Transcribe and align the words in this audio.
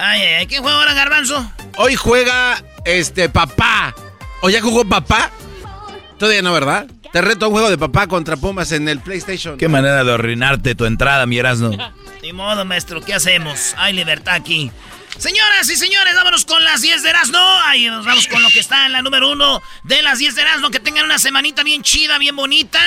Ay, 0.00 0.22
ay, 0.22 0.46
¿quién 0.46 0.62
juega 0.62 0.78
ahora, 0.78 0.94
Garbanzo? 0.94 1.52
Hoy 1.76 1.96
juega 1.96 2.62
este 2.84 3.28
papá. 3.28 3.94
¿O 4.42 4.48
ya 4.48 4.60
jugó 4.60 4.84
papá? 4.84 5.32
Todavía 6.18 6.40
no, 6.40 6.52
¿verdad? 6.52 6.86
Te 7.12 7.20
reto 7.20 7.46
a 7.46 7.48
un 7.48 7.54
juego 7.54 7.70
de 7.70 7.78
papá 7.78 8.06
contra 8.06 8.36
Pumas 8.36 8.70
en 8.70 8.88
el 8.88 9.00
PlayStation. 9.00 9.58
Qué 9.58 9.66
manera 9.66 10.04
de 10.04 10.12
arruinarte 10.12 10.76
tu 10.76 10.84
entrada, 10.84 11.26
mi 11.26 11.38
Erasmo. 11.38 11.70
Ni 12.22 12.32
modo, 12.32 12.64
maestro, 12.64 13.00
¿qué 13.00 13.14
hacemos? 13.14 13.74
Hay 13.76 13.92
libertad 13.92 14.34
aquí. 14.34 14.70
Señoras 15.16 15.68
y 15.68 15.74
señores, 15.74 16.14
vámonos 16.14 16.44
con 16.44 16.62
las 16.62 16.80
10 16.80 17.02
de 17.02 17.10
Erasmo. 17.10 17.40
Ahí 17.64 17.86
nos 17.86 18.06
vamos 18.06 18.28
con 18.28 18.40
lo 18.40 18.48
que 18.50 18.60
está 18.60 18.86
en 18.86 18.92
la 18.92 19.02
número 19.02 19.32
uno 19.32 19.60
de 19.82 20.00
las 20.02 20.20
10 20.20 20.36
de 20.36 20.42
Erasmo. 20.42 20.70
Que 20.70 20.78
tengan 20.78 21.06
una 21.06 21.18
semanita 21.18 21.64
bien 21.64 21.82
chida, 21.82 22.18
bien 22.18 22.36
bonita 22.36 22.78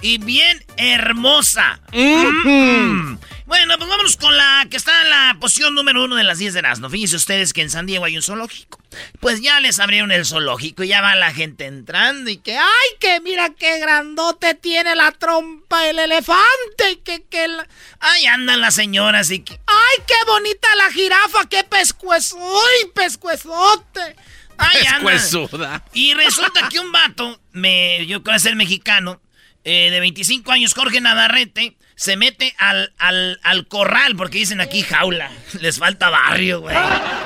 y 0.00 0.18
bien 0.18 0.64
hermosa. 0.76 1.80
Mm. 1.92 3.16
Bueno, 3.50 3.76
pues 3.78 3.90
vámonos 3.90 4.16
con 4.16 4.36
la 4.36 4.68
que 4.70 4.76
está 4.76 5.02
en 5.02 5.10
la 5.10 5.36
posición 5.40 5.74
número 5.74 6.04
uno 6.04 6.14
de 6.14 6.22
las 6.22 6.38
10 6.38 6.52
de 6.52 6.60
Erasmo. 6.60 6.88
Fíjense 6.88 7.16
ustedes 7.16 7.52
que 7.52 7.62
en 7.62 7.68
San 7.68 7.84
Diego 7.84 8.04
hay 8.04 8.14
un 8.14 8.22
zoológico. 8.22 8.78
Pues 9.18 9.40
ya 9.40 9.58
les 9.58 9.80
abrieron 9.80 10.12
el 10.12 10.24
zoológico 10.24 10.84
y 10.84 10.88
ya 10.88 11.00
va 11.00 11.16
la 11.16 11.34
gente 11.34 11.66
entrando 11.66 12.30
y 12.30 12.36
que, 12.36 12.56
¡ay, 12.56 12.88
que 13.00 13.18
mira 13.18 13.50
qué 13.50 13.80
grandote 13.80 14.54
tiene 14.54 14.94
la 14.94 15.10
trompa 15.10 15.88
el 15.88 15.98
elefante! 15.98 16.92
Y 16.92 16.96
que, 16.98 17.24
que 17.24 17.48
la... 17.48 17.66
Ahí 17.98 18.24
andan 18.26 18.60
las 18.60 18.74
señoras 18.74 19.32
y 19.32 19.40
que, 19.40 19.54
¡ay, 19.66 20.04
qué 20.06 20.14
bonita 20.28 20.68
la 20.76 20.92
jirafa! 20.92 21.48
¡Qué 21.48 21.64
pescuezo! 21.64 22.38
¡Ay, 22.38 22.90
pescuezote! 22.94 24.14
Ahí 24.58 24.86
andan. 24.86 25.82
Y 25.92 26.14
resulta 26.14 26.68
que 26.68 26.78
un 26.78 26.92
vato, 26.92 27.40
me, 27.50 28.06
yo 28.06 28.22
creo 28.22 28.34
que 28.34 28.38
es 28.38 28.46
el 28.46 28.54
mexicano, 28.54 29.20
eh, 29.64 29.90
de 29.90 29.98
25 29.98 30.52
años, 30.52 30.72
Jorge 30.72 31.00
Navarrete, 31.00 31.76
se 32.00 32.16
mete 32.16 32.54
al, 32.56 32.94
al, 32.96 33.38
al 33.42 33.68
corral, 33.68 34.16
porque 34.16 34.38
dicen 34.38 34.62
aquí 34.62 34.82
jaula. 34.82 35.30
Les 35.60 35.78
falta 35.78 36.08
barrio, 36.08 36.62
güey. 36.62 36.74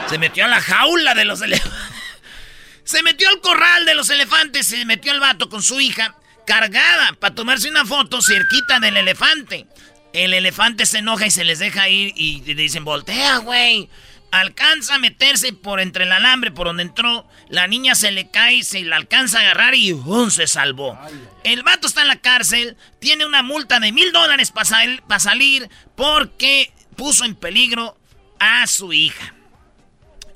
Se 0.08 0.18
metió 0.18 0.46
a 0.46 0.48
la 0.48 0.60
jaula 0.60 1.14
de 1.14 1.24
los 1.24 1.40
elefantes. 1.42 1.78
Se 2.82 3.02
metió 3.02 3.28
al 3.30 3.40
corral 3.40 3.86
de 3.86 3.94
los 3.94 4.10
elefantes, 4.10 4.66
se 4.66 4.84
metió 4.84 5.12
el 5.12 5.20
vato 5.20 5.48
con 5.48 5.62
su 5.62 5.80
hija, 5.80 6.16
cargada, 6.46 7.14
para 7.18 7.34
tomarse 7.34 7.70
una 7.70 7.86
foto 7.86 8.20
cerquita 8.20 8.78
del 8.78 8.98
elefante. 8.98 9.66
El 10.12 10.34
elefante 10.34 10.84
se 10.84 10.98
enoja 10.98 11.26
y 11.26 11.30
se 11.30 11.44
les 11.44 11.60
deja 11.60 11.88
ir 11.88 12.12
y 12.14 12.42
le 12.42 12.54
dicen, 12.54 12.84
voltea, 12.84 13.38
güey. 13.38 13.88
Alcanza 14.34 14.96
a 14.96 14.98
meterse 14.98 15.52
por 15.52 15.78
entre 15.78 16.02
el 16.02 16.10
alambre 16.10 16.50
por 16.50 16.66
donde 16.66 16.82
entró. 16.82 17.24
La 17.48 17.68
niña 17.68 17.94
se 17.94 18.10
le 18.10 18.32
cae, 18.32 18.64
se 18.64 18.82
la 18.82 18.96
alcanza 18.96 19.38
a 19.38 19.42
agarrar 19.42 19.76
y 19.76 19.92
¡bum! 19.92 20.28
se 20.30 20.48
salvó. 20.48 20.98
El 21.44 21.62
vato 21.62 21.86
está 21.86 22.02
en 22.02 22.08
la 22.08 22.20
cárcel, 22.20 22.76
tiene 22.98 23.26
una 23.26 23.44
multa 23.44 23.78
de 23.78 23.92
mil 23.92 24.10
dólares 24.10 24.50
para 24.50 25.20
salir 25.20 25.70
porque 25.94 26.72
puso 26.96 27.24
en 27.24 27.36
peligro 27.36 27.96
a 28.40 28.66
su 28.66 28.92
hija. 28.92 29.34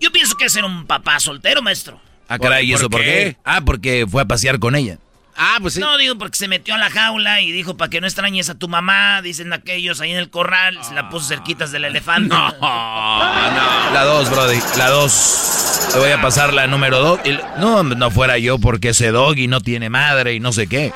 Yo 0.01 0.13
pienso 0.13 0.37
que 0.37 0.45
es 0.45 0.53
ser 0.53 0.65
un 0.65 0.87
papá 0.87 1.19
soltero, 1.19 1.61
maestro. 1.61 2.01
Ah, 2.29 2.39
caray, 2.39 2.69
¿y 2.69 2.73
¿Por 2.73 2.81
eso 2.81 2.91
por 2.91 3.01
qué? 3.01 3.07
qué? 3.07 3.37
Ah, 3.43 3.63
porque 3.65 4.07
fue 4.09 4.23
a 4.23 4.27
pasear 4.27 4.61
con 4.61 4.77
ella. 4.77 4.99
Ah, 5.41 5.59
pues 5.63 5.75
sí. 5.75 5.81
No, 5.81 5.97
digo 5.97 6.19
porque 6.19 6.37
se 6.37 6.49
metió 6.49 6.75
a 6.75 6.79
la 6.79 6.91
jaula 6.91 7.41
y 7.41 7.53
dijo 7.53 7.77
para 7.77 7.89
que 7.89 8.01
no 8.01 8.09
extrañes 8.09 8.51
a 8.51 8.57
tu 8.57 8.67
mamá, 8.67 9.23
dicen 9.23 9.53
aquellos 9.53 10.01
ahí 10.01 10.11
en 10.11 10.19
el 10.19 10.31
corral, 10.31 10.77
se 10.83 10.95
la 10.95 11.09
puso 11.11 11.29
cerquitas 11.29 11.71
del 11.71 11.85
elefante. 11.85 12.35
La 12.61 14.03
dos, 14.05 14.29
Brody. 14.31 14.59
La 14.77 14.91
dos. 14.91 15.89
Te 15.93 15.99
voy 16.01 16.11
a 16.11 16.21
pasar 16.21 16.53
la 16.53 16.67
número 16.67 16.99
dos. 16.99 17.21
No, 17.59 17.85
no 17.85 18.11
fuera 18.11 18.37
yo 18.39 18.59
porque 18.59 18.89
ese 18.89 19.13
doggy 19.13 19.47
no 19.47 19.61
tiene 19.61 19.91
madre 19.91 20.35
y 20.35 20.41
no 20.41 20.53
sé 20.53 20.67
qué. 20.67 20.93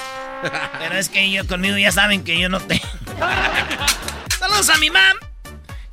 Pero 0.80 0.96
es 0.96 1.08
que 1.08 1.30
yo 1.30 1.46
conmigo 1.46 1.78
ya 1.78 1.92
saben 1.92 2.24
que 2.24 2.36
yo 2.36 2.48
no 2.48 2.58
tengo. 2.58 2.82
Saludos 4.40 4.68
a 4.70 4.76
mi 4.78 4.90
mam. 4.90 5.16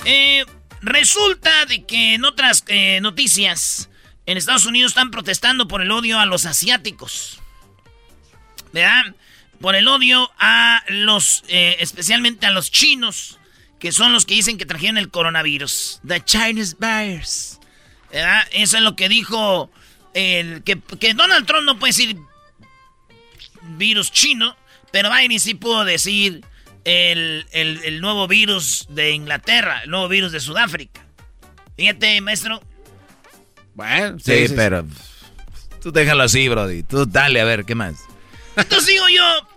Eh, 0.06 0.44
resulta 0.82 1.66
de 1.68 1.86
que 1.86 2.16
en 2.16 2.26
otras 2.26 2.64
eh, 2.68 3.00
noticias, 3.00 3.92
en 4.26 4.40
Estados 4.40 4.66
Unidos 4.66 4.94
están 4.94 5.12
protestando 5.12 5.68
por 5.68 5.84
el 5.84 5.92
odio 5.92 6.20
a 6.20 6.26
los 6.26 6.48
asiáticos. 6.48 7.39
¿Verdad? 8.74 9.16
Por 9.62 9.76
el 9.76 9.88
odio 9.88 10.30
a 10.40 10.84
los, 10.88 11.44
eh, 11.48 11.78
especialmente 11.80 12.46
a 12.46 12.52
los 12.52 12.72
chinos, 12.72 13.40
que 13.80 13.92
son 13.92 14.14
los 14.14 14.26
que 14.26 14.36
dicen 14.36 14.58
que 14.58 14.66
trajeron 14.66 14.98
el 14.98 15.10
coronavirus. 15.10 16.00
The 16.08 16.24
Chinese 16.24 16.76
virus. 16.80 17.60
¿Verdad? 18.12 18.48
Eso 18.52 18.78
es 18.78 18.84
lo 18.84 18.96
que 18.96 19.10
dijo 19.10 19.70
el, 20.14 20.64
que, 20.64 20.80
que 21.00 21.14
Donald 21.14 21.46
Trump 21.46 21.66
no 21.66 21.78
puede 21.78 21.92
decir 21.92 22.18
virus 23.78 24.12
chino, 24.12 24.56
pero 24.92 25.10
Biden 25.14 25.40
sí 25.40 25.54
pudo 25.54 25.86
decir 25.86 26.44
el, 26.86 27.46
el- 27.52 27.82
el 27.84 28.02
nuevo 28.02 28.28
virus 28.28 28.88
de 28.90 29.12
Inglaterra, 29.12 29.82
el 29.84 29.90
nuevo 29.92 30.08
virus 30.08 30.32
de 30.32 30.40
Sudáfrica. 30.40 31.06
Fíjate, 31.78 32.20
maestro. 32.22 32.62
Bueno, 33.76 34.18
Sí, 34.20 34.46
pero. 34.56 34.86
Tú 35.82 35.92
déjalo 35.92 36.24
así, 36.24 36.48
Brody. 36.50 36.84
Tú 36.84 37.06
dale, 37.06 37.40
a 37.40 37.46
ver, 37.46 37.64
¿qué 37.66 37.76
más? 37.76 37.96
Entonces 38.62 38.88
digo 38.88 39.08
yo, 39.10 39.48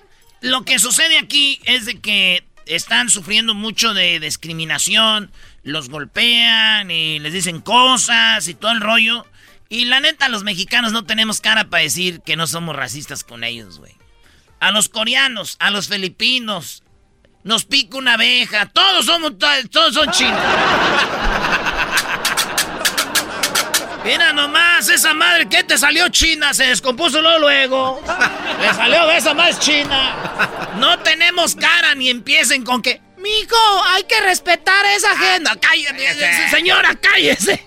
lo 0.40 0.64
que 0.64 0.78
sucede 0.78 1.18
aquí 1.18 1.60
es 1.64 1.86
de 1.86 2.00
que 2.00 2.44
están 2.66 3.10
sufriendo 3.10 3.54
mucho 3.54 3.94
de 3.94 4.20
discriminación, 4.20 5.30
los 5.62 5.88
golpean 5.88 6.90
y 6.90 7.18
les 7.18 7.32
dicen 7.32 7.60
cosas 7.60 8.46
y 8.48 8.54
todo 8.54 8.72
el 8.72 8.80
rollo. 8.80 9.26
Y 9.68 9.86
la 9.86 10.00
neta, 10.00 10.28
los 10.28 10.44
mexicanos 10.44 10.92
no 10.92 11.04
tenemos 11.04 11.40
cara 11.40 11.70
para 11.70 11.82
decir 11.82 12.20
que 12.20 12.36
no 12.36 12.46
somos 12.46 12.76
racistas 12.76 13.24
con 13.24 13.42
ellos, 13.42 13.78
güey. 13.78 13.94
A 14.60 14.70
los 14.70 14.88
coreanos, 14.88 15.56
a 15.60 15.70
los 15.70 15.88
filipinos, 15.88 16.82
nos 17.42 17.64
pica 17.64 17.96
una 17.96 18.14
abeja. 18.14 18.66
Todos 18.66 19.06
somos, 19.06 19.32
todos 19.70 19.94
son 19.94 20.10
chinos. 20.10 20.40
Mira 24.04 24.32
nomás, 24.32 24.88
esa 24.88 25.14
madre 25.14 25.48
que 25.48 25.62
te 25.62 25.78
salió 25.78 26.08
china, 26.08 26.52
se 26.52 26.66
descompuso 26.66 27.22
luego. 27.22 28.02
Le 28.60 28.74
salió 28.74 29.10
esa 29.10 29.32
más 29.34 29.60
china. 29.60 30.16
No 30.78 30.98
tenemos 31.00 31.54
cara 31.54 31.94
ni 31.94 32.08
empiecen 32.08 32.64
con 32.64 32.82
que. 32.82 33.00
Mijo, 33.18 33.84
hay 33.86 34.02
que 34.04 34.20
respetar 34.20 34.84
esa 34.86 35.12
agenda. 35.12 35.56
Cállate, 35.60 36.50
señora, 36.50 36.96
cállese. 36.96 37.64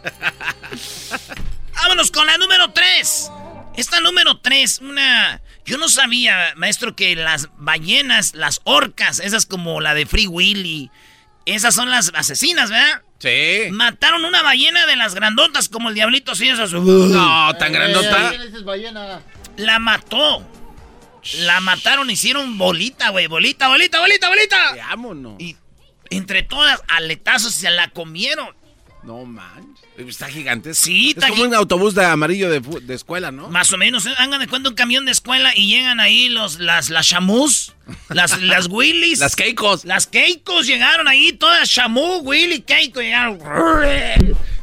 Vámonos 1.76 2.12
con 2.12 2.28
la 2.28 2.38
número 2.38 2.72
3. 2.72 3.31
Esta 3.78 4.02
número 4.02 4.40
3, 4.40 4.80
una. 4.81 5.42
Yo 5.66 5.78
no 5.78 5.88
sabía, 5.88 6.54
maestro, 6.56 6.96
que 6.96 7.16
las 7.16 7.50
ballenas, 7.58 8.36
las 8.36 8.62
orcas, 8.66 9.20
esas 9.20 9.46
como 9.46 9.81
la 9.81 9.94
de 9.94 10.06
Free 10.06 10.28
Willy, 10.28 10.92
esas 11.46 11.74
son 11.74 11.90
las 11.90 12.12
asesinas, 12.16 12.70
¿verdad? 12.70 13.02
Sí. 13.25 13.72
Mataron 13.72 14.24
una 14.24 14.44
ballena 14.44 14.86
de 14.86 14.95
las 14.95 15.16
grandotas 15.16 15.68
como 15.68 15.89
el 15.89 15.95
diablito 15.95 16.33
esas. 16.33 16.74
No, 16.74 17.56
tan 17.56 17.74
grandota. 17.74 18.33
La 19.57 19.80
mató. 19.80 20.45
La 21.39 21.60
mataron, 21.60 22.12
hicieron 22.12 22.60
bolita, 22.60 23.10
güey. 23.10 23.25
Bolita, 23.25 23.68
bolita, 23.68 24.00
bolita, 24.00 24.30
bolita. 24.30 24.75
Vámonos. 24.89 25.39
Y 25.39 25.56
entre 26.12 26.44
todas, 26.44 26.83
aletazos 26.88 27.56
se 27.56 27.72
la 27.72 27.89
comieron. 27.89 28.56
No 29.01 29.25
man. 29.25 29.75
Está 29.97 30.27
gigante. 30.27 30.74
Sí, 30.74 31.12
está 31.12 31.27
Es 31.27 31.31
como 31.31 31.44
un 31.45 31.56
autobús 31.56 31.95
de 31.95 32.03
amarillo 32.06 32.50
de, 32.50 32.94
escuela, 32.94 33.31
¿no? 33.31 33.50
Más 33.50 33.71
o 33.71 33.77
menos. 33.77 34.06
¿eh? 34.06 34.13
Hagan 34.18 34.39
de 34.39 34.47
cuenta 34.47 34.69
un 34.69 34.75
camión 34.75 35.06
de 35.06 35.12
escuela 35.12 35.53
y 35.56 35.68
llegan 35.68 36.00
ahí 36.00 36.27
los, 36.27 36.59
las, 36.59 36.89
las 36.89 37.07
chamus, 37.07 37.74
las, 38.09 38.42
las 38.42 38.68
Willys. 38.68 39.19
las 39.19 39.36
Keikos. 39.36 39.86
Las 39.86 40.07
Keikos 40.07 40.68
llegaron 40.68 41.07
ahí, 41.07 41.31
todas 41.33 41.69
chamu, 41.69 42.19
Willy, 42.19 42.62
Keiko, 42.62 43.01
llegaron. 43.01 43.39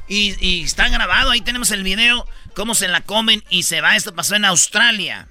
Y, 0.06 0.34
y 0.40 0.62
está 0.64 0.88
grabado, 0.88 1.30
ahí 1.30 1.40
tenemos 1.40 1.70
el 1.70 1.82
video, 1.82 2.26
cómo 2.54 2.74
se 2.74 2.88
la 2.88 3.00
comen 3.00 3.42
y 3.48 3.62
se 3.62 3.80
va. 3.80 3.96
Esto 3.96 4.14
pasó 4.14 4.36
en 4.36 4.44
Australia. 4.44 5.28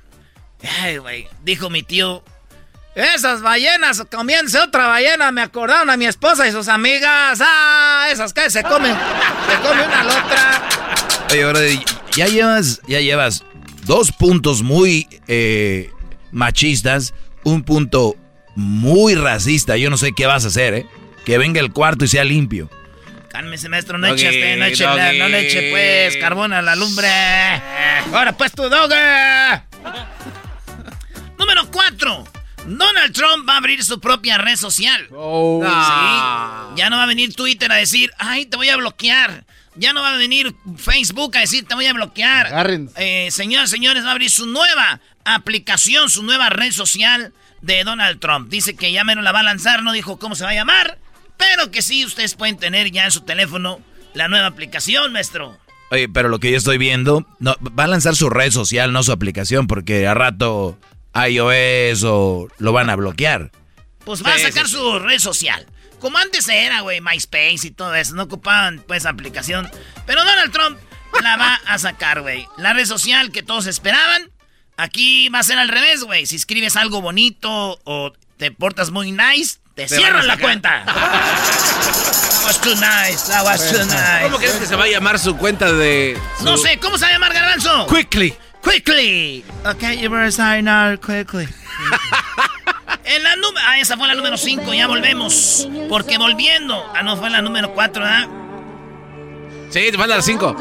Ay, 0.81 0.98
güey, 0.98 1.27
dijo 1.44 1.69
mi 1.69 1.83
tío, 1.83 2.24
esas 2.96 3.42
ballenas, 3.42 4.04
comiéndose 4.12 4.60
otra 4.60 4.88
ballena, 4.88 5.32
me 5.32 5.42
acordaron 5.42 5.90
a 5.90 5.98
mi 5.98 6.06
esposa 6.06 6.48
y 6.48 6.52
sus 6.52 6.68
amigas. 6.68 7.40
Ah, 7.42 8.08
esas 8.12 8.34
que 8.34 8.50
se 8.50 8.64
comen, 8.64 8.96
se 8.96 9.68
come 9.68 9.86
una 9.86 10.00
a 10.02 10.04
la 10.04 10.14
otra. 10.14 10.70
Oye, 11.32 11.44
ahora 11.44 11.60
ya 12.14 12.28
llevas, 12.28 12.82
ya 12.88 13.00
llevas 13.00 13.44
dos 13.84 14.12
puntos 14.12 14.62
muy 14.62 15.08
eh, 15.28 15.90
machistas, 16.32 17.14
un 17.44 17.64
punto 17.64 18.16
muy 18.56 19.16
racista. 19.16 19.78
Yo 19.78 19.90
no 19.90 19.98
sé 19.98 20.12
qué 20.14 20.26
vas 20.26 20.44
a 20.44 20.50
hacer, 20.50 20.74
¿eh? 20.74 20.86
Que 21.26 21.38
venga 21.38 21.62
el 21.62 21.72
cuarto 21.72 22.04
y 22.06 22.08
sea 22.10 22.24
limpio. 22.24 22.70
Cálmese, 23.30 23.70
maestro, 23.70 23.98
no 23.98 24.08
eche, 24.08 24.28
este, 24.28 24.58
no 24.58 24.66
eche, 24.66 24.86
no 24.86 25.30
le 25.30 25.48
eche, 25.48 25.70
pues, 25.72 26.18
carbón 26.18 26.52
a 26.52 26.62
la 26.62 26.76
lumbre. 26.76 27.08
Ahora, 28.14 28.34
pues, 28.34 28.52
tu 28.52 28.64
dog. 28.64 28.92
Número 31.40 31.66
cuatro. 31.72 32.26
Donald 32.66 33.13
Trump 33.13 33.48
va 33.48 33.56
a 33.56 33.58
abrir 33.58 33.84
su 33.84 34.00
propia 34.00 34.38
red 34.38 34.56
social. 34.56 35.08
Oh. 35.12 35.62
Sí. 35.63 36.78
Ya 36.78 36.90
no 36.90 36.98
va 36.98 37.04
a 37.04 37.08
venir 37.08 37.34
Twitter 37.34 37.72
a 37.72 37.75
decir, 37.75 38.12
ay, 38.18 38.46
te 38.46 38.58
voy 38.58 38.69
a 38.69 38.78
bloquear. 38.78 39.46
Ya 39.75 39.94
no 39.94 40.02
va 40.02 40.13
a 40.13 40.18
venir 40.18 40.54
Facebook 40.78 41.36
a 41.38 41.40
decir, 41.40 41.66
te 41.66 41.75
voy 41.75 41.86
a 41.86 41.94
bloquear. 41.94 42.68
Eh, 42.98 43.30
señores, 43.31 43.69
señores, 43.69 44.04
va 44.04 44.10
a 44.10 44.12
abrir 44.12 44.30
su 44.30 44.46
nueva 44.46 45.00
aplicación, 45.24 46.10
su 46.10 46.24
nueva 46.24 46.50
red 46.50 46.72
social 46.72 47.34
de 47.62 47.84
Donald 47.84 48.19
Trump. 48.19 48.50
Dice 48.50 48.75
que 48.75 48.92
ya 48.92 49.04
menos 49.04 49.24
la 49.24 49.31
va 49.31 49.40
a 49.40 49.44
lanzar, 49.44 49.84
no 49.84 49.92
dijo 49.94 50.19
cómo 50.19 50.36
se 50.36 50.44
va 50.44 50.52
a 50.52 50.56
llamar, 50.56 50.98
pero 51.38 51.72
que 51.72 51.81
sí, 51.81 52.06
ustedes 52.06 52.36
pueden 52.36 52.58
tener 52.58 52.92
ya 52.92 53.06
en 53.06 53.12
su 53.12 53.22
teléfono 53.22 53.80
la 54.13 54.28
nueva 54.28 54.48
aplicación, 54.48 55.13
maestro. 55.13 55.58
Oye, 55.90 56.08
pero 56.10 56.30
lo 56.30 56.40
que 56.40 56.52
yo 56.52 56.58
estoy 56.58 56.78
viendo, 56.78 57.25
no, 57.40 57.56
va 57.78 57.86
a 57.86 57.88
lanzar 57.88 58.16
su 58.16 58.30
red 58.30 58.52
social, 58.52 58.94
no 58.94 59.04
su 59.04 59.12
aplicación, 59.12 59.68
porque 59.68 60.08
a 60.08 60.13
rato 60.13 60.78
iOS 61.13 62.04
o 62.04 62.48
lo 62.58 62.74
van 62.74 62.90
a 62.90 62.96
bloquear. 62.96 63.52
Pues 64.06 64.25
va 64.25 64.34
a 64.34 64.40
sacar 64.40 64.68
su 64.68 65.00
red 65.00 65.19
social. 65.19 65.66
Como 66.00 66.18
antes 66.18 66.50
era, 66.50 66.81
güey, 66.81 67.00
MySpace 67.00 67.68
y 67.68 67.72
todo 67.72 67.94
eso. 67.94 68.16
No 68.16 68.24
ocupaban, 68.24 68.84
pues, 68.88 69.06
aplicación. 69.06 69.69
Pero 70.08 70.24
Donald 70.25 70.52
Trump 70.52 70.80
la 71.22 71.38
va 71.38 71.62
a 71.66 71.78
sacar, 71.78 72.22
güey. 72.22 72.48
La 72.58 72.74
red 72.74 72.86
social 72.86 73.31
que 73.31 73.44
todos 73.44 73.68
esperaban. 73.68 74.31
Aquí 74.78 75.30
va 75.30 75.40
a 75.40 75.44
ser 75.44 75.60
al 75.60 75.68
revés, 75.68 76.04
güey. 76.04 76.25
Si 76.25 76.36
escribes 76.36 76.75
algo 76.75 77.02
bonito 77.02 77.80
o 77.84 78.13
te 78.38 78.52
portas 78.52 78.90
muy 78.90 79.12
nice, 79.12 79.60
te, 79.75 79.88
cierran 79.88 80.25
la 80.25 80.38
cuenta. 80.38 80.84
that 80.86 82.46
was 82.46 82.60
too 82.62 82.74
nice, 82.75 83.28
that 83.28 83.46
was 83.46 83.72
too 83.72 83.86
nice. 83.86 84.24
¿Cómo 84.24 84.38
crees 84.38 84.56
que 84.56 84.66
se 84.66 84.75
va 84.75 84.86
a 84.86 84.88
llamar 84.88 85.19
su 85.19 85.38
cuenta 85.38 85.72
de...? 85.72 86.19
No 86.42 86.58
sé, 86.58 86.80
¿cómo 86.80 86.98
se 86.98 87.06
va 87.06 87.10
a 87.10 87.13
llamar, 87.13 87.34
Garbanzo? 87.34 87.86
Quickly. 87.86 88.36
Quickly. 88.62 89.44
Okay, 89.66 89.98
you 89.98 90.10
better 90.10 90.31
sign 90.31 90.68
out 90.68 91.02
quickly. 91.02 91.48
en 93.06 93.24
la 93.24 93.36
número. 93.36 93.66
Ah, 93.66 93.80
esa 93.80 93.98
fue 93.98 94.08
la 94.08 94.13
número 94.13 94.38
5, 94.38 94.74
ya 94.74 94.88
volvemos. 94.88 95.68
Porque 95.90 96.18
volviendo. 96.18 96.75
Ah, 96.96 97.04
no, 97.04 97.18
fue 97.18 97.30
la 97.30 97.42
número 97.42 97.74
4, 97.74 98.04
¿verdad? 98.04 98.28
Sí, 99.69 99.92
te 99.92 99.98
falta 99.98 100.18
la 100.18 100.22
5. 100.22 100.58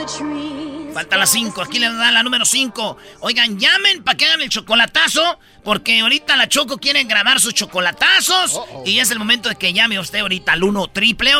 Falta 0.94 1.16
la 1.16 1.26
5, 1.26 1.62
aquí 1.62 1.78
le 1.78 1.92
da 1.92 2.10
la 2.10 2.22
número 2.22 2.44
5. 2.44 2.96
Oigan, 3.20 3.58
llamen 3.58 4.02
para 4.02 4.16
que 4.16 4.26
hagan 4.26 4.42
el 4.42 4.48
chocolatazo, 4.48 5.38
porque 5.62 6.00
ahorita 6.00 6.36
la 6.36 6.48
Choco 6.48 6.78
quiere 6.78 7.04
grabar 7.04 7.40
sus 7.40 7.54
chocolatazos. 7.54 8.60
Y 8.84 8.98
es 8.98 9.10
el 9.10 9.18
momento 9.18 9.48
de 9.48 9.54
que 9.54 9.72
llame 9.72 9.98
usted 10.00 10.20
ahorita 10.20 10.52
al 10.52 10.64
1 10.64 10.88
triple 10.88 11.34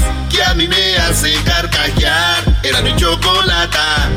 a 0.50 0.54
mí 0.54 0.66
me 0.66 0.96
hace 0.96 1.32
carcajear. 1.44 2.60
Era 2.64 2.82
mi 2.82 2.94
chocolata. 2.96 4.10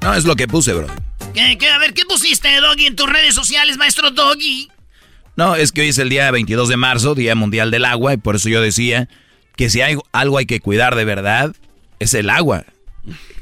No, 0.00 0.14
es 0.14 0.24
lo 0.24 0.36
que 0.36 0.46
puse, 0.46 0.72
bro. 0.72 0.86
¿Qué, 1.34 1.58
qué? 1.58 1.68
A 1.68 1.78
ver, 1.78 1.92
¿qué 1.92 2.04
pusiste, 2.04 2.48
Doggy, 2.60 2.86
en 2.86 2.96
tus 2.96 3.10
redes 3.10 3.34
sociales, 3.34 3.76
maestro 3.76 4.10
Doggy? 4.10 4.70
No, 5.36 5.56
es 5.56 5.72
que 5.72 5.82
hoy 5.82 5.88
es 5.88 5.98
el 5.98 6.08
día 6.08 6.30
22 6.30 6.68
de 6.68 6.76
marzo, 6.76 7.14
Día 7.14 7.34
Mundial 7.34 7.70
del 7.70 7.84
Agua, 7.84 8.14
y 8.14 8.16
por 8.16 8.36
eso 8.36 8.48
yo 8.48 8.60
decía 8.60 9.08
que 9.56 9.70
si 9.70 9.80
hay 9.80 9.96
algo 10.12 10.38
hay 10.38 10.46
que 10.46 10.60
cuidar 10.60 10.94
de 10.94 11.04
verdad, 11.04 11.54
es 11.98 12.14
el 12.14 12.30
agua. 12.30 12.64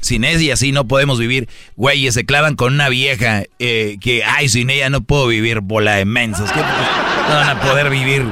Sin 0.01 0.23
ella 0.23 0.53
así 0.53 0.71
no 0.71 0.87
podemos 0.87 1.19
vivir. 1.19 1.49
Güeyes, 1.75 2.13
se 2.13 2.25
clavan 2.25 2.55
con 2.55 2.73
una 2.73 2.89
vieja 2.89 3.43
eh, 3.59 3.97
que, 3.99 4.23
ay, 4.23 4.49
sin 4.49 4.69
ella 4.69 4.89
no 4.89 5.01
puedo 5.01 5.27
vivir, 5.27 5.59
bola 5.59 5.95
de 5.95 6.05
mensos. 6.05 6.51
¿Qué 6.51 6.59
no 6.59 7.35
van 7.35 7.49
a 7.49 7.61
poder 7.61 7.89
vivir? 7.89 8.25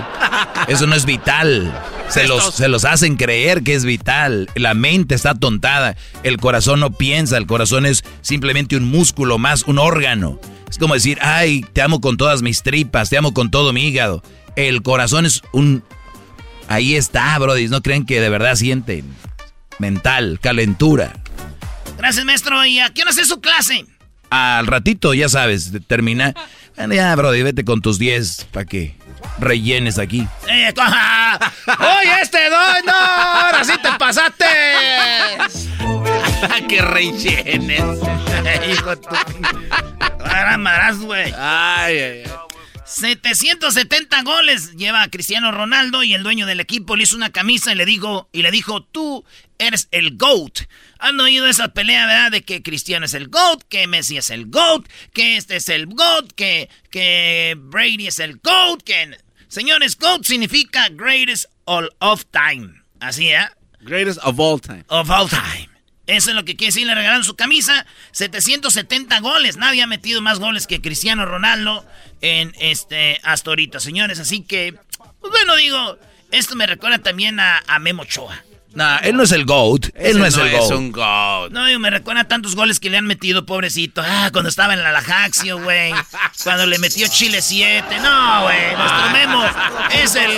Eso 0.68 0.88
no 0.88 0.96
es 0.96 1.06
vital. 1.06 1.74
Se 2.10 2.26
los, 2.26 2.56
se 2.56 2.70
los 2.70 2.86
hacen 2.86 3.18
creer 3.18 3.64
que 3.64 3.74
es 3.74 3.84
vital. 3.84 4.50
La 4.56 4.74
mente 4.74 5.14
está 5.16 5.36
tontada. 5.36 5.98
El 6.24 6.38
corazón 6.38 6.80
no 6.80 6.92
piensa. 6.92 7.38
El 7.38 7.48
corazón 7.48 7.86
es 7.86 8.04
simplemente 8.22 8.78
un 8.78 8.86
músculo 8.86 9.38
más, 9.38 9.64
un 9.64 9.78
órgano. 9.78 10.40
Es 10.70 10.78
como 10.78 10.94
decir, 10.94 11.18
ay, 11.22 11.66
te 11.74 11.82
amo 11.82 12.02
con 12.02 12.18
todas 12.18 12.42
mis 12.42 12.64
tripas, 12.64 13.10
te 13.10 13.18
amo 13.18 13.34
con 13.34 13.52
todo 13.52 13.74
mi 13.74 13.88
hígado. 13.88 14.24
El 14.56 14.82
corazón 14.82 15.26
es 15.26 15.42
un... 15.52 15.84
Ahí 16.70 16.96
está, 16.96 17.38
Brody. 17.40 17.68
No 17.68 17.82
creen 17.82 18.06
que 18.06 18.20
de 18.20 18.30
verdad 18.30 18.56
sienten. 18.56 19.06
Mental, 19.80 20.40
calentura. 20.42 21.14
Gracias, 21.98 22.26
maestro. 22.26 22.66
¿Y 22.66 22.80
a 22.80 22.90
qué 22.90 23.02
hora 23.02 23.12
es 23.12 23.28
su 23.28 23.42
clase? 23.42 23.86
Al 24.30 24.68
ratito, 24.68 25.14
ya 25.14 25.30
sabes, 25.30 25.72
termina. 25.88 26.34
Bueno, 26.76 26.94
ya, 26.94 27.16
Brody, 27.16 27.42
vete 27.42 27.66
con 27.66 27.82
tus 27.82 27.98
10 27.98 28.48
para 28.52 28.66
que 28.66 28.96
rellenes 29.40 29.98
aquí. 29.98 30.28
Eh, 30.48 30.74
¡Oye, 30.78 32.22
este 32.22 32.50
don! 32.50 32.86
¡No! 32.86 32.94
¡Ahora 32.94 33.64
sí 33.64 33.74
te 33.82 33.90
pasaste! 33.98 34.46
que 36.68 36.82
rellenes. 36.82 37.82
Hijo 38.72 38.90
de 38.92 38.98
tu... 38.98 39.10
Ahora 40.20 40.92
güey. 40.94 41.34
Ay, 41.38 41.98
ay, 41.98 42.24
ay. 42.26 42.47
770 42.88 44.22
goles 44.24 44.72
lleva 44.76 45.10
Cristiano 45.10 45.52
Ronaldo 45.52 46.04
y 46.04 46.14
el 46.14 46.24
dueño 46.24 46.46
del 46.46 46.62
equipo 46.62 46.96
le 46.96 47.04
hizo 47.04 47.18
una 47.18 47.32
camisa 47.32 47.74
y 47.74 47.76
le 47.76 47.86
dijo, 47.86 48.30
y 48.32 48.44
le 48.44 48.50
dijo, 48.50 48.82
tú 48.82 49.26
eres 49.58 49.90
el 49.92 50.16
GOAT. 50.16 50.62
Han 51.00 51.20
oído 51.20 51.48
esa 51.48 51.68
pelea, 51.74 52.06
¿verdad? 52.06 52.32
De 52.32 52.44
que 52.44 52.64
Cristiano 52.64 53.06
es 53.06 53.14
el 53.14 53.28
GOAT, 53.28 53.64
que 53.68 53.88
Messi 53.88 54.18
es 54.18 54.30
el 54.30 54.46
GOAT, 54.46 54.88
que 55.14 55.36
este 55.36 55.58
es 55.58 55.68
el 55.68 55.88
GOAT, 55.88 56.32
que, 56.32 56.70
que 56.90 57.56
Brady 57.58 58.08
es 58.08 58.20
el 58.20 58.38
GOAT, 58.38 58.82
que... 58.84 59.18
Señores, 59.50 59.98
GOAT 59.98 60.24
significa 60.26 60.88
greatest 60.90 61.46
all 61.66 61.90
of 62.00 62.24
time. 62.32 62.82
Así, 63.02 63.30
¿eh? 63.30 63.48
Greatest 63.82 64.20
of 64.24 64.40
all 64.40 64.60
time. 64.60 64.86
Of 64.88 65.10
all 65.10 65.28
time. 65.28 65.77
Eso 66.08 66.30
es 66.30 66.36
lo 66.36 66.46
que 66.46 66.56
quiere 66.56 66.70
decir, 66.70 66.88
le 66.88 66.96
regalaron 66.96 67.24
su 67.24 67.36
camisa. 67.36 67.86
770 68.14 69.20
goles. 69.20 69.58
Nadie 69.58 69.84
ha 69.84 69.88
metido 69.88 70.22
más 70.22 70.40
goles 70.40 70.66
que 70.66 70.82
Cristiano 70.82 71.26
Ronaldo 71.26 71.86
en 72.22 72.56
este 72.60 73.20
hasta 73.24 73.52
ahorita, 73.52 73.80
señores. 73.80 74.20
Así 74.20 74.42
que, 74.42 74.74
pues 75.20 75.32
bueno, 75.32 75.56
digo, 75.58 76.00
esto 76.32 76.56
me 76.56 76.66
recuerda 76.66 77.00
también 77.00 77.40
a, 77.40 77.62
a 77.68 77.80
Memo 77.80 78.04
Ochoa. 78.04 78.44
Nah, 78.74 78.98
él 78.98 79.16
no 79.16 79.24
es 79.24 79.32
el 79.32 79.46
GOAT. 79.46 79.88
Él 79.96 80.20
no 80.20 80.26
es 80.26 80.38
el 80.38 80.52
GOAT. 80.52 80.72
un 80.72 80.92
GOAT. 80.92 81.52
No, 81.52 81.66
digo, 81.66 81.80
me 81.80 81.90
recuerda 81.90 82.22
a 82.22 82.28
tantos 82.28 82.56
goles 82.56 82.80
que 82.80 82.90
le 82.90 82.98
han 82.98 83.06
metido, 83.06 83.46
pobrecito. 83.46 84.04
Ah, 84.06 84.30
cuando 84.32 84.50
estaba 84.50 84.74
en 84.74 84.84
la 84.84 84.92
Lajaxio, 84.92 85.62
güey. 85.62 85.94
Cuando 86.44 86.66
le 86.66 86.78
metió 86.78 87.08
Chile 87.08 87.42
7. 87.42 88.00
No, 88.00 88.44
güey. 88.44 88.76
Nuestro 88.76 89.10
Memo 89.12 89.44
es 89.94 90.16
el 90.16 90.32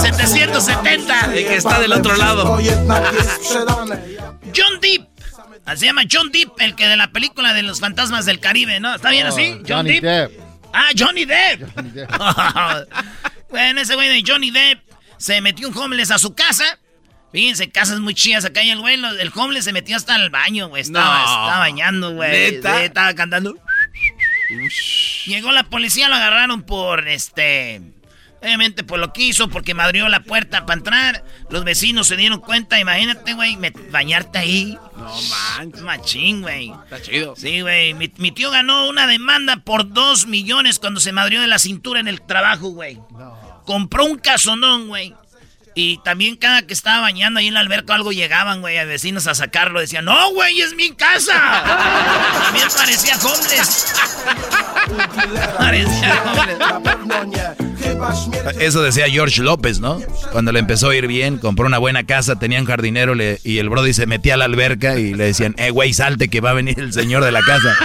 770. 0.00 1.34
El 1.34 1.46
que 1.46 1.56
está 1.56 1.78
del 1.80 1.92
otro 1.92 2.16
lado. 2.16 2.58
John 4.56 4.80
Deep. 4.80 5.06
Se 5.76 5.86
llama 5.86 6.02
John 6.10 6.30
Deep, 6.30 6.52
el 6.58 6.74
que 6.74 6.86
de 6.86 6.96
la 6.96 7.10
película 7.10 7.54
de 7.54 7.62
los 7.62 7.80
fantasmas 7.80 8.26
del 8.26 8.38
Caribe, 8.38 8.80
¿no? 8.80 8.94
¿Está 8.96 9.10
bien 9.10 9.26
así? 9.26 9.60
John 9.66 9.86
Johnny 9.86 10.00
Depp. 10.00 10.32
Ah, 10.72 10.88
Johnny 10.96 11.24
Depp. 11.24 11.62
bueno, 13.50 13.80
ese 13.80 13.94
güey 13.94 14.08
de 14.08 14.22
Johnny 14.26 14.50
Depp 14.50 14.80
se 15.16 15.40
metió 15.40 15.68
un 15.68 15.76
homeless 15.76 16.10
a 16.10 16.18
su 16.18 16.34
casa. 16.34 16.64
Fíjense, 17.34 17.68
casas 17.68 17.98
muy 17.98 18.14
chidas 18.14 18.44
acá 18.44 18.62
y 18.62 18.70
el 18.70 18.78
güey, 18.78 18.94
el 18.94 19.32
homeless 19.34 19.64
se 19.64 19.72
metió 19.72 19.96
hasta 19.96 20.14
el 20.14 20.30
baño, 20.30 20.68
güey. 20.68 20.82
Estaba, 20.82 21.18
No. 21.18 21.24
estaba 21.24 21.58
bañando, 21.58 22.14
güey. 22.14 22.54
Estaba 22.54 23.12
cantando. 23.14 23.56
Llegó 25.26 25.52
la 25.52 25.64
policía, 25.64 26.08
lo 26.08 26.14
agarraron 26.14 26.62
por 26.62 27.08
este. 27.08 27.82
Obviamente 28.40 28.84
por 28.84 28.98
lo 28.98 29.10
que 29.12 29.22
hizo, 29.22 29.48
porque 29.48 29.72
me 29.74 29.82
abrió 29.82 30.06
la 30.10 30.20
puerta 30.20 30.66
para 30.66 30.78
entrar. 30.78 31.24
Los 31.50 31.64
vecinos 31.64 32.06
se 32.06 32.16
dieron 32.16 32.40
cuenta, 32.40 32.78
imagínate, 32.78 33.32
güey, 33.32 33.58
bañarte 33.90 34.38
ahí. 34.38 34.78
No 34.96 35.10
manches. 35.58 35.80
Machín, 35.82 36.42
güey. 36.42 36.70
Está 36.84 37.00
chido. 37.02 37.34
Sí, 37.36 37.62
güey. 37.62 37.94
Mi, 37.94 38.12
mi 38.18 38.32
tío 38.32 38.50
ganó 38.50 38.86
una 38.88 39.06
demanda 39.06 39.56
por 39.56 39.92
dos 39.92 40.26
millones 40.26 40.78
cuando 40.78 41.00
se 41.00 41.10
madrió 41.12 41.40
de 41.40 41.46
la 41.48 41.58
cintura 41.58 41.98
en 42.00 42.06
el 42.06 42.20
trabajo, 42.20 42.68
güey. 42.68 43.00
Compró 43.64 44.04
un 44.04 44.18
casonón, 44.18 44.88
güey. 44.88 45.14
Y 45.76 45.98
también 46.04 46.36
cada 46.36 46.62
que 46.62 46.72
estaba 46.72 47.00
bañando 47.00 47.40
ahí 47.40 47.48
en 47.48 47.54
la 47.54 47.60
alberca 47.60 47.94
algo 47.96 48.12
llegaban, 48.12 48.60
güey, 48.60 48.78
a 48.78 48.84
vecinos 48.84 49.26
a 49.26 49.34
sacarlo. 49.34 49.80
Decían, 49.80 50.04
no, 50.04 50.30
güey, 50.32 50.60
es 50.60 50.74
mi 50.76 50.90
casa. 50.92 51.32
También 52.44 52.68
parecía 52.76 53.16
homeless. 53.16 53.94
parecía 55.58 56.22
homeless. 56.24 56.58
Eso 58.60 58.82
decía 58.82 59.08
George 59.08 59.42
López, 59.42 59.80
¿no? 59.80 60.00
Cuando 60.32 60.52
le 60.52 60.60
empezó 60.60 60.90
a 60.90 60.96
ir 60.96 61.06
bien, 61.06 61.38
compró 61.38 61.66
una 61.66 61.78
buena 61.78 62.04
casa, 62.04 62.38
tenía 62.38 62.60
un 62.60 62.66
jardinero 62.66 63.14
le- 63.14 63.40
y 63.44 63.58
el 63.58 63.68
Brody 63.68 63.92
se 63.94 64.06
metía 64.06 64.34
a 64.34 64.36
la 64.36 64.44
alberca 64.44 64.96
y 64.98 65.14
le 65.14 65.24
decían, 65.24 65.54
eh, 65.58 65.70
güey, 65.70 65.92
salte 65.94 66.28
que 66.28 66.40
va 66.40 66.50
a 66.50 66.54
venir 66.54 66.78
el 66.78 66.92
señor 66.92 67.24
de 67.24 67.32
la 67.32 67.42
casa. 67.42 67.76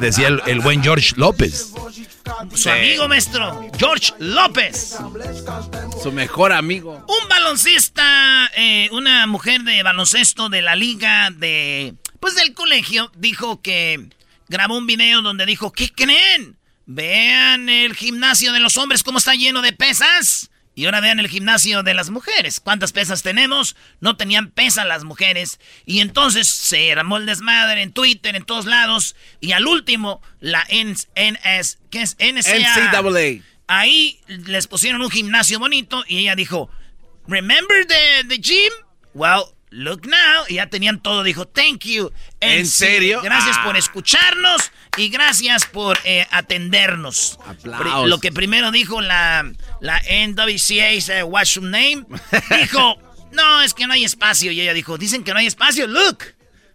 Decía 0.00 0.28
el, 0.28 0.42
el 0.46 0.60
buen 0.60 0.82
George 0.82 1.12
López. 1.16 1.72
Su 2.54 2.70
amigo 2.70 3.08
maestro, 3.08 3.68
George 3.78 4.12
López. 4.18 4.96
Su 6.02 6.12
mejor 6.12 6.52
amigo. 6.52 7.04
Un 7.06 7.28
baloncista, 7.28 8.50
eh, 8.56 8.88
una 8.92 9.26
mujer 9.26 9.62
de 9.62 9.82
baloncesto 9.82 10.48
de 10.48 10.62
la 10.62 10.76
liga 10.76 11.30
de, 11.30 11.94
pues 12.20 12.34
del 12.34 12.54
colegio, 12.54 13.10
dijo 13.16 13.60
que 13.60 14.08
grabó 14.48 14.76
un 14.78 14.86
video 14.86 15.22
donde 15.22 15.46
dijo, 15.46 15.72
¿qué 15.72 15.90
creen? 15.90 16.56
Vean 16.86 17.68
el 17.68 17.94
gimnasio 17.94 18.52
de 18.52 18.60
los 18.60 18.76
hombres 18.76 19.02
cómo 19.02 19.18
está 19.18 19.34
lleno 19.34 19.62
de 19.62 19.72
pesas. 19.72 20.50
Y 20.76 20.86
ahora 20.86 21.00
vean 21.00 21.20
el 21.20 21.28
gimnasio 21.28 21.82
de 21.84 21.94
las 21.94 22.10
mujeres. 22.10 22.58
¿Cuántas 22.60 22.92
pesas 22.92 23.22
tenemos? 23.22 23.76
No 24.00 24.16
tenían 24.16 24.50
pesas 24.50 24.84
las 24.86 25.04
mujeres. 25.04 25.60
Y 25.86 26.00
entonces 26.00 26.48
se 26.48 26.90
armó 26.92 27.16
el 27.16 27.26
desmadre 27.26 27.82
en 27.82 27.92
Twitter, 27.92 28.34
en 28.34 28.44
todos 28.44 28.66
lados. 28.66 29.14
Y 29.40 29.52
al 29.52 29.66
último, 29.68 30.20
la 30.40 30.66
NS, 30.70 31.78
¿qué 31.90 32.02
es? 32.02 32.16
NCAA. 32.18 32.90
NCAA. 32.90 33.42
Ahí 33.66 34.20
les 34.26 34.66
pusieron 34.66 35.00
un 35.00 35.10
gimnasio 35.10 35.58
bonito 35.58 36.04
y 36.08 36.18
ella 36.18 36.34
dijo, 36.34 36.68
Remember 37.26 37.86
the, 37.86 38.24
the 38.28 38.38
gym? 38.38 38.72
Well, 39.14 39.44
look 39.70 40.06
now. 40.06 40.44
Y 40.48 40.54
ya 40.56 40.66
tenían 40.68 41.00
todo. 41.00 41.22
Dijo, 41.22 41.46
thank 41.46 41.84
you. 41.84 42.12
¿En 42.40 42.66
serio? 42.66 43.22
Gracias 43.22 43.56
Ah. 43.58 43.64
por 43.64 43.76
escucharnos 43.78 44.70
y 44.98 45.08
gracias 45.08 45.64
por 45.66 45.98
eh, 46.04 46.26
atendernos. 46.30 47.38
Aplausos. 47.46 48.08
Lo 48.08 48.18
que 48.20 48.30
primero 48.32 48.70
dijo 48.70 49.00
la, 49.00 49.50
la 49.84 50.00
NWCA, 50.00 50.92
eh, 50.92 51.22
what's 51.24 51.54
your 51.54 51.64
name? 51.64 52.06
Dijo, 52.62 52.96
no, 53.32 53.60
es 53.60 53.74
que 53.74 53.86
no 53.86 53.92
hay 53.92 54.04
espacio. 54.04 54.50
Y 54.50 54.62
ella 54.62 54.72
dijo, 54.72 54.96
dicen 54.96 55.22
que 55.22 55.32
no 55.32 55.38
hay 55.38 55.46
espacio. 55.46 55.86
Look. 55.86 56.24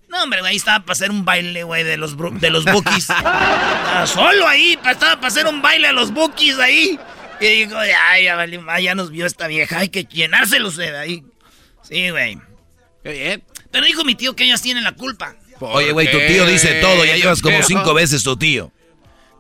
No, 0.10 0.24
hombre, 0.24 0.42
ahí 0.46 0.58
estaba 0.58 0.82
para 0.82 0.94
hacer 0.94 1.10
un 1.10 1.26
baile, 1.26 1.64
güey, 1.64 1.84
de 1.84 1.98
los, 1.98 2.16
de 2.40 2.50
los 2.52 2.66
bookies. 2.66 3.10
Estaba 3.10 4.06
solo 4.08 4.48
ahí, 4.48 4.78
estaba 4.86 5.16
para 5.16 5.28
hacer 5.28 5.48
un 5.48 5.60
baile 5.60 5.88
a 5.88 5.92
los 5.92 6.12
bookies 6.14 6.60
ahí. 6.60 7.00
Y 7.42 7.46
dijo, 7.46 7.78
ay, 7.78 8.26
ya, 8.26 8.36
vale, 8.36 8.60
ma, 8.60 8.80
ya 8.80 8.94
nos 8.94 9.10
vio 9.10 9.26
esta 9.26 9.48
vieja, 9.48 9.80
hay 9.80 9.90
que 9.90 10.04
llenárselos 10.04 10.78
de 10.78 10.96
ahí. 10.96 11.24
Sí, 11.82 12.12
güey. 12.12 12.38
Qué 13.04 13.12
bien. 13.12 13.44
Pero 13.72 13.86
dijo 13.86 14.04
mi 14.04 14.14
tío 14.14 14.36
que 14.36 14.44
ellas 14.44 14.62
tienen 14.62 14.84
la 14.84 14.92
culpa. 14.92 15.36
Oye, 15.60 15.92
güey, 15.94 16.12
tu 16.12 16.18
tío 16.20 16.46
dice 16.46 16.76
todo, 16.76 17.06
ya 17.06 17.16
llevas 17.16 17.42
como 17.42 17.62
cinco 17.64 17.94
veces 17.96 18.24
tu 18.24 18.38
tío. 18.38 18.72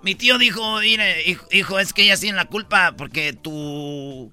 Mi 0.01 0.15
tío 0.15 0.37
dijo, 0.37 0.79
mire, 0.79 1.23
hijo, 1.29 1.45
hijo, 1.51 1.79
es 1.79 1.93
que 1.93 2.03
ellas 2.03 2.19
tienen 2.21 2.37
la 2.37 2.45
culpa 2.45 2.93
porque 2.97 3.33
tu, 3.33 4.31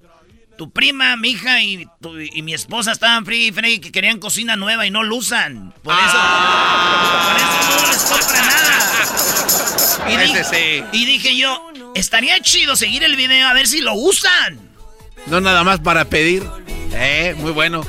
tu 0.57 0.71
prima, 0.71 1.17
mi 1.17 1.31
hija 1.31 1.61
y, 1.61 1.85
tu- 2.01 2.19
y 2.19 2.41
mi 2.41 2.53
esposa 2.53 2.93
estaban 2.93 3.25
free 3.25 3.47
y 3.47 3.51
free 3.51 3.79
que 3.79 3.91
querían 3.91 4.19
cocina 4.19 4.55
nueva 4.55 4.85
y 4.87 4.91
no 4.91 5.03
lo 5.03 5.17
usan. 5.17 5.73
Por 5.83 5.93
eso, 5.93 6.17
por 7.27 7.37
eso 7.37 7.81
no 7.81 7.91
les 7.91 8.03
compra 8.03 8.41
nada. 8.45 10.09
Y, 10.09 10.13
Ese 10.15 10.37
di- 10.37 10.43
sí. 10.45 10.83
y 10.93 11.05
dije 11.05 11.37
yo, 11.37 11.61
estaría 11.95 12.39
chido 12.41 12.75
seguir 12.77 13.03
el 13.03 13.17
video 13.17 13.45
a 13.47 13.53
ver 13.53 13.67
si 13.67 13.81
lo 13.81 13.93
usan. 13.93 14.59
No 15.25 15.41
nada 15.41 15.65
más 15.65 15.81
para 15.81 16.05
pedir. 16.05 16.43
Eh, 16.93 17.35
muy 17.39 17.51
bueno. 17.51 17.81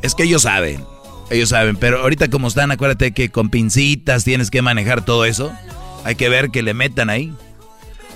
Es 0.00 0.14
que 0.14 0.22
ellos 0.22 0.42
saben, 0.42 0.82
ellos 1.28 1.50
saben, 1.50 1.76
pero 1.76 2.00
ahorita 2.00 2.28
como 2.30 2.48
están, 2.48 2.70
acuérdate 2.70 3.12
que 3.12 3.28
con 3.30 3.50
pincitas 3.50 4.24
tienes 4.24 4.50
que 4.50 4.62
manejar 4.62 5.04
todo 5.04 5.26
eso. 5.26 5.52
Hay 6.04 6.14
que 6.14 6.28
ver 6.28 6.50
que 6.50 6.62
le 6.62 6.74
metan 6.74 7.10
ahí. 7.10 7.32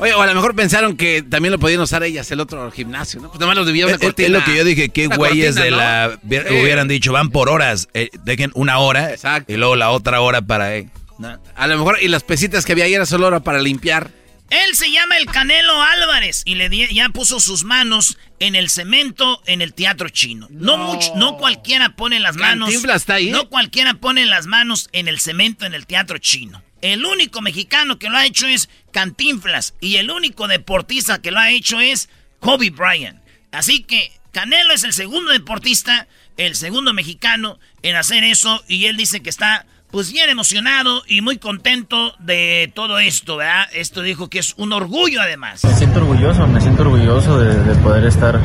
Oye, 0.00 0.12
o 0.14 0.20
a 0.22 0.26
lo 0.26 0.34
mejor 0.34 0.56
pensaron 0.56 0.96
que 0.96 1.22
también 1.22 1.52
lo 1.52 1.58
podían 1.60 1.80
usar 1.80 2.02
ellas 2.02 2.28
el 2.32 2.40
otro 2.40 2.68
gimnasio, 2.72 3.20
¿no? 3.20 3.28
Pues 3.28 3.38
nomás 3.38 3.54
los 3.56 3.64
debía 3.66 3.86
una 3.86 3.94
Es, 3.94 4.02
es 4.02 4.30
lo 4.30 4.42
que 4.44 4.56
yo 4.56 4.64
dije, 4.64 4.88
qué 4.88 5.06
güeyes 5.06 5.54
cortina, 5.54 5.64
de 5.64 5.70
¿no? 5.70 5.76
la... 5.76 6.18
Sí. 6.48 6.54
Hubieran 6.60 6.88
dicho, 6.88 7.12
van 7.12 7.30
por 7.30 7.48
horas, 7.48 7.88
eh, 7.94 8.10
dejen 8.24 8.50
una 8.54 8.78
hora 8.78 9.12
Exacto. 9.12 9.52
y 9.52 9.56
luego 9.56 9.76
la 9.76 9.90
otra 9.90 10.20
hora 10.20 10.42
para... 10.42 10.76
eh, 10.76 10.88
no. 11.18 11.40
A 11.54 11.66
lo 11.68 11.78
mejor, 11.78 11.98
y 12.02 12.08
las 12.08 12.24
pesitas 12.24 12.64
que 12.64 12.72
había 12.72 12.86
ahí 12.86 12.94
era 12.94 13.06
solo 13.06 13.28
hora 13.28 13.38
para 13.40 13.60
limpiar. 13.60 14.10
Él 14.50 14.74
se 14.74 14.90
llama 14.90 15.16
el 15.16 15.26
Canelo 15.26 15.80
Álvarez 15.80 16.42
y 16.44 16.56
le 16.56 16.68
di- 16.68 16.92
ya 16.92 17.08
puso 17.10 17.38
sus 17.38 17.62
manos 17.62 18.18
en 18.40 18.56
el 18.56 18.68
cemento 18.70 19.40
en 19.46 19.62
el 19.62 19.74
teatro 19.74 20.08
chino. 20.08 20.48
No, 20.50 20.76
mucho, 20.76 21.12
no 21.16 21.36
cualquiera 21.38 21.94
pone 21.96 22.18
las 22.18 22.36
manos. 22.36 22.74
Está 22.74 23.14
ahí, 23.14 23.28
¿eh? 23.28 23.32
No 23.32 23.48
cualquiera 23.48 23.94
pone 23.94 24.26
las 24.26 24.46
manos 24.46 24.88
en 24.92 25.06
el 25.08 25.20
cemento 25.20 25.66
en 25.66 25.72
el 25.74 25.86
teatro 25.86 26.18
chino. 26.18 26.62
El 26.84 27.06
único 27.06 27.40
mexicano 27.40 27.98
que 27.98 28.10
lo 28.10 28.18
ha 28.18 28.26
hecho 28.26 28.46
es 28.46 28.68
Cantinflas 28.92 29.72
y 29.80 29.96
el 29.96 30.10
único 30.10 30.48
deportista 30.48 31.22
que 31.22 31.30
lo 31.30 31.38
ha 31.38 31.50
hecho 31.50 31.80
es 31.80 32.10
Kobe 32.40 32.68
Bryant. 32.68 33.22
Así 33.52 33.84
que 33.84 34.12
Canelo 34.32 34.74
es 34.74 34.84
el 34.84 34.92
segundo 34.92 35.32
deportista, 35.32 36.08
el 36.36 36.54
segundo 36.56 36.92
mexicano 36.92 37.58
en 37.80 37.96
hacer 37.96 38.22
eso 38.22 38.62
y 38.68 38.84
él 38.84 38.98
dice 38.98 39.22
que 39.22 39.30
está 39.30 39.64
pues 39.90 40.12
bien 40.12 40.28
emocionado 40.28 41.02
y 41.08 41.22
muy 41.22 41.38
contento 41.38 42.14
de 42.18 42.70
todo 42.74 42.98
esto, 42.98 43.38
¿verdad? 43.38 43.64
Esto 43.72 44.02
dijo 44.02 44.28
que 44.28 44.40
es 44.40 44.52
un 44.58 44.74
orgullo 44.74 45.22
además. 45.22 45.64
Me 45.64 45.72
siento 45.72 46.00
orgulloso, 46.00 46.46
me 46.46 46.60
siento 46.60 46.82
orgulloso 46.82 47.38
de, 47.38 47.74
poder 47.76 48.04
estar 48.04 48.38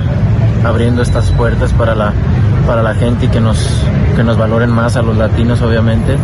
abriendo 0.64 1.02
estas 1.02 1.30
puertas 1.32 1.74
para 1.74 1.94
la, 1.94 2.14
para 2.70 2.84
la 2.84 2.94
gente 2.94 3.26
y 3.26 3.30
que 3.30 3.40
nos, 3.40 3.58
que 4.16 4.24
nos 4.24 4.38
valoren 4.38 4.70
más 4.70 4.96
a 4.96 5.02
los 5.02 5.18
latinos, 5.18 5.60
obviamente. 5.60 6.16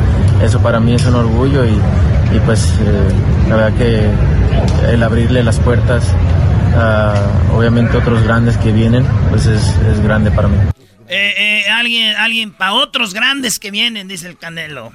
Eso 0.44 0.62
para 0.62 0.80
mí 0.80 0.94
es 0.94 1.04
un 1.08 1.16
orgullo 1.16 1.66
y, 1.66 1.72
y 1.72 2.40
pues 2.46 2.72
eh, 2.82 3.50
la 3.50 3.56
verdad 3.56 3.78
que 3.80 4.92
el 4.94 5.02
abrirle 5.02 5.42
las 5.42 5.60
puertas 5.60 6.08
a 6.78 7.16
obviamente 7.52 7.98
otros 7.98 8.22
grandes 8.22 8.58
que 8.58 8.72
vienen, 8.72 9.04
pues 9.32 9.48
es, 9.48 9.76
es 9.92 10.00
grande 10.04 10.30
para 10.30 10.48
mí. 10.48 10.58
Eh, 11.08 11.34
eh, 11.36 11.70
alguien, 11.72 12.16
alguien 12.16 12.52
para 12.52 12.74
otros 12.74 13.16
grandes 13.16 13.58
que 13.58 13.72
vienen, 13.72 14.08
dice 14.08 14.28
el 14.28 14.38
Canelo. 14.38 14.92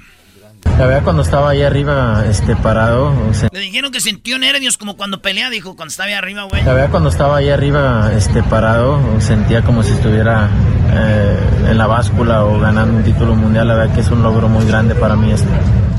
La 0.77 0.87
verdad 0.87 1.03
cuando 1.03 1.21
estaba 1.21 1.51
ahí 1.51 1.61
arriba, 1.61 2.25
este, 2.27 2.55
parado... 2.55 3.13
Le 3.51 3.59
dijeron 3.59 3.91
que 3.91 4.01
sintió 4.01 4.39
nervios 4.39 4.77
como 4.77 4.97
cuando 4.97 5.21
pelea, 5.21 5.49
dijo, 5.49 5.75
cuando 5.75 5.91
estaba 5.91 6.07
ahí 6.07 6.13
arriba, 6.13 6.43
güey. 6.43 6.63
La 6.63 6.73
verdad 6.73 6.89
cuando 6.89 7.09
estaba 7.09 7.37
ahí 7.37 7.49
arriba, 7.49 8.11
este, 8.15 8.41
parado, 8.41 8.99
sentía 9.21 9.61
como 9.61 9.83
si 9.83 9.91
estuviera 9.91 10.49
eh, 10.91 11.37
en 11.69 11.77
la 11.77 11.87
báscula 11.87 12.45
o 12.45 12.59
ganando 12.59 12.97
un 12.97 13.03
título 13.03 13.35
mundial. 13.35 13.67
La 13.67 13.75
verdad 13.75 13.93
que 13.93 14.01
es 14.01 14.09
un 14.09 14.23
logro 14.23 14.49
muy 14.49 14.65
grande 14.65 14.95
para 14.95 15.15
mí 15.15 15.31
este. 15.31 15.49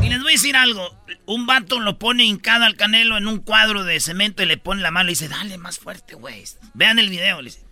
Y 0.02 0.08
les 0.08 0.20
voy 0.20 0.32
a 0.32 0.34
decir 0.34 0.56
algo. 0.56 0.82
Un 1.26 1.46
vato 1.46 1.78
lo 1.78 1.98
pone 1.98 2.24
hincado 2.24 2.64
al 2.64 2.74
canelo 2.74 3.16
en 3.16 3.28
un 3.28 3.38
cuadro 3.38 3.84
de 3.84 4.00
cemento 4.00 4.42
y 4.42 4.46
le 4.46 4.56
pone 4.56 4.82
la 4.82 4.90
mano 4.90 5.10
y 5.10 5.12
dice, 5.12 5.28
dale 5.28 5.58
más 5.58 5.78
fuerte, 5.78 6.16
güey. 6.16 6.42
Vean 6.74 6.98
el 6.98 7.08
video. 7.08 7.40
Le 7.40 7.50
dice, 7.50 7.64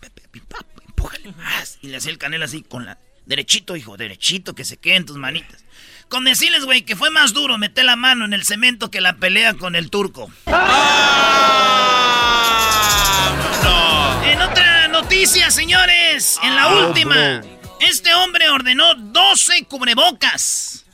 empújale 0.86 1.32
más. 1.32 1.78
Y 1.82 1.88
le 1.88 1.96
hace 1.96 2.10
el 2.10 2.18
canelo 2.18 2.44
así 2.44 2.62
con 2.62 2.86
la... 2.86 2.98
Derechito, 3.26 3.76
hijo, 3.76 3.96
derechito, 3.96 4.54
que 4.54 4.64
se 4.64 4.76
queden 4.76 5.04
tus 5.04 5.16
manitas. 5.16 5.64
Con 6.10 6.24
decirles, 6.24 6.64
güey, 6.64 6.82
que 6.82 6.96
fue 6.96 7.08
más 7.10 7.32
duro 7.32 7.56
meter 7.56 7.84
la 7.84 7.94
mano 7.94 8.24
en 8.24 8.32
el 8.32 8.44
cemento 8.44 8.90
que 8.90 9.00
la 9.00 9.16
pelea 9.18 9.54
con 9.54 9.76
el 9.76 9.90
turco. 9.90 10.28
En 14.24 14.42
otra 14.42 14.88
noticia, 14.88 15.52
señores, 15.52 16.40
en 16.42 16.56
la 16.56 16.64
ah, 16.64 16.86
última, 16.88 17.42
este 17.78 18.12
hombre 18.12 18.48
ordenó 18.48 18.96
12 18.96 19.66
cubrebocas. 19.66 20.84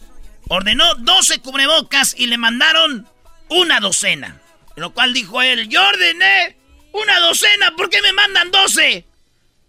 Ordenó 0.49 0.85
12 0.97 1.39
cubrebocas 1.41 2.15
y 2.19 2.27
le 2.27 2.37
mandaron 2.37 3.09
una 3.49 3.81
docena. 3.81 4.43
Lo 4.77 4.93
cual 4.93 5.15
dijo 5.15 5.41
él, 5.41 5.67
yo 5.71 5.83
ordené 5.83 6.59
una 6.93 7.21
docena, 7.21 7.75
¿por 7.75 7.89
qué 7.89 8.03
me 8.03 8.13
mandan 8.13 8.51
12? 8.51 9.07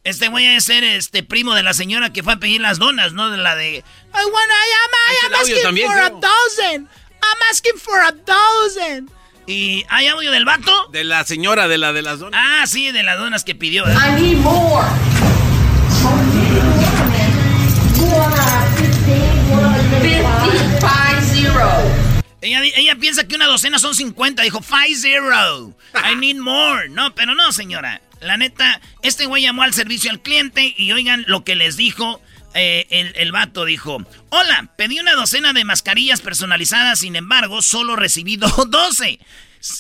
Este 0.07 0.29
güey 0.29 0.47
a 0.55 0.61
ser 0.61 0.85
este 0.85 1.21
primo 1.21 1.53
de 1.53 1.63
la 1.63 1.73
señora 1.73 2.13
que 2.13 2.23
fue 2.23 2.31
a 2.31 2.37
pedir 2.37 2.61
las 2.61 2.79
donas, 2.79 3.11
¿no? 3.11 3.29
De 3.29 3.35
la 3.35 3.57
de. 3.57 3.75
I 3.75 3.83
want, 4.13 4.49
I 4.49 5.25
am, 5.25 5.33
asking 5.33 5.85
for 5.85 5.97
a 5.97 6.09
dozen. 6.09 6.87
I'm 7.21 7.41
asking 7.51 7.77
for 7.77 7.99
a 7.99 8.13
dozen. 8.13 9.11
¿Y 9.47 9.83
hay 9.89 10.07
audio 10.07 10.31
del 10.31 10.45
vato? 10.45 10.87
De 10.93 11.03
la 11.03 11.25
señora, 11.25 11.67
de 11.67 11.77
la 11.77 11.91
de 11.91 12.03
las 12.03 12.19
donas. 12.19 12.41
Ah, 12.41 12.65
sí, 12.67 12.89
de 12.93 13.03
las 13.03 13.17
donas 13.17 13.43
que 13.43 13.53
pidió. 13.53 13.85
¿eh? 13.85 13.93
I 13.93 14.21
need 14.21 14.37
more. 14.37 14.87
Ella, 22.39 22.61
ella 22.63 22.95
piensa 22.95 23.27
que 23.27 23.35
una 23.35 23.47
docena 23.47 23.77
son 23.77 23.93
50. 23.93 24.43
Dijo, 24.43 24.61
five 24.61 24.95
zero. 24.95 25.75
I 25.95 26.15
need 26.15 26.37
more. 26.37 26.87
No, 26.87 27.13
pero 27.13 27.35
no, 27.35 27.51
señora. 27.51 27.99
La 28.21 28.37
neta, 28.37 28.81
este 29.03 29.25
güey 29.25 29.43
llamó 29.43 29.63
al 29.63 29.73
servicio 29.73 30.11
al 30.11 30.21
cliente 30.21 30.73
y 30.77 30.91
oigan 30.91 31.25
lo 31.27 31.43
que 31.43 31.55
les 31.55 31.77
dijo. 31.77 32.21
Eh, 32.53 32.87
el, 32.89 33.11
el, 33.15 33.31
vato 33.31 33.65
dijo, 33.65 33.97
hola, 34.29 34.71
pedí 34.77 34.99
una 34.99 35.13
docena 35.13 35.53
de 35.53 35.63
mascarillas 35.63 36.21
personalizadas, 36.21 36.99
sin 36.99 37.15
embargo, 37.15 37.61
solo 37.61 37.95
recibí 37.95 38.37
12. 38.37 39.19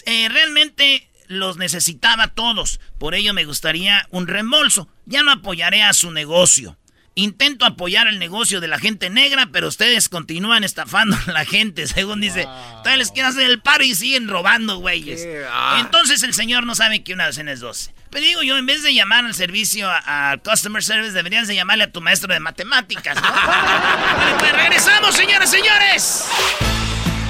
Eh, 0.07 0.27
realmente 0.29 1.07
los 1.27 1.57
necesitaba 1.57 2.29
todos, 2.29 2.79
por 2.97 3.13
ello 3.13 3.33
me 3.33 3.45
gustaría 3.45 4.07
un 4.09 4.27
reembolso. 4.27 4.89
Ya 5.05 5.23
no 5.23 5.31
apoyaré 5.31 5.83
a 5.83 5.93
su 5.93 6.11
negocio. 6.11 6.77
Intento 7.17 7.65
apoyar 7.65 8.07
el 8.07 8.19
negocio 8.19 8.61
de 8.61 8.67
la 8.67 8.77
gente 8.77 9.09
negra, 9.09 9.49
pero 9.51 9.67
ustedes 9.67 10.07
continúan 10.07 10.63
estafando 10.63 11.17
a 11.25 11.31
la 11.31 11.45
gente, 11.45 11.87
según 11.87 12.21
dice. 12.21 12.43
Todavía 12.43 12.97
les 12.97 13.11
quieren 13.11 13.31
hacer 13.31 13.49
el 13.49 13.59
paro 13.59 13.83
y 13.83 13.95
siguen 13.95 14.27
robando, 14.27 14.77
güeyes. 14.77 15.27
Ah. 15.51 15.77
Entonces 15.79 16.21
el 16.21 16.35
señor 16.35 16.67
no 16.67 16.75
sabe 16.75 17.03
que 17.03 17.13
una 17.13 17.25
docena 17.25 17.53
es 17.53 17.59
12. 17.59 17.91
Pero 18.11 18.23
digo 18.23 18.43
yo, 18.43 18.55
en 18.55 18.67
vez 18.67 18.83
de 18.83 18.93
llamar 18.93 19.25
al 19.25 19.33
servicio 19.33 19.89
a, 19.89 20.37
Customer 20.43 20.83
Service, 20.83 21.13
deberías 21.13 21.47
de 21.47 21.55
llamarle 21.55 21.85
a 21.85 21.91
tu 21.91 22.01
maestro 22.01 22.31
de 22.31 22.39
matemáticas, 22.39 23.15
¿no? 23.19 23.23
vale, 23.31 24.35
pues 24.37 24.53
regresamos, 24.53 25.15
señores, 25.15 25.49
señores. 25.49 26.25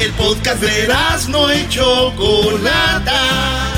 El 0.02 0.12
podcast 0.16 0.62
de 0.62 0.94
no 1.30 1.50
hecho 1.50 2.12
Chocolata. 2.12 3.77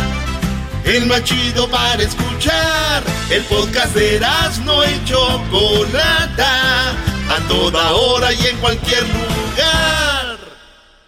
El 0.86 1.06
más 1.06 1.24
chido 1.24 1.70
para 1.70 2.02
escuchar. 2.02 3.04
El 3.30 3.44
podcast 3.44 3.96
de 3.96 4.20
no 4.65 4.84
hecho 4.84 5.44
Chocolata. 5.50 6.92
A 7.30 7.48
toda 7.48 7.92
hora 7.92 8.34
y 8.34 8.48
en 8.48 8.58
cualquier 8.58 9.04
lugar. 9.04 10.39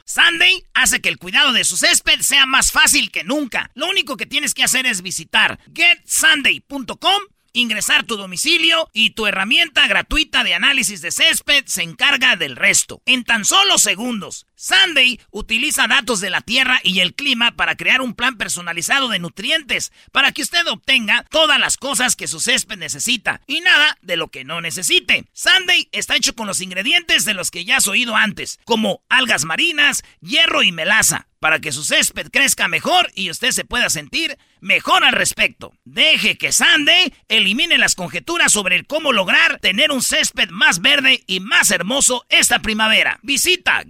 Sunday 0.05 0.63
hace 0.73 0.99
que 0.99 1.09
el 1.09 1.17
cuidado 1.17 1.53
de 1.53 1.63
su 1.63 1.77
césped 1.77 2.19
sea 2.21 2.45
más 2.45 2.71
fácil 2.71 3.11
que 3.11 3.23
nunca. 3.23 3.71
Lo 3.73 3.89
único 3.89 4.17
que 4.17 4.25
tienes 4.25 4.53
que 4.53 4.63
hacer 4.63 4.85
es 4.85 5.01
visitar 5.01 5.59
getsunday.com 5.73 7.21
ingresar 7.53 8.05
tu 8.05 8.17
domicilio 8.17 8.89
y 8.93 9.11
tu 9.11 9.27
herramienta 9.27 9.87
gratuita 9.87 10.43
de 10.43 10.53
análisis 10.53 11.01
de 11.01 11.11
césped 11.11 11.65
se 11.65 11.83
encarga 11.83 12.35
del 12.35 12.55
resto. 12.55 13.01
En 13.05 13.23
tan 13.23 13.45
solo 13.45 13.77
segundos. 13.77 14.45
Sunday 14.61 15.19
utiliza 15.31 15.87
datos 15.87 16.19
de 16.19 16.29
la 16.29 16.41
tierra 16.41 16.79
y 16.83 16.99
el 16.99 17.15
clima 17.15 17.55
para 17.55 17.75
crear 17.75 17.99
un 17.99 18.13
plan 18.13 18.37
personalizado 18.37 19.07
de 19.07 19.17
nutrientes 19.17 19.91
para 20.11 20.31
que 20.33 20.43
usted 20.43 20.67
obtenga 20.67 21.25
todas 21.31 21.59
las 21.59 21.77
cosas 21.77 22.15
que 22.15 22.27
su 22.27 22.39
césped 22.39 22.77
necesita 22.77 23.41
y 23.47 23.61
nada 23.61 23.97
de 24.03 24.17
lo 24.17 24.27
que 24.27 24.43
no 24.43 24.61
necesite. 24.61 25.25
Sunday 25.33 25.89
está 25.91 26.15
hecho 26.15 26.35
con 26.35 26.45
los 26.45 26.61
ingredientes 26.61 27.25
de 27.25 27.33
los 27.33 27.49
que 27.49 27.65
ya 27.65 27.77
has 27.77 27.87
oído 27.87 28.15
antes, 28.15 28.59
como 28.63 29.01
algas 29.09 29.45
marinas, 29.45 30.03
hierro 30.21 30.61
y 30.61 30.71
melaza 30.71 31.27
para 31.41 31.59
que 31.59 31.71
su 31.71 31.83
césped 31.83 32.29
crezca 32.31 32.67
mejor 32.67 33.11
y 33.15 33.31
usted 33.31 33.49
se 33.49 33.65
pueda 33.65 33.89
sentir 33.89 34.37
mejor 34.59 35.03
al 35.03 35.13
respecto. 35.13 35.73
Deje 35.85 36.37
que 36.37 36.51
Sunday 36.51 37.11
elimine 37.29 37.79
las 37.79 37.95
conjeturas 37.95 38.51
sobre 38.51 38.83
cómo 38.83 39.11
lograr 39.11 39.59
tener 39.59 39.91
un 39.91 40.03
césped 40.03 40.49
más 40.51 40.81
verde 40.81 41.23
y 41.25 41.39
más 41.39 41.71
hermoso 41.71 42.27
esta 42.29 42.59
primavera. 42.59 43.19
Visita 43.23 43.81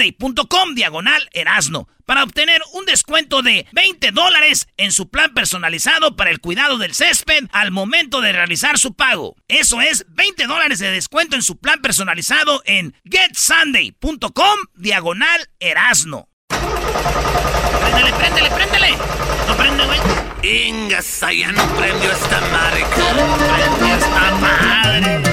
getsunday.com 0.00 0.74
diagonal 0.74 1.28
erasno 1.32 1.88
para 2.06 2.24
obtener 2.24 2.60
un 2.72 2.84
descuento 2.86 3.42
de 3.42 3.66
20 3.72 4.10
dólares 4.12 4.68
en 4.76 4.92
su 4.92 5.10
plan 5.10 5.32
personalizado 5.34 6.16
para 6.16 6.30
el 6.30 6.40
cuidado 6.40 6.78
del 6.78 6.94
césped 6.94 7.44
al 7.52 7.70
momento 7.70 8.20
de 8.20 8.32
realizar 8.32 8.78
su 8.78 8.94
pago. 8.94 9.36
Eso 9.48 9.80
es 9.80 10.06
20 10.08 10.46
dólares 10.46 10.78
de 10.80 10.90
descuento 10.90 11.36
en 11.36 11.42
su 11.42 11.58
plan 11.58 11.80
personalizado 11.80 12.62
en 12.64 12.94
getsunday.com 13.04 14.58
diagonal 14.74 15.48
erasno. 15.60 16.28
Préndele, 16.48 18.12
préndele, 18.12 18.50
préndele. 18.50 18.90
No 19.46 19.56
prende, 19.56 19.84
güey. 19.84 20.00
Ingas, 20.42 21.20
ya 21.20 21.52
no 21.52 21.64
prendió 21.76 22.10
esta 22.10 22.40
madre. 22.40 22.84
Prendió 22.94 23.96
esta 23.96 24.30
madre. 24.36 25.29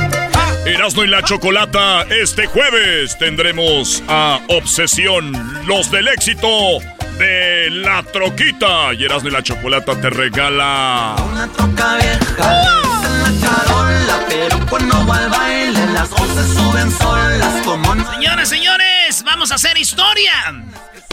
Erasmo 0.68 1.06
y 1.06 1.08
la 1.08 1.24
Chocolata, 1.24 2.06
este 2.10 2.46
jueves 2.46 3.18
tendremos 3.18 4.04
a 4.10 4.42
Obsesión, 4.50 5.32
los 5.66 5.90
del 5.90 6.10
éxito 6.10 6.80
de 7.18 7.70
la 7.70 8.04
troquita. 8.04 8.94
Y 8.94 9.06
Erasmo 9.06 9.30
y 9.30 9.32
la 9.32 9.42
Chocolata 9.42 10.00
te 10.00 10.10
regala. 10.10 11.16
Una 11.32 11.48
troca 11.48 11.96
vieja, 11.96 12.72
en 13.02 13.24
la 13.24 13.42
charola, 13.42 14.26
pero 14.28 14.66
cuando 14.70 15.08
va 15.08 15.18
al 15.18 15.30
baile, 15.30 15.86
las 15.94 16.10
voces 16.10 16.48
suben 16.54 16.92
solas 16.92 17.64
como. 17.64 17.96
Señoras, 18.16 18.50
señores, 18.50 19.24
vamos 19.24 19.54
a 19.54 19.56
hacer 19.56 19.78
historia. 19.78 20.34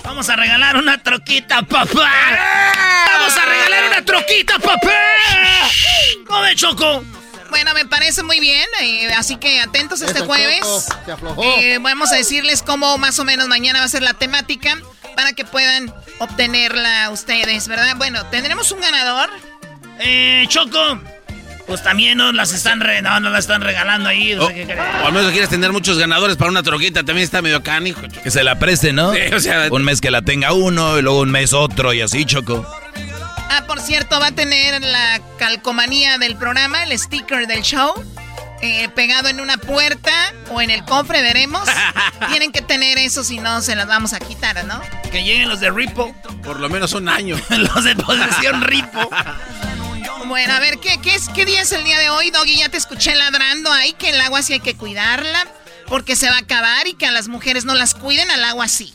Vamos 0.02 0.28
a 0.30 0.36
regalar 0.36 0.76
una 0.76 0.98
troquita, 0.98 1.62
papá. 1.62 2.10
Vamos 3.06 3.36
a 3.36 3.44
regalar 3.46 3.84
una 3.88 4.04
troquita, 4.04 4.58
papá. 4.58 4.90
¿Cómo 6.26 6.44
Choco? 6.56 7.04
Bueno, 7.54 7.72
me 7.72 7.84
parece 7.84 8.24
muy 8.24 8.40
bien, 8.40 8.66
eh, 8.82 9.12
así 9.16 9.36
que 9.36 9.60
atentos 9.60 10.02
este 10.02 10.22
jueves. 10.22 10.88
Eh, 11.60 11.78
vamos 11.80 12.10
a 12.10 12.16
decirles 12.16 12.62
cómo 12.62 12.98
más 12.98 13.16
o 13.20 13.24
menos 13.24 13.46
mañana 13.46 13.78
va 13.78 13.84
a 13.84 13.88
ser 13.88 14.02
la 14.02 14.12
temática 14.12 14.76
para 15.14 15.34
que 15.34 15.44
puedan 15.44 15.94
obtenerla 16.18 17.10
ustedes, 17.10 17.68
¿verdad? 17.68 17.94
Bueno, 17.96 18.26
tendremos 18.26 18.72
un 18.72 18.80
ganador. 18.80 19.30
Eh, 20.00 20.46
Choco, 20.48 21.00
pues 21.68 21.80
también 21.84 22.18
nos 22.18 22.34
las 22.34 22.52
están 22.52 22.80
no, 22.80 23.20
no 23.20 23.30
las 23.30 23.44
están 23.44 23.60
regalando 23.62 24.08
ahí. 24.08 24.34
o 24.34 24.48
al 24.48 25.12
menos 25.12 25.30
quieres 25.30 25.48
tener 25.48 25.70
muchos 25.70 25.96
ganadores 25.96 26.36
para 26.36 26.50
una 26.50 26.64
troquita, 26.64 27.04
también 27.04 27.24
está 27.24 27.40
medio 27.40 27.62
canijo. 27.62 28.02
Que 28.24 28.32
se 28.32 28.42
la 28.42 28.58
preste, 28.58 28.92
¿no? 28.92 29.12
Sí, 29.12 29.20
o 29.32 29.38
sea, 29.38 29.68
un 29.70 29.84
mes 29.84 30.00
que 30.00 30.10
la 30.10 30.22
tenga 30.22 30.52
uno 30.54 30.98
y 30.98 31.02
luego 31.02 31.20
un 31.20 31.30
mes 31.30 31.52
otro 31.52 31.92
y 31.92 32.00
así, 32.00 32.24
Choco. 32.24 32.66
Ah, 33.50 33.64
por 33.66 33.80
cierto, 33.80 34.18
va 34.20 34.28
a 34.28 34.32
tener 34.32 34.82
la 34.82 35.20
calcomanía 35.38 36.18
del 36.18 36.36
programa, 36.36 36.82
el 36.84 36.98
sticker 36.98 37.46
del 37.46 37.62
show. 37.62 37.92
Eh, 38.62 38.88
pegado 38.94 39.28
en 39.28 39.40
una 39.40 39.58
puerta 39.58 40.10
o 40.50 40.62
en 40.62 40.70
el 40.70 40.84
cofre, 40.84 41.20
veremos. 41.20 41.68
Tienen 42.28 42.50
que 42.50 42.62
tener 42.62 42.96
eso, 42.98 43.22
si 43.22 43.38
no 43.38 43.60
se 43.60 43.76
las 43.76 43.86
vamos 43.86 44.14
a 44.14 44.20
quitar, 44.20 44.64
¿no? 44.64 44.80
Que 45.12 45.22
lleguen 45.22 45.48
los 45.48 45.60
de 45.60 45.70
Ripo. 45.70 46.14
Por 46.42 46.60
lo 46.60 46.68
menos 46.70 46.94
un 46.94 47.08
año. 47.08 47.36
los 47.50 47.84
de 47.84 47.94
posesión 47.96 48.62
Ripo. 48.62 49.10
Bueno, 50.26 50.54
a 50.54 50.60
ver, 50.60 50.78
¿qué, 50.78 50.98
qué, 51.02 51.14
es, 51.14 51.28
¿qué 51.28 51.44
día 51.44 51.60
es 51.60 51.72
el 51.72 51.84
día 51.84 51.98
de 51.98 52.08
hoy, 52.08 52.30
Doggy? 52.30 52.56
Ya 52.56 52.70
te 52.70 52.78
escuché 52.78 53.14
ladrando 53.14 53.70
ahí 53.70 53.92
que 53.92 54.10
el 54.10 54.20
agua 54.22 54.42
sí 54.42 54.54
hay 54.54 54.60
que 54.60 54.74
cuidarla 54.74 55.46
porque 55.86 56.16
se 56.16 56.30
va 56.30 56.36
a 56.36 56.40
acabar 56.40 56.86
y 56.86 56.94
que 56.94 57.06
a 57.06 57.10
las 57.12 57.28
mujeres 57.28 57.66
no 57.66 57.74
las 57.74 57.94
cuiden, 57.94 58.30
al 58.30 58.44
agua 58.44 58.68
sí. 58.68 58.94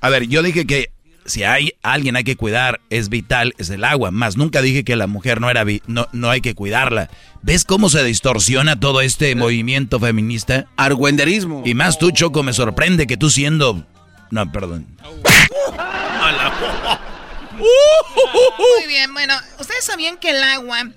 A 0.00 0.08
ver, 0.08 0.28
yo 0.28 0.42
dije 0.42 0.66
que 0.66 0.91
si 1.24 1.44
hay 1.44 1.74
alguien 1.82 2.16
hay 2.16 2.24
que 2.24 2.36
cuidar, 2.36 2.80
es 2.90 3.08
vital, 3.08 3.54
es 3.58 3.70
el 3.70 3.84
agua. 3.84 4.10
Más 4.10 4.36
nunca 4.36 4.62
dije 4.62 4.84
que 4.84 4.96
la 4.96 5.06
mujer 5.06 5.40
no 5.40 5.50
era 5.50 5.64
no, 5.86 6.08
no 6.12 6.30
hay 6.30 6.40
que 6.40 6.54
cuidarla. 6.54 7.10
¿Ves 7.42 7.64
cómo 7.64 7.88
se 7.88 8.04
distorsiona 8.04 8.78
todo 8.78 9.00
este 9.00 9.34
movimiento 9.34 10.00
feminista? 10.00 10.66
Argüenderismo. 10.76 11.62
Y 11.64 11.74
más 11.74 11.98
tú, 11.98 12.10
Choco, 12.10 12.42
me 12.42 12.52
sorprende 12.52 13.06
que 13.06 13.16
tú 13.16 13.30
siendo. 13.30 13.86
No, 14.30 14.50
perdón. 14.50 14.86
Muy 17.58 18.88
bien, 18.88 19.12
bueno, 19.12 19.34
¿ustedes 19.60 19.84
sabían 19.84 20.16
que 20.16 20.30
el 20.30 20.42
agua 20.42 20.90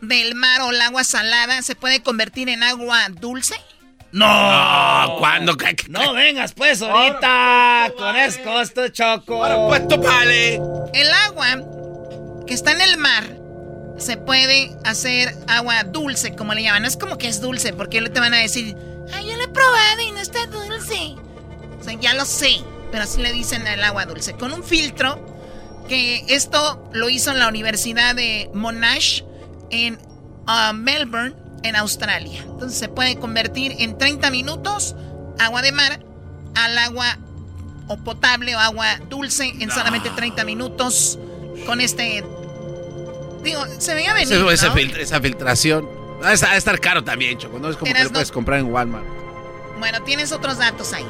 del 0.00 0.34
mar 0.34 0.62
o 0.62 0.70
el 0.70 0.80
agua 0.80 1.04
salada 1.04 1.62
se 1.62 1.74
puede 1.74 2.02
convertir 2.02 2.48
en 2.48 2.62
agua 2.62 3.08
dulce? 3.08 3.54
No, 4.12 5.16
¿cuándo? 5.18 5.56
No 5.88 6.14
vengas 6.14 6.52
pues 6.52 6.82
ahorita 6.82 7.92
con 7.96 8.16
esto, 8.16 8.88
choco. 8.88 9.68
pues 9.68 10.00
vale. 10.00 10.54
El 10.94 11.10
agua 11.26 12.44
que 12.46 12.54
está 12.54 12.72
en 12.72 12.80
el 12.80 12.96
mar 12.96 13.24
se 13.98 14.16
puede 14.16 14.76
hacer 14.84 15.34
agua 15.46 15.84
dulce, 15.84 16.34
como 16.34 16.54
le 16.54 16.62
llaman. 16.62 16.82
No 16.82 16.88
es 16.88 16.96
como 16.96 17.18
que 17.18 17.28
es 17.28 17.40
dulce, 17.40 17.72
porque 17.72 18.00
te 18.00 18.20
van 18.20 18.34
a 18.34 18.38
decir, 18.38 18.76
ay, 19.12 19.28
yo 19.28 19.36
lo 19.36 19.44
he 19.44 19.48
probado 19.48 20.00
y 20.00 20.10
no 20.10 20.18
está 20.18 20.46
dulce. 20.46 21.14
O 21.78 21.84
sea, 21.84 21.94
ya 21.94 22.14
lo 22.14 22.24
sé, 22.24 22.56
pero 22.90 23.04
así 23.04 23.20
le 23.20 23.32
dicen 23.32 23.66
el 23.66 23.84
agua 23.84 24.06
dulce. 24.06 24.34
Con 24.34 24.52
un 24.52 24.64
filtro, 24.64 25.24
que 25.88 26.24
esto 26.28 26.88
lo 26.92 27.08
hizo 27.08 27.30
en 27.30 27.38
la 27.38 27.48
Universidad 27.48 28.14
de 28.14 28.50
Monash 28.54 29.22
en 29.70 29.98
uh, 30.48 30.72
Melbourne 30.74 31.39
en 31.62 31.76
Australia. 31.76 32.42
Entonces 32.42 32.78
se 32.78 32.88
puede 32.88 33.16
convertir 33.16 33.76
en 33.78 33.98
30 33.98 34.30
minutos 34.30 34.96
agua 35.38 35.62
de 35.62 35.72
mar 35.72 36.00
al 36.54 36.78
agua 36.78 37.18
o 37.88 37.96
potable 37.96 38.54
o 38.54 38.58
agua 38.58 38.98
dulce 39.08 39.52
en 39.58 39.70
solamente 39.70 40.10
30 40.10 40.44
minutos 40.44 41.18
con 41.66 41.80
este... 41.80 42.24
Digo, 43.42 43.64
se 43.78 43.94
veía 43.94 44.12
venir, 44.12 44.32
esa, 44.52 44.52
esa, 44.52 45.20
filtración. 45.20 45.88
Va 46.22 46.28
a 46.28 46.56
estar 46.56 46.78
caro 46.78 47.02
también, 47.02 47.38
Choco. 47.38 47.58
No 47.58 47.70
es 47.70 47.76
como 47.76 47.92
que 47.92 48.04
lo 48.04 48.10
puedes 48.10 48.30
comprar 48.30 48.60
en 48.60 48.66
Walmart. 48.66 49.06
Bueno, 49.78 50.02
tienes 50.02 50.30
otros 50.30 50.58
datos 50.58 50.92
ahí. 50.92 51.06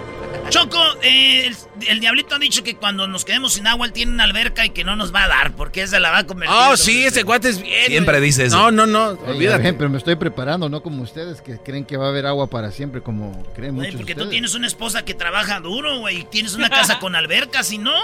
Choco, 0.49 0.79
eh, 1.03 1.53
el, 1.87 2.01
diablito 2.01 2.35
ha 2.35 2.39
dicho 2.39 2.65
que 2.65 2.77
cuando 2.77 3.07
nos 3.07 3.25
quedemos 3.25 3.53
sin 3.53 3.67
agua 3.67 3.87
él 3.87 3.93
tiene 3.93 4.13
una 4.13 4.25
alberca 4.25 4.65
y 4.65 4.71
que 4.71 4.85
no 4.85 4.97
nos 4.97 5.15
va 5.15 5.25
a 5.25 5.29
dar 5.29 5.53
porque 5.55 5.83
esa 5.83 6.01
la 6.01 6.11
va 6.11 6.19
a 6.19 6.27
convertir. 6.27 6.57
Oh, 6.59 6.77
sí, 6.77 7.05
ese 7.05 7.23
guate 7.23 7.51
es 7.51 7.63
bien. 7.63 7.87
Siempre 7.87 8.21
dice 8.21 8.47
eso. 8.47 8.57
No, 8.57 8.71
no, 8.71 8.87
no, 8.87 9.19
olvídate. 9.27 9.73
pero 9.75 9.91
me 9.91 9.99
estoy 9.99 10.17
preparando, 10.17 10.69
no 10.69 10.83
como 10.83 11.03
ustedes 11.03 11.41
que 11.41 11.59
creen 11.59 11.85
que 11.85 11.97
va 11.97 12.07
a 12.07 12.09
haber 12.09 12.27
agua 12.27 12.49
para 12.49 12.71
siempre, 12.71 13.01
como 13.01 13.45
creen 13.55 13.75
muchos 13.75 13.97
Porque 13.97 14.15
tú 14.15 14.29
tienes 14.29 14.55
una 14.55 14.67
esposa 14.67 15.05
que 15.05 15.15
trabaja 15.15 15.61
duro, 15.61 15.99
güey, 16.01 16.21
y 16.21 16.25
tienes 16.25 16.55
una 16.55 16.71
casa 16.71 16.99
con 16.99 17.15
alberca, 17.15 17.63
si 17.63 17.79
no. 17.79 17.95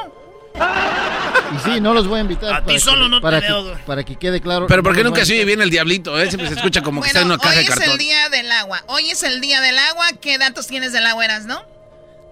Y 0.56 1.58
sí, 1.58 1.80
no 1.80 1.92
los 1.92 2.06
voy 2.06 2.18
a 2.18 2.22
invitar. 2.22 2.54
A 2.54 2.64
ti 2.64 2.78
solo 2.78 3.08
no 3.08 3.20
para 3.20 3.40
te 3.40 3.46
que, 3.46 3.52
veo. 3.52 3.78
Para 3.86 4.04
que 4.04 4.16
quede 4.16 4.40
claro. 4.40 4.66
Pero 4.66 4.82
¿por 4.82 4.94
qué 4.94 5.04
nunca 5.04 5.24
se 5.24 5.34
oye 5.34 5.44
bien 5.44 5.60
el 5.60 5.70
diablito? 5.70 6.18
Eh? 6.18 6.28
Siempre 6.28 6.48
se 6.48 6.54
escucha 6.54 6.82
como 6.82 7.02
que 7.02 7.08
está 7.08 7.20
en 7.20 7.26
una 7.26 7.38
caja 7.38 7.58
de 7.58 7.66
cartón. 7.66 7.84
Hoy 7.84 7.88
es 7.88 7.92
el 7.92 7.98
día 7.98 8.28
del 8.30 8.52
agua. 8.52 8.84
Hoy 8.86 9.10
es 9.10 9.22
el 9.22 9.40
día 9.40 9.60
del 9.60 9.78
agua. 9.78 10.06
¿Qué 10.20 10.38
datos 10.38 10.66
tienes 10.66 10.92
del 10.92 11.06
agua, 11.06 11.24
eras, 11.24 11.44
no? 11.44 11.75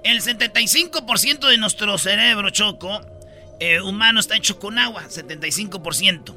El 0.05 0.21
75% 0.21 1.49
de 1.49 1.57
nuestro 1.57 1.97
cerebro, 1.97 2.51
Choco, 2.51 3.01
eh, 3.59 3.81
humano 3.81 4.21
está 4.21 4.37
hecho 4.37 4.59
con 4.59 4.79
agua, 4.79 5.05
75%. 5.09 6.37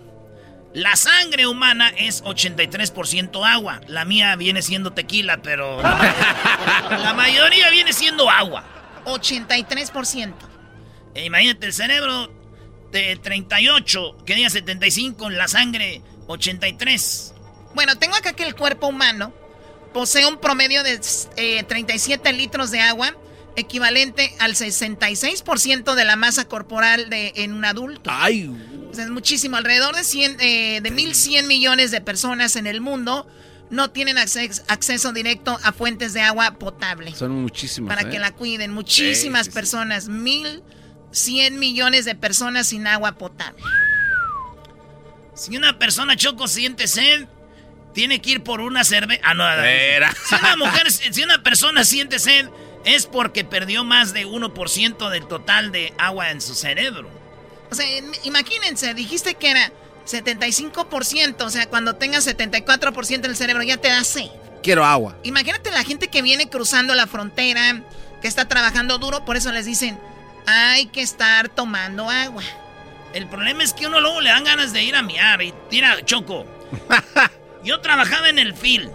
La 0.73 0.95
sangre 0.95 1.47
humana 1.47 1.91
es 1.97 2.23
83% 2.23 3.45
agua. 3.45 3.82
La 3.88 4.06
mía 4.06 4.38
viene 4.38 4.62
siendo 4.62 4.93
tequila, 4.93 5.41
pero 5.41 5.82
la, 5.82 7.13
mayoría 7.13 7.69
viene 7.69 7.91
siendo 7.91 8.30
agua. 8.30 8.63
83%. 9.03 10.34
E 11.13 11.25
imagínate, 11.25 11.65
el 11.65 11.73
cerebro 11.73 12.32
de 12.91 13.17
38, 13.17 14.19
que 14.25 14.36
diga 14.36 14.49
75, 14.49 15.30
la 15.30 15.49
sangre 15.49 16.01
83. 16.27 17.34
Bueno, 17.75 17.97
tengo 17.97 18.15
acá 18.15 18.32
que 18.32 18.43
el 18.43 18.56
cuerpo 18.56 18.88
humano 18.88 19.34
posee 19.93 20.25
un 20.25 20.38
promedio 20.38 20.84
de 20.84 20.99
37 21.67 22.30
eh, 22.30 22.34
litros 22.34 22.71
de 22.71 22.80
agua 22.80 23.13
equivalente 23.58 24.34
al 24.39 24.56
66% 24.56 25.96
de 25.96 26.06
la 26.06 26.15
masa 26.15 26.48
corporal 26.48 27.10
de, 27.10 27.34
en 27.36 27.54
un 27.54 27.65
adulto. 27.65 28.10
¡Ay! 28.13 28.50
es 28.98 29.10
muchísimo. 29.10 29.58
Alrededor 29.58 29.96
de, 29.96 30.04
100, 30.04 30.38
eh, 30.39 30.80
de 30.82 30.91
1.100 30.91 31.46
millones 31.46 31.91
de 31.91 32.02
personas 32.02 32.56
en 32.56 32.67
el 32.67 32.82
mundo 32.82 33.28
no 33.70 33.89
tienen 33.89 34.17
acceso 34.17 35.12
directo 35.12 35.58
a 35.63 35.74
fuentes 35.74 36.13
de 36.13 36.22
agua 36.22 36.52
potable. 36.58 37.13
Son 37.13 37.32
muchísimas. 37.32 37.96
Para 37.96 38.08
¿eh? 38.08 38.12
que 38.12 38.20
la 38.20 38.32
cuiden. 38.32 38.72
Muchísimas 38.72 39.50
personas. 39.50 40.10
1.100 40.10 41.52
millones 41.52 42.06
de 42.06 42.15
personas 42.15 42.67
sin 42.67 42.88
agua 42.88 43.13
potable. 43.17 43.62
Si 45.36 45.56
una 45.56 45.78
persona 45.78 46.15
choco 46.15 46.48
siente 46.48 46.88
sed, 46.88 47.28
tiene 47.93 48.22
que 48.22 48.32
ir 48.32 48.43
por 48.43 48.62
una 48.62 48.84
cerveza. 48.84 49.22
Ah, 49.24 49.34
no, 49.34 49.43
Si 50.28 50.36
una 50.36 50.56
mujer, 50.56 50.91
si 50.91 51.24
una 51.24 51.43
persona 51.43 51.84
siente 51.84 52.20
sed 52.20 52.48
es 52.88 53.06
porque 53.06 53.43
perdió 53.43 53.84
más 53.84 54.13
de 54.13 54.26
1% 54.26 55.10
del 55.10 55.28
total 55.28 55.73
de 55.73 55.93
agua 55.97 56.32
en 56.32 56.39
su 56.39 56.56
cerebro. 56.56 57.10
O 57.69 57.76
sea, 57.76 57.86
imagínense, 58.23 58.93
dijiste 58.93 59.36
que 59.36 59.52
era 59.52 59.71
75%, 60.06 61.41
o 61.41 61.50
sea, 61.50 61.67
cuando 61.67 61.97
tengas 61.97 62.26
74% 62.26 63.19
del 63.19 63.36
cerebro 63.36 63.62
ya 63.63 63.76
te 63.76 63.89
da 63.89 64.06
sed. 64.06 64.30
Quiero 64.63 64.86
agua. 64.86 65.17
Imagínate 65.23 65.69
la 65.69 65.84
gente 65.84 66.08
que 66.08 66.21
viene 66.21 66.50
cruzando 66.50 66.95
la 66.95 67.08
frontera, 67.08 67.84
que 68.21 68.30
está 68.30 68.47
trabajando 68.47 68.97
duro, 69.00 69.26
por 69.26 69.36
eso 69.36 69.52
les 69.52 69.65
dicen, 69.65 70.00
hay 70.45 70.86
que 70.86 71.02
estar 71.02 71.50
tomando 71.50 72.10
agua. 72.10 72.43
El 73.13 73.28
problema 73.28 73.63
es 73.63 73.73
que 73.73 73.86
uno 73.86 74.00
luego 74.00 74.21
le 74.21 74.30
dan 74.30 74.45
ganas 74.45 74.71
de 74.71 74.84
ir 74.84 74.95
a 74.95 75.02
miar 75.02 75.41
y 75.41 75.54
tira 75.69 76.06
choco. 76.06 76.45
Yo 77.65 77.82
trabajaba 77.82 78.30
en 78.30 78.39
el 78.39 78.54
fil. 78.54 78.89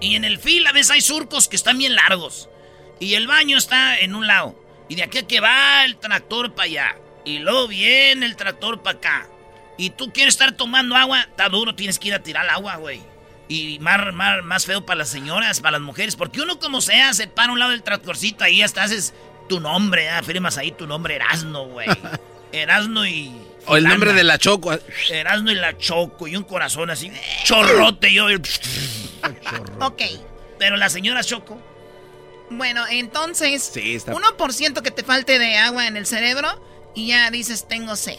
Y 0.00 0.14
en 0.14 0.24
el 0.24 0.38
fil 0.38 0.64
a 0.68 0.72
veces 0.72 0.92
hay 0.92 1.00
surcos 1.00 1.48
que 1.48 1.56
están 1.56 1.78
bien 1.78 1.96
largos. 1.96 2.48
Y 2.98 3.14
el 3.14 3.26
baño 3.26 3.58
está 3.58 3.98
en 3.98 4.14
un 4.14 4.26
lado. 4.26 4.54
Y 4.88 4.94
de 4.94 5.02
aquí 5.02 5.18
a 5.18 5.26
que 5.26 5.40
va 5.40 5.84
el 5.84 5.96
tractor 5.96 6.54
para 6.54 6.64
allá. 6.64 6.96
Y 7.24 7.38
luego 7.38 7.68
viene 7.68 8.24
el 8.24 8.36
tractor 8.36 8.82
para 8.82 8.98
acá. 8.98 9.28
Y 9.76 9.90
tú 9.90 10.12
quieres 10.12 10.34
estar 10.34 10.52
tomando 10.52 10.96
agua, 10.96 11.22
está 11.22 11.48
duro, 11.48 11.74
tienes 11.74 11.98
que 11.98 12.08
ir 12.08 12.14
a 12.14 12.22
tirar 12.22 12.48
agua, 12.48 12.76
güey. 12.76 13.00
Y 13.48 13.78
más, 13.80 14.12
más, 14.14 14.42
más 14.42 14.64
feo 14.64 14.86
para 14.86 14.98
las 14.98 15.08
señoras, 15.08 15.60
para 15.60 15.72
las 15.72 15.80
mujeres. 15.82 16.16
Porque 16.16 16.40
uno 16.40 16.58
como 16.58 16.80
sea, 16.80 17.12
se 17.12 17.26
para 17.26 17.50
a 17.50 17.52
un 17.52 17.58
lado 17.58 17.72
del 17.72 17.82
tractorcito 17.82 18.44
ahí 18.44 18.62
hasta 18.62 18.84
haces 18.84 19.12
tu 19.48 19.60
nombre, 19.60 20.06
¿eh? 20.06 20.22
firmas 20.24 20.56
ahí 20.56 20.72
tu 20.72 20.86
nombre, 20.86 21.16
Erasno, 21.16 21.66
güey. 21.66 21.88
Erasno 22.52 23.06
y... 23.06 23.32
O 23.66 23.76
el 23.76 23.84
nombre 23.84 24.12
de 24.12 24.24
la 24.24 24.38
Choco. 24.38 24.72
Erasno 25.10 25.50
y 25.50 25.56
la 25.56 25.76
Choco 25.76 26.28
y 26.28 26.36
un 26.36 26.44
corazón 26.44 26.88
así, 26.90 27.12
chorrote 27.44 28.12
yo. 28.12 28.26
ok. 29.80 30.02
Pero 30.58 30.76
la 30.76 30.88
señora 30.88 31.22
Choco 31.22 31.60
bueno, 32.50 32.84
entonces, 32.88 33.72
1% 33.74 34.82
que 34.82 34.90
te 34.90 35.02
falte 35.02 35.38
de 35.38 35.56
agua 35.56 35.86
en 35.86 35.96
el 35.96 36.06
cerebro 36.06 36.60
y 36.94 37.08
ya 37.08 37.30
dices 37.30 37.66
tengo 37.68 37.96
sed. 37.96 38.18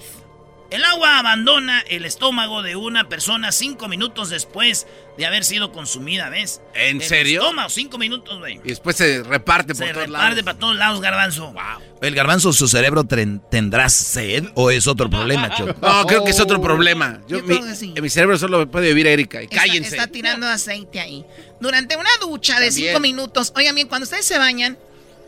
El 0.70 0.84
agua 0.84 1.20
abandona 1.20 1.80
el 1.88 2.04
estómago 2.04 2.62
de 2.62 2.76
una 2.76 3.08
persona 3.08 3.54
cinco 3.54 3.88
minutos 3.88 4.30
después 4.30 4.86
de 5.18 5.26
haber 5.26 5.46
sido 5.46 5.72
consumida, 5.72 6.30
¿ves? 6.30 6.62
¿En 6.74 7.00
serio? 7.00 7.42
Estómago, 7.42 7.70
cinco 7.70 7.98
minutos, 7.98 8.38
güey. 8.40 8.56
Y 8.66 8.70
después 8.70 8.98
se 8.98 9.24
reparte 9.24 9.74
por 9.74 9.88
todos 9.88 9.96
lados. 9.96 10.06
Se 10.06 10.08
reparte 10.08 10.44
para 10.44 10.60
todos 10.60 10.76
lados, 10.76 11.00
garbanzo. 11.00 11.54
Wow. 11.54 11.64
¿El 12.02 12.16
garbanzo, 12.16 12.52
su 12.52 12.68
cerebro 12.68 13.06
tendrá 13.06 13.88
sed 13.88 14.46
o 14.56 14.70
es 14.70 14.88
otro 14.88 15.10
problema, 15.10 15.56
Choco? 15.56 15.74
No, 15.82 16.06
creo 16.06 16.26
que 16.26 16.32
es 16.32 16.40
otro 16.40 16.62
problema. 16.62 17.22
Yo, 17.30 17.42
mi, 17.44 17.56
En 17.56 18.04
mi 18.04 18.10
cerebro 18.10 18.38
solo 18.38 18.70
puede 18.70 18.90
vivir 18.90 19.08
Erika. 19.08 19.42
Y 19.42 19.48
cállense. 19.48 19.96
Está 19.96 20.08
tirando 20.08 20.48
aceite 20.48 21.00
ahí. 21.00 21.26
Durante 21.62 21.96
una 21.96 22.10
ducha 22.20 22.60
de 22.60 22.72
cinco 22.72 23.00
minutos. 23.00 23.54
Oigan 23.56 23.74
bien, 23.74 23.88
cuando 23.88 24.04
ustedes 24.04 24.26
se 24.26 24.38
bañan 24.38 24.78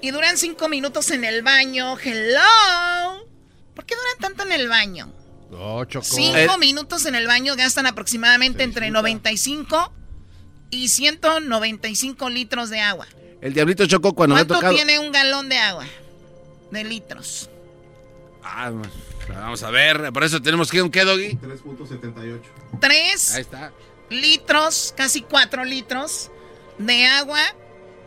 y 0.02 0.12
duran 0.12 0.38
cinco 0.38 0.67
minutos 0.67 1.12
en 1.12 1.23
el 1.23 1.43
baño, 1.43 1.97
hello. 1.97 3.25
¿Por 3.73 3.86
qué 3.86 3.95
duran 3.95 4.17
tanto 4.19 4.43
en 4.43 4.52
el 4.52 4.67
baño? 4.67 5.13
Cinco 6.01 6.38
eh, 6.38 6.57
minutos 6.59 7.05
en 7.05 7.15
el 7.15 7.25
baño 7.25 7.55
gastan 7.55 7.88
aproximadamente 7.88 8.63
entre 8.63 8.91
95 8.91 9.91
y 10.69 10.89
195 10.89 12.29
litros 12.29 12.69
de 12.69 12.81
agua. 12.81 13.07
El 13.41 13.53
diablito 13.53 13.85
chocó 13.88 14.13
cuando 14.13 14.35
me 14.35 14.41
ha 14.41 14.45
tocado. 14.45 14.73
¿Cuánto 14.73 14.75
tiene 14.75 14.99
un 14.99 15.12
galón 15.12 15.49
de 15.49 15.57
agua? 15.57 15.85
De 16.71 16.83
litros. 16.83 17.49
Ah, 18.43 18.71
vamos 19.27 19.63
a 19.63 19.71
ver, 19.71 20.12
por 20.13 20.23
eso 20.23 20.41
tenemos 20.41 20.69
que 20.69 20.81
un 20.81 20.91
qué, 20.91 21.03
Doggy. 21.03 21.38
3.78. 21.38 22.39
3 22.79 23.35
Ahí 23.35 23.41
está. 23.41 23.71
litros, 24.09 24.93
casi 24.95 25.21
4 25.21 25.65
litros 25.65 26.29
de 26.77 27.05
agua 27.05 27.41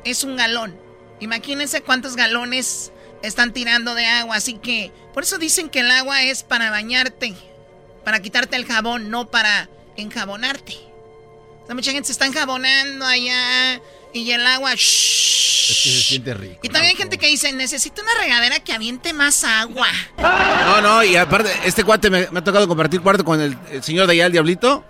es 0.05 0.23
un 0.23 0.37
galón. 0.37 0.77
Imagínense 1.21 1.83
cuántos 1.83 2.17
galones 2.17 2.93
están 3.23 3.53
tirando 3.53 3.95
de 3.95 4.07
agua. 4.07 4.37
Así 4.37 4.55
que 4.55 4.93
por 5.15 5.23
eso 5.23 5.39
dicen 5.39 5.69
que 5.69 5.81
el 5.81 5.91
agua 5.91 6.23
es 6.23 6.43
para 6.43 6.71
bañarte, 6.71 7.35
para 8.05 8.21
quitarte 8.21 8.57
el 8.57 8.67
jabón, 8.67 9.11
no 9.11 9.31
para 9.31 9.69
enjabonarte. 9.97 10.75
O 11.63 11.67
sea, 11.67 11.75
mucha 11.75 11.93
gente 11.93 12.07
se 12.07 12.13
está 12.13 12.27
enjabonando 12.27 13.07
allá 13.07 13.81
y 14.13 14.31
el 14.31 14.47
agua... 14.47 14.75
shh. 14.75 15.71
Es 15.71 15.81
que 15.85 15.91
se 15.91 16.01
siente 16.01 16.35
rico. 16.35 16.59
Y 16.65 16.69
también 16.69 16.91
hay 16.91 16.97
gente 16.97 17.19
que 17.19 17.29
dice, 17.29 17.53
necesito 17.53 18.03
una 18.03 18.13
regadera 18.21 18.59
que 18.59 18.73
aviente 18.73 19.13
más 19.13 19.45
agua. 19.45 19.87
No, 20.19 20.81
no, 20.81 21.05
y 21.05 21.15
aparte, 21.15 21.53
este 21.65 21.85
cuate 21.85 22.11
me, 22.11 22.29
me 22.33 22.41
ha 22.41 22.45
tocado 22.45 22.67
compartir 22.67 23.01
cuarto 23.01 23.25
con 23.25 23.41
el, 23.41 23.57
el 23.71 23.83
señor 23.83 24.09
de 24.09 24.15
allá, 24.15 24.27
el 24.27 24.33
diablito. 24.33 24.85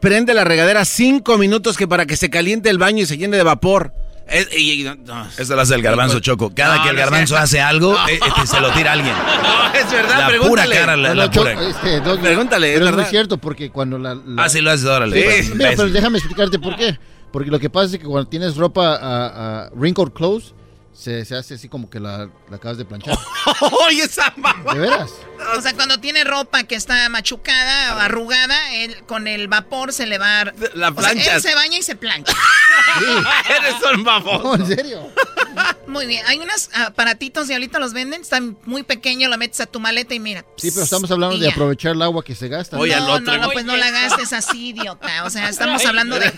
Prende 0.00 0.32
la 0.32 0.44
regadera 0.44 0.84
cinco 0.84 1.38
minutos 1.38 1.76
que 1.76 1.88
para 1.88 2.06
que 2.06 2.16
se 2.16 2.30
caliente 2.30 2.70
el 2.70 2.78
baño 2.78 3.02
y 3.02 3.06
se 3.06 3.18
llene 3.18 3.36
de 3.36 3.42
vapor. 3.42 3.92
Es- 4.28 4.48
y- 4.56 4.80
y- 4.80 4.84
no, 4.84 4.94
no. 4.96 5.26
Eso 5.38 5.54
lo 5.54 5.62
hace 5.62 5.74
el 5.76 5.82
garbanzo 5.82 6.18
choco. 6.20 6.52
Cada 6.54 6.76
No, 6.78 6.82
que 6.82 6.88
el 6.90 6.96
es 6.96 7.04
garbanzo 7.04 7.36
hace 7.36 7.60
algo, 7.60 7.92
No. 7.92 8.08
eh, 8.08 8.18
este, 8.26 8.46
se 8.46 8.60
lo 8.60 8.70
tira 8.72 8.90
a 8.90 8.92
alguien. 8.94 9.14
No, 9.42 9.74
es 9.80 9.90
verdad, 9.92 10.18
La 10.18 10.26
pregúntale. 10.28 10.68
pura 10.68 10.80
cara, 10.80 10.96
la, 10.96 11.30
pura. 11.30 11.52
este, 11.52 12.00
Pregúntale, 12.00 12.68
es 12.72 12.74
pero 12.78 12.86
es 12.90 12.96
verdad. 12.96 13.10
cierto 13.10 13.38
porque 13.38 13.70
cuando 13.70 13.98
la... 13.98 14.14
la- 14.16 14.44
Ah, 14.44 14.48
sí 14.48 14.60
lo 14.60 14.70
haces, 14.70 14.86
órale. 14.86 15.16
Sí, 15.20 15.24
pues, 15.24 15.54
mira, 15.54 15.70
pero 15.76 15.88
déjame 15.90 16.18
explicarte 16.18 16.58
por 16.58 16.76
qué. 16.76 16.98
Porque 17.32 17.50
lo 17.50 17.58
que 17.60 17.68
pasa 17.70 17.86
es 17.94 18.00
que 18.00 18.06
cuando 18.06 18.28
tienes 18.28 18.56
ropa 18.56 18.96
a, 18.96 19.66
a 19.66 19.70
wrinkled 19.74 20.12
clothes, 20.12 20.54
se, 20.98 21.24
se 21.24 21.36
hace 21.36 21.54
así 21.54 21.68
como 21.68 21.90
que 21.90 22.00
la, 22.00 22.28
la 22.48 22.56
acabas 22.56 22.78
de 22.78 22.84
planchar. 22.84 23.16
¡Oye, 23.86 24.02
esa 24.04 24.32
mamá! 24.36 24.72
¿De 24.72 24.78
veras? 24.80 25.10
O 25.56 25.60
sea, 25.60 25.74
cuando 25.74 25.98
tiene 26.00 26.24
ropa 26.24 26.64
que 26.64 26.74
está 26.74 27.08
machucada 27.10 27.94
o 27.96 27.98
arrugada, 27.98 28.72
él, 28.74 28.96
con 29.06 29.28
el 29.28 29.46
vapor 29.48 29.92
se 29.92 30.06
le 30.06 30.18
va... 30.18 30.40
a- 30.40 30.52
La 30.74 30.88
O 30.88 31.00
sea, 31.00 31.12
él 31.12 31.40
se 31.42 31.54
baña 31.54 31.78
y 31.78 31.82
se 31.82 31.96
plancha. 31.96 32.32
Eres 33.58 33.74
un 33.94 34.02
baboso. 34.04 34.42
No, 34.42 34.54
en 34.64 34.66
serio. 34.66 35.08
Muy 35.86 36.06
bien. 36.06 36.24
Hay 36.26 36.38
unos 36.38 36.70
aparatitos 36.74 37.48
y 37.50 37.52
ahorita 37.52 37.78
los 37.78 37.92
venden. 37.92 38.20
Están 38.22 38.56
muy 38.64 38.82
pequeños, 38.82 39.30
lo 39.30 39.38
metes 39.38 39.60
a 39.60 39.66
tu 39.66 39.80
maleta 39.80 40.14
y 40.14 40.20
mira. 40.20 40.44
Sí, 40.56 40.70
pero 40.70 40.84
estamos 40.84 41.10
hablando 41.10 41.38
de 41.38 41.48
aprovechar 41.50 41.92
el 41.92 42.02
agua 42.02 42.22
que 42.24 42.34
se 42.34 42.48
gasta. 42.48 42.76
Oye, 42.78 42.94
al 42.94 43.06
no, 43.06 43.12
otro. 43.14 43.34
no, 43.36 43.42
no, 43.42 43.50
pues 43.50 43.64
no 43.64 43.76
la 43.76 43.90
gastes 43.90 44.32
así, 44.32 44.68
idiota. 44.70 45.24
O 45.24 45.30
sea, 45.30 45.48
estamos 45.48 45.84
hablando 45.86 46.18
de... 46.18 46.32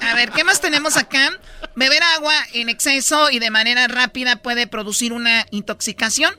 A 0.00 0.14
ver, 0.14 0.30
¿qué 0.30 0.44
más 0.44 0.60
tenemos 0.60 0.96
acá? 0.96 1.38
Beber 1.76 2.02
agua 2.16 2.34
en 2.52 2.68
exceso 2.68 3.30
y 3.30 3.38
de 3.38 3.50
manera 3.50 3.86
rápida 3.88 4.36
puede 4.36 4.66
producir 4.66 5.12
una 5.12 5.46
intoxicación. 5.50 6.34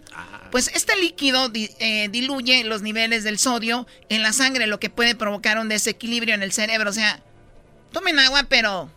Pues 0.51 0.69
este 0.73 0.95
líquido 0.97 1.49
di- 1.49 1.69
eh, 1.79 2.07
diluye 2.09 2.63
los 2.63 2.81
niveles 2.81 3.23
del 3.23 3.37
sodio 3.39 3.87
en 4.09 4.21
la 4.23 4.31
sangre, 4.31 4.67
lo 4.67 4.79
que 4.79 4.89
puede 4.89 5.15
provocar 5.15 5.57
un 5.59 5.67
desequilibrio 5.69 6.33
en 6.33 6.43
el 6.43 6.51
cerebro. 6.53 6.89
O 6.89 6.93
sea, 6.93 7.19
tomen 7.91 8.19
agua, 8.19 8.43
pero 8.47 8.89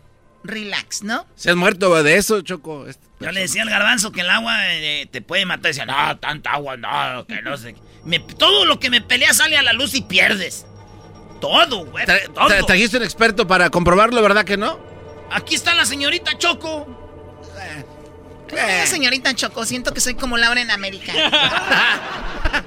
relax, 0.43 1.03
¿no? 1.03 1.27
¿Se 1.35 1.49
has 1.49 1.55
muerto 1.57 2.01
de 2.01 2.15
eso, 2.15 2.41
Choco? 2.41 2.87
Este- 2.87 3.05
Yo 3.19 3.31
le 3.33 3.41
decía 3.41 3.63
al 3.63 3.69
garbanzo 3.69 4.11
que 4.13 4.21
el 4.21 4.29
agua 4.29 4.55
eh, 4.73 5.07
te 5.11 5.21
puede 5.21 5.45
matar. 5.45 5.71
Decía, 5.73 5.85
no, 5.85 6.17
tanta 6.19 6.51
agua, 6.51 6.77
no, 6.77 7.25
que 7.27 7.41
no 7.41 7.57
sé. 7.57 7.75
Me- 8.05 8.19
todo 8.19 8.63
lo 8.65 8.79
que 8.79 8.89
me 8.89 9.01
pelea 9.01 9.33
sale 9.33 9.57
a 9.57 9.61
la 9.63 9.73
luz 9.73 9.93
y 9.95 10.01
pierdes. 10.01 10.65
Todo, 11.39 11.85
güey. 11.85 12.05
Tra- 12.05 12.31
todo. 12.33 12.47
tra- 12.49 12.65
trajiste 12.65 12.97
un 12.97 13.03
experto 13.03 13.47
para 13.47 13.69
comprobarlo, 13.69 14.21
¿verdad 14.21 14.43
que 14.45 14.57
no? 14.57 14.79
Aquí 15.31 15.55
está 15.55 15.73
la 15.75 15.85
señorita 15.85 16.37
Choco. 16.37 16.87
Eh, 18.51 18.87
señorita 18.87 19.33
Choco, 19.35 19.63
siento 19.65 19.93
que 19.93 20.01
soy 20.01 20.15
como 20.15 20.35
Laura 20.37 20.59
en 20.61 20.71
América. 20.71 21.13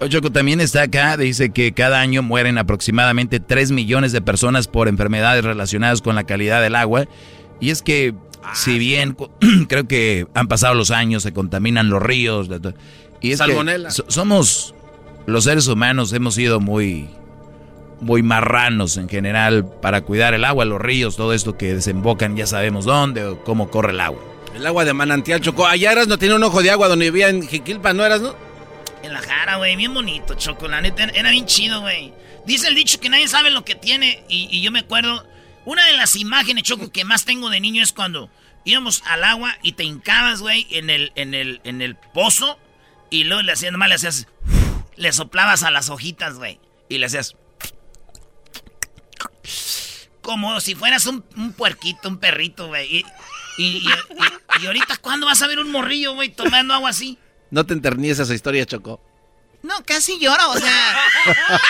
Oye, 0.00 0.10
Choco 0.10 0.30
también 0.30 0.60
está 0.60 0.82
acá, 0.82 1.16
dice 1.16 1.50
que 1.50 1.72
cada 1.72 2.00
año 2.00 2.22
mueren 2.22 2.58
aproximadamente 2.58 3.40
3 3.40 3.70
millones 3.72 4.12
de 4.12 4.20
personas 4.20 4.68
por 4.68 4.88
enfermedades 4.88 5.42
relacionadas 5.44 6.02
con 6.02 6.14
la 6.16 6.24
calidad 6.24 6.60
del 6.60 6.74
agua. 6.74 7.06
Y 7.60 7.70
es 7.70 7.80
que, 7.80 8.14
si 8.52 8.78
bien 8.78 9.16
creo 9.68 9.88
que 9.88 10.26
han 10.34 10.48
pasado 10.48 10.74
los 10.74 10.90
años, 10.90 11.22
se 11.22 11.32
contaminan 11.32 11.88
los 11.88 12.02
ríos. 12.02 12.48
Y 13.22 13.32
es 13.32 13.40
que 13.40 13.46
Salmonela. 13.46 13.90
so- 13.90 14.04
somos, 14.08 14.74
los 15.24 15.44
seres 15.44 15.66
humanos 15.66 16.12
hemos 16.12 16.34
sido 16.34 16.60
muy, 16.60 17.08
muy 18.00 18.22
marranos 18.22 18.96
en 18.96 19.08
general 19.08 19.66
para 19.80 20.02
cuidar 20.02 20.34
el 20.34 20.44
agua, 20.44 20.64
los 20.64 20.80
ríos, 20.80 21.16
todo 21.16 21.32
esto 21.32 21.56
que 21.56 21.74
desembocan, 21.74 22.36
ya 22.36 22.46
sabemos 22.46 22.84
dónde 22.84 23.24
o 23.24 23.44
cómo 23.44 23.70
corre 23.70 23.92
el 23.92 24.00
agua. 24.00 24.20
El 24.54 24.66
agua 24.66 24.84
de 24.84 24.94
manantial, 24.94 25.40
Choco. 25.40 25.66
Allá 25.66 25.92
eras 25.92 26.08
no 26.08 26.18
tiene 26.18 26.34
un 26.34 26.42
ojo 26.42 26.62
de 26.62 26.70
agua 26.70 26.88
donde 26.88 27.10
vivía 27.10 27.28
en 27.28 27.46
Jiquilpa, 27.46 27.92
¿no 27.92 28.04
eras, 28.04 28.22
no? 28.22 28.34
En 29.02 29.12
la 29.12 29.20
jara, 29.20 29.56
güey, 29.56 29.76
bien 29.76 29.92
bonito, 29.92 30.34
Choco. 30.34 30.66
La 30.66 30.80
neta, 30.80 31.04
era 31.04 31.30
bien 31.30 31.44
chido, 31.44 31.82
güey. 31.82 32.14
Dice 32.46 32.68
el 32.68 32.74
dicho 32.74 32.98
que 32.98 33.10
nadie 33.10 33.28
sabe 33.28 33.50
lo 33.50 33.64
que 33.64 33.74
tiene. 33.74 34.24
Y, 34.28 34.48
y 34.50 34.62
yo 34.62 34.70
me 34.70 34.80
acuerdo, 34.80 35.26
una 35.66 35.84
de 35.84 35.92
las 35.92 36.16
imágenes, 36.16 36.62
Choco, 36.62 36.90
que 36.90 37.04
más 37.04 37.26
tengo 37.26 37.50
de 37.50 37.60
niño 37.60 37.82
es 37.82 37.92
cuando 37.92 38.30
íbamos 38.64 39.02
al 39.06 39.24
agua 39.24 39.56
y 39.62 39.72
te 39.72 39.84
hincabas, 39.84 40.40
güey, 40.40 40.66
en 40.70 40.88
el, 40.88 41.12
en 41.16 41.34
el, 41.34 41.60
en 41.64 41.82
el 41.82 41.94
pozo. 41.96 42.58
Y 43.10 43.24
luego 43.24 43.42
le 43.42 43.52
hacías, 43.52 43.72
nomás 43.72 43.88
le 43.88 43.94
hacías, 43.96 44.26
le 44.96 45.12
soplabas 45.12 45.64
a 45.64 45.70
las 45.70 45.90
hojitas, 45.90 46.36
güey. 46.36 46.60
Y 46.88 46.98
le 46.98 47.06
hacías... 47.06 47.36
Como 50.22 50.60
si 50.60 50.74
fueras 50.74 51.06
un, 51.06 51.24
un 51.36 51.52
puerquito, 51.52 52.08
un 52.08 52.18
perrito, 52.18 52.66
güey. 52.68 52.96
Y, 52.98 53.04
y, 53.58 53.64
y- 53.78 53.88
y- 53.88 54.62
y 54.62 54.66
ahorita, 54.66 54.96
¿cuándo 54.98 55.26
vas 55.26 55.40
a 55.42 55.46
ver 55.46 55.58
un 55.58 55.70
morrillo, 55.70 56.14
güey, 56.14 56.30
tomando 56.30 56.74
agua 56.74 56.90
así? 56.90 57.18
No 57.50 57.64
te 57.64 57.74
enterníes 57.74 58.18
esa 58.18 58.34
historia, 58.34 58.66
Choco. 58.66 59.00
No, 59.62 59.74
casi 59.84 60.18
lloro, 60.20 60.50
o 60.50 60.58
sea, 60.58 60.96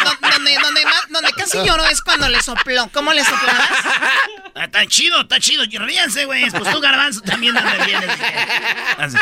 do- 0.05 0.29
donde, 0.31 0.55
donde, 0.63 0.85
más- 0.85 1.09
donde 1.09 1.31
casi 1.33 1.59
lloro 1.65 1.85
es 1.87 2.03
cuando 2.03 2.29
le 2.29 2.43
sopló. 2.43 2.89
¿Cómo 2.93 3.13
le 3.13 3.25
soplabas? 3.25 3.71
Ah, 4.55 4.65
Está 4.65 4.87
chido, 4.87 5.21
está 5.23 5.39
chido. 5.41 5.65
Ríanse, 5.67 6.25
güey. 6.27 6.51
Pues 6.51 6.71
tú, 6.71 6.81
garbanzo, 6.81 7.21
también 7.23 7.55
donde 7.55 7.85
vienes. 7.85 8.11
Así. 8.99 9.17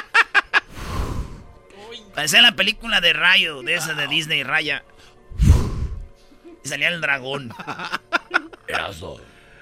Parecía 2.15 2.41
la 2.43 2.53
película 2.55 3.01
de 3.01 3.13
Rayo, 3.13 3.63
de 3.63 3.75
esa 3.75 3.95
de 3.95 4.07
Disney, 4.07 4.43
Raya. 4.45 4.85
Y 6.65 6.69
salía 6.69 6.89
el 6.89 7.01
dragón. 7.01 7.53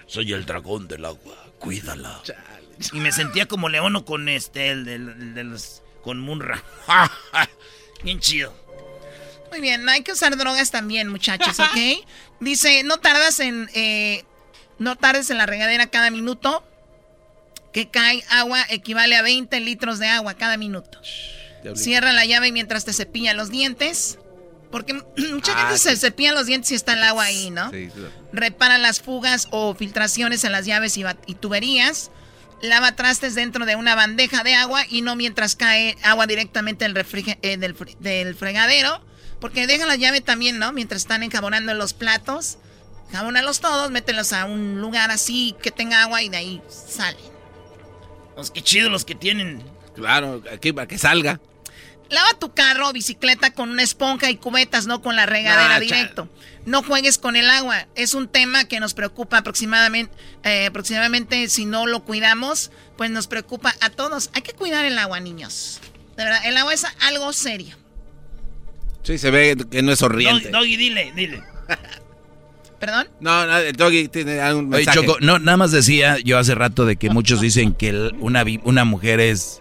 Soy 0.06 0.32
el 0.32 0.44
dragón 0.44 0.88
del 0.88 1.04
agua. 1.04 1.36
Cuídala. 1.58 2.22
Y 2.92 3.00
me 3.00 3.12
sentía 3.12 3.46
como 3.46 3.68
Leono 3.68 4.04
con 4.04 4.28
este, 4.28 4.70
el, 4.70 5.34
de 5.34 5.44
los. 5.44 5.82
con 6.02 6.20
Munra. 6.20 6.62
Bien 8.04 8.20
chido. 8.20 8.54
Muy 9.50 9.60
bien, 9.60 9.84
no 9.84 9.90
hay 9.92 10.02
que 10.02 10.12
usar 10.12 10.34
drogas 10.38 10.70
también, 10.70 11.08
muchachos, 11.08 11.60
¿ok? 11.60 12.06
Dice, 12.40 12.82
no 12.84 12.98
tardas 12.98 13.38
en, 13.38 13.68
eh, 13.74 14.24
no 14.78 14.96
tardes 14.96 15.28
en 15.28 15.36
la 15.36 15.44
regadera 15.44 15.88
cada 15.88 16.10
minuto 16.10 16.64
que 17.72 17.88
cae 17.88 18.24
agua 18.30 18.64
equivale 18.70 19.14
a 19.14 19.22
20 19.22 19.60
litros 19.60 19.98
de 19.98 20.08
agua 20.08 20.34
cada 20.34 20.56
minuto. 20.56 20.98
Cierra 21.74 22.12
la 22.12 22.24
llave 22.24 22.50
mientras 22.50 22.84
te 22.84 22.92
cepilla 22.92 23.34
los 23.34 23.50
dientes. 23.50 24.18
Porque 24.72 24.94
mucha 25.32 25.54
gente 25.56 25.78
se 25.78 25.96
cepilla 25.96 26.32
los 26.32 26.46
dientes 26.46 26.68
si 26.70 26.74
está 26.74 26.94
el 26.94 27.02
agua 27.04 27.24
ahí, 27.24 27.50
¿no? 27.50 27.70
Sí, 27.70 27.90
sí. 27.94 28.00
Repara 28.32 28.78
las 28.78 29.00
fugas 29.00 29.46
o 29.52 29.74
filtraciones 29.76 30.42
en 30.42 30.50
las 30.52 30.66
llaves 30.66 30.96
y, 30.96 31.04
y 31.26 31.34
tuberías. 31.36 32.10
Lava 32.62 32.96
trastes 32.96 33.34
dentro 33.34 33.66
de 33.66 33.76
una 33.76 33.94
bandeja 33.94 34.42
de 34.44 34.54
agua 34.54 34.84
y 34.88 35.02
no 35.02 35.14
mientras 35.16 35.54
cae 35.56 35.96
agua 36.02 36.26
directamente 36.26 36.84
del, 36.88 36.96
eh, 37.42 37.56
del, 37.56 37.76
fre- 37.76 37.96
del 37.98 38.34
fregadero. 38.34 39.00
Porque 39.40 39.66
deja 39.66 39.86
la 39.86 39.96
llave 39.96 40.20
también, 40.20 40.58
¿no? 40.58 40.72
Mientras 40.72 41.02
están 41.02 41.22
enjabonando 41.22 41.74
los 41.74 41.92
platos. 41.92 42.58
Jabónalos 43.10 43.60
todos, 43.60 43.90
mételos 43.90 44.32
a 44.32 44.44
un 44.46 44.80
lugar 44.80 45.10
así 45.10 45.54
que 45.62 45.70
tenga 45.70 46.02
agua 46.02 46.22
y 46.22 46.28
de 46.30 46.36
ahí 46.38 46.62
salen. 46.70 47.20
Los 48.36 48.50
que 48.50 48.62
chidos 48.62 48.90
los 48.90 49.04
que 49.04 49.14
tienen. 49.14 49.62
Claro, 49.94 50.42
aquí 50.50 50.72
para 50.72 50.86
que 50.88 50.96
salga. 50.96 51.40
Lava 52.12 52.28
tu 52.38 52.52
carro 52.54 52.88
o 52.90 52.92
bicicleta 52.92 53.52
con 53.52 53.70
una 53.70 53.82
esponja 53.82 54.30
y 54.30 54.36
cubetas, 54.36 54.86
no 54.86 55.00
con 55.02 55.16
la 55.16 55.26
regadera 55.26 55.76
Ah, 55.76 55.80
directo. 55.80 56.28
No 56.66 56.82
juegues 56.82 57.18
con 57.18 57.34
el 57.36 57.48
agua. 57.50 57.86
Es 57.96 58.14
un 58.14 58.28
tema 58.28 58.66
que 58.66 58.78
nos 58.80 58.94
preocupa 58.94 59.38
aproximadamente, 59.38 60.14
eh, 60.44 60.66
aproximadamente 60.66 61.48
si 61.48 61.64
no 61.64 61.86
lo 61.86 62.04
cuidamos, 62.04 62.70
pues 62.96 63.10
nos 63.10 63.26
preocupa 63.26 63.74
a 63.80 63.90
todos. 63.90 64.30
Hay 64.34 64.42
que 64.42 64.52
cuidar 64.52 64.84
el 64.84 64.98
agua, 64.98 65.18
niños. 65.20 65.80
De 66.16 66.24
verdad, 66.24 66.40
el 66.44 66.56
agua 66.58 66.74
es 66.74 66.84
algo 67.00 67.32
serio. 67.32 67.76
Sí, 69.02 69.18
se 69.18 69.30
ve 69.30 69.56
que 69.70 69.82
no 69.82 69.90
es 69.92 69.98
sonriente. 69.98 70.50
Doggy, 70.50 70.76
dile, 70.76 71.12
dile. 71.16 71.42
¿Perdón? 72.78 73.08
No, 73.20 73.46
no, 73.46 73.54
Doggy 73.72 74.08
tiene 74.08 74.38
un 74.54 74.66
Oye, 74.74 74.84
mensaje. 74.84 75.00
Choco, 75.00 75.16
no, 75.20 75.38
nada 75.38 75.56
más 75.56 75.70
decía 75.70 76.18
yo 76.18 76.36
hace 76.38 76.54
rato 76.54 76.84
de 76.84 76.96
que 76.96 77.10
muchos 77.10 77.40
dicen 77.40 77.74
que 77.74 77.88
el- 77.90 78.14
una, 78.18 78.44
una 78.64 78.84
mujer 78.84 79.20
es 79.20 79.60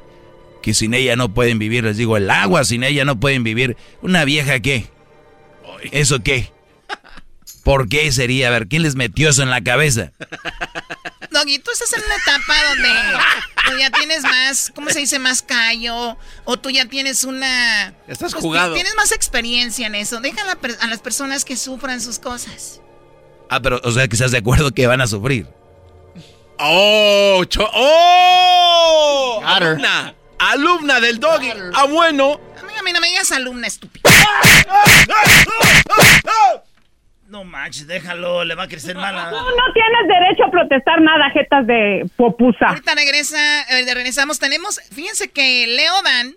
que 0.62 0.74
sin 0.74 0.93
ella 0.93 1.15
no 1.15 1.34
pueden 1.34 1.60
vivir. 1.60 1.84
Les 1.84 1.97
digo, 1.97 2.17
el 2.17 2.30
agua 2.30 2.63
sin 2.63 2.84
ella 2.84 3.06
no 3.06 3.19
pueden 3.19 3.43
vivir. 3.43 3.78
¿Una 4.02 4.26
vieja 4.26 4.60
qué? 4.60 4.88
¿Eso 5.91 6.21
qué? 6.21 6.52
¿Por 7.63 7.89
qué 7.89 8.12
sería? 8.12 8.47
A 8.47 8.52
ver, 8.52 8.67
¿quién 8.67 8.82
les 8.84 8.95
metió 8.95 9.30
eso 9.30 9.43
en 9.43 9.50
la 9.50 9.62
cabeza? 9.62 10.12
Doggy, 11.32 11.60
tú 11.60 11.71
estás 11.71 11.93
en 11.93 12.04
una 12.04 12.15
etapa 12.15 12.56
donde 12.69 12.89
tú 13.67 13.78
ya 13.80 13.89
tienes 13.91 14.24
más, 14.24 14.71
¿cómo 14.76 14.89
se 14.89 15.00
dice? 15.00 15.19
Más 15.19 15.41
callo. 15.41 16.17
O 16.43 16.58
tú 16.60 16.69
ya 16.71 16.86
tienes 16.86 17.24
una. 17.24 17.93
Estás 18.08 18.32
pues, 18.34 18.43
jugado. 18.43 18.74
Tienes 18.74 18.95
más 18.95 19.12
experiencia 19.12 19.88
en 19.88 19.95
eso. 19.95 20.19
Deja 20.19 20.41
a, 20.41 20.45
la 20.45 20.56
per- 20.56 20.78
a 20.82 20.88
las 20.88 21.00
personas 21.00 21.45
que 21.45 21.56
sufran 21.56 22.02
sus 22.02 22.19
cosas. 22.19 22.82
Ah, 23.50 23.62
pero, 23.62 23.80
o 23.84 23.91
sea, 23.91 24.08
que 24.08 24.15
estás 24.15 24.32
de 24.32 24.39
acuerdo 24.39 24.71
que 24.71 24.88
van 24.88 25.02
a 25.02 25.08
sufrir. 25.08 25.47
¡Oh! 26.58 27.43
cho- 27.47 27.69
¡Oh! 27.74 29.41
Alumna. 29.45 30.15
Alumna 30.41 30.99
del 30.99 31.19
doggy. 31.19 31.51
Ah, 31.75 31.86
bueno. 31.86 32.39
A 32.60 32.63
mí, 32.63 32.73
a 32.77 32.84
mí 32.84 32.93
no 32.93 32.99
me 32.99 33.08
digas 33.08 33.32
alumna 33.32 33.67
estúpida. 33.67 34.10
No 37.27 37.43
manches, 37.43 37.88
déjalo, 37.88 38.43
le 38.43 38.56
va 38.56 38.63
a 38.63 38.67
crecer 38.67 38.95
mala. 38.95 39.30
Tú 39.30 39.36
no 39.36 39.73
tienes 39.73 40.08
derecho 40.08 40.45
a 40.45 40.51
protestar 40.51 40.99
nada, 40.99 41.30
jetas 41.30 41.65
de 41.65 42.10
popusa. 42.17 42.65
Ahorita 42.67 42.95
regresa, 42.95 43.62
eh, 43.69 43.93
regresamos. 43.93 44.39
Tenemos, 44.39 44.82
fíjense 44.91 45.30
que 45.30 45.67
Leodan 45.67 46.36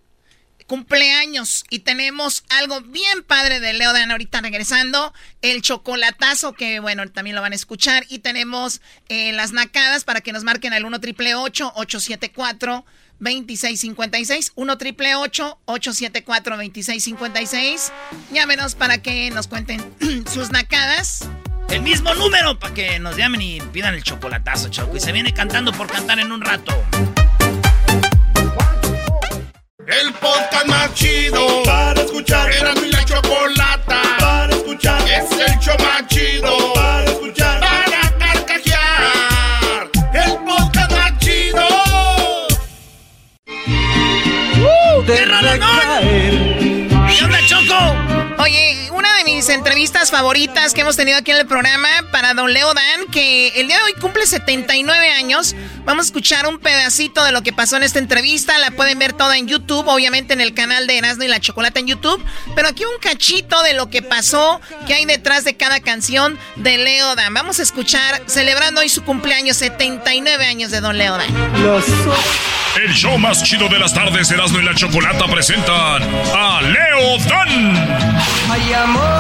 cumpleaños 0.67 1.65
y 1.69 1.81
tenemos 1.81 2.45
algo 2.49 2.81
bien 2.81 3.23
padre 3.23 3.61
de 3.61 3.73
Leodan 3.73 4.11
ahorita 4.11 4.41
regresando. 4.41 5.13
El 5.43 5.63
chocolatazo, 5.63 6.53
que 6.53 6.79
bueno, 6.81 7.09
también 7.11 7.37
lo 7.37 7.43
van 7.43 7.53
a 7.53 7.57
escuchar. 7.57 8.05
Y 8.09 8.21
tenemos 8.21 8.81
eh, 9.09 9.33
las 9.33 9.53
nacadas 9.53 10.05
para 10.05 10.21
que 10.21 10.33
nos 10.33 10.45
marquen 10.45 10.73
al 10.75 10.85
1 10.85 11.01
triple 11.01 11.35
874 11.35 12.85
2656 13.21 14.53
1 14.55 14.79
triple 14.79 15.15
874 15.17 16.57
2656 16.57 17.93
Llámenos 18.33 18.75
para 18.75 18.99
que 18.99 19.31
nos 19.31 19.47
cuenten 19.49 19.83
sus 20.33 20.51
nacadas. 20.51 21.29
El 21.71 21.83
mismo 21.83 22.15
número 22.15 22.59
para 22.59 22.75
que 22.75 22.99
nos 22.99 23.17
llamen 23.17 23.41
y 23.43 23.61
pidan 23.61 23.95
el 23.95 24.03
chocolatazo, 24.03 24.69
Choco. 24.69 24.97
Y 24.97 25.01
se 25.01 25.13
viene 25.13 25.33
cantando 25.33 25.73
por 25.73 25.87
cantar 25.91 26.19
en 26.19 26.31
un 26.31 26.41
rato. 26.41 26.73
El 29.87 30.13
podcast 30.15 30.67
más 30.67 30.95
chido 30.95 31.63
para 31.65 32.01
escuchar. 32.01 32.51
Era 32.53 32.75
mi 32.75 32.89
la 32.91 33.05
chocolata 33.05 34.03
para 34.19 34.55
escuchar. 34.55 35.01
Es 35.09 35.31
el 35.33 35.59
show 35.59 35.77
más 35.79 36.07
chido 36.07 36.73
para 36.75 37.05
escuchar. 37.05 37.54
Rolonón! 46.01 47.07
¿Qué 47.09 47.25
onda, 47.25 47.39
Choco? 47.47 48.43
Oye, 48.43 48.91
una 48.91 49.14
de 49.19 49.25
mis 49.25 49.49
entrevistas 49.49 50.11
favoritas 50.11 50.75
que 50.75 50.81
hemos 50.81 50.97
tenido 50.97 51.19
aquí 51.19 51.31
en 51.31 51.37
el 51.37 51.47
programa 51.47 51.89
para 52.11 52.35
Don 52.35 52.53
Leo 52.53 52.73
Dan, 52.75 53.07
que 53.13 53.49
el 53.61 53.69
día 53.69 53.77
de 53.77 53.83
hoy 53.85 53.93
cumple 54.01 54.27
79 54.27 55.11
años. 55.13 55.55
Vamos 55.85 56.07
a 56.07 56.07
escuchar 56.07 56.47
un 56.47 56.59
pedacito 56.59 57.23
de 57.25 57.31
lo 57.31 57.43
que 57.43 57.53
pasó 57.53 57.77
en 57.77 57.83
esta 57.83 57.99
entrevista. 57.99 58.59
La 58.59 58.71
pueden 58.73 58.99
ver 58.99 59.13
toda 59.13 59.37
en 59.37 59.47
YouTube, 59.47 59.87
obviamente 59.87 60.33
en 60.33 60.41
el 60.41 60.55
canal 60.55 60.87
de 60.87 60.99
Erasmo 60.99 61.25
y 61.25 61.29
la 61.29 61.39
Chocolata 61.39 61.81
en 61.81 61.87
YouTube. 61.87 62.25
Pero 62.57 62.69
aquí 62.69 62.85
un 62.85 62.99
cachito 63.01 63.63
de 63.63 63.75
lo 63.75 63.89
que 63.89 64.03
pasó, 64.03 64.61
que 64.87 64.95
hay 64.95 65.05
detrás 65.05 65.45
de 65.45 65.57
cada 65.57 65.81
canción 65.81 66.39
de 66.57 66.79
Leo 66.79 67.15
Dan. 67.15 67.35
Vamos 67.35 67.61
a 67.61 67.63
escuchar, 67.63 68.23
celebrando 68.27 68.81
hoy 68.81 68.89
su 68.89 69.05
cumpleaños, 69.05 69.59
79 69.59 70.45
años 70.47 70.71
de 70.71 70.81
Don 70.81 70.99
Leo 70.99 71.17
Dan. 71.17 71.29
El 72.83 72.93
show 72.93 73.17
más 73.19 73.45
chido 73.45 73.69
de 73.69 73.79
las 73.79 73.95
tardes, 73.95 74.31
Erasmo 74.33 74.59
y 74.59 74.65
la 74.65 74.75
Chocolata 74.75 75.27
presentan 75.27 76.03
a 76.35 76.61
Leo 76.63 77.19
Dan. 77.29 78.25
Amor 78.75 79.14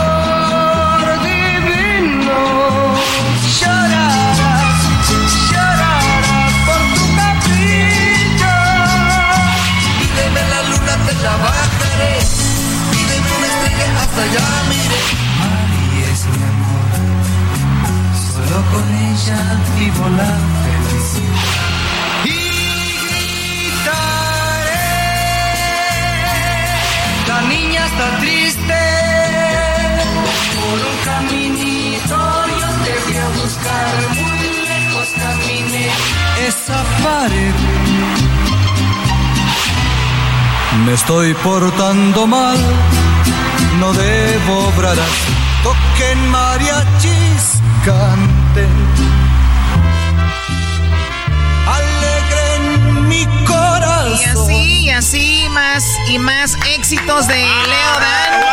hasta 14.14 14.22
allá 14.22 14.48
miré. 14.68 15.02
Es 16.12 16.20
mi 16.26 16.42
amor. 16.52 16.90
Solo 18.32 18.58
con 18.70 18.86
ella 19.10 19.40
vivo 19.78 20.04
la 20.20 20.32
felicidad. 20.62 21.64
Y 22.24 22.26
gritaré. 23.04 23.98
La 27.28 27.38
niña 27.42 27.82
está 27.86 28.06
triste 28.20 28.80
por 30.54 30.78
un 30.90 30.96
caminito. 31.04 32.16
Yo 32.60 32.68
te 32.84 32.92
voy 33.04 33.16
a 33.16 33.28
buscar 33.42 33.94
muy 34.20 34.44
lejos. 34.68 35.08
Caminé 35.16 35.86
esa 36.46 36.78
pared. 37.02 37.56
Me 40.84 40.92
estoy 40.92 41.34
portando 41.34 42.26
mal, 42.26 42.58
no 43.80 43.92
debo 43.92 44.68
obrar 44.68 44.98
así. 44.98 45.34
Toquen 45.62 46.30
mariachis, 46.30 47.60
canten. 47.84 48.68
Alegren 51.66 53.08
mi 53.08 53.26
corazón. 53.46 54.20
Y 54.20 54.24
así, 54.24 54.84
y 54.84 54.90
así, 54.90 55.48
más 55.50 55.84
y 56.08 56.18
más 56.18 56.56
éxitos 56.74 57.26
de 57.26 57.36
Leo 57.36 58.00
Dan. 58.00 58.44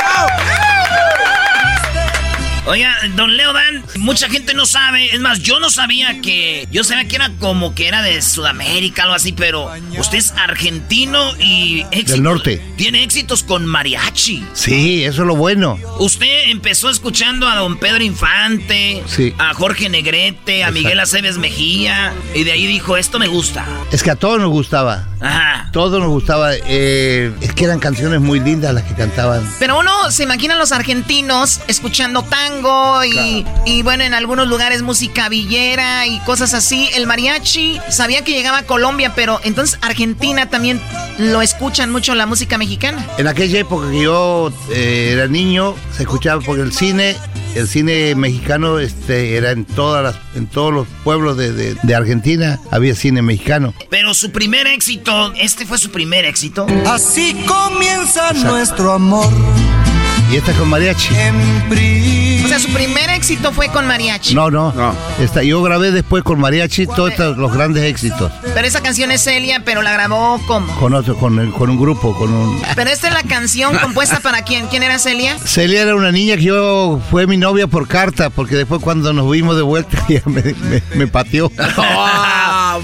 Oiga, 2.68 2.96
don 3.16 3.36
Leo 3.38 3.54
Dan, 3.54 3.84
mucha 3.98 4.30
gente 4.30 4.54
no 4.54 4.68
sabe, 4.68 5.08
es 5.16 5.20
más, 5.20 5.40
yo 5.40 5.60
no 5.60 5.72
sabía 5.72 6.22
que, 6.22 6.68
yo 6.72 6.84
sabía 6.84 7.08
que 7.08 7.16
era 7.16 7.32
como 7.40 7.74
que 7.74 7.88
era 7.88 8.04
de 8.04 8.22
Sudamérica, 8.22 9.04
algo 9.04 9.16
así, 9.16 9.32
pero 9.32 9.72
usted 9.98 10.20
es 10.20 10.32
argentino 10.38 11.36
y 11.40 11.82
éxito- 11.90 12.12
Del 12.14 12.24
norte. 12.24 12.62
tiene 12.78 13.02
éxitos 13.04 13.42
con 13.42 13.66
mariachi. 13.66 14.46
Sí, 14.54 15.04
eso 15.04 15.24
es 15.24 15.28
lo 15.28 15.36
bueno. 15.36 15.80
Usted 15.98 16.50
empezó 16.50 16.92
escuchando 16.92 17.48
a 17.48 17.56
don 17.56 17.78
Pedro 17.78 18.04
Infante, 18.04 19.02
Sí. 19.08 19.34
a 19.40 19.56
Jorge 19.56 19.90
Negrete, 19.90 20.64
a 20.64 20.70
Miguel 20.70 21.00
Aceves 21.00 21.40
Mejía, 21.40 22.14
y 22.36 22.44
de 22.44 22.52
ahí 22.52 22.68
dijo, 22.68 22.96
esto 22.96 23.18
me 23.18 23.28
gusta. 23.28 23.66
Es 23.92 24.04
que 24.04 24.12
a 24.12 24.16
todos 24.16 24.40
nos 24.40 24.50
gustaba. 24.52 25.08
Ajá. 25.20 25.70
Todos 25.74 26.00
nos 26.00 26.10
gustaba. 26.10 26.52
eh, 26.54 27.32
es 27.42 27.54
que 27.54 27.64
eran 27.66 27.80
canciones 27.80 28.22
muy 28.22 28.40
lindas 28.40 28.74
las 28.74 28.84
que 28.84 28.94
cantaban. 28.94 29.42
Pero 29.60 29.80
uno 29.80 30.12
se 30.12 30.24
imagina 30.24 30.54
a 30.56 30.58
los 30.58 30.72
argentinos 30.72 31.60
escuchando 31.68 32.24
tango 32.52 33.04
y, 33.04 33.46
y, 33.66 33.82
bueno, 33.84 34.04
en 34.04 34.14
algunos 34.14 34.48
lugares 34.48 34.82
música 34.82 35.30
villera 35.30 36.06
y 36.08 36.20
cosas 36.20 36.54
así. 36.54 36.90
El 36.96 37.08
mariachi 37.08 37.80
sabía 37.90 38.24
que 38.24 38.32
llegaba 38.32 38.60
a 38.60 38.64
Colombia, 38.64 39.14
pero 39.16 39.40
entonces 39.44 39.78
Argentina 39.82 40.50
también 40.50 40.82
lo 41.18 41.42
escuchan 41.42 41.92
mucho 41.92 42.16
la 42.16 42.26
música 42.26 42.58
mexicana. 42.58 43.06
En 43.18 43.28
aquella 43.28 43.60
época 43.60 43.90
que 43.90 44.02
yo 44.02 44.52
eh, 44.72 45.12
era 45.14 45.28
niño, 45.28 45.76
se 45.96 46.04
escuchaba 46.04 46.42
porque 46.42 46.62
el 46.64 46.74
cine, 46.74 47.16
el 47.56 47.68
cine 47.68 48.16
mexicano 48.16 48.80
este, 48.80 49.38
era 49.38 49.52
en 49.52 49.66
todas 49.66 50.04
las, 50.04 50.16
en 50.36 50.48
todos 50.48 50.74
los 50.74 50.88
pueblos 51.04 51.38
de, 51.38 51.54
de- 51.54 51.76
de 51.82 51.96
Argentina, 51.96 52.60
había 52.72 52.96
cine 52.96 53.22
mexicano. 53.22 53.74
Pero 53.90 54.14
su 54.14 54.32
primer 54.32 54.68
éxito, 54.68 55.34
este 55.38 55.66
fue 55.66 55.78
su 55.78 55.92
primer 55.92 56.26
éxito. 56.26 56.66
Así 56.88 57.36
comienza 57.48 58.34
nuestro 58.34 58.94
amor. 58.94 59.28
Y 60.32 60.38
esta 60.38 60.54
con 60.54 60.70
mariachi. 60.70 61.10
O 62.44 62.48
sea, 62.48 62.58
su 62.60 62.70
primer 62.70 63.10
éxito 63.10 63.52
fue 63.52 63.68
con 63.68 63.86
mariachi. 63.86 64.34
No, 64.34 64.50
no. 64.50 64.74
Esta, 65.20 65.44
yo 65.44 65.62
grabé 65.62 65.92
después 65.92 66.24
con 66.24 66.40
mariachi 66.40 66.88
todos 66.88 67.12
estos- 67.12 67.38
los 67.38 67.54
grandes 67.54 67.84
éxitos. 67.84 68.32
Pero 68.54 68.66
esa 68.66 68.82
canción 68.82 69.12
es 69.12 69.22
Celia, 69.24 69.62
pero 69.66 69.82
la 69.82 69.92
grabó 69.92 70.40
como. 70.48 70.74
Con 70.80 70.94
otro, 70.94 71.18
con, 71.18 71.38
el- 71.40 71.52
con 71.52 71.70
un 71.70 71.78
grupo, 71.80 72.18
con 72.18 72.34
un. 72.34 72.62
Pero 72.76 72.90
esta 72.90 73.10
es 73.10 73.14
la 73.14 73.24
canción 73.24 73.78
compuesta 73.78 74.20
para 74.22 74.42
quién? 74.44 74.68
¿Quién 74.68 74.84
era 74.84 75.00
Celia? 75.00 75.38
Celia 75.40 75.82
era 75.82 75.96
una 75.96 76.12
niña 76.12 76.36
que 76.38 76.44
yo 76.44 77.02
fue 77.12 77.28
mi 77.28 77.36
novia 77.38 77.68
por 77.68 77.88
carta, 77.90 78.30
porque 78.30 78.56
después 78.56 78.82
cuando 78.82 79.12
nos 79.14 79.30
vimos 79.30 79.56
de 79.58 79.62
vuelta 79.64 79.98
ella 80.10 80.24
me, 80.26 80.42
me- 80.42 80.84
me 80.96 81.08
pateó. 81.08 81.52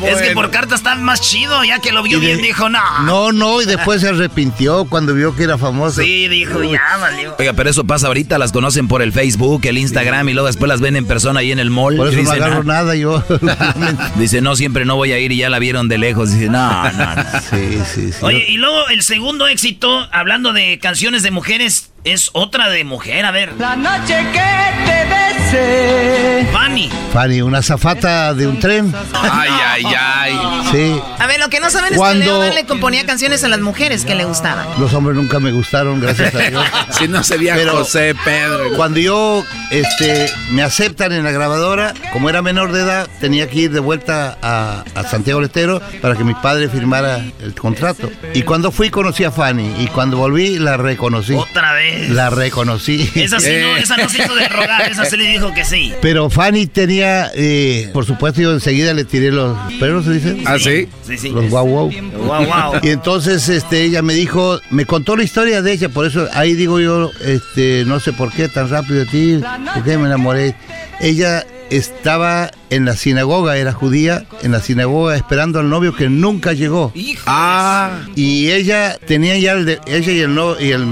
Es 0.08 0.22
que 0.22 0.32
por 0.32 0.52
carta 0.52 0.76
está 0.76 0.96
más 0.96 1.22
chido, 1.22 1.64
ya 1.64 1.80
que 1.80 1.92
lo 1.92 2.04
vio 2.04 2.20
de- 2.20 2.26
bien, 2.28 2.42
dijo, 2.42 2.70
no. 2.70 2.80
No, 3.04 3.32
no, 3.32 3.62
y 3.62 3.66
después 3.66 4.02
se 4.02 4.10
arrepintió 4.10 4.86
cuando 4.86 5.14
vio 5.14 5.36
que 5.36 5.44
era 5.44 5.58
famoso. 5.58 6.02
Sí, 6.02 6.28
dijo, 6.28 6.64
ya 6.64 6.82
valió. 7.00 7.36
Oiga, 7.40 7.54
pero 7.54 7.70
eso 7.70 7.86
pasa 7.86 8.08
ahorita, 8.08 8.38
las 8.38 8.52
conocen 8.52 8.88
por 8.88 9.02
el 9.02 9.12
Facebook, 9.14 9.62
el 9.66 9.78
Instagram 9.78 10.30
y 10.30 10.34
luego 10.34 10.48
después 10.48 10.70
las 10.70 10.82
ven 10.82 10.96
en 10.96 11.06
persona 11.06 11.40
ahí 11.42 11.52
en 11.52 11.60
el 11.60 11.70
mall. 11.70 11.96
Por 11.98 12.08
eso 12.10 12.22
no 12.22 12.32
agarro 12.32 12.62
"Ah". 12.62 12.64
nada 12.66 12.96
yo. 12.96 13.24
Dice, 14.16 14.42
no, 14.42 14.56
siempre 14.56 14.86
no 14.86 14.96
voy 14.96 15.12
a 15.12 15.20
ir 15.20 15.32
y 15.32 15.38
ya 15.38 15.50
la 15.50 15.60
vieron 15.60 15.88
de 15.88 15.98
lejos. 15.98 16.32
Dice, 16.34 16.50
no, 16.50 16.92
no, 16.92 17.16
no. 17.16 17.24
Sí, 17.50 17.80
sí, 17.94 18.12
sí. 18.12 18.18
Oye, 18.22 18.46
y 18.48 18.58
luego 18.58 18.88
el 18.90 19.04
segundo 19.04 19.48
éxito, 19.48 20.08
hablando 20.12 20.54
de 20.54 20.80
canciones 20.80 21.24
de 21.24 21.32
mujeres, 21.32 21.92
es 22.04 22.30
otra 22.34 22.70
de 22.70 22.84
mujer, 22.84 23.26
a 23.26 23.32
ver. 23.32 23.54
La 23.60 23.76
noche 23.76 24.16
que 24.32 24.40
te. 24.86 25.17
Fanny. 26.52 26.90
Fanny, 27.14 27.42
una 27.42 27.62
zafata 27.62 28.34
de 28.34 28.48
un 28.48 28.60
tren. 28.60 28.94
Ay, 29.14 29.50
ay, 29.66 29.84
ay. 29.98 30.40
Sí. 30.72 31.02
A 31.20 31.28
ver, 31.28 31.40
lo 31.40 31.50
que 31.50 31.60
no 31.60 31.70
saben 31.70 31.94
es 31.94 32.00
que 32.00 32.16
Leo 32.16 32.40
Dan 32.40 32.54
le 32.54 32.66
componía 32.66 33.06
canciones 33.06 33.44
a 33.44 33.48
las 33.48 33.60
mujeres 33.60 34.04
que 34.06 34.16
le 34.16 34.26
gustaban. 34.26 34.68
Los 34.80 34.94
hombres 34.94 35.16
nunca 35.16 35.40
me 35.40 35.52
gustaron, 35.52 36.00
gracias 36.02 36.36
a 36.36 36.40
Dios. 36.40 36.66
Si 36.98 37.08
no 37.08 37.24
sería 37.24 37.56
Pero- 37.56 37.72
José 37.78 38.16
Pedro. 38.26 38.74
Cuando 38.76 39.00
yo 39.00 39.44
este, 39.72 40.30
me 40.52 40.64
aceptan 40.64 41.12
en 41.14 41.24
la 41.24 41.32
grabadora, 41.32 41.94
como 42.12 42.30
era 42.30 42.42
menor 42.42 42.72
de 42.72 42.82
edad, 42.82 43.08
tenía 43.20 43.48
que 43.50 43.60
ir 43.60 43.72
de 43.72 43.80
vuelta 43.80 44.38
a, 44.42 44.84
a 44.96 45.04
Santiago 45.04 45.40
del 45.40 45.48
Estero 45.48 45.82
para 46.02 46.16
que 46.16 46.24
mi 46.24 46.34
padre 46.34 46.70
firmara 46.70 47.22
el 47.42 47.54
contrato. 47.56 48.10
Y 48.34 48.42
cuando 48.44 48.72
fui 48.72 48.90
conocí 48.90 49.24
a 49.24 49.32
Fanny 49.32 49.76
y 49.84 49.88
cuando 49.88 50.18
volví 50.18 50.58
la 50.60 50.76
reconocí. 50.78 51.34
Otra 51.34 51.74
vez. 51.74 52.10
La 52.10 52.30
reconocí. 52.30 53.10
Esa 53.16 53.40
sí, 53.40 53.52
no, 53.62 53.78
esa 53.78 53.98
no 53.98 54.10
se 54.10 54.24
hizo 54.24 54.36
de 54.36 54.48
rogar, 54.50 54.92
esa 54.92 55.06
se 55.06 55.18
le 55.18 55.24
dijo 55.38 55.54
que 55.54 55.64
sí. 55.64 55.94
Pero 56.02 56.30
Fanny 56.30 56.68
tenía, 56.68 57.32
eh, 57.36 57.90
por 57.94 58.06
supuesto, 58.06 58.42
yo 58.42 58.54
enseguida 58.54 58.94
le 58.94 59.06
tiré 59.06 59.32
los 59.32 59.58
perros, 59.80 60.06
¿se 60.06 60.14
dice? 60.14 60.38
¿Ah, 60.46 60.58
sí? 60.60 60.88
Sí, 61.06 61.18
sí. 61.18 61.30
Los 61.30 61.50
guau 61.50 61.66
guau. 61.66 61.92
Guau, 62.26 62.46
guau. 62.46 62.74
Y 62.82 62.90
entonces 62.90 63.48
este, 63.50 63.84
ella 63.84 64.02
me 64.02 64.14
dijo, 64.14 64.60
me 64.70 64.86
contó 64.86 65.16
la 65.16 65.24
historia 65.24 65.62
de 65.62 65.72
ella, 65.72 65.90
por 65.90 66.06
eso 66.06 66.28
ahí 66.34 66.54
digo 66.54 66.80
yo, 66.80 67.12
este, 67.26 67.84
no 67.86 68.00
sé 68.00 68.14
por 68.14 68.32
qué 68.32 68.48
tan 68.48 68.70
rápido 68.70 69.00
de 69.00 69.06
ti, 69.06 69.40
por 69.74 69.84
qué 69.84 69.98
me 69.98 70.08
enamoré. 70.08 70.56
Ella 71.00 71.46
estaba 71.70 72.52
en 72.70 72.84
la 72.86 72.96
sinagoga, 72.98 73.56
era 73.58 73.72
judía, 73.72 74.26
en 74.44 74.52
la 74.52 74.60
sinagoga 74.62 75.16
esperando 75.16 75.60
al 75.60 75.70
novio 75.70 75.96
que 75.96 76.10
nunca 76.10 76.52
llegó. 76.54 76.92
Ah. 77.26 78.00
Y 78.16 78.52
ella 78.52 78.98
tenía 79.08 79.38
ya 79.38 79.54
el 79.54 79.66
de- 79.66 79.80
ella 79.88 80.12
y 80.12 80.20
el, 80.20 80.36
no- 80.36 80.60
y 80.60 80.72
el 80.72 80.86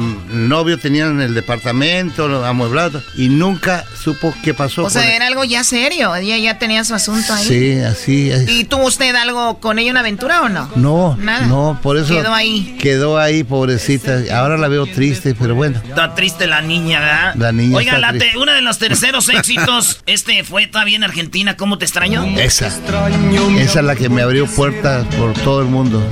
novio 0.48 0.78
tenían 0.80 1.20
el 1.22 1.34
departamento 1.34 2.28
lo 2.28 2.46
amueblado 2.46 3.02
y 3.18 3.28
nunca 3.30 3.84
supo 4.02 4.34
qué 4.44 4.54
pasó. 4.54 4.84
O 4.86 4.90
sea, 4.90 5.16
era 5.16 5.28
algo 5.28 5.44
ya 5.44 5.64
serio. 5.64 6.16
Ella 6.16 6.38
ya 6.38 6.60
tenía 6.60 6.84
su 6.86 6.94
asunto 6.96 7.34
ahí. 7.34 7.44
Sí, 7.46 7.80
así 7.80 8.30
es. 8.32 8.48
¿Y 8.50 8.64
tuvo 8.64 8.86
usted 8.86 9.14
algo 9.16 9.60
con 9.60 9.80
ella, 9.80 9.92
una 9.92 10.00
aventura 10.02 10.42
o 10.44 10.50
no? 10.50 10.70
No, 10.76 11.18
Nada. 11.20 11.46
no, 11.48 11.80
por 11.82 11.98
eso 11.98 12.14
Quedó 12.16 12.34
ahí. 12.34 12.78
Quedó 12.80 13.18
ahí, 13.20 13.44
pobrecita. 13.44 14.20
Ahora 14.34 14.58
la 14.58 14.68
veo 14.70 14.86
triste, 14.86 15.36
pero 15.38 15.56
bueno. 15.56 15.82
Está 15.88 16.16
triste 16.16 16.48
la 16.48 16.62
niña, 16.62 17.00
¿verdad? 17.02 17.36
La 17.36 17.52
niña 17.52 17.78
Oiga, 17.78 17.94
está 17.96 18.00
la 18.02 18.14
te- 18.14 18.20
triste. 18.20 18.38
uno 18.38 18.54
de 18.54 18.62
los 18.62 18.78
terceros 18.78 19.28
éxitos, 19.30 20.00
este 20.06 20.44
fue 20.44 20.65
todavía 20.68 20.96
en 20.98 21.04
Argentina, 21.04 21.56
¿cómo 21.58 21.78
te 21.78 21.86
extraño? 21.86 22.24
Esa. 22.38 22.68
Esa 22.68 23.80
es 23.80 23.86
la 23.86 23.96
que 23.96 24.10
me 24.10 24.22
abrió 24.22 24.46
puertas 24.48 25.06
por 25.16 25.34
todo 25.34 25.62
el 25.62 25.68
mundo. 25.68 26.04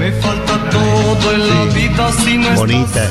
Todo 0.71 1.33
en 1.33 1.49
la 1.49 1.73
vida 1.73 2.11
si 2.23 2.37
no 2.37 2.49
Bonita. 2.51 3.09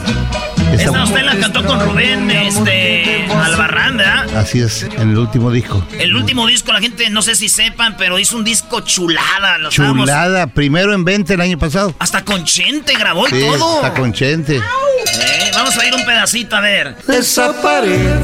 Esa- 0.73 0.85
Esta 0.85 1.05
usted 1.05 1.23
la 1.23 1.37
cantó 1.37 1.65
con 1.67 1.79
Rubén, 1.85 2.31
este, 2.31 3.27
Albarrán, 3.31 3.99
¿verdad? 3.99 4.37
así 4.37 4.61
es, 4.61 4.85
en 4.85 5.11
el 5.11 5.19
último 5.19 5.51
disco. 5.51 5.85
El 5.99 6.17
último 6.17 6.47
disco, 6.47 6.73
la 6.73 6.81
gente 6.81 7.11
no 7.11 7.21
sé 7.21 7.35
si 7.35 7.51
sepan, 7.51 7.97
pero 7.99 8.19
hizo 8.19 8.37
un 8.39 8.45
disco 8.45 8.81
chulada. 8.81 9.59
Lo 9.59 9.69
Chulada, 9.69 10.47
primero 10.47 10.95
en 10.95 11.05
20 11.05 11.35
el 11.35 11.41
año 11.43 11.59
pasado. 11.59 11.95
Hasta 11.99 12.25
con 12.25 12.45
Chente 12.45 12.95
grabó 12.99 13.27
y 13.29 13.33
Sí, 13.33 13.41
todo. 13.41 13.77
está 13.77 13.93
con 13.93 14.13
Chente. 14.15 14.57
Eh, 14.57 15.51
vamos 15.55 15.77
a 15.77 15.87
ir 15.87 15.93
un 15.95 16.07
pedacito 16.07 16.57
a 16.57 16.61
ver. 16.61 16.97
Esa 17.07 17.53
pared 17.61 18.17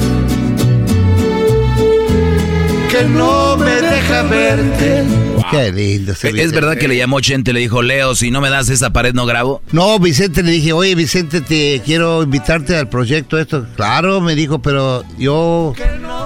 Que 2.90 3.04
no 3.04 3.56
me 3.56 3.70
deja 3.82 4.22
verte. 4.22 5.04
Qué 5.50 5.72
lindo. 5.72 6.12
ese 6.12 6.28
¿Es 6.28 6.34
Vicente. 6.34 6.54
verdad 6.60 6.76
que 6.76 6.88
le 6.88 6.96
llamó 6.96 7.20
Chente 7.20 7.50
y 7.52 7.54
le 7.54 7.60
dijo, 7.60 7.80
Leo, 7.82 8.14
si 8.14 8.30
no 8.30 8.40
me 8.40 8.50
das 8.50 8.68
esa 8.68 8.90
pared 8.92 9.14
no 9.14 9.24
grabo? 9.24 9.62
No, 9.72 9.98
Vicente 9.98 10.42
le 10.42 10.52
dije, 10.52 10.72
oye 10.72 10.94
Vicente, 10.94 11.40
te 11.40 11.80
quiero 11.84 12.22
invitarte 12.22 12.76
al 12.76 12.88
proyecto 12.88 13.38
esto. 13.38 13.66
Claro, 13.76 14.20
me 14.20 14.34
dijo, 14.34 14.60
pero 14.60 15.04
yo 15.18 15.72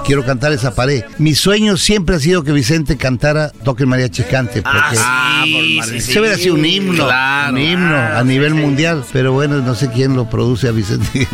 quiero 0.05 0.25
cantar 0.25 0.51
esa 0.51 0.73
pared. 0.75 1.03
Mi 1.19 1.35
sueño 1.35 1.77
siempre 1.77 2.15
ha 2.15 2.19
sido 2.19 2.43
que 2.43 2.51
Vicente 2.51 2.97
cantara 2.97 3.49
Toque 3.63 3.83
el 3.83 3.87
Mariachi 3.89 4.23
Cante, 4.23 4.61
porque 4.61 4.77
Ah, 4.97 5.41
sí, 5.45 5.79
sí, 5.83 5.99
sí. 6.01 6.13
se 6.13 6.19
hubiera 6.19 6.37
sido 6.37 6.55
un 6.55 6.65
himno, 6.65 7.05
Claro. 7.05 7.53
un 7.53 7.61
himno 7.61 7.95
a 7.95 8.23
nivel 8.23 8.55
mundial. 8.55 9.03
Pero 9.13 9.31
bueno, 9.33 9.61
no 9.61 9.75
sé 9.75 9.89
quién 9.89 10.15
lo 10.15 10.29
produce 10.29 10.67
a 10.67 10.71
Vicente. 10.71 11.27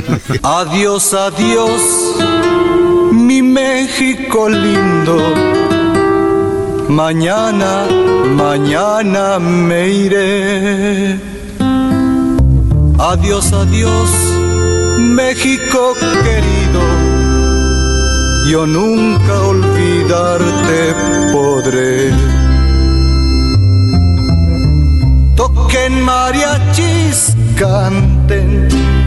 Adiós, 0.43 1.13
adiós, 1.13 1.81
México 3.59 4.47
lindo. 4.47 5.17
Mañana, 6.87 7.71
mañana 8.43 9.37
me 9.37 9.81
iré. 10.05 11.19
Adiós, 13.11 13.51
adiós, 13.63 14.11
México 15.19 15.81
querido. 16.25 16.81
Yo 18.51 18.65
nunca 18.65 19.35
olvidarte 19.53 20.79
podré. 21.33 21.95
Toquen 25.35 25.93
mariachis, 26.09 27.35
canten. 27.59 28.98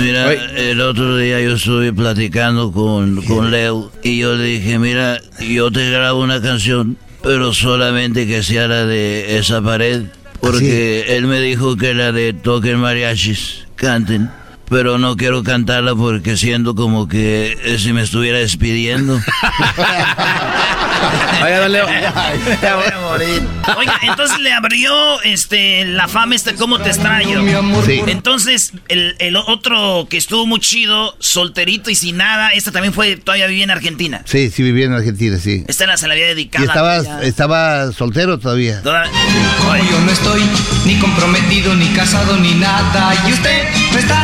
Mira, 0.00 0.32
el 0.32 0.80
otro 0.80 1.16
día 1.16 1.40
yo 1.40 1.54
estuve 1.54 1.92
platicando 1.92 2.70
con, 2.72 3.22
con 3.24 3.50
Leo 3.50 3.90
y 4.02 4.18
yo 4.18 4.34
le 4.36 4.44
dije, 4.44 4.78
mira, 4.78 5.20
yo 5.40 5.70
te 5.70 5.90
grabo 5.90 6.22
una 6.22 6.40
canción, 6.40 6.96
pero 7.22 7.52
solamente 7.52 8.26
que 8.26 8.42
sea 8.42 8.68
la 8.68 8.86
de 8.86 9.38
esa 9.38 9.60
pared, 9.60 10.04
porque 10.40 11.16
él 11.16 11.26
me 11.26 11.40
dijo 11.40 11.76
que 11.76 11.94
la 11.94 12.12
de 12.12 12.32
toquen 12.32 12.78
mariachis, 12.78 13.66
canten, 13.76 14.30
pero 14.68 14.98
no 14.98 15.16
quiero 15.16 15.42
cantarla 15.42 15.94
porque 15.94 16.36
siento 16.36 16.74
como 16.74 17.08
que 17.08 17.56
eh, 17.64 17.78
si 17.78 17.92
me 17.92 18.02
estuviera 18.02 18.38
despidiendo. 18.38 19.18
Oiga, 21.42 21.60
don 21.60 21.72
Leo. 21.72 21.86
Oiga, 23.76 23.98
entonces 24.02 24.38
le 24.40 24.52
abrió 24.52 25.22
este 25.22 25.84
la 25.84 26.08
fama 26.08 26.34
este 26.34 26.54
¿Cómo 26.54 26.78
te 26.80 26.88
extraño? 26.90 27.40
Sí. 27.86 28.00
Entonces, 28.06 28.72
el, 28.88 29.14
el 29.18 29.36
otro 29.36 30.06
que 30.10 30.16
estuvo 30.16 30.46
muy 30.46 30.60
chido, 30.60 31.14
solterito 31.20 31.90
y 31.90 31.94
sin 31.94 32.16
nada, 32.16 32.50
esta 32.50 32.72
también 32.72 32.92
fue, 32.92 33.16
todavía 33.16 33.46
vivía 33.46 33.64
en 33.64 33.70
Argentina. 33.70 34.22
sí, 34.24 34.50
sí, 34.50 34.62
vivía 34.62 34.86
en 34.86 34.92
Argentina, 34.94 35.38
sí. 35.38 35.64
Esta 35.68 35.86
la 35.86 35.96
se 35.96 36.08
la 36.08 36.14
había 36.14 36.26
dedicado. 36.26 36.64
Y 36.64 36.68
estaba, 36.68 36.94
a 36.94 37.22
estaba 37.22 37.92
soltero 37.92 38.38
todavía. 38.38 38.82
Toda- 38.82 39.04
Como 39.58 39.76
yo 39.76 40.00
no 40.04 40.10
estoy 40.10 40.42
ni 40.84 40.96
comprometido, 40.98 41.74
ni 41.74 41.86
casado, 41.88 42.36
ni 42.38 42.52
nada. 42.54 43.14
Y 43.28 43.32
usted 43.32 43.62
no 43.92 43.98
está 43.98 44.22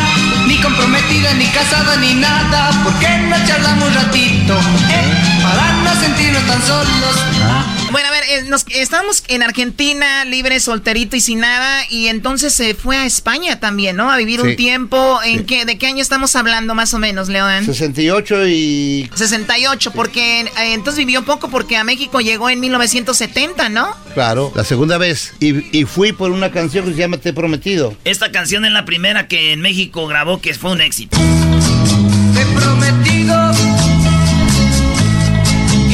ni 0.55 0.63
comprometida, 0.63 1.35
ni 1.35 1.47
casada, 1.47 1.97
ni 1.97 2.15
nada. 2.15 2.71
¿Por 2.85 2.95
qué 2.99 3.09
no 3.29 3.37
charlamos 3.45 3.89
un 3.89 3.95
ratito? 3.95 4.55
Eh? 4.91 5.43
Para 5.43 5.73
no 5.83 6.01
sentirnos 6.01 6.43
tan 6.47 6.63
solos. 6.63 7.74
Bueno, 7.93 8.09
a 8.09 8.11
ver, 8.11 8.25
eh, 8.29 8.43
nos, 8.49 8.65
estábamos 8.71 9.23
en 9.29 9.43
Argentina, 9.43 10.25
libre, 10.25 10.59
solterito 10.59 11.15
y 11.17 11.21
sin 11.21 11.41
nada, 11.41 11.85
y 11.91 12.09
entonces 12.09 12.53
se 12.53 12.75
fue 12.75 12.97
a 12.97 13.07
España 13.07 13.61
también, 13.61 13.95
¿no? 13.97 14.11
A 14.11 14.17
vivir 14.17 14.41
un 14.41 14.51
Sí. 14.51 14.57
tiempo. 14.57 15.21
¿En 15.25 15.45
qué, 15.47 15.65
¿De 15.65 15.79
qué 15.79 15.87
año 15.87 16.03
estamos 16.03 16.35
hablando 16.35 16.75
más 16.75 16.93
o 16.95 16.99
menos, 16.99 17.29
León? 17.29 17.65
68 17.65 18.49
y 18.49 19.09
68, 19.15 19.93
porque 19.93 20.41
eh, 20.41 20.47
entonces 20.73 20.99
vivió 21.05 21.25
poco 21.25 21.49
porque 21.51 21.77
a 21.77 21.85
México 21.85 22.21
llegó 22.21 22.51
en 22.51 22.59
1970, 22.61 23.69
¿no? 23.69 23.95
Claro, 24.15 24.51
la 24.57 24.65
segunda 24.65 24.99
vez. 24.99 25.35
Y, 25.41 25.79
y 25.79 25.85
fui 25.85 26.13
por 26.13 26.31
una 26.33 26.51
canción 26.51 26.85
que 26.87 26.93
se 26.93 26.99
llama 26.99 27.19
Te 27.19 27.29
he 27.29 27.33
prometido. 27.33 27.97
Esta 28.05 28.33
canción 28.33 28.65
es 28.65 28.73
la 28.73 28.85
primera 28.85 29.29
que 29.29 29.53
en 29.53 29.61
México 29.61 30.07
grabó 30.09 30.41
que 30.41 30.55
fue 30.55 30.73
un 30.73 30.81
éxito. 30.81 31.17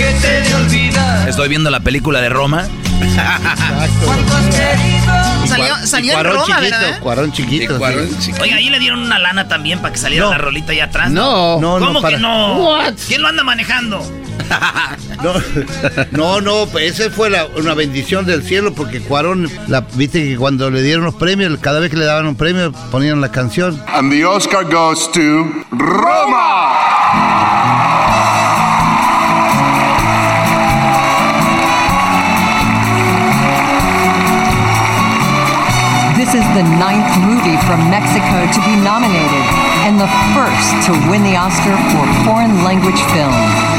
Que 0.00 0.14
te 0.20 0.42
de 0.42 0.54
olvidar. 0.54 1.28
Estoy 1.28 1.48
viendo 1.48 1.68
la 1.70 1.80
película 1.80 2.20
de 2.20 2.28
Roma. 2.30 2.64
Querido. 4.50 5.46
Salió, 5.46 5.74
salió 5.86 6.12
en 6.12 6.16
Cuarón 6.18 6.32
Roma, 6.34 6.46
chiquito, 6.46 6.60
¿verdad? 6.80 6.98
Cuarón 7.00 7.32
chiquito. 7.32 7.78
Cuarón 7.78 8.08
sí. 8.08 8.16
chiquito. 8.20 8.42
Oiga, 8.42 8.56
ahí 8.56 8.70
le 8.70 8.78
dieron 8.78 9.00
una 9.00 9.18
lana 9.18 9.48
también 9.48 9.80
para 9.80 9.92
que 9.92 9.98
saliera 9.98 10.26
No. 10.26 10.30
la 10.32 10.38
rolita 10.38 10.72
allá 10.72 10.84
atrás. 10.84 11.10
No. 11.10 11.60
No, 11.60 11.78
¿Cómo 11.78 11.92
no, 11.92 12.00
para- 12.00 12.16
que 12.16 12.22
no? 12.22 12.56
What? 12.64 12.94
¿Quién 13.06 13.22
lo 13.22 13.28
anda 13.28 13.42
manejando? 13.44 14.00
No, 15.22 15.34
no, 16.12 16.40
no, 16.40 16.66
pues 16.66 16.98
esa 16.98 17.10
fue 17.10 17.28
la- 17.28 17.44
una 17.44 17.74
bendición 17.74 18.24
del 18.24 18.42
cielo 18.42 18.72
porque 18.72 19.00
Cuarón, 19.00 19.50
la, 19.68 19.82
viste 19.94 20.24
que 20.24 20.36
cuando 20.38 20.70
le 20.70 20.82
dieron 20.82 21.04
los 21.04 21.14
premios, 21.14 21.58
cada 21.60 21.78
vez 21.78 21.90
que 21.90 21.96
le 21.98 22.06
daban 22.06 22.26
un 22.26 22.36
premio 22.36 22.72
ponían 22.90 23.20
la 23.20 23.30
canción. 23.30 23.80
And 23.88 24.10
the 24.10 24.24
Oscar 24.24 24.64
goes 24.64 25.12
to 25.12 25.20
Roma. 25.70 27.59
This 36.20 36.34
is 36.34 36.44
the 36.52 36.62
ninth 36.62 37.16
movie 37.24 37.56
from 37.64 37.88
Mexico 37.88 38.44
to 38.52 38.60
be 38.68 38.76
nominated 38.84 39.44
and 39.88 39.98
the 39.98 40.06
first 40.36 40.84
to 40.84 40.92
win 41.10 41.22
the 41.22 41.34
Oscar 41.34 41.74
for 41.88 42.04
foreign 42.26 42.62
language 42.62 43.00
film. 43.14 43.32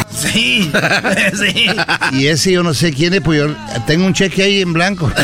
Sí, 0.10 0.72
sí. 1.36 1.70
Y 2.14 2.26
ese 2.26 2.54
yo 2.54 2.64
no 2.64 2.74
sé 2.74 2.94
quién 2.94 3.14
es, 3.14 3.22
pues 3.22 3.42
yo 3.42 3.56
tengo 3.86 4.08
un 4.08 4.14
cheque 4.16 4.42
ahí 4.42 4.62
en 4.62 4.74
blanco. 4.74 5.12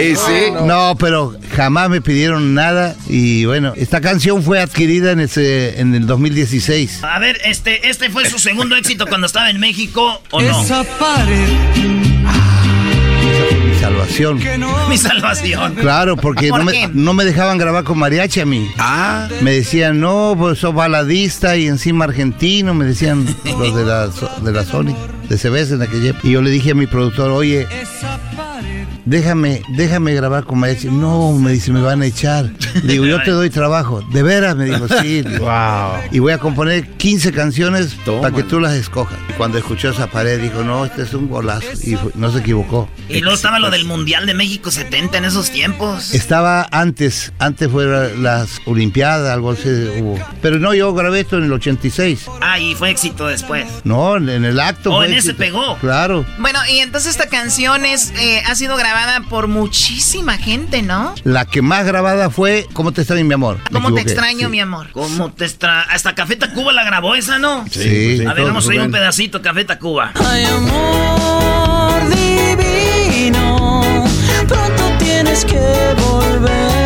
Y 0.00 0.16
sí. 0.16 0.52
No, 0.64 0.96
pero 0.98 1.36
jamás 1.54 1.90
me 1.90 2.00
pidieron 2.00 2.54
nada. 2.54 2.94
Y 3.08 3.44
bueno, 3.44 3.74
esta 3.76 4.00
canción 4.00 4.42
fue 4.42 4.58
adquirida 4.58 5.12
en, 5.12 5.20
ese, 5.20 5.80
en 5.80 5.94
el 5.94 6.06
2016. 6.06 7.04
A 7.04 7.18
ver, 7.18 7.38
este, 7.44 7.90
este 7.90 8.08
fue 8.08 8.24
su 8.24 8.38
segundo 8.38 8.74
éxito 8.74 9.06
cuando 9.06 9.26
estaba 9.26 9.50
en 9.50 9.60
México, 9.60 10.22
¿o 10.30 10.40
no? 10.40 10.62
Esa 10.62 10.82
pared. 10.98 12.05
Mi 13.88 13.92
salvación. 13.92 14.40
Mi 14.88 14.98
salvación. 14.98 15.74
Claro, 15.76 16.16
porque 16.16 16.48
¿Por 16.48 16.60
no, 16.60 16.64
me, 16.64 16.88
no 16.92 17.14
me 17.14 17.24
dejaban 17.24 17.56
grabar 17.56 17.84
con 17.84 17.98
mariachi 17.98 18.40
a 18.40 18.46
mí. 18.46 18.68
Ah. 18.78 19.28
Me 19.42 19.52
decían, 19.52 20.00
no, 20.00 20.34
pues 20.36 20.58
sos 20.58 20.74
baladista 20.74 21.56
y 21.56 21.68
encima 21.68 22.04
argentino, 22.04 22.74
me 22.74 22.84
decían 22.84 23.24
los 23.44 23.74
de 23.74 23.84
la, 23.84 24.08
de 24.08 24.52
la 24.52 24.64
Sony, 24.64 24.96
de 25.28 25.38
CBS 25.38 25.74
en 25.74 25.82
aquella 25.82 26.10
época. 26.10 26.26
Y 26.26 26.32
yo 26.32 26.42
le 26.42 26.50
dije 26.50 26.72
a 26.72 26.74
mi 26.74 26.86
productor, 26.86 27.30
oye, 27.30 27.68
déjame, 29.06 29.62
déjame 29.76 30.12
grabar 30.14 30.44
con 30.44 30.58
mariachi. 30.58 30.88
No, 30.88 31.32
me 31.32 31.52
dice, 31.52 31.72
me 31.72 31.80
van 31.80 32.02
a 32.02 32.06
echar. 32.06 32.50
Le 32.82 32.92
digo, 32.92 33.06
yo 33.06 33.22
te 33.22 33.30
doy 33.30 33.48
trabajo. 33.48 34.02
¿De 34.12 34.22
veras? 34.22 34.54
Me 34.56 34.66
dijo, 34.66 34.86
sí. 35.00 35.22
wow. 35.38 35.92
Y 36.10 36.18
voy 36.18 36.32
a 36.32 36.38
componer 36.38 36.86
15 36.96 37.32
canciones 37.32 37.96
para 38.04 38.30
que 38.34 38.42
tú 38.42 38.60
las 38.60 38.74
escojas. 38.74 39.18
Y 39.30 39.32
cuando 39.34 39.56
escuchó 39.58 39.90
esa 39.90 40.08
pared, 40.08 40.40
dijo, 40.40 40.62
no, 40.62 40.84
este 40.84 41.02
es 41.02 41.14
un 41.14 41.28
golazo. 41.28 41.66
Y 41.82 41.94
fue- 41.96 42.12
no 42.16 42.30
se 42.30 42.38
equivocó. 42.40 42.88
Y 43.08 43.20
luego 43.20 43.36
estaba 43.36 43.58
lo 43.58 43.70
del 43.70 43.84
Mundial 43.84 44.26
de 44.26 44.34
México 44.34 44.70
70 44.70 45.18
en 45.18 45.24
esos 45.24 45.50
tiempos. 45.50 46.12
Estaba 46.12 46.66
antes, 46.70 47.32
antes 47.38 47.70
fueron 47.70 48.22
las 48.22 48.60
Olimpiadas, 48.66 49.32
algo 49.32 49.52
así 49.52 49.68
hubo. 50.00 50.18
Pero 50.42 50.58
no, 50.58 50.74
yo 50.74 50.92
grabé 50.92 51.20
esto 51.20 51.38
en 51.38 51.44
el 51.44 51.52
86. 51.52 52.26
Ah, 52.40 52.58
y 52.58 52.74
fue 52.74 52.90
éxito 52.90 53.26
después. 53.28 53.66
No, 53.84 54.16
en 54.16 54.44
el 54.44 54.58
acto. 54.58 54.92
Oh, 54.92 54.96
fue 54.96 55.06
en 55.06 55.14
ese 55.14 55.32
pegó. 55.34 55.76
Claro. 55.78 56.26
Bueno, 56.38 56.58
y 56.70 56.78
entonces 56.78 57.10
esta 57.12 57.28
canción 57.28 57.84
es, 57.84 58.12
eh, 58.18 58.42
ha 58.46 58.54
sido 58.54 58.76
grabada 58.76 58.95
por 59.28 59.46
muchísima 59.46 60.38
gente, 60.38 60.82
¿no? 60.82 61.14
La 61.24 61.44
que 61.44 61.60
más 61.60 61.84
grabada 61.84 62.30
fue 62.30 62.66
¿Cómo 62.72 62.92
te 62.92 63.02
extraño, 63.02 63.24
mi 63.26 63.34
amor? 63.34 63.58
¿Cómo 63.70 63.92
te 63.92 64.00
extraño, 64.00 64.46
sí. 64.46 64.48
mi 64.48 64.60
amor? 64.60 64.88
¿Cómo 64.92 65.30
te 65.32 65.44
extra... 65.44 65.82
Hasta 65.82 66.14
Café 66.14 66.36
Tacuba 66.36 66.72
la 66.72 66.84
grabó 66.84 67.14
esa, 67.14 67.38
¿no? 67.38 67.66
Sí, 67.70 68.18
sí. 68.18 68.26
A 68.26 68.32
ver, 68.32 68.44
vamos 68.46 68.66
a 68.66 68.70
oír 68.70 68.80
un 68.80 68.90
pedacito, 68.90 69.42
Café 69.42 69.64
Tacuba. 69.64 70.12
Ay, 70.14 70.44
amor 70.44 72.08
divino, 72.08 74.04
pronto 74.48 74.92
tienes 74.98 75.44
que 75.44 75.94
volver. 75.98 76.85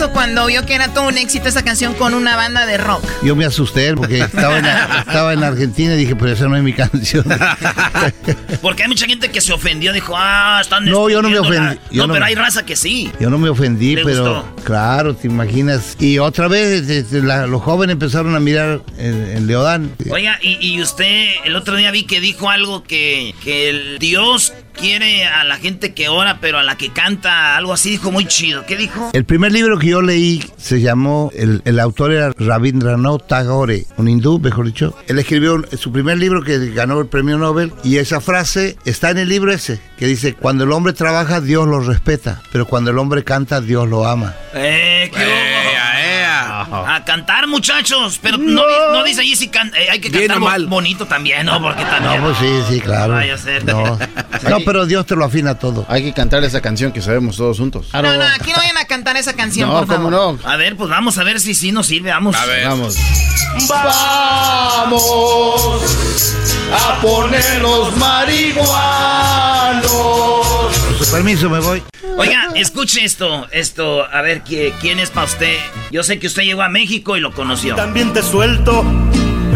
¿Qué 0.00 0.06
hizo 0.06 0.12
cuando 0.14 0.46
vio 0.46 0.64
que 0.64 0.74
era 0.74 0.88
todo 0.94 1.08
un 1.08 1.18
éxito 1.18 1.50
esa 1.50 1.62
canción 1.62 1.92
con 1.92 2.14
una 2.14 2.34
banda 2.34 2.64
de 2.64 2.78
rock? 2.78 3.04
Yo 3.22 3.36
me 3.36 3.44
asusté 3.44 3.92
porque 3.94 4.20
estaba 4.20 4.56
en, 4.58 4.64
estaba 5.06 5.34
en 5.34 5.44
Argentina 5.44 5.92
y 5.92 5.98
dije, 5.98 6.16
pero 6.16 6.32
esa 6.32 6.48
no 6.48 6.56
es 6.56 6.62
mi 6.62 6.72
canción. 6.72 7.22
Porque 8.62 8.82
hay 8.84 8.88
mucha 8.88 9.06
gente 9.06 9.30
que 9.30 9.40
se 9.42 9.52
ofendió, 9.52 9.92
dijo, 9.92 10.14
ah, 10.16 10.58
están 10.62 10.84
No, 10.86 11.08
yo 11.10 11.20
no 11.20 11.28
me 11.28 11.34
la-". 11.34 11.40
ofendí, 11.42 11.78
yo 11.90 12.02
No, 12.02 12.06
no 12.08 12.12
pero 12.14 12.24
me- 12.24 12.30
hay 12.30 12.34
raza 12.34 12.64
que 12.64 12.76
sí. 12.76 13.10
Yo 13.20 13.28
no 13.30 13.38
me 13.38 13.48
ofendí, 13.50 13.94
¿Le 13.96 14.04
pero 14.04 14.22
gustó? 14.44 14.64
claro, 14.64 15.14
te 15.14 15.26
imaginas. 15.28 15.96
Y 16.00 16.18
otra 16.18 16.48
vez 16.48 16.88
este, 16.88 17.22
la- 17.22 17.46
los 17.46 17.60
jóvenes 17.62 17.92
empezaron 17.94 18.34
a 18.34 18.40
mirar 18.40 18.80
en 18.98 19.46
Leodán. 19.46 19.92
Oiga, 20.10 20.38
y, 20.42 20.56
y 20.66 20.80
usted 20.80 21.26
el 21.44 21.56
otro 21.56 21.76
día 21.76 21.90
vi 21.90 22.04
que 22.04 22.20
dijo 22.20 22.48
algo 22.50 22.82
que, 22.84 23.34
que 23.44 23.68
el 23.68 23.98
Dios 23.98 24.52
quiere 24.80 25.24
a 25.26 25.44
la 25.44 25.56
gente 25.56 25.92
que 25.94 26.08
ora, 26.08 26.38
pero 26.40 26.58
a 26.58 26.62
la 26.62 26.76
que 26.76 26.90
canta, 26.90 27.56
algo 27.56 27.72
así, 27.72 27.90
dijo 27.90 28.10
muy 28.10 28.24
chido. 28.26 28.64
¿Qué 28.66 28.76
dijo? 28.76 29.10
El 29.12 29.24
primer 29.24 29.52
libro 29.52 29.78
que 29.78 29.88
yo 29.88 30.02
leí 30.02 30.44
se 30.56 30.80
llamó, 30.80 31.30
el, 31.36 31.62
el 31.64 31.78
autor 31.80 32.12
era 32.12 32.32
Rabindranath 32.38 33.26
Tagore, 33.26 33.84
un 33.96 34.08
hindú, 34.08 34.38
mejor 34.38 34.66
dicho. 34.66 34.96
Él 35.06 35.18
escribió 35.18 35.54
un- 35.54 35.66
su 35.76 35.92
primer 35.92 36.18
libro 36.18 36.42
que 36.42 36.70
ganó 36.72 36.98
el 37.00 37.06
premio 37.06 37.38
Nobel 37.38 37.72
y 37.84 37.98
esa 37.98 38.20
frase 38.20 38.76
está 38.84 39.10
en 39.10 39.18
el 39.18 39.28
libro 39.28 39.52
ese, 39.52 39.80
que 39.98 40.06
dice, 40.06 40.34
cuando 40.34 40.64
el 40.64 40.72
hombre 40.72 40.92
trabaja, 40.92 41.40
Dios 41.40 41.66
lo 41.68 41.80
respeta, 41.80 42.42
pero 42.52 42.66
cuando 42.66 42.90
el 42.90 42.98
hombre 42.98 43.22
canta, 43.24 43.60
Dios 43.60 43.88
lo 43.88 44.06
ama. 44.06 44.34
Eh, 44.54 45.10
¿qué 45.12 45.18
hubo? 45.26 45.79
A 46.62 47.04
cantar, 47.04 47.46
muchachos. 47.46 48.18
Pero 48.22 48.36
no, 48.38 48.62
no 48.92 49.02
dice 49.04 49.20
ahí 49.22 49.34
si 49.36 49.48
can- 49.48 49.72
eh, 49.76 49.88
hay 49.90 50.00
que 50.00 50.08
Bien 50.10 50.28
cantar 50.28 50.40
mal. 50.40 50.66
bonito 50.66 51.06
también, 51.06 51.46
¿no? 51.46 51.60
Porque 51.62 51.82
No, 51.84 51.90
también. 51.90 52.22
pues 52.22 52.36
sí, 52.38 52.60
sí, 52.68 52.80
claro. 52.80 53.14
Vaya 53.14 53.34
a 53.34 53.38
ser. 53.38 53.64
No, 53.64 53.98
no, 54.48 54.58
pero 54.64 54.86
Dios 54.86 55.06
te 55.06 55.14
lo 55.16 55.24
afina 55.24 55.58
todo. 55.58 55.84
Hay 55.88 56.02
que 56.02 56.12
cantar 56.12 56.42
esa 56.44 56.60
canción 56.60 56.92
que 56.92 57.00
sabemos 57.02 57.36
todos 57.36 57.58
juntos. 57.58 57.86
No, 57.92 58.02
no, 58.02 58.10
aquí 58.24 58.50
no 58.52 58.56
vayan 58.58 58.78
a 58.78 58.84
cantar 58.86 59.16
esa 59.16 59.32
canción, 59.34 59.68
No, 59.68 59.78
por 59.78 59.86
favor. 59.86 60.04
¿cómo 60.04 60.10
no? 60.10 60.38
A 60.48 60.56
ver, 60.56 60.76
pues 60.76 60.90
vamos 60.90 61.18
a 61.18 61.24
ver 61.24 61.40
si 61.40 61.54
sí 61.54 61.72
nos 61.72 61.86
sirve. 61.86 62.10
Vamos. 62.10 62.36
A 62.36 62.44
ver. 62.46 62.66
Vamos. 62.66 62.96
Vamos 63.68 65.02
a 66.72 67.00
poner 67.00 67.62
los 67.62 67.96
marihuanos. 67.96 68.70
Con 71.00 71.06
su 71.06 71.14
permiso 71.14 71.48
me 71.48 71.60
voy. 71.60 71.82
Oiga, 72.18 72.48
escuche 72.54 73.02
esto, 73.02 73.46
esto, 73.52 74.04
a 74.04 74.20
ver 74.20 74.44
¿qui- 74.44 74.70
quién 74.82 74.98
es 75.00 75.08
para 75.08 75.24
usted. 75.24 75.56
Yo 75.90 76.02
sé 76.02 76.18
que 76.18 76.26
usted 76.26 76.42
llegó 76.42 76.60
a 76.60 76.68
México 76.68 77.16
y 77.16 77.20
lo 77.20 77.32
conoció. 77.32 77.74
También 77.74 78.12
te 78.12 78.22
suelto 78.22 78.84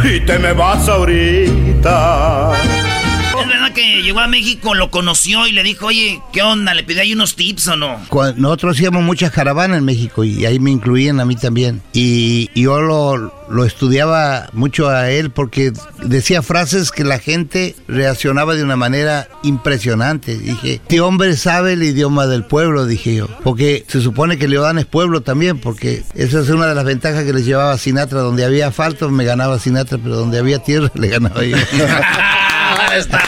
y 0.03 0.20
te 0.20 0.38
me 0.38 0.55
vas 0.55 0.88
ahorita. 0.88 2.51
¿Es 3.41 3.49
verdad 3.49 3.72
que 3.72 4.03
llegó 4.03 4.20
a 4.20 4.26
México, 4.28 4.74
lo 4.74 4.91
conoció 4.91 5.47
y 5.47 5.53
le 5.53 5.62
dijo, 5.62 5.87
oye, 5.87 6.20
¿qué 6.32 6.43
onda? 6.43 6.74
¿Le 6.74 6.82
pidió 6.85 7.03
ahí 7.03 7.12
unos 7.12 7.37
tips 7.37 7.68
o 7.68 7.76
no? 7.76 8.01
Cuando- 8.09 8.41
nosotros 8.41 8.76
hacíamos 8.76 9.03
muchas 9.03 9.30
caravanas 9.32 9.78
en 9.78 9.85
México 9.85 10.24
y 10.24 10.45
ahí 10.47 10.59
me 10.59 10.70
incluían 10.70 11.20
a 11.20 11.24
mí 11.24 11.37
también. 11.37 11.82
Y, 11.93 12.51
y 12.55 12.62
yo 12.62 12.80
lo, 12.80 13.32
lo 13.49 13.64
estudiaba 13.64 14.49
mucho 14.53 14.89
a 14.89 15.11
él 15.11 15.30
porque 15.30 15.72
decía 16.03 16.43
frases 16.43 16.91
que 16.91 17.05
la 17.05 17.18
gente 17.18 17.74
reaccionaba 17.89 18.55
de 18.55 18.62
una 18.64 18.76
manera 18.76 19.28
impresionante. 19.43 20.37
Dije, 20.39 20.74
este 20.74 21.01
hombre 21.01 21.37
sabe 21.37 21.72
el 21.74 21.82
idioma 21.82 22.26
del 22.26 22.45
pueblo, 22.45 22.87
dije 22.87 23.14
yo. 23.16 23.28
Porque 23.43 23.85
se 23.89 24.01
supone 24.01 24.39
que 24.39 24.49
Leodán 24.49 24.78
es 24.78 24.87
pueblo 24.87 25.22
también, 25.22 25.59
porque 25.59 26.03
esa 26.14 26.41
es 26.41 26.49
una 26.51 26.66
de 26.66 26.74
las 26.74 26.85
ventajas 26.85 27.24
que 27.24 27.32
les 27.32 27.45
llevaba 27.47 27.76
Sinatra. 27.78 28.20
Donde 28.20 28.45
había 28.45 28.68
asfalto 28.68 29.11
me 29.11 29.24
ganaba 29.24 29.59
Sinatra, 29.59 29.99
pero 29.99 30.16
donde 30.16 30.39
había 30.39 30.59
tierra 30.61 30.91
le 30.95 31.09
ganaba 31.09 31.43
yo. 31.45 31.57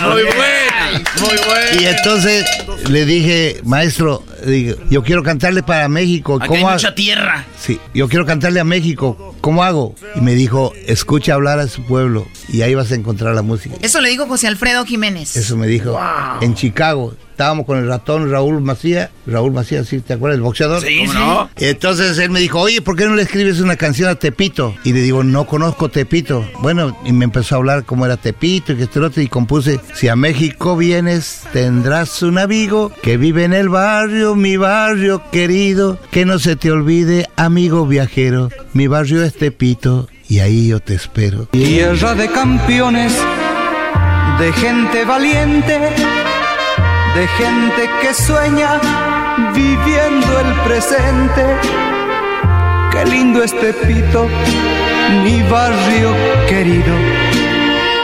muy 0.03 0.23
buena, 0.23 1.05
muy 1.21 1.37
buena. 1.47 1.81
Y 1.83 1.87
entonces 1.87 2.47
le 2.89 3.05
dije, 3.05 3.61
maestro, 3.65 4.23
digo, 4.45 4.77
yo 4.91 5.03
quiero 5.03 5.23
cantarle 5.23 5.63
para 5.63 5.89
México. 5.89 6.37
Aquí 6.41 6.55
hay 6.55 6.61
¿Cómo 6.61 6.69
ha- 6.71 6.73
mucha 6.75 6.95
tierra. 6.95 7.45
Sí, 7.61 7.81
yo 7.95 8.09
quiero 8.09 8.25
cantarle 8.27 8.61
a 8.61 8.65
México. 8.65 9.35
¿Cómo 9.41 9.63
hago? 9.65 9.95
Y 10.15 10.21
me 10.21 10.35
dijo, 10.35 10.73
escucha 10.87 11.35
hablar 11.35 11.59
a 11.59 11.69
su 11.69 11.85
pueblo 11.85 12.27
y 12.49 12.63
ahí 12.63 12.75
vas 12.75 12.91
a 12.93 12.95
encontrar 12.95 13.35
la 13.35 13.43
música. 13.43 13.77
Eso 13.83 14.01
le 14.01 14.09
dijo 14.09 14.27
José 14.27 14.47
Alfredo 14.49 14.85
Jiménez. 14.85 15.37
Eso 15.37 15.57
me 15.57 15.67
dijo. 15.67 15.99
En 16.41 16.55
Chicago. 16.55 17.15
Estábamos 17.37 17.67
con 17.67 17.77
el 17.77 17.87
ratón 17.87 18.31
Raúl 18.31 18.63
Macía. 18.63 19.11
Raúl 19.27 19.53
Macía, 19.53 19.85
¿sí? 19.85 20.01
¿Te 20.01 20.15
acuerdas? 20.15 20.37
El 20.37 20.43
boxeador. 20.43 20.81
Sí, 20.81 21.01
¿Cómo 21.01 21.13
sí. 21.13 21.19
no? 21.19 21.51
Entonces 21.57 22.17
él 22.17 22.31
me 22.31 22.41
dijo, 22.41 22.59
oye, 22.61 22.81
¿por 22.81 22.97
qué 22.97 23.05
no 23.05 23.15
le 23.15 23.25
escribes 23.25 23.61
una 23.61 23.77
canción 23.77 24.09
a 24.09 24.15
Tepito? 24.15 24.75
Y 24.85 24.95
le 24.95 25.03
digo, 25.03 25.23
no 25.23 25.47
conozco 25.47 25.91
Tepito. 25.91 26.49
Bueno, 26.63 26.97
y 27.05 27.13
me 27.13 27.27
empezó 27.27 27.55
a 27.55 27.59
hablar 27.59 27.85
cómo 27.85 28.07
era 28.07 28.17
Tepito 28.17 28.73
y 28.73 28.77
que 28.77 28.85
este 28.85 29.01
otro. 29.01 29.21
Y 29.21 29.27
compuse, 29.29 29.81
si 29.93 30.09
a 30.09 30.17
México 30.17 30.79
vienes, 30.79 31.43
tendrás 31.53 32.23
un 32.23 32.39
amigo 32.39 32.91
que 33.03 33.19
vive 33.19 33.45
en 33.45 33.53
el 33.53 33.69
barrio, 33.69 34.35
mi 34.35 34.57
barrio 34.57 35.21
querido. 35.31 36.01
Que 36.11 36.25
no 36.25 36.39
se 36.39 36.57
te 36.57 36.71
olvide, 36.71 37.29
amigo 37.37 37.87
viajero. 37.87 38.49
Mi 38.73 38.87
barrio 38.87 39.23
es 39.23 39.35
Tepito 39.35 40.09
y 40.27 40.39
ahí 40.39 40.69
yo 40.69 40.81
te 40.81 40.95
espero. 40.95 41.45
Tierra 41.51 42.15
de 42.15 42.29
campeones, 42.31 43.13
de 44.39 44.53
gente 44.55 45.05
valiente, 45.05 45.79
de 47.17 47.27
gente 47.29 47.91
que 48.03 48.13
sueña 48.13 48.79
viviendo 49.55 50.41
el 50.41 50.53
presente. 50.67 51.45
Qué 52.93 53.07
lindo 53.07 53.43
este 53.43 53.73
pito, 53.73 54.29
mi 55.25 55.43
barrio 55.45 56.15
querido. 56.47 56.95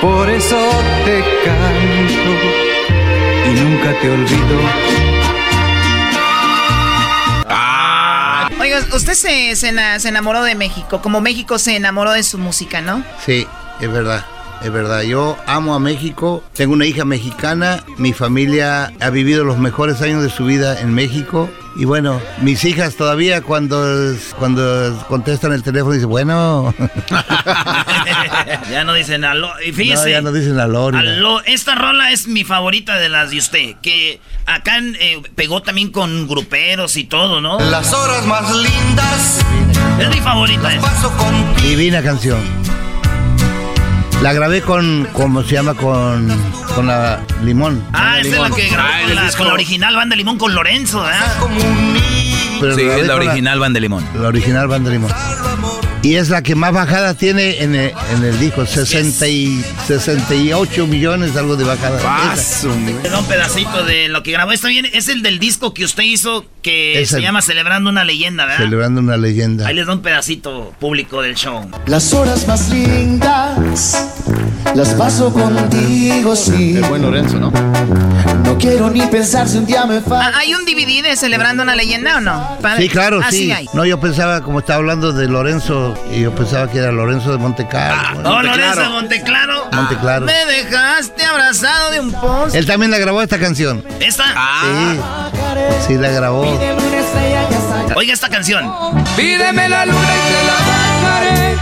Por 0.01 0.31
eso 0.31 0.57
te 1.05 1.21
canto 1.45 2.33
y 3.49 3.61
nunca 3.61 4.01
te 4.01 4.11
olvido. 4.11 4.59
Oiga, 8.61 8.79
usted 8.95 9.13
se, 9.13 9.57
se 9.57 10.01
se 10.01 10.09
enamoró 10.09 10.43
de 10.43 10.55
México, 10.55 11.03
como 11.03 11.21
México 11.21 11.59
se 11.59 11.77
enamoró 11.77 12.13
de 12.13 12.23
su 12.23 12.39
música, 12.39 12.81
¿no? 12.81 13.05
Sí, 13.27 13.47
es 13.79 13.93
verdad. 13.93 14.25
Es 14.65 14.73
verdad, 14.73 15.03
yo 15.03 15.37
amo 15.47 15.75
a 15.75 15.81
México, 15.81 16.45
tengo 16.55 16.73
una 16.73 16.87
hija 16.87 17.05
mexicana, 17.05 17.83
mi 17.99 18.13
familia 18.13 18.93
ha 19.01 19.11
vivido 19.11 19.45
los 19.45 19.59
mejores 19.59 20.01
años 20.03 20.23
de 20.23 20.31
su 20.31 20.45
vida 20.45 20.81
en 20.81 20.95
México 20.95 21.51
y 21.75 21.85
bueno, 21.85 22.21
mis 22.41 22.65
hijas 22.65 22.97
todavía 22.97 23.41
cuando, 23.41 24.15
cuando 24.39 25.05
contestan 25.09 25.53
el 25.53 25.63
teléfono 25.63 25.95
dicen, 25.95 26.09
bueno, 26.11 26.75
ya 28.71 28.85
no 28.85 28.93
dicen 28.93 29.25
aló. 29.25 29.51
Y 29.67 29.73
fíjese. 29.73 30.05
no, 30.05 30.11
ya 30.11 30.21
no 30.21 30.33
dicen 30.33 30.59
aló. 30.61 31.41
Esta 31.45 31.75
rola 31.75 32.13
es 32.13 32.27
mi 32.29 32.45
favorita 32.45 32.99
de 32.99 33.09
las 33.09 33.31
de 33.31 33.39
usted. 33.39 33.77
Que 33.81 34.21
acá 34.45 34.79
eh, 34.81 35.23
pegó 35.35 35.63
también 35.63 35.91
con 35.91 36.29
gruperos 36.29 36.97
y 36.97 37.05
todo, 37.05 37.41
¿no? 37.41 37.59
Las 37.59 37.93
horas 37.93 38.27
más 38.27 38.55
lindas 38.55 39.41
Es 39.99 40.09
mi 40.11 40.21
favorita. 40.21 40.75
esa. 40.75 40.83
paso 40.83 41.11
con 41.17 41.57
Divina 41.63 42.03
canción. 42.03 42.62
La 44.23 44.33
grabé 44.33 44.63
con, 44.63 45.09
¿cómo 45.13 45.43
se 45.43 45.55
llama? 45.55 45.75
Con 45.75 46.29
con 46.75 46.87
la 46.87 47.21
limón. 47.43 47.83
Ah, 47.93 48.19
esa 48.21 48.37
es 48.37 48.51
la 48.51 48.57
que 48.57 48.69
grabó 48.69 48.89
Ah, 48.89 49.01
con, 49.07 49.15
la, 49.15 49.33
con 49.33 49.47
la 49.49 49.53
original 49.55 49.97
Banda 49.97 50.17
Limón 50.17 50.39
con 50.39 50.55
Lorenzo, 50.55 51.03
¿verdad? 51.03 51.37
Pero 52.61 52.75
sí, 52.77 52.83
grabé 52.83 53.01
es 53.01 53.07
la 53.07 53.17
original 53.17 53.59
Van 53.59 53.73
de 53.73 53.81
Limón. 53.81 54.05
La 54.15 54.29
original 54.29 54.69
banda 54.69 54.91
limón. 54.91 55.11
Y 56.03 56.17
es 56.17 56.31
la 56.31 56.43
que 56.43 56.57
más 56.57 56.73
bajada 56.73 57.15
tiene 57.15 57.63
en 57.63 57.75
el, 57.77 57.93
en 58.17 58.25
el 58.25 58.39
disco, 58.41 58.67
60 58.67 59.29
y 59.29 59.65
68 59.87 60.87
millones, 60.89 61.37
algo 61.37 61.57
de 61.57 61.63
bajada. 61.65 62.35
Esa. 62.35 62.67
Le 62.75 63.09
da 63.09 63.19
un 63.21 63.27
pedacito 63.27 63.85
de 63.85 64.09
lo 64.09 64.23
que 64.25 64.33
grabó. 64.33 64.51
Está 64.51 64.67
bien, 64.69 64.87
es 64.93 65.09
el 65.09 65.23
del 65.23 65.39
disco 65.39 65.73
que 65.75 65.85
usted 65.85 66.03
hizo 66.03 66.45
que 66.61 67.03
Es 67.03 67.11
se 67.11 67.19
el- 67.19 67.23
llama 67.23 67.41
Celebrando 67.41 67.89
una 67.89 68.05
leyenda, 68.05 68.47
¿verdad? 68.47 68.65
Celebrando 68.65 69.01
una 69.01 69.17
leyenda. 69.17 69.67
Ahí 69.69 69.75
les 69.77 69.87
da 69.87 69.93
un 69.95 70.03
pedacito 70.03 70.75
público 70.81 71.23
del 71.23 71.37
show. 71.37 71.71
Las 71.87 72.13
horas 72.13 72.49
más 72.49 72.69
lindas 72.69 74.09
las 74.75 74.89
paso 74.95 75.33
contigo, 75.33 76.35
sí. 76.37 76.77
El 76.77 76.85
buen 76.85 77.03
Lorenzo, 77.03 77.39
¿no? 77.39 77.51
No 78.45 78.59
quiero 78.59 78.91
ni 78.91 79.03
pensar 79.03 79.49
si 79.49 79.59
un 79.59 79.67
día 79.67 79.85
me 79.87 80.01
falta. 80.01 80.29
Ah, 80.35 80.39
¿Hay 80.41 80.55
un 80.55 80.65
DVD 80.65 81.03
de 81.03 81.17
Celebrando 81.17 81.63
una 81.63 81.75
leyenda 81.75 82.17
o 82.17 82.21
no? 82.21 82.57
Padre. 82.61 82.83
Sí, 82.83 82.89
claro, 82.89 83.21
Ah, 83.23 83.29
sí. 83.31 83.51
hay. 83.53 83.69
No, 83.73 83.85
yo 83.85 83.99
pensaba, 84.01 84.41
como 84.41 84.61
estaba 84.61 84.79
hablando 84.79 85.13
de 85.13 85.29
Lorenzo, 85.29 85.95
y 86.13 86.21
yo 86.21 86.35
pensaba 86.35 86.69
que 86.71 86.79
era 86.79 86.93
Lorenzo 86.93 87.33
de 87.33 87.39
Montecarlo. 87.39 88.23
No, 88.23 88.43
Lorenzo 88.43 88.81
de 88.81 88.89
Monteclaro. 88.89 89.69
Monteclaro. 89.73 90.27
Me 90.27 90.45
dejaste 90.47 91.25
abrazado 91.25 91.91
de 91.91 92.01
un 92.01 92.13
post. 92.13 92.55
Él 92.55 92.67
también 92.67 92.91
la 92.91 92.99
grabó 92.99 93.21
esta 93.23 93.39
canción. 93.39 93.85
¿Esta? 94.01 94.25
Sí, 94.25 95.01
sí 95.89 95.95
la 95.99 96.09
grabó. 96.11 96.43
Oiga 97.95 98.13
esta 98.15 98.29
canción. 98.29 98.65
Pídeme 99.17 99.69
la 99.69 99.87
luna 99.87 99.99
y 99.99 100.33
te 100.33 100.47
la 100.47 100.55
bajaré. 101.09 101.57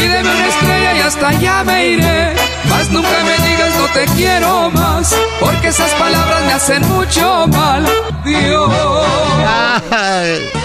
Pídeme 0.00 0.30
una 0.34 0.46
estrella 0.48 0.94
y 0.96 1.00
hasta 1.00 1.28
allá 1.28 1.64
me 1.64 1.86
iré. 1.88 2.32
Mas 2.68 2.90
nunca 2.90 3.08
me 3.24 3.48
digas 3.48 3.76
no 3.76 3.86
te 3.88 4.04
quiero 4.16 4.70
más. 4.70 5.14
Porque 5.38 5.68
esas 5.68 5.92
palabras 5.94 6.44
me 6.46 6.52
hacen 6.52 6.82
mucho 6.88 7.46
mal. 7.48 7.84
Dios. 8.24 8.70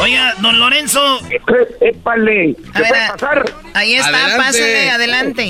Oiga, 0.02 0.34
don 0.42 0.60
Lorenzo. 0.60 1.00
¡Épale! 1.82 2.56
A 2.74 2.80
ver, 2.80 3.54
ahí 3.74 3.96
está, 3.96 4.10
Adelante. 4.10 4.38
pásale, 4.38 4.90
adelante. 4.92 5.50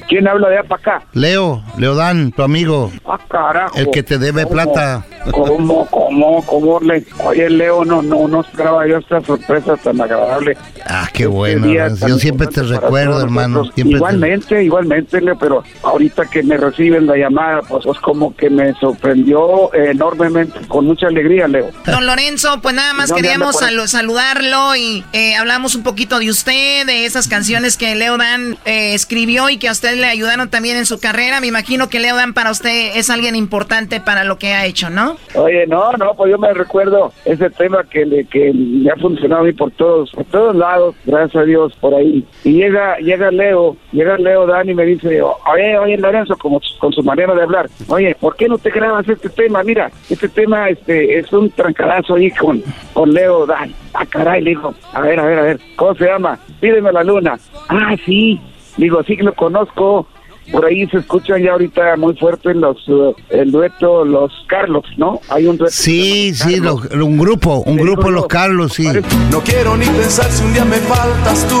¿Quién 0.08 0.28
habla 0.28 0.48
de 0.48 0.64
para 0.64 0.80
acá? 0.80 1.06
Leo, 1.12 1.62
Leodán, 1.78 2.32
tu 2.32 2.42
amigo. 2.42 2.92
Ah, 3.06 3.18
carajo. 3.28 3.76
El 3.76 3.90
que 3.90 4.02
te 4.02 4.18
debe 4.18 4.42
¿Cómo? 4.44 4.54
plata. 4.54 5.04
¿Cómo, 5.30 5.86
cómo, 5.86 6.44
cómo 6.46 6.80
le... 6.80 7.04
Oye, 7.24 7.50
Leo, 7.50 7.84
no, 7.84 8.02
no 8.02 8.28
nos 8.28 8.50
graba 8.52 8.86
yo 8.86 8.98
esta 8.98 9.20
sorpresa 9.20 9.76
tan 9.76 10.00
agradable. 10.00 10.56
Ah, 10.86 11.08
qué 11.12 11.26
bueno, 11.26 11.66
tan 11.66 12.08
Yo 12.08 12.18
siempre 12.18 12.46
te 12.46 12.62
recuerdo, 12.62 13.15
todos 13.18 13.24
hermano. 13.24 13.48
nosotros. 13.48 13.74
Siempre 13.74 13.92
te- 13.92 13.96
igualmente, 13.98 14.64
igualmente, 14.64 15.20
Leo, 15.20 15.38
pero 15.38 15.62
ahorita 15.82 16.24
que 16.30 16.42
me 16.42 16.56
reciben 16.56 17.06
la 17.06 17.16
llamada, 17.16 17.60
pues, 17.68 17.84
pues 17.84 17.98
como 18.00 18.34
que 18.36 18.48
me 18.50 18.72
sorprendió 18.74 19.72
enormemente, 19.74 20.58
con 20.68 20.86
mucha 20.86 21.06
alegría, 21.08 21.48
Leo. 21.48 21.70
Don 21.86 22.06
Lorenzo, 22.06 22.60
pues 22.62 22.74
nada 22.74 22.92
más 22.94 23.08
¿Dónde 23.08 23.22
queríamos 23.22 23.62
ahí? 23.62 23.76
saludarlo 23.88 24.76
y 24.76 25.04
eh, 25.12 25.36
hablamos 25.36 25.74
un 25.74 25.82
poquito 25.82 26.18
de 26.18 26.30
usted, 26.30 26.86
de 26.86 27.04
esas 27.06 27.28
canciones 27.28 27.76
que 27.76 27.94
Leo 27.94 28.16
Dan 28.18 28.56
eh, 28.64 28.94
escribió 28.94 29.48
y 29.50 29.58
que 29.58 29.68
a 29.68 29.72
usted 29.72 29.96
le 29.96 30.06
ayudaron 30.06 30.48
también 30.48 30.76
en 30.76 30.86
su 30.86 30.98
carrera. 31.00 31.40
Me 31.40 31.46
imagino 31.46 31.88
que 31.88 31.98
Leo 32.00 32.16
Dan 32.16 32.34
para 32.34 32.50
usted 32.50 32.96
es 32.96 33.10
alguien 33.10 33.36
importante 33.36 34.00
para 34.00 34.24
lo 34.24 34.38
que 34.38 34.52
ha 34.54 34.64
hecho, 34.66 34.90
¿no? 34.90 35.16
Oye, 35.34 35.66
no, 35.66 35.92
no, 35.92 36.14
pues 36.14 36.30
yo 36.30 36.38
me 36.38 36.52
recuerdo 36.52 37.12
ese 37.24 37.50
tema 37.50 37.84
que 37.84 38.04
le, 38.04 38.24
que 38.26 38.52
me 38.52 38.90
ha 38.90 38.96
funcionado 38.96 39.42
a 39.42 39.44
mí 39.44 39.52
por 39.52 39.70
todos, 39.72 40.10
por 40.12 40.24
todos 40.26 40.54
lados, 40.56 40.94
gracias 41.04 41.42
a 41.42 41.44
Dios, 41.44 41.72
por 41.80 41.94
ahí. 41.94 42.24
Y 42.44 42.52
llega, 42.52 42.98
llega 43.06 43.30
Leo, 43.30 43.76
llega 43.92 44.18
Leo 44.18 44.46
Dani 44.46 44.72
y 44.72 44.74
me 44.74 44.84
dice, 44.84 45.22
oye, 45.22 45.78
oye 45.78 45.96
Lorenzo, 45.96 46.36
como 46.36 46.60
con 46.78 46.92
su 46.92 47.02
manera 47.02 47.34
de 47.34 47.42
hablar, 47.42 47.70
oye, 47.88 48.14
¿por 48.20 48.36
qué 48.36 48.48
no 48.48 48.58
te 48.58 48.70
grabas 48.70 49.08
este 49.08 49.28
tema? 49.30 49.62
Mira, 49.62 49.90
este 50.10 50.28
tema 50.28 50.68
este 50.68 51.18
es 51.18 51.32
un 51.32 51.48
trancadazo 51.50 52.16
ahí 52.16 52.30
con, 52.32 52.62
con 52.92 53.12
Leo 53.14 53.46
Dan. 53.46 53.72
Ah, 53.94 54.04
caray, 54.04 54.42
le 54.42 54.50
digo, 54.50 54.74
a 54.92 55.00
ver, 55.00 55.18
a 55.18 55.24
ver, 55.24 55.38
a 55.38 55.42
ver, 55.42 55.60
¿cómo 55.76 55.94
se 55.94 56.04
llama? 56.04 56.38
Pídeme 56.60 56.92
la 56.92 57.04
luna. 57.04 57.38
Ah, 57.68 57.94
sí, 58.04 58.38
digo, 58.76 59.02
sí 59.04 59.16
lo 59.16 59.32
conozco. 59.34 60.06
Por 60.52 60.64
ahí 60.64 60.86
se 60.88 60.98
escuchan 60.98 61.42
ya 61.42 61.52
ahorita 61.52 61.96
muy 61.96 62.14
fuerte 62.16 62.54
los 62.54 62.88
uh, 62.88 63.14
el 63.30 63.50
dueto 63.50 64.04
Los 64.04 64.32
Carlos, 64.48 64.84
¿no? 64.96 65.20
Hay 65.28 65.46
un 65.46 65.56
dueto. 65.56 65.72
Sí, 65.74 66.32
sí, 66.34 66.56
lo- 66.60 66.76
un 67.04 67.18
grupo, 67.18 67.62
un 67.66 67.76
grupo, 67.76 68.10
los 68.10 68.26
Carlos, 68.26 68.72
sí. 68.74 68.88
No 69.30 69.40
quiero 69.40 69.76
ni 69.76 69.86
pensar 69.86 70.30
si 70.30 70.44
un 70.44 70.52
día 70.52 70.64
me 70.64 70.76
faltas 70.76 71.46
tú. 71.48 71.60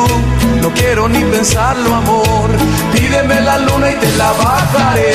No 0.62 0.70
quiero 0.70 1.08
ni 1.08 1.20
pensarlo, 1.24 1.94
amor. 1.94 2.48
Pídeme 2.92 3.40
la 3.42 3.58
luna 3.58 3.90
y 3.90 3.94
te 3.96 4.16
la 4.16 4.32
bajaré. 4.32 5.12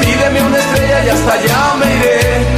Pídeme 0.00 0.42
una 0.46 0.58
estrella 0.58 1.04
y 1.04 1.08
hasta 1.10 1.32
allá 1.34 1.74
me 1.78 1.96
iré. 1.96 2.51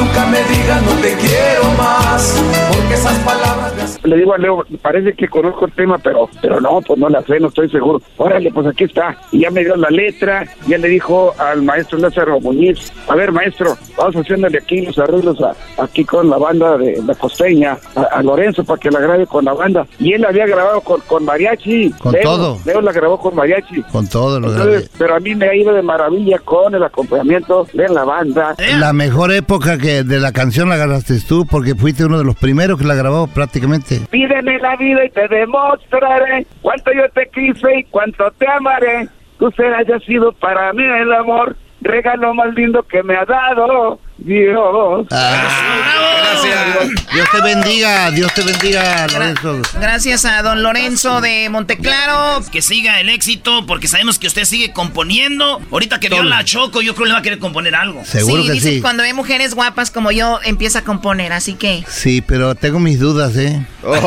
Nunca 0.00 0.26
me 0.26 0.38
digas 0.44 0.82
no 0.82 0.92
te 1.02 1.12
quiero 1.14 1.64
más. 1.76 2.42
Porque 2.74 2.94
esas 2.94 3.18
palabras 3.18 3.74
me 3.76 3.82
hacen 3.82 4.00
Le 4.10 4.16
digo 4.16 4.32
a 4.34 4.38
Leo, 4.38 4.64
parece 4.80 5.12
que 5.12 5.28
conozco 5.28 5.66
el 5.66 5.72
tema, 5.72 5.98
pero 5.98 6.28
pero 6.40 6.60
no, 6.60 6.80
pues 6.80 6.98
no 6.98 7.08
la 7.08 7.22
sé, 7.22 7.38
no 7.38 7.48
estoy 7.48 7.68
seguro. 7.70 8.00
Órale, 8.16 8.50
pues 8.50 8.66
aquí 8.66 8.84
está. 8.84 9.16
Y 9.30 9.40
ya 9.40 9.50
me 9.50 9.62
dio 9.62 9.76
la 9.76 9.90
letra, 9.90 10.44
ya 10.66 10.78
le 10.78 10.88
dijo 10.88 11.34
al 11.38 11.62
maestro 11.62 11.98
Lázaro 11.98 12.40
Muñiz, 12.40 12.92
a 13.08 13.14
ver 13.14 13.30
maestro, 13.32 13.76
vamos 13.98 14.14
haciéndole 14.16 14.58
aquí 14.58 14.80
los 14.86 14.98
arreglos 14.98 15.36
a- 15.42 15.54
aquí 15.82 16.04
con 16.04 16.30
la 16.30 16.38
banda 16.38 16.78
de 16.78 17.00
la 17.06 17.14
costeña, 17.14 17.76
a, 17.94 18.02
a 18.18 18.22
Lorenzo 18.22 18.64
para 18.64 18.80
que 18.80 18.90
la 18.90 19.00
grabe 19.00 19.26
con 19.26 19.44
la 19.44 19.52
banda. 19.52 19.86
Y 19.98 20.14
él 20.14 20.22
la 20.22 20.28
había 20.28 20.46
grabado 20.46 20.80
con, 20.80 21.00
con 21.02 21.24
mariachi. 21.26 21.90
Con 21.98 22.12
Leo, 22.12 22.22
todo. 22.22 22.58
Leo 22.64 22.80
la 22.80 22.92
grabó 22.92 23.18
con 23.18 23.34
mariachi. 23.34 23.82
Con 23.92 24.08
todo 24.08 24.40
lo 24.40 24.50
grabé. 24.50 24.64
Entonces, 24.76 24.90
pero 24.98 25.14
a 25.16 25.20
mí 25.20 25.34
me 25.34 25.48
ha 25.48 25.54
ido 25.54 25.74
de 25.74 25.82
maravilla 25.82 26.38
con 26.38 26.74
el 26.74 26.82
acompañamiento 26.82 27.66
de 27.74 27.88
la 27.88 28.04
banda. 28.04 28.54
La 28.78 28.92
mejor 28.92 29.30
época 29.32 29.76
que 29.78 29.89
de 29.90 30.20
la 30.20 30.32
canción 30.32 30.68
la 30.68 30.76
agarraste 30.76 31.14
tú 31.26 31.46
porque 31.46 31.74
fuiste 31.74 32.04
uno 32.04 32.18
de 32.18 32.24
los 32.24 32.36
primeros 32.36 32.78
que 32.78 32.86
la 32.86 32.94
grabó 32.94 33.26
prácticamente. 33.26 34.00
Pídeme 34.10 34.58
la 34.58 34.76
vida 34.76 35.04
y 35.04 35.10
te 35.10 35.28
demostraré 35.28 36.46
cuánto 36.62 36.92
yo 36.92 37.08
te 37.10 37.28
quise 37.28 37.80
y 37.80 37.84
cuánto 37.84 38.30
te 38.38 38.48
amaré. 38.48 39.08
Tú 39.38 39.50
serás 39.52 39.86
ya 39.86 39.98
sido 40.00 40.32
para 40.32 40.72
mí 40.72 40.84
el 40.84 41.12
amor, 41.12 41.56
regalo 41.80 42.34
más 42.34 42.54
lindo 42.54 42.82
que 42.84 43.02
me 43.02 43.16
ha 43.16 43.24
dado 43.24 43.98
Dios. 44.20 45.06
Gracias. 45.08 46.90
Dios 47.12 47.28
te 47.32 47.42
bendiga, 47.42 48.10
Dios 48.10 48.32
te 48.34 48.42
bendiga, 48.42 49.06
Lorenzo. 49.08 49.60
Gracias 49.80 50.24
a 50.24 50.42
don 50.42 50.62
Lorenzo 50.62 51.20
de 51.20 51.48
Monteclaro. 51.50 52.42
Que 52.50 52.62
siga 52.62 53.00
el 53.00 53.08
éxito, 53.08 53.66
porque 53.66 53.88
sabemos 53.88 54.18
que 54.18 54.26
usted 54.26 54.44
sigue 54.44 54.72
componiendo. 54.72 55.60
Ahorita 55.70 56.00
que 56.00 56.08
vio 56.08 56.22
la 56.22 56.44
Choco, 56.44 56.82
yo 56.82 56.94
creo 56.94 57.04
que 57.04 57.08
le 57.08 57.14
va 57.14 57.18
a 57.18 57.22
querer 57.22 57.38
componer 57.38 57.74
algo. 57.74 58.04
Seguro 58.04 58.44
que 58.44 58.52
dice 58.52 58.68
sí. 58.68 58.74
que 58.76 58.82
cuando 58.82 59.02
ve 59.02 59.12
mujeres 59.14 59.54
guapas 59.54 59.90
como 59.90 60.10
yo, 60.12 60.38
empieza 60.44 60.80
a 60.80 60.84
componer, 60.84 61.32
así 61.32 61.54
que... 61.54 61.84
Sí, 61.88 62.20
pero 62.20 62.54
tengo 62.54 62.78
mis 62.78 63.00
dudas, 63.00 63.36
¿eh? 63.36 63.64
Oy, 63.82 63.98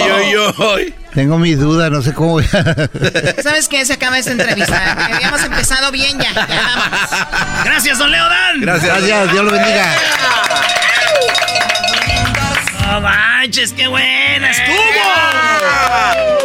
oy, 0.00 0.36
oy. 0.58 0.94
Tengo 1.14 1.38
mis 1.38 1.58
dudas, 1.58 1.90
no 1.90 2.02
sé 2.02 2.12
cómo 2.12 2.32
voy 2.32 2.44
a... 2.52 3.42
¿Sabes 3.42 3.68
qué? 3.68 3.84
Se 3.86 3.94
acaba 3.94 4.18
esta 4.18 4.32
entrevista. 4.32 5.06
Habíamos 5.14 5.42
empezado 5.42 5.90
bien 5.90 6.18
ya. 6.18 6.32
ya 6.34 6.46
vamos. 6.46 7.64
Gracias, 7.64 7.98
don 7.98 8.10
Leodan. 8.10 8.60
Gracias, 8.60 9.02
Dios 9.04 9.44
lo 9.44 9.50
bendiga. 9.50 9.94
No 12.86 13.00
manches, 13.00 13.72
qué 13.72 13.86
buena 13.88 14.50
estuvo. 14.50 14.76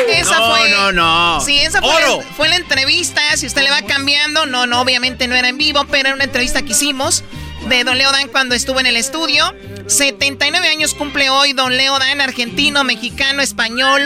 Esa 0.10 0.36
No, 0.40 0.52
fue. 0.56 0.70
no, 0.70 0.92
no. 0.92 1.42
Sí, 1.42 1.60
esa 1.60 1.80
fue, 1.82 1.90
Oro. 1.94 2.18
la- 2.18 2.34
fue 2.36 2.50
la 2.50 2.56
entrevista. 2.56 3.22
Si 3.36 3.46
usted 3.48 3.62
le 3.64 3.70
va 3.72 3.82
cambiando, 3.84 4.46
no, 4.46 4.66
no, 4.68 4.82
obviamente 4.82 5.28
no 5.28 5.36
era 5.36 5.50
en 5.50 5.58
vivo, 5.58 5.86
pero 5.90 6.08
era 6.10 6.16
una 6.16 6.24
entrevista 6.26 6.62
que 6.62 6.72
hicimos 6.72 7.24
de 7.78 7.84
Don 7.86 7.98
Leo 7.98 8.12
Dan 8.12 8.28
cuando 8.28 8.54
estuvo 8.54 8.80
en 8.80 8.86
el 8.86 8.98
estudio. 8.98 9.54
79 9.88 10.68
años 10.68 10.94
cumple 10.94 11.30
hoy 11.30 11.54
Don 11.54 11.76
Leo 11.76 11.98
Dan, 12.00 12.22
argentino, 12.22 12.84
mexicano, 12.84 13.42
español, 13.42 14.02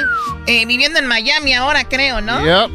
eh, 0.46 0.66
viviendo 0.66 1.00
en 1.00 1.08
Miami 1.08 1.54
ahora, 1.54 1.84
creo, 1.86 2.22
¿no? 2.22 2.70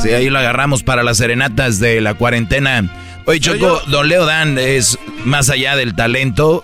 Sí, 0.00 0.10
ahí 0.10 0.28
lo 0.28 0.38
agarramos 0.38 0.82
para 0.82 1.02
las 1.02 1.16
serenatas 1.16 1.80
de 1.80 2.00
la 2.00 2.14
cuarentena. 2.14 2.92
Oye, 3.24 3.40
Choco, 3.40 3.80
don 3.88 4.08
Leo 4.08 4.26
Dan 4.26 4.58
es 4.58 4.98
más 5.24 5.48
allá 5.48 5.74
del 5.74 5.96
talento. 5.96 6.62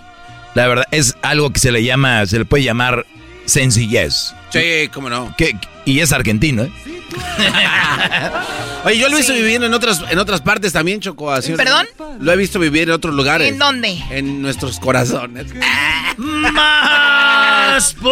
La 0.53 0.67
verdad, 0.67 0.85
es 0.91 1.15
algo 1.23 1.51
que 1.51 1.59
se 1.59 1.71
le 1.71 1.83
llama, 1.83 2.25
se 2.27 2.37
le 2.37 2.45
puede 2.45 2.63
llamar 2.63 3.07
sencillez. 3.45 4.33
Sí, 4.51 4.89
cómo 4.93 5.09
no. 5.09 5.33
Que, 5.37 5.55
y 5.85 5.99
es 5.99 6.11
argentino, 6.11 6.63
¿eh? 6.63 6.71
Oye, 8.85 8.97
yo 8.97 9.07
lo 9.07 9.15
he 9.15 9.17
visto 9.19 9.33
viviendo 9.33 9.67
en 9.67 9.73
otras, 9.73 10.01
en 10.09 10.19
otras 10.19 10.41
partes 10.41 10.73
también, 10.73 10.99
Choco. 10.99 11.31
así- 11.31 11.53
¿Perdón? 11.53 11.87
Lo 12.19 12.31
he 12.31 12.35
visto 12.35 12.59
vivir 12.59 12.83
en 12.83 12.91
otros 12.91 13.13
lugares. 13.13 13.47
¿En 13.49 13.59
dónde? 13.59 13.97
En 14.09 14.41
nuestros 14.41 14.79
corazones. 14.79 15.47
Más. 16.17 17.95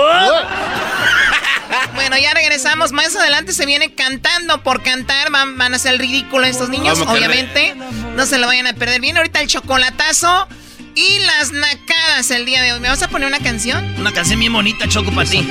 Bueno, 1.95 2.17
ya 2.17 2.33
regresamos. 2.33 2.91
Más 2.91 3.15
adelante 3.15 3.53
se 3.53 3.65
viene 3.65 3.93
cantando 3.93 4.61
por 4.63 4.81
cantar. 4.83 5.31
Van, 5.31 5.57
van 5.57 5.73
a 5.73 5.77
el 5.77 5.99
ridículo 5.99 6.45
estos 6.45 6.69
niños, 6.69 6.99
obviamente. 7.01 7.75
No 8.15 8.25
se 8.25 8.37
lo 8.37 8.47
vayan 8.47 8.67
a 8.67 8.73
perder. 8.73 8.99
Viene 9.01 9.19
ahorita 9.19 9.41
el 9.41 9.47
chocolatazo 9.47 10.47
y 10.95 11.19
las 11.19 11.51
nacadas 11.51 12.31
el 12.31 12.45
día 12.45 12.61
de 12.61 12.73
hoy. 12.73 12.79
¿Me 12.79 12.89
vas 12.89 13.01
a 13.03 13.07
poner 13.07 13.27
una 13.27 13.39
canción? 13.39 13.83
Una 13.97 14.11
canción 14.11 14.39
bien 14.39 14.53
bonita, 14.53 14.87
Choco, 14.87 15.11
para 15.11 15.29
ti. 15.29 15.47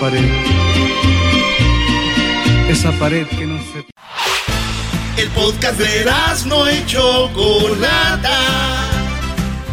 Esa 2.68 2.92
pared 2.92 3.26
que 3.26 3.46
no 3.46 3.58
se... 3.72 3.86
El 5.20 5.28
podcast 5.30 5.78
de 5.78 6.06
no 6.46 6.70
y 6.70 6.86
Chocolata. 6.86 8.38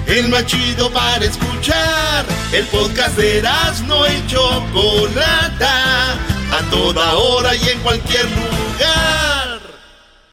El 0.08 0.30
más 0.30 0.46
chido 0.46 0.92
para 0.92 1.24
escuchar. 1.24 2.26
El 2.52 2.66
podcast 2.66 3.16
de 3.18 3.42
no 3.86 4.08
y 4.08 4.28
Chocolata. 4.28 6.14
A 6.52 6.62
toda 6.70 7.14
hora 7.16 7.56
y 7.56 7.70
en 7.70 7.80
cualquier 7.80 8.26
lugar. 8.26 9.37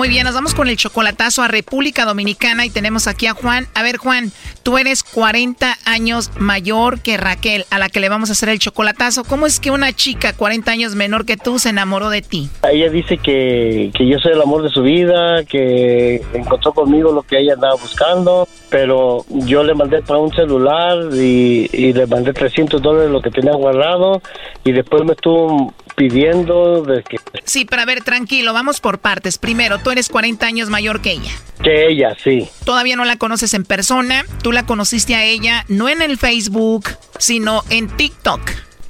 Muy 0.00 0.08
bien, 0.08 0.24
nos 0.24 0.32
vamos 0.32 0.54
con 0.54 0.66
el 0.66 0.78
chocolatazo 0.78 1.42
a 1.42 1.48
República 1.48 2.06
Dominicana 2.06 2.64
y 2.64 2.70
tenemos 2.70 3.06
aquí 3.06 3.26
a 3.26 3.34
Juan. 3.34 3.66
A 3.74 3.82
ver, 3.82 3.98
Juan, 3.98 4.32
tú 4.62 4.78
eres 4.78 5.02
40 5.02 5.76
años 5.84 6.30
mayor 6.38 7.02
que 7.02 7.18
Raquel, 7.18 7.66
a 7.68 7.78
la 7.78 7.90
que 7.90 8.00
le 8.00 8.08
vamos 8.08 8.30
a 8.30 8.32
hacer 8.32 8.48
el 8.48 8.58
chocolatazo. 8.58 9.24
¿Cómo 9.24 9.46
es 9.46 9.60
que 9.60 9.70
una 9.70 9.92
chica 9.92 10.32
40 10.32 10.70
años 10.70 10.94
menor 10.94 11.26
que 11.26 11.36
tú 11.36 11.58
se 11.58 11.68
enamoró 11.68 12.08
de 12.08 12.22
ti? 12.22 12.48
Ella 12.72 12.88
dice 12.88 13.18
que, 13.18 13.90
que 13.94 14.08
yo 14.08 14.18
soy 14.20 14.32
el 14.32 14.40
amor 14.40 14.62
de 14.62 14.70
su 14.70 14.80
vida, 14.80 15.44
que 15.44 16.22
encontró 16.32 16.72
conmigo 16.72 17.12
lo 17.12 17.22
que 17.22 17.38
ella 17.38 17.52
andaba 17.52 17.74
buscando, 17.74 18.48
pero 18.70 19.26
yo 19.28 19.62
le 19.64 19.74
mandé 19.74 20.00
para 20.00 20.18
un 20.18 20.32
celular 20.32 20.96
y, 21.12 21.68
y 21.74 21.92
le 21.92 22.06
mandé 22.06 22.32
300 22.32 22.80
dólares 22.80 23.10
lo 23.10 23.20
que 23.20 23.30
tenía 23.30 23.52
guardado 23.52 24.22
y 24.64 24.72
después 24.72 25.04
me 25.04 25.12
estuvo 25.12 25.74
pidiendo 26.00 26.82
de 26.82 27.02
que... 27.02 27.18
Sí, 27.44 27.66
pero 27.66 27.82
a 27.82 27.84
ver, 27.84 28.02
tranquilo, 28.02 28.54
vamos 28.54 28.80
por 28.80 29.00
partes. 29.00 29.36
Primero, 29.36 29.78
tú 29.80 29.89
eres 29.92 30.08
40 30.08 30.46
años 30.46 30.70
mayor 30.70 31.00
que 31.00 31.12
ella. 31.12 31.32
Que 31.62 31.88
ella, 31.88 32.16
sí. 32.22 32.48
Todavía 32.64 32.96
no 32.96 33.04
la 33.04 33.16
conoces 33.16 33.54
en 33.54 33.64
persona, 33.64 34.24
tú 34.42 34.52
la 34.52 34.66
conociste 34.66 35.14
a 35.14 35.24
ella 35.24 35.64
no 35.68 35.88
en 35.88 36.02
el 36.02 36.18
Facebook, 36.18 36.88
sino 37.18 37.62
en 37.70 37.88
TikTok. 37.88 38.40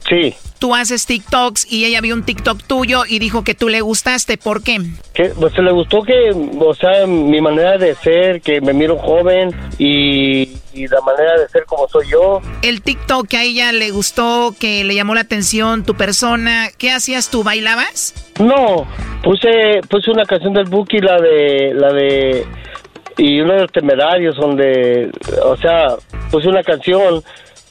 Sí. 0.09 0.35
Tú 0.61 0.75
haces 0.75 1.07
TikToks 1.07 1.73
y 1.73 1.87
ella 1.87 2.03
vio 2.03 2.15
un 2.15 2.23
TikTok 2.23 2.63
tuyo 2.65 3.05
y 3.09 3.19
dijo 3.19 3.43
que 3.45 3.55
tú 3.55 3.71
le 3.71 3.81
gustaste. 3.81 4.37
¿Por 4.37 4.63
qué? 4.63 4.77
Que, 5.15 5.31
pues 5.31 5.55
se 5.55 5.63
le 5.63 5.73
gustó 5.73 6.03
que, 6.03 6.31
o 6.33 6.75
sea, 6.75 7.07
mi 7.07 7.41
manera 7.41 7.79
de 7.79 7.95
ser, 7.95 8.43
que 8.43 8.61
me 8.61 8.75
miro 8.75 8.99
joven 8.99 9.55
y, 9.79 10.59
y 10.75 10.87
la 10.87 11.01
manera 11.01 11.39
de 11.41 11.49
ser 11.49 11.65
como 11.65 11.89
soy 11.89 12.09
yo. 12.11 12.43
El 12.61 12.83
TikTok 12.83 13.27
que 13.27 13.37
a 13.39 13.43
ella 13.43 13.73
le 13.73 13.91
gustó, 13.91 14.55
que 14.61 14.85
le 14.85 14.95
llamó 14.95 15.15
la 15.15 15.23
atención 15.23 15.83
tu 15.83 15.95
persona, 15.95 16.69
¿qué 16.77 16.91
hacías 16.91 17.31
tú? 17.31 17.43
¿Bailabas? 17.43 18.15
No, 18.39 18.87
puse 19.23 19.81
puse 19.89 20.11
una 20.11 20.27
canción 20.27 20.53
del 20.53 20.67
Buki, 20.67 20.99
la 20.99 21.19
de 21.23 21.73
la 21.75 21.91
de 21.91 22.47
y 23.17 23.41
uno 23.41 23.55
de 23.55 23.61
los 23.63 23.73
temerarios 23.73 24.37
donde, 24.37 25.11
o 25.43 25.57
sea, 25.57 25.97
puse 26.31 26.49
una 26.49 26.63
canción, 26.63 27.23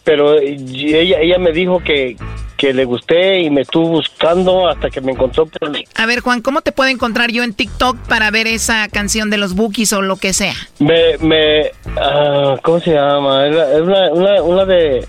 pero 0.04 0.40
ella 0.40 1.20
ella 1.20 1.38
me 1.38 1.52
dijo 1.52 1.80
que 1.84 2.18
que 2.60 2.74
le 2.74 2.84
gusté 2.84 3.40
y 3.40 3.50
me 3.50 3.62
estuvo 3.62 3.88
buscando 3.88 4.68
hasta 4.68 4.90
que 4.90 5.00
me 5.00 5.14
encontró 5.14 5.46
por 5.46 5.72
A 5.96 6.06
ver, 6.06 6.20
Juan, 6.20 6.42
¿cómo 6.42 6.62
te 6.62 6.74
puedo 6.74 6.90
encontrar 6.90 7.32
yo 7.32 7.44
en 7.44 7.54
TikTok 7.54 7.98
para 8.08 8.30
ver 8.32 8.48
esa 8.48 8.90
canción 8.90 9.30
de 9.30 9.38
los 9.38 9.56
Bookies 9.56 9.94
o 9.94 10.02
lo 10.02 10.18
que 10.18 10.34
sea? 10.34 10.54
Me, 10.78 11.18
me, 11.20 11.72
ah, 11.98 12.58
¿cómo 12.62 12.82
se 12.82 12.92
llama? 12.92 13.48
Es 13.48 13.82
una, 13.82 14.44
una, 14.44 14.66
de 14.66 15.08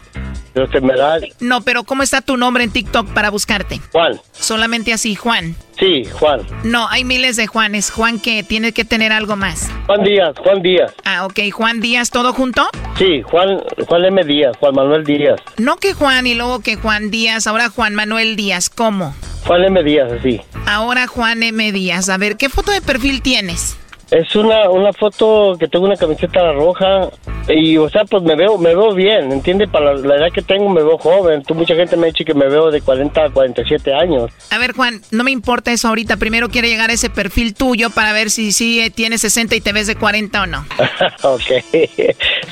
los 0.54 0.70
temerarios. 0.70 1.34
No, 1.40 1.62
pero 1.62 1.82
¿cómo 1.82 2.04
está 2.04 2.20
tu 2.20 2.36
nombre 2.36 2.62
en 2.62 2.70
TikTok 2.70 3.08
para 3.08 3.30
buscarte? 3.30 3.80
Juan. 3.90 4.20
Solamente 4.32 4.92
así, 4.92 5.16
Juan. 5.16 5.56
Sí, 5.80 6.04
Juan. 6.12 6.42
No, 6.62 6.86
hay 6.88 7.04
miles 7.04 7.36
de 7.36 7.46
Juanes. 7.46 7.90
Juan 7.90 8.20
que 8.20 8.42
tiene 8.42 8.72
que 8.72 8.84
tener 8.84 9.12
algo 9.12 9.34
más. 9.34 9.70
Juan 9.86 10.04
Díaz, 10.04 10.34
Juan 10.38 10.62
Díaz. 10.62 10.92
Ah, 11.04 11.24
ok. 11.24 11.40
Juan 11.52 11.80
Díaz, 11.80 12.10
¿todo 12.10 12.34
junto? 12.34 12.68
Sí, 12.98 13.22
Juan, 13.22 13.62
Juan 13.88 14.04
M. 14.04 14.22
Díaz, 14.24 14.56
Juan 14.60 14.74
Manuel 14.74 15.04
Díaz. 15.04 15.40
No 15.56 15.76
que 15.76 15.94
Juan 15.94 16.26
y 16.26 16.34
luego 16.34 16.60
que 16.60 16.76
Juan 16.76 17.10
Díaz, 17.10 17.46
ahora 17.46 17.70
Juan 17.70 17.94
Manuel 17.94 18.36
Díaz. 18.36 18.68
¿Cómo? 18.68 19.14
Juan 19.46 19.64
M. 19.64 19.82
Díaz, 19.82 20.12
así. 20.12 20.40
Ahora 20.66 21.06
Juan 21.06 21.42
M. 21.42 21.72
Díaz. 21.72 22.10
A 22.10 22.18
ver, 22.18 22.36
¿qué 22.36 22.50
foto 22.50 22.72
de 22.72 22.82
perfil 22.82 23.22
tienes? 23.22 23.78
Es 24.10 24.34
una, 24.34 24.68
una 24.68 24.92
foto 24.92 25.56
que 25.58 25.68
tengo 25.68 25.86
una 25.86 25.96
camiseta 25.96 26.52
roja 26.52 27.10
y, 27.48 27.76
o 27.76 27.88
sea, 27.88 28.04
pues 28.04 28.22
me 28.22 28.34
veo, 28.34 28.58
me 28.58 28.74
veo 28.74 28.92
bien, 28.94 29.30
¿entiendes? 29.30 29.68
Para 29.68 29.94
la, 29.94 30.00
la 30.00 30.16
edad 30.16 30.32
que 30.32 30.42
tengo 30.42 30.68
me 30.68 30.82
veo 30.82 30.98
joven. 30.98 31.42
Tú, 31.44 31.54
mucha 31.54 31.74
gente 31.74 31.96
me 31.96 32.06
ha 32.06 32.10
dicho 32.10 32.24
que 32.24 32.34
me 32.34 32.48
veo 32.48 32.70
de 32.70 32.80
40 32.80 33.24
a 33.24 33.30
47 33.30 33.94
años. 33.94 34.30
A 34.50 34.58
ver, 34.58 34.74
Juan, 34.74 35.00
no 35.10 35.22
me 35.22 35.30
importa 35.30 35.72
eso 35.72 35.88
ahorita. 35.88 36.16
Primero 36.16 36.48
quiero 36.48 36.66
llegar 36.66 36.90
a 36.90 36.92
ese 36.92 37.08
perfil 37.08 37.54
tuyo 37.54 37.90
para 37.90 38.12
ver 38.12 38.30
si 38.30 38.52
sí 38.52 38.80
eh, 38.80 38.90
tienes 38.90 39.20
60 39.20 39.54
y 39.54 39.60
te 39.60 39.72
ves 39.72 39.86
de 39.86 39.96
40 39.96 40.42
o 40.42 40.46
no. 40.46 40.64
ok. 41.22 41.42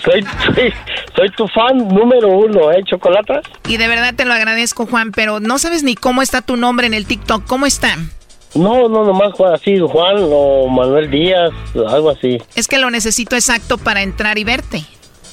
soy, 0.05 0.25
soy, 0.55 0.75
soy 1.17 1.31
tu 1.37 1.49
fan 1.49 1.89
número 1.89 2.29
uno, 2.29 2.71
¿eh, 2.71 2.83
Chocolata? 2.85 3.41
Y 3.69 3.77
de 3.77 3.89
verdad 3.89 4.15
te 4.15 4.25
lo 4.25 4.33
agradezco, 4.33 4.87
Juan, 4.87 5.13
pero 5.13 5.41
no 5.41 5.59
sabes 5.59 5.83
ni 5.83 5.97
cómo 5.97 6.23
está 6.23 6.43
tu 6.43 6.57
nombre 6.57 6.87
en 6.87 6.95
el 6.95 7.07
TikTok. 7.07 7.47
¿Cómo 7.47 7.67
está? 7.67 7.97
No, 8.55 8.89
no, 8.89 9.05
nomás 9.05 9.33
así, 9.55 9.79
Juan 9.79 10.17
o 10.21 10.69
Manuel 10.69 11.11
Díaz, 11.11 11.51
algo 11.89 12.11
así. 12.11 12.39
Es 12.55 12.67
que 12.67 12.79
lo 12.79 12.91
necesito 12.91 13.37
exacto 13.37 13.79
para 13.79 14.03
entrar 14.03 14.39
y 14.39 14.45
verte. 14.45 14.85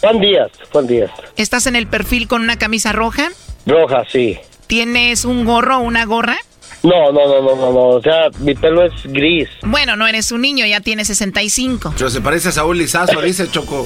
Juan 0.01 0.19
Díaz, 0.19 0.51
Juan 0.71 0.87
Díaz. 0.87 1.11
¿Estás 1.37 1.67
en 1.67 1.75
el 1.75 1.87
perfil 1.87 2.27
con 2.27 2.41
una 2.41 2.57
camisa 2.57 2.91
roja? 2.91 3.29
Roja, 3.65 4.03
sí. 4.11 4.37
¿Tienes 4.67 5.25
un 5.25 5.45
gorro 5.45 5.77
o 5.77 5.81
una 5.81 6.05
gorra? 6.05 6.37
No, 6.85 7.11
no, 7.11 7.27
no, 7.27 7.41
no, 7.41 7.55
no, 7.55 7.71
no, 7.71 7.87
o 7.87 8.01
sea, 8.01 8.29
mi 8.39 8.53
pelo 8.53 8.83
es 8.83 8.93
gris. 9.05 9.49
Bueno, 9.63 9.95
no 9.95 10.05
eres 10.07 10.31
un 10.31 10.41
niño, 10.41 10.65
ya 10.67 10.81
tienes 10.81 11.07
65. 11.07 11.93
Pero 11.97 12.09
se 12.09 12.21
parece 12.21 12.49
a 12.49 12.51
Saúl 12.51 12.77
Lizazo, 12.77 13.21
dice 13.21 13.49
Choco. 13.49 13.85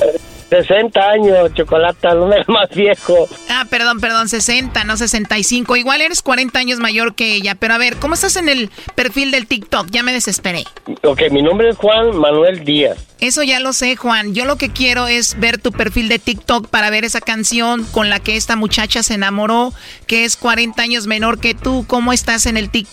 60 0.49 0.99
años, 0.99 1.53
Chocolata, 1.53 2.13
no 2.15 2.33
es 2.33 2.47
más 2.47 2.69
viejo. 2.71 3.27
Ah, 3.49 3.65
perdón, 3.69 3.99
perdón, 3.99 4.27
60, 4.27 4.83
no 4.83 4.97
65. 4.97 5.75
Igual 5.75 6.01
eres 6.01 6.21
40 6.21 6.57
años 6.59 6.79
mayor 6.79 7.13
que 7.13 7.35
ella. 7.35 7.55
Pero 7.55 7.75
a 7.75 7.77
ver, 7.77 7.97
¿cómo 7.97 8.15
estás 8.15 8.35
en 8.35 8.49
el 8.49 8.71
perfil 8.95 9.31
del 9.31 9.47
TikTok? 9.47 9.87
Ya 9.91 10.03
me 10.03 10.11
desesperé. 10.11 10.63
Ok, 11.03 11.21
mi 11.31 11.41
nombre 11.41 11.69
es 11.69 11.77
Juan 11.77 12.17
Manuel 12.17 12.65
Díaz. 12.65 12.97
Eso 13.19 13.43
ya 13.43 13.59
lo 13.59 13.73
sé, 13.73 13.97
Juan. 13.97 14.33
Yo 14.33 14.45
lo 14.45 14.55
que 14.55 14.69
quiero 14.69 15.07
es 15.07 15.37
ver 15.39 15.57
tu 15.57 15.71
perfil 15.73 16.07
de 16.07 16.19
TikTok 16.19 16.67
para 16.69 16.89
ver 16.89 17.03
esa 17.03 17.19
canción 17.19 17.83
con 17.91 18.09
la 18.09 18.21
que 18.21 18.37
esta 18.37 18.55
muchacha 18.55 19.03
se 19.03 19.15
enamoró, 19.15 19.73
que 20.07 20.23
es 20.23 20.37
40 20.37 20.81
años 20.81 21.05
menor 21.05 21.39
que 21.39 21.53
tú. 21.53 21.83
¿Cómo 21.85 22.13
estás 22.13 22.45
en 22.45 22.55
el 22.55 22.69
TikTok? 22.69 22.88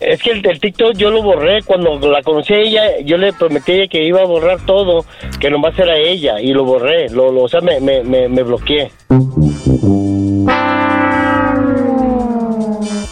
Es 0.00 0.20
que 0.22 0.32
el, 0.32 0.46
el 0.46 0.60
TikTok 0.60 0.94
yo 0.96 1.10
lo 1.10 1.22
borré 1.22 1.62
cuando 1.62 1.96
la 2.10 2.22
conocí 2.22 2.52
a 2.52 2.58
ella, 2.58 2.82
yo 3.04 3.16
le 3.16 3.32
prometí 3.32 3.72
a 3.72 3.74
ella 3.76 3.88
que 3.88 4.04
iba 4.04 4.20
a 4.20 4.26
borrar 4.26 4.60
todo, 4.66 5.06
que 5.40 5.48
nomás 5.50 5.78
era 5.78 5.96
ella, 5.96 6.40
y 6.40 6.52
lo 6.52 6.64
borré, 6.64 7.08
lo, 7.10 7.30
lo- 7.32 7.42
o 7.44 7.48
sea, 7.48 7.60
me, 7.60 7.80
me, 7.80 8.02
me, 8.02 8.28
me 8.28 8.42
bloqueé. 8.42 8.90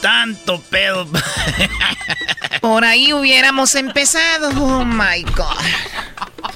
Tanto 0.00 0.60
pedo. 0.70 1.06
Por 2.60 2.84
ahí 2.84 3.12
hubiéramos 3.12 3.74
empezado. 3.74 4.50
Oh 4.50 4.84
my 4.84 5.22
God. 5.36 5.56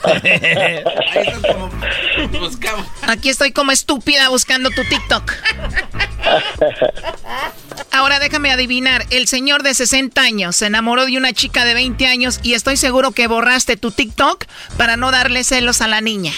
Aquí 3.02 3.28
estoy 3.28 3.52
como 3.52 3.72
estúpida 3.72 4.28
buscando 4.28 4.70
tu 4.70 4.82
TikTok. 4.84 5.32
Ahora 7.92 8.18
déjame 8.18 8.50
adivinar, 8.50 9.04
el 9.10 9.26
señor 9.26 9.62
de 9.62 9.74
60 9.74 10.20
años 10.20 10.56
se 10.56 10.66
enamoró 10.66 11.06
de 11.06 11.16
una 11.16 11.32
chica 11.32 11.64
de 11.64 11.74
20 11.74 12.06
años 12.06 12.40
y 12.42 12.54
estoy 12.54 12.76
seguro 12.76 13.12
que 13.12 13.26
borraste 13.26 13.76
tu 13.76 13.90
TikTok 13.90 14.44
para 14.76 14.96
no 14.96 15.10
darle 15.10 15.44
celos 15.44 15.80
a 15.80 15.88
la 15.88 16.00
niña. 16.00 16.32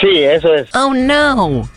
Sí, 0.00 0.22
eso 0.22 0.54
es. 0.54 0.68
Oh 0.74 0.94
no. 0.94 1.68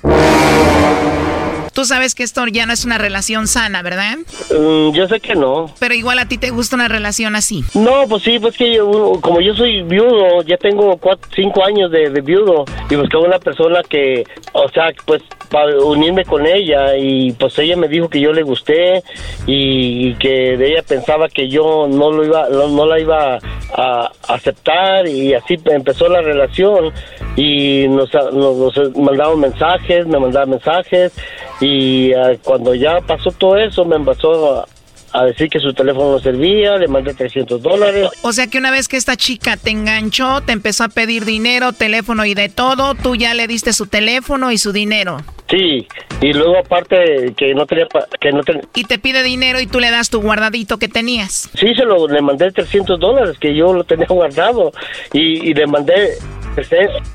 Tú 1.78 1.86
sabes 1.86 2.16
que 2.16 2.24
esto 2.24 2.44
ya 2.48 2.66
no 2.66 2.74
es 2.74 2.86
una 2.86 2.98
relación 2.98 3.46
sana, 3.46 3.84
¿verdad? 3.84 4.18
Mm, 4.50 4.94
yo 4.96 5.08
sé 5.08 5.20
que 5.20 5.36
no. 5.36 5.72
Pero 5.78 5.94
igual 5.94 6.18
a 6.18 6.28
ti 6.28 6.40
te 6.40 6.50
gusta 6.50 6.76
una 6.76 6.88
relación 6.88 7.36
así. 7.36 7.64
No, 7.76 8.08
pues 8.10 8.24
sí, 8.24 8.40
pues 8.40 8.58
que 8.58 8.74
yo, 8.74 9.20
como 9.22 9.42
yo 9.42 9.54
soy 9.54 9.84
viudo, 9.84 10.42
ya 10.42 10.58
tengo 10.58 10.98
cuatro, 10.98 11.30
cinco 11.36 11.64
años 11.64 11.92
de, 11.92 12.10
de 12.10 12.22
viudo 12.22 12.66
y 12.90 12.96
buscaba 12.96 13.26
una 13.26 13.38
persona 13.38 13.82
que, 13.88 14.24
o 14.54 14.68
sea, 14.70 14.90
pues 15.06 15.22
para 15.50 15.78
unirme 15.80 16.26
con 16.26 16.46
ella 16.46 16.96
y 16.98 17.32
pues 17.34 17.58
ella 17.60 17.76
me 17.76 17.88
dijo 17.88 18.10
que 18.10 18.20
yo 18.20 18.34
le 18.34 18.44
gusté 18.44 19.04
y, 19.46 20.14
que 20.16 20.58
de 20.58 20.72
ella 20.72 20.84
pensaba 20.88 21.30
que 21.30 21.48
yo 21.48 21.88
no 21.90 22.12
lo 22.12 22.26
iba, 22.26 22.50
no, 22.50 22.68
no 22.70 22.86
la 22.86 23.00
iba 23.00 23.40
a 23.74 24.12
aceptar 24.28 25.08
y 25.08 25.34
así 25.34 25.60
empezó 25.66 26.10
la 26.10 26.22
relación 26.22 26.92
y 27.36 27.88
nos, 27.88 28.14
nos, 28.14 28.78
nos 28.78 29.38
mensajes, 29.38 30.08
me 30.08 30.20
mandaban 30.20 30.50
mensajes 30.50 31.14
y 31.62 32.14
ah, 32.14 32.34
cuando 32.44 32.76
ya 32.76 33.00
pasó 33.02 33.32
todo 33.32 33.58
eso 33.58 33.86
me 33.86 33.96
empezó 33.96 34.62
a, 34.62 34.66
a 35.20 35.26
decir 35.26 35.50
que 35.50 35.60
su 35.60 35.74
teléfono 35.74 36.12
no 36.12 36.20
servía, 36.20 36.78
le 36.78 36.88
mandé 36.88 37.14
300 37.14 37.62
dólares. 37.62 38.10
O 38.22 38.32
sea 38.34 38.48
que 38.48 38.58
una 38.58 38.72
vez 38.72 38.88
que 38.88 38.98
esta 38.98 39.16
chica 39.16 39.58
te 39.58 39.72
enganchó, 39.72 40.42
te 40.42 40.52
empezó 40.52 40.84
a 40.84 40.90
pedir 40.90 41.26
dinero, 41.26 41.74
teléfono 41.74 42.26
y 42.26 42.34
de 42.34 42.50
todo, 42.50 42.96
tú 42.96 43.16
ya 43.16 43.34
le 43.34 43.48
diste 43.48 43.74
su 43.74 43.88
teléfono 43.88 44.52
y 44.52 44.58
su 44.58 44.72
dinero. 44.72 45.18
Sí, 45.50 45.88
y 46.22 46.34
luego 46.34 46.58
aparte 46.58 47.34
que 47.38 47.54
no 47.56 47.66
tenía, 47.66 47.88
que 48.20 48.32
no 48.34 48.44
ten- 48.44 48.62
Y 48.76 48.84
te 48.84 49.00
pide 49.00 49.24
dinero 49.24 49.60
y 49.62 49.68
tú 49.68 49.80
le 49.80 49.90
das 49.92 50.10
tu 50.10 50.22
guardadito 50.22 50.78
que 50.78 50.90
tenías. 50.90 51.50
Sí, 51.56 51.74
se 51.74 51.86
lo 51.86 52.08
le 52.08 52.22
mandé 52.22 52.52
300 52.52 53.00
dólares 53.00 53.38
que 53.40 53.56
yo 53.56 53.72
lo 53.74 53.84
tenía 53.86 54.08
guardado 54.10 54.72
y, 55.14 55.50
y 55.50 55.54
le 55.54 55.66
mandé 55.68 56.18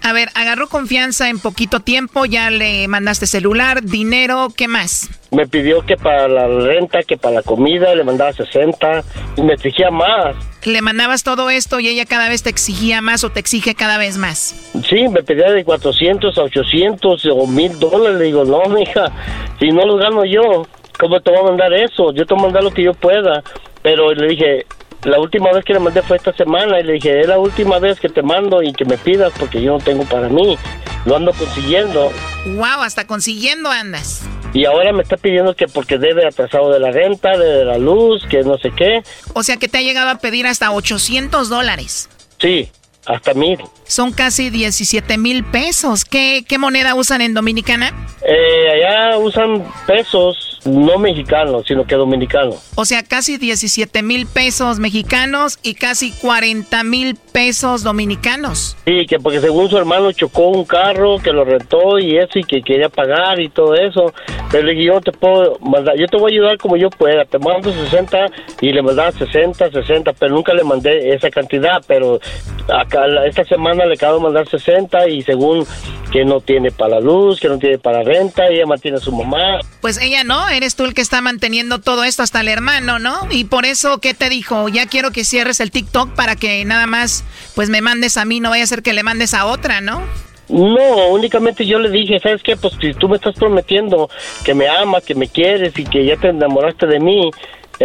A 0.02 0.12
ver, 0.12 0.28
agarró 0.34 0.68
confianza 0.68 1.28
en 1.28 1.38
poquito 1.38 1.80
tiempo, 1.80 2.24
ya 2.26 2.50
le 2.50 2.86
mandaste 2.88 3.26
celular, 3.26 3.82
dinero, 3.82 4.48
¿qué 4.56 4.68
más? 4.68 5.10
me 5.32 5.46
pidió 5.46 5.84
que 5.84 5.96
para 5.96 6.28
la 6.28 6.46
renta, 6.46 7.02
que 7.02 7.16
para 7.16 7.36
la 7.36 7.42
comida, 7.42 7.94
le 7.94 8.04
mandaba 8.04 8.32
60 8.32 9.02
y 9.36 9.42
me 9.42 9.54
exigía 9.54 9.90
más. 9.90 10.36
Le 10.64 10.82
mandabas 10.82 11.24
todo 11.24 11.48
esto 11.48 11.80
y 11.80 11.88
ella 11.88 12.04
cada 12.04 12.28
vez 12.28 12.42
te 12.42 12.50
exigía 12.50 13.00
más 13.00 13.24
o 13.24 13.30
te 13.30 13.40
exige 13.40 13.74
cada 13.74 13.96
vez 13.96 14.18
más. 14.18 14.54
Sí, 14.88 15.08
me 15.08 15.22
pedía 15.22 15.50
de 15.50 15.64
400 15.64 16.36
a 16.36 16.42
800 16.42 17.26
o 17.32 17.46
1000 17.46 17.78
dólares. 17.78 18.18
Le 18.18 18.24
digo, 18.26 18.44
no, 18.44 18.62
mija, 18.74 19.10
si 19.58 19.70
no 19.70 19.86
lo 19.86 19.96
gano 19.96 20.24
yo, 20.26 20.66
¿cómo 21.00 21.18
te 21.20 21.30
voy 21.30 21.40
a 21.40 21.44
mandar 21.44 21.72
eso? 21.72 22.12
Yo 22.12 22.26
te 22.26 22.34
voy 22.34 22.42
a 22.42 22.46
mandar 22.46 22.62
lo 22.62 22.70
que 22.70 22.84
yo 22.84 22.92
pueda. 22.92 23.42
Pero 23.82 24.12
le 24.12 24.28
dije, 24.28 24.66
la 25.04 25.18
última 25.18 25.52
vez 25.52 25.64
que 25.64 25.72
le 25.72 25.80
mandé 25.80 26.02
fue 26.02 26.16
esta 26.16 26.32
semana 26.32 26.78
y 26.78 26.84
le 26.84 26.92
dije, 26.94 27.20
es 27.20 27.26
la 27.26 27.38
última 27.38 27.78
vez 27.78 27.98
que 27.98 28.08
te 28.08 28.22
mando 28.22 28.62
y 28.62 28.72
que 28.72 28.84
me 28.84 28.96
pidas 28.96 29.32
porque 29.38 29.60
yo 29.60 29.72
no 29.72 29.78
tengo 29.78 30.04
para 30.04 30.28
mí. 30.28 30.56
Lo 31.04 31.16
ando 31.16 31.32
consiguiendo. 31.32 32.12
Wow, 32.46 32.82
hasta 32.82 33.06
consiguiendo 33.06 33.70
andas. 33.70 34.24
Y 34.54 34.64
ahora 34.64 34.92
me 34.92 35.02
está 35.02 35.16
pidiendo 35.16 35.56
que 35.56 35.66
porque 35.66 35.98
debe 35.98 36.26
atrasado 36.26 36.70
de 36.70 36.78
la 36.78 36.92
renta, 36.92 37.36
de 37.36 37.64
la 37.64 37.78
luz, 37.78 38.24
que 38.30 38.42
no 38.42 38.58
sé 38.58 38.70
qué. 38.76 39.02
O 39.34 39.42
sea 39.42 39.56
que 39.56 39.66
te 39.66 39.78
ha 39.78 39.82
llegado 39.82 40.10
a 40.10 40.18
pedir 40.18 40.46
hasta 40.46 40.70
800 40.70 41.48
dólares. 41.48 42.08
Sí, 42.38 42.70
hasta 43.06 43.34
mil. 43.34 43.58
Son 43.84 44.12
casi 44.12 44.50
17 44.50 45.18
mil 45.18 45.42
pesos. 45.44 46.04
¿Qué, 46.04 46.44
¿Qué 46.46 46.58
moneda 46.58 46.94
usan 46.94 47.22
en 47.22 47.34
Dominicana? 47.34 47.92
Eh, 48.22 48.68
allá 48.70 49.18
usan 49.18 49.64
pesos 49.86 50.51
no 50.64 50.98
mexicanos, 50.98 51.64
sino 51.66 51.84
que 51.84 51.94
dominicanos. 51.94 52.70
O 52.74 52.84
sea, 52.84 53.02
casi 53.02 53.36
17 53.36 54.02
mil 54.02 54.26
pesos 54.26 54.78
mexicanos 54.78 55.58
y 55.62 55.74
casi 55.74 56.12
40 56.12 56.84
mil 56.84 57.16
pesos 57.32 57.82
dominicanos. 57.82 58.76
Sí, 58.84 59.06
que 59.06 59.18
porque 59.18 59.40
según 59.40 59.68
su 59.68 59.78
hermano 59.78 60.12
chocó 60.12 60.48
un 60.48 60.64
carro, 60.64 61.18
que 61.18 61.32
lo 61.32 61.44
rentó 61.44 61.98
y 61.98 62.16
eso, 62.16 62.38
y 62.38 62.44
que 62.44 62.62
quería 62.62 62.88
pagar 62.88 63.40
y 63.40 63.48
todo 63.48 63.74
eso. 63.74 64.12
Pero 64.50 64.66
le 64.66 64.72
dije, 64.72 64.86
yo 64.86 65.00
te 65.00 65.12
puedo 65.12 65.58
mandar, 65.60 65.96
yo 65.98 66.06
te 66.06 66.16
voy 66.16 66.32
a 66.32 66.34
ayudar 66.34 66.58
como 66.58 66.76
yo 66.76 66.90
pueda. 66.90 67.24
Te 67.24 67.38
mando 67.38 67.72
60 67.72 68.26
y 68.60 68.72
le 68.72 68.82
mandaba 68.82 69.12
60, 69.12 69.70
60, 69.70 70.12
pero 70.12 70.34
nunca 70.34 70.54
le 70.54 70.64
mandé 70.64 71.14
esa 71.14 71.30
cantidad. 71.30 71.82
Pero 71.86 72.20
acá 72.68 73.06
esta 73.26 73.44
semana 73.44 73.86
le 73.86 73.94
acabo 73.94 74.18
de 74.18 74.24
mandar 74.24 74.48
60 74.48 75.08
y 75.08 75.22
según 75.22 75.66
que 76.12 76.24
no 76.24 76.40
tiene 76.40 76.70
para 76.70 76.96
la 76.96 77.00
luz, 77.00 77.40
que 77.40 77.48
no 77.48 77.58
tiene 77.58 77.78
para 77.78 78.02
renta, 78.02 78.46
ella 78.46 78.66
mantiene 78.66 78.98
a 78.98 79.00
su 79.00 79.10
mamá. 79.10 79.60
Pues 79.80 79.98
ella 80.00 80.22
no, 80.22 80.48
eres 80.52 80.76
tú 80.76 80.84
el 80.84 80.94
que 80.94 81.00
está 81.00 81.20
manteniendo 81.20 81.80
todo 81.80 82.04
esto 82.04 82.22
hasta 82.22 82.40
el 82.40 82.48
hermano, 82.48 82.98
¿no? 82.98 83.26
Y 83.30 83.44
por 83.44 83.64
eso, 83.64 83.98
¿qué 83.98 84.14
te 84.14 84.28
dijo? 84.28 84.68
Ya 84.68 84.86
quiero 84.86 85.10
que 85.10 85.24
cierres 85.24 85.60
el 85.60 85.70
TikTok 85.70 86.10
para 86.14 86.36
que 86.36 86.64
nada 86.64 86.86
más, 86.86 87.24
pues 87.54 87.70
me 87.70 87.80
mandes 87.80 88.16
a 88.16 88.24
mí, 88.24 88.40
no 88.40 88.50
vaya 88.50 88.64
a 88.64 88.66
ser 88.66 88.82
que 88.82 88.92
le 88.92 89.02
mandes 89.02 89.34
a 89.34 89.46
otra, 89.46 89.80
¿no? 89.80 90.02
No, 90.48 91.08
únicamente 91.08 91.64
yo 91.64 91.78
le 91.78 91.88
dije, 91.88 92.20
¿sabes 92.20 92.42
qué? 92.42 92.56
Pues 92.56 92.74
si 92.80 92.92
tú 92.94 93.08
me 93.08 93.16
estás 93.16 93.34
prometiendo 93.34 94.10
que 94.44 94.54
me 94.54 94.68
amas, 94.68 95.02
que 95.04 95.14
me 95.14 95.28
quieres 95.28 95.78
y 95.78 95.84
que 95.84 96.04
ya 96.04 96.16
te 96.16 96.28
enamoraste 96.28 96.86
de 96.86 97.00
mí, 97.00 97.30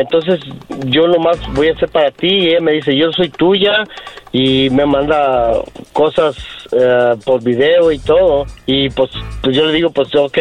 entonces 0.02 0.40
yo 0.86 1.08
nomás 1.08 1.38
voy 1.54 1.70
a 1.70 1.74
hacer 1.74 1.90
para 1.90 2.12
ti. 2.12 2.28
Y 2.28 2.48
ella 2.50 2.62
me 2.62 2.74
dice, 2.74 2.96
yo 2.96 3.12
soy 3.12 3.30
tuya 3.30 3.84
y 4.32 4.70
me 4.70 4.86
manda 4.86 5.52
cosas 5.94 6.36
eh, 6.72 7.16
por 7.26 7.42
video 7.44 7.92
y 7.92 8.00
todo. 8.00 8.46
Y 8.66 8.90
pues, 8.90 9.10
pues 9.42 9.56
yo 9.56 9.66
le 9.66 9.74
digo, 9.74 9.90
pues 9.92 10.14
ok, 10.16 10.38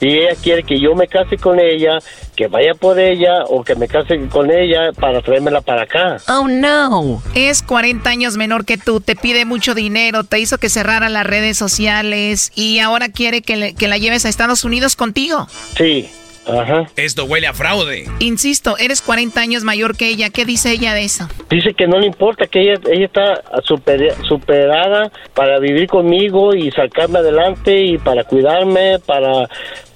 y 0.00 0.06
ella 0.18 0.34
quiere 0.42 0.62
que 0.64 0.78
yo 0.80 0.94
me 0.94 1.06
case 1.06 1.36
con 1.36 1.58
ella, 1.60 1.98
que 2.36 2.46
vaya 2.48 2.74
por 2.74 2.98
ella 2.98 3.44
o 3.48 3.62
que 3.64 3.74
me 3.76 3.86
case 3.88 4.18
con 4.28 4.50
ella 4.50 4.90
para 4.98 5.22
traérmela 5.22 5.60
para 5.60 5.82
acá. 5.82 6.16
Oh 6.28 6.48
no. 6.48 7.22
Es 7.34 7.62
40 7.62 8.08
años 8.10 8.36
menor 8.36 8.64
que 8.64 8.76
tú, 8.78 9.00
te 9.00 9.14
pide 9.16 9.44
mucho 9.44 9.74
dinero, 9.74 10.24
te 10.24 10.38
hizo 10.40 10.58
que 10.58 10.68
cerrara 10.68 11.08
las 11.08 11.26
redes 11.26 11.56
sociales 11.56 12.52
y 12.54 12.80
ahora 12.80 13.08
quiere 13.08 13.42
que, 13.42 13.56
le- 13.56 13.74
que 13.74 13.88
la 13.88 13.98
lleves 13.98 14.24
a 14.24 14.28
Estados 14.28 14.64
Unidos 14.64 14.96
contigo. 14.96 15.46
Sí, 15.76 16.08
ajá. 16.48 16.86
Esto 16.96 17.24
huele 17.24 17.46
a 17.46 17.52
fraude. 17.54 18.06
Insisto, 18.20 18.76
eres 18.78 19.02
40 19.02 19.40
años 19.40 19.64
mayor 19.64 19.96
que 19.96 20.08
ella, 20.08 20.30
¿qué 20.30 20.44
dice 20.44 20.72
ella 20.72 20.94
de 20.94 21.04
eso? 21.04 21.28
Dice 21.50 21.74
que 21.74 21.86
no 21.86 21.98
le 21.98 22.06
importa, 22.06 22.46
que 22.46 22.60
ella, 22.60 22.80
ella 22.90 23.06
está 23.06 23.42
super- 23.64 24.14
superada 24.28 25.10
para 25.34 25.58
vivir 25.58 25.88
conmigo 25.88 26.54
y 26.54 26.70
sacarme 26.70 27.18
adelante 27.18 27.80
y 27.84 27.98
para 27.98 28.24
cuidarme, 28.24 28.98
para, 29.00 29.48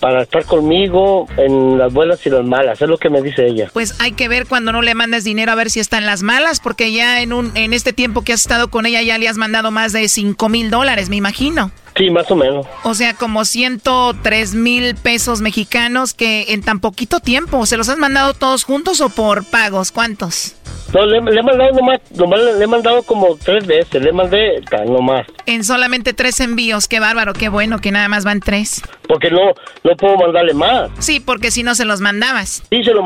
para 0.03 0.23
estar 0.23 0.45
conmigo 0.45 1.29
en 1.37 1.79
las 1.79 1.93
buenas 1.93 2.27
y 2.27 2.31
las 2.31 2.45
malas. 2.45 2.83
Es 2.83 2.89
lo 2.89 2.99
que 2.99 3.09
me 3.09 3.23
dice 3.23 3.47
ella. 3.47 3.71
Pues 3.73 3.95
hay 4.01 4.11
que 4.11 4.27
ver 4.27 4.49
cuando 4.49 4.73
no 4.73 4.83
le 4.83 4.97
mandes 4.97 5.23
dinero 5.23 5.53
a 5.53 5.55
ver 5.55 5.71
si 5.71 5.79
está 5.79 5.97
en 5.97 6.07
las 6.07 6.25
malas, 6.25 6.59
porque 6.59 6.91
ya 6.91 7.23
en 7.23 7.33
un 7.33 7.57
en 7.57 7.73
este 7.73 7.93
tiempo 7.93 8.23
que 8.23 8.33
has 8.33 8.41
estado 8.41 8.69
con 8.69 8.85
ella 8.85 9.01
ya 9.03 9.17
le 9.17 9.29
has 9.29 9.37
mandado 9.37 9.71
más 9.71 9.93
de 9.93 10.09
5 10.09 10.49
mil 10.49 10.71
dólares, 10.71 11.09
me 11.09 11.15
imagino. 11.15 11.71
Sí, 11.97 12.11
más 12.11 12.29
o 12.33 12.37
menos. 12.37 12.67
O 12.83 12.95
sea, 12.95 13.15
como 13.15 13.45
103 13.45 14.55
mil 14.55 14.97
pesos 14.97 15.41
mexicanos 15.41 16.15
que 16.15 16.47
en 16.49 16.63
tan 16.63 16.81
poquito 16.81 17.21
tiempo, 17.21 17.65
¿se 17.65 17.77
los 17.77 17.89
has 17.89 17.99
mandado 17.99 18.35
todos 18.35 18.65
juntos 18.65 19.01
o 19.01 19.09
por 19.09 19.45
pagos? 19.45 19.93
¿Cuántos? 19.93 20.57
No, 20.93 21.07
le, 21.07 21.21
le 21.21 21.41
he 21.41 21.43
mandado 21.43 21.73
nomás, 21.73 22.01
nomás 22.15 22.41
le, 22.41 22.59
le 22.59 22.65
he 22.65 22.67
mandado 22.67 23.03
como 23.03 23.37
tres 23.37 23.67
veces, 23.67 24.03
le 24.03 24.13
mandé 24.13 24.61
nomás. 24.87 25.27
En 25.47 25.65
solamente 25.65 26.13
tres 26.13 26.39
envíos, 26.41 26.87
qué 26.89 27.01
bárbaro, 27.01 27.33
qué 27.33 27.49
bueno 27.49 27.81
que 27.81 27.91
nada 27.91 28.09
más 28.09 28.25
van 28.25 28.41
tres. 28.41 28.83
Porque 29.09 29.31
no, 29.31 29.53
no 29.85 29.97
puedo 29.97 30.17
mandarle 30.17 30.55
más. 30.55 30.91
Sí, 30.99 31.21
porque 31.21 31.51
si 31.51 31.63
no 31.63 31.75
se 31.75 31.85
los 31.85 32.01
mandabas. 32.01 32.63
Sí, 32.71 32.85
se 32.85 32.93
lo, 32.93 33.03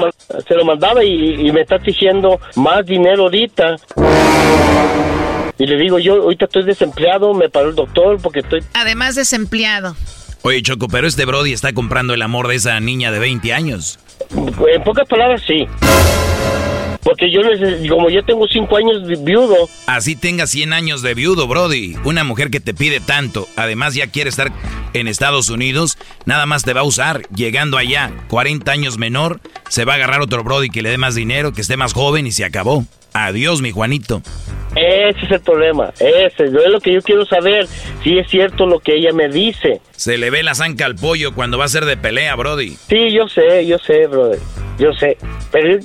se 0.47 0.55
lo 0.55 0.65
mandaba 0.65 1.05
y, 1.05 1.47
y 1.47 1.53
me 1.53 1.61
está 1.61 1.77
exigiendo 1.77 2.41
más 2.57 2.85
dinero 2.87 3.25
ahorita. 3.25 3.77
Y 5.59 5.67
le 5.67 5.77
digo, 5.77 5.99
yo 5.99 6.23
ahorita 6.23 6.45
estoy 6.47 6.65
desempleado, 6.65 7.33
me 7.33 7.49
paró 7.49 7.71
el 7.71 7.75
doctor 7.75 8.19
porque 8.21 8.41
estoy... 8.41 8.63
Además 8.75 9.15
desempleado. 9.15 9.97
Oye, 10.43 10.61
Choco, 10.63 10.89
pero 10.89 11.07
este 11.07 11.25
Brody 11.25 11.53
está 11.53 11.73
comprando 11.73 12.15
el 12.15 12.23
amor 12.23 12.47
de 12.49 12.57
esa 12.57 12.79
niña 12.79 13.11
de 13.11 13.19
20 13.19 13.53
años. 13.55 13.99
En 14.31 14.83
pocas 14.85 15.09
palabras, 15.09 15.43
sí. 15.47 15.67
Porque 17.07 17.31
yo, 17.31 17.41
como 17.89 18.11
yo 18.11 18.25
tengo 18.25 18.49
cinco 18.49 18.77
años 18.77 19.07
de 19.07 19.15
viudo, 19.15 19.69
Así 19.87 20.17
tenga 20.17 20.49
100 20.49 20.73
años 20.73 21.03
de 21.03 21.15
viudo, 21.15 21.47
Brody. 21.47 21.95
Una 22.03 22.25
mujer 22.25 22.51
que 22.51 22.59
te 22.59 22.75
pide 22.75 22.99
tanto, 22.99 23.47
además 23.55 23.95
ya 23.95 24.09
quiere 24.09 24.29
estar 24.29 24.51
en 24.93 25.07
Estados 25.07 25.49
Unidos, 25.49 25.99
nada 26.25 26.47
más 26.47 26.65
te 26.65 26.73
va 26.73 26.81
a 26.81 26.85
usar. 26.85 27.23
Llegando 27.29 27.79
allá, 27.79 28.11
40 28.27 28.73
años 28.73 28.99
menor, 28.99 29.41
se 29.69 29.85
va 29.85 29.93
a 29.93 29.97
agarrar 29.97 30.21
otro 30.21 30.43
Brody 30.43 30.69
que 30.69 30.83
le 30.83 30.91
dé 30.91 30.99
más 30.99 31.15
dinero, 31.15 31.53
que 31.53 31.61
esté 31.61 31.77
más 31.77 31.93
joven 31.93 32.27
y 32.27 32.33
se 32.33 32.45
acabó. 32.45 32.85
Adiós, 33.19 33.63
mi 33.63 33.71
Juanito. 33.71 34.21
ese 34.75 35.25
es 35.25 35.31
el 35.31 35.41
problema. 35.41 35.91
Ese 35.99 36.45
es 36.45 36.51
lo 36.53 36.81
que 36.81 36.93
yo 36.93 37.01
quiero 37.01 37.25
saber, 37.25 37.67
si 38.03 38.19
es 38.19 38.29
cierto 38.29 38.67
lo 38.67 38.79
que 38.79 38.97
ella 38.97 39.13
me 39.15 39.31
dice. 39.31 39.81
Se 39.93 40.19
le 40.19 40.29
ve 40.29 40.43
la 40.43 40.55
zanca 40.55 40.85
al 40.85 40.97
pollo 40.97 41.35
cuando 41.35 41.57
va 41.57 41.65
a 41.65 41.69
ser 41.69 41.87
de 41.87 41.97
pelea, 41.97 42.35
Brody. 42.35 42.77
Sí, 42.89 43.11
yo 43.13 43.27
sé, 43.27 43.67
yo 43.67 43.79
sé, 43.79 44.07
brother. 44.07 44.39
Yo 44.79 44.93
sé. 44.93 45.17
Pero, 45.51 45.79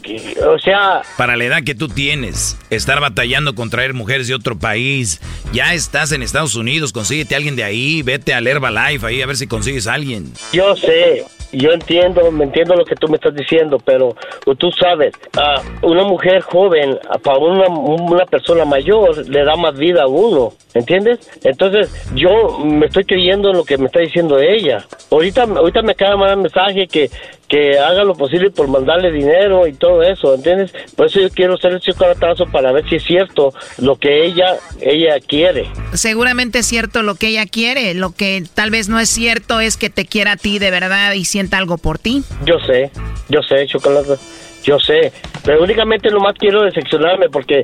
o 0.54 0.60
sea, 0.60 1.04
Para 1.16 1.38
la 1.38 1.46
edad 1.46 1.64
que 1.64 1.74
tú 1.74 1.88
tienes, 1.88 2.58
estar 2.70 3.00
batallando 3.00 3.56
con 3.56 3.70
traer 3.70 3.94
mujeres 3.94 4.28
de 4.28 4.36
otro 4.36 4.60
país, 4.60 5.22
ya 5.54 5.74
estás 5.74 6.12
en 6.12 6.24
Estados 6.24 6.56
Unidos, 6.56 6.92
consíguete 6.92 7.36
a 7.36 7.38
alguien 7.38 7.56
de 7.56 7.64
ahí, 7.64 8.02
vete 8.02 8.34
al 8.34 8.46
Herbalife 8.46 9.06
ahí 9.08 9.22
a 9.22 9.26
ver 9.26 9.38
si 9.38 9.48
consigues 9.48 9.88
a 9.88 9.94
alguien. 9.94 10.34
yo 10.52 10.76
sé. 10.76 11.24
Yo 11.52 11.72
entiendo, 11.72 12.32
me 12.32 12.46
entiendo 12.46 12.76
lo 12.76 12.86
que 12.86 12.96
tú 12.96 13.08
me 13.08 13.16
estás 13.16 13.36
diciendo, 13.36 13.78
pero 13.84 14.16
tú 14.58 14.72
sabes, 14.72 15.14
a 15.38 15.62
una 15.82 16.04
mujer 16.04 16.42
joven, 16.42 16.98
para 17.24 17.38
una, 17.38 17.68
una 17.68 18.26
persona 18.26 18.66
mayor, 18.66 19.28
le 19.28 19.44
da 19.44 19.56
más 19.56 19.78
vida 19.78 20.04
a 20.04 20.08
uno, 20.08 20.54
¿entiendes? 20.74 21.20
Entonces, 21.44 21.92
yo 22.16 22.60
me 22.60 22.86
estoy 22.86 23.04
creyendo 23.04 23.52
en 23.52 23.58
lo 23.58 23.64
que 23.64 23.78
me 23.78 23.88
está 23.88 24.00
diciendo 24.00 24.40
ella. 24.40 24.86
Ahorita, 25.12 25.44
ahorita 25.44 25.82
me 25.82 25.92
acaba 25.92 26.12
de 26.12 26.18
mandar 26.18 26.38
un 26.38 26.44
mensaje 26.44 26.88
que, 26.88 27.10
que 27.52 27.78
haga 27.78 28.06
lo 28.06 28.16
posible 28.16 28.50
por 28.50 28.70
mandarle 28.70 29.12
dinero 29.12 29.68
y 29.68 29.74
todo 29.74 30.02
eso, 30.04 30.34
¿entiendes? 30.34 30.72
Por 30.96 31.08
eso 31.08 31.20
yo 31.20 31.30
quiero 31.30 31.56
hacer 31.56 31.74
ese 31.74 31.92
caratazo 31.92 32.46
para 32.46 32.72
ver 32.72 32.88
si 32.88 32.96
es 32.96 33.04
cierto 33.04 33.54
lo 33.78 33.98
que 33.98 34.24
ella, 34.26 34.56
ella 34.80 35.20
quiere. 35.20 35.68
Seguramente 35.94 36.60
es 36.60 36.66
cierto 36.66 37.04
lo 37.04 37.16
que 37.16 37.28
ella 37.28 37.46
quiere. 37.46 37.94
Lo 37.94 38.12
que 38.16 38.42
tal 38.54 38.72
vez 38.72 38.88
no 38.88 39.02
es 39.02 39.10
cierto 39.10 39.60
es 39.60 39.76
que 39.76 39.90
te 39.90 40.06
quiera 40.06 40.32
a 40.34 40.38
ti 40.38 40.60
de 40.60 40.72
verdad 40.72 41.12
y 41.12 41.26
sienta 41.26 41.58
algo 41.58 41.78
por 41.78 42.00
ti. 42.00 42.24
Yo 42.46 42.58
sé, 42.66 42.90
yo 43.28 43.42
sé, 43.44 43.68
chocolate. 43.68 44.16
Yo 44.64 44.80
sé, 44.80 45.12
pero 45.44 45.64
únicamente 45.64 46.10
nomás 46.10 46.36
quiero 46.38 46.64
decepcionarme 46.64 47.30
porque, 47.30 47.64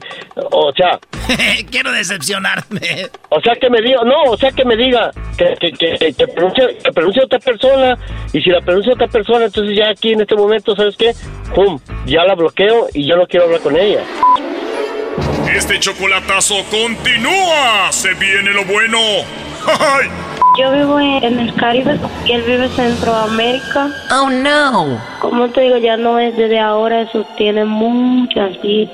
o 0.52 0.72
sea, 0.76 1.00
Quiero 1.72 1.92
decepcionarme. 1.92 3.10
o 3.30 3.42
sea 3.42 3.56
que 3.56 3.70
me 3.70 3.82
diga, 3.82 4.02
no, 4.04 4.32
o 4.32 4.38
sea 4.38 4.52
que 4.52 4.66
me 4.66 4.76
diga 4.76 5.12
que, 5.38 5.56
que, 5.60 5.72
que, 5.72 6.14
que 6.14 6.28
pronuncie, 6.28 6.78
que 6.84 6.92
pronuncie 6.92 7.24
otra 7.24 7.40
persona 7.40 7.98
y 8.34 8.42
si 8.42 8.50
la 8.50 8.62
pronuncia 8.62 8.94
otra 8.94 9.08
persona, 9.08 9.46
entonces 9.46 9.78
ya 9.78 9.90
aquí 9.90 10.14
en 10.14 10.22
este 10.22 10.36
momento, 10.36 10.76
¿sabes 10.76 10.96
qué? 10.98 11.14
Pum, 11.54 11.80
ya 12.06 12.24
la 12.24 12.36
bloqueo 12.36 12.88
y 12.94 13.06
yo 13.08 13.16
no 13.16 13.28
quiero 13.28 13.46
hablar 13.46 13.62
con 13.62 13.76
ella. 13.78 14.02
Este 15.58 15.80
chocolatazo 15.80 16.64
continúa. 16.70 17.92
Se 17.92 18.14
viene 18.14 18.52
lo 18.52 18.64
bueno. 18.64 19.00
¡Ay! 19.66 20.08
Yo 20.60 20.72
vivo 20.72 21.00
en, 21.00 21.24
en 21.24 21.40
el 21.40 21.56
Caribe 21.56 22.00
y 22.26 22.32
él 22.34 22.44
vive 22.44 22.66
en 22.66 22.72
Centroamérica. 22.74 23.90
Oh 24.12 24.30
no. 24.30 25.02
Como 25.20 25.50
te 25.50 25.62
digo, 25.62 25.78
ya 25.78 25.98
no 25.98 26.20
es 26.20 26.38
desde 26.38 26.60
ahora, 26.60 27.02
eso 27.02 27.26
tiene 27.38 27.66
muchas 27.66 28.62
vidas. 28.62 28.94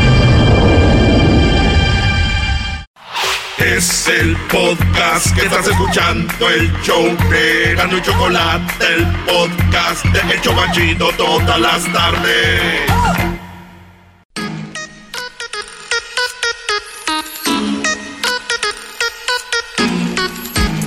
Es 3.63 4.07
el 4.07 4.35
podcast 4.47 5.35
que 5.35 5.45
estás 5.45 5.67
escuchando, 5.67 6.49
el 6.49 6.71
show 6.81 7.15
de 7.29 7.75
Gano 7.75 7.95
y 7.95 8.01
Chocolate, 8.01 8.85
el 8.95 9.05
podcast 9.25 10.03
de 10.05 10.33
El 10.33 10.41
Chobachito 10.41 11.11
todas 11.11 11.59
las 11.59 11.93
tardes. 11.93 12.81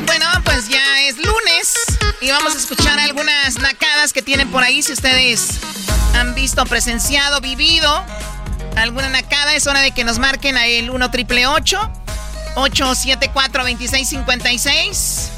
Bueno, 0.07 0.27
pues 0.45 0.69
ya 0.69 1.03
es 1.03 1.17
lunes 1.19 1.75
y 2.21 2.31
vamos 2.33 2.57
a 2.57 2.59
escuchar 2.59 2.99
algunas 2.99 3.61
nacadas 3.61 4.13
que 4.13 4.21
tienen 4.21 4.51
por 4.51 4.65
ahí. 4.65 4.83
Si 4.83 4.93
ustedes 4.93 5.61
han 6.17 6.35
visto, 6.35 6.67
presenciado, 6.67 7.41
vivido 7.41 8.05
alguna 8.77 9.09
nacada, 9.11 9.55
es 9.55 9.69
hora 9.69 9.81
de 9.81 9.93
que 9.93 10.03
nos 10.03 10.19
marquen 10.19 10.57
a 10.57 10.67
el 10.67 10.91
1 10.91 11.11
triple 11.13 11.47
874 11.47 12.04
2656 12.55 15.31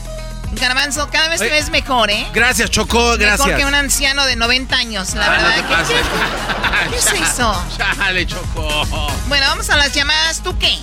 Garbanzo, 0.53 1.09
cada 1.11 1.29
vez 1.29 1.41
te 1.41 1.51
ves 1.51 1.71
mejor, 1.71 2.09
¿eh? 2.11 2.25
Gracias, 2.33 2.71
Choco, 2.71 3.17
gracias. 3.19 3.47
Mejor 3.47 3.61
que 3.61 3.67
un 3.67 3.75
anciano 3.75 4.25
de 4.27 4.37
90 4.37 4.77
años, 4.77 5.14
la 5.14 5.29
verdad. 5.29 5.57
no 5.57 5.59
te 5.62 5.62
¿Qué-. 5.93 5.95
¿Qué, 5.95 6.91
qué 6.91 6.97
es 6.97 7.12
eso? 7.31 7.64
Chale, 7.77 8.27
Choco. 8.27 8.87
Bueno, 9.29 9.47
vamos 9.49 9.69
a 9.71 9.77
las 9.77 9.93
llamadas. 9.93 10.43
¿Tú 10.43 10.57
qué? 10.59 10.79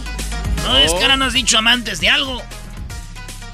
No, 0.63 0.77
es 0.77 0.93
que 0.93 1.01
ahora 1.01 1.15
no 1.17 1.25
has 1.25 1.33
dicho 1.33 1.57
amantes 1.57 1.99
de 2.01 2.09
algo. 2.09 2.41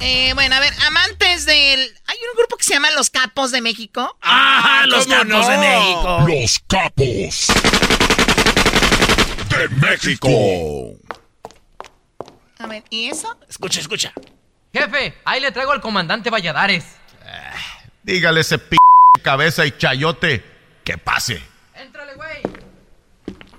Eh, 0.01 0.31
bueno, 0.33 0.55
a 0.55 0.59
ver, 0.59 0.73
amantes 0.87 1.45
del... 1.45 1.79
Hay 2.07 2.17
un 2.31 2.37
grupo 2.37 2.55
que 2.57 2.63
se 2.63 2.73
llama 2.73 2.89
Los 2.91 3.09
Capos 3.09 3.51
de 3.51 3.59
México. 3.61 4.17
Ah, 4.21 4.83
los 4.87 5.05
¿cómo 5.05 5.17
capos 5.17 5.27
no? 5.27 5.47
de 5.49 5.57
México. 5.57 6.25
Los 6.27 6.59
capos 6.67 7.47
de 9.49 9.67
México. 9.81 10.29
A 12.61 12.67
ver, 12.67 12.83
¿y 12.89 13.07
eso? 13.07 13.37
Escucha, 13.47 13.79
escucha. 13.79 14.11
Jefe, 14.73 15.15
ahí 15.23 15.39
le 15.39 15.49
traigo 15.53 15.71
al 15.71 15.79
comandante 15.79 16.29
Valladares. 16.29 16.83
Dígale 18.03 18.41
ese 18.41 18.59
p 18.59 18.75
cabeza 19.23 19.65
y 19.65 19.71
chayote 19.71 20.43
que 20.83 20.97
pase. 20.97 21.41
Éntrale, 21.73 22.15
güey. 22.15 22.41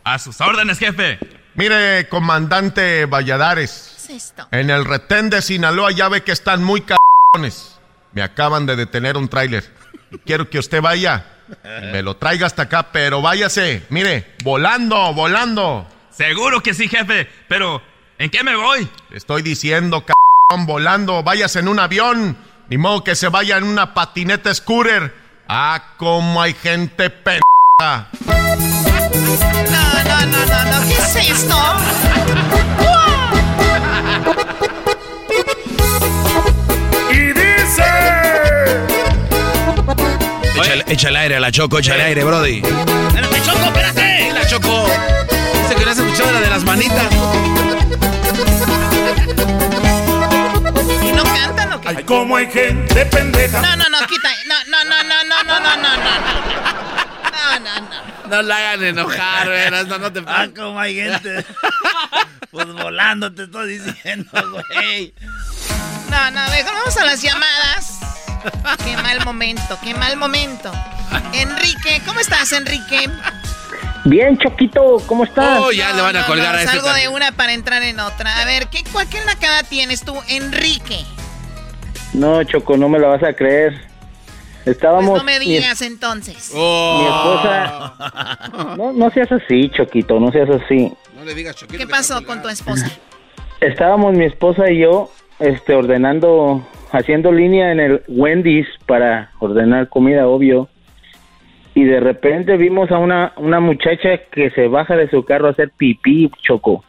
A 0.04 0.18
sus 0.18 0.38
órdenes, 0.42 0.78
jefe. 0.78 1.18
Mire, 1.54 2.10
comandante 2.10 3.06
Valladares. 3.06 4.04
¿Qué 4.06 4.16
es 4.16 4.24
esto? 4.24 4.46
En 4.50 4.68
el 4.68 4.84
retén 4.84 5.30
de 5.30 5.40
Sinaloa 5.40 5.92
ya 5.92 6.10
ve 6.10 6.22
que 6.22 6.32
están 6.32 6.62
muy 6.62 6.82
cabrones. 6.82 7.78
Me 8.12 8.20
acaban 8.22 8.66
de 8.66 8.76
detener 8.76 9.16
un 9.16 9.30
tráiler. 9.30 9.64
Quiero 10.26 10.50
que 10.50 10.58
usted 10.58 10.82
vaya. 10.82 11.24
y 11.64 11.86
Me 11.86 12.02
lo 12.02 12.18
traiga 12.18 12.46
hasta 12.46 12.64
acá, 12.64 12.92
pero 12.92 13.22
váyase. 13.22 13.86
Mire, 13.88 14.34
volando, 14.44 15.14
volando. 15.14 15.88
Seguro 16.10 16.62
que 16.62 16.74
sí, 16.74 16.86
jefe. 16.86 17.30
Pero, 17.48 17.80
¿en 18.20 18.30
qué 18.30 18.44
me 18.44 18.54
voy? 18.54 18.88
Estoy 19.10 19.42
diciendo, 19.42 20.04
cabrón, 20.04 20.66
volando. 20.66 21.22
Váyase 21.22 21.58
en 21.60 21.68
un 21.68 21.80
avión. 21.80 22.36
Ni 22.68 22.78
modo 22.78 23.02
que 23.02 23.16
se 23.16 23.28
vaya 23.28 23.56
en 23.56 23.64
una 23.64 23.94
patineta 23.94 24.54
scooter. 24.54 25.14
Ah, 25.48 25.94
cómo 25.96 26.40
hay 26.40 26.54
gente 26.54 27.10
pendeja. 27.10 27.40
No, 27.80 28.36
no, 30.04 30.26
no, 30.26 30.46
no, 30.46 30.64
no. 30.64 30.88
¿Qué 30.88 30.94
es 30.94 31.16
esto? 31.30 31.56
Y 37.10 37.32
dice... 37.32 37.84
Échale, 40.56 40.84
échale 40.88 41.18
aire 41.18 41.36
a 41.36 41.40
la 41.40 41.50
Choco, 41.50 41.78
échale 41.78 42.02
aire, 42.02 42.22
Brody. 42.22 42.58
¡Espérate, 42.58 43.42
Choco, 43.42 43.64
espérate! 43.64 44.32
La 44.32 44.46
Choco. 44.46 45.39
Que 45.76 45.84
no 45.84 45.90
has 45.92 45.98
escuchado 45.98 46.32
la 46.32 46.40
de 46.40 46.50
las 46.50 46.64
manitas. 46.64 47.06
¿Y 51.02 51.12
no 51.12 51.22
cantan 51.22 51.72
o 51.72 51.80
qué? 51.80 51.88
Ay, 51.88 52.04
cómo 52.04 52.36
hay 52.36 52.50
gente 52.50 53.06
pendeja. 53.06 53.60
No, 53.62 53.76
no, 53.76 53.84
no, 53.88 54.06
quita. 54.06 54.28
No, 54.46 54.56
no, 54.66 54.84
no, 54.84 55.02
no, 55.04 55.24
no, 55.24 55.42
no, 55.44 55.60
no, 55.60 55.76
no, 55.76 55.96
no. 55.96 56.00
No, 57.30 57.60
no, 57.60 57.80
no. 57.80 58.28
No 58.28 58.42
la 58.42 58.56
hagan 58.56 58.84
enojar, 58.84 59.48
veras, 59.48 59.86
no, 59.88 59.98
no 59.98 60.12
te 60.12 60.22
Ah, 60.26 60.46
como 60.54 60.78
hay 60.78 60.94
gente. 60.96 61.44
pues 62.50 62.66
volando, 62.74 63.32
te 63.32 63.44
estoy 63.44 63.78
diciendo, 63.78 64.30
güey. 64.32 65.14
No, 66.10 66.30
no, 66.30 66.50
mejor 66.50 66.74
vamos 66.74 66.96
a 66.96 67.04
las 67.04 67.22
llamadas. 67.22 67.98
Qué 68.84 68.96
mal 68.98 69.24
momento, 69.24 69.78
qué 69.82 69.94
mal 69.94 70.16
momento. 70.16 70.72
Enrique, 71.32 72.02
¿cómo 72.06 72.20
estás, 72.20 72.52
Enrique? 72.52 73.08
Bien, 74.04 74.36
Choquito, 74.38 74.96
¿cómo 75.06 75.24
estás? 75.24 75.60
Oh, 75.60 75.72
ya 75.72 75.92
le 75.94 76.00
van 76.02 76.16
a 76.16 76.20
No, 76.22 76.26
colgar 76.26 76.54
no, 76.54 76.60
a 76.60 76.62
Salgo 76.64 76.92
de 76.94 77.08
una 77.08 77.32
para 77.32 77.52
entrar 77.52 77.82
en 77.82 78.00
otra. 78.00 78.40
A 78.40 78.44
ver, 78.46 78.68
¿qué, 78.68 78.82
cuál, 78.92 79.06
¿qué 79.08 79.18
nacada 79.26 79.62
tienes 79.62 80.02
tú, 80.04 80.14
Enrique? 80.28 81.04
No, 82.14 82.42
Choco, 82.44 82.76
no 82.76 82.88
me 82.88 82.98
la 82.98 83.08
vas 83.08 83.22
a 83.22 83.32
creer. 83.34 83.72
Pues 84.64 84.76
Estábamos... 84.76 85.18
no 85.18 85.24
me 85.24 85.38
mi- 85.38 85.44
digas 85.46 85.82
entonces. 85.82 86.52
Mi 86.54 87.04
esposa... 87.06 87.94
No, 88.76 88.92
no 88.92 89.10
seas 89.10 89.30
así, 89.32 89.70
Choquito, 89.70 90.18
no 90.18 90.30
seas 90.32 90.48
así. 90.50 90.92
No 91.16 91.24
le 91.24 91.34
digas 91.34 91.56
Choquito. 91.56 91.78
¿Qué 91.78 91.86
pasó 91.86 92.24
con 92.24 92.40
tu 92.42 92.48
esposa? 92.48 92.90
Estábamos 93.60 94.14
mi 94.14 94.24
esposa 94.24 94.70
y 94.70 94.78
yo 94.80 95.10
este, 95.38 95.74
ordenando, 95.74 96.66
haciendo 96.92 97.30
línea 97.32 97.72
en 97.72 97.80
el 97.80 98.02
Wendy's 98.08 98.66
para 98.86 99.30
ordenar 99.40 99.88
comida, 99.90 100.26
obvio. 100.26 100.68
Y 101.80 101.84
de 101.84 101.98
repente 101.98 102.58
vimos 102.58 102.90
a 102.90 102.98
una, 102.98 103.32
una 103.38 103.58
muchacha 103.58 104.18
que 104.30 104.50
se 104.50 104.68
baja 104.68 104.96
de 104.96 105.08
su 105.08 105.24
carro 105.24 105.46
a 105.48 105.52
hacer 105.52 105.70
pipí, 105.70 106.30
Choco, 106.42 106.84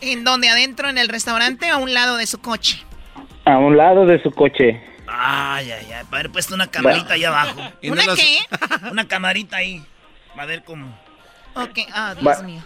¿En 0.00 0.24
dónde? 0.24 0.48
¿Adentro 0.48 0.88
en 0.88 0.96
el 0.96 1.10
restaurante 1.10 1.70
o 1.70 1.74
a 1.74 1.76
un 1.76 1.92
lado 1.92 2.16
de 2.16 2.26
su 2.26 2.40
coche? 2.40 2.82
a 3.44 3.58
un 3.58 3.76
lado 3.76 4.06
de 4.06 4.22
su 4.22 4.30
coche. 4.30 4.80
Ay, 5.06 5.70
ay, 5.72 5.86
ay. 5.92 6.04
Para 6.08 6.20
haber 6.20 6.30
puesto 6.32 6.54
una 6.54 6.68
camarita 6.68 7.12
ahí 7.14 7.24
abajo. 7.24 7.60
No 7.82 7.92
¿Una 7.92 8.02
qué? 8.16 8.38
Una 8.90 9.06
camarita 9.08 9.58
ahí. 9.58 9.82
Va 10.38 10.44
a 10.44 10.46
ver 10.46 10.62
cómo. 10.64 10.86
Ok, 11.54 11.80
ah, 11.92 12.14
Dios 12.18 12.26
Va- 12.38 12.42
mío. 12.42 12.62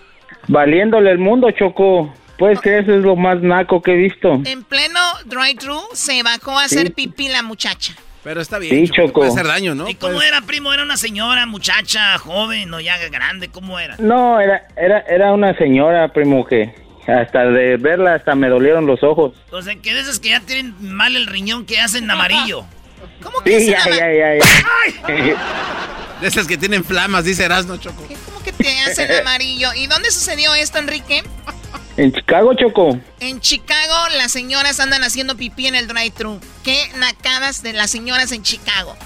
Valiéndole 0.47 1.11
el 1.11 1.19
mundo, 1.19 1.51
Choco. 1.51 2.15
Pues 2.39 2.61
que 2.61 2.79
eso 2.79 2.93
es 2.95 3.03
lo 3.03 3.17
más 3.17 3.41
naco 3.43 3.83
que 3.83 3.95
he 3.95 3.97
visto. 3.97 4.41
En 4.45 4.63
pleno 4.63 5.01
drive-thru 5.25 5.81
se 5.95 6.23
bajó 6.23 6.57
a 6.57 6.69
Sí. 6.69 6.77
hacer 6.79 6.95
pipí 6.95 7.29
la 7.29 7.43
muchacha. 7.43 7.95
Pero 8.25 8.41
está 8.41 8.59
Sí, 8.59 8.71
bien, 8.71 8.87
Choco. 8.89 9.07
Choco. 9.09 9.13
Puede 9.21 9.31
hacer 9.33 9.47
daño, 9.47 9.75
¿no? 9.75 9.89
¿Y 9.89 9.95
cómo 9.95 10.21
era, 10.23 10.41
primo? 10.41 10.73
¿Era 10.73 10.83
una 10.83 10.97
señora, 10.97 11.45
muchacha, 11.47 12.17
joven 12.19 12.73
o 12.73 12.81
ya 12.81 12.97
grande? 13.09 13.49
¿Cómo 13.49 13.79
era? 13.79 13.97
No, 13.99 14.41
era, 14.41 14.67
era, 14.77 15.01
era 15.01 15.33
una 15.33 15.55
señora, 15.57 16.09
primo, 16.09 16.45
que 16.47 16.75
hasta 17.07 17.45
de 17.45 17.77
verla 17.77 18.15
hasta 18.15 18.35
me 18.35 18.49
dolieron 18.49 18.87
los 18.87 19.03
ojos. 19.03 19.35
Entonces, 19.45 19.77
que 19.83 19.93
de 19.93 20.01
esas 20.01 20.19
que 20.21 20.31
ya 20.31 20.41
tienen 20.41 20.75
mal 20.81 21.15
el 21.15 21.27
riñón 21.27 21.67
que 21.67 21.79
hacen 21.79 22.11
amarillo. 22.11 22.65
¿Cómo 23.23 23.41
que 23.43 23.61
Sí, 23.61 23.67
se 23.67 23.71
ya, 23.73 23.85
ya, 23.91 24.13
ya, 24.13 24.35
ya. 24.39 25.37
De 26.21 26.29
esas 26.29 26.47
que 26.47 26.57
tienen 26.57 26.83
flamas, 26.85 27.25
dice 27.25 27.45
Erasmo, 27.45 27.77
Choco. 27.77 28.03
¿Cómo 28.25 28.43
que 28.43 28.53
te 28.53 28.69
hacen 28.81 29.13
amarillo? 29.21 29.75
¿Y 29.75 29.87
dónde 29.87 30.11
sucedió 30.11 30.55
esto, 30.55 30.79
Enrique? 30.79 31.23
En 31.97 32.13
Chicago, 32.13 32.55
Choco. 32.55 32.99
En 33.21 33.41
Chicago, 33.41 33.95
las 34.17 34.33
señoras 34.33 34.81
andan 34.81 35.05
haciendo 35.05 35.37
pipí 35.37 35.69
en 35.69 35.77
el 35.77 35.87
drive-thru. 35.87 36.41
¿Qué 36.65 36.91
nacadas 36.97 37.63
de 37.63 37.73
las 37.73 37.91
señoras 37.91 38.33
en 38.33 38.43
Chicago? 38.43 38.97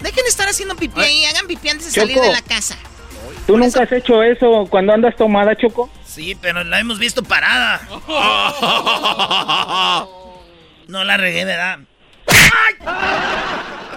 Dejen 0.00 0.24
de 0.24 0.30
estar 0.30 0.48
haciendo 0.48 0.74
pipí 0.74 1.00
ahí, 1.00 1.24
hagan 1.26 1.46
pipí 1.46 1.68
antes 1.68 1.86
de 1.86 1.92
salir 2.00 2.20
de 2.20 2.32
la 2.32 2.42
casa. 2.42 2.76
¿Tú 3.46 3.56
nunca 3.56 3.82
has 3.82 3.92
hecho 3.92 4.22
eso 4.22 4.66
cuando 4.68 4.92
andas 4.92 5.14
tomada, 5.16 5.56
Choco? 5.56 5.88
Sí, 6.04 6.36
pero 6.40 6.64
la 6.64 6.80
hemos 6.80 6.98
visto 6.98 7.22
parada. 7.22 7.80
No 10.88 11.04
la 11.04 11.16
regué, 11.16 11.46
¿verdad? 11.46 11.78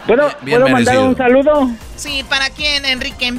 ¿Puedo, 0.08 0.30
Bien 0.44 0.62
¿puedo 0.62 0.72
mandar 0.72 0.98
un 1.00 1.18
saludo? 1.18 1.70
Sí, 1.98 2.24
¿para 2.30 2.50
quién, 2.52 2.86
Enrique? 2.86 3.34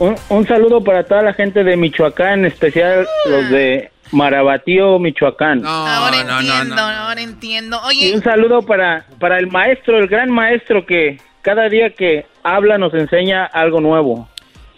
Un, 0.00 0.16
un 0.30 0.48
saludo 0.48 0.82
para 0.82 1.04
toda 1.04 1.22
la 1.22 1.32
gente 1.32 1.62
de 1.62 1.76
Michoacán, 1.76 2.40
en 2.40 2.46
especial 2.46 3.06
los 3.26 3.50
de 3.50 3.92
Marabatío, 4.12 4.98
Michoacán. 4.98 5.64
ahora 5.66 6.20
entiendo, 6.20 6.80
ahora 6.82 7.20
entiendo. 7.20 7.80
Y 7.84 7.86
Oye, 7.88 8.14
un 8.16 8.22
saludo 8.22 8.62
para, 8.62 9.06
para 9.20 9.38
el 9.38 9.46
maestro, 9.48 9.98
el 9.98 10.06
gran 10.08 10.30
maestro 10.30 10.84
que 10.86 11.20
cada 11.42 11.68
día 11.68 11.90
que 11.94 12.26
habla 12.42 12.78
nos 12.78 12.92
enseña 12.94 13.44
algo 13.46 13.80
nuevo. 13.80 14.28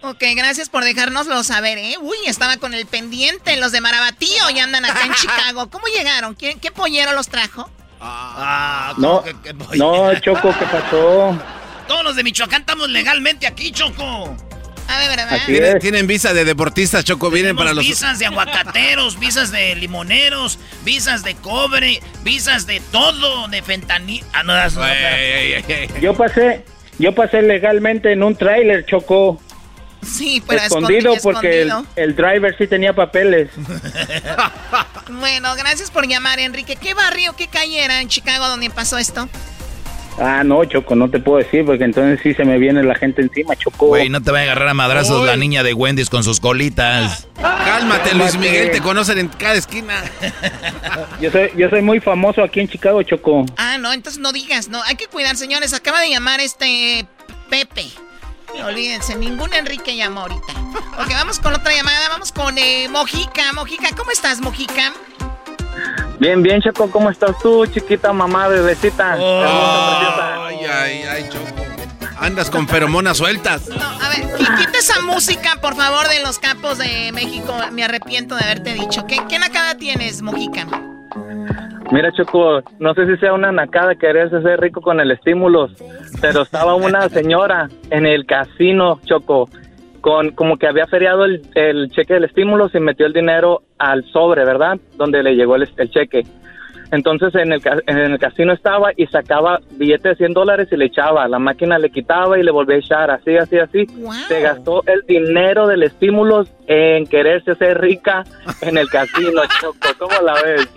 ok, 0.02 0.22
gracias 0.36 0.68
por 0.68 0.84
dejárnoslo 0.84 1.42
saber, 1.42 1.78
¿eh? 1.78 1.96
Uy, 2.00 2.16
estaba 2.26 2.56
con 2.56 2.74
el 2.74 2.86
pendiente, 2.86 3.56
los 3.56 3.72
de 3.72 3.80
Marabatío 3.80 4.50
y 4.54 4.58
andan 4.58 4.84
acá 4.84 5.04
en 5.04 5.12
Chicago. 5.14 5.68
¿Cómo 5.70 5.86
llegaron? 5.86 6.34
¿Qué, 6.34 6.56
qué 6.60 6.70
pollero 6.70 7.12
los 7.12 7.28
trajo? 7.28 7.70
Ah, 8.00 8.94
No, 8.98 9.22
no, 9.76 10.14
Choco, 10.20 10.54
¿qué 10.58 10.64
pasó? 10.66 11.38
Todos 11.86 12.04
los 12.04 12.16
de 12.16 12.22
Michoacán 12.24 12.60
estamos 12.62 12.88
legalmente 12.88 13.46
aquí, 13.46 13.72
Choco. 13.72 14.36
A 14.90 14.98
ver, 14.98 15.08
¿verdad? 15.16 15.38
Tienen, 15.46 15.78
tienen 15.78 16.06
visa 16.06 16.32
de 16.34 16.44
deportistas, 16.44 17.04
Choco, 17.04 17.30
vienen 17.30 17.56
para 17.56 17.72
los... 17.72 17.84
visas 17.86 18.18
de 18.18 18.26
aguacateros, 18.26 19.18
visas 19.20 19.52
de 19.52 19.74
limoneros, 19.76 20.58
visas 20.84 21.22
de 21.22 21.36
cobre, 21.36 22.00
visas 22.24 22.66
de 22.66 22.80
todo, 22.90 23.46
de 23.48 23.62
fentanil. 23.62 24.24
Ah, 24.32 24.42
no, 24.42 24.52
das- 24.52 24.74
no. 24.74 24.82
Yo 26.00 26.14
pasé, 26.14 26.64
yo 26.98 27.14
pasé 27.14 27.42
legalmente 27.42 28.12
en 28.12 28.22
un 28.22 28.34
tráiler, 28.36 28.84
Choco. 28.84 29.40
Sí, 30.02 30.42
pero 30.46 30.62
escondido, 30.62 31.12
escondido, 31.14 31.22
porque 31.22 31.70
el 32.02 32.16
driver 32.16 32.56
sí 32.58 32.66
tenía 32.66 32.92
papeles. 32.94 33.50
Bueno, 35.12 35.54
gracias 35.56 35.90
por 35.90 36.06
llamar, 36.06 36.38
Enrique. 36.38 36.76
¿Qué 36.76 36.94
barrio, 36.94 37.34
qué 37.36 37.48
calle 37.48 37.84
era 37.84 38.00
en 38.00 38.08
Chicago 38.08 38.46
donde 38.48 38.70
pasó 38.70 38.96
esto? 38.96 39.28
Ah, 40.18 40.42
no, 40.44 40.64
Choco, 40.64 40.94
no 40.94 41.08
te 41.08 41.18
puedo 41.18 41.38
decir 41.38 41.64
porque 41.64 41.84
entonces 41.84 42.20
sí 42.22 42.34
se 42.34 42.44
me 42.44 42.58
viene 42.58 42.82
la 42.82 42.94
gente 42.94 43.22
encima, 43.22 43.56
Choco. 43.56 43.86
Güey, 43.86 44.08
no 44.08 44.22
te 44.22 44.30
va 44.30 44.40
a 44.40 44.42
agarrar 44.42 44.68
a 44.68 44.74
madrazos 44.74 45.24
la 45.24 45.36
niña 45.36 45.62
de 45.62 45.72
Wendy's 45.72 46.10
con 46.10 46.24
sus 46.24 46.40
colitas. 46.40 47.26
Cálmate, 47.40 48.14
Luis 48.14 48.36
Miguel, 48.36 48.70
te 48.70 48.80
conocen 48.80 49.18
en 49.18 49.28
cada 49.28 49.54
esquina. 49.54 50.02
Yo 51.20 51.30
soy, 51.30 51.50
yo 51.56 51.70
soy 51.70 51.82
muy 51.82 52.00
famoso 52.00 52.42
aquí 52.42 52.60
en 52.60 52.68
Chicago, 52.68 53.02
Choco. 53.02 53.46
Ah, 53.56 53.78
no, 53.78 53.92
entonces 53.92 54.20
no 54.20 54.32
digas, 54.32 54.68
no, 54.68 54.82
hay 54.84 54.96
que 54.96 55.06
cuidar, 55.06 55.36
señores. 55.36 55.72
Acaba 55.72 56.00
de 56.00 56.10
llamar 56.10 56.40
este 56.40 57.06
Pepe. 57.48 57.86
Olvídense, 58.64 59.16
ningún 59.16 59.52
Enrique 59.54 59.96
llamó 59.96 60.22
ahorita. 60.22 60.52
Ok, 60.98 61.08
vamos 61.12 61.38
con 61.38 61.54
otra 61.54 61.72
llamada, 61.74 62.08
vamos 62.08 62.32
con 62.32 62.58
eh, 62.58 62.88
Mojica. 62.90 63.52
Mojica, 63.52 63.94
¿cómo 63.96 64.10
estás, 64.10 64.40
Mojica? 64.40 64.92
Bien, 66.20 66.42
bien, 66.42 66.60
Choco, 66.60 66.90
¿cómo 66.90 67.10
estás 67.10 67.36
tú, 67.42 67.64
chiquita 67.66 68.12
mamá, 68.12 68.46
bebecita? 68.48 69.14
Ay, 69.14 70.56
ay, 70.70 71.02
ay, 71.10 71.24
Choco. 71.30 71.46
Andas 72.18 72.50
con 72.50 72.68
feromonas 72.68 73.16
sueltas. 73.16 73.66
No, 73.68 73.76
a 73.76 74.08
ver, 74.10 74.26
qui- 74.36 74.58
quita 74.58 74.78
esa 74.78 75.00
música, 75.00 75.52
por 75.62 75.74
favor, 75.74 76.06
de 76.08 76.22
los 76.22 76.38
capos 76.38 76.76
de 76.76 77.10
México. 77.14 77.54
Me 77.72 77.82
arrepiento 77.84 78.36
de 78.36 78.44
haberte 78.44 78.74
dicho. 78.74 79.06
¿Qué, 79.06 79.16
qué 79.28 79.38
nacada 79.38 79.74
tienes, 79.76 80.20
Mojica? 80.20 80.66
Mira, 81.90 82.12
Choco, 82.12 82.60
no 82.78 82.92
sé 82.94 83.06
si 83.06 83.16
sea 83.16 83.32
una 83.32 83.50
nacada 83.50 83.94
quererse 83.94 84.42
ser 84.42 84.60
rico 84.60 84.80
con 84.82 85.00
el 85.00 85.10
estímulo, 85.10 85.68
pero 86.20 86.42
estaba 86.42 86.74
una 86.74 87.08
señora 87.08 87.68
en 87.88 88.04
el 88.06 88.26
casino, 88.26 89.00
Choco, 89.06 89.48
con 90.00 90.30
como 90.30 90.56
que 90.56 90.66
había 90.66 90.86
feriado 90.86 91.24
el, 91.24 91.42
el 91.54 91.90
cheque 91.90 92.14
del 92.14 92.24
estímulo 92.24 92.70
y 92.72 92.80
metió 92.80 93.06
el 93.06 93.12
dinero 93.12 93.62
al 93.78 94.04
sobre, 94.12 94.44
¿verdad? 94.44 94.78
Donde 94.96 95.22
le 95.22 95.34
llegó 95.34 95.56
el, 95.56 95.68
el 95.76 95.90
cheque. 95.90 96.24
Entonces 96.92 97.32
en 97.36 97.52
el, 97.52 97.62
en 97.86 97.98
el 97.98 98.18
casino 98.18 98.52
estaba 98.52 98.90
y 98.96 99.06
sacaba 99.06 99.60
billetes 99.72 100.18
de 100.18 100.26
100 100.26 100.32
dólares 100.34 100.68
y 100.72 100.76
le 100.76 100.86
echaba. 100.86 101.28
La 101.28 101.38
máquina 101.38 101.78
le 101.78 101.90
quitaba 101.90 102.38
y 102.38 102.42
le 102.42 102.50
volvía 102.50 102.76
a 102.76 102.80
echar, 102.80 103.10
así, 103.10 103.36
así, 103.36 103.58
así. 103.58 103.86
Se 104.26 104.40
gastó 104.40 104.82
el 104.86 105.02
dinero 105.06 105.68
del 105.68 105.84
estímulo 105.84 106.44
en 106.66 107.06
quererse 107.06 107.54
ser 107.54 107.80
rica 107.80 108.24
en 108.60 108.76
el 108.76 108.88
casino, 108.88 109.42
Choco. 109.60 109.78
¿Cómo 109.98 110.20
la 110.22 110.34
ves? 110.42 110.68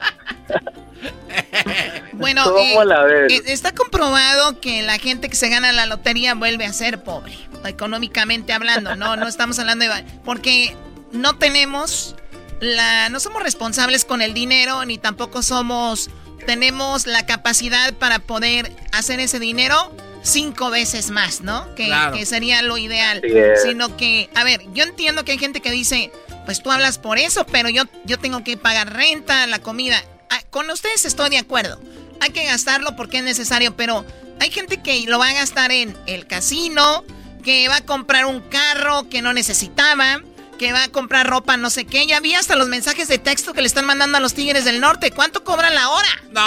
Bueno, 2.13 2.43
¿Cómo 2.43 2.81
eh, 2.83 2.85
la 2.85 3.03
ves? 3.03 3.31
eh, 3.33 3.41
está 3.47 3.73
comprobado 3.73 4.59
que 4.61 4.81
la 4.83 4.97
gente 4.97 5.29
que 5.29 5.35
se 5.35 5.49
gana 5.49 5.71
la 5.71 5.85
lotería 5.85 6.35
vuelve 6.35 6.65
a 6.65 6.73
ser 6.73 7.03
pobre, 7.03 7.37
económicamente 7.65 8.53
hablando, 8.53 8.95
no, 8.95 9.15
no 9.15 9.27
estamos 9.27 9.57
hablando 9.59 9.85
de... 9.85 10.03
Porque 10.23 10.75
no 11.11 11.37
tenemos 11.37 12.15
la... 12.59 13.09
No 13.09 13.19
somos 13.19 13.41
responsables 13.43 14.05
con 14.05 14.21
el 14.21 14.33
dinero, 14.33 14.85
ni 14.85 14.97
tampoco 14.97 15.41
somos... 15.41 16.09
Tenemos 16.45 17.07
la 17.07 17.25
capacidad 17.25 17.93
para 17.93 18.19
poder 18.19 18.71
hacer 18.91 19.19
ese 19.19 19.39
dinero 19.39 19.95
cinco 20.23 20.69
veces 20.69 21.09
más, 21.09 21.41
¿no? 21.41 21.73
Que, 21.75 21.85
Claro. 21.85 22.15
que 22.15 22.25
sería 22.25 22.61
lo 22.61 22.77
ideal. 22.77 23.21
Sino 23.63 23.95
que, 23.97 24.29
a 24.35 24.43
ver, 24.43 24.61
yo 24.73 24.83
entiendo 24.83 25.23
que 25.25 25.31
hay 25.33 25.37
gente 25.37 25.61
que 25.61 25.71
dice, 25.71 26.11
pues 26.45 26.61
tú 26.61 26.71
hablas 26.71 26.97
por 26.99 27.17
eso, 27.17 27.45
pero 27.45 27.69
yo, 27.69 27.83
yo 28.05 28.17
tengo 28.19 28.43
que 28.43 28.57
pagar 28.57 28.93
renta, 28.93 29.47
la 29.47 29.59
comida. 29.59 30.03
Ah, 30.33 30.41
con 30.49 30.67
ustedes 30.71 31.05
estoy 31.05 31.29
de 31.29 31.37
acuerdo. 31.37 31.79
Hay 32.19 32.31
que 32.31 32.43
gastarlo 32.45 32.95
porque 32.95 33.17
es 33.19 33.23
necesario, 33.23 33.75
pero 33.75 34.03
hay 34.39 34.49
gente 34.49 34.81
que 34.81 35.03
lo 35.07 35.19
va 35.19 35.27
a 35.29 35.33
gastar 35.33 35.71
en 35.71 35.95
el 36.07 36.25
casino, 36.25 37.03
que 37.43 37.67
va 37.67 37.77
a 37.77 37.81
comprar 37.85 38.25
un 38.25 38.41
carro 38.41 39.07
que 39.09 39.21
no 39.21 39.31
necesitaba, 39.33 40.21
que 40.57 40.73
va 40.73 40.85
a 40.85 40.87
comprar 40.89 41.27
ropa 41.29 41.55
no 41.57 41.69
sé 41.69 41.85
qué. 41.85 42.07
Ya 42.07 42.19
vi 42.19 42.33
hasta 42.33 42.55
los 42.55 42.67
mensajes 42.67 43.07
de 43.09 43.19
texto 43.19 43.53
que 43.53 43.61
le 43.61 43.67
están 43.67 43.85
mandando 43.85 44.17
a 44.17 44.21
los 44.21 44.33
Tigres 44.33 44.65
del 44.65 44.79
Norte. 44.81 45.11
¿Cuánto 45.11 45.43
cobran 45.43 45.75
la 45.75 45.89
hora? 45.89 46.07
No, 46.31 46.43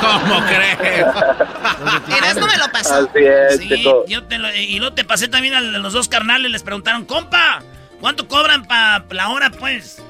¿cómo 0.00 0.44
crees? 0.46 0.78
Eras 2.18 2.36
no 2.36 2.46
me 2.46 2.56
lo 2.56 2.70
pasó. 2.70 2.94
Así 2.94 3.18
es, 3.24 3.58
Sí, 3.58 3.84
yo 4.06 4.24
te 4.24 4.38
lo- 4.38 4.54
y 4.54 4.78
luego 4.78 4.94
te 4.94 5.04
pasé 5.04 5.26
también 5.26 5.54
a 5.54 5.60
los 5.60 5.92
dos 5.92 6.08
carnales, 6.08 6.52
les 6.52 6.62
preguntaron, 6.62 7.04
compa, 7.04 7.62
¿cuánto 8.00 8.28
cobran 8.28 8.64
para 8.66 9.04
la 9.10 9.28
hora, 9.30 9.50
pues? 9.50 10.02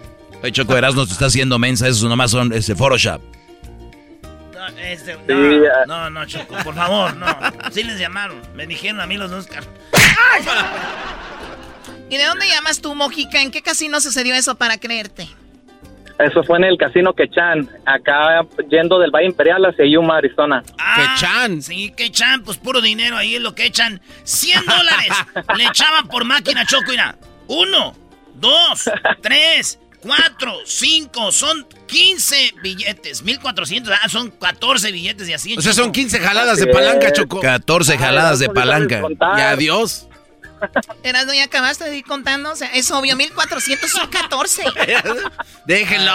Oye, 0.43 0.53
Choco 0.53 0.77
Erasmo 0.77 1.07
te 1.07 1.13
está 1.13 1.27
haciendo 1.27 1.59
mensa, 1.59 1.89
eso 1.89 2.09
nomás 2.09 2.31
son 2.31 2.53
ese 2.53 2.75
Photoshop. 2.77 3.21
No, 4.55 4.69
este, 4.79 5.15
no, 5.15 5.21
Sí, 5.27 5.61
no, 5.87 6.11
no, 6.11 6.27
Choco, 6.27 6.55
por 6.65 6.75
favor, 6.75 7.17
no. 7.17 7.27
Sí 7.73 7.83
les 7.83 7.99
llamaron, 7.99 8.41
me 8.55 8.67
dijeron 8.67 9.01
a 9.01 9.07
mí 9.07 9.17
los 9.17 9.31
dos 9.31 9.47
carnales. 9.47 9.75
¿Y 12.11 12.17
de 12.17 12.25
dónde 12.25 12.47
llamas 12.49 12.81
tú, 12.81 12.95
Mojica? 12.95 13.43
¿En 13.43 13.51
qué 13.51 13.63
casino 13.63 14.01
sucedió 14.01 14.35
eso 14.35 14.55
para 14.55 14.79
creerte? 14.79 15.29
Eso 16.19 16.43
fue 16.43 16.59
en 16.59 16.65
el 16.65 16.77
casino 16.77 17.15
Quechan, 17.15 17.69
acá 17.87 18.45
yendo 18.69 18.99
del 18.99 19.13
Valle 19.13 19.27
Imperial 19.27 19.65
hacia 19.67 19.85
Yuma, 19.87 20.17
Arizona. 20.17 20.65
Ah, 20.79 21.47
Sí, 21.61 21.93
que 21.97 22.07
echan, 22.07 22.43
pues 22.43 22.57
puro 22.59 22.81
dinero 22.81 23.17
ahí 23.17 23.37
es 23.37 23.41
lo 23.41 23.55
que 23.55 23.67
echan. 23.67 24.01
100 24.25 24.65
dólares 24.67 25.11
le 25.57 25.65
echaban 25.65 26.09
por 26.09 26.25
máquina 26.25 26.67
Choco, 26.67 26.91
mira. 26.91 27.17
Uno, 27.47 27.95
dos, 28.35 28.91
tres, 29.23 29.79
cuatro, 30.01 30.61
cinco, 30.65 31.33
son 31.33 31.67
15 31.87 32.55
billetes. 32.63 33.23
1400, 33.23 33.95
ah, 34.03 34.09
son 34.09 34.31
14 34.31 34.93
billetes 34.93 35.29
y 35.29 35.33
así. 35.33 35.57
O 35.57 35.61
sea, 35.61 35.73
Choco. 35.73 35.85
son 35.85 35.93
15 35.93 36.21
jaladas 36.21 36.59
de 36.59 36.67
palanca, 36.67 37.13
Choco. 37.13 37.41
14 37.41 37.99
jaladas 37.99 38.39
de 38.39 38.49
palanca. 38.49 39.03
Y 39.37 39.41
adiós. 39.41 40.09
Eras, 41.03 41.27
¿no 41.27 41.35
ya 41.35 41.45
acabaste 41.45 41.85
de 41.85 41.99
ir 41.99 42.05
contando? 42.05 42.51
O 42.51 42.57
sea, 42.57 42.69
es 42.69 42.91
obvio, 42.91 43.17
1400 43.17 43.91
son 43.91 44.09
14. 44.09 44.65
Déjenlo. 45.67 46.13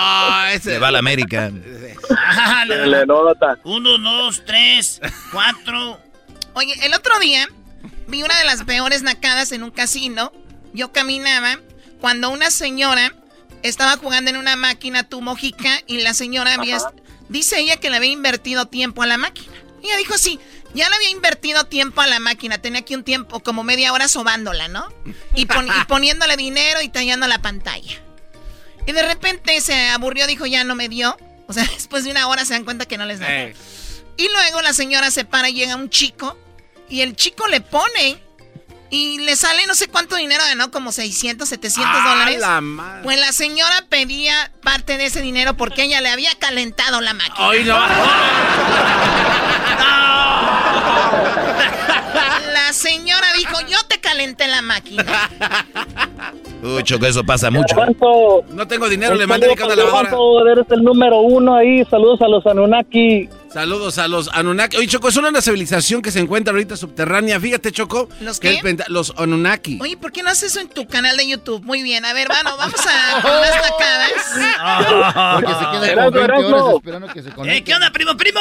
Se 0.62 0.80
va 0.80 0.90
a 0.90 0.92
la 0.92 1.00
América. 1.00 1.50
Nota. 3.08 3.58
Uno, 3.64 3.98
dos, 3.98 4.44
tres, 4.46 5.02
cuatro. 5.32 6.00
Oye, 6.54 6.74
el 6.86 6.94
otro 6.94 7.18
día 7.20 7.48
vi 8.08 8.24
una 8.24 8.38
de 8.38 8.46
las 8.46 8.64
peores 8.64 9.02
nacadas 9.02 9.52
en 9.52 9.64
un 9.64 9.72
casino. 9.72 10.32
Yo 10.74 10.92
caminaba 10.92 11.60
cuando 12.00 12.30
una 12.30 12.52
señora 12.52 13.14
estaba 13.64 13.98
jugando 13.98 14.30
en 14.30 14.38
una 14.38 14.56
máquina 14.56 15.04
tu 15.08 15.22
mojica 15.22 15.82
y 15.88 15.98
la 16.02 16.14
señora 16.14 16.54
había... 16.56 16.78
Dice 17.30 17.58
ella 17.60 17.78
que 17.78 17.90
le 17.90 17.98
había 17.98 18.12
invertido 18.12 18.68
tiempo 18.68 19.02
a 19.02 19.08
la 19.08 19.18
máquina. 19.18 19.54
Ella 19.82 19.98
dijo, 19.98 20.18
sí, 20.18 20.40
ya 20.76 20.88
le 20.90 20.96
había 20.96 21.10
invertido 21.10 21.64
tiempo 21.66 22.02
a 22.02 22.08
la 22.08 22.20
máquina. 22.20 22.58
Tenía 22.60 22.82
aquí 22.82 22.96
un 22.96 23.04
tiempo, 23.04 23.40
como 23.42 23.64
media 23.64 23.92
hora 23.94 24.08
sobándola, 24.08 24.68
¿no? 24.68 24.88
Y, 25.36 25.46
pon- 25.46 25.68
y 25.68 25.86
poniéndole 25.88 26.38
dinero 26.38 26.82
y 26.82 26.90
tallando 26.90 27.28
la 27.28 27.42
pantalla. 27.42 28.02
Y 28.86 28.92
de 28.92 29.02
repente 29.02 29.60
se 29.62 29.90
aburrió, 29.90 30.28
dijo, 30.28 30.46
ya 30.46 30.64
no 30.64 30.76
me 30.76 30.90
dio. 30.90 31.18
O 31.48 31.54
sea, 31.54 31.64
después 31.74 32.04
de 32.04 32.12
una 32.12 32.28
hora 32.28 32.46
se 32.46 32.54
dan 32.54 32.66
cuenta 32.66 32.86
que 32.86 32.98
no 32.98 33.06
les 33.06 33.20
da. 33.20 33.28
Y 34.18 34.28
luego 34.30 34.62
la 34.62 34.74
señora 34.74 35.10
se 35.10 35.26
para 35.26 35.50
y 35.50 35.54
llega 35.54 35.76
un 35.76 35.90
chico 35.90 36.38
y 36.90 37.02
el 37.02 37.16
chico 37.16 37.48
le 37.48 37.62
pone 37.62 38.22
y 38.94 39.18
le 39.18 39.36
sale 39.36 39.66
no 39.66 39.74
sé 39.74 39.88
cuánto 39.88 40.16
dinero 40.16 40.44
ganó, 40.48 40.70
como 40.70 40.92
600, 40.92 41.50
700 41.50 41.92
¡Ah, 41.92 42.10
dólares. 42.10 42.40
la 42.40 42.62
madre! 42.62 43.02
Pues 43.04 43.20
la 43.20 43.32
señora 43.32 43.84
pedía 43.90 44.52
parte 44.62 44.98
de 44.98 45.08
ese 45.08 45.20
dinero 45.22 45.58
porque 45.58 45.86
ella 45.86 46.00
le 46.00 46.10
había 46.10 46.30
calentado 46.38 47.02
la 47.02 47.16
máquina. 47.16 47.50
¡Ay, 47.50 47.64
no! 47.64 47.76
La 52.54 52.72
señora 52.72 53.26
dijo, 53.36 53.60
yo 53.68 53.78
te 53.88 54.00
calenté 54.00 54.48
la 54.48 54.62
máquina. 54.62 55.04
Uy, 56.62 56.84
Choco, 56.84 57.06
eso 57.06 57.24
pasa 57.24 57.50
mucho. 57.50 57.76
¿Cuánto? 57.76 58.44
No 58.50 58.68
tengo 58.68 58.88
dinero, 58.88 59.16
le 59.16 59.28
mandé 59.28 59.48
mi 59.50 59.56
para 59.56 59.76
lavadora. 59.76 60.52
Eres 60.52 60.66
el 60.70 60.84
número 60.84 61.20
uno 61.22 61.56
ahí. 61.56 61.84
Saludos 61.86 62.22
a 62.22 62.28
los 62.28 62.46
Anunnaki. 62.46 63.28
Saludos 63.54 64.00
a 64.00 64.08
los 64.08 64.30
Anunnaki. 64.34 64.78
Oye, 64.78 64.88
Choco, 64.88 65.10
es 65.10 65.18
una 65.18 65.40
civilización 65.42 66.02
que 66.02 66.10
se 66.12 66.20
encuentra 66.20 66.52
ahorita 66.54 66.76
subterránea. 66.76 67.40
Fíjate, 67.40 67.72
Choco. 67.72 68.10
¿Los 68.22 68.40
que 68.40 68.50
qué? 68.50 68.56
el 68.58 68.62
penta- 68.64 68.86
los 68.88 69.14
Anunnaki. 69.16 69.78
Oye, 69.82 69.96
¿por 69.96 70.12
qué 70.12 70.24
no 70.24 70.30
haces 70.32 70.52
eso 70.52 70.60
en 70.60 70.70
tu 70.70 70.88
canal 70.88 71.16
de 71.18 71.28
YouTube? 71.28 71.64
Muy 71.64 71.84
bien, 71.84 72.04
a 72.04 72.14
ver, 72.14 72.28
bueno, 72.30 72.58
vamos 72.58 72.80
a 72.88 73.22
con 73.22 73.32
las 73.32 73.56
nacadas. 73.56 75.36
Porque 75.36 75.54
se 75.54 75.72
queda 75.72 75.92
Erasmo, 75.92 76.12
como 76.12 76.12
20 76.12 76.24
Erasmo. 76.24 76.58
horas 76.58 76.76
esperando 76.76 77.08
que 77.08 77.22
se 77.22 77.30
conecte. 77.32 77.58
Eh, 77.60 77.64
¿Qué 77.64 77.76
onda, 77.76 77.92
primo, 77.92 78.18
primo? 78.18 78.40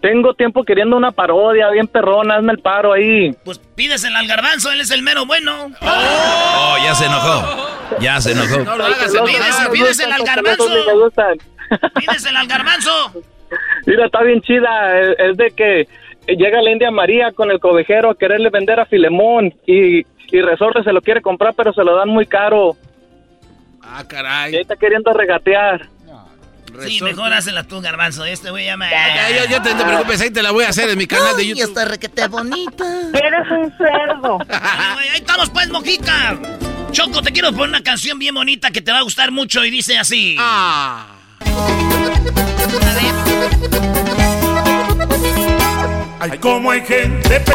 Tengo 0.00 0.34
tiempo 0.34 0.64
queriendo 0.64 0.96
una 0.96 1.10
parodia 1.12 1.70
bien 1.70 1.86
perrona, 1.88 2.36
hazme 2.36 2.52
el 2.52 2.58
paro 2.60 2.92
ahí. 2.92 3.32
Pues 3.44 3.58
pídesela 3.58 4.18
al 4.20 4.26
garbanzo, 4.28 4.70
él 4.72 4.80
es 4.80 4.90
el 4.92 5.02
mero 5.02 5.24
bueno. 5.26 5.70
Oh, 5.82 6.76
ya 6.84 6.94
se 6.94 7.06
enojó. 7.06 7.68
Ya 8.00 8.20
se 8.20 8.32
enojó. 8.32 8.58
No 8.58 8.76
lo 8.76 8.84
hagas, 8.86 8.98
pídesela, 9.24 9.70
pídesela 9.70 10.14
al 10.16 10.22
garbanzo. 10.24 10.68
Pídesela 11.94 12.40
al 12.40 12.46
garbanzo. 12.48 13.12
Mira, 13.86 14.06
está 14.06 14.22
bien 14.22 14.40
chida. 14.42 15.00
Es, 15.00 15.16
es 15.18 15.36
de 15.36 15.50
que 15.50 15.88
llega 16.26 16.62
la 16.62 16.70
India 16.70 16.90
María 16.90 17.32
con 17.32 17.50
el 17.50 17.60
cobijero 17.60 18.10
a 18.10 18.18
quererle 18.18 18.50
vender 18.50 18.80
a 18.80 18.86
Filemón 18.86 19.54
y, 19.66 20.00
y 20.00 20.40
Resorte 20.42 20.82
se 20.82 20.92
lo 20.92 21.00
quiere 21.00 21.22
comprar, 21.22 21.54
pero 21.54 21.72
se 21.72 21.82
lo 21.84 21.96
dan 21.96 22.08
muy 22.08 22.26
caro. 22.26 22.76
Ah, 23.82 24.04
caray. 24.06 24.52
Y 24.52 24.56
ahí 24.56 24.62
está 24.62 24.76
queriendo 24.76 25.12
regatear. 25.12 25.88
Sí, 26.86 27.00
mejor 27.02 27.32
hazla 27.32 27.64
tú, 27.64 27.80
garbanzo. 27.80 28.24
Este 28.24 28.50
güey 28.50 28.66
llama. 28.66 28.90
Ya, 28.90 29.30
ya, 29.30 29.50
ya 29.50 29.62
te, 29.62 29.74
te 29.74 29.84
preocupes, 29.84 30.20
ahí 30.20 30.30
te 30.30 30.42
la 30.42 30.50
voy 30.50 30.64
a 30.64 30.68
hacer 30.68 30.88
en 30.90 30.98
mi 30.98 31.06
canal 31.06 31.36
de 31.36 31.46
YouTube. 31.46 31.64
está 31.64 31.84
requete 31.86 32.28
bonita. 32.28 32.84
Eres 33.14 33.50
un 33.50 33.72
cerdo. 33.76 34.38
Ahí 34.50 35.16
estamos, 35.16 35.50
pues, 35.50 35.68
Mojica. 35.70 36.38
Choco, 36.92 37.22
te 37.22 37.32
quiero 37.32 37.52
poner 37.52 37.70
una 37.70 37.82
canción 37.82 38.18
bien 38.18 38.34
bonita 38.34 38.70
que 38.70 38.80
te 38.80 38.92
va 38.92 38.98
a 38.98 39.02
gustar 39.02 39.30
mucho 39.30 39.64
y 39.64 39.70
dice 39.70 39.98
así. 39.98 40.36
Ah. 40.38 41.17
Ay, 46.20 46.38
como 46.40 46.70
hay 46.70 46.80
gente 46.84 47.40
p 47.40 47.52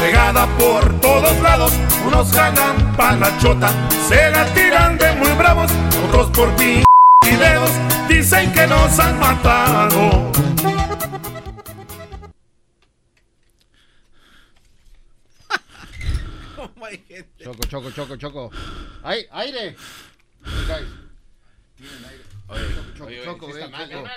pegada 0.00 0.46
por 0.58 1.00
todos 1.00 1.40
lados. 1.40 1.72
Unos 2.06 2.32
ganan 2.32 2.96
pa' 2.96 3.16
la 3.16 3.36
chota, 3.38 3.70
se 4.08 4.30
la 4.30 4.44
tiran 4.54 4.98
de 4.98 5.12
muy 5.14 5.30
bravos. 5.32 5.70
Otros 6.08 6.30
por 6.30 6.54
p 6.56 6.84
videos 7.24 7.70
dicen 8.08 8.52
que 8.52 8.66
nos 8.66 8.98
han 8.98 9.18
matado. 9.18 10.32
Choco, 17.42 17.62
choco, 17.68 17.90
choco, 17.90 18.16
choco. 18.16 18.50
¡Ay, 19.04 19.26
aire! 19.30 19.76
Guys. 20.66 20.88
Tienen 21.76 22.04
aire. 22.04 22.25
Choco, 22.96 23.10
choco, 23.24 23.48
choco. 23.50 24.08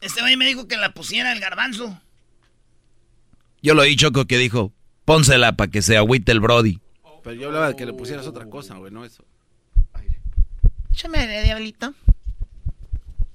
Este 0.00 0.22
güey 0.22 0.36
me 0.36 0.46
dijo 0.46 0.66
que 0.66 0.76
la 0.76 0.94
pusiera 0.94 1.32
el 1.32 1.40
garbanzo. 1.40 2.00
Yo 3.62 3.74
lo 3.74 3.82
oí, 3.82 3.96
Choco, 3.96 4.26
que 4.26 4.38
dijo, 4.38 4.72
pónsela 5.04 5.56
para 5.56 5.70
que 5.70 5.82
se 5.82 5.98
agüite 5.98 6.32
el 6.32 6.40
Brody. 6.40 6.80
Pero 7.22 7.36
yo 7.36 7.48
hablaba 7.48 7.68
de 7.68 7.76
que 7.76 7.84
le 7.84 7.92
pusieras 7.92 8.26
otra 8.26 8.46
cosa, 8.46 8.76
güey, 8.76 8.90
no 8.90 9.04
eso. 9.04 9.24
Échame 10.90 11.18
aire, 11.18 11.42
diablito. 11.42 11.94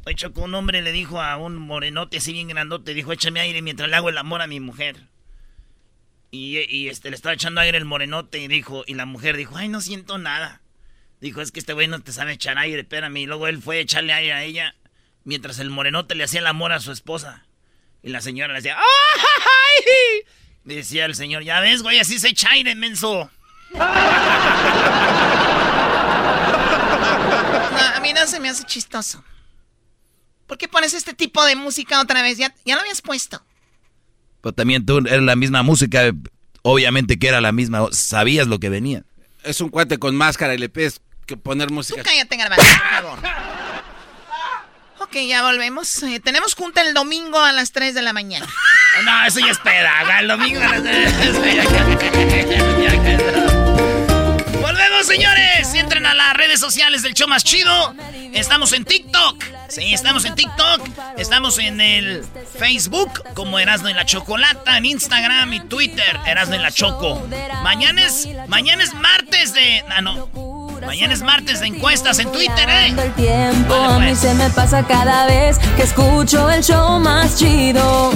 Oye, 0.05 0.15
Choco, 0.15 0.41
un 0.41 0.55
hombre 0.55 0.81
le 0.81 0.91
dijo 0.91 1.21
a 1.21 1.37
un 1.37 1.57
morenote 1.57 2.17
así 2.17 2.33
bien 2.33 2.47
grandote, 2.47 2.95
dijo, 2.95 3.11
échame 3.11 3.39
aire 3.39 3.61
mientras 3.61 3.87
le 3.89 3.95
hago 3.95 4.09
el 4.09 4.17
amor 4.17 4.41
a 4.41 4.47
mi 4.47 4.59
mujer. 4.59 4.97
Y, 6.35 6.89
este, 6.89 7.09
le 7.09 7.15
estaba 7.15 7.33
echando 7.33 7.61
aire 7.61 7.77
el 7.77 7.85
morenote 7.85 8.39
y 8.39 8.47
dijo, 8.47 8.83
y 8.85 8.95
la 8.95 9.05
mujer 9.05 9.37
dijo, 9.37 9.55
ay, 9.55 9.69
no 9.69 9.79
siento 9.79 10.17
nada. 10.17 10.61
Dijo, 11.21 11.41
es 11.41 11.51
que 11.51 11.59
este 11.59 11.71
güey 11.71 11.87
no 11.87 12.01
te 12.01 12.11
sabe 12.11 12.33
echar 12.33 12.57
aire, 12.57 12.81
espérame. 12.81 13.17
Y 13.17 13.25
luego 13.25 13.47
él 13.47 13.61
fue 13.61 13.77
a 13.77 13.81
echarle 13.81 14.11
aire 14.11 14.33
a 14.33 14.43
ella 14.43 14.75
mientras 15.23 15.59
el 15.59 15.69
morenote 15.69 16.13
le 16.13 16.25
hacía 16.25 16.41
el 16.41 16.47
amor 16.47 16.73
a 16.73 16.81
su 16.81 16.91
esposa. 16.91 17.45
Y 18.03 18.09
la 18.09 18.19
señora 18.21 18.53
le 18.53 18.59
decía, 18.59 18.77
¡ay! 18.77 18.83
Y 20.65 20.75
decía 20.75 21.05
el 21.05 21.15
señor, 21.15 21.43
ya 21.43 21.61
ves, 21.61 21.81
güey, 21.83 21.99
así 21.99 22.19
se 22.19 22.27
echa 22.29 22.51
aire, 22.51 22.75
menso. 22.75 23.31
A 27.95 27.99
mí 28.01 28.11
no 28.13 28.27
se 28.27 28.41
me 28.41 28.49
hace 28.49 28.65
chistoso. 28.65 29.23
¿Por 30.47 30.57
qué 30.57 30.67
pones 30.67 30.93
este 30.93 31.13
tipo 31.13 31.45
de 31.45 31.55
música 31.55 32.01
otra 32.01 32.21
vez? 32.21 32.37
Ya, 32.37 32.53
ya 32.65 32.75
lo 32.75 32.81
habías 32.81 33.01
puesto. 33.01 33.41
Pero 34.45 34.53
también 34.53 34.85
tú 34.85 34.99
eres 34.99 35.23
la 35.23 35.35
misma 35.35 35.63
música, 35.63 36.03
obviamente 36.61 37.17
que 37.17 37.29
era 37.29 37.41
la 37.41 37.51
misma, 37.51 37.87
sabías 37.91 38.45
lo 38.45 38.59
que 38.59 38.69
venía. 38.69 39.01
Es 39.43 39.59
un 39.59 39.69
cuate 39.69 39.97
con 39.97 40.15
máscara 40.15 40.53
y 40.53 40.59
le 40.59 40.69
pides 40.69 41.01
que 41.25 41.35
poner 41.35 41.71
música. 41.71 42.03
Cállate, 42.03 42.37
garbanzo, 42.37 42.63
por 42.63 43.01
favor. 43.01 43.19
Ok, 44.99 45.15
ya 45.27 45.41
volvemos. 45.41 46.03
Eh, 46.03 46.19
tenemos 46.19 46.53
junta 46.53 46.81
el 46.81 46.93
domingo 46.93 47.39
a 47.39 47.53
las 47.53 47.71
3 47.71 47.95
de 47.95 48.03
la 48.03 48.13
mañana. 48.13 48.45
No, 49.03 49.25
eso 49.25 49.39
ya 49.39 49.49
espera. 49.49 50.19
El 50.19 50.27
domingo 50.27 50.61
a 50.61 50.77
las 50.77 50.83
Señores. 55.03 55.73
Entren 55.73 56.05
a 56.05 56.13
las 56.13 56.33
redes 56.35 56.59
sociales 56.59 57.03
del 57.03 57.13
show 57.13 57.27
más 57.27 57.43
chido. 57.43 57.93
Estamos 58.33 58.73
en 58.73 58.85
TikTok. 58.85 59.43
Sí, 59.69 59.93
estamos 59.93 60.25
en 60.25 60.35
TikTok. 60.35 60.87
Estamos 61.17 61.57
en 61.59 61.81
el 61.81 62.25
Facebook 62.57 63.23
como 63.33 63.59
Erasno 63.59 63.89
y 63.89 63.93
la 63.93 64.05
Chocolata. 64.05 64.77
En 64.77 64.85
Instagram 64.85 65.53
y 65.53 65.59
Twitter, 65.61 66.19
Erasno 66.25 66.55
y 66.55 66.59
la 66.59 66.71
Choco. 66.71 67.21
Mañana 67.63 68.03
es, 68.05 68.27
mañana 68.47 68.83
es 68.83 68.93
martes 68.93 69.53
de. 69.53 69.83
Ah, 69.89 70.01
no. 70.01 70.29
Mañana 70.85 71.13
es 71.13 71.21
martes 71.21 71.61
de 71.61 71.67
encuestas 71.67 72.19
en 72.19 72.31
Twitter, 72.31 72.69
¿eh? 72.69 72.87
El 72.89 73.13
tiempo 73.13 73.73
Vale, 73.73 73.93
a 73.93 73.99
mí 73.99 74.07
pues. 74.07 74.19
se 74.19 74.33
me 74.35 74.49
pasa 74.51 74.85
cada 74.85 75.25
vez 75.25 75.57
que 75.75 75.83
escucho 75.83 76.49
el 76.51 76.63
show 76.63 76.99
más 76.99 77.37
chido. 77.37 78.11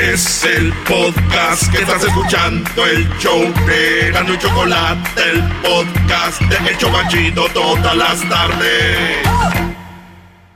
Es 0.00 0.44
el 0.44 0.72
podcast 0.88 1.70
que 1.70 1.82
estás 1.82 2.02
escuchando, 2.02 2.86
el 2.86 3.06
show 3.18 3.38
de 3.66 4.10
Gano 4.10 4.32
y 4.32 4.38
Chocolate, 4.38 5.22
el 5.30 5.42
podcast 5.60 6.40
de 6.40 6.70
El 6.70 6.78
Chobachito 6.78 7.44
todas 7.52 7.94
las 7.94 8.26
tardes. 8.26 9.18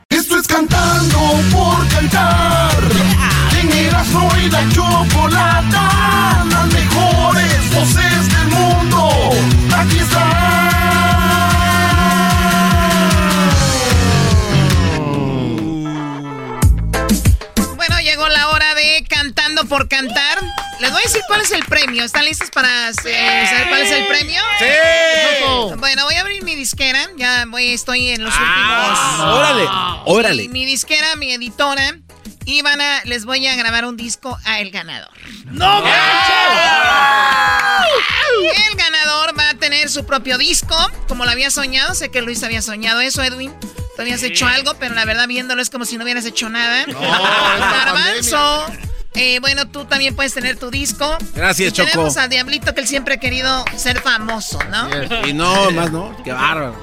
Esto 0.08 0.38
es 0.38 0.46
cantando 0.46 1.18
por 1.52 1.86
cantar. 1.88 2.72
En 3.60 3.70
Erasmo 3.70 4.32
y 4.42 4.50
la 4.50 4.66
Chocolata, 4.70 6.44
las 6.48 6.66
mejores 6.72 7.74
voces 7.74 8.28
del 8.34 8.48
mundo. 8.48 9.30
Aquí 9.76 10.00
Bueno, 10.00 10.83
Por 19.68 19.88
Cantar. 19.88 20.38
Les 20.80 20.90
voy 20.90 21.00
a 21.00 21.04
decir 21.04 21.22
cuál 21.26 21.40
es 21.40 21.50
el 21.52 21.64
premio. 21.64 22.04
¿Están 22.04 22.24
listos 22.24 22.50
para 22.50 22.90
eh, 22.90 22.92
saber 22.94 23.68
cuál 23.68 23.80
es 23.82 23.90
el 23.92 24.06
premio? 24.06 24.40
¡Sí! 24.58 25.74
Bueno, 25.78 26.04
voy 26.04 26.14
a 26.16 26.20
abrir 26.20 26.42
mi 26.42 26.54
disquera. 26.54 27.08
Ya 27.16 27.44
voy, 27.48 27.72
estoy 27.72 28.08
en 28.10 28.24
los 28.24 28.34
Ah, 28.36 29.16
últimos. 29.16 29.34
órale, 29.38 29.68
órale. 30.06 30.48
Mi 30.48 30.64
disquera, 30.66 31.16
mi 31.16 31.32
editora. 31.32 31.96
Y 32.46 32.60
van 32.62 32.80
a, 32.80 33.00
les 33.04 33.24
voy 33.24 33.46
a 33.46 33.56
grabar 33.56 33.86
un 33.86 33.96
disco 33.96 34.38
a 34.44 34.60
el 34.60 34.70
ganador. 34.70 35.08
¡No 35.46 35.78
El 38.68 38.76
ganador 38.76 39.38
va 39.38 39.50
a 39.50 39.54
tener 39.54 39.88
su 39.88 40.04
propio 40.04 40.36
disco, 40.38 40.76
como 41.08 41.24
lo 41.24 41.30
había 41.30 41.50
soñado. 41.50 41.94
Sé 41.94 42.10
que 42.10 42.20
Luis 42.20 42.42
había 42.42 42.60
soñado 42.62 43.00
eso, 43.00 43.22
Edwin. 43.22 43.52
Tú 43.60 44.02
habías 44.02 44.22
hecho 44.22 44.46
algo, 44.46 44.74
pero 44.78 44.94
la 44.94 45.04
verdad 45.04 45.26
viéndolo 45.28 45.62
es 45.62 45.70
como 45.70 45.84
si 45.86 45.96
no 45.96 46.04
hubieras 46.04 46.24
hecho 46.26 46.48
nada. 46.50 46.84
Garbanzo. 46.86 48.66
Eh, 49.14 49.38
bueno, 49.40 49.68
tú 49.68 49.84
también 49.84 50.16
puedes 50.16 50.34
tener 50.34 50.58
tu 50.58 50.70
disco. 50.70 51.16
Gracias, 51.34 51.72
Y 51.72 51.72
Choco. 51.72 51.90
Tenemos 51.90 52.16
a 52.16 52.28
Diablito 52.28 52.74
que 52.74 52.80
él 52.80 52.88
siempre 52.88 53.14
ha 53.14 53.16
querido 53.18 53.64
ser 53.76 54.00
famoso, 54.00 54.58
¿no? 54.70 54.88
Y 55.26 55.32
no, 55.32 55.70
más 55.72 55.92
no. 55.92 56.16
Qué 56.24 56.32
bárbaro. 56.32 56.74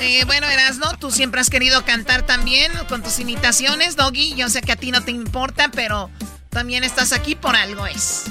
Eh, 0.00 0.24
bueno, 0.26 0.48
Erasno, 0.48 0.96
tú 0.98 1.10
siempre 1.10 1.40
has 1.40 1.50
querido 1.50 1.84
cantar 1.84 2.22
también 2.22 2.72
con 2.88 3.02
tus 3.02 3.18
imitaciones, 3.20 3.96
Doggy. 3.96 4.34
Yo 4.34 4.48
sé 4.48 4.60
que 4.62 4.72
a 4.72 4.76
ti 4.76 4.90
no 4.90 5.02
te 5.04 5.10
importa, 5.10 5.70
pero 5.70 6.10
también 6.48 6.84
estás 6.84 7.12
aquí 7.12 7.34
por 7.34 7.54
algo 7.54 7.86
es. 7.86 8.24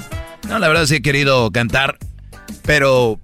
No, 0.48 0.58
la 0.58 0.68
verdad 0.68 0.86
sí 0.86 0.96
he 0.96 1.02
querido 1.02 1.50
cantar, 1.52 1.98
pero 2.62 3.20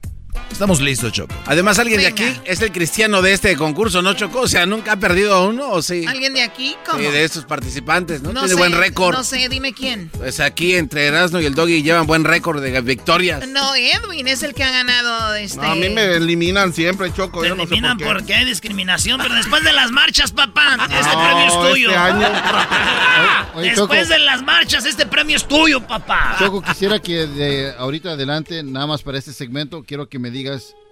estamos 0.51 0.81
listos, 0.81 1.13
Choco. 1.13 1.35
Además, 1.47 1.79
alguien 1.79 2.01
de 2.01 2.07
aquí 2.07 2.25
es 2.45 2.61
el 2.63 2.71
cristiano 2.73 3.23
de 3.23 3.33
este 3.33 3.57
concurso, 3.57 4.03
¿no, 4.03 4.15
Choco? 4.15 4.41
O 4.41 4.49
sea, 4.49 4.67
¿nunca 4.67 4.93
ha 4.93 4.97
perdido 4.97 5.35
a 5.35 5.47
uno 5.47 5.71
o 5.71 5.83
sí? 5.83 6.05
¿Alguien 6.07 6.35
de 6.35 6.43
aquí? 6.43 6.77
¿Cómo? 6.87 6.99
Sí, 6.99 7.05
de 7.07 7.25
estos 7.25 7.45
participantes, 7.45 8.23
¿no? 8.23 8.33
No 8.33 8.41
Tiene 8.41 8.55
sé, 8.55 8.59
buen 8.59 8.73
récord. 8.73 9.15
No 9.17 9.25
sé, 9.25 9.49
dime 9.49 9.73
quién. 9.73 10.11
Pues 10.17 10.41
aquí 10.41 10.75
entre 10.77 11.07
Erasmo 11.07 11.41
y 11.41 11.47
el 11.47 11.55
Doggy 11.55 11.83
llevan 11.83 12.07
buen 12.07 12.25
récord 12.25 12.63
de 12.63 12.81
victorias. 12.83 13.47
No, 13.49 13.75
Edwin 13.75 14.29
es 14.29 14.43
el 14.43 14.55
que 14.55 14.65
ha 14.65 14.71
ganado 14.71 15.35
este. 15.35 15.59
No, 15.61 15.71
a 15.73 15.75
mí 15.75 15.89
me 15.89 16.05
eliminan 16.17 16.73
siempre, 16.75 17.13
Choco. 17.13 17.43
Te 17.43 17.49
Yo 17.49 17.55
no 17.55 17.63
sé 17.63 17.69
eliminan 17.75 17.97
por 17.99 18.07
qué. 18.07 18.13
porque 18.13 18.35
hay 18.35 18.45
discriminación, 18.45 19.21
pero 19.23 19.35
después 19.35 19.65
de 19.65 19.73
las 19.73 19.91
marchas, 19.91 20.33
papá, 20.33 20.77
este 20.91 21.17
No, 21.17 21.25
premio 21.25 21.47
es 21.47 21.71
tuyo. 21.71 21.89
este 21.91 21.97
año- 22.01 22.29
Oye, 23.55 23.71
Después 23.71 24.03
Choco. 24.03 24.13
de 24.13 24.19
las 24.21 24.43
marchas, 24.43 24.85
este 24.85 25.07
premio 25.07 25.37
es 25.37 25.47
tuyo, 25.49 25.81
papá. 25.87 26.37
Choco, 26.39 26.63
quisiera 26.63 26.99
que 27.01 27.27
de 27.27 27.75
ahorita 27.79 28.11
adelante, 28.13 28.63
nada 28.63 28.87
más 28.87 29.03
para 29.03 29.19
este 29.19 29.33
segmento, 29.33 29.83
quiero 29.87 30.09
que 30.09 30.19
me 30.19 30.31
digas 30.31 30.40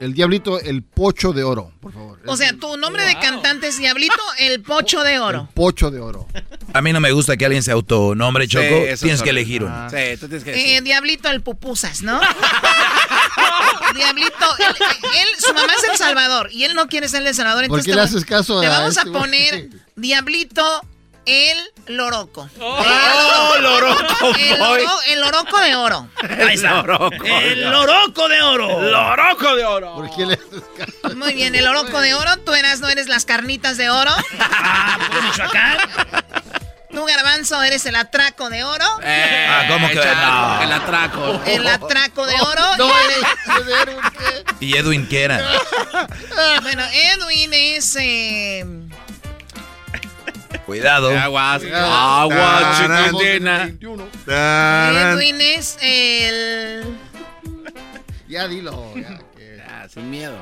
el 0.00 0.14
diablito, 0.14 0.60
el 0.60 0.82
pocho 0.82 1.32
de 1.32 1.42
oro, 1.44 1.72
por 1.80 1.92
favor. 1.92 2.20
O 2.26 2.36
sea, 2.36 2.52
tu 2.52 2.76
nombre 2.76 3.04
de 3.04 3.18
cantante 3.18 3.68
es 3.68 3.78
Diablito, 3.78 4.14
el 4.38 4.60
pocho 4.62 5.02
de 5.02 5.18
oro. 5.18 5.48
Pocho 5.54 5.90
de 5.90 6.00
oro. 6.00 6.26
A 6.72 6.82
mí 6.82 6.92
no 6.92 7.00
me 7.00 7.10
gusta 7.12 7.36
que 7.36 7.44
alguien 7.46 7.62
se 7.62 7.72
autonombre, 7.72 8.46
Choco. 8.46 8.64
eso 8.64 9.02
Tienes 9.04 9.20
es 9.20 9.22
que 9.24 9.30
elegir 9.30 9.64
uno. 9.64 9.74
Ah. 9.74 9.88
Sí, 9.90 10.16
tú 10.20 10.28
tienes 10.28 10.44
que 10.44 10.76
Eh, 10.76 10.80
Diablito 10.82 11.28
el 11.30 11.40
pupusas, 11.40 12.02
¿no? 12.02 12.20
Diablito, 13.94 14.56
él, 14.58 14.74
él- 15.02 15.28
su 15.44 15.54
mamá 15.54 15.72
es 15.82 15.88
El 15.90 15.96
Salvador 15.96 16.50
y 16.52 16.64
él 16.64 16.74
no 16.74 16.88
quiere 16.88 17.08
ser 17.08 17.26
El 17.26 17.34
Salvador. 17.34 17.66
¿Por 17.68 17.78
Entonces 17.80 17.86
qué 17.86 17.92
te 17.92 17.96
le 17.96 18.02
haces 18.02 18.24
caso 18.24 18.60
Te 18.60 18.66
a 18.66 18.70
vamos 18.70 18.96
a 18.98 19.00
este 19.00 19.12
poner 19.12 19.70
Diablito 19.96 20.82
el 21.28 21.94
loroco. 21.96 22.48
Oh, 22.60 23.56
loroco, 23.60 24.34
El, 24.38 24.58
loro- 24.58 25.00
el 25.08 25.20
loroco 25.20 25.60
de 25.60 25.76
oro. 25.76 26.08
Ahí 26.46 26.54
está. 26.54 26.70
Loroco. 26.82 27.24
El 27.24 27.70
loroco 27.70 28.28
de 28.28 28.42
oro. 28.42 28.80
Loroco 28.82 29.56
de 29.56 29.64
oro. 29.64 29.94
¿Por 29.94 30.14
qué 30.16 30.26
le? 30.26 30.38
Muy 31.14 31.34
bien, 31.34 31.54
el 31.54 31.66
oroco 31.68 32.00
de 32.00 32.14
oro. 32.14 32.36
Tú 32.38 32.52
eras, 32.54 32.80
no 32.80 32.88
eres 32.88 33.08
las 33.08 33.24
carnitas 33.24 33.76
de 33.76 33.90
oro. 33.90 34.10
Ah, 34.40 34.98
Michoacán. 35.24 35.78
Tú, 36.90 37.04
garbanzo, 37.04 37.62
eres 37.62 37.84
el 37.86 37.94
atraco 37.96 38.48
de 38.48 38.64
oro. 38.64 38.84
Eh, 39.02 39.46
Ah, 39.48 39.64
¿cómo 39.68 39.88
que 39.88 39.94
no? 39.94 40.62
El 40.62 40.72
atraco. 40.72 41.40
El 41.46 41.66
atraco 41.66 42.26
de 42.26 42.34
oro. 42.40 42.76
No, 42.78 42.88
Y 42.88 42.90
eres- 42.90 43.16
eres- 43.46 43.80
eres- 43.82 43.96
eres- 44.30 44.44
¿Y 44.60 44.76
Edwin 44.76 45.06
qué 45.08 45.22
era? 45.24 45.40
bueno, 46.62 46.82
Edwin 46.92 47.52
es. 47.52 47.96
eh, 48.00 48.64
Cuidado. 50.68 51.08
Aguas. 51.18 51.62
Agua, 51.72 52.78
estamos 52.82 53.00
en 53.00 53.18
chiquitina. 53.18 53.58
21. 53.64 54.08
Edwin 54.26 55.40
es 55.40 55.78
el. 55.80 56.84
Ya 58.28 58.46
dilo. 58.46 58.92
ya, 58.94 59.18
que- 59.34 59.56
Ya, 59.56 59.88
sin 59.88 60.10
miedo. 60.10 60.36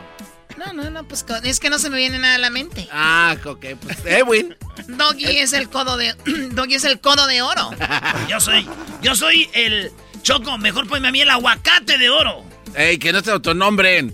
No, 0.57 0.73
no, 0.73 0.91
no, 0.91 1.07
pues 1.07 1.25
es 1.45 1.61
que 1.61 1.71
no 1.71 1.79
se 1.79 1.91
me 1.91 1.99
viene 1.99 2.19
nada 2.19 2.35
a 2.35 2.39
la 2.39 2.51
mente. 2.51 2.89
Ah, 2.91 3.37
ok, 3.45 3.67
pues 3.81 4.05
Edwin. 4.05 4.57
Doggy 4.89 5.27
es 5.39 5.53
el 5.53 5.69
codo 5.71 5.97
de. 5.97 6.13
Doggy 6.51 6.75
es 6.75 6.85
el 6.85 6.99
codo 7.01 7.29
de 7.29 7.43
oro. 7.43 7.71
Yo 8.29 8.41
soy, 8.41 8.67
yo 9.03 9.15
soy 9.15 9.49
el 9.53 9.93
Choco, 10.23 10.59
mejor 10.59 10.89
ponme 10.89 11.07
a 11.07 11.13
mí 11.13 11.21
el 11.21 11.31
aguacate 11.31 11.99
de 11.99 12.11
oro. 12.11 12.43
Ey, 12.75 12.99
que 12.99 13.13
no 13.13 13.21
se 13.21 13.31
autonombren. 13.31 14.13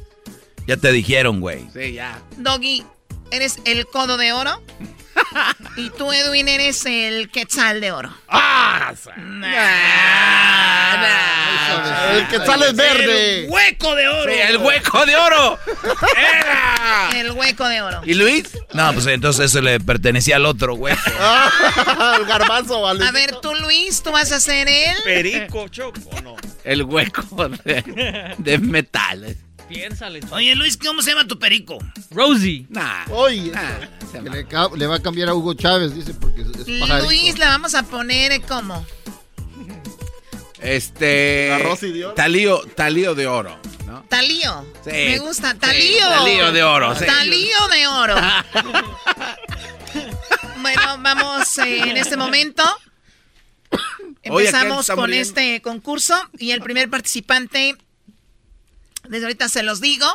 Ya 0.66 0.76
te 0.76 0.92
dijeron, 0.92 1.40
güey. 1.40 1.66
Sí, 1.72 1.94
ya. 1.94 2.20
Doggy, 2.36 2.84
eres 3.30 3.56
el 3.64 3.86
codo 3.86 4.18
de 4.18 4.34
oro. 4.34 4.60
Y 5.76 5.90
tú, 5.90 6.12
Edwin, 6.12 6.48
eres 6.48 6.84
el 6.84 7.30
quetzal 7.30 7.80
de 7.80 7.92
oro. 7.92 8.14
¡Ah! 8.28 8.92
El 12.12 12.28
que 12.28 12.38
sale 12.38 12.66
es 12.66 12.76
verde. 12.76 13.44
El 13.44 13.50
hueco 13.50 13.94
de 13.94 14.08
oro. 14.08 14.32
Sí, 14.32 14.38
el 14.38 14.56
hueco 14.58 15.06
de 15.06 15.16
oro. 15.16 15.58
Era. 16.16 17.10
El 17.14 17.30
hueco 17.32 17.66
de 17.68 17.80
oro. 17.80 18.02
¿Y 18.04 18.14
Luis? 18.14 18.50
No, 18.74 18.92
pues 18.92 19.06
entonces 19.06 19.46
eso 19.46 19.62
le 19.62 19.80
pertenecía 19.80 20.36
al 20.36 20.44
otro, 20.44 20.74
güey. 20.74 20.94
el 22.18 22.26
garbanzo, 22.26 22.82
vale. 22.82 23.04
A 23.06 23.10
ver, 23.12 23.36
tú, 23.40 23.54
Luis, 23.54 24.02
tú 24.02 24.12
vas 24.12 24.30
a 24.32 24.40
ser 24.40 24.68
el. 24.68 25.02
Perico, 25.02 25.68
Choco, 25.68 26.00
no. 26.22 26.36
El 26.64 26.82
hueco 26.82 27.48
de, 27.64 28.34
de 28.36 28.58
metal. 28.58 29.36
Piénsale. 29.72 30.20
Oye, 30.30 30.54
Luis, 30.54 30.76
¿cómo 30.76 31.02
se 31.02 31.10
llama 31.10 31.26
tu 31.26 31.38
perico? 31.38 31.78
Rosie. 32.10 32.66
Nah. 32.68 33.06
Oye, 33.10 33.52
nah, 33.52 34.68
le, 34.76 34.86
va 34.86 34.96
a 34.96 35.02
cambiar 35.02 35.30
a 35.30 35.34
Hugo 35.34 35.54
Chávez, 35.54 35.94
dice, 35.94 36.14
porque 36.14 36.42
es. 36.42 37.04
Luis, 37.04 37.38
la 37.38 37.48
vamos 37.48 37.74
a 37.74 37.82
poner 37.82 38.32
eh, 38.32 38.42
como. 38.42 38.84
Este. 40.60 41.48
La 41.48 41.58
Rosy 41.58 41.90
de 41.90 42.04
oro. 42.04 42.14
Talío, 42.14 42.60
talío 42.76 43.14
de 43.14 43.26
oro, 43.26 43.58
¿no? 43.86 44.04
Talío. 44.08 44.64
Sí. 44.84 44.90
Me 44.90 45.18
gusta. 45.18 45.52
Sí, 45.52 45.58
Talío. 45.58 46.08
talío 46.08 46.52
de 46.52 46.62
oro, 46.62 46.94
sí. 46.94 47.06
Talío 47.06 47.68
de 47.68 47.86
oro. 47.86 48.14
bueno, 50.60 50.98
vamos 51.00 51.58
eh, 51.58 51.78
en 51.78 51.96
este 51.96 52.16
momento. 52.16 52.62
Empezamos 54.22 54.88
con 54.94 55.12
este 55.14 55.60
concurso 55.62 56.14
y 56.38 56.52
el 56.52 56.60
primer 56.60 56.88
participante, 56.88 57.76
desde 59.12 59.26
ahorita 59.26 59.48
se 59.48 59.62
los 59.62 59.80
digo, 59.80 60.06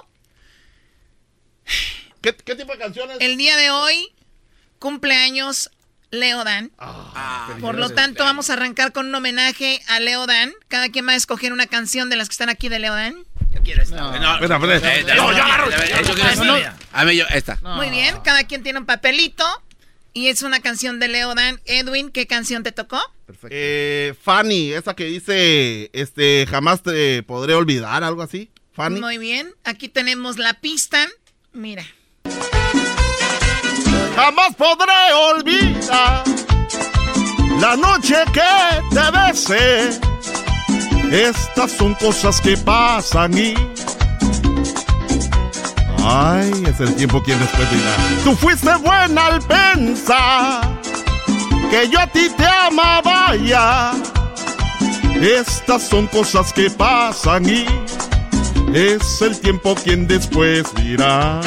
¿Qué, 2.22 2.36
qué 2.36 2.56
tipo 2.56 2.72
de 2.74 2.80
canciones? 2.80 3.18
el 3.19 3.38
día 3.38 3.56
de 3.56 3.69
hoy 3.69 4.11
cumpleaños 4.80 5.69
Leo 6.10 6.44
Dan. 6.45 6.72
Ah, 6.80 7.56
Por 7.60 7.78
lo 7.78 7.90
tanto, 7.90 8.24
vamos 8.24 8.49
a 8.49 8.53
arrancar 8.53 8.94
con 8.94 9.07
un 9.07 9.15
homenaje 9.15 9.82
a 9.88 9.99
Leo 9.99 10.26
Dan. 10.26 10.53
Cada 10.69 10.90
quien 10.90 11.06
va 11.06 11.11
a 11.11 11.15
escoger 11.15 11.52
una 11.52 11.68
canción 11.68 12.10
de 12.10 12.15
las 12.15 12.30
que 12.30 12.34
están 12.34 12.48
aquí 12.49 12.69
de 12.69 12.80
Leo 12.80 12.94
Dan. 12.94 13.26
Yo 13.53 13.61
quiero 13.61 13.84
esta. 13.84 13.98
No. 13.98 14.11
No, 14.18 14.34
Espera, 14.36 14.76
espera. 14.76 15.15
No, 15.15 15.32
yo 15.34 15.44
agarro. 15.44 15.69
yo 15.69 16.14
quiero 16.15 16.24
Ah, 16.24 16.32
esta. 16.32 16.78
A 16.94 17.06
mí 17.06 17.18
yo, 17.18 17.26
esta. 17.30 17.60
No. 17.61 17.76
Muy 17.76 17.90
bien, 17.90 18.15
cada 18.24 18.45
quien 18.45 18.64
tiene 18.64 18.80
un 18.80 18.86
papelito 18.86 19.45
y 20.14 20.30
es 20.30 20.44
una 20.44 20.61
canción 20.61 20.99
de 20.99 21.10
Leo 21.10 21.36
Dan. 21.36 21.60
Edwin, 21.65 22.10
¿qué 22.10 22.26
canción 22.26 22.64
te 22.64 22.72
tocó? 22.72 22.99
Eh, 23.49 24.15
Fanny, 24.24 24.72
esa 24.72 24.95
que 24.95 25.06
dice, 25.06 25.90
este, 25.94 26.48
jamás 26.49 26.84
te 26.84 27.22
podré 27.24 27.53
olvidar, 27.53 28.03
algo 28.06 28.22
así. 28.22 28.49
Fanny. 28.78 29.02
Muy 29.02 29.18
bien, 29.18 29.56
aquí 29.64 29.90
tenemos 29.90 30.38
la 30.38 30.54
pista. 30.54 30.99
Mira. 31.52 31.84
Jamás 34.16 34.56
podré 34.56 35.14
olvidar 35.32 36.24
la 37.60 37.76
noche 37.76 38.18
que 38.32 38.95
te 38.95 39.12
besé. 39.18 39.99
Estas 41.12 41.72
son 41.72 41.95
cosas 41.95 42.40
que 42.40 42.56
pasan 42.56 43.36
y... 43.36 43.56
Ay, 46.04 46.52
es 46.68 46.80
el 46.80 46.95
tiempo 46.95 47.24
quien 47.24 47.40
después 47.40 47.68
dirá. 47.72 47.95
Tú 48.24 48.36
fuiste 48.36 48.76
buena 48.76 49.26
al 49.26 49.41
pensar 49.41 50.80
que 51.72 51.90
yo 51.90 51.99
a 51.99 52.06
ti 52.06 52.30
te 52.38 52.45
amaba 52.45 53.36
ya. 53.38 53.91
Estas 55.20 55.82
son 55.82 56.06
cosas 56.06 56.54
que 56.54 56.70
pasan 56.70 57.49
y 57.49 57.66
es 58.73 59.22
el 59.22 59.39
tiempo 59.39 59.76
quien 59.76 60.07
después 60.07 60.64
dirá. 60.76 61.41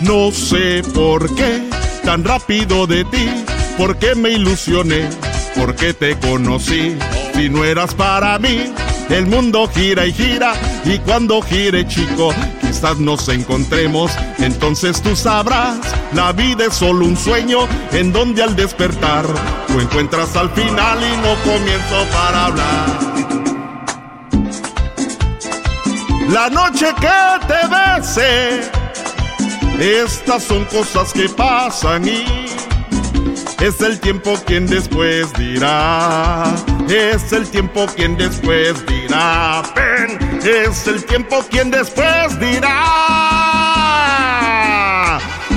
No 0.00 0.30
sé 0.30 0.82
por 0.94 1.34
qué 1.34 1.62
tan 2.04 2.24
rápido 2.24 2.86
de 2.86 3.04
ti, 3.04 3.28
por 3.76 3.98
qué 3.98 4.14
me 4.14 4.30
ilusioné, 4.30 5.08
por 5.54 5.74
qué 5.74 5.94
te 5.94 6.18
conocí. 6.18 6.96
Si 7.34 7.48
no 7.48 7.64
eras 7.64 7.94
para 7.94 8.38
mí, 8.38 8.72
el 9.10 9.26
mundo 9.26 9.68
gira 9.74 10.06
y 10.06 10.12
gira, 10.12 10.54
y 10.84 10.98
cuando 10.98 11.42
gire, 11.42 11.86
chico, 11.86 12.32
quizás 12.60 12.98
nos 12.98 13.28
encontremos. 13.28 14.10
Entonces 14.38 15.02
tú 15.02 15.14
sabrás, 15.16 15.78
la 16.14 16.32
vida 16.32 16.66
es 16.66 16.74
solo 16.74 17.04
un 17.04 17.16
sueño 17.16 17.60
en 17.92 18.12
donde 18.12 18.42
al 18.42 18.56
despertar 18.56 19.26
tú 19.68 19.80
encuentras 19.80 20.34
al 20.36 20.50
final 20.50 20.98
y 21.02 21.16
no 21.18 21.52
comienzo 21.52 22.06
para 22.12 22.46
hablar. 22.46 23.49
La 26.28 26.48
noche 26.50 26.94
que 27.00 27.46
te 27.46 27.66
besé 27.66 28.70
estas 29.80 30.44
son 30.44 30.64
cosas 30.66 31.12
que 31.12 31.26
pasan 31.30 32.06
y 32.06 32.46
es 33.60 33.80
el 33.80 33.98
tiempo 33.98 34.38
quien 34.44 34.66
después 34.66 35.32
dirá. 35.34 36.44
Es 36.88 37.32
el 37.32 37.48
tiempo 37.50 37.86
quien 37.96 38.16
después 38.16 38.84
dirá. 38.86 39.62
Ven, 39.74 40.18
es 40.42 40.86
el 40.86 41.02
tiempo 41.04 41.42
quien 41.50 41.70
después 41.70 42.38
dirá. 42.38 42.68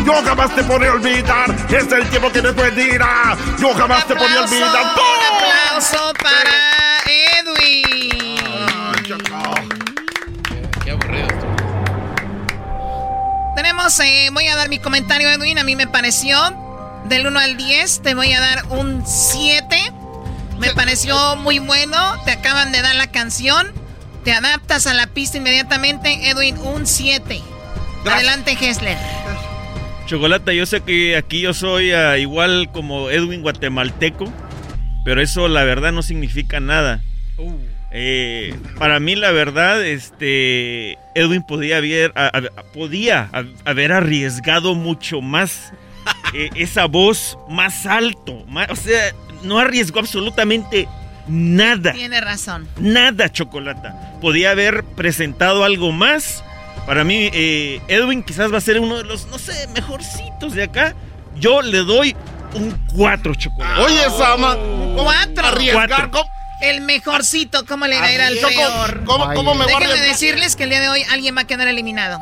Yo 0.06 0.14
jamás 0.24 0.56
te 0.56 0.64
podré 0.64 0.90
olvidar. 0.90 1.54
Es 1.70 1.92
el 1.92 2.10
tiempo 2.10 2.30
quien 2.30 2.46
después 2.46 2.74
dirá. 2.76 3.36
Yo 3.60 3.74
jamás 3.74 4.08
te 4.08 4.16
podré 4.16 4.38
olvidar. 4.38 4.70
Un 4.70 5.20
aplauso 5.36 6.14
para 6.22 6.83
Eh, 14.00 14.30
voy 14.32 14.48
a 14.48 14.56
dar 14.56 14.70
mi 14.70 14.80
comentario, 14.80 15.30
Edwin. 15.30 15.58
A 15.60 15.64
mí 15.64 15.76
me 15.76 15.88
pareció, 15.88 16.38
del 17.06 17.28
1 17.28 17.40
al 17.40 17.58
10, 17.58 18.02
te 18.02 18.16
voy 18.16 18.32
a 18.34 18.40
dar 18.40 18.66
un 18.70 19.06
7. 19.06 19.78
Me 20.60 20.74
pareció 20.74 21.36
muy 21.36 21.60
bueno. 21.60 21.98
Te 22.26 22.32
acaban 22.32 22.72
de 22.72 22.82
dar 22.82 22.96
la 22.96 23.08
canción. 23.08 23.68
Te 24.24 24.32
adaptas 24.32 24.88
a 24.88 24.94
la 24.94 25.08
pista 25.08 25.38
inmediatamente, 25.38 26.30
Edwin, 26.30 26.58
un 26.58 26.88
7. 26.88 27.42
Adelante, 28.06 28.58
Hessler. 28.60 28.98
Chocolata, 30.06 30.54
yo 30.54 30.66
sé 30.66 30.82
que 30.82 31.16
aquí 31.18 31.42
yo 31.42 31.54
soy 31.54 31.92
ah, 31.92 32.18
igual 32.18 32.70
como 32.72 33.10
Edwin 33.10 33.42
guatemalteco, 33.42 34.32
pero 35.06 35.22
eso 35.22 35.48
la 35.48 35.64
verdad 35.64 35.92
no 35.92 36.04
significa 36.04 36.60
nada. 36.60 37.02
Eh, 37.96 38.56
para 38.80 39.00
mí 39.00 39.16
la 39.16 39.32
verdad, 39.32 39.86
este 39.86 40.98
Edwin 41.14 41.44
podía 41.44 41.78
haber, 41.78 42.12
a- 42.16 42.28
a- 42.36 42.64
podía 42.74 43.30
ha- 43.32 43.44
haber 43.70 43.92
arriesgado 43.92 44.74
mucho 44.74 45.22
más 45.22 45.72
eh, 46.34 46.50
esa 46.56 46.86
voz 46.86 47.38
más 47.50 47.86
alto, 47.86 48.44
más- 48.48 48.70
o 48.72 48.76
sea, 48.76 49.14
no 49.44 49.60
arriesgó 49.60 50.00
absolutamente 50.00 50.88
nada. 51.28 51.94
Tiene 51.94 52.20
razón. 52.20 52.68
Nada, 52.80 53.32
Chocolata. 53.32 54.18
Podía 54.22 54.52
haber 54.52 54.84
presentado 54.84 55.64
algo 55.64 55.92
más. 55.92 56.44
Para 56.88 57.04
mí, 57.04 57.30
eh, 57.32 57.80
Edwin 57.88 58.24
quizás 58.24 58.52
va 58.52 58.58
a 58.58 58.62
ser 58.62 58.80
uno 58.80 58.98
de 58.98 59.04
los, 59.06 59.28
no 59.28 59.38
sé, 59.38 59.68
mejorcitos 59.74 60.54
de 60.54 60.64
acá. 60.64 60.96
Yo 61.40 61.62
le 61.62 61.78
doy 61.80 62.16
un 62.56 62.72
4, 62.94 63.36
Chocolata. 63.36 63.82
Oye, 63.84 64.02
Sama. 64.18 64.58
Cuatro. 64.96 65.46
Arriesgar, 65.48 65.88
Cuatro. 66.10 66.26
¿Cómo? 66.64 66.72
El 66.72 66.82
mejorcito, 66.82 67.66
¿cómo 67.66 67.88
le 67.88 68.00
va 68.00 68.06
a 68.06 68.14
ir 68.14 68.22
al 68.22 68.36
Choco, 68.40 68.50
peor? 68.50 69.04
¿Cómo, 69.06 69.34
cómo 69.34 69.56
me 69.56 69.66
voy 69.66 69.74
a 69.74 69.80
Déjenme 69.80 70.06
decirles 70.06 70.56
que 70.56 70.64
el 70.64 70.70
día 70.70 70.80
de 70.82 70.90
hoy 70.90 71.04
alguien 71.10 71.36
va 71.36 71.42
a 71.42 71.48
quedar 71.48 71.68
eliminado. 71.68 72.22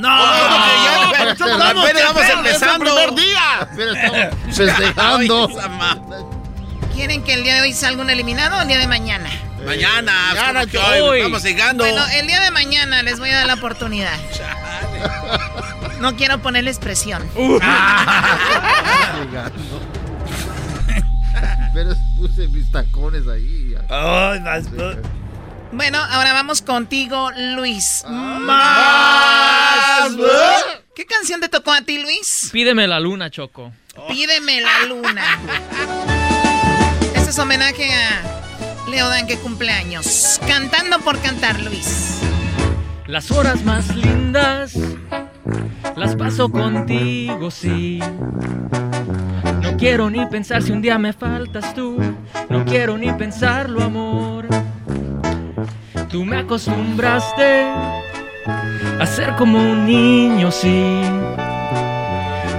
No, 0.00 0.08
ya, 0.08 1.12
pero 1.18 1.34
Choco, 1.34 1.50
¿cómo 1.50 1.80
apenas 1.80 1.92
que 1.92 2.04
vamos 2.04 2.22
empezando. 2.30 2.84
Es 2.84 2.92
el 3.08 3.14
primer 3.14 3.14
día. 3.14 3.68
Pero 3.76 3.92
estamos 3.92 4.20
festejando. 4.56 5.48
¿Quieren 6.94 7.24
que 7.24 7.34
el 7.34 7.42
día 7.42 7.56
de 7.56 7.62
hoy 7.62 7.72
salga 7.72 8.02
un 8.02 8.10
eliminado 8.10 8.58
o 8.58 8.62
el 8.62 8.68
día 8.68 8.78
de 8.78 8.86
mañana? 8.86 9.28
Mañana, 9.66 10.12
Mañana, 10.34 10.60
como 10.60 10.70
que 10.70 10.78
hoy 10.78 11.22
vamos 11.22 11.42
llegando. 11.42 11.84
Bueno, 11.84 12.04
el 12.14 12.26
día 12.26 12.40
de 12.40 12.50
mañana 12.50 13.02
les 13.02 13.18
voy 13.18 13.30
a 13.30 13.38
dar 13.38 13.46
la 13.46 13.54
oportunidad. 13.54 14.12
No 16.00 16.16
quiero 16.16 16.40
ponerles 16.40 16.78
presión. 16.78 17.26
Pero 21.74 21.90
puse 22.16 22.46
mis 22.48 22.70
tacones 22.70 23.26
ahí. 23.26 23.74
Ay, 23.90 24.38
vas- 24.40 24.68
Bueno, 25.72 25.98
ahora 25.98 26.32
vamos 26.32 26.62
contigo, 26.62 27.30
Luis. 27.56 28.04
Más. 28.08 30.12
¿Qué 30.94 31.04
canción 31.04 31.40
te 31.40 31.48
tocó 31.48 31.72
a 31.72 31.82
ti, 31.82 32.00
Luis? 32.00 32.48
Pídeme 32.52 32.86
la 32.86 33.00
luna, 33.00 33.28
Choco. 33.30 33.72
Pídeme 34.08 34.60
la 34.60 34.84
luna. 34.86 35.24
Este 37.14 37.30
es 37.30 37.38
homenaje 37.38 37.92
a 37.92 38.22
Leodan 38.88 39.26
que 39.26 39.36
cumple 39.38 39.72
años. 39.72 40.40
Cantando 40.46 41.00
por 41.00 41.18
cantar, 41.20 41.60
Luis. 41.60 42.20
Las 43.08 43.30
horas 43.32 43.64
más 43.64 43.94
lindas 43.96 44.74
las 45.96 46.16
paso 46.16 46.48
contigo, 46.48 47.50
sí. 47.50 48.00
No 49.74 49.80
quiero 49.80 50.08
ni 50.08 50.24
pensar 50.26 50.62
si 50.62 50.70
un 50.70 50.80
día 50.80 50.98
me 50.98 51.12
faltas 51.12 51.74
tú. 51.74 51.98
No 52.48 52.64
quiero 52.64 52.96
ni 52.96 53.10
pensarlo, 53.12 53.82
amor. 53.82 54.46
Tú 56.08 56.24
me 56.24 56.36
acostumbraste 56.36 57.64
a 59.00 59.04
ser 59.04 59.34
como 59.34 59.58
un 59.58 59.84
niño, 59.84 60.52
sí. 60.52 61.02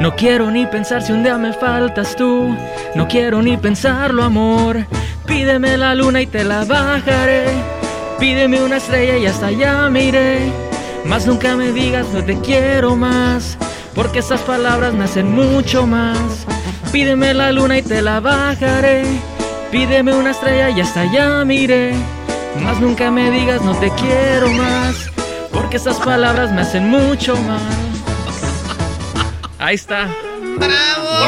No 0.01 0.13
quiero 0.17 0.51
ni 0.51 0.65
pensar 0.65 1.01
si 1.01 1.13
un 1.13 1.23
día 1.23 1.37
me 1.37 1.53
faltas 1.53 2.17
tú. 2.17 2.53
No 2.95 3.07
quiero 3.07 3.41
ni 3.41 3.55
pensarlo, 3.55 4.21
amor. 4.21 4.85
Pídeme 5.25 5.77
la 5.77 5.95
luna 5.95 6.21
y 6.21 6.27
te 6.27 6.43
la 6.43 6.65
bajaré. 6.65 7.45
Pídeme 8.19 8.61
una 8.61 8.75
estrella 8.75 9.15
y 9.15 9.25
hasta 9.25 9.47
allá 9.47 9.89
me 9.89 10.03
iré. 10.03 10.51
Más 11.05 11.25
nunca 11.25 11.55
me 11.55 11.71
digas 11.71 12.07
no 12.13 12.21
te 12.25 12.37
quiero 12.41 12.97
más. 12.97 13.57
Porque 13.95 14.19
esas 14.19 14.41
palabras 14.41 14.93
me 14.93 15.05
hacen 15.05 15.33
mucho 15.33 15.87
más. 15.87 16.45
Pídeme 16.95 17.33
la 17.33 17.51
luna 17.51 17.77
y 17.77 17.81
te 17.81 18.01
la 18.01 18.21
bajaré. 18.21 19.03
Pídeme 19.69 20.13
una 20.13 20.31
estrella 20.31 20.69
y 20.69 20.79
hasta 20.79 21.01
allá 21.01 21.43
me 21.43 21.55
iré. 21.55 21.93
Más 22.61 22.79
nunca 22.79 23.11
me 23.11 23.29
digas 23.31 23.61
no 23.63 23.77
te 23.77 23.91
quiero 23.95 24.47
más. 24.51 25.11
Porque 25.51 25.75
esas 25.75 25.97
palabras 25.97 26.53
me 26.53 26.61
hacen 26.61 26.87
mucho 26.87 27.35
mal. 27.35 27.59
Ahí 29.59 29.75
está. 29.75 30.07
¡Bravo! 30.57 31.19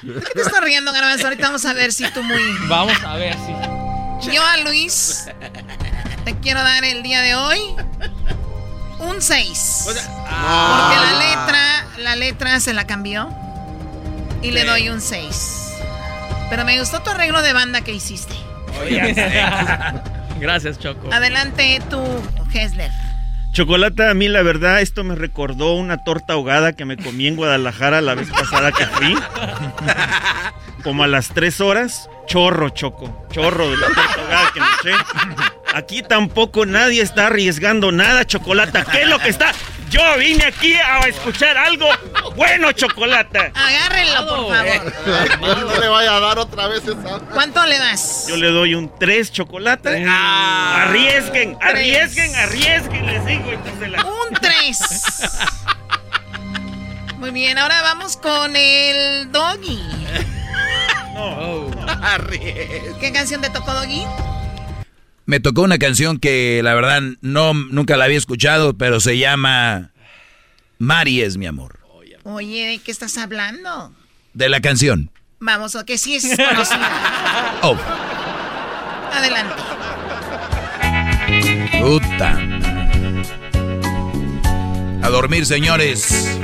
¿De 0.00 0.20
qué 0.20 0.30
te 0.34 0.40
estás 0.40 0.60
riendo, 0.62 0.94
Garbanzo? 0.94 1.26
Ahorita 1.26 1.48
vamos 1.48 1.66
a 1.66 1.74
ver 1.74 1.92
si 1.92 2.10
tú 2.10 2.22
muy... 2.22 2.40
Vamos 2.68 2.96
a 3.04 3.16
ver 3.16 3.34
si. 3.34 4.30
Yo 4.32 4.42
a 4.42 4.56
Luis 4.56 5.26
te 6.24 6.34
quiero 6.38 6.62
dar 6.62 6.82
el 6.86 7.02
día 7.02 7.20
de 7.20 7.34
hoy 7.34 7.76
un 8.98 9.20
6. 9.20 9.82
Porque 9.86 10.00
la 10.26 11.12
letra, 11.18 11.86
la 11.98 12.16
letra 12.16 12.60
se 12.60 12.72
la 12.72 12.86
cambió 12.86 13.28
y 14.42 14.50
le 14.50 14.64
doy 14.64 14.88
un 14.88 15.00
6. 15.00 15.72
Pero 16.50 16.64
me 16.64 16.78
gustó 16.78 17.00
tu 17.02 17.10
arreglo 17.10 17.42
de 17.42 17.52
banda 17.52 17.80
que 17.80 17.92
hiciste. 17.92 18.34
Gracias, 20.40 20.78
Choco. 20.78 21.12
Adelante 21.12 21.80
tú, 21.88 22.02
Hesler. 22.52 22.90
Chocolata, 23.52 24.10
a 24.10 24.14
mí 24.14 24.26
la 24.26 24.42
verdad, 24.42 24.80
esto 24.80 25.04
me 25.04 25.14
recordó 25.14 25.74
una 25.74 25.98
torta 25.98 26.32
ahogada 26.32 26.72
que 26.72 26.84
me 26.84 26.96
comí 26.96 27.28
en 27.28 27.36
Guadalajara 27.36 28.00
la 28.00 28.16
vez 28.16 28.28
pasada 28.28 28.72
que 28.72 28.84
fui. 28.84 29.14
Como 30.82 31.04
a 31.04 31.06
las 31.06 31.28
tres 31.28 31.60
horas, 31.60 32.10
chorro, 32.26 32.70
choco. 32.70 33.26
Chorro 33.30 33.70
de 33.70 33.76
la 33.76 33.86
torta 33.86 34.20
ahogada 34.20 34.52
que 34.52 34.60
me 34.60 34.66
eché. 34.66 35.04
Aquí 35.74 36.02
tampoco 36.02 36.66
nadie 36.66 37.02
está 37.02 37.26
arriesgando 37.26 37.90
nada, 37.90 38.24
Chocolata. 38.24 38.84
¿Qué 38.84 39.02
es 39.02 39.08
lo 39.08 39.18
que 39.18 39.28
está? 39.30 39.52
Yo 39.90 40.00
vine 40.18 40.44
aquí 40.44 40.74
a 40.74 41.00
escuchar 41.08 41.56
algo 41.56 41.88
bueno, 42.36 42.70
Chocolata. 42.72 43.50
Agárrenlo, 43.54 44.26
por 44.28 44.54
favor. 44.56 45.66
No 45.66 45.80
le 45.80 45.88
vaya 45.88 46.16
a 46.16 46.20
dar 46.20 46.38
otra 46.38 46.68
vez 46.68 46.82
esa. 46.84 47.18
¿Cuánto 47.32 47.64
le 47.66 47.78
das? 47.78 48.26
Yo 48.28 48.36
le 48.36 48.48
doy 48.52 48.74
un 48.74 48.90
3 48.98 49.32
chocolate. 49.32 50.04
Arriesguen, 50.08 51.56
arriesguen, 51.60 52.34
arriesguen, 52.36 53.06
les 53.06 53.26
digo. 53.26 53.50
entonces 53.50 53.88
la- 53.90 54.04
Un 54.04 54.34
3. 54.40 54.78
Muy 57.18 57.30
bien, 57.30 57.58
ahora 57.58 57.82
vamos 57.82 58.16
con 58.16 58.54
el 58.54 59.30
Doggy. 59.32 59.80
No. 61.14 61.70
¿Qué 63.00 63.12
canción 63.12 63.40
te 63.40 63.50
tocó, 63.50 63.72
Doggy? 63.72 64.04
Me 65.26 65.40
tocó 65.40 65.62
una 65.62 65.78
canción 65.78 66.18
que 66.18 66.60
la 66.62 66.74
verdad 66.74 67.00
no 67.22 67.54
nunca 67.54 67.96
la 67.96 68.04
había 68.04 68.18
escuchado, 68.18 68.74
pero 68.76 69.00
se 69.00 69.16
llama 69.18 69.92
Mari 70.78 71.22
es 71.22 71.36
mi 71.36 71.46
amor. 71.46 71.80
Oye, 72.24 72.66
¿de 72.66 72.78
qué 72.78 72.90
estás 72.90 73.16
hablando? 73.18 73.92
De 74.32 74.48
la 74.48 74.60
canción. 74.60 75.10
Vamos, 75.40 75.74
o 75.74 75.84
que 75.84 75.98
sí 75.98 76.14
es 76.16 76.24
conocida. 76.36 77.00
Oh, 77.62 77.76
Adelante. 79.12 79.54
puta. 81.80 82.38
A 85.02 85.08
dormir, 85.10 85.46
señores. 85.46 86.38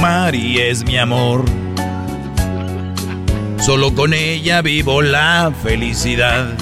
Mari 0.00 0.58
es 0.58 0.82
mi 0.82 0.96
amor. 0.96 1.44
Solo 3.58 3.94
con 3.94 4.14
ella 4.14 4.62
vivo 4.62 5.02
la 5.02 5.52
felicidad. 5.62 6.54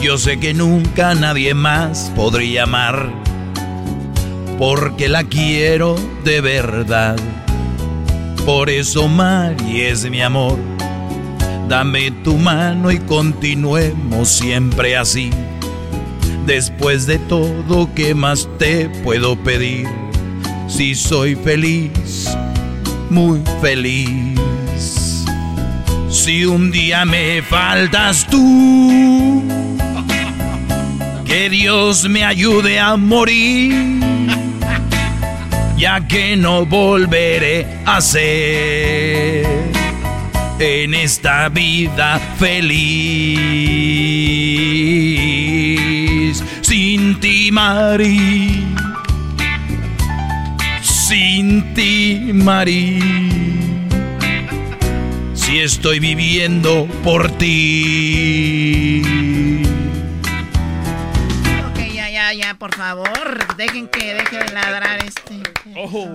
Yo 0.00 0.16
sé 0.16 0.38
que 0.38 0.54
nunca 0.54 1.16
nadie 1.16 1.54
más 1.54 2.12
podría 2.14 2.64
amar, 2.64 3.10
porque 4.58 5.08
la 5.08 5.24
quiero 5.24 5.96
de 6.22 6.40
verdad. 6.40 7.16
Por 8.46 8.70
eso 8.70 9.08
Mari 9.08 9.80
es 9.80 10.08
mi 10.08 10.22
amor. 10.22 10.56
Dame 11.68 12.12
tu 12.22 12.36
mano 12.36 12.92
y 12.92 12.98
continuemos 12.98 14.28
siempre 14.28 14.96
así. 14.96 15.30
Después 16.46 17.06
de 17.06 17.18
todo, 17.18 17.92
¿qué 17.92 18.14
más 18.14 18.48
te 18.58 18.88
puedo 19.02 19.34
pedir? 19.34 20.03
Si 20.76 20.94
soy 20.96 21.36
feliz, 21.36 22.36
muy 23.08 23.40
feliz. 23.60 25.24
Si 26.10 26.44
un 26.44 26.72
día 26.72 27.04
me 27.04 27.42
faltas 27.42 28.26
tú, 28.28 29.44
que 31.24 31.48
Dios 31.48 32.08
me 32.08 32.24
ayude 32.24 32.80
a 32.80 32.96
morir, 32.96 34.00
ya 35.78 36.08
que 36.08 36.36
no 36.36 36.66
volveré 36.66 37.68
a 37.86 38.00
ser 38.00 39.46
en 40.58 40.94
esta 40.94 41.48
vida 41.50 42.18
feliz. 42.36 42.74
Sin 46.62 47.20
ti, 47.20 47.52
Mari, 47.52 48.53
sin 51.34 51.74
ti, 51.74 52.30
Mari. 52.32 53.00
Si 55.34 55.58
estoy 55.58 55.98
viviendo 55.98 56.86
por 57.02 57.28
ti. 57.38 59.02
Ok, 61.66 61.92
ya, 61.92 62.08
ya, 62.08 62.32
ya, 62.34 62.54
por 62.54 62.72
favor. 62.76 63.56
Dejen 63.56 63.88
que 63.88 64.14
deje 64.14 64.44
de 64.44 64.52
ladrar 64.52 65.04
este. 65.04 65.42
Oh. 65.74 66.14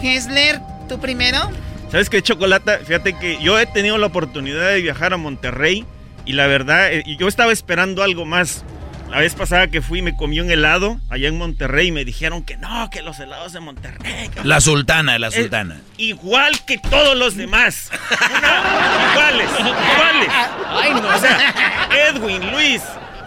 Hesler, 0.00 0.60
¿tú 0.88 1.00
primero? 1.00 1.50
¿Sabes 1.90 2.08
qué, 2.08 2.22
Chocolata? 2.22 2.78
Fíjate 2.78 3.18
que 3.18 3.42
yo 3.42 3.58
he 3.58 3.66
tenido 3.66 3.98
la 3.98 4.06
oportunidad 4.06 4.68
de 4.68 4.80
viajar 4.80 5.12
a 5.12 5.16
Monterrey 5.16 5.84
y 6.24 6.34
la 6.34 6.46
verdad, 6.46 6.92
eh, 6.92 7.02
yo 7.18 7.26
estaba 7.26 7.50
esperando 7.50 8.04
algo 8.04 8.26
más. 8.26 8.64
La 9.10 9.18
vez 9.18 9.34
pasada 9.34 9.66
que 9.66 9.82
fui 9.82 10.02
me 10.02 10.14
comí 10.16 10.38
un 10.40 10.50
helado 10.50 11.00
allá 11.08 11.26
en 11.28 11.36
Monterrey 11.36 11.88
y 11.88 11.92
me 11.92 12.04
dijeron 12.04 12.44
que 12.44 12.56
no, 12.56 12.88
que 12.90 13.02
los 13.02 13.18
helados 13.18 13.52
de 13.52 13.58
Monterrey. 13.60 14.28
que- 14.28 14.44
La 14.44 14.60
sultana, 14.60 15.18
la 15.18 15.28
Es 15.28 15.34
sultana. 15.34 15.80
igual 15.96 16.64
que 16.64 16.78
todos 16.78 17.16
los 17.16 17.36
demás. 17.36 17.90
Una- 18.30 19.10
iguales, 19.12 19.50
iguales. 19.58 20.28
Ay, 20.68 20.90
no. 20.94 21.08
O 21.08 21.18
sea, 21.18 21.88
Edwin, 22.08 22.50
Luis 22.52 22.82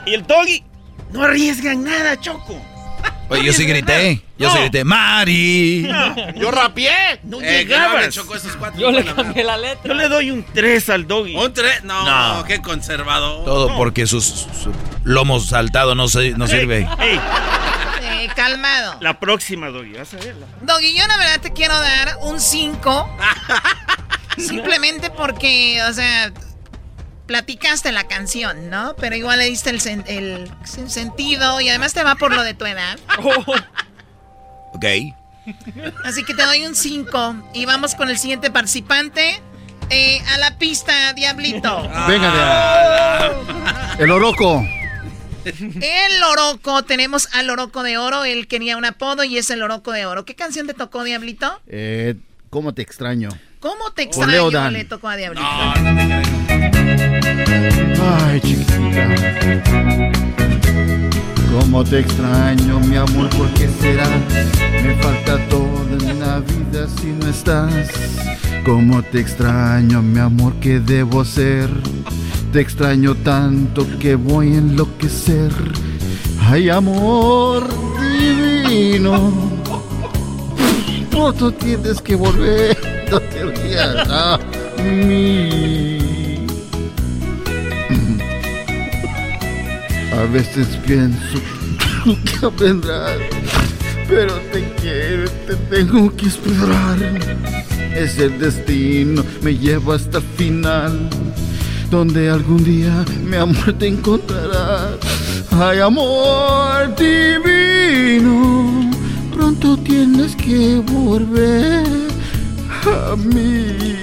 y 0.06 0.14
el 0.14 0.26
Doggy 0.26 0.64
no 1.12 1.24
arriesgan 1.24 1.84
nada, 1.84 2.18
Choco. 2.20 2.60
Oye, 3.30 3.46
yo 3.46 3.54
sí 3.54 3.66
grité. 3.66 4.22
Yo 4.38 4.50
sí 4.52 4.60
grité. 4.60 4.84
Mari. 4.84 5.88
Yo 6.36 6.52
rapié. 6.52 6.92
No 7.24 7.42
Eh, 7.42 7.46
no 7.46 7.70
llegabas. 7.70 8.16
Yo 8.78 8.92
le 8.92 9.04
cambié 9.06 9.44
la 9.44 9.58
letra. 9.58 9.82
Yo 9.86 9.94
le 9.94 10.08
doy 10.10 10.30
un 10.32 10.44
3 10.44 10.90
al 10.90 11.08
Doggy. 11.08 11.36
¿Un 11.36 11.54
tres? 11.54 11.84
No, 11.84 12.04
No. 12.38 12.44
qué 12.46 12.62
conservador. 12.62 13.46
Todo 13.46 13.76
porque 13.76 14.06
sus, 14.06 14.26
su 14.26 14.72
lomo 15.04 15.40
saltado 15.40 15.96
no, 15.96 16.08
se- 16.08 16.32
no 16.32 16.46
Ey, 16.46 16.52
sirve. 16.52 16.88
ey, 17.00 17.20
Eh, 18.06 18.30
calmado. 18.36 18.98
la 19.00 19.20
próxima, 19.20 19.70
Doggy. 19.70 19.94
Vas 19.94 20.14
a 20.14 20.18
ver. 20.18 20.36
Doggy, 20.62 20.96
yo 20.96 21.08
la 21.08 21.18
verdad 21.18 21.40
te 21.42 21.54
quiero 21.54 21.74
dar 21.80 22.18
un 22.22 22.40
5. 22.40 23.10
simplemente 24.38 25.10
porque, 25.10 25.82
o 25.90 25.94
sea, 25.94 26.32
platicaste 27.26 27.92
la 27.92 28.06
canción, 28.08 28.70
¿no? 28.70 28.96
Pero 28.98 29.16
igual 29.16 29.40
le 29.40 29.46
diste 29.46 29.70
el, 29.70 29.80
sen- 29.82 30.04
el 30.08 30.50
sen- 30.64 30.90
sentido 30.90 31.60
y 31.62 31.70
además 31.70 31.94
te 31.94 32.04
va 32.04 32.16
por 32.16 32.34
lo 32.34 32.44
de 32.44 32.54
tu 32.54 32.66
edad. 32.66 32.98
Ok. 34.76 34.86
Así 36.04 36.24
que 36.24 36.34
te 36.34 36.44
doy 36.44 36.66
un 36.66 36.74
5. 36.74 37.36
Y 37.54 37.66
vamos 37.66 37.94
con 37.96 38.10
el 38.10 38.18
siguiente 38.18 38.50
participante. 38.50 39.40
Eh, 39.90 40.20
a 40.34 40.38
la 40.40 40.58
pista, 40.58 41.14
Diablito. 41.14 41.82
Venga, 42.08 43.94
de 43.98 44.04
El 44.04 44.10
Oroco. 44.12 44.66
El 45.46 46.24
Oroco, 46.24 46.84
tenemos 46.84 47.28
al 47.34 47.50
Oroco 47.52 47.84
de 47.84 47.98
Oro. 48.00 48.24
Él 48.24 48.48
quería 48.48 48.78
un 48.78 48.86
apodo 48.86 49.24
y 49.24 49.38
es 49.38 49.50
el 49.52 49.62
Oroco 49.62 49.92
de 49.92 50.06
Oro. 50.08 50.26
¿Qué 50.26 50.34
canción 50.36 50.66
te 50.66 50.74
tocó, 50.74 51.04
Diablito? 51.04 51.62
Eh, 51.68 52.16
¿Cómo 52.54 52.72
te 52.72 52.84
extraño? 52.84 53.30
¿Cómo 53.60 53.90
te 53.96 54.04
Leo 54.04 54.10
extraño 54.12 54.52
Dan. 54.52 54.74
le 54.74 54.86
tocó 54.86 55.08
a 55.08 55.16
Diablito? 55.16 55.44
Ay, 58.28 58.40
chiquita. 58.42 58.76
Cómo 61.52 61.84
te 61.84 61.98
extraño, 61.98 62.80
mi 62.82 62.96
amor, 62.96 63.28
¿por 63.32 63.52
qué 63.56 63.68
será? 63.82 64.08
Me 64.84 64.94
falta 65.02 65.40
todo 65.50 65.98
en 66.00 66.20
la 66.20 66.42
vida 66.42 66.88
si 67.02 67.08
no 67.08 67.28
estás. 67.28 67.90
Cómo 68.64 69.02
te 69.02 69.22
extraño, 69.22 70.04
mi 70.04 70.20
amor, 70.20 70.54
¿qué 70.62 70.80
debo 70.80 71.26
ser? 71.26 71.72
Te 72.52 72.62
extraño 72.62 73.16
tanto 73.16 73.88
que 73.98 74.14
voy 74.14 74.54
a 74.54 74.58
enloquecer. 74.60 75.52
Ay, 76.40 76.70
amor 76.70 77.68
divino. 78.00 79.53
Pronto 81.14 81.52
tienes 81.52 82.02
que 82.02 82.16
volver, 82.16 82.76
no 83.12 83.20
te 83.20 83.44
olvides 83.44 84.10
a 84.10 84.40
mí. 84.84 86.04
A 90.12 90.26
veces 90.32 90.68
pienso 90.86 91.40
que 92.06 92.64
vendrás, 92.64 93.18
pero 94.08 94.34
te 94.52 94.64
quiero, 94.82 95.30
te 95.48 95.56
tengo 95.70 96.16
que 96.16 96.28
esperar. 96.28 96.98
Es 97.96 98.18
el 98.18 98.40
destino, 98.40 99.24
me 99.44 99.56
lleva 99.56 99.96
hasta 99.96 100.18
el 100.18 100.24
final, 100.36 101.10
donde 101.92 102.30
algún 102.30 102.64
día 102.64 103.06
mi 103.24 103.38
amor 103.38 103.74
te 103.74 103.88
encontrará. 103.88 104.98
Ay, 105.52 105.80
amor 105.80 106.96
divino, 106.96 108.92
pronto 109.34 109.78
tienes 109.78 110.36
que 110.36 110.82
volver 110.86 111.86
a 112.86 113.16
mí. 113.16 113.96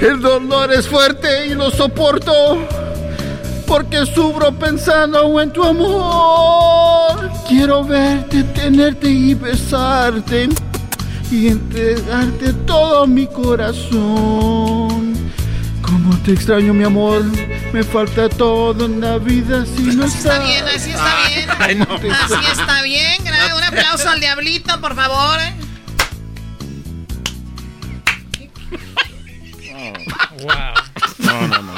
El 0.00 0.20
dolor 0.20 0.72
es 0.72 0.86
fuerte 0.86 1.46
y 1.46 1.54
lo 1.54 1.70
soporto 1.70 2.58
porque 3.66 4.04
sufro 4.04 4.52
pensando 4.52 5.40
en 5.40 5.50
tu 5.50 5.62
amor. 5.62 7.30
Quiero 7.48 7.84
verte, 7.84 8.42
tenerte 8.42 9.08
y 9.08 9.34
besarte 9.34 10.48
y 11.30 11.48
entregarte 11.48 12.52
todo 12.66 13.06
mi 13.06 13.26
corazón. 13.26 14.83
Como 15.86 16.16
te 16.22 16.32
extraño, 16.32 16.72
mi 16.72 16.84
amor, 16.84 17.22
me 17.72 17.82
falta 17.84 18.28
todo 18.28 18.86
en 18.86 19.00
la 19.00 19.18
vida 19.18 19.64
si 19.66 19.82
no 19.82 20.04
Así 20.04 20.18
está 20.18 20.38
bien, 20.40 20.64
así 20.66 20.90
está 20.90 21.16
bien. 21.28 21.48
Ay, 21.58 21.74
no. 21.76 21.84
Así 22.14 22.50
está 22.52 22.82
bien. 22.82 23.22
Un 23.56 23.62
aplauso 23.62 24.08
al 24.08 24.20
Diablito, 24.20 24.80
por 24.80 24.94
favor. 24.94 25.38
No, 31.18 31.48
no, 31.48 31.58
no. 31.62 31.72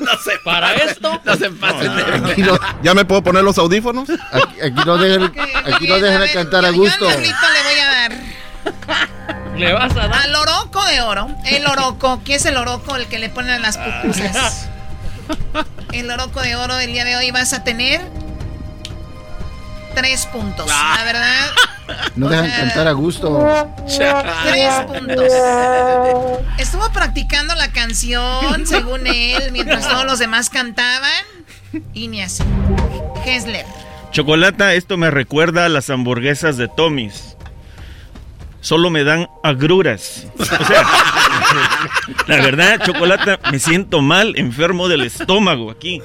No 0.00 0.18
se 0.24 0.38
Para 0.44 0.72
esto. 0.74 1.20
No 1.24 1.36
se 1.36 1.50
pasen 1.50 1.94
de 1.96 2.30
Aquí 2.32 2.42
no, 2.42 2.58
¿Ya 2.82 2.94
me 2.94 3.04
puedo 3.04 3.22
poner 3.22 3.44
los 3.44 3.56
audífonos? 3.58 4.08
aquí, 4.10 4.60
aquí 4.60 4.80
no 4.84 4.98
dejan, 4.98 5.24
aquí 5.24 5.86
no 5.86 5.94
Bien, 5.96 6.00
dejan 6.02 6.16
a 6.16 6.20
de 6.20 6.26
ver, 6.26 6.32
cantar 6.32 6.64
a 6.64 6.70
yo- 6.70 6.76
yo 6.76 6.82
gusto. 6.82 7.08
al 7.08 7.20
Diablito 7.22 7.46
le 7.52 7.62
voy 7.70 7.80
a 7.80 7.86
dar. 7.86 9.41
Le 9.62 9.72
vas 9.72 9.92
a 9.92 10.08
dar. 10.08 10.12
Al 10.14 10.34
Oroco 10.34 10.84
de 10.86 11.00
Oro. 11.00 11.28
El 11.46 11.66
Oroco. 11.66 12.22
¿Qué 12.24 12.34
es 12.34 12.46
el 12.46 12.56
Oroco? 12.56 12.96
El 12.96 13.06
que 13.06 13.18
le 13.18 13.28
ponen 13.28 13.62
las 13.62 13.78
pupusas. 13.78 14.68
El 15.92 16.10
Oroco 16.10 16.40
de 16.40 16.56
Oro 16.56 16.78
el 16.78 16.92
día 16.92 17.04
de 17.04 17.16
hoy 17.16 17.30
vas 17.30 17.52
a 17.52 17.62
tener 17.64 18.00
tres 19.94 20.26
puntos. 20.26 20.66
La 20.66 21.04
verdad, 21.04 21.50
No 22.16 22.28
dejan 22.28 22.50
cantar 22.50 22.88
a 22.88 22.92
gusto. 22.92 23.46
tres 23.86 24.72
puntos. 24.86 25.32
Estuvo 26.58 26.90
practicando 26.92 27.54
la 27.54 27.70
canción, 27.72 28.66
según 28.66 29.06
él, 29.06 29.52
mientras 29.52 29.86
todos 29.86 30.06
los 30.06 30.18
demás 30.18 30.48
cantaban. 30.48 31.10
Y 31.92 32.08
ni 32.08 32.22
así. 32.22 32.42
Chocolata, 34.10 34.74
esto 34.74 34.96
me 34.96 35.10
recuerda 35.10 35.66
a 35.66 35.68
las 35.68 35.88
hamburguesas 35.90 36.56
de 36.56 36.68
Tommy's. 36.68 37.36
Solo 38.62 38.90
me 38.90 39.02
dan 39.02 39.28
agruras. 39.42 40.28
O 40.38 40.44
sea, 40.44 40.56
la 42.28 42.36
verdad, 42.36 42.80
Chocolata, 42.86 43.40
me 43.50 43.58
siento 43.58 44.02
mal, 44.02 44.34
enfermo 44.36 44.88
del 44.88 45.02
estómago 45.02 45.68
aquí. 45.68 46.00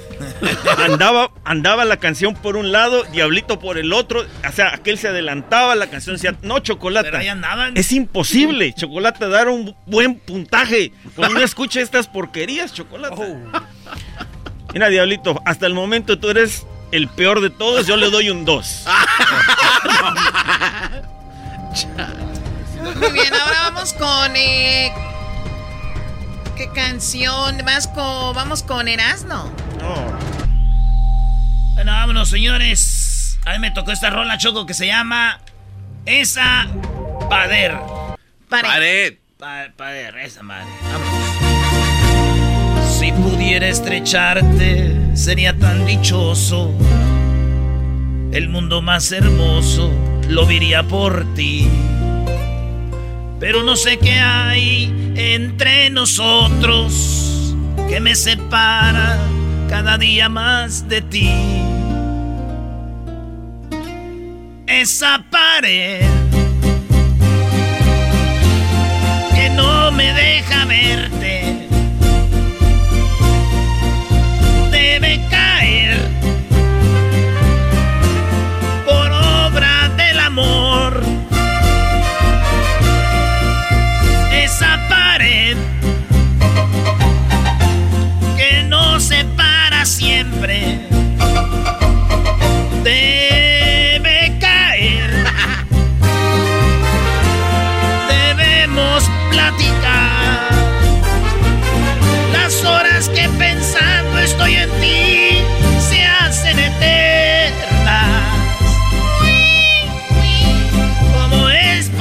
Andaba, 0.84 1.30
andaba 1.46 1.86
la 1.86 1.98
canción 1.98 2.34
por 2.34 2.58
un 2.58 2.72
lado, 2.72 3.04
Diablito 3.12 3.60
por 3.60 3.78
el 3.78 3.94
otro. 3.94 4.26
O 4.46 4.52
sea, 4.52 4.74
aquel 4.74 4.98
se 4.98 5.08
adelantaba, 5.08 5.76
la 5.76 5.88
canción 5.88 6.16
decía, 6.16 6.36
no, 6.42 6.58
Chocolata. 6.58 7.06
Pero 7.06 7.20
ahí 7.20 7.28
andaban. 7.28 7.78
Es 7.78 7.92
imposible, 7.92 8.74
Chocolata, 8.74 9.28
dar 9.28 9.50
un 9.50 9.76
buen 9.86 10.16
puntaje. 10.16 10.92
Cuando 11.16 11.36
uno 11.36 11.46
escucha 11.46 11.80
estas 11.80 12.08
porquerías, 12.08 12.74
Chocolata. 12.74 13.16
Mira, 14.74 14.90
Diablito, 14.90 15.40
hasta 15.46 15.68
el 15.68 15.76
momento 15.76 16.18
tú 16.18 16.32
eres 16.32 16.66
el 16.92 17.08
peor 17.08 17.40
de 17.42 17.52
todos, 17.52 17.86
yo 17.86 17.98
le 17.98 18.10
doy 18.10 18.32
un 18.32 18.46
2. 18.46 18.86
Muy 23.00 23.12
bien, 23.12 23.34
ahora 23.34 23.62
vamos 23.72 23.94
con. 23.94 24.36
eh, 24.36 24.92
¿Qué 26.56 26.70
canción? 26.74 27.58
Vas 27.66 27.88
con, 27.88 28.34
vamos 28.36 28.64
con 28.64 28.88
Erasno. 28.88 29.52
Bueno, 31.76 31.92
vámonos, 31.92 32.30
señores. 32.30 33.38
A 33.46 33.52
mí 33.54 33.60
me 33.60 33.72
tocó 33.72 33.92
esta 33.92 34.10
rola, 34.10 34.38
Choco, 34.38 34.66
que 34.66 34.74
se 34.74 34.88
llama 34.88 35.40
Esa 36.06 36.68
Pader. 37.30 37.78
Pared. 38.50 39.16
Pa- 39.38 39.68
pader, 39.76 40.18
esa 40.18 40.42
madre. 40.42 40.66
Vámonos. 40.92 41.14
Si 42.98 43.12
pudiera 43.12 43.68
estrecharte, 43.68 45.16
sería 45.16 45.56
tan 45.58 45.86
dichoso. 45.86 46.72
El 48.32 48.50
mundo 48.50 48.82
más 48.82 49.12
hermoso 49.12 49.92
lo 50.28 50.48
viría 50.48 50.82
por 50.84 51.26
ti. 51.36 51.70
Pero 53.40 53.64
no 53.64 53.76
sé 53.76 53.98
qué 53.98 54.20
hay 54.20 55.14
entre 55.16 55.90
nosotros 55.90 57.56
que 57.88 58.00
me 58.00 58.16
separa 58.16 59.18
cada 59.70 59.98
día 59.98 60.28
más 60.28 60.88
de 60.88 61.02
ti. 61.02 61.32
Esa 64.66 65.24
pared 65.30 66.06
que 69.36 69.50
no 69.52 69.92
me 69.92 70.14
deja 70.14 70.66
verte 70.66 71.37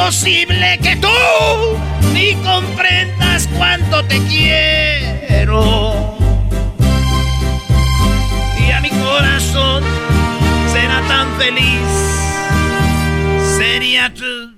posible 0.06 0.78
que 0.84 0.94
tú 0.94 1.08
ni 2.12 2.34
comprendas 2.36 3.48
cuánto 3.56 4.04
te 4.04 4.20
quiero. 4.26 6.16
Y 8.56 8.70
a 8.70 8.80
mi 8.80 8.90
corazón 8.90 9.82
será 10.72 11.00
tan 11.08 11.36
feliz. 11.40 11.88
Sería 13.58 14.14
tú. 14.14 14.54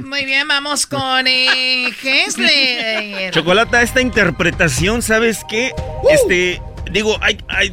Muy 0.00 0.24
bien, 0.24 0.48
vamos 0.48 0.84
con 0.86 1.24
eh, 1.28 1.90
Hesler. 2.02 3.30
Chocolata, 3.32 3.82
esta 3.82 4.00
interpretación, 4.00 5.00
¿sabes 5.00 5.44
qué? 5.48 5.72
Este, 6.10 6.60
digo, 6.90 7.16
hay, 7.20 7.38
hay- 7.46 7.72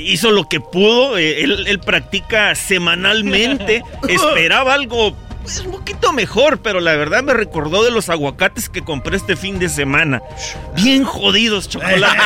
hizo 0.00 0.30
lo 0.30 0.48
que 0.48 0.60
pudo. 0.60 1.18
eh, 1.18 1.42
él, 1.42 1.64
él 1.66 1.80
practica 1.80 2.54
semanalmente. 2.54 3.82
Esperaba 4.08 4.74
algo 4.74 5.16
pues, 5.42 5.60
un 5.60 5.72
poquito 5.72 6.12
mejor, 6.12 6.60
pero 6.60 6.80
la 6.80 6.94
verdad 6.96 7.22
me 7.22 7.32
recordó 7.32 7.82
de 7.82 7.90
los 7.90 8.08
aguacates 8.08 8.68
que 8.68 8.82
compré 8.82 9.16
este 9.16 9.36
fin 9.36 9.58
de 9.58 9.68
semana. 9.68 10.22
Bien 10.74 11.04
jodidos, 11.04 11.68
chocolate. 11.68 12.18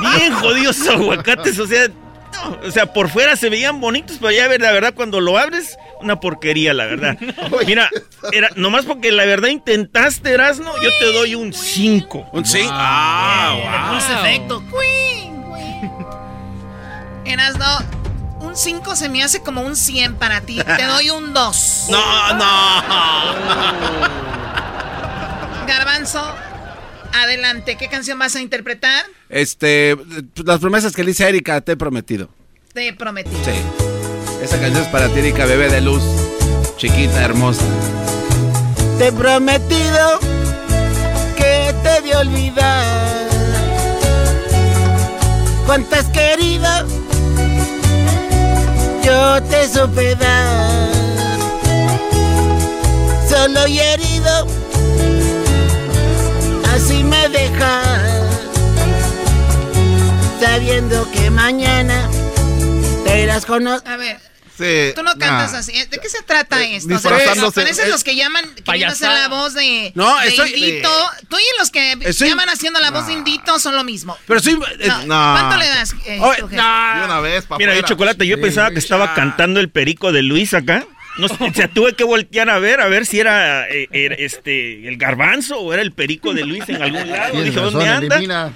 Bien 0.18 0.34
jodidos 0.34 0.76
esos 0.76 0.94
aguacates, 0.94 1.58
o 1.58 1.66
sea. 1.66 1.88
no, 1.88 2.58
o 2.66 2.70
sea, 2.70 2.92
por 2.92 3.08
fuera 3.08 3.34
se 3.36 3.48
veían 3.48 3.80
bonitos, 3.80 4.18
pero 4.20 4.30
ya 4.30 4.46
la 4.58 4.72
verdad 4.72 4.92
cuando 4.94 5.20
lo 5.20 5.38
abres, 5.38 5.78
una 6.02 6.20
porquería, 6.20 6.74
la 6.74 6.84
verdad. 6.86 7.16
Mira, 7.66 7.88
era, 8.32 8.50
nomás 8.56 8.84
porque 8.84 9.10
la 9.12 9.24
verdad 9.24 9.48
intentaste, 9.48 10.32
Erasno, 10.32 10.70
yo 10.82 10.90
te 10.98 11.12
doy 11.12 11.34
un 11.34 11.52
5. 11.52 12.30
¿Un 12.32 12.44
sí? 12.44 12.60
Ah, 12.70 13.56
Le 13.90 13.94
puse 13.94 14.12
efecto. 14.12 14.62
Eras 14.62 15.35
no. 17.34 18.46
Un 18.46 18.56
5 18.56 18.96
se 18.96 19.08
me 19.08 19.22
hace 19.22 19.40
como 19.40 19.62
un 19.62 19.74
100 19.76 20.16
para 20.16 20.42
ti. 20.42 20.60
Te 20.76 20.84
doy 20.86 21.10
un 21.10 21.32
2. 21.32 21.86
No, 21.90 22.34
no. 22.34 22.82
Garbanzo, 25.66 26.22
adelante. 27.12 27.76
¿Qué 27.76 27.88
canción 27.88 28.18
vas 28.18 28.36
a 28.36 28.40
interpretar? 28.40 29.04
Este, 29.28 29.96
las 30.44 30.60
promesas 30.60 30.94
que 30.94 31.02
le 31.02 31.10
hice 31.10 31.24
a 31.24 31.28
Erika, 31.28 31.60
te 31.60 31.72
he 31.72 31.76
prometido. 31.76 32.28
Te 32.72 32.92
prometí. 32.92 33.30
Sí. 33.44 33.52
Esa 34.42 34.60
canción 34.60 34.84
es 34.84 34.88
para 34.88 35.08
ti, 35.08 35.18
Erika, 35.18 35.46
bebé 35.46 35.68
de 35.68 35.80
luz. 35.80 36.02
Chiquita, 36.76 37.24
hermosa. 37.24 37.64
Te 38.98 39.08
he 39.08 39.12
prometido 39.12 40.20
que 41.36 41.74
te 41.82 42.02
de 42.02 42.16
olvidar. 42.16 43.06
Cuánto 45.66 45.96
has 45.96 46.06
yo 49.16 49.42
te 49.42 49.68
supe. 49.68 50.16
Solo 53.28 53.66
y 53.66 53.78
herido, 53.78 54.46
así 56.74 57.02
me 57.02 57.28
dejas. 57.28 58.22
Sabiendo 60.40 61.10
que 61.12 61.30
mañana 61.30 62.08
te 63.04 63.22
irás 63.22 63.46
con. 63.46 63.66
A 63.68 63.96
ver. 63.96 64.35
Sí, 64.58 64.92
Tú 64.94 65.02
no 65.02 65.12
cantas 65.18 65.52
nah. 65.52 65.58
así. 65.58 65.72
¿De 65.72 65.98
qué 65.98 66.08
se 66.08 66.22
trata 66.22 66.62
Eh, 66.62 66.76
esto? 66.76 66.94
O 66.94 66.98
sea, 66.98 67.10
parecen 67.10 67.86
Eh, 67.86 67.88
los 67.90 68.02
que 68.04 68.16
llaman, 68.16 68.44
que 68.54 68.62
vienen 68.72 68.88
a 68.88 68.92
hacer 68.92 69.10
la 69.10 69.28
voz 69.28 69.52
de, 69.54 69.92
No, 69.94 70.18
de 70.20 70.28
estoy- 70.28 70.54
Indito. 70.54 70.90
Tú 71.28 71.36
y 71.38 71.58
los 71.58 71.70
que 71.70 71.92
Estoy- 72.00 72.28
llaman 72.30 72.48
haciendo 72.48 72.80
la 72.80 72.90
voz 72.90 73.06
de 73.06 73.12
Indito 73.12 73.58
son 73.58 73.76
lo 73.76 73.84
mismo. 73.84 74.16
Pero 74.26 74.40
soy. 74.40 74.54
No, 74.54 74.98
No. 75.06 75.32
¿Cuánto 75.38 75.56
le 75.58 75.68
das? 75.68 75.94
eh, 76.06 76.18
Oye, 76.20 76.36
tú, 76.40 76.48
jefe? 76.48 76.56
De 76.56 77.04
una 77.04 77.20
vez, 77.20 77.44
pa' 77.44 77.58
Mira, 77.58 77.72
yo 77.72 77.80
afuera. 77.80 77.88
chocolate, 77.88 78.26
yo 78.26 78.40
pensaba 78.40 78.70
que 78.70 78.78
estaba 78.78 79.14
cantando 79.14 79.60
el 79.60 79.68
perico 79.68 80.12
de 80.12 80.22
Luis 80.22 80.54
acá. 80.54 80.86
No 81.18 81.28
sé, 81.28 81.36
o 81.40 81.52
sea, 81.54 81.68
tuve 81.68 81.94
que 81.94 82.04
voltear 82.04 82.50
a 82.50 82.58
ver, 82.58 82.80
a 82.82 82.88
ver 82.88 83.06
si 83.06 83.18
era, 83.20 83.66
eh, 83.70 83.88
era, 83.90 84.14
este 84.16 84.86
el 84.86 84.98
garbanzo 84.98 85.58
o 85.58 85.72
era 85.72 85.80
el 85.80 85.92
perico 85.92 86.34
de 86.34 86.44
Luis 86.44 86.68
en 86.68 86.82
algún 86.82 87.10
lado. 87.10 87.32
Dije, 87.42 87.56
razón, 87.56 87.72
¿dónde 87.72 87.88
anda? 87.88 88.16
elimina. 88.16 88.52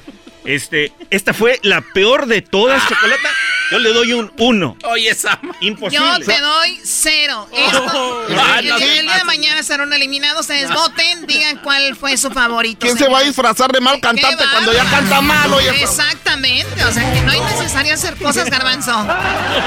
Oye, 4.85 5.11
esa. 5.11 5.39
Imposible. 5.61 6.07
Yo 6.21 6.25
te 6.25 6.41
doy 6.41 6.81
cero. 6.83 7.49
Esto, 7.53 8.27
Ah, 8.39 8.59
el, 8.59 8.69
no 8.69 8.77
el 8.77 8.83
se 8.83 9.03
día 9.03 9.17
de 9.17 9.25
mañana 9.25 9.63
serán 9.63 9.93
eliminados. 9.93 10.41
Ustedes 10.43 10.71
voten, 10.73 11.27
digan 11.27 11.59
cuál 11.59 11.97
fue 11.97 12.17
su 12.17 12.31
favorito. 12.31 12.81
¿Quién 12.81 12.99
se 12.99 13.09
va 13.09 13.19
a 13.19 13.23
disfrazar 13.23 13.71
de 13.73 13.81
mal 13.81 14.01
cantante 14.01 14.45
cuando 14.51 14.73
ya 14.73 14.85
canta 14.85 15.21
mal? 15.21 15.53
Oye, 15.53 15.71
Exactamente. 15.83 16.85
O 16.85 16.93
sea, 16.93 17.13
que 17.13 17.21
no 17.21 17.33
hay 17.33 17.41
necesario 17.41 17.95
hacer 17.95 18.17
cosas, 18.17 18.51
garbanzo. 18.51 18.93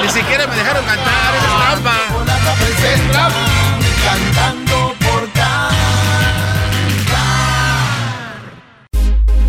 Ni 0.02 0.10
siquiera 0.10 0.48
me 0.48 0.56
dejaron 0.56 0.86
cantar, 0.86 1.36
es 1.36 1.44
trampa. 1.44 1.98
Cantando 4.04 4.94
por 5.00 5.30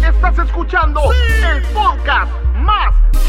Estás 0.04 0.46
escuchando 0.46 1.12
el 1.12 1.62
podcast 1.72 2.30
más 2.56 2.94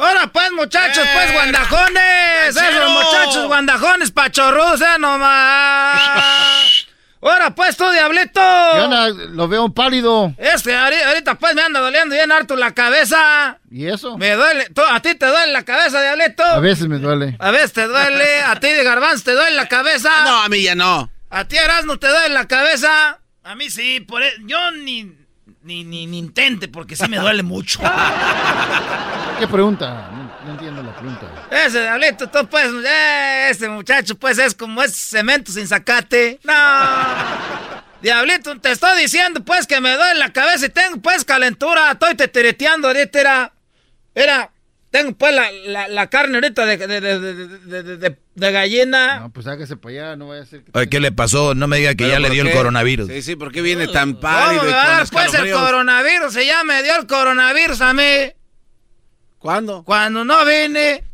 Ahora 0.00 0.26
pues, 0.32 0.50
muchachos, 0.52 1.06
pues, 1.12 1.32
guandajones. 1.32 2.48
Esos 2.56 2.90
muchachos 2.90 3.46
guandajones 3.46 4.10
pachorrudos, 4.10 4.80
eh, 4.80 4.98
nomás. 4.98 6.00
Ahora 7.22 7.54
pues, 7.54 7.76
tú, 7.76 7.88
diablito. 7.90 8.40
¿Qué 8.72 8.80
onda? 8.80 9.08
Lo 9.10 9.46
veo 9.46 9.68
pálido. 9.74 10.32
Es 10.38 10.62
que 10.62 10.74
ahori- 10.74 11.02
ahorita 11.06 11.34
pues 11.34 11.54
me 11.54 11.60
anda 11.60 11.78
doliendo 11.80 12.14
bien 12.14 12.32
harto 12.32 12.56
la 12.56 12.72
cabeza. 12.72 13.58
¿Y 13.70 13.88
eso? 13.88 14.16
Me 14.16 14.30
duele. 14.32 14.70
¿Tú- 14.74 14.80
¿A 14.90 15.00
ti 15.00 15.14
te 15.14 15.26
duele 15.26 15.52
la 15.52 15.62
cabeza, 15.64 16.00
diablito? 16.00 16.42
A 16.42 16.60
veces 16.60 16.88
me 16.88 16.96
duele. 16.96 17.36
A 17.38 17.50
veces 17.50 17.74
te 17.74 17.86
duele. 17.86 18.42
¿A 18.42 18.58
ti 18.58 18.68
de 18.68 18.82
garbanzo 18.84 19.24
te 19.24 19.32
duele 19.32 19.54
la 19.54 19.68
cabeza? 19.68 20.08
No, 20.24 20.42
a 20.42 20.48
mí 20.48 20.62
ya 20.62 20.74
no. 20.74 21.10
¿A 21.28 21.44
ti, 21.44 21.58
Erasmo, 21.58 21.98
te 21.98 22.08
duele 22.08 22.30
la 22.30 22.48
cabeza? 22.48 23.18
A 23.44 23.54
mí 23.54 23.68
sí, 23.68 24.00
por 24.00 24.22
e- 24.22 24.32
yo 24.46 24.70
ni, 24.70 25.12
ni, 25.62 25.84
ni, 25.84 26.06
ni 26.06 26.18
intente 26.18 26.68
porque 26.68 26.96
sí 26.96 27.08
me 27.08 27.18
duele 27.18 27.42
mucho. 27.42 27.80
¿Qué 29.38 29.46
pregunta? 29.48 30.10
No, 30.12 30.46
no 30.46 30.50
entiendo 30.52 30.82
la 30.82 30.94
pregunta. 30.94 31.26
Ese 31.50 31.80
diablito, 31.80 32.28
tú 32.28 32.46
pues, 32.48 32.66
eh, 32.86 33.48
este 33.50 33.68
muchacho 33.68 34.14
pues 34.16 34.38
es 34.38 34.54
como 34.54 34.82
ese 34.82 34.96
cemento 34.96 35.50
sin 35.52 35.66
zacate. 35.66 36.38
No. 36.44 36.52
Diablito, 38.02 38.58
te 38.60 38.70
estoy 38.70 39.00
diciendo 39.00 39.44
pues 39.44 39.66
que 39.66 39.80
me 39.80 39.94
duele 39.94 40.18
la 40.18 40.32
cabeza 40.32 40.66
y 40.66 40.70
tengo 40.70 40.98
pues 40.98 41.24
calentura. 41.24 41.92
Estoy 41.92 42.14
tetereteando 42.14 42.88
ahorita, 42.88 43.20
era. 43.20 43.52
Era. 44.14 44.50
Tengo 44.90 45.12
pues 45.12 45.32
la, 45.34 45.50
la, 45.52 45.88
la 45.88 46.06
carne 46.08 46.36
ahorita 46.36 46.66
de, 46.66 46.76
de, 46.76 47.00
de, 47.00 47.96
de, 47.96 48.18
de, 48.40 48.52
gallina. 48.52 49.20
No, 49.20 49.30
pues 49.32 49.46
hágase 49.46 49.76
para 49.76 49.92
allá, 49.92 50.16
no 50.16 50.28
vaya 50.28 50.42
a 50.42 50.46
ser 50.46 50.64
que... 50.64 50.70
Oye, 50.74 50.88
¿qué 50.88 51.00
le 51.00 51.12
pasó? 51.12 51.54
No 51.54 51.66
me 51.68 51.76
diga 51.78 51.90
que 51.90 52.04
¿Pero 52.04 52.10
ya 52.10 52.18
le 52.20 52.30
dio 52.30 52.42
el 52.42 52.52
coronavirus. 52.52 53.08
Sí, 53.08 53.22
sí, 53.22 53.36
¿por 53.36 53.52
qué 53.52 53.62
viene 53.62 53.86
tan 53.88 54.10
¿Cómo 54.14 54.20
pálido 54.22 54.64
me 54.64 54.72
a 54.72 54.74
con 54.74 54.86
dar 54.86 55.08
pues 55.10 55.34
el 55.34 55.52
coronavirus? 55.52 56.32
Se 56.32 56.46
ya 56.46 56.64
me 56.64 56.82
dio 56.82 56.96
el 56.96 57.06
coronavirus 57.06 57.80
a 57.80 57.92
mí. 57.92 58.32
¿Cuándo? 59.38 59.84
Cuando 59.84 60.24
no 60.24 60.44
vine. 60.44 61.04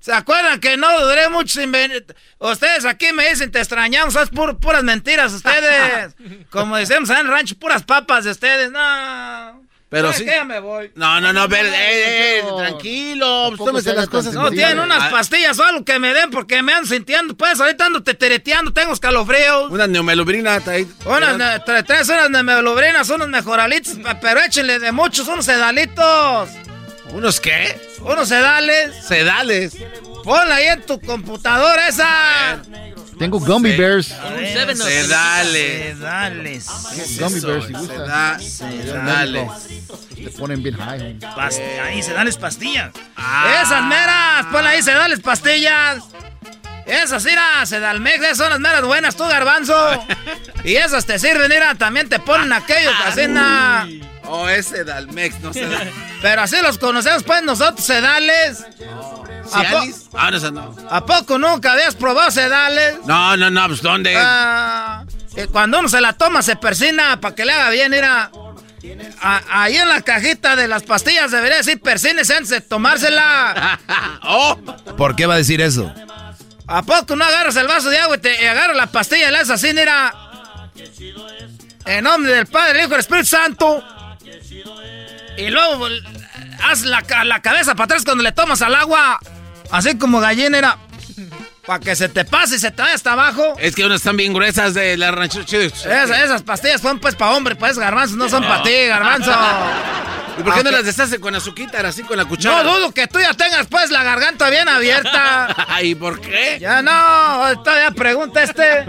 ¿Se 0.00 0.12
acuerdan 0.12 0.58
que 0.58 0.76
no 0.76 1.00
duré 1.06 1.28
mucho 1.28 1.60
sin 1.60 1.70
venir? 1.70 2.04
Ustedes 2.38 2.84
aquí 2.84 3.12
me 3.12 3.28
dicen, 3.30 3.52
te 3.52 3.60
extrañamos, 3.60 4.12
son 4.14 4.26
pur- 4.30 4.58
puras 4.58 4.82
mentiras 4.82 5.32
ustedes. 5.32 6.16
Como 6.50 6.76
decimos 6.76 7.08
en 7.10 7.18
el 7.18 7.28
rancho, 7.28 7.54
puras 7.56 7.84
papas 7.84 8.24
de 8.24 8.32
ustedes. 8.32 8.72
No. 8.72 9.61
Pero 9.92 10.04
¿Sabes 10.10 10.18
sí. 10.20 10.24
qué? 10.24 10.30
Ya 10.36 10.44
me 10.44 10.58
voy. 10.58 10.90
No, 10.94 11.20
no, 11.20 11.34
no, 11.34 11.46
ver, 11.48 11.66
eh, 11.66 12.38
eh, 12.38 12.44
tranquilo, 12.56 13.52
pues 13.54 13.58
tómese 13.68 13.92
las 13.92 14.08
cosas. 14.08 14.32
No 14.32 14.50
tienen 14.50 14.78
unas 14.78 15.02
Ah, 15.02 15.10
pastillas 15.10 15.58
o 15.58 15.64
algo 15.64 15.84
que 15.84 15.98
me 15.98 16.14
den 16.14 16.30
porque 16.30 16.62
me 16.62 16.72
ando 16.72 16.88
sintiendo, 16.88 17.34
pues 17.36 17.60
ahorita 17.60 17.84
ando 17.86 18.02
tetereteando, 18.02 18.72
tengo 18.72 18.94
escalofríos. 18.94 19.70
Una 19.70 19.86
neumelubrina 19.86 20.62
ahí. 20.66 20.90
Unas, 21.04 21.36
ne- 21.36 21.60
tre- 21.64 21.84
tres 21.86 22.08
unas 22.08 22.30
nemelubrinas, 22.30 23.08
unos 23.10 23.28
mejoralitos, 23.28 23.92
pe- 23.94 24.14
pero 24.20 24.40
échenle 24.40 24.78
de 24.78 24.92
muchos, 24.92 25.28
unos 25.28 25.44
sedalitos. 25.44 26.48
¿Unos 27.10 27.38
qué? 27.38 27.78
Unos 28.00 28.28
sedales. 28.28 29.04
Sedales. 29.06 29.76
Ponla 30.24 30.54
ahí 30.54 30.68
en 30.68 30.82
tu 30.86 30.98
computadora 31.00 31.86
esa. 31.88 32.62
Tengo 33.22 33.38
gummy 33.38 33.76
bears. 33.76 34.08
Sedales. 34.08 34.78
Sedales. 35.96 36.66
Gummy 37.20 37.38
bears, 37.40 37.66
si 37.66 37.72
gusta. 37.72 38.38
Sedales. 38.40 39.48
Te 40.16 40.30
ponen 40.30 40.60
bien 40.60 40.76
high. 40.76 41.20
Pas- 41.20 41.60
ahí, 41.84 42.02
sedales 42.02 42.36
pastillas. 42.36 42.90
Esas 43.62 43.84
meras, 43.84 44.46
ponla 44.50 44.70
ahí, 44.70 44.82
sedales 44.82 45.20
pastillas. 45.20 46.02
Esas, 46.84 47.24
mira, 47.24 47.64
sedalmex, 47.64 48.16
esas 48.24 48.38
son 48.38 48.50
las 48.50 48.58
meras 48.58 48.82
buenas, 48.82 49.14
tú, 49.14 49.22
garbanzo. 49.22 49.72
y 50.64 50.74
esas 50.74 51.06
te 51.06 51.16
sirven, 51.20 51.48
mira, 51.48 51.76
también 51.76 52.08
te 52.08 52.18
ponen 52.18 52.52
aquellos, 52.52 52.92
así, 53.06 53.28
na. 53.28 53.86
Oh, 54.24 54.48
ese 54.48 54.82
Dalmex, 54.82 55.38
no 55.40 55.52
sé. 55.52 55.68
Pero 56.22 56.42
así 56.42 56.56
los 56.60 56.78
conocemos, 56.78 57.22
pues, 57.22 57.42
nosotros, 57.44 57.86
sedales. 57.86 58.62
¿A, 58.62 58.64
po- 59.00 59.24
¿Cialis? 59.48 60.08
Ah, 60.14 60.30
no, 60.30 60.50
no. 60.50 60.76
¿A 60.90 61.04
poco 61.04 61.38
nunca 61.38 61.72
habías 61.72 61.94
probado 61.94 62.30
sedales? 62.30 62.96
No, 63.04 63.36
no, 63.36 63.50
no, 63.50 63.66
pues 63.68 63.82
¿dónde? 63.82 64.14
Ah, 64.16 65.04
que 65.34 65.46
cuando 65.48 65.78
uno 65.78 65.88
se 65.88 66.00
la 66.00 66.12
toma, 66.12 66.42
se 66.42 66.56
persina 66.56 67.20
para 67.20 67.34
que 67.34 67.44
le 67.44 67.52
haga 67.52 67.70
bien, 67.70 67.90
mira. 67.90 68.30
A- 69.20 69.62
ahí 69.62 69.76
en 69.76 69.88
la 69.88 70.00
cajita 70.02 70.56
de 70.56 70.66
las 70.66 70.82
pastillas 70.82 71.30
debería 71.30 71.58
decir 71.58 71.80
persínese 71.80 72.34
antes 72.34 72.50
de 72.50 72.60
tomársela. 72.60 73.78
oh. 74.24 74.58
¿Por 74.96 75.14
qué 75.14 75.26
va 75.26 75.34
a 75.34 75.36
decir 75.38 75.60
eso? 75.60 75.92
¿A 76.66 76.82
poco 76.82 77.14
no 77.16 77.24
agarras 77.24 77.56
el 77.56 77.66
vaso 77.68 77.90
de 77.90 77.98
agua 77.98 78.16
y 78.16 78.20
te 78.20 78.42
y 78.42 78.46
agarras 78.46 78.76
la 78.76 78.86
pastilla 78.88 79.28
y 79.28 79.30
le 79.30 79.38
haces 79.38 79.50
así, 79.50 79.72
mira? 79.72 80.12
En 81.84 82.04
nombre 82.04 82.32
del 82.32 82.46
Padre, 82.46 82.78
el 82.80 82.86
Hijo 82.86 82.90
y 82.90 82.94
el 82.94 83.00
Espíritu 83.00 83.26
Santo. 83.28 83.84
Y 85.36 85.48
luego 85.48 85.86
haz 86.62 86.82
la, 86.84 87.02
la 87.24 87.42
cabeza 87.42 87.74
para 87.74 87.84
atrás 87.84 88.04
cuando 88.04 88.22
le 88.22 88.32
tomas 88.32 88.62
al 88.62 88.74
agua. 88.74 89.18
Así 89.70 89.96
como 89.98 90.20
gallina, 90.20 90.78
Para 91.66 91.78
que 91.78 91.94
se 91.94 92.08
te 92.08 92.24
pase 92.24 92.56
y 92.56 92.58
se 92.58 92.72
te 92.72 92.82
vaya 92.82 92.94
hasta 92.94 93.12
abajo. 93.12 93.54
Es 93.58 93.76
que 93.76 93.84
unas 93.84 94.00
están 94.00 94.16
bien 94.16 94.32
gruesas 94.32 94.74
de 94.74 94.96
la 94.96 95.12
ranchero 95.12 95.44
chido. 95.44 95.62
Esas, 95.62 96.42
pastillas 96.42 96.80
son 96.80 96.98
pues 96.98 97.14
para 97.14 97.32
hombre, 97.32 97.54
pues 97.54 97.78
garbanzos, 97.78 98.16
no 98.16 98.28
son 98.28 98.42
para 98.42 98.64
ti, 98.64 98.86
garbanzo. 98.88 99.32
¿Y 100.38 100.42
por 100.42 100.54
qué 100.54 100.64
no 100.64 100.70
las 100.70 100.84
deshace 100.84 101.20
con 101.20 101.34
azuquita, 101.34 101.86
así 101.86 102.02
con 102.02 102.16
la 102.16 102.24
cuchara? 102.24 102.64
No 102.64 102.78
dudo 102.78 102.92
que 102.92 103.06
tú 103.06 103.20
ya 103.20 103.34
tengas 103.34 103.66
pues 103.66 103.90
la 103.90 104.02
garganta 104.02 104.50
bien 104.50 104.68
abierta. 104.68 105.54
¿Y 105.82 105.94
por 105.94 106.20
qué? 106.20 106.58
Ya 106.60 106.82
no, 106.82 107.62
todavía 107.62 107.90
pregunta 107.92 108.42
este. 108.42 108.84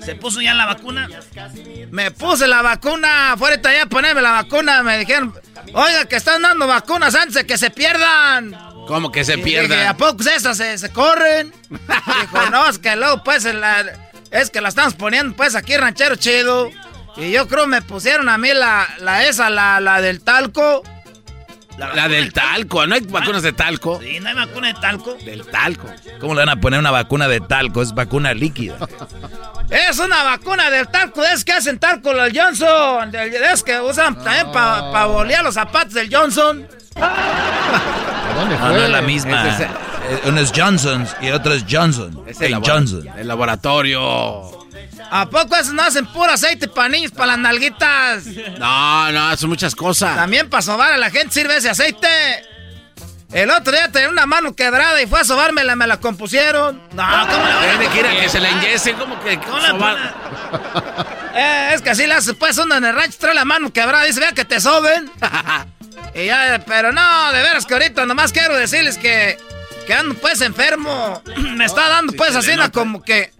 ¿Se 0.04 0.14
puso 0.14 0.40
ya 0.40 0.54
la 0.54 0.66
vacuna? 0.66 1.08
Me 1.90 2.10
puse 2.12 2.46
la 2.46 2.62
vacuna, 2.62 3.34
fuera 3.36 3.60
ya 3.60 3.82
a 3.82 3.86
ponerme 3.86 4.22
la 4.22 4.32
vacuna, 4.32 4.82
me 4.82 4.98
dijeron, 4.98 5.34
oiga, 5.74 6.06
que 6.06 6.16
están 6.16 6.40
dando 6.40 6.66
vacunas 6.66 7.14
antes 7.14 7.34
de 7.34 7.46
que 7.46 7.58
se 7.58 7.70
pierdan. 7.70 8.71
¿Cómo 8.86 9.10
que 9.12 9.24
se 9.24 9.34
Y 9.34 9.42
pierda? 9.42 9.74
dije, 9.76 9.86
¿a 9.86 9.96
poco 9.96 10.22
esas 10.28 10.56
se, 10.56 10.76
se 10.78 10.90
corren? 10.90 11.52
Dijo, 11.70 12.50
no, 12.50 12.68
es 12.68 12.78
que 12.78 12.96
luego 12.96 13.22
pues 13.24 13.44
la- 13.44 14.10
es 14.30 14.50
que 14.50 14.60
la 14.60 14.68
estamos 14.70 14.94
poniendo 14.94 15.36
pues 15.36 15.54
aquí 15.54 15.76
ranchero 15.76 16.16
chido. 16.16 16.70
Y 17.16 17.30
yo 17.30 17.46
creo 17.46 17.66
me 17.66 17.82
pusieron 17.82 18.28
a 18.28 18.38
mí 18.38 18.48
la, 18.54 18.88
la 18.98 19.24
esa, 19.26 19.50
la, 19.50 19.80
la 19.80 20.00
del 20.00 20.22
talco. 20.22 20.82
La 21.94 22.08
del 22.08 22.32
talco, 22.32 22.86
¿no 22.86 22.94
hay 22.94 23.00
vacunas 23.02 23.42
de 23.42 23.52
talco? 23.52 24.00
Sí, 24.02 24.18
no 24.20 24.28
hay 24.28 24.34
vacuna 24.34 24.68
de 24.68 24.74
talco. 24.74 25.14
Del 25.24 25.46
talco. 25.46 25.86
¿Cómo 26.20 26.34
le 26.34 26.40
van 26.40 26.48
a 26.50 26.60
poner 26.60 26.78
una 26.80 26.90
vacuna 26.90 27.28
de 27.28 27.40
talco? 27.40 27.82
Es 27.82 27.92
vacuna 27.94 28.34
líquida. 28.34 28.76
Es 29.70 29.98
una 30.00 30.22
vacuna 30.22 30.68
del 30.68 30.86
talco, 30.88 31.22
es 31.24 31.46
que 31.46 31.52
hacen 31.52 31.78
talco 31.78 32.12
los 32.12 32.30
Johnson. 32.34 33.10
Es 33.14 33.62
que 33.62 33.80
usan 33.80 34.22
también 34.22 34.52
para 34.52 35.06
bolear 35.06 35.42
los 35.42 35.54
zapatos 35.54 35.94
del 35.94 36.14
Johnson. 36.14 36.66
dónde 38.36 38.56
No, 38.58 38.68
no 38.68 38.76
es 38.76 38.90
la 38.90 39.00
misma. 39.02 39.48
Es- 39.48 39.60
Eh, 40.10 40.20
Uno 40.26 40.40
es 40.40 40.52
Johnson's 40.54 41.14
y 41.22 41.30
otro 41.30 41.54
es 41.54 41.64
Johnson. 41.70 42.24
Es 42.26 42.40
el, 42.42 42.56
Johnson. 42.56 43.06
el 43.16 43.26
laboratorio. 43.28 44.61
¿A 45.10 45.28
poco 45.28 45.56
esos 45.56 45.74
no 45.74 45.82
hacen 45.82 46.06
puro 46.06 46.32
aceite 46.32 46.68
para 46.68 46.88
niños, 46.88 47.12
para 47.12 47.28
las 47.28 47.38
nalguitas? 47.38 48.24
No, 48.58 49.12
no, 49.12 49.36
son 49.36 49.50
muchas 49.50 49.74
cosas. 49.74 50.16
También 50.16 50.48
para 50.48 50.62
sobar 50.62 50.92
a 50.92 50.96
la 50.96 51.10
gente 51.10 51.34
sirve 51.34 51.56
ese 51.56 51.70
aceite. 51.70 52.08
El 53.32 53.50
otro 53.50 53.72
día 53.72 53.90
tenía 53.90 54.10
una 54.10 54.26
mano 54.26 54.54
quebrada 54.54 55.00
y 55.00 55.06
fue 55.06 55.20
a 55.20 55.24
sobármela, 55.24 55.74
me 55.74 55.86
la 55.86 55.98
compusieron. 55.98 56.82
No, 56.92 57.02
¿cómo 57.30 57.42
van 57.42 57.52
a 57.52 57.78
Tiene 57.78 57.88
que 57.88 58.00
ir 58.00 58.06
a 58.06 58.10
que 58.10 58.14
comprar? 58.16 58.30
se 58.30 58.40
la 58.40 58.50
inyecten, 58.50 58.96
como 58.96 59.20
que... 59.22 59.38
¿Cómo 59.40 59.58
le 59.58 59.74
ponen? 59.74 60.10
Eh, 61.34 61.70
es 61.74 61.80
que 61.80 61.90
así 61.90 62.06
le 62.06 62.12
hace, 62.12 62.34
pues 62.34 62.58
uno 62.58 62.74
en 62.74 62.84
el 62.84 62.94
rancho 62.94 63.16
trae 63.18 63.34
la 63.34 63.46
mano 63.46 63.72
quebrada, 63.72 64.04
dice, 64.04 64.20
vea 64.20 64.32
que 64.32 64.44
te 64.44 64.60
soben. 64.60 65.10
y 66.14 66.26
ya, 66.26 66.62
pero 66.66 66.92
no, 66.92 67.32
de 67.32 67.42
veras 67.42 67.64
que 67.64 67.72
ahorita 67.72 68.04
nomás 68.04 68.32
quiero 68.32 68.54
decirles 68.54 68.98
que, 68.98 69.38
que 69.86 69.94
ando 69.94 70.14
pues 70.16 70.42
enfermo. 70.42 71.22
me 71.56 71.64
está 71.64 71.88
dando 71.88 72.12
pues 72.12 72.36
así 72.36 72.52
como 72.70 73.02
que 73.02 73.32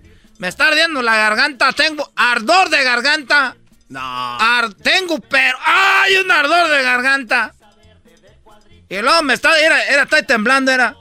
me 0.43 0.49
está 0.49 0.67
ardiendo 0.67 1.01
la 1.03 1.15
garganta, 1.15 1.73
tengo 1.73 2.11
ardor 2.17 2.69
de 2.69 2.83
garganta. 2.83 3.55
No. 3.91 4.01
Ar- 4.41 4.75
tengo, 4.75 5.21
pero 5.21 5.57
¡ay! 5.65 6.17
Un 6.17 6.29
ardor 6.33 6.69
de 6.69 6.83
garganta. 6.83 7.55
Y 8.89 8.99
luego 9.01 9.23
me 9.23 9.35
está, 9.35 9.57
era, 9.61 9.85
era, 9.85 10.03
estoy 10.03 10.25
temblando, 10.25 10.73
era. 10.73 10.97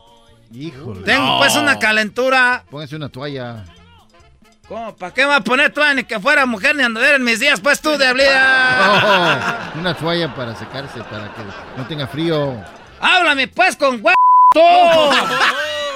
Híjole. 0.53 1.01
Tengo 1.05 1.25
No. 1.25 1.37
pues 1.39 1.55
una 1.55 1.79
calentura. 1.79 2.63
Póngase 2.69 2.95
una 2.95 3.09
toalla. 3.09 3.65
¿Cómo? 4.67 4.95
¿Para 4.95 5.11
qué 5.11 5.21
me 5.23 5.29
va 5.29 5.37
a 5.37 5.41
poner 5.43 5.73
tú 5.73 5.81
ni 5.95 6.03
que 6.03 6.19
fuera 6.19 6.45
mujer 6.45 6.75
ni 6.75 6.83
anduviera 6.83 7.15
en 7.15 7.23
mis 7.23 7.39
días? 7.39 7.59
Pues 7.61 7.81
tú, 7.81 7.97
diablida. 7.97 9.71
Oh, 9.73 9.79
una 9.79 9.95
toalla 9.95 10.35
para 10.35 10.55
secarse, 10.55 11.01
para 11.05 11.33
que 11.33 11.41
no 11.77 11.87
tenga 11.87 12.05
frío. 12.05 12.63
Háblame 12.99 13.47
pues 13.47 13.75
con 13.75 14.03
tú. 14.03 14.59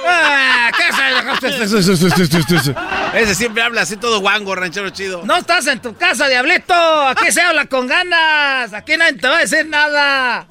Ah, 0.08 0.70
¿Qué 0.76 0.88
es 0.88 0.96
Ese 3.14 3.34
siempre 3.34 3.62
habla 3.62 3.82
así 3.82 3.96
todo 3.96 4.20
guango, 4.20 4.54
ranchero 4.54 4.90
chido. 4.90 5.22
No 5.24 5.36
estás 5.36 5.66
en 5.66 5.80
tu 5.80 5.96
casa, 5.96 6.28
diablito. 6.28 6.74
Aquí 6.74 7.32
se 7.32 7.40
habla 7.40 7.66
con 7.66 7.86
ganas. 7.86 8.72
Aquí 8.74 8.96
nadie 8.96 9.14
te 9.14 9.28
va 9.28 9.38
a 9.38 9.40
decir 9.40 9.66
nada. 9.66 10.46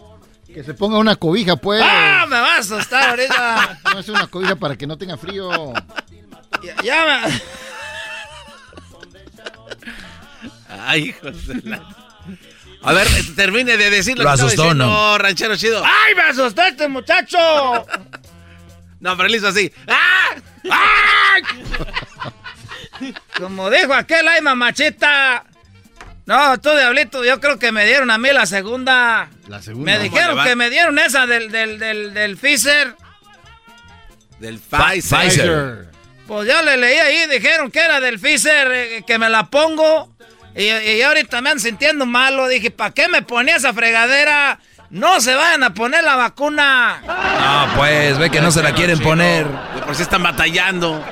Que 0.52 0.64
se 0.64 0.74
ponga 0.74 0.98
una 0.98 1.16
cobija, 1.16 1.56
pues. 1.58 1.82
¡Ah! 1.84 2.26
Me 2.30 2.40
va 2.40 2.56
a 2.56 2.58
asustar 2.60 3.10
ahorita. 3.12 3.80
No 3.94 4.00
es 4.00 4.10
una 4.10 4.28
cobija 4.28 4.56
para 4.56 4.76
que 4.76 4.88
no 4.88 4.98
tenga 4.98 5.18
frío. 5.18 5.74
Ya, 6.64 6.76
ya 6.84 7.06
me... 7.28 7.42
Ay, 10.88 11.10
hijos 11.10 11.48
de 11.48 11.62
la... 11.70 11.82
A 12.82 12.94
ver, 12.94 13.08
termine 13.36 13.78
de 13.78 13.90
decir 13.90 14.18
lo, 14.18 14.24
Lo 14.24 14.30
que 14.30 14.34
asustó, 14.34 14.62
diciendo, 14.64 14.86
¿no? 14.86 15.18
ranchero 15.18 15.56
chido. 15.56 15.84
¡Ay, 15.84 16.16
me 16.16 16.22
asustó 16.24 16.62
este 16.64 16.88
muchacho! 16.88 17.38
No, 18.98 19.16
pero 19.16 19.28
él 19.28 19.36
hizo 19.36 19.50
así. 19.50 19.72
¡Ah! 19.88 20.34
¡Ay! 20.72 21.44
Como 23.38 23.70
dijo 23.70 23.94
aquel, 23.94 24.28
ay, 24.28 24.42
mamachita. 24.42 25.44
No, 26.26 26.60
tú, 26.60 26.72
diablito, 26.72 27.24
yo 27.24 27.40
creo 27.40 27.60
que 27.60 27.72
me 27.72 27.86
dieron 27.86 28.10
a 28.10 28.18
mí 28.18 28.30
la 28.32 28.46
segunda. 28.46 29.30
La 29.48 29.62
segunda. 29.62 29.92
Me 29.92 30.00
dijeron 30.00 30.44
que 30.44 30.56
me 30.56 30.70
dieron 30.70 30.98
esa 30.98 31.28
del, 31.28 31.52
del, 31.52 31.78
del, 31.78 32.14
del 32.14 32.38
Pfizer. 32.38 32.96
Del 34.40 34.60
Pfizer. 34.60 35.20
Pfizer. 35.20 35.88
Pues 36.28 36.48
yo 36.48 36.62
le 36.64 36.78
leí 36.78 36.98
ahí, 36.98 37.30
dijeron 37.30 37.70
que 37.70 37.80
era 37.80 38.00
del 38.00 38.20
Pfizer, 38.20 38.72
eh, 38.72 39.04
que 39.06 39.20
me 39.20 39.30
la 39.30 39.46
pongo. 39.46 40.16
Y, 40.56 40.64
y 40.64 41.02
ahorita 41.04 41.42
me 41.42 41.52
ando 41.52 41.62
sintiendo 41.62 42.08
malo. 42.08 42.48
Dije, 42.48 42.72
¿para 42.72 42.92
qué 42.92 43.08
me 43.08 43.22
ponía 43.22 43.58
esa 43.58 43.74
fregadera? 43.74 44.60
No 44.90 45.20
se 45.22 45.36
vayan 45.36 45.64
a 45.64 45.74
poner 45.74 46.04
la 46.04 46.16
vacuna. 46.16 47.02
No, 47.06 47.76
pues, 47.76 48.18
ve 48.18 48.32
que 48.32 48.42
no 48.42 48.50
se 48.50 48.64
la 48.64 48.74
quieren 48.74 48.98
poner. 49.00 49.46
De 49.46 49.82
por 49.82 49.94
sí 49.96 50.02
están 50.02 50.24
batallando. 50.24 51.06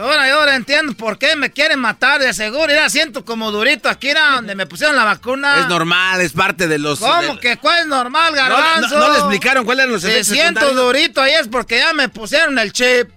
Ahora, 0.00 0.32
ahora 0.34 0.54
entiendo 0.56 0.94
por 0.94 1.18
qué 1.18 1.36
me 1.36 1.50
quieren 1.50 1.78
matar. 1.78 2.20
De 2.20 2.32
seguro, 2.34 2.66
mira, 2.68 2.88
siento 2.90 3.24
como 3.24 3.50
durito 3.50 3.88
aquí, 3.88 4.08
era 4.08 4.36
donde 4.36 4.54
me 4.54 4.66
pusieron 4.66 4.96
la 4.96 5.04
vacuna. 5.04 5.60
Es 5.60 5.68
normal, 5.68 6.20
es 6.20 6.32
parte 6.32 6.66
de 6.68 6.78
los... 6.78 6.98
¿Cómo 7.00 7.34
de- 7.34 7.38
que 7.40 7.56
cuál 7.58 7.80
es 7.80 7.86
normal, 7.86 8.32
No, 8.34 8.38
garbanzo? 8.40 8.98
no, 8.98 9.06
no 9.06 9.12
le 9.12 9.18
explicaron 9.18 9.64
cuáles 9.64 9.82
eran 9.84 9.92
los 9.92 10.04
efectos 10.04 10.26
siento 10.28 10.60
secundarios. 10.60 10.86
durito 10.94 11.20
ahí 11.22 11.32
es 11.34 11.48
porque 11.48 11.78
ya 11.78 11.92
me 11.92 12.08
pusieron 12.08 12.58
el 12.58 12.72
chip. 12.72 13.10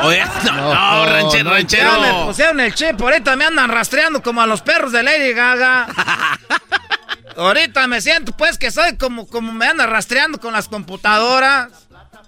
Oye, 0.00 0.24
no, 0.46 0.52
no, 0.54 0.74
No, 0.74 1.04
ranchero, 1.06 1.50
ranchero. 1.50 1.90
Ya 1.90 1.98
me 1.98 2.24
pusieron 2.26 2.60
el 2.60 2.74
chip. 2.74 2.98
Ahorita 3.00 3.36
me 3.36 3.44
andan 3.44 3.68
rastreando 3.68 4.22
como 4.22 4.40
a 4.40 4.46
los 4.46 4.62
perros 4.62 4.90
de 4.92 5.02
Lady 5.02 5.34
Gaga. 5.34 5.86
Ahorita 7.36 7.86
me 7.86 8.00
siento 8.00 8.32
pues 8.36 8.58
que 8.58 8.70
soy 8.70 8.96
como, 8.96 9.26
como 9.26 9.52
me 9.52 9.66
andan 9.66 9.88
rastreando 9.90 10.38
con 10.38 10.52
las 10.52 10.68
computadoras. 10.68 11.68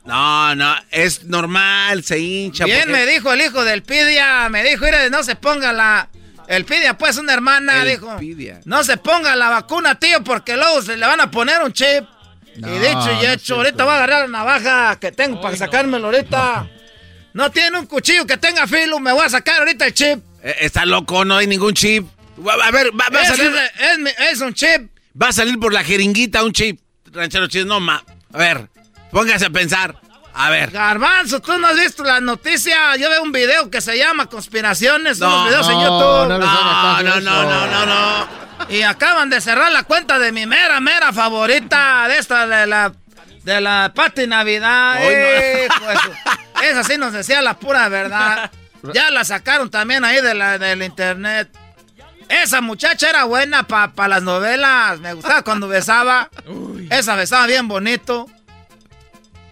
No, 0.05 0.55
no, 0.55 0.76
es 0.90 1.24
normal, 1.24 2.05
se 2.05 2.18
hincha. 2.18 2.64
Bien 2.66 2.81
porque- 2.81 2.93
me 2.93 3.06
dijo 3.06 3.32
el 3.32 3.40
hijo 3.40 3.64
del 3.64 3.82
Pidia, 3.82 4.48
me 4.51 4.62
dijo, 4.62 4.85
mire, 4.85 5.09
no 5.10 5.22
se 5.22 5.35
ponga 5.36 5.72
la, 5.72 6.09
El 6.47 6.66
Pidia, 6.66 6.98
pues, 6.98 7.16
una 7.16 7.32
hermana, 7.32 7.82
El 7.82 7.89
dijo. 7.89 8.16
Pidia. 8.18 8.60
No 8.66 8.85
se 8.85 8.98
ponga 8.98 9.35
la 9.35 9.48
vacuna, 9.48 9.98
tío, 9.98 10.22
porque 10.22 10.56
luego 10.56 10.82
se 10.82 10.97
le 10.98 11.06
van 11.06 11.20
a 11.22 11.31
poner 11.31 11.62
un 11.62 11.72
chip. 11.72 12.05
No, 12.59 12.68
y 12.68 12.78
dicho 12.78 13.10
y 13.20 13.24
no 13.26 13.32
hecho, 13.32 13.55
ahorita 13.56 13.82
voy 13.85 13.93
a 13.94 13.97
agarrar 13.97 14.20
la 14.22 14.39
navaja 14.39 14.98
que 15.01 15.10
tengo 15.10 15.40
para 15.40 15.56
sacármelo 15.56 16.06
ahorita. 16.09 16.68
No. 17.32 17.51
tiene 17.51 17.78
un 17.78 17.86
cuchillo 17.86 18.26
que 18.26 18.36
tenga 18.36 18.66
filo, 18.68 19.01
me 19.01 19.10
voy 19.12 19.24
a 19.24 19.28
sacar 19.31 19.59
ahorita 19.60 19.86
el 19.86 19.94
chip. 19.94 20.20
Eh, 20.43 20.55
Está 20.60 20.85
loco, 20.85 21.24
no 21.24 21.36
hay 21.39 21.47
ningún 21.48 21.72
chip. 21.74 22.06
Va- 22.47 22.55
A 22.62 22.70
ver, 22.70 22.90
va, 22.93 23.09
va 23.09 23.20
a 23.20 23.22
Es- 23.22 23.28
salir. 23.28 23.47
es- 23.51 23.98
es- 24.18 24.32
es 24.35 24.40
un 24.43 24.52
chip. 24.55 24.90
Va 25.20 25.28
a 25.28 25.32
salir 25.32 25.59
por 25.59 25.72
la 25.72 25.82
jeringuita 25.82 26.44
un 26.44 26.52
chip. 26.52 26.78
Ranchero 27.10 27.47
chido, 27.48 27.64
no 27.64 27.81
ma. 27.81 28.05
A 28.32 28.39
ver, 28.39 28.68
póngase 29.14 29.46
a 29.46 29.50
pensar. 29.50 29.96
A 30.34 30.50
ver. 30.50 30.72
Garbanzo, 30.72 31.40
tú 31.40 31.56
no 31.58 31.68
has 31.68 31.76
visto 31.76 32.02
las 32.02 32.20
noticias. 32.20 32.98
Yo 32.98 33.08
veo 33.08 33.22
un 33.22 33.30
video 33.30 33.70
que 33.70 33.80
se 33.80 33.96
llama 33.96 34.26
Conspiraciones. 34.26 35.20
No, 35.20 35.28
unos 35.28 35.48
videos 35.48 35.68
en 35.68 35.74
no, 35.74 35.82
YouTube. 35.82 36.28
no 36.28 36.38
No, 36.38 37.02
no, 37.02 37.20
no, 37.20 37.44
no, 37.44 37.66
no, 37.68 37.86
no. 37.86 38.28
Y 38.68 38.82
acaban 38.82 39.30
de 39.30 39.40
cerrar 39.40 39.70
la 39.70 39.84
cuenta 39.84 40.18
de 40.18 40.32
mi 40.32 40.46
mera, 40.46 40.80
mera 40.80 41.12
favorita 41.12 42.08
de 42.08 42.18
esta, 42.18 42.46
de 42.46 42.66
la, 42.66 42.92
de 43.44 43.60
la 43.60 43.92
Pati 43.94 44.26
Navidad. 44.26 44.96
Hoy 44.96 45.14
no. 45.14 45.84
Pues, 45.84 45.98
esa 46.64 46.82
sí 46.82 46.98
nos 46.98 47.12
decía 47.12 47.40
la 47.40 47.54
pura 47.54 47.88
verdad. 47.88 48.50
Ya 48.92 49.10
la 49.10 49.24
sacaron 49.24 49.70
también 49.70 50.04
ahí 50.04 50.20
de 50.20 50.34
la, 50.34 50.58
del 50.58 50.82
internet. 50.82 51.48
Esa 52.28 52.60
muchacha 52.60 53.08
era 53.08 53.24
buena 53.24 53.62
para 53.64 54.08
las 54.08 54.22
novelas. 54.22 54.98
Me 54.98 55.12
gustaba 55.12 55.42
cuando 55.42 55.68
besaba. 55.68 56.28
Esa 56.90 57.14
besaba 57.14 57.46
bien 57.46 57.68
bonito. 57.68 58.26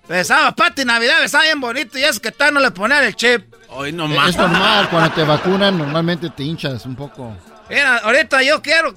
Besaba 0.08 0.52
Pati 0.52 0.84
Navidad, 0.84 1.20
besaba 1.20 1.44
bien 1.44 1.60
bonito. 1.60 1.98
Y 1.98 2.04
es 2.04 2.18
que 2.20 2.30
tal 2.32 2.54
no 2.54 2.60
le 2.60 2.70
ponían 2.70 3.04
el 3.04 3.14
chip. 3.16 3.52
Hoy 3.68 3.92
no 3.92 4.04
Es 4.26 4.36
normal, 4.36 4.88
cuando 4.90 5.10
te 5.12 5.24
vacunan 5.24 5.78
normalmente 5.78 6.28
te 6.30 6.42
hinchas 6.42 6.84
un 6.84 6.94
poco. 6.94 7.34
Mira, 7.70 7.98
ahorita 7.98 8.42
yo 8.42 8.60
quiero, 8.60 8.94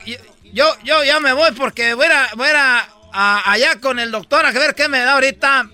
yo, 0.52 0.66
yo, 0.84 1.04
ya 1.06 1.20
me 1.22 1.32
voy 1.32 1.52
porque 1.54 1.94
voy 1.94 2.08
a, 2.08 2.10
ir 2.10 2.14
a- 2.16 2.30
voy 2.36 2.48
a, 2.54 3.52
allá 3.52 3.80
con 3.80 4.00
el 4.00 4.12
doctor 4.12 4.46
a 4.46 4.52
ver 4.52 4.76
qué 4.76 4.90
me 4.90 5.00
da 5.00 5.14
ahorita. 5.14 5.68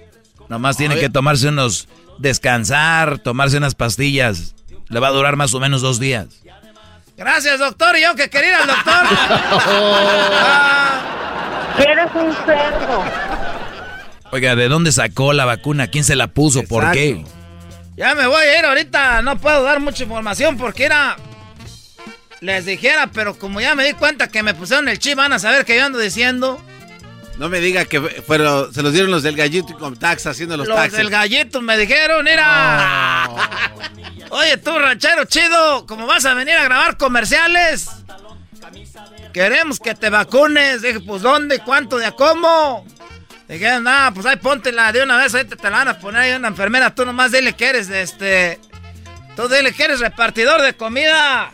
Nomás 0.49 0.78
tiene 0.78 0.99
que 0.99 1.10
tomarse 1.10 1.48
unos. 1.48 1.88
Descansar, 2.20 3.18
tomarse 3.18 3.58
unas 3.58 3.74
pastillas. 3.74 4.53
Le 4.90 4.99
va 4.99 5.08
a 5.08 5.12
durar 5.12 5.36
más 5.38 5.53
o 5.56 5.60
menos 5.60 5.82
dos 5.82 5.99
días. 5.99 6.28
Gracias, 7.18 7.58
doctor. 7.58 7.98
Y 7.98 8.03
yo 8.03 8.14
que 8.16 8.30
quería 8.30 8.49
ir 8.49 8.56
al 8.56 8.68
doctor. 8.68 9.06
Eres 11.88 12.12
un 12.14 12.36
cerdo. 12.45 13.03
Oiga, 14.32 14.56
¿de 14.56 14.68
dónde 14.70 14.91
sacó 14.91 15.34
la 15.34 15.45
vacuna? 15.45 15.88
¿Quién 15.88 16.03
se 16.03 16.16
la 16.16 16.28
puso? 16.28 16.64
¿Por 16.64 16.91
qué? 16.91 17.24
Ya 17.98 18.16
me 18.16 18.28
voy 18.28 18.41
a 18.44 18.60
ir 18.60 18.66
ahorita. 18.66 19.22
No 19.22 19.38
puedo 19.38 19.64
dar 19.64 19.80
mucha 19.80 20.03
información 20.03 20.58
porque 20.58 20.86
era. 20.86 21.18
Les 22.40 22.66
dijera, 22.66 23.08
pero 23.14 23.38
como 23.38 23.62
ya 23.62 23.76
me 23.76 23.84
di 23.86 23.94
cuenta 23.94 24.28
que 24.30 24.41
me 24.41 24.53
pusieron 24.56 24.88
el 24.88 24.98
chip, 24.98 25.16
van 25.16 25.34
a 25.34 25.38
saber 25.40 25.64
que 25.66 25.76
yo 25.78 25.86
ando 25.86 25.99
diciendo. 25.99 26.60
No 27.38 27.49
me 27.49 27.60
diga 27.60 27.86
que 27.86 27.99
pero 28.28 28.72
se 28.74 28.82
los 28.82 28.94
dieron 28.94 29.12
los 29.12 29.22
del 29.24 29.36
gallito 29.36 29.74
y 29.74 29.76
con 29.76 29.95
tax 29.98 30.26
haciendo 30.28 30.58
los, 30.58 30.68
Los 30.68 30.76
taxis. 30.76 30.98
del 30.98 31.10
gallito 31.10 31.62
me 31.62 31.78
dijeron, 31.78 32.24
mira. 32.26 33.30
Oye, 34.30 34.58
tú, 34.58 34.78
ranchero 34.78 35.26
chido, 35.26 35.86
como 35.86 36.08
vas 36.08 36.26
a 36.26 36.34
venir 36.34 36.56
a 36.56 36.64
grabar 36.64 36.98
comerciales, 36.98 37.90
queremos 39.34 39.80
que 39.80 39.94
te 39.94 40.10
vacunes. 40.10 40.82
Dije, 40.82 40.99
pues, 41.02 41.22
¿dónde? 41.22 41.60
¿Cuánto? 41.60 41.98
¿De 41.98 42.06
a 42.08 42.12
cómo? 42.12 42.86
Dijeron, 43.52 43.84
nada, 43.84 44.11
pues 44.11 44.26
ahí 44.26 44.38
póntela 44.38 44.94
de 44.94 45.03
una 45.03 45.18
vez, 45.18 45.36
ahí 45.36 45.44
te, 45.44 45.57
te 45.57 45.69
la 45.69 45.80
van 45.80 45.88
a 45.90 45.99
poner 45.99 46.22
ahí 46.22 46.32
una 46.32 46.48
enfermera. 46.48 46.95
Tú 46.95 47.06
nomás 47.06 47.34
dile 47.34 47.53
que 47.53 47.68
eres, 47.68 47.90
este... 47.90 48.60
Tú 49.36 49.49
dile 49.49 49.73
que 49.73 49.84
eres 49.84 49.99
repartidor 49.99 50.61
de 50.61 50.73
comida. 50.73 51.52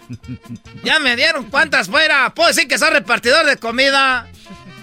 Ya 0.84 1.00
me 1.00 1.16
dieron 1.16 1.46
cuántas 1.46 1.88
fuera. 1.88 2.32
Puedo 2.36 2.50
decir 2.50 2.68
que 2.68 2.78
soy 2.78 2.92
repartidor 2.92 3.48
de 3.48 3.58
comida. 3.58 4.28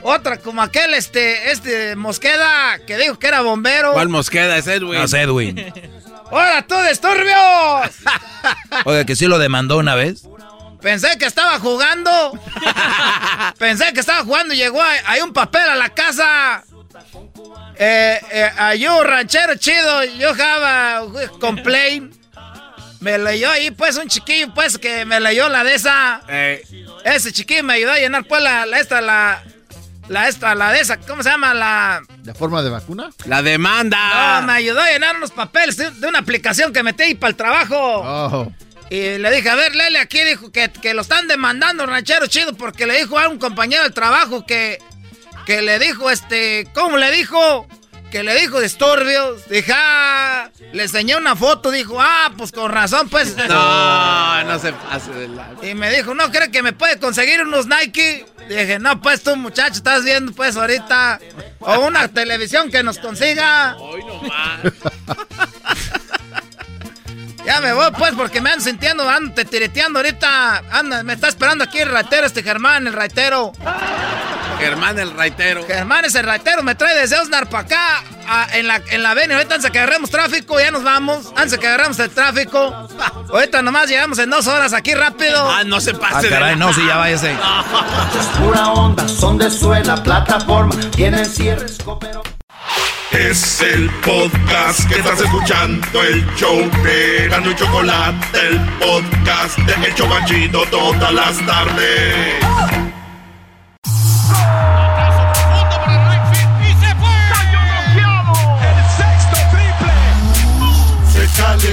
Otra 0.03 0.39
como 0.39 0.61
aquel, 0.61 0.93
este, 0.95 1.53
este 1.53 1.95
Mosqueda, 1.95 2.81
que 2.85 2.97
dijo 2.97 3.17
que 3.19 3.29
era 3.29 3.43
bombero. 3.43 3.93
¿Cuál 3.93 4.09
mosqueda 4.09 4.57
es 4.57 4.67
Edwin? 4.67 4.99
No, 4.99 5.05
es 5.05 5.13
Edwin. 5.13 5.73
¡Hola, 6.31 6.67
tú, 6.67 6.75
disturbios! 6.89 7.91
Oiga, 8.85 9.05
que 9.05 9.15
sí 9.15 9.27
lo 9.27 9.39
demandó 9.39 9.79
una 9.79 9.95
vez. 9.95 10.25
Pensé 10.81 11.17
que 11.17 11.27
estaba 11.27 11.61
jugando. 11.61 12.11
Pensé 13.59 13.93
que 13.93 14.01
estaba 14.01 14.25
jugando 14.25 14.53
y 14.53 14.57
llegó 14.57 14.83
ahí 14.83 15.21
un 15.21 15.33
papel 15.33 15.63
a 15.63 15.77
la 15.77 15.91
casa. 15.91 16.65
Eh, 17.77 18.21
eh, 18.31 18.89
un 18.89 19.05
ranchero 19.05 19.55
chido, 19.57 20.05
yo 20.05 20.31
have 20.31 20.65
a 20.65 21.03
complaint. 21.41 22.15
Me 23.01 23.19
leyó 23.19 23.51
ahí, 23.51 23.71
pues, 23.71 23.97
un 23.97 24.09
chiquillo, 24.09 24.55
pues, 24.55 24.79
que 24.79 25.05
me 25.05 25.21
leyó 25.21 25.49
la 25.49 25.63
de 25.65 25.75
esa. 25.75 26.23
Ese 27.05 27.33
chiquillo 27.33 27.63
me 27.63 27.75
ayudó 27.75 27.93
a 27.93 27.99
llenar, 27.99 28.25
pues, 28.25 28.43
la, 28.43 28.67
la 28.67 28.81
esta, 28.81 29.01
la... 29.01 29.43
La 30.07 30.29
esta, 30.29 30.55
la 30.55 30.71
de 30.71 30.81
esa, 30.81 30.99
¿cómo 30.99 31.23
se 31.23 31.31
llama? 31.31 31.55
La... 31.55 32.03
¿De 32.19 32.35
forma 32.35 32.61
de 32.63 32.69
vacuna? 32.69 33.09
La 33.25 33.41
demanda. 33.41 34.41
No, 34.43 34.47
me 34.49 34.53
ayudó 34.53 34.83
a 34.83 34.91
llenar 34.91 35.17
unos 35.17 35.31
papeles 35.31 35.79
de, 35.79 35.91
de 35.93 36.07
una 36.07 36.19
aplicación 36.19 36.75
que 36.75 36.83
metí 36.83 37.05
ahí 37.05 37.15
para 37.15 37.31
el 37.31 37.37
trabajo. 37.37 37.75
Oh. 37.79 38.53
Y 38.91 39.17
le 39.17 39.31
dije, 39.31 39.49
a 39.49 39.55
ver, 39.55 39.75
Lele, 39.75 39.99
aquí 39.99 40.23
dijo 40.23 40.53
que, 40.53 40.71
que 40.71 40.93
lo 40.93 41.01
están 41.01 41.27
demandando, 41.27 41.87
ranchero 41.87 42.27
chido, 42.27 42.53
porque 42.53 42.85
le 42.85 42.99
dijo 42.99 43.19
a 43.19 43.29
un 43.29 43.39
compañero 43.39 43.83
del 43.83 43.95
trabajo 43.95 44.45
que, 44.45 44.79
que 45.45 45.63
le 45.63 45.79
dijo, 45.79 46.11
este, 46.11 46.69
¿cómo 46.75 46.97
le 46.97 47.11
dijo? 47.11 47.67
Que 48.11 48.23
le 48.23 48.39
dijo 48.41 48.61
disturbios. 48.61 49.49
Dije, 49.49 49.73
ah, 49.75 50.49
le 50.73 50.85
enseñé 50.85 51.17
una 51.17 51.35
foto, 51.35 51.71
dijo, 51.71 52.01
ah, 52.01 52.33
pues 52.37 52.53
con 52.53 52.71
razón, 52.71 53.09
pues. 53.09 53.37
No, 53.49 54.45
no 54.45 54.59
se 54.59 54.73
pase 54.73 55.11
de 55.11 55.29
la... 55.29 55.51
Y 55.63 55.75
me 55.75 55.91
dijo, 55.91 56.15
¿no 56.15 56.31
cree 56.31 56.51
que 56.51 56.63
me 56.63 56.73
puede 56.73 56.99
conseguir 56.99 57.43
unos 57.43 57.67
Nike? 57.67 58.27
Dije, 58.49 58.79
no, 58.79 59.01
pues 59.01 59.23
tú, 59.23 59.35
muchacho, 59.37 59.75
estás 59.75 60.05
viendo, 60.05 60.33
pues, 60.33 60.57
ahorita. 60.57 61.19
O 61.61 61.81
una 61.81 62.09
televisión 62.09 62.71
que 62.71 62.83
nos 62.83 62.99
consiga. 62.99 63.77
Hoy 63.79 64.05
no 64.05 64.23
más. 64.23 64.61
Ya 67.45 67.61
me 67.61 67.75
voy, 67.75 67.91
pues, 67.99 68.15
porque 68.15 68.41
me 68.41 68.51
ando 68.51 68.65
sintiendo, 68.65 69.09
ando 69.09 69.35
te 69.35 69.45
tireteando 69.45 69.99
ahorita. 69.99 70.63
Anda, 70.71 71.03
me 71.03 71.13
está 71.13 71.29
esperando 71.29 71.65
aquí 71.65 71.79
el 71.79 71.91
raitero, 71.91 72.27
este 72.27 72.43
Germán, 72.43 72.87
el 72.87 72.95
raitero. 72.95 73.53
Germán 74.59 74.99
el 74.99 75.11
raitero. 75.17 75.65
Germán 75.67 76.05
es 76.05 76.15
el 76.15 76.25
raitero, 76.25 76.63
me 76.63 76.75
trae 76.75 76.97
desde 76.97 77.19
Osnar 77.19 77.49
para 77.49 77.65
acá, 77.65 78.03
a- 78.29 78.49
en 78.57 78.67
la, 78.67 78.81
en 78.91 79.03
la 79.03 79.11
avenida. 79.11 79.37
Ahorita 79.37 79.55
antes 79.57 79.65
de 79.65 79.73
que 79.73 79.79
agarremos 79.79 80.11
tráfico, 80.11 80.59
ya 80.59 80.71
nos 80.71 80.83
vamos. 80.83 81.27
Antes 81.37 81.53
de 81.53 81.59
que 81.59 81.67
agarremos 81.69 81.99
el 81.99 82.11
tráfico. 82.11 82.89
Ahorita 83.33 83.63
nomás 83.63 83.89
llegamos 83.89 84.19
en 84.19 84.31
dos 84.31 84.47
horas 84.47 84.73
aquí 84.73 84.95
rápido. 84.95 85.51
Ah, 85.51 85.65
no 85.65 85.81
se 85.81 85.91
Ah, 85.93 85.99
pase 86.01 86.23
de 86.29 86.31
caray, 86.31 86.51
la- 86.53 86.57
no, 86.67 86.73
sí, 86.73 86.83
ya 86.87 86.97
váyase. 86.97 87.33
Es 87.33 88.27
pura 88.39 88.69
onda, 88.73 89.07
son 89.09 89.39
de 89.39 89.51
suela, 89.51 90.03
plataforma, 90.03 90.75
tienen 90.95 91.25
cierres, 91.27 91.79
cooperó. 91.85 92.23
Es 93.13 93.61
el 93.61 93.89
podcast 94.05 94.89
que 94.89 94.97
estás 94.99 95.21
escuchando, 95.21 96.03
el 96.03 96.27
show 96.35 96.69
de 96.83 97.29
Gano 97.31 97.51
y 97.53 97.55
Chocolate, 97.55 98.41
el 98.49 98.59
podcast 98.81 99.57
de 99.59 99.87
El 99.87 99.95
Chobachito 99.95 100.65
todas 100.67 101.13
las 101.15 101.39
tardes. 101.47 102.94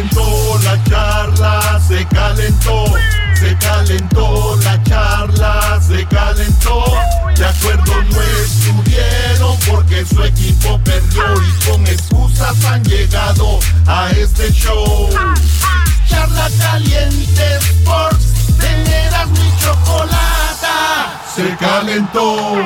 Calentó 0.01 0.59
la 0.63 0.83
charla, 0.83 1.79
se 1.87 2.05
calentó, 2.07 2.85
se 3.35 3.57
calentó 3.57 4.55
la 4.63 4.83
charla, 4.83 5.79
se 5.81 6.05
calentó. 6.07 6.83
De 7.35 7.45
acuerdo 7.45 8.03
no 8.11 8.21
estuvieron 8.21 9.57
porque 9.69 10.05
su 10.05 10.23
equipo 10.23 10.79
perdió 10.83 11.23
y 11.41 11.69
con 11.69 11.85
excusas 11.85 12.63
han 12.65 12.83
llegado 12.83 13.59
a 13.85 14.09
este 14.11 14.51
show. 14.51 15.09
Charla 16.09 16.49
caliente 16.59 17.57
Sports, 17.57 18.57
teneras 18.59 19.27
mi 19.29 19.53
chocolata, 19.59 21.21
se 21.35 21.55
calentó. 21.57 22.57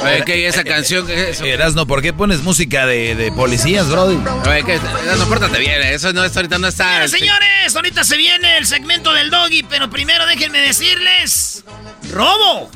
Oye, 0.00 0.22
¿qué 0.24 0.46
esa 0.48 0.64
canción? 0.64 1.06
¿Qué 1.06 1.14
es 1.14 1.28
eso? 1.36 1.44
Erasno, 1.44 1.86
¿por 1.86 2.02
qué 2.02 2.12
pones 2.12 2.40
música 2.42 2.86
de, 2.86 3.14
de 3.14 3.32
policías, 3.32 3.88
Brody? 3.88 4.16
Oye, 4.48 4.64
¿qué? 4.64 4.78
No, 5.18 5.24
pórtate 5.26 5.58
bien, 5.58 5.82
eso 5.82 6.12
no, 6.12 6.22
ahorita 6.22 6.58
no 6.58 6.68
está... 6.68 6.86
Mira, 6.94 7.08
señores, 7.08 7.74
ahorita 7.76 8.04
se 8.04 8.16
viene 8.16 8.56
el 8.58 8.66
segmento 8.66 9.12
del 9.12 9.30
doggy, 9.30 9.62
pero 9.64 9.90
primero 9.90 10.26
déjenme 10.26 10.60
decirles: 10.60 11.64
¡Robo! 12.12 12.70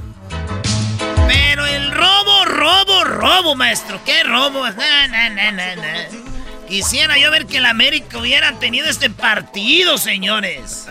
Pero 1.29 1.67
el 1.67 1.91
robo, 1.93 2.45
robo, 2.47 3.05
robo, 3.05 3.55
maestro. 3.55 4.01
¿Qué 4.05 4.23
robo? 4.25 4.69
Na, 4.77 5.07
na, 5.09 5.29
na, 5.31 5.53
na, 5.53 5.77
na. 5.77 5.95
Quisiera 6.69 7.19
yo 7.19 7.31
ver 7.31 7.47
que 7.47 7.59
el 7.59 7.67
América 7.67 8.17
hubiera 8.19 8.59
tenido 8.59 8.89
este 8.89 9.11
partido, 9.11 9.99
señores. 9.99 10.87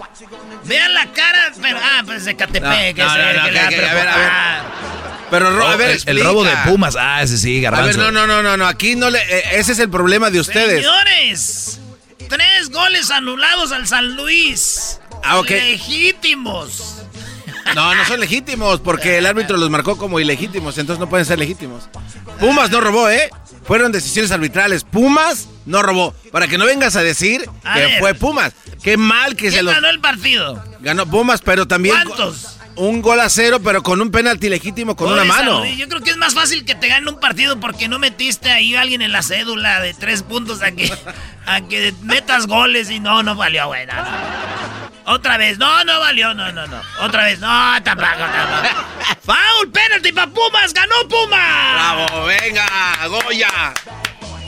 Vean 0.66 0.94
la 0.94 1.08
cara, 1.08 1.52
pero 1.60 1.80
ah, 1.82 2.04
pues 2.06 2.26
de 2.26 2.36
Catepec, 2.36 2.98
No, 2.98 3.06
no, 3.06 3.34
no, 3.34 3.50
que- 3.50 3.60
a 3.60 3.70
ver, 3.94 4.08
a 4.08 4.18
ver. 4.18 4.62
Pero, 5.32 5.50
ro- 5.58 5.66
a 5.68 5.76
ver, 5.78 6.00
el, 6.06 6.18
el 6.20 6.24
robo 6.24 6.44
de. 6.44 6.52
Pumas. 6.66 6.96
Ah, 7.00 7.24
ese 7.24 7.38
sí, 7.40 7.58
A 7.66 7.72
garbanzo. 7.72 7.98
ver, 7.98 7.98
no, 7.98 8.12
no, 8.12 8.28
no, 8.28 8.44
no, 8.44 8.58
no, 8.58 8.68
aquí 8.68 8.96
no 8.96 9.10
le... 9.10 9.18
eh, 9.20 9.44
ese 9.54 9.72
es 9.72 9.80
el 9.80 9.90
problema 9.90 10.30
de 10.30 10.40
ustedes. 10.42 10.84
Señores, 10.86 11.80
Tres 12.30 12.70
goles 12.70 13.10
anulados 13.12 13.72
al 13.72 13.88
San 13.88 14.16
Luis. 14.16 15.00
Ah, 15.24 15.40
ok. 15.40 15.50
Legítimos. 15.50 16.98
No, 17.76 17.94
no 17.96 18.06
son 18.06 18.20
legítimos, 18.20 18.80
porque 18.80 19.18
el 19.18 19.26
árbitro 19.26 19.58
los 19.58 19.70
marcó 19.70 19.98
como 19.98 20.20
ilegítimos, 20.20 20.78
entonces 20.78 21.00
no 21.00 21.08
pueden 21.10 21.26
ser 21.26 21.40
legítimos. 21.40 21.84
Pumas 22.40 22.70
no 22.72 22.82
robó, 22.82 23.10
¿eh? 23.10 23.30
Fueron 23.66 23.92
decisiones 23.92 24.32
arbitrales. 24.32 24.84
Pumas 24.84 25.48
no 25.66 25.82
robó. 25.84 26.14
Para 26.32 26.48
que 26.48 26.58
no 26.58 26.66
vengas 26.66 26.96
a 26.96 27.04
decir 27.04 27.46
A 27.64 27.76
que 27.76 27.80
ver. 27.86 28.00
fue 28.00 28.14
Pumas. 28.16 28.54
Qué 28.82 28.98
mal 28.98 29.36
que 29.36 29.50
se 29.52 29.58
¿Quién 29.58 29.66
los... 29.66 29.76
ganó 29.76 29.90
el 29.90 30.00
partido? 30.00 30.64
Ganó 30.80 31.06
Pumas, 31.06 31.42
pero 31.42 31.68
también... 31.68 31.96
¿Cuántos? 32.04 32.58
Un 32.76 33.02
gol 33.02 33.20
a 33.20 33.30
cero, 33.30 33.60
pero 33.64 33.84
con 33.84 34.02
un 34.02 34.12
penalti 34.12 34.50
legítimo 34.50 34.96
con 34.96 35.12
una 35.12 35.24
mano. 35.24 35.66
Yo 35.66 35.88
creo 35.88 36.02
que 36.02 36.12
es 36.12 36.18
más 36.18 36.34
fácil 36.34 36.66
que 36.66 36.76
te 36.76 36.88
gane 36.88 37.10
un 37.10 37.20
partido 37.20 37.60
porque 37.60 37.88
no 37.88 38.00
metiste 38.00 38.50
ahí 38.52 38.76
a 38.76 38.82
alguien 38.82 39.02
en 39.02 39.12
la 39.12 39.22
cédula 39.22 39.82
de 39.82 39.94
tres 39.94 40.24
puntos 40.24 40.62
a 40.62 40.72
que, 40.72 40.92
a 41.46 41.62
que 41.62 41.94
metas 42.04 42.48
goles 42.48 42.90
y 42.90 43.00
no, 43.00 43.24
no 43.24 43.36
valió, 43.36 43.68
güey. 43.68 43.86
no, 43.86 43.94
no. 43.94 44.82
Otra 45.06 45.38
vez, 45.38 45.58
no, 45.58 45.84
no 45.84 46.00
valió, 46.00 46.34
no, 46.34 46.52
no, 46.52 46.68
no. 46.68 46.82
Otra 47.02 47.24
vez, 47.24 47.40
no, 47.40 47.84
tampoco, 47.84 48.10
tampoco. 48.18 48.86
Foul, 49.24 49.72
penalty 49.72 50.12
para 50.12 50.32
Pumas, 50.32 50.74
ganó 50.74 50.96
Pumas. 51.10 51.74
Bravo, 51.74 52.26
venga, 52.26 52.68
Goya. 53.08 53.74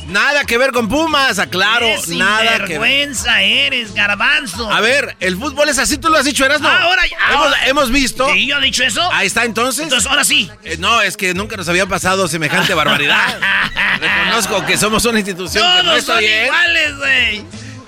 Nada 0.08 0.44
que 0.46 0.58
ver 0.58 0.72
con 0.72 0.88
Pumas, 0.90 1.40
aclaro. 1.40 1.88
Qué 2.06 2.16
nada 2.16 2.42
que 2.66 2.78
ver. 2.78 2.80
vergüenza 2.80 3.42
eres, 3.42 3.94
garbanzo. 3.94 4.70
A 4.72 4.82
ver, 4.82 5.16
el 5.20 5.38
fútbol 5.38 5.70
es 5.70 5.80
así, 5.80 5.98
tú 5.98 6.10
lo 6.10 6.18
has 6.18 6.26
dicho, 6.26 6.46
Erasmo. 6.46 6.68
Ah, 6.68 6.84
ahora 6.84 7.02
ya- 7.08 7.18
hemos, 7.34 7.46
ahora- 7.48 7.68
hemos 7.68 7.90
visto. 7.92 8.30
¿Sí, 8.34 8.46
yo 8.48 8.58
he 8.58 8.62
dicho 8.62 8.84
eso? 8.84 9.02
Ahí 9.14 9.28
está, 9.28 9.46
entonces. 9.46 9.84
Entonces, 9.84 10.10
ahora 10.10 10.24
sí. 10.26 10.52
Eh, 10.64 10.78
no, 10.78 11.02
es 11.02 11.16
que 11.18 11.34
nunca 11.34 11.56
nos 11.58 11.68
había 11.70 11.86
pasado 11.86 12.28
semejante 12.28 12.74
barbaridad. 12.74 13.40
Reconozco 14.00 14.66
que 14.66 14.78
somos 14.78 15.06
una 15.06 15.20
institución 15.20 15.64
que 15.64 15.78
no 15.78 15.84
Todos 15.84 15.98
está 16.00 16.14
son 16.14 16.20
bien. 16.20 16.46
iguales, 16.46 16.98
güey. 16.98 17.46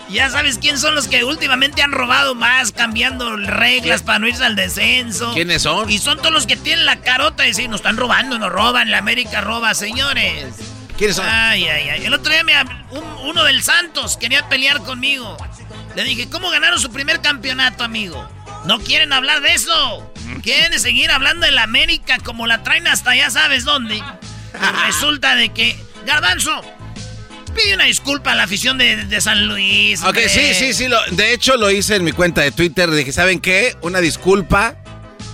Ya 0.10 0.30
sabes 0.30 0.60
quién 0.60 0.78
son 0.80 0.96
los 0.96 1.08
que 1.08 1.24
últimamente 1.26 1.82
han 1.82 1.92
robado 1.92 2.36
más, 2.36 2.72
cambiando 2.72 3.36
reglas 3.38 4.04
para 4.04 4.20
no 4.20 4.28
irse 4.28 4.46
al 4.46 4.56
descenso. 4.56 5.34
¿Quiénes 5.34 5.64
son? 5.64 5.90
Y 5.90 5.98
son 5.98 6.18
todos 6.20 6.32
los 6.32 6.46
que 6.48 6.56
tienen 6.56 6.86
la 6.86 7.02
carota 7.02 7.44
de 7.44 7.50
decir, 7.50 7.68
nos 7.70 7.80
están 7.82 7.98
robando, 7.98 8.38
nos 8.38 8.52
roban, 8.52 8.92
la 8.92 9.00
América 9.00 9.42
roba, 9.42 9.74
señores. 9.74 10.46
¿Quiénes 10.98 11.16
son? 11.18 11.26
Ay, 11.28 11.66
ay, 11.68 11.90
ay. 11.90 12.06
El 12.06 12.14
otro 12.14 12.32
día 12.32 12.44
me 12.44 12.54
un- 12.92 13.04
uno 13.30 13.44
del 13.44 13.62
Santos 13.64 14.18
quería 14.18 14.48
pelear 14.50 14.80
conmigo. 14.84 15.36
Le 15.96 16.04
dije, 16.04 16.30
¿cómo 16.30 16.50
ganaron 16.50 16.80
su 16.80 16.92
primer 16.92 17.22
campeonato, 17.22 17.84
amigo? 17.84 18.30
No 18.66 18.80
quieren 18.80 19.14
hablar 19.14 19.42
de 19.42 19.54
eso. 19.54 20.12
Quieren 20.42 20.78
seguir 20.80 21.12
hablando 21.12 21.46
de 21.46 21.52
la 21.52 21.64
América 21.64 22.18
como 22.24 22.48
la 22.48 22.64
traen 22.64 22.88
hasta 22.88 23.16
ya 23.16 23.30
sabes 23.30 23.64
dónde. 23.64 23.96
Y 23.98 24.04
resulta 24.88 25.36
de 25.36 25.50
que, 25.50 25.78
Garbanzo, 26.06 26.62
pide 27.56 27.76
una 27.76 27.86
disculpa 27.86 28.32
a 28.32 28.36
la 28.36 28.44
afición 28.44 28.78
de, 28.78 29.06
de 29.06 29.22
San 29.22 29.48
Luis. 29.48 30.02
Ok, 30.02 30.08
hombre. 30.08 30.30
sí, 30.30 30.54
sí, 30.54 30.74
sí. 30.74 30.88
lo- 30.88 31.02
de 31.12 31.34
hecho, 31.34 31.56
lo 31.58 31.70
hice 31.72 31.96
en 31.96 32.04
mi 32.04 32.12
cuenta 32.12 32.42
de 32.42 32.52
Twitter. 32.52 32.90
Dije, 32.92 33.12
¿saben 33.12 33.40
qué? 33.40 33.76
Una 33.82 34.00
disculpa. 34.02 34.76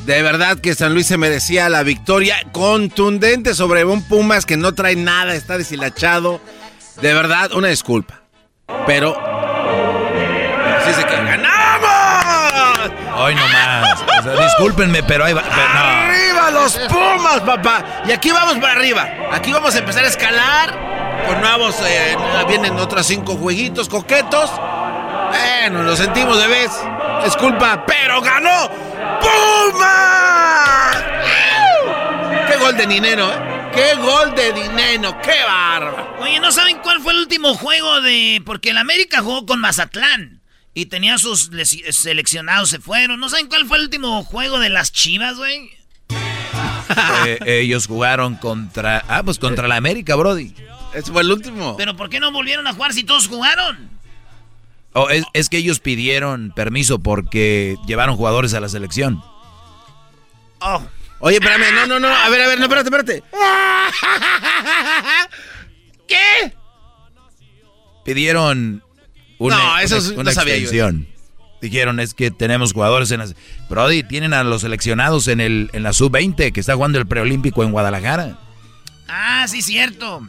De 0.06 0.22
verdad 0.23 0.57
que 0.57 0.73
San 0.73 0.94
Luis 0.94 1.07
se 1.07 1.18
merecía 1.18 1.69
la 1.69 1.84
victoria 1.84 2.36
contundente 2.52 3.53
sobre 3.53 3.86
un 3.86 4.03
Pumas 4.03 4.45
que 4.45 4.57
no 4.57 4.73
trae 4.73 4.95
nada, 4.95 5.36
está 5.36 5.57
deshilachado. 5.57 6.41
De 7.02 7.14
verdad, 7.14 7.52
una 7.53 7.68
disculpa. 7.68 8.22
Pero. 8.88 9.14
Sí, 10.86 10.94
sé 10.94 11.03
que 11.06 11.15
ganamos. 11.15 11.61
Hoy 13.15 13.36
nomás. 13.36 14.02
O 14.19 14.23
sea, 14.23 14.44
discúlpenme, 14.44 15.03
pero 15.03 15.23
ahí 15.26 15.34
va. 15.34 15.44
pero 15.44 15.56
no. 15.56 15.80
¡Arriba 15.80 16.52
los 16.52 16.78
Pumas, 16.90 17.41
papá! 17.41 18.03
Y 18.07 18.11
aquí 18.11 18.32
vamos 18.32 18.56
para 18.56 18.73
arriba. 18.73 19.07
Aquí 19.32 19.53
vamos 19.53 19.76
a 19.76 19.80
empezar 19.80 20.03
a 20.03 20.07
escalar. 20.07 20.91
Con 21.28 21.40
nuevos. 21.41 21.76
eh, 21.86 22.18
vienen 22.48 22.78
otros 22.80 23.06
cinco 23.06 23.36
jueguitos 23.36 23.88
coquetos. 23.88 24.49
Bueno, 25.30 25.84
lo 25.84 25.95
sentimos 25.95 26.40
de 26.40 26.48
vez. 26.48 26.72
Disculpa, 27.23 27.85
pero 27.85 28.22
ganó 28.22 28.69
Pumas. 29.22 31.03
¡Qué 32.48 32.57
gol 32.57 32.76
de 32.76 32.88
dinero, 32.88 33.31
eh! 33.31 33.69
¡Qué 33.73 33.95
gol 33.95 34.35
de 34.35 34.52
dinero! 34.53 35.18
¡Qué 35.22 35.43
bárbaro! 35.45 36.18
Oye, 36.19 36.39
¿no 36.39 36.52
saben 36.52 36.80
cuál 36.80 36.99
fue 37.02 37.14
el 37.14 37.19
último 37.19 37.53
juego 37.56 38.02
de...? 38.02 38.41
Porque 38.45 38.72
el 38.72 38.77
América 38.77 39.22
jugó 39.22 39.45
con 39.45 39.60
Mazatlán. 39.60 40.41
Y 40.73 40.88
tenía 40.88 41.18
sus 41.18 41.49
seleccionados, 41.91 42.69
se 42.69 42.80
fueron. 42.80 43.19
¿No 43.19 43.30
saben 43.30 43.48
cuál 43.48 43.65
fue 43.65 43.77
el 43.77 43.84
último 43.84 44.23
juego 44.23 44.60
de 44.60 44.69
las 44.69 44.91
Chivas, 44.91 45.38
güey? 45.38 45.69
Eh, 47.26 47.61
ellos 47.61 47.88
jugaron 47.88 48.35
contra. 48.35 49.06
Ah, 49.07 49.23
pues 49.23 49.39
contra 49.39 49.65
la 49.69 49.77
América, 49.77 50.15
Brody. 50.15 50.53
Ese 50.93 51.10
fue 51.10 51.22
el 51.22 51.31
último. 51.31 51.77
¿Pero 51.77 51.95
por 51.95 52.10
qué 52.10 52.19
no 52.19 52.34
volvieron 52.34 52.68
a 52.68 52.73
jugar 52.73 52.91
si 52.91 53.06
todos 53.06 53.30
jugaron? 53.30 53.89
Oh, 54.94 55.10
es, 55.10 55.24
es 55.34 55.50
que 55.50 55.58
ellos 55.58 55.80
pidieron 55.80 56.52
permiso 56.56 57.00
porque 57.00 57.78
llevaron 57.88 58.16
jugadores 58.18 58.54
a 58.54 58.60
la 58.60 58.70
selección. 58.70 59.24
Oh. 60.60 60.84
Oye, 61.20 61.38
espérame, 61.38 61.74
no, 61.74 61.88
no, 61.88 62.00
no. 62.00 62.08
A 62.08 62.30
ver, 62.30 62.42
a 62.42 62.48
ver, 62.48 62.60
no, 62.60 62.66
espérate, 62.66 62.90
espérate. 62.90 63.24
¿Qué? 66.08 66.54
Pidieron 68.04 68.84
una, 69.38 69.58
No, 69.58 69.80
eso 69.80 69.98
una- 69.98 70.24
no 70.24 70.32
una 70.32 70.58
yo. 70.58 70.90
Dijeron, 71.62 72.00
es 72.00 72.16
que 72.16 72.32
tenemos 72.32 72.74
jugadores 72.74 73.12
en 73.12 73.20
las... 73.20 73.36
Brody, 73.70 74.02
tienen 74.02 74.34
a 74.34 74.44
los 74.44 74.62
seleccionados 74.62 75.28
en, 75.28 75.40
el, 75.40 75.70
en 75.74 75.84
la 75.84 75.94
sub-20 75.94 76.52
que 76.52 76.60
está 76.60 76.74
jugando 76.74 76.98
el 76.98 77.06
preolímpico 77.06 77.64
en 77.64 77.72
Guadalajara. 77.72 78.40
Ah, 79.08 79.46
sí, 79.48 79.62
cierto. 79.62 80.28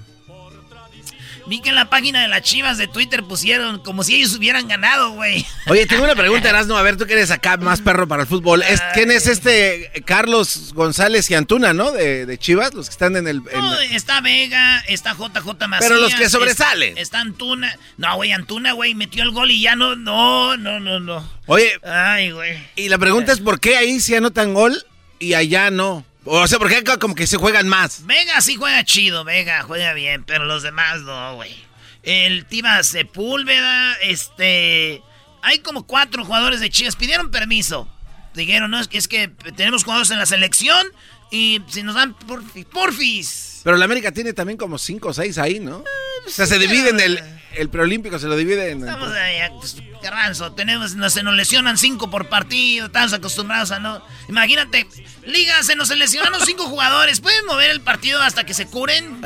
Vi 1.47 1.61
que 1.61 1.71
en 1.71 1.75
la 1.75 1.91
página 1.91 2.23
de 2.23 2.29
las 2.29 2.43
Chivas 2.43 2.79
de 2.79 2.87
Twitter 2.87 3.23
pusieron 3.25 3.81
como 3.81 4.03
si 4.05 4.15
ellos 4.17 4.35
hubieran 4.37 4.69
ganado, 4.69 5.11
güey. 5.13 5.45
Oye, 5.67 5.87
tengo 5.87 6.05
una 6.05 6.15
pregunta, 6.15 6.49
Erasmo. 6.51 6.77
A 6.77 6.83
ver, 6.83 6.97
tú 6.97 7.07
que 7.07 7.13
eres 7.15 7.31
acá 7.31 7.57
más 7.57 7.81
perro 7.81 8.07
para 8.09 8.23
el 8.23 8.29
fútbol. 8.29 8.63
Es- 8.63 8.83
¿Quién 8.95 9.11
es 9.11 9.27
este 9.27 9.91
Carlos 10.05 10.73
González 10.75 11.31
y 11.31 11.35
Antuna, 11.35 11.73
no? 11.73 11.93
De, 11.93 12.27
de 12.27 12.39
Chivas, 12.39 12.75
los 12.75 12.87
que 12.89 12.93
están 12.93 13.17
en 13.17 13.27
el. 13.29 13.43
en- 13.51 13.61
No, 13.61 13.79
está 13.81 14.21
Vega, 14.21 14.81
está 14.89 15.13
JJ 15.15 15.67
Macías. 15.69 15.81
Pero 15.89 16.01
los 16.01 16.15
que 16.15 16.25
es- 16.25 16.33
sobresalen. 16.33 16.97
Está 16.99 17.21
Antuna. 17.21 17.77
No, 17.97 18.15
güey, 18.17 18.33
Antuna, 18.33 18.73
güey, 18.73 18.95
metió 18.95 19.23
el 19.23 19.31
gol 19.33 19.51
y 19.51 19.61
ya 19.63 19.75
no, 19.77 19.97
no, 19.97 20.57
no, 20.57 20.81
no, 20.81 21.01
no. 21.01 21.29
Oye, 21.47 21.73
Ay, 21.83 22.31
güey. 22.31 22.59
y 22.77 22.89
la 22.89 22.99
pregunta 22.99 23.33
es: 23.33 23.41
¿por 23.41 23.61
qué 23.61 23.77
ahí 23.77 24.01
sí 24.01 24.15
anotan 24.15 24.55
gol 24.55 24.85
y 25.19 25.35
allá 25.35 25.71
no? 25.71 26.05
O 26.25 26.47
sea, 26.47 26.59
¿por 26.59 26.69
qué 26.69 26.77
acá 26.77 26.99
como 26.99 27.15
que 27.15 27.27
se 27.27 27.37
juegan 27.37 27.69
más? 27.69 28.07
Vega 28.07 28.41
sí 28.41 28.57
juega 28.57 28.85
chido, 28.85 29.25
Vega 29.25 29.63
juega 29.63 29.93
bien, 29.93 30.25
pero 30.25 30.45
los 30.45 30.63
demás 30.63 31.01
no, 31.01 31.35
güey. 31.35 31.55
El 32.03 32.47
Tiva 32.47 32.83
Sepúlveda, 32.83 33.95
este... 34.03 35.03
Hay 35.43 35.59
como 35.59 35.87
cuatro 35.87 36.25
jugadores 36.25 36.61
de 36.61 36.71
Chivas, 36.71 36.95
pidieron 36.95 37.33
permiso. 37.33 37.89
Dijeron, 38.35 38.71
no, 38.71 38.79
es 38.79 38.87
que, 38.87 38.99
es 38.99 39.09
que 39.09 39.29
tenemos 39.57 39.83
jugadores 39.83 40.11
en 40.13 40.19
la 40.19 40.27
selección 40.27 40.87
y 41.33 41.61
si 41.69 41.83
nos 41.83 41.97
dan 41.97 42.15
porfis, 42.15 42.65
porfis. 42.67 43.61
Pero 43.65 43.77
la 43.77 43.85
América 43.85 44.13
tiene 44.13 44.33
también 44.33 44.57
como 44.57 44.79
cinco 44.79 45.09
o 45.09 45.13
seis 45.13 45.39
ahí, 45.39 45.59
¿no? 45.59 45.79
O 46.27 46.31
sea, 46.31 46.47
se 46.47 46.59
dividen 46.59 47.01
el, 47.01 47.21
el 47.57 47.69
preolímpico, 47.69 48.19
se 48.19 48.27
lo 48.27 48.37
dividen. 48.37 48.81
Estamos 48.81 49.11
ahí, 49.13 49.37
pues, 49.59 49.77
garbanzo, 50.03 50.53
tenemos, 50.53 50.95
nos, 50.95 51.13
se 51.13 51.23
nos 51.23 51.35
lesionan 51.35 51.79
cinco 51.79 52.11
por 52.11 52.29
partido, 52.29 52.87
estamos 52.87 53.13
acostumbrados 53.13 53.71
a 53.71 53.79
no... 53.79 54.03
Imagínate, 54.29 54.87
liga, 55.27 55.63
se 55.63 55.77
nos 55.77 55.89
lesionaron 55.97 56.41
cinco 56.45 56.65
jugadores, 56.65 57.21
¿pueden 57.21 57.45
mover 57.47 57.71
el 57.71 57.81
partido 57.81 58.21
hasta 58.23 58.45
que 58.45 58.55
se 58.55 58.67
curen? 58.67 59.21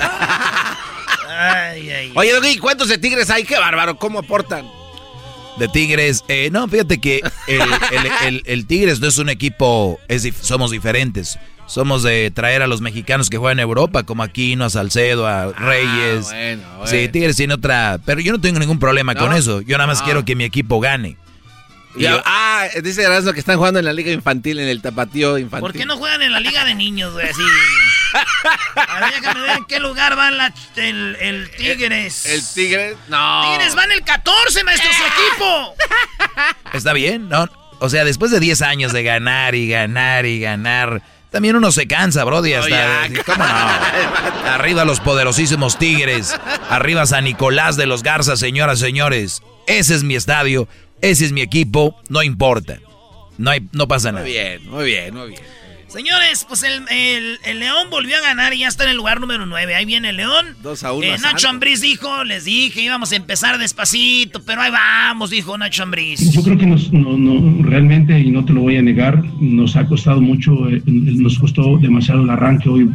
Ay, 1.28 1.90
ay. 1.90 2.12
Oye, 2.14 2.32
Doggy, 2.32 2.58
¿cuántos 2.58 2.88
de 2.88 2.98
Tigres 2.98 3.30
hay? 3.30 3.44
¡Qué 3.44 3.58
bárbaro! 3.58 3.96
¿Cómo 3.98 4.18
aportan? 4.20 4.66
De 5.58 5.68
Tigres, 5.68 6.22
eh, 6.28 6.50
no, 6.52 6.68
fíjate 6.68 7.00
que 7.00 7.22
el, 7.46 7.60
el- 7.62 8.12
el- 8.26 8.42
el 8.44 8.66
Tigres 8.66 9.00
no 9.00 9.08
es 9.08 9.16
un 9.18 9.30
equipo, 9.30 9.98
es 10.08 10.24
dif- 10.24 10.40
somos 10.42 10.70
diferentes. 10.70 11.38
Somos 11.66 12.02
de 12.04 12.30
traer 12.30 12.62
a 12.62 12.66
los 12.68 12.80
mexicanos 12.80 13.28
que 13.28 13.38
juegan 13.38 13.58
en 13.58 13.64
Europa, 13.64 14.04
como 14.04 14.22
Aquino, 14.22 14.64
a 14.66 14.70
Salcedo, 14.70 15.26
a 15.26 15.52
Reyes. 15.52 16.26
bueno, 16.26 16.62
bueno. 16.78 16.86
Sí, 16.86 17.08
Tigres 17.08 17.36
tiene 17.36 17.54
otra. 17.54 17.98
Pero 18.04 18.20
yo 18.20 18.32
no 18.32 18.40
tengo 18.40 18.58
ningún 18.60 18.78
problema 18.78 19.14
¿No? 19.14 19.20
con 19.20 19.34
eso. 19.34 19.60
Yo 19.62 19.76
nada 19.76 19.88
más 19.88 19.98
No. 20.00 20.04
quiero 20.04 20.24
que 20.24 20.36
mi 20.36 20.44
equipo 20.44 20.78
gane. 20.80 21.16
Y 21.96 22.02
Ya- 22.02 22.10
yo- 22.12 22.22
ah, 22.24 22.66
dice 22.82 23.02
Erasmo 23.02 23.32
que 23.32 23.40
están 23.40 23.56
jugando 23.56 23.78
en 23.80 23.84
la 23.86 23.92
liga 23.92 24.12
infantil, 24.12 24.58
en 24.60 24.68
el 24.68 24.80
tapatío 24.82 25.38
infantil. 25.38 25.62
¿Por 25.62 25.72
qué 25.72 25.86
no 25.86 25.96
juegan 25.96 26.22
en 26.22 26.30
la 26.32 26.40
liga 26.40 26.64
de 26.64 26.74
niños, 26.74 27.12
güey? 27.14 27.26
Así. 27.28 27.42
A 28.76 29.00
ver, 29.00 29.14
déjame 29.20 29.40
ver 29.40 29.56
en 29.58 29.64
qué 29.64 29.80
lugar 29.80 30.16
va 30.16 30.30
la- 30.30 30.52
el, 30.76 31.16
el 31.20 31.50
Tigres. 31.50 32.26
El 32.26 32.42
Tigres, 32.54 32.96
no. 33.08 33.50
Tigres 33.50 33.76
va 33.76 33.84
en 33.84 33.92
el 33.92 34.02
14, 34.02 34.62
maestro, 34.64 34.88
su 34.92 35.02
equipo. 35.02 35.74
Está 36.74 36.92
bien, 36.92 37.28
¿no? 37.28 37.48
O 37.78 37.88
sea, 37.90 38.04
después 38.04 38.30
de 38.30 38.40
10 38.40 38.62
años 38.62 38.92
de 38.92 39.02
ganar 39.02 39.54
y 39.54 39.68
ganar 39.68 40.24
y 40.26 40.38
ganar, 40.40 41.02
también 41.30 41.56
uno 41.56 41.72
se 41.72 41.86
cansa, 41.86 42.24
Brody. 42.24 42.54
Hasta, 42.54 42.68
ya, 43.08 43.22
¿Cómo 43.24 43.44
no? 43.44 43.54
Arriba 44.52 44.84
los 44.84 45.00
poderosísimos 45.00 45.78
Tigres. 45.78 46.38
Arriba 46.70 47.06
San 47.06 47.24
Nicolás 47.24 47.76
de 47.76 47.86
los 47.86 48.02
Garzas, 48.02 48.38
señoras 48.38 48.78
y 48.78 48.82
señores. 48.82 49.42
Ese 49.66 49.94
es 49.94 50.02
mi 50.02 50.14
estadio. 50.14 50.68
Ese 51.00 51.24
es 51.26 51.32
mi 51.32 51.42
equipo. 51.42 52.00
No 52.08 52.22
importa. 52.22 52.78
No, 53.38 53.50
hay, 53.50 53.68
no 53.72 53.86
pasa 53.86 54.12
nada. 54.12 54.24
Muy 54.24 54.32
bien, 54.32 54.70
muy 54.70 54.84
bien, 54.84 55.14
muy 55.14 55.28
bien. 55.30 55.42
Señores, 55.88 56.44
pues 56.48 56.62
el, 56.64 56.82
el- 56.90 57.38
el 57.44 57.60
León 57.60 57.88
volvió 57.90 58.16
a 58.16 58.20
ganar 58.20 58.52
y 58.52 58.58
ya 58.58 58.68
está 58.68 58.84
en 58.84 58.90
el 58.90 58.96
lugar 58.96 59.20
número 59.20 59.46
9. 59.46 59.74
Ahí 59.76 59.84
viene 59.86 60.10
el 60.10 60.16
León. 60.16 60.44
2 60.62 60.84
a 60.84 60.92
1. 60.92 61.06
Eh, 61.06 61.16
Nacho 61.22 61.48
Ambriz 61.48 61.80
dijo, 61.80 62.24
les 62.24 62.44
dije, 62.44 62.82
íbamos 62.82 63.12
a 63.12 63.16
empezar 63.16 63.56
despacito, 63.58 64.42
pero 64.44 64.60
ahí 64.62 64.70
vamos, 64.70 65.30
dijo 65.30 65.56
Nacho 65.56 65.84
Ambriz. 65.84 66.32
Yo 66.32 66.42
creo 66.42 66.58
que 66.58 66.66
nos, 66.66 66.92
no, 66.92 67.16
no, 67.16 67.62
realmente, 67.62 68.18
y 68.18 68.30
no 68.30 68.44
te 68.44 68.52
lo 68.52 68.62
voy 68.62 68.76
a 68.76 68.82
negar, 68.82 69.22
nos 69.40 69.76
ha 69.76 69.86
costado 69.86 70.20
mucho, 70.20 70.68
eh, 70.68 70.82
nos 70.86 71.38
costó 71.38 71.78
demasiado 71.78 72.22
el 72.24 72.30
arranque. 72.30 72.68
Hoy 72.68 72.88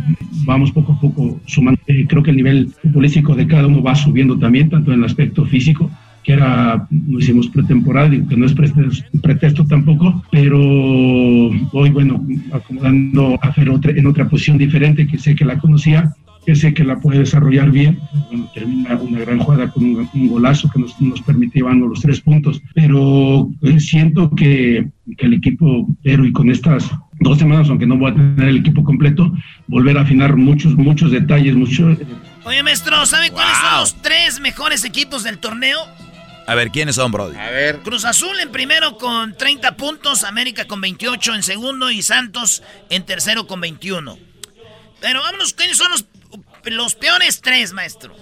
vamos 0.46 0.72
poco 0.72 0.94
a 0.94 1.00
poco 1.00 1.40
sumando. 1.48 1.80
Eh, 1.88 2.06
creo 2.08 2.22
que 2.22 2.32
el 2.32 2.38
nivel 2.38 2.74
futbolístico 2.82 3.36
de 3.36 3.48
cada 3.48 3.68
uno 3.68 3.82
va 3.82 3.96
subiendo 3.96 4.38
también, 4.38 4.70
tanto 4.70 4.92
en 4.92 5.00
el 5.00 5.06
aspecto 5.06 5.46
físico, 5.46 5.90
que 6.24 6.34
era, 6.34 6.88
no 6.92 7.20
hicimos 7.20 7.48
pretemporada, 7.48 8.10
digo 8.10 8.28
que 8.28 8.38
no 8.38 8.46
es 8.46 8.54
pretexto, 8.54 9.04
pretexto 9.22 9.66
tampoco, 9.66 10.24
pero 10.32 10.60
hoy, 10.60 11.90
bueno, 11.92 12.26
acomodando 12.52 13.40
a 13.42 13.52
Fer 13.54 13.70
otra- 13.70 13.92
en 13.98 14.06
otra 14.08 14.28
posición 14.30 14.58
diferente, 14.58 15.08
que 15.08 15.18
sé 15.18 15.36
que 15.36 15.46
la 15.46 15.58
conocía, 15.58 16.14
que 16.46 16.56
sé 16.56 16.74
que 16.74 16.84
la 16.84 17.00
puede 17.00 17.20
desarrollar 17.20 17.70
bien. 17.72 18.00
Bueno, 18.30 18.50
termina 18.54 18.96
una 18.96 19.20
gran 19.20 19.40
jugada 19.40 19.72
con 19.72 19.84
un, 19.84 20.10
un 20.14 20.28
golazo 20.28 20.70
que 20.72 20.80
nos, 20.80 21.00
nos 21.00 21.22
llevarnos 21.54 21.90
los 21.90 22.02
tres 22.02 22.20
puntos. 22.22 22.62
Pero 22.74 23.48
eh, 23.62 23.80
siento 23.80 24.30
que, 24.32 24.90
que 25.18 25.26
el 25.28 25.34
equipo, 25.36 25.88
pero 26.04 26.26
y 26.26 26.32
con 26.32 26.50
estas 26.50 26.90
dos 27.20 27.38
semanas, 27.38 27.70
aunque 27.70 27.86
no 27.86 27.96
voy 27.98 28.10
a 28.12 28.16
tener 28.16 28.48
el 28.50 28.58
equipo 28.58 28.84
completo, 28.84 29.32
volver 29.68 29.98
a 30.00 30.02
afinar 30.02 30.36
muchos, 30.36 30.76
muchos 30.76 31.12
detalles, 31.12 31.56
muchos... 31.56 31.98
Oye, 32.44 32.64
maestro, 32.64 33.06
¿sabe 33.06 33.30
cuáles 33.30 33.56
son 33.58 33.80
los 33.80 34.02
tres 34.02 34.40
mejores 34.40 34.84
equipos 34.84 35.24
del 35.24 35.38
torneo? 35.38 35.78
A 36.48 36.56
ver, 36.56 36.72
¿quiénes 36.72 36.96
son, 36.96 37.12
Brody? 37.12 37.38
A 37.38 37.50
ver. 37.50 37.80
Cruz 37.80 38.06
Azul 38.06 38.40
en 38.40 38.52
primero 38.52 38.98
con 38.98 39.36
30 39.38 39.78
puntos, 39.78 40.24
América 40.24 40.66
con 40.66 40.82
28 40.82 41.36
en 41.36 41.44
segundo 41.44 41.92
y 41.92 42.02
Santos 42.02 42.64
en 42.90 43.06
tercero 43.06 43.48
con 43.48 43.62
21. 43.62 44.18
Pero 45.00 45.22
vámonos, 45.22 45.54
¿quiénes 45.54 45.78
son 45.78 45.92
los, 45.92 46.06
los 46.66 46.96
peores 46.96 47.42
tres, 47.42 47.74
maestro? 47.74 48.16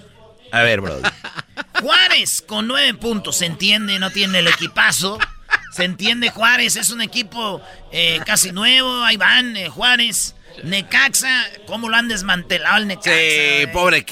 A 0.52 0.62
ver, 0.62 0.80
Brody. 0.80 1.02
Juárez 1.80 2.42
con 2.46 2.66
9 2.66 2.94
puntos, 2.94 3.36
se 3.36 3.46
entiende, 3.46 3.98
no 3.98 4.10
tiene 4.10 4.40
el 4.40 4.48
equipazo. 4.48 5.18
Se 5.72 5.84
entiende, 5.84 6.30
Juárez 6.30 6.76
es 6.76 6.90
un 6.90 7.00
equipo 7.00 7.62
eh, 7.92 8.20
casi 8.26 8.52
nuevo, 8.52 9.02
ahí 9.04 9.16
van, 9.16 9.56
eh, 9.56 9.68
Juárez. 9.68 10.34
Necaxa, 10.64 11.46
¿cómo 11.66 11.88
lo 11.88 11.96
han 11.96 12.08
desmantelado 12.08 12.78
el 12.78 12.86
Necaxa? 12.86 13.10
Sí, 13.10 13.66
pobre. 13.72 14.04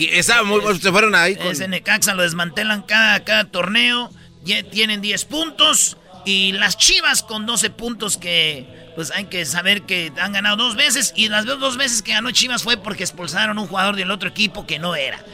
muy, 0.44 0.78
se 0.78 0.90
fueron 0.90 1.14
ahí 1.14 1.36
con... 1.36 1.48
Ese 1.48 1.68
Necaxa 1.68 2.14
lo 2.14 2.22
desmantelan 2.22 2.82
cada, 2.82 3.24
cada 3.24 3.44
torneo. 3.44 4.10
Ya 4.44 4.62
tienen 4.62 5.00
10 5.00 5.24
puntos. 5.26 5.96
Y 6.24 6.52
las 6.52 6.76
Chivas 6.76 7.22
con 7.22 7.46
12 7.46 7.70
puntos 7.70 8.16
que 8.16 8.66
pues 8.94 9.12
hay 9.12 9.26
que 9.26 9.46
saber 9.46 9.82
que 9.82 10.12
han 10.20 10.32
ganado 10.32 10.56
dos 10.56 10.74
veces. 10.74 11.12
Y 11.14 11.28
las 11.28 11.44
dos 11.46 11.76
veces 11.76 12.02
que 12.02 12.12
ganó 12.12 12.30
Chivas 12.32 12.62
fue 12.62 12.76
porque 12.76 13.04
expulsaron 13.04 13.56
a 13.56 13.60
un 13.60 13.68
jugador 13.68 13.96
del 13.96 14.10
otro 14.10 14.28
equipo 14.28 14.66
que 14.66 14.78
no 14.78 14.96
era. 14.96 15.24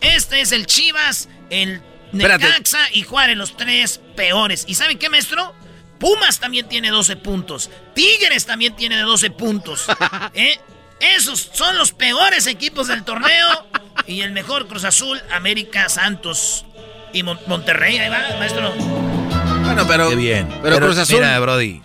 Este 0.00 0.40
es 0.40 0.52
el 0.52 0.66
Chivas, 0.66 1.28
el 1.50 1.80
Espérate. 2.12 2.44
Necaxa 2.44 2.78
y 2.92 3.02
Juárez, 3.02 3.36
los 3.36 3.56
tres 3.56 4.00
peores. 4.14 4.64
¿Y 4.68 4.74
saben 4.74 4.98
qué, 4.98 5.08
maestro? 5.08 5.54
Pumas 6.04 6.38
también 6.38 6.68
tiene 6.68 6.90
12 6.90 7.16
puntos. 7.16 7.70
Tigres 7.94 8.44
también 8.44 8.76
tiene 8.76 8.98
12 9.00 9.30
puntos. 9.30 9.86
¿Eh? 10.34 10.58
Esos 11.16 11.48
son 11.54 11.78
los 11.78 11.92
peores 11.92 12.46
equipos 12.46 12.88
del 12.88 13.04
torneo. 13.04 13.48
Y 14.06 14.20
el 14.20 14.32
mejor 14.32 14.66
Cruz 14.66 14.84
Azul, 14.84 15.18
América, 15.32 15.88
Santos 15.88 16.66
y 17.14 17.22
Mon- 17.22 17.38
Monterrey. 17.46 17.96
Ahí 17.96 18.10
va, 18.10 18.18
maestro. 18.38 18.70
Bueno, 19.64 19.86
pero... 19.88 20.10
Qué 20.10 20.16
bien. 20.16 20.46
Pero, 20.62 20.78
Cruz 20.78 20.98
Azul... 20.98 21.16
Mira, 21.20 21.38
Brody, 21.40 21.80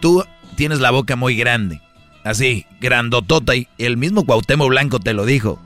tú 0.00 0.24
tienes 0.56 0.80
la 0.80 0.90
boca 0.90 1.14
muy 1.14 1.36
grande. 1.36 1.80
Así, 2.24 2.66
grandotota. 2.80 3.54
Y 3.54 3.68
el 3.78 3.96
mismo 3.96 4.26
Cuauhtémoc 4.26 4.70
Blanco 4.70 4.98
te 4.98 5.12
lo 5.12 5.24
dijo. 5.24 5.62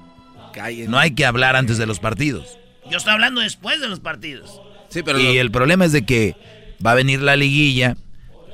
Cállense. 0.53 0.91
No 0.91 0.99
hay 0.99 1.15
que 1.15 1.25
hablar 1.25 1.57
antes 1.57 1.79
de 1.79 1.87
los 1.87 1.99
partidos. 1.99 2.59
Yo 2.91 2.99
estoy 2.99 3.15
hablando 3.15 3.41
después 3.41 3.81
de 3.81 3.89
los 3.89 4.01
partidos. 4.01 4.61
Sí, 4.91 5.03
pero... 5.03 5.19
y 5.19 5.35
lo- 5.35 5.41
el 5.41 5.51
problema 5.51 5.87
es 5.87 5.93
de 5.93 6.05
que 6.05 6.37
va 6.85 6.93
a 6.93 6.95
venir 6.95 7.23
la 7.23 7.37
liguilla, 7.37 7.97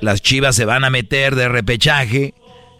las 0.01 0.21
chivas 0.21 0.55
se 0.55 0.65
van 0.65 0.83
a 0.83 0.89
meter 0.89 1.35
de 1.35 1.47
repechaje, 1.49 2.33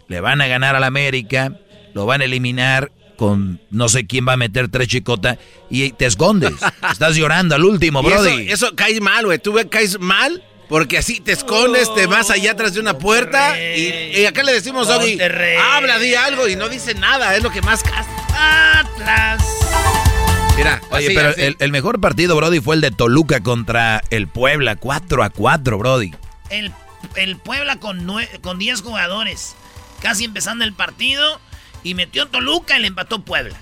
le 0.08 0.20
van 0.20 0.40
a 0.40 0.46
ganar 0.46 0.76
al 0.76 0.84
América, 0.84 1.58
lo 1.94 2.06
van 2.06 2.20
a 2.20 2.24
eliminar 2.24 2.92
con 3.16 3.60
no 3.70 3.88
sé 3.88 4.06
quién 4.06 4.26
va 4.26 4.32
a 4.32 4.36
meter 4.36 4.68
tres 4.68 4.88
chicota 4.88 5.38
y 5.70 5.90
te 5.92 6.06
escondes. 6.06 6.52
Estás 6.90 7.14
llorando 7.16 7.54
al 7.54 7.64
último, 7.64 8.00
eso, 8.00 8.08
Brody. 8.08 8.50
eso 8.50 8.74
cae 8.74 9.00
mal, 9.00 9.24
güey. 9.26 9.38
Tú 9.38 9.52
ve- 9.52 9.68
caes 9.68 9.98
mal 10.00 10.42
porque 10.68 10.98
así 10.98 11.20
te 11.20 11.30
escondes, 11.32 11.94
te 11.94 12.06
vas 12.06 12.30
allá 12.30 12.52
atrás 12.52 12.74
de 12.74 12.80
una 12.80 12.98
puerta 12.98 13.56
y, 13.76 14.12
y 14.20 14.26
acá 14.26 14.42
le 14.42 14.52
decimos, 14.52 14.88
Doggy, 14.88 15.18
habla, 15.62 15.98
di 16.00 16.14
algo 16.14 16.48
y 16.48 16.56
no 16.56 16.68
dice 16.68 16.94
nada. 16.94 17.36
Es 17.36 17.42
lo 17.42 17.50
que 17.50 17.62
más 17.62 17.82
casa. 17.82 18.80
Atlas. 18.80 19.42
Mira, 20.56 20.80
Oye, 20.90 21.06
así, 21.06 21.14
pero 21.14 21.28
así. 21.30 21.40
El, 21.42 21.56
el 21.58 21.72
mejor 21.72 22.00
partido, 22.00 22.36
Brody, 22.36 22.60
fue 22.60 22.76
el 22.76 22.80
de 22.80 22.90
Toluca 22.90 23.42
contra 23.42 24.02
el 24.10 24.28
Puebla, 24.28 24.76
4 24.76 25.22
a 25.24 25.30
4, 25.30 25.78
Brody. 25.78 26.14
El, 26.50 26.72
el 27.16 27.36
Puebla 27.36 27.80
con, 27.80 28.06
nue- 28.06 28.40
con 28.40 28.58
10 28.58 28.82
jugadores. 28.82 29.56
Casi 30.00 30.24
empezando 30.24 30.64
el 30.64 30.72
partido. 30.72 31.40
Y 31.82 31.94
metió 31.94 32.26
Toluca 32.28 32.78
y 32.78 32.82
le 32.82 32.86
empató 32.88 33.22
Puebla. 33.24 33.56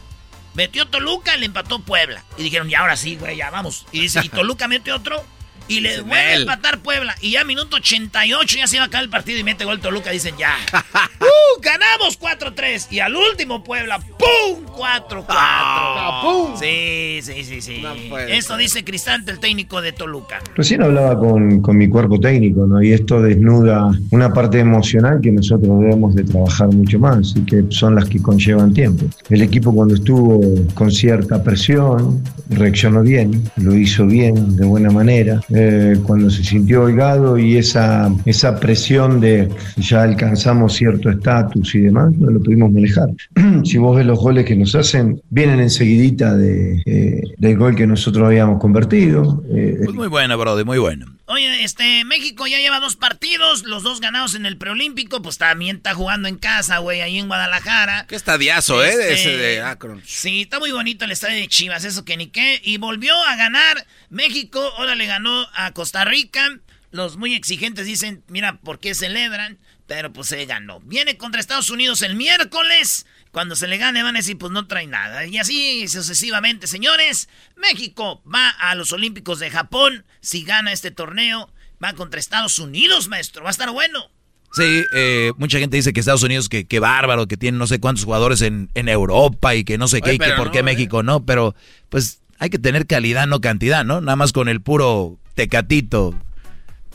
Metió 0.54 0.86
Toluca 0.86 1.34
y 1.36 1.40
le 1.40 1.46
empató 1.46 1.80
Puebla. 1.80 2.22
Y 2.36 2.42
dijeron, 2.42 2.68
ya 2.68 2.80
ahora 2.80 2.96
sí, 2.96 3.16
güey, 3.16 3.36
ya 3.38 3.50
vamos. 3.50 3.86
Y 3.90 4.00
dice, 4.00 4.20
y 4.22 4.28
Toluca 4.28 4.68
mete 4.68 4.92
otro. 4.92 5.24
Y 5.72 5.80
le 5.80 6.00
vuelve 6.00 6.16
a 6.16 6.34
empatar 6.36 6.78
Puebla. 6.80 7.14
Y 7.20 7.32
ya 7.32 7.44
minuto 7.44 7.76
88 7.76 8.56
ya 8.58 8.66
se 8.66 8.76
iba 8.76 8.84
a 8.84 8.88
acabar 8.88 9.04
el 9.04 9.10
partido 9.10 9.38
y 9.38 9.44
mete 9.44 9.64
gol 9.64 9.80
Toluca. 9.80 10.10
Dicen, 10.10 10.36
ya. 10.38 10.54
¡Uh! 11.20 11.60
Ganamos 11.62 12.20
4-3. 12.20 12.88
Y 12.90 13.00
al 13.00 13.16
último 13.16 13.64
Puebla, 13.64 13.98
¡pum! 13.98 14.66
4-4. 14.66 16.56
Sí, 16.58 17.20
sí, 17.22 17.44
sí, 17.44 17.60
sí. 17.60 17.82
puede 18.08 18.36
Eso 18.36 18.56
dice 18.56 18.84
Cristante, 18.84 19.30
el 19.30 19.38
técnico 19.38 19.80
de 19.80 19.92
Toluca. 19.92 20.40
Recién 20.54 20.82
hablaba 20.82 21.18
con, 21.18 21.62
con 21.62 21.76
mi 21.76 21.88
cuerpo 21.88 22.20
técnico, 22.20 22.66
¿no? 22.66 22.82
Y 22.82 22.92
esto 22.92 23.22
desnuda 23.22 23.90
una 24.10 24.32
parte 24.32 24.58
emocional 24.58 25.20
que 25.22 25.30
nosotros 25.30 25.80
debemos 25.80 26.14
de 26.14 26.24
trabajar 26.24 26.68
mucho 26.68 26.98
más 26.98 27.34
y 27.36 27.44
que 27.44 27.64
son 27.70 27.94
las 27.94 28.08
que 28.08 28.20
conllevan 28.20 28.74
tiempo. 28.74 29.06
El 29.30 29.42
equipo 29.42 29.74
cuando 29.74 29.94
estuvo 29.94 30.40
con 30.74 30.90
cierta 30.90 31.42
presión 31.42 32.22
reaccionó 32.50 33.02
bien, 33.02 33.42
lo 33.56 33.74
hizo 33.74 34.06
bien, 34.06 34.56
de 34.56 34.66
buena 34.66 34.90
manera. 34.90 35.40
Eh, 35.54 35.61
cuando 36.04 36.30
se 36.30 36.44
sintió 36.44 36.82
holgado 36.82 37.38
y 37.38 37.56
esa, 37.56 38.12
esa 38.24 38.58
presión 38.58 39.20
de 39.20 39.48
ya 39.76 40.02
alcanzamos 40.02 40.74
cierto 40.74 41.10
estatus 41.10 41.74
y 41.74 41.80
demás, 41.80 42.12
no 42.16 42.30
lo 42.30 42.40
pudimos 42.40 42.72
manejar. 42.72 43.08
si 43.64 43.78
vos 43.78 43.96
ves 43.96 44.06
los 44.06 44.18
goles 44.18 44.44
que 44.44 44.56
nos 44.56 44.74
hacen, 44.74 45.20
vienen 45.30 45.60
enseguidita 45.60 46.36
de, 46.36 46.82
eh, 46.86 47.22
del 47.38 47.56
gol 47.56 47.74
que 47.74 47.86
nosotros 47.86 48.26
habíamos 48.26 48.60
convertido. 48.60 49.42
Eh, 49.50 49.78
muy 49.92 50.08
bueno, 50.08 50.36
Brody, 50.38 50.64
muy 50.64 50.78
bueno. 50.78 51.06
Oye, 51.32 51.64
este, 51.64 52.04
México 52.04 52.46
ya 52.46 52.58
lleva 52.58 52.78
dos 52.78 52.96
partidos, 52.96 53.62
los 53.62 53.82
dos 53.82 54.02
ganados 54.02 54.34
en 54.34 54.44
el 54.44 54.58
preolímpico, 54.58 55.22
pues 55.22 55.38
también 55.38 55.76
está 55.76 55.94
jugando 55.94 56.28
en 56.28 56.36
casa, 56.36 56.76
güey, 56.76 57.00
ahí 57.00 57.18
en 57.18 57.26
Guadalajara. 57.26 58.06
Qué 58.06 58.16
estadiazo, 58.16 58.84
¿eh? 58.84 58.94
De 58.94 59.14
Este, 59.14 59.30
ese 59.30 59.36
de 59.38 59.62
Akron. 59.62 60.02
Sí, 60.04 60.42
está 60.42 60.58
muy 60.58 60.72
bonito 60.72 61.06
el 61.06 61.10
estadio 61.10 61.36
de 61.36 61.48
Chivas, 61.48 61.84
eso 61.84 62.04
que 62.04 62.18
ni 62.18 62.26
qué. 62.26 62.60
Y 62.62 62.76
volvió 62.76 63.16
a 63.24 63.34
ganar 63.36 63.86
México, 64.10 64.60
ahora 64.76 64.94
le 64.94 65.06
ganó 65.06 65.48
a 65.54 65.72
Costa 65.72 66.04
Rica. 66.04 66.46
Los 66.90 67.16
muy 67.16 67.34
exigentes 67.34 67.86
dicen, 67.86 68.22
mira, 68.28 68.60
¿por 68.60 68.78
qué 68.78 68.94
celebran? 68.94 69.58
Pero 69.86 70.12
pues 70.12 70.28
se 70.28 70.44
ganó. 70.44 70.80
Viene 70.80 71.16
contra 71.16 71.40
Estados 71.40 71.70
Unidos 71.70 72.02
el 72.02 72.14
miércoles. 72.14 73.06
Cuando 73.32 73.56
se 73.56 73.66
le 73.66 73.78
gane 73.78 74.02
van 74.02 74.14
a 74.14 74.18
decir, 74.18 74.36
pues 74.36 74.52
no 74.52 74.66
trae 74.66 74.86
nada. 74.86 75.26
Y 75.26 75.38
así 75.38 75.88
sucesivamente, 75.88 76.66
señores. 76.66 77.28
México 77.56 78.22
va 78.32 78.50
a 78.50 78.74
los 78.74 78.92
Olímpicos 78.92 79.38
de 79.38 79.50
Japón. 79.50 80.04
Si 80.20 80.44
gana 80.44 80.70
este 80.70 80.90
torneo, 80.90 81.50
va 81.82 81.94
contra 81.94 82.20
Estados 82.20 82.58
Unidos, 82.58 83.08
maestro. 83.08 83.42
Va 83.42 83.48
a 83.48 83.52
estar 83.52 83.70
bueno. 83.70 84.10
Sí, 84.52 84.84
eh, 84.92 85.32
mucha 85.38 85.58
gente 85.58 85.78
dice 85.78 85.94
que 85.94 86.00
Estados 86.00 86.22
Unidos, 86.22 86.50
que, 86.50 86.66
que 86.66 86.78
bárbaro, 86.78 87.26
que 87.26 87.38
tiene 87.38 87.56
no 87.56 87.66
sé 87.66 87.80
cuántos 87.80 88.04
jugadores 88.04 88.42
en, 88.42 88.68
en 88.74 88.90
Europa 88.90 89.54
y 89.54 89.64
que 89.64 89.78
no 89.78 89.88
sé 89.88 90.02
qué, 90.02 90.10
Oye, 90.10 90.16
y 90.16 90.18
que 90.18 90.32
por 90.36 90.46
no, 90.46 90.52
qué 90.52 90.58
eh. 90.58 90.62
México 90.62 91.02
no, 91.02 91.24
pero 91.24 91.54
pues 91.88 92.20
hay 92.38 92.50
que 92.50 92.58
tener 92.58 92.86
calidad, 92.86 93.26
no 93.26 93.40
cantidad, 93.40 93.82
¿no? 93.82 94.02
Nada 94.02 94.16
más 94.16 94.32
con 94.32 94.50
el 94.50 94.60
puro 94.60 95.18
tecatito, 95.34 96.14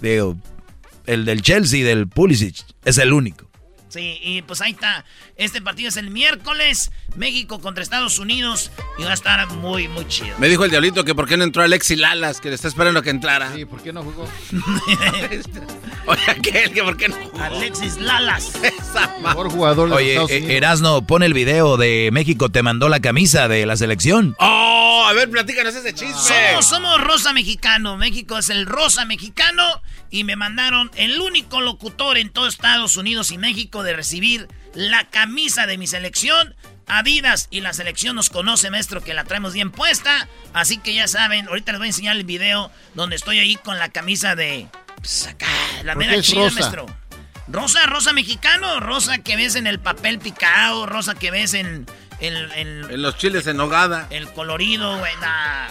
digo, 0.01 0.37
el 1.07 1.25
del 1.25 1.41
Chelsea, 1.41 1.83
del 1.83 2.07
Pulisic, 2.07 2.63
es 2.85 2.99
el 2.99 3.11
único. 3.11 3.46
Sí, 3.89 4.19
y 4.21 4.41
pues 4.41 4.61
ahí 4.61 4.71
está. 4.71 5.05
Este 5.37 5.61
partido 5.61 5.89
es 5.89 5.97
el 5.97 6.09
miércoles. 6.09 6.91
México 7.15 7.59
contra 7.59 7.81
Estados 7.81 8.19
Unidos. 8.19 8.71
Y 8.97 9.03
va 9.03 9.11
a 9.11 9.13
estar 9.13 9.47
muy, 9.53 9.87
muy 9.87 10.07
chido. 10.07 10.37
Me 10.39 10.49
dijo 10.49 10.65
el 10.65 10.71
diablito 10.71 11.05
que 11.05 11.15
por 11.15 11.27
qué 11.27 11.37
no 11.37 11.43
entró 11.43 11.63
Alexis 11.63 11.97
Lalas, 11.97 12.41
que 12.41 12.49
le 12.49 12.55
está 12.55 12.67
esperando 12.67 13.01
que 13.01 13.09
entrara. 13.09 13.53
Sí, 13.53 13.65
¿por 13.65 13.81
qué 13.81 13.93
no 13.93 14.03
jugó? 14.03 14.27
Oye, 16.07 16.21
aquel 16.27 16.71
que 16.73 16.83
por 16.83 16.97
qué 16.97 17.07
no 17.09 17.15
jugó. 17.15 17.43
Alexis 17.43 17.97
Lalas. 17.97 18.53
Mejor 19.23 19.49
jugador 19.49 19.89
de 19.89 19.95
Oye, 19.95 20.09
Estados 20.11 20.31
eh, 20.31 20.37
Unidos. 20.37 20.55
Erasno, 20.55 21.01
pon 21.07 21.23
el 21.23 21.33
video 21.33 21.77
de 21.77 22.09
México 22.11 22.49
te 22.49 22.63
mandó 22.63 22.89
la 22.89 22.99
camisa 22.99 23.47
de 23.47 23.65
la 23.65 23.77
selección. 23.77 24.35
Oh, 24.39 25.05
a 25.07 25.13
ver, 25.13 25.29
platícanos 25.29 25.73
ese 25.75 25.93
chisme. 25.93 26.13
Somos, 26.13 26.65
somos 26.65 27.01
Rosa 27.01 27.33
Mexicano. 27.33 27.97
México 27.97 28.37
es 28.37 28.49
el 28.49 28.65
Rosa 28.65 29.05
Mexicano. 29.05 29.81
Y 30.09 30.23
me 30.23 30.35
mandaron 30.35 30.89
el 30.95 31.19
único 31.19 31.59
locutor 31.61 32.17
en 32.17 32.29
todo 32.29 32.47
Estados 32.47 32.95
Unidos 32.97 33.31
y 33.31 33.37
México 33.37 33.83
de 33.83 33.93
recibir 33.93 34.47
la 34.73 35.03
camisa 35.09 35.65
de 35.67 35.77
mi 35.77 35.87
selección. 35.87 36.55
Adidas 36.89 37.47
y 37.51 37.59
la 37.59 37.73
selección 37.73 38.15
nos 38.15 38.29
conoce, 38.29 38.71
maestro, 38.71 39.03
que 39.03 39.13
la 39.13 39.25
traemos 39.25 39.53
bien 39.53 39.71
puesta. 39.71 40.29
Así 40.53 40.77
que 40.77 40.93
ya 40.93 41.07
saben, 41.09 41.47
ahorita 41.49 41.73
les 41.73 41.79
voy 41.79 41.87
a 41.87 41.89
enseñar 41.89 42.15
el 42.15 42.23
video 42.23 42.71
donde 42.93 43.17
estoy 43.17 43.39
ahí 43.39 43.55
con 43.57 43.77
la 43.77 43.89
camisa 43.89 44.35
de. 44.35 44.67
Pues 44.97 45.27
acá, 45.27 45.47
la 45.83 45.93
¿Por 45.95 46.05
mera 46.05 46.21
chida, 46.21 46.43
rosa? 46.45 46.59
maestro. 46.61 46.85
Rosa, 47.49 47.85
rosa 47.85 48.13
mexicano, 48.13 48.79
rosa 48.79 49.17
que 49.19 49.35
ves 49.35 49.55
en 49.55 49.67
el 49.67 49.79
papel 49.79 50.19
picado, 50.19 50.85
rosa 50.85 51.15
que 51.15 51.29
ves 51.31 51.53
en. 51.53 51.85
En, 52.19 52.35
en- 52.53 52.89
En 52.89 53.01
los 53.01 53.17
chiles 53.17 53.45
en 53.47 53.57
nogada. 53.57 54.07
el 54.09 54.31
colorido, 54.31 54.97
güey. 54.97 55.13
nah. 55.21 55.67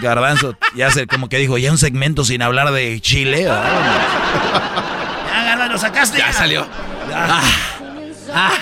Garbanzo, 0.00 0.56
ya 0.74 0.90
sé, 0.90 1.06
como 1.06 1.28
que 1.28 1.38
dijo, 1.38 1.58
ya 1.58 1.70
un 1.70 1.78
segmento 1.78 2.24
sin 2.24 2.42
hablar 2.42 2.70
de 2.72 3.00
Chile. 3.00 3.46
Ah, 3.50 5.24
Ya, 5.32 5.44
Garbanzo, 5.44 5.72
lo 5.72 5.78
sacaste. 5.78 6.18
Ya 6.18 6.32
salió. 6.32 6.66
Ya. 7.08 7.40
Ah. 8.34 8.52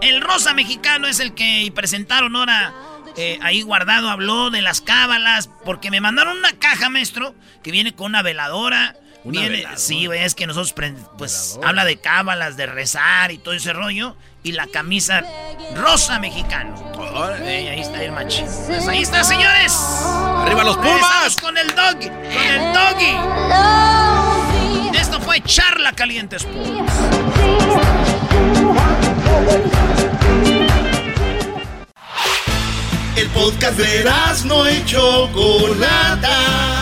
El 0.00 0.20
rosa 0.20 0.54
mexicano 0.54 1.06
es 1.06 1.20
el 1.20 1.34
que 1.34 1.70
presentaron 1.74 2.34
ahora 2.36 2.72
eh, 3.16 3.38
ahí 3.42 3.62
guardado. 3.62 4.08
Habló 4.10 4.50
de 4.50 4.62
las 4.62 4.80
cábalas. 4.80 5.48
Porque 5.64 5.90
me 5.90 6.00
mandaron 6.00 6.36
una 6.38 6.52
caja, 6.58 6.88
maestro, 6.88 7.34
que 7.62 7.70
viene 7.70 7.94
con 7.94 8.06
una 8.06 8.22
veladora. 8.22 8.96
Una 9.24 9.40
viene, 9.40 9.56
veladora. 9.58 9.78
sí, 9.78 10.06
güey, 10.06 10.24
es 10.24 10.34
que 10.34 10.46
nosotros, 10.46 10.74
pues, 11.16 11.58
habla 11.64 11.84
de 11.84 11.98
cábalas, 11.98 12.56
de 12.56 12.66
rezar 12.66 13.30
y 13.30 13.38
todo 13.38 13.54
ese 13.54 13.72
rollo. 13.72 14.16
Y 14.44 14.52
la 14.52 14.66
camisa 14.66 15.22
rosa 15.76 16.18
mexicano. 16.18 16.74
Eh, 17.40 17.70
ahí 17.70 17.80
está 17.80 18.02
el 18.02 18.10
macho. 18.12 18.44
Pues 18.66 18.88
ahí 18.88 19.02
está, 19.02 19.22
señores. 19.22 19.72
¡Arriba 19.72 20.64
los 20.64 20.76
Pumas! 20.78 21.36
Con 21.40 21.56
el 21.56 21.68
doggy, 21.68 22.08
con 22.08 22.42
el 22.42 22.72
doggy. 22.72 23.16
Esto 24.98 25.20
fue 25.20 25.40
Charla 25.42 25.92
Caliente 25.92 26.36
Sports. 26.36 26.92
El 33.16 33.28
podcast 33.28 33.78
de 33.78 34.04
no 34.46 34.68
y 34.68 34.84
Chocolata. 34.84 36.81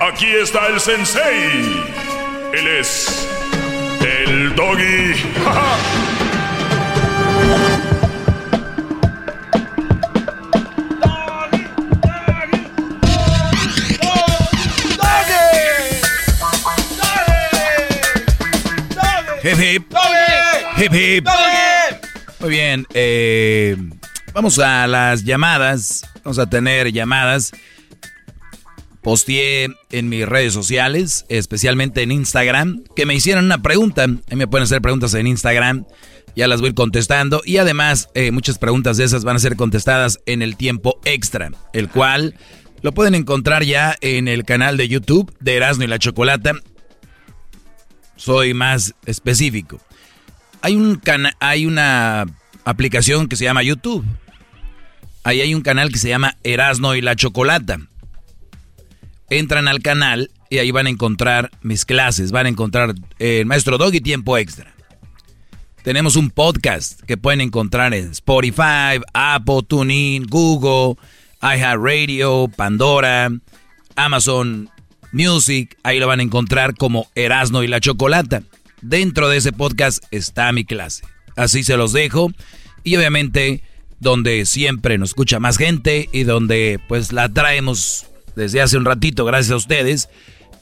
Aquí 0.00 0.26
está 0.34 0.66
el 0.68 0.80
sensei. 0.80 1.84
Él 2.54 2.66
es. 2.68 3.28
El 4.00 4.54
doggy. 4.54 5.14
Hip 19.42 19.58
hip. 19.58 19.94
Hip 20.76 20.92
hip. 20.94 21.28
Muy 22.40 22.50
bien. 22.50 22.86
eh, 22.94 23.76
vamos 24.32 24.58
a 24.58 24.86
las 24.86 25.24
llamadas. 25.24 26.06
Vamos 26.24 26.38
a 26.38 26.46
tener 26.48 26.90
llamadas. 26.90 27.52
Posteé 29.02 29.68
en 29.90 30.08
mis 30.08 30.26
redes 30.26 30.52
sociales, 30.52 31.24
especialmente 31.28 32.02
en 32.02 32.12
Instagram, 32.12 32.84
que 32.94 33.06
me 33.06 33.14
hicieron 33.14 33.46
una 33.46 33.62
pregunta. 33.62 34.04
Ahí 34.04 34.36
me 34.36 34.46
pueden 34.46 34.64
hacer 34.64 34.82
preguntas 34.82 35.14
en 35.14 35.26
Instagram. 35.26 35.86
Ya 36.36 36.46
las 36.46 36.60
voy 36.60 36.68
a 36.68 36.70
ir 36.70 36.74
contestando. 36.74 37.42
Y 37.44 37.56
además, 37.56 38.08
eh, 38.14 38.30
muchas 38.30 38.58
preguntas 38.58 38.96
de 38.96 39.04
esas 39.04 39.24
van 39.24 39.36
a 39.36 39.40
ser 39.40 39.56
contestadas 39.56 40.20
en 40.26 40.42
el 40.42 40.56
tiempo 40.56 41.00
extra, 41.04 41.50
el 41.72 41.88
cual 41.88 42.34
lo 42.82 42.92
pueden 42.92 43.14
encontrar 43.14 43.64
ya 43.64 43.96
en 44.00 44.28
el 44.28 44.44
canal 44.44 44.76
de 44.76 44.88
YouTube 44.88 45.34
de 45.40 45.56
Erasmo 45.56 45.84
y 45.84 45.86
la 45.86 45.98
Chocolata 45.98 46.54
soy 48.20 48.52
más 48.52 48.94
específico. 49.06 49.80
Hay, 50.60 50.76
un 50.76 51.00
hay 51.40 51.64
una 51.64 52.26
aplicación 52.64 53.28
que 53.28 53.36
se 53.36 53.44
llama 53.44 53.62
YouTube. 53.62 54.04
Ahí 55.24 55.40
hay 55.40 55.54
un 55.54 55.62
canal 55.62 55.90
que 55.90 55.98
se 55.98 56.10
llama 56.10 56.36
Erasno 56.44 56.94
y 56.94 57.00
la 57.00 57.16
Chocolata. 57.16 57.78
Entran 59.30 59.68
al 59.68 59.80
canal 59.80 60.30
y 60.50 60.58
ahí 60.58 60.70
van 60.72 60.86
a 60.86 60.90
encontrar 60.90 61.50
mis 61.62 61.84
clases. 61.84 62.32
Van 62.32 62.46
a 62.46 62.48
encontrar 62.48 62.94
eh, 63.18 63.40
el 63.40 63.46
Maestro 63.46 63.78
Doggy 63.78 64.00
Tiempo 64.00 64.36
Extra. 64.36 64.74
Tenemos 65.82 66.16
un 66.16 66.30
podcast 66.30 67.00
que 67.02 67.16
pueden 67.16 67.40
encontrar 67.40 67.94
en 67.94 68.10
Spotify, 68.10 69.00
Apple, 69.14 69.62
TuneIn, 69.66 70.26
Google, 70.26 70.96
iHeartRadio, 71.40 72.48
Pandora, 72.54 73.30
Amazon 73.96 74.68
Music. 75.12 75.78
Ahí 75.82 75.98
lo 75.98 76.06
van 76.06 76.20
a 76.20 76.24
encontrar 76.24 76.74
como 76.74 77.08
Erasno 77.14 77.62
y 77.62 77.68
la 77.68 77.80
Chocolata. 77.80 78.42
Dentro 78.82 79.28
de 79.28 79.38
ese 79.38 79.52
podcast 79.52 80.04
está 80.10 80.52
mi 80.52 80.64
clase. 80.64 81.04
Así 81.36 81.64
se 81.64 81.76
los 81.76 81.92
dejo. 81.92 82.30
Y 82.84 82.96
obviamente 82.96 83.62
donde 84.00 84.44
siempre 84.46 84.98
nos 84.98 85.10
escucha 85.10 85.38
más 85.40 85.56
gente 85.56 86.08
y 86.12 86.24
donde 86.24 86.80
pues 86.88 87.12
la 87.12 87.28
traemos 87.28 88.09
desde 88.40 88.62
hace 88.62 88.78
un 88.78 88.86
ratito, 88.86 89.26
gracias 89.26 89.52
a 89.52 89.56
ustedes, 89.56 90.08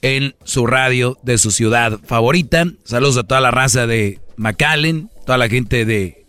en 0.03 0.35
su 0.43 0.67
radio 0.67 1.17
de 1.23 1.39
su 1.39 1.53
ciudad 1.53 2.01
favorita. 2.05 2.67
Saludos 2.83 3.19
a 3.19 3.23
toda 3.23 3.41
la 3.41 3.53
raza 3.53 3.87
de 3.87 4.19
McAllen, 4.37 5.11
toda 5.25 5.39
la 5.39 5.49
gente 5.49 5.85
de, 5.85 6.25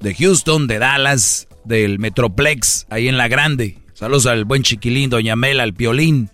de 0.00 0.14
Houston, 0.14 0.66
de 0.66 0.78
Dallas, 0.78 1.46
del 1.64 1.98
Metroplex, 1.98 2.86
ahí 2.88 3.06
en 3.06 3.18
La 3.18 3.28
Grande. 3.28 3.76
Saludos 3.92 4.24
al 4.24 4.46
buen 4.46 4.62
chiquilín, 4.62 5.10
Doña 5.10 5.36
Mela, 5.36 5.62
al 5.62 5.74
Piolín, 5.74 6.30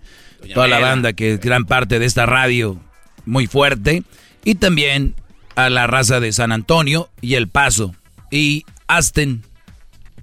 toda 0.53 0.69
la 0.69 0.79
banda 0.79 1.11
que 1.11 1.33
es 1.33 1.41
gran 1.41 1.65
parte 1.65 1.99
de 1.99 2.05
esta 2.05 2.25
radio 2.25 2.79
muy 3.25 3.47
fuerte. 3.47 4.03
Y 4.45 4.55
también 4.55 5.15
a 5.55 5.69
la 5.69 5.85
raza 5.85 6.21
de 6.21 6.31
San 6.31 6.53
Antonio 6.53 7.09
y 7.19 7.33
El 7.33 7.49
Paso 7.49 7.93
y 8.31 8.63
Aston. 8.87 9.43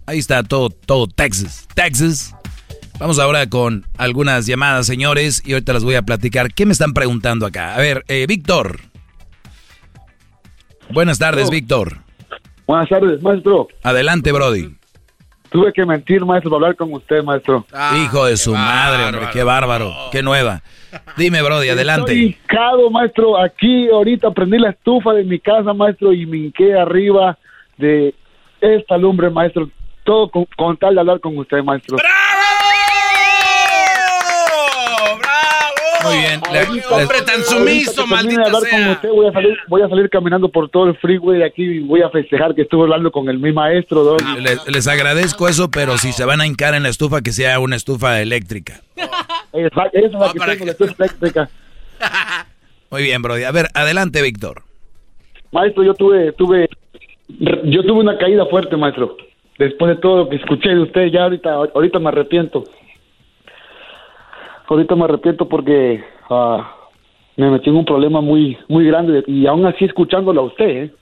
Ahí 0.07 0.19
está 0.19 0.43
todo, 0.43 0.71
todo 0.71 1.07
Texas. 1.07 1.69
Texas. 1.75 2.35
Vamos 3.03 3.19
ahora 3.19 3.49
con 3.49 3.85
algunas 3.99 4.47
llamadas, 4.47 4.87
señores, 4.87 5.43
y 5.45 5.55
ahorita 5.55 5.73
las 5.73 5.83
voy 5.83 5.97
a 5.97 6.03
platicar. 6.03 6.55
¿Qué 6.55 6.67
me 6.67 6.71
están 6.71 6.93
preguntando 6.93 7.47
acá? 7.47 7.75
A 7.75 7.79
ver, 7.79 8.05
eh, 8.07 8.27
Víctor. 8.29 8.79
Buenas 10.89 11.19
tardes, 11.19 11.51
Víctor. 11.51 11.97
Buenas 12.65 12.89
tardes, 12.89 13.21
maestro. 13.21 13.67
Adelante, 13.83 14.31
Brody. 14.31 14.77
Tuve 15.51 15.73
que 15.73 15.85
mentir, 15.85 16.25
maestro, 16.25 16.53
para 16.53 16.59
hablar 16.59 16.77
con 16.77 16.93
usted, 16.93 17.25
maestro. 17.25 17.67
Hijo 18.05 18.27
de 18.27 18.37
su 18.37 18.55
madre, 18.55 19.07
hombre, 19.07 19.31
qué 19.33 19.43
bárbaro, 19.43 19.93
qué 20.13 20.23
nueva. 20.23 20.63
Dime, 21.17 21.43
Brody, 21.43 21.71
adelante. 21.71 22.13
Estoy 22.13 22.39
hincado, 22.41 22.89
maestro. 22.89 23.37
Aquí 23.37 23.89
ahorita 23.89 24.31
prendí 24.31 24.59
la 24.59 24.71
estufa 24.71 25.13
de 25.13 25.25
mi 25.25 25.41
casa, 25.41 25.75
maestro, 25.75 26.13
y 26.13 26.25
me 26.25 26.37
hinqué 26.37 26.79
arriba 26.79 27.37
de 27.79 28.15
esta 28.61 28.97
lumbre, 28.97 29.29
maestro. 29.29 29.69
Todo 30.05 30.29
con, 30.29 30.47
con 30.57 30.77
tal 30.77 30.95
de 30.95 31.01
hablar 31.01 31.19
con 31.19 31.37
usted, 31.37 31.65
maestro. 31.65 31.97
Muy 36.05 36.17
bien. 36.19 36.41
Hombre 36.91 37.23
tan 37.23 37.43
sumiso, 37.45 38.07
maldita 38.07 38.43
hablar 38.43 38.63
con 38.71 38.89
usted, 38.91 39.09
voy 39.11 39.27
a, 39.27 39.33
salir, 39.33 39.57
voy 39.69 39.83
a 39.83 39.89
salir 39.89 40.11
caminando 40.11 40.49
por 40.49 40.69
todo 40.69 40.89
el 40.89 40.97
freeway 40.97 41.39
de 41.39 41.45
aquí 41.45 41.63
y 41.63 41.79
voy 41.81 42.03
a 42.03 42.11
festejar 42.11 42.55
que 42.55 42.63
estuve 42.63 42.83
hablando 42.83 43.11
con 43.11 43.29
el 43.29 43.39
mi 43.39 43.53
maestro, 43.53 44.05
Doggy. 44.05 44.41
Les, 44.41 44.67
les 44.67 44.89
agradezco 44.89 45.49
eso, 45.49 45.71
pero 45.71 45.99
si 45.99 46.13
se 46.13 46.25
van 46.25 46.41
a 46.41 46.47
hincar 46.47 46.75
en 46.75 46.83
la 46.83 46.89
estufa, 46.89 47.23
que 47.23 47.33
sea 47.33 47.59
una 47.61 47.77
estufa 47.77 48.21
eléctrica. 48.21 48.81
Esa, 49.53 49.87
esa 49.93 50.07
es 50.07 50.13
la 50.13 50.33
que 50.33 50.39
tengo, 50.39 50.65
la 50.65 50.73
estufa 50.73 50.95
eléctrica. 50.99 51.51
Muy 52.91 53.03
bien, 53.03 53.23
Brody. 53.23 53.45
A 53.45 53.53
ver, 53.53 53.69
adelante, 53.75 54.23
Víctor. 54.23 54.63
Maestro, 55.51 55.85
yo 55.85 55.95
tuve, 55.95 56.33
tuve, 56.33 56.69
yo 57.29 57.83
tuve 57.83 58.01
una 58.01 58.19
caída 58.19 58.47
fuerte, 58.47 58.77
maestro. 58.77 59.17
Después 59.59 59.95
de 59.95 60.01
todo 60.01 60.17
lo 60.19 60.29
que 60.29 60.37
escuché 60.37 60.71
de 60.71 60.81
usted, 60.81 61.07
ya 61.07 61.25
ahorita, 61.25 61.53
ahorita 61.53 61.99
me 61.99 62.09
arrepiento. 62.09 62.65
Ahorita 64.73 64.97
me 64.97 65.05
arrepiento 65.05 65.47
porque 65.47 66.03
ah, 66.31 66.75
me 67.37 67.51
metí 67.51 67.69
en 67.69 67.77
un 67.77 67.85
problema 67.85 68.23
muy, 68.23 68.57
muy 68.69 68.87
grande 68.87 69.23
y 69.27 69.47
aún 69.47 69.67
así 69.67 69.85
escuchándolo 69.85 70.41
a 70.41 70.45
usted, 70.45 70.65
¿eh? 70.65 70.95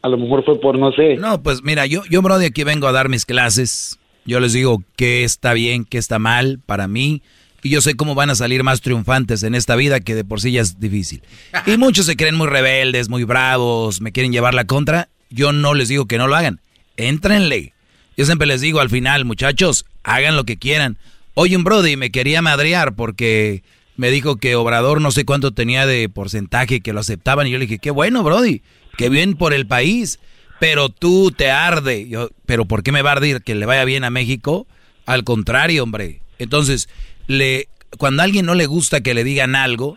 A 0.00 0.08
lo 0.08 0.16
mejor 0.16 0.42
fue 0.46 0.58
por, 0.58 0.78
no 0.78 0.90
sé. 0.92 1.16
No, 1.16 1.42
pues 1.42 1.62
mira, 1.62 1.84
yo, 1.84 2.00
yo, 2.08 2.22
Brody, 2.22 2.46
aquí 2.46 2.64
vengo 2.64 2.86
a 2.86 2.92
dar 2.92 3.10
mis 3.10 3.26
clases. 3.26 4.00
Yo 4.24 4.40
les 4.40 4.54
digo 4.54 4.82
qué 4.96 5.22
está 5.22 5.52
bien, 5.52 5.84
qué 5.84 5.98
está 5.98 6.18
mal 6.18 6.60
para 6.64 6.88
mí. 6.88 7.20
Y 7.62 7.68
yo 7.68 7.82
sé 7.82 7.94
cómo 7.94 8.14
van 8.14 8.30
a 8.30 8.34
salir 8.34 8.64
más 8.64 8.80
triunfantes 8.80 9.42
en 9.42 9.54
esta 9.54 9.76
vida 9.76 10.00
que 10.00 10.14
de 10.14 10.24
por 10.24 10.40
sí 10.40 10.52
ya 10.52 10.62
es 10.62 10.80
difícil. 10.80 11.20
Y 11.66 11.76
muchos 11.76 12.06
se 12.06 12.16
creen 12.16 12.36
muy 12.36 12.46
rebeldes, 12.46 13.10
muy 13.10 13.24
bravos, 13.24 14.00
me 14.00 14.12
quieren 14.12 14.32
llevar 14.32 14.54
la 14.54 14.64
contra. 14.64 15.10
yo 15.28 15.52
no 15.52 15.74
les 15.74 15.90
digo 15.90 16.06
que 16.06 16.16
no 16.16 16.26
lo 16.26 16.36
hagan. 16.36 16.60
Éntrenle. 16.96 17.74
Yo 18.16 18.24
siempre 18.24 18.46
les 18.46 18.62
digo 18.62 18.80
al 18.80 18.88
final, 18.88 19.26
muchachos, 19.26 19.84
hagan 20.04 20.36
lo 20.36 20.44
que 20.44 20.56
quieran. 20.56 20.96
Oye, 21.34 21.56
un 21.56 21.64
Brody 21.64 21.96
me 21.96 22.10
quería 22.10 22.42
madrear 22.42 22.94
porque 22.94 23.62
me 23.96 24.10
dijo 24.10 24.36
que 24.36 24.56
Obrador 24.56 25.00
no 25.00 25.10
sé 25.10 25.24
cuánto 25.24 25.52
tenía 25.52 25.86
de 25.86 26.08
porcentaje 26.08 26.80
que 26.80 26.92
lo 26.92 27.00
aceptaban. 27.00 27.46
Y 27.46 27.50
yo 27.50 27.58
le 27.58 27.66
dije, 27.66 27.78
qué 27.78 27.90
bueno, 27.90 28.22
Brody, 28.22 28.62
qué 28.96 29.08
bien 29.08 29.34
por 29.34 29.52
el 29.52 29.66
país. 29.66 30.20
Pero 30.58 30.90
tú 30.90 31.30
te 31.30 31.50
arde. 31.50 32.08
Yo, 32.08 32.30
pero 32.46 32.66
¿por 32.66 32.82
qué 32.82 32.92
me 32.92 33.02
va 33.02 33.10
a 33.10 33.12
arder 33.14 33.42
que 33.42 33.54
le 33.54 33.66
vaya 33.66 33.84
bien 33.84 34.04
a 34.04 34.10
México? 34.10 34.66
Al 35.06 35.24
contrario, 35.24 35.82
hombre. 35.82 36.20
Entonces, 36.38 36.88
le, 37.26 37.68
cuando 37.98 38.22
a 38.22 38.24
alguien 38.24 38.46
no 38.46 38.54
le 38.54 38.66
gusta 38.66 39.00
que 39.00 39.14
le 39.14 39.24
digan 39.24 39.54
algo, 39.54 39.96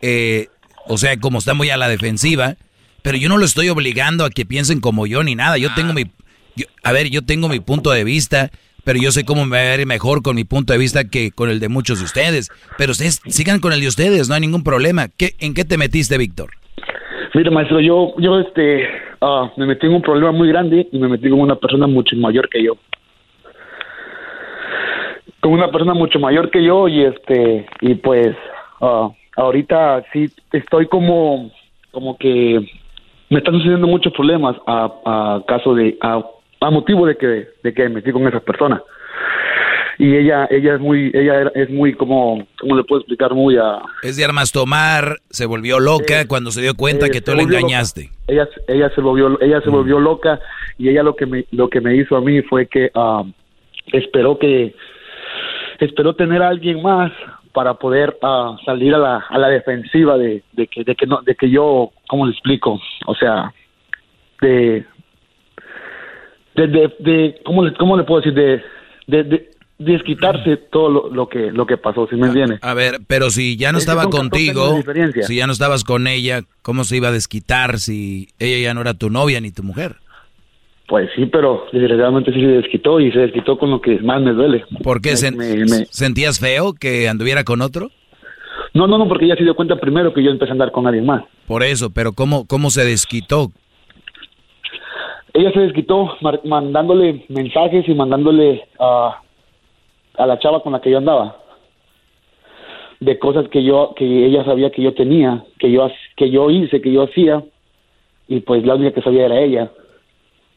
eh, 0.00 0.48
o 0.86 0.98
sea, 0.98 1.18
como 1.18 1.38
está 1.38 1.54
muy 1.54 1.70
a 1.70 1.76
la 1.76 1.88
defensiva, 1.88 2.56
pero 3.02 3.16
yo 3.18 3.28
no 3.28 3.38
lo 3.38 3.44
estoy 3.44 3.68
obligando 3.68 4.24
a 4.24 4.30
que 4.30 4.46
piensen 4.46 4.80
como 4.80 5.06
yo 5.06 5.22
ni 5.22 5.34
nada. 5.34 5.58
Yo 5.58 5.72
tengo 5.74 5.92
mi, 5.92 6.10
a 6.82 6.92
ver, 6.92 7.08
yo 7.10 7.22
tengo 7.22 7.48
mi 7.48 7.60
punto 7.60 7.90
de 7.90 8.04
vista, 8.04 8.50
pero 8.88 9.00
yo 9.00 9.10
sé 9.10 9.26
cómo 9.26 9.44
me 9.44 9.58
va 9.58 9.74
a 9.74 9.76
ver 9.76 9.86
mejor 9.86 10.22
con 10.22 10.34
mi 10.34 10.44
punto 10.44 10.72
de 10.72 10.78
vista 10.78 11.04
que 11.04 11.30
con 11.30 11.50
el 11.50 11.60
de 11.60 11.68
muchos 11.68 11.98
de 11.98 12.06
ustedes. 12.06 12.48
Pero 12.78 12.92
ustedes 12.92 13.20
sigan 13.26 13.60
con 13.60 13.74
el 13.74 13.82
de 13.82 13.86
ustedes, 13.86 14.30
no 14.30 14.34
hay 14.34 14.40
ningún 14.40 14.64
problema. 14.64 15.08
¿Qué, 15.14 15.32
¿En 15.40 15.52
qué 15.52 15.66
te 15.66 15.76
metiste, 15.76 16.16
Víctor? 16.16 16.52
Mira, 17.34 17.50
maestro, 17.50 17.80
yo, 17.80 18.14
yo 18.16 18.40
este, 18.40 18.88
ah, 19.20 19.52
me 19.58 19.66
metí 19.66 19.86
en 19.86 19.92
un 19.92 20.00
problema 20.00 20.32
muy 20.32 20.48
grande 20.48 20.88
y 20.90 20.98
me 20.98 21.06
metí 21.06 21.28
con 21.28 21.38
una 21.38 21.56
persona 21.56 21.86
mucho 21.86 22.16
mayor 22.16 22.48
que 22.48 22.64
yo. 22.64 22.78
Con 25.40 25.52
una 25.52 25.70
persona 25.70 25.92
mucho 25.92 26.18
mayor 26.18 26.50
que 26.50 26.64
yo 26.64 26.88
y 26.88 27.04
este, 27.04 27.66
y 27.82 27.94
pues, 27.96 28.34
ah, 28.80 29.10
ahorita 29.36 30.02
sí 30.14 30.30
estoy 30.50 30.86
como, 30.86 31.50
como 31.90 32.16
que 32.16 32.58
me 33.28 33.36
están 33.36 33.52
sucediendo 33.52 33.86
muchos 33.86 34.14
problemas 34.14 34.56
a, 34.66 34.90
a 35.04 35.42
caso 35.46 35.74
de, 35.74 35.98
a, 36.00 36.22
a 36.60 36.70
motivo 36.70 37.06
de 37.06 37.16
que, 37.16 37.48
de 37.62 37.74
que 37.74 37.82
me 37.84 37.96
metí 37.96 38.12
con 38.12 38.26
esa 38.26 38.40
persona. 38.40 38.82
Y 40.00 40.14
ella 40.14 40.46
ella 40.48 40.74
es 40.76 40.80
muy 40.80 41.10
ella 41.12 41.50
es 41.56 41.70
muy 41.70 41.92
como 41.92 42.46
cómo 42.60 42.76
le 42.76 42.84
puedo 42.84 43.00
explicar 43.00 43.34
muy 43.34 43.56
a 43.56 43.80
es 44.04 44.16
de 44.16 44.24
armas 44.24 44.52
tomar 44.52 45.16
se 45.28 45.44
volvió 45.44 45.80
loca 45.80 46.28
cuando 46.28 46.52
se 46.52 46.60
dio 46.60 46.74
cuenta 46.76 47.06
eh, 47.06 47.10
que 47.10 47.20
tú 47.20 47.32
volvió 47.32 47.58
engañaste. 47.58 48.02
Loca. 48.02 48.14
ella 48.28 48.48
ella 48.68 48.90
se 48.94 49.00
volvió 49.00 49.40
ella 49.40 49.60
se 49.60 49.70
volvió 49.70 49.98
loca 49.98 50.38
y 50.78 50.88
ella 50.88 51.02
lo 51.02 51.16
que 51.16 51.26
me 51.26 51.46
lo 51.50 51.68
que 51.68 51.80
me 51.80 51.96
hizo 51.96 52.16
a 52.16 52.20
mí 52.20 52.42
fue 52.42 52.68
que 52.68 52.92
ah, 52.94 53.24
esperó 53.92 54.38
que 54.38 54.72
esperó 55.80 56.14
tener 56.14 56.42
a 56.42 56.48
alguien 56.48 56.80
más 56.80 57.10
para 57.52 57.74
poder 57.74 58.16
ah, 58.22 58.56
salir 58.64 58.94
a 58.94 58.98
la, 58.98 59.16
a 59.28 59.36
la 59.36 59.48
defensiva 59.48 60.16
de, 60.16 60.44
de 60.52 60.68
que 60.68 60.84
de 60.84 60.94
que 60.94 61.06
no 61.08 61.22
de 61.22 61.34
que 61.34 61.50
yo 61.50 61.90
cómo 62.08 62.24
le 62.24 62.32
explico 62.32 62.80
o 63.04 63.14
sea 63.16 63.52
de 64.40 64.84
de, 66.58 66.66
de, 66.68 66.94
de 66.98 67.40
cómo 67.44 67.64
le 67.64 67.72
cómo 67.74 67.96
le 67.96 68.04
puedo 68.04 68.20
decir 68.20 68.34
de 68.34 68.62
de, 69.06 69.24
de 69.24 69.50
desquitarse 69.78 70.56
todo 70.72 70.90
lo, 70.90 71.08
lo 71.10 71.28
que 71.28 71.52
lo 71.52 71.64
que 71.66 71.76
pasó, 71.76 72.06
¿sí 72.10 72.16
me 72.16 72.26
entiende? 72.26 72.58
a 72.62 72.74
ver 72.74 72.98
pero 73.06 73.30
si 73.30 73.56
ya 73.56 73.70
no 73.72 73.78
Es 73.78 73.84
estaba 73.84 74.02
son 74.02 74.10
14 74.10 74.50
años 74.50 74.56
de 74.56 74.84
contigo 74.84 75.24
si 75.26 75.36
ya 75.36 75.46
no 75.46 75.52
estabas 75.52 75.84
con 75.84 76.06
ella 76.08 76.40
cómo 76.62 76.84
se 76.84 76.96
iba 76.96 77.08
a 77.08 77.12
desquitar 77.12 77.78
si 77.78 78.28
ella 78.38 78.58
ya 78.58 78.74
no 78.74 78.80
era 78.80 78.94
tu 78.94 79.08
novia 79.08 79.40
ni 79.40 79.52
tu 79.52 79.62
mujer 79.62 79.96
Pues 80.88 81.08
sí, 81.14 81.26
pero 81.26 81.66
desgraciadamente 81.72 82.32
sí 82.32 82.40
se 82.40 82.46
desquitó 82.46 82.98
y 82.98 83.12
se 83.12 83.20
desquitó 83.20 83.56
con 83.58 83.70
lo 83.70 83.80
que 83.80 84.00
más 84.00 84.20
me 84.22 84.32
duele. 84.32 84.64
¿Por 84.82 85.00
qué? 85.02 85.10
Me- 85.10 85.16
sen- 85.16 85.36
me- 85.36 85.56
me- 85.66 85.86
¿Sentías 85.90 86.40
feo 86.40 86.72
que 86.72 87.08
anduviera 87.08 87.44
con 87.44 87.60
otro? 87.60 87.90
No, 88.74 88.86
no, 88.86 88.96
no, 88.98 89.06
porque 89.06 89.26
ella 89.26 89.36
se 89.36 89.44
dio 89.44 89.54
cuenta 89.54 89.76
primero 89.76 90.12
que 90.14 90.22
yo 90.24 90.30
empecé 90.30 90.50
a 90.50 90.54
andar 90.54 90.72
con 90.72 90.86
alguien 90.86 91.04
más. 91.06 91.22
Por 91.46 91.62
eso, 91.62 91.90
pero 91.90 92.12
¿cómo, 92.14 92.46
cómo 92.46 92.70
se 92.70 92.84
desquitó? 92.84 93.52
Ella 95.38 95.52
se 95.52 95.60
desquitó 95.60 96.16
mandándole 96.44 97.24
mensajes 97.28 97.88
y 97.88 97.94
mandándole 97.94 98.64
a 98.80 99.20
a 100.16 100.26
la 100.26 100.36
chava 100.40 100.60
con 100.64 100.72
la 100.72 100.80
que 100.80 100.90
yo 100.90 100.98
andaba 100.98 101.36
de 102.98 103.18
cosas 103.20 103.48
que 103.48 103.62
yo 103.62 103.94
que 103.96 104.04
ella 104.26 104.44
sabía 104.44 104.70
que 104.70 104.82
yo 104.82 104.92
tenía, 104.94 105.44
que 105.60 105.70
yo 105.70 105.88
que 106.16 106.28
yo 106.30 106.50
hice, 106.50 106.80
que 106.80 106.90
yo 106.92 107.04
hacía 107.04 107.44
y 108.26 108.40
pues 108.40 108.64
la 108.66 108.74
única 108.74 108.92
que 108.96 109.02
sabía 109.02 109.26
era 109.26 109.38
ella. 109.38 109.70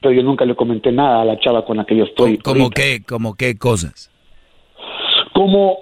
Pero 0.01 0.13
yo 0.15 0.23
nunca 0.23 0.45
le 0.45 0.55
comenté 0.55 0.91
nada 0.91 1.21
a 1.21 1.25
la 1.25 1.37
chava 1.39 1.63
con 1.63 1.77
la 1.77 1.85
que 1.85 1.95
yo 1.95 2.05
estoy. 2.05 2.39
¿Cómo 2.39 2.71
qué? 2.71 3.03
¿Cómo 3.07 3.35
qué 3.35 3.55
cosas? 3.57 4.09
como 5.33 5.77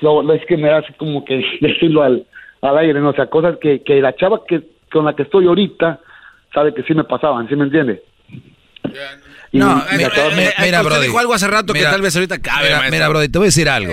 lo, 0.00 0.22
lo- 0.22 0.32
es 0.32 0.44
que 0.46 0.56
me 0.56 0.70
hace 0.70 0.92
como 0.94 1.22
que 1.24 1.42
decirlo 1.60 2.02
al, 2.02 2.24
al 2.62 2.78
aire, 2.78 2.98
¿no? 3.00 3.10
O 3.10 3.14
sea, 3.14 3.26
cosas 3.26 3.58
que, 3.58 3.82
que 3.82 4.00
la 4.00 4.14
chava 4.16 4.42
que 4.46 4.62
con 4.90 5.04
la 5.04 5.14
que 5.14 5.22
estoy 5.24 5.46
ahorita 5.46 6.00
sabe 6.54 6.72
que 6.74 6.82
sí 6.82 6.94
me 6.94 7.04
pasaban, 7.04 7.48
¿sí 7.48 7.56
me 7.56 7.64
entiende? 7.64 8.02
Y 9.52 9.58
No, 9.58 9.76
la 9.76 9.86
mira, 9.96 10.10
chava- 10.10 10.30
mira, 10.34 10.52
mira, 10.60 10.78
usted 10.80 10.90
Brody. 10.94 11.06
dijo 11.06 11.18
algo 11.18 11.34
hace 11.34 11.46
rato 11.46 11.72
Mira, 11.72 11.86
que 11.86 11.92
tal 11.92 12.02
vez 12.02 12.14
ahorita 12.16 12.40
cabe, 12.40 12.68
Mira, 12.68 12.90
mira, 12.90 13.08
Brody, 13.08 13.28
te 13.28 13.38
voy 13.38 13.46
a 13.46 13.48
decir 13.48 13.68
algo. 13.68 13.92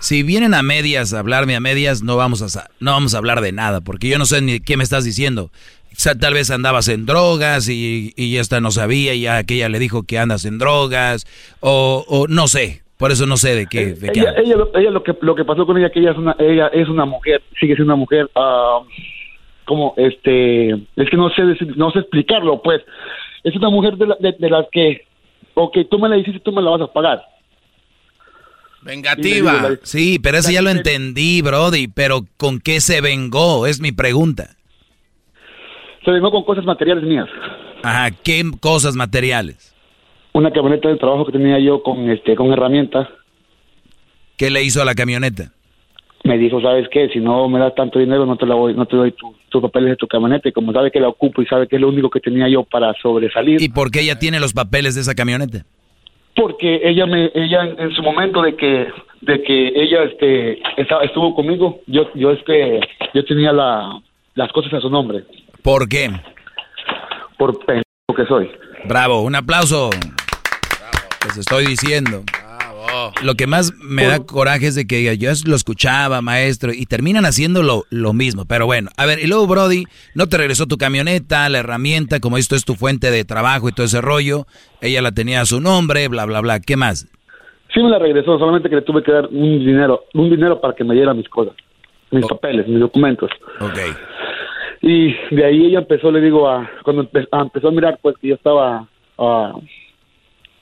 Si 0.00 0.22
vienen 0.22 0.54
a 0.54 0.62
medias 0.62 1.12
a 1.14 1.20
hablarme 1.20 1.54
a 1.56 1.60
medias, 1.60 2.02
no 2.02 2.16
vamos 2.16 2.42
a 2.56 2.68
no 2.80 2.92
vamos 2.92 3.14
a 3.14 3.18
hablar 3.18 3.40
de 3.40 3.52
nada, 3.52 3.80
porque 3.80 4.08
yo 4.08 4.18
no 4.18 4.26
sé 4.26 4.40
ni 4.42 4.60
qué 4.60 4.76
me 4.76 4.84
estás 4.84 5.04
diciendo. 5.04 5.50
O 5.92 5.98
sea, 5.98 6.14
tal 6.14 6.34
vez 6.34 6.50
andabas 6.50 6.88
en 6.88 7.06
drogas 7.06 7.68
y, 7.70 8.12
y 8.16 8.36
esta 8.36 8.60
no 8.60 8.70
sabía 8.70 9.14
y 9.14 9.22
ya 9.22 9.38
aquella 9.38 9.68
le 9.70 9.78
dijo 9.78 10.02
que 10.02 10.18
andas 10.18 10.44
en 10.44 10.58
drogas 10.58 11.26
o, 11.60 12.04
o 12.06 12.26
no 12.28 12.48
sé. 12.48 12.82
Por 12.98 13.12
eso 13.12 13.24
no 13.26 13.36
sé 13.36 13.54
de 13.54 13.66
qué. 13.66 13.94
De 13.94 14.10
qué 14.10 14.20
ella, 14.20 14.30
hablas. 14.30 14.44
ella, 14.46 14.56
lo- 14.56 14.76
ella 14.78 14.90
lo 14.90 15.02
que 15.02 15.14
lo 15.20 15.34
que 15.34 15.44
pasó 15.44 15.64
con 15.66 15.78
ella 15.78 15.90
que 15.90 16.00
ella 16.00 16.10
es 16.12 16.18
una 16.18 16.36
ella 16.38 16.66
es 16.68 16.88
una 16.88 17.04
mujer 17.06 17.42
sigue 17.60 17.74
siendo 17.76 17.92
una 17.94 18.00
mujer 18.00 18.30
ah, 18.34 18.80
como 19.64 19.94
este 19.96 20.70
es 20.70 21.10
que 21.10 21.16
no 21.16 21.28
sé 21.30 21.42
decir- 21.42 21.76
no 21.76 21.90
sé 21.90 22.00
explicarlo 22.00 22.60
pues 22.62 22.82
es 23.48 23.56
una 23.56 23.70
mujer 23.70 23.96
de, 23.96 24.06
la- 24.06 24.16
de, 24.20 24.32
de 24.38 24.50
las 24.50 24.66
que 24.70 25.06
ok 25.54 25.78
tú 25.90 25.98
me 25.98 26.08
la 26.08 26.18
hiciste 26.18 26.40
tú 26.40 26.52
me 26.52 26.60
la 26.62 26.70
vas 26.70 26.82
a 26.82 26.92
pagar 26.92 27.22
Vengativa. 28.82 29.70
Sí, 29.82 30.18
pero 30.22 30.38
eso 30.38 30.52
ya 30.52 30.62
lo 30.62 30.70
entendí, 30.70 31.42
Brody. 31.42 31.88
Pero 31.88 32.20
¿con 32.36 32.60
qué 32.60 32.80
se 32.80 33.00
vengó? 33.00 33.66
Es 33.66 33.80
mi 33.80 33.90
pregunta. 33.90 34.50
se 36.04 36.10
vengó 36.12 36.30
con 36.30 36.44
cosas 36.44 36.64
materiales 36.64 37.02
mías 37.02 37.26
Ajá, 37.82 38.10
¿qué 38.22 38.42
cosas 38.60 38.94
materiales? 38.94 39.72
una 40.32 40.50
camioneta 40.52 40.88
de 40.90 40.96
trabajo 40.96 41.24
que 41.26 41.32
tenía 41.32 41.58
yo 41.58 41.82
con 41.82 42.10
este 42.10 42.36
con 42.36 42.52
herramientas 42.52 43.08
¿Qué 44.36 44.50
le 44.50 44.62
hizo 44.62 44.82
a 44.82 44.84
la 44.84 44.94
camioneta? 44.94 45.50
Me 46.26 46.36
dijo 46.38 46.60
sabes 46.60 46.88
qué 46.90 47.08
si 47.08 47.20
no 47.20 47.48
me 47.48 47.58
das 47.58 47.74
tanto 47.74 47.98
dinero 47.98 48.26
no 48.26 48.36
te 48.36 48.46
la 48.46 48.54
voy 48.54 48.74
no 48.74 48.86
te 48.86 48.96
doy 48.96 49.12
tu- 49.12 49.34
tus 49.48 49.62
papeles 49.62 49.90
de 49.90 49.96
tu 49.96 50.06
camioneta 50.06 50.48
y 50.48 50.52
como 50.52 50.72
sabe 50.72 50.90
que 50.90 51.00
la 51.00 51.08
ocupo 51.08 51.40
y 51.42 51.46
sabe 51.46 51.66
que 51.68 51.76
es 51.76 51.82
lo 51.82 51.88
único 51.88 52.10
que 52.10 52.20
tenía 52.20 52.48
yo 52.48 52.64
para 52.64 52.92
sobresalir 53.00 53.62
¿Y 53.62 53.68
por 53.68 53.90
qué 53.90 54.00
ella 54.00 54.18
tiene 54.18 54.40
los 54.40 54.52
papeles 54.52 54.94
de 54.94 55.00
esa 55.02 55.14
camioneta? 55.14 55.64
porque 56.34 56.80
ella 56.84 57.06
me 57.06 57.30
ella 57.34 57.62
en, 57.78 57.92
su 57.94 58.02
momento 58.02 58.42
de 58.42 58.56
que 58.56 58.88
de 59.22 59.42
que 59.42 59.68
ella 59.74 60.02
este 60.02 60.60
estaba, 60.76 61.02
estuvo 61.04 61.34
conmigo 61.34 61.80
yo 61.86 62.10
yo 62.14 62.30
este 62.32 62.80
yo 63.14 63.24
tenía 63.24 63.52
la 63.52 64.00
las 64.34 64.52
cosas 64.52 64.74
a 64.74 64.80
su 64.80 64.90
nombre 64.90 65.24
¿Por 65.62 65.88
qué? 65.88 66.10
por 67.38 67.58
pendejo 67.64 67.84
que 68.16 68.26
soy 68.26 68.50
Bravo, 68.84 69.22
un 69.22 69.34
aplauso. 69.34 69.90
Les 71.24 71.38
estoy 71.38 71.66
diciendo. 71.66 72.22
Lo 73.22 73.34
que 73.34 73.46
más 73.46 73.72
me 73.82 74.04
da 74.06 74.24
coraje 74.24 74.66
es 74.68 74.74
de 74.74 74.86
que 74.86 75.16
yo 75.18 75.30
lo 75.46 75.56
escuchaba, 75.56 76.20
maestro, 76.22 76.72
y 76.72 76.86
terminan 76.86 77.24
haciendo 77.24 77.62
lo, 77.62 77.84
lo 77.90 78.12
mismo. 78.12 78.44
Pero 78.46 78.66
bueno, 78.66 78.90
a 78.96 79.06
ver, 79.06 79.18
y 79.20 79.26
luego 79.26 79.46
Brody, 79.46 79.84
no 80.14 80.26
te 80.28 80.36
regresó 80.38 80.66
tu 80.66 80.76
camioneta, 80.78 81.48
la 81.48 81.58
herramienta, 81.58 82.20
como 82.20 82.38
esto 82.38 82.54
es 82.56 82.64
tu 82.64 82.74
fuente 82.74 83.10
de 83.10 83.24
trabajo 83.24 83.68
y 83.68 83.72
todo 83.72 83.86
ese 83.86 84.00
rollo. 84.00 84.46
Ella 84.80 85.02
la 85.02 85.12
tenía 85.12 85.40
a 85.40 85.46
su 85.46 85.60
nombre, 85.60 86.08
bla, 86.08 86.24
bla, 86.26 86.40
bla. 86.40 86.60
¿Qué 86.60 86.76
más? 86.76 87.06
sí 87.74 87.82
me 87.82 87.90
la 87.90 87.98
regresó 87.98 88.38
solamente 88.38 88.70
que 88.70 88.76
le 88.76 88.82
tuve 88.82 89.02
que 89.02 89.12
dar 89.12 89.26
un 89.26 89.58
dinero 89.58 90.04
un 90.14 90.30
dinero 90.30 90.58
para 90.60 90.74
que 90.74 90.82
me 90.84 90.94
diera 90.94 91.12
mis 91.12 91.28
cosas 91.28 91.54
mis 92.10 92.24
papeles 92.24 92.66
mis 92.68 92.80
documentos 92.80 93.28
Ok. 93.60 93.78
Y 94.82 95.12
de 95.34 95.44
ahí 95.44 95.66
ella 95.66 95.80
empezó, 95.80 96.10
le 96.10 96.20
digo, 96.20 96.48
a, 96.48 96.70
cuando 96.84 97.02
empe- 97.10 97.28
a- 97.32 97.42
empezó 97.42 97.68
a 97.68 97.72
mirar, 97.72 97.98
pues 98.00 98.16
que 98.18 98.28
yo 98.28 98.34
estaba 98.34 98.88
ah, 99.18 99.52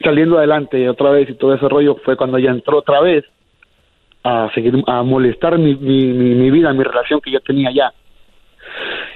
saliendo 0.02 0.38
adelante 0.38 0.88
otra 0.88 1.10
vez 1.10 1.28
y 1.30 1.34
todo 1.34 1.54
ese 1.54 1.68
rollo, 1.68 1.96
fue 2.04 2.16
cuando 2.16 2.36
ella 2.38 2.50
entró 2.50 2.78
otra 2.78 3.00
vez 3.00 3.24
a 4.22 4.50
seguir, 4.54 4.82
a 4.86 5.02
molestar 5.02 5.58
mi, 5.58 5.74
mi, 5.74 6.04
mi, 6.06 6.34
mi 6.34 6.50
vida, 6.50 6.72
mi 6.72 6.82
relación 6.82 7.20
que 7.20 7.30
yo 7.30 7.40
tenía 7.40 7.70
ya. 7.72 7.92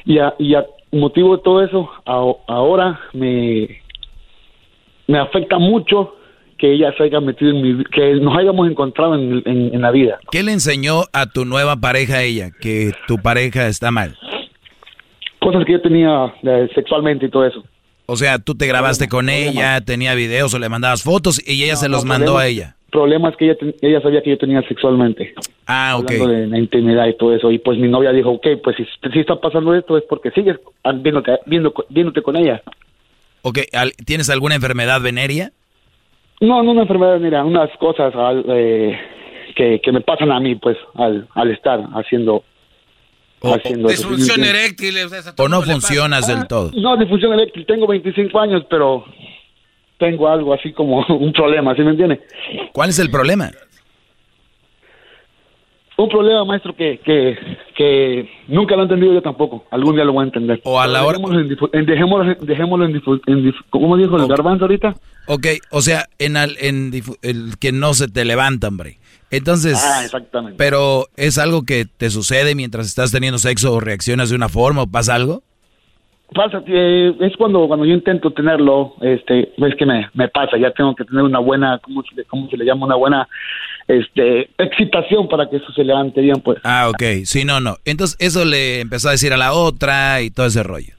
Y 0.05 0.19
a, 0.19 0.35
y 0.39 0.55
a 0.55 0.65
motivo 0.93 1.37
de 1.37 1.43
todo 1.43 1.63
eso, 1.63 1.91
a- 2.07 2.53
ahora 2.53 3.01
me, 3.13 3.81
me 5.07 5.19
afecta 5.19 5.59
mucho 5.59 6.15
que 6.59 6.73
ella 6.73 6.93
se 6.97 7.05
haya 7.05 7.21
metido 7.21 7.53
en 7.53 7.63
mi 7.63 7.85
que 7.85 8.15
nos 8.15 8.37
hayamos 8.37 8.69
encontrado 8.69 9.15
en, 9.15 9.43
en, 9.47 9.75
en 9.75 9.81
la 9.81 9.91
vida. 9.93 10.19
¿Qué 10.31 10.43
le 10.43 10.53
enseñó 10.53 11.03
a 11.13 11.27
tu 11.27 11.45
nueva 11.45 11.77
pareja 11.77 12.23
ella? 12.23 12.51
Que 12.61 12.93
tu 13.07 13.17
pareja 13.19 13.67
está 13.69 13.91
mal. 13.91 14.17
Cosas 15.39 15.65
que 15.65 15.73
yo 15.73 15.81
tenía 15.81 16.35
eh, 16.43 16.69
sexualmente 16.75 17.27
y 17.27 17.31
todo 17.31 17.47
eso. 17.47 17.63
O 18.11 18.17
sea, 18.17 18.39
tú 18.39 18.55
te 18.55 18.67
grabaste 18.67 19.07
con 19.07 19.29
ella, 19.29 19.83
tenía 19.83 20.15
videos 20.15 20.55
o 20.55 20.59
le 20.59 20.71
mandabas 20.71 21.03
fotos 21.03 21.47
y 21.47 21.63
ella 21.65 21.77
se 21.77 21.91
los 21.91 22.07
mandó 22.07 22.39
a 22.39 22.45
problemas- 22.45 22.47
ella. 22.49 22.77
problemas 22.91 23.37
que 23.37 23.45
ella, 23.51 23.57
ella 23.83 24.01
sabía 24.01 24.23
que 24.23 24.31
yo 24.31 24.39
tenía 24.39 24.63
sexualmente. 24.63 25.35
Ah, 25.67 25.99
ok. 25.99 26.11
Hablando 26.13 26.29
de 26.33 26.47
la 26.47 26.59
intimidad 26.59 27.07
y 27.07 27.17
todo 27.19 27.37
eso. 27.37 27.51
Y 27.51 27.59
pues 27.59 27.79
mi 27.79 27.87
novia 27.87 28.11
dijo, 28.13 28.31
ok, 28.31 28.47
pues 28.65 28.77
si, 28.77 28.85
si 29.13 29.19
está 29.19 29.37
pasando 29.39 29.75
esto 29.75 29.99
es 29.99 30.05
porque 30.09 30.31
sigues 30.31 30.57
viéndote, 31.03 31.33
viendo, 31.45 31.75
viéndote 31.91 32.23
con 32.23 32.37
ella. 32.37 32.63
Ok, 33.43 33.59
¿tienes 34.07 34.31
alguna 34.31 34.55
enfermedad 34.55 35.03
venérea? 35.03 35.53
No, 36.41 36.63
no 36.63 36.71
una 36.71 36.83
enfermedad, 36.83 37.19
mira, 37.21 37.45
unas 37.45 37.69
cosas 37.79 38.15
al- 38.15 38.45
eh, 38.49 38.99
que, 39.55 39.81
que 39.83 39.93
me 39.93 40.01
pasan 40.01 40.33
a 40.33 40.41
mí, 40.41 40.55
pues, 40.55 40.79
al, 40.95 41.29
al 41.35 41.51
estar 41.51 41.81
haciendo... 41.93 42.43
haciendo 43.43 43.89
eso. 43.89 44.09
Disfunción 44.09 44.45
eréctil. 44.45 44.97
o 45.05 45.09
sea, 45.09 45.35
¿O 45.39 45.49
no 45.49 45.63
funcionas 45.63 46.27
del 46.27 46.47
todo? 46.47 46.71
No, 46.75 46.97
disfunción 46.97 47.33
eréctil. 47.35 47.65
Tengo 47.67 47.87
25 47.87 48.39
años, 48.41 48.63
pero 48.69 49.05
tengo 49.99 50.29
algo 50.29 50.55
así 50.55 50.73
como 50.73 51.05
un 51.09 51.33
problema, 51.33 51.75
¿sí 51.75 51.83
me 51.83 51.91
entiende? 51.91 52.21
¿Cuál 52.73 52.91
es 52.91 52.99
el 52.99 53.11
problema? 53.11 53.51
Un 55.97 56.09
problema, 56.09 56.45
maestro, 56.45 56.77
que, 56.77 57.01
que, 57.05 57.37
que 57.77 58.31
nunca 58.47 58.77
lo 58.77 58.83
he 58.83 58.85
entendido 58.85 59.15
yo 59.15 59.21
tampoco. 59.21 59.65
Algún 59.73 59.97
día 59.97 60.05
lo 60.05 60.13
voy 60.13 60.23
a 60.23 60.27
entender. 60.27 60.61
O 60.63 60.79
a 60.79 60.87
la 60.87 61.05
hora- 61.05 61.19
Dejémoslo 61.19 61.41
en, 61.41 61.49
difu- 61.51 61.71
en- 61.73 61.87
dejémoslo, 61.87 62.35
dejémoslo 62.41 62.85
en, 62.85 62.93
difu- 62.95 63.21
en 63.27 63.45
difu- 63.45 63.65
¿Cómo 63.71 63.97
dijo 63.97 64.17
el 64.17 64.29
garbanzo 64.29 64.67
ahorita? 64.67 64.95
Ok, 65.27 65.47
o 65.73 65.81
sea, 65.83 66.07
en, 66.21 66.37
al- 66.37 66.57
en 66.61 66.93
el 67.23 67.59
que 67.59 67.73
no 67.73 67.95
se 67.95 68.07
te 68.07 68.25
levanta, 68.25 68.69
hombre. 68.69 68.98
Entonces, 69.31 69.79
Ah, 69.85 70.03
exactamente. 70.05 70.57
pero 70.57 71.07
¿es 71.17 71.37
algo 71.39 71.65
que 71.65 71.85
te 71.85 72.11
sucede 72.11 72.55
mientras 72.55 72.87
estás 72.87 73.13
teniendo 73.13 73.39
sexo 73.39 73.75
o 73.75 73.81
reaccionas 73.81 74.31
de 74.31 74.37
una 74.37 74.49
forma 74.49 74.83
o 74.83 74.87
pasa 74.87 75.15
algo? 75.15 75.43
Pasa, 76.35 76.63
eh, 76.67 77.15
es 77.21 77.37
cuando, 77.39 77.67
cuando 77.69 77.87
yo 77.87 77.95
intento 77.95 78.31
tenerlo, 78.33 78.95
este, 79.01 79.51
es 79.57 79.75
que 79.79 79.87
me, 79.87 80.09
me 80.13 80.29
pasa, 80.29 80.59
ya 80.59 80.71
tengo 80.73 80.95
que 80.95 81.05
tener 81.05 81.23
una 81.25 81.39
buena, 81.39 81.79
¿cómo 81.83 82.03
se, 82.03 82.15
le, 82.15 82.25
cómo 82.25 82.49
se 82.51 82.57
le 82.59 82.67
llama? 82.67 82.85
Una 82.87 82.97
buena 82.97 83.29
este, 83.87 84.51
excitación 84.59 85.27
para 85.29 85.49
que 85.49 85.57
eso 85.57 85.73
se 85.73 85.85
levante 85.85 86.21
bien, 86.21 86.41
pues. 86.43 86.59
Ah, 86.65 86.91
ok. 86.91 87.03
Sí, 87.25 87.45
no, 87.47 87.61
no. 87.61 87.77
Entonces, 87.87 88.17
eso 88.21 88.45
le 88.45 88.81
empezó 88.81 89.09
a 89.09 89.13
decir 89.13 89.33
a 89.33 89.39
la 89.39 89.55
otra 89.55 90.21
y 90.21 90.31
todo 90.31 90.45
ese 90.47 90.63
rollo. 90.63 90.93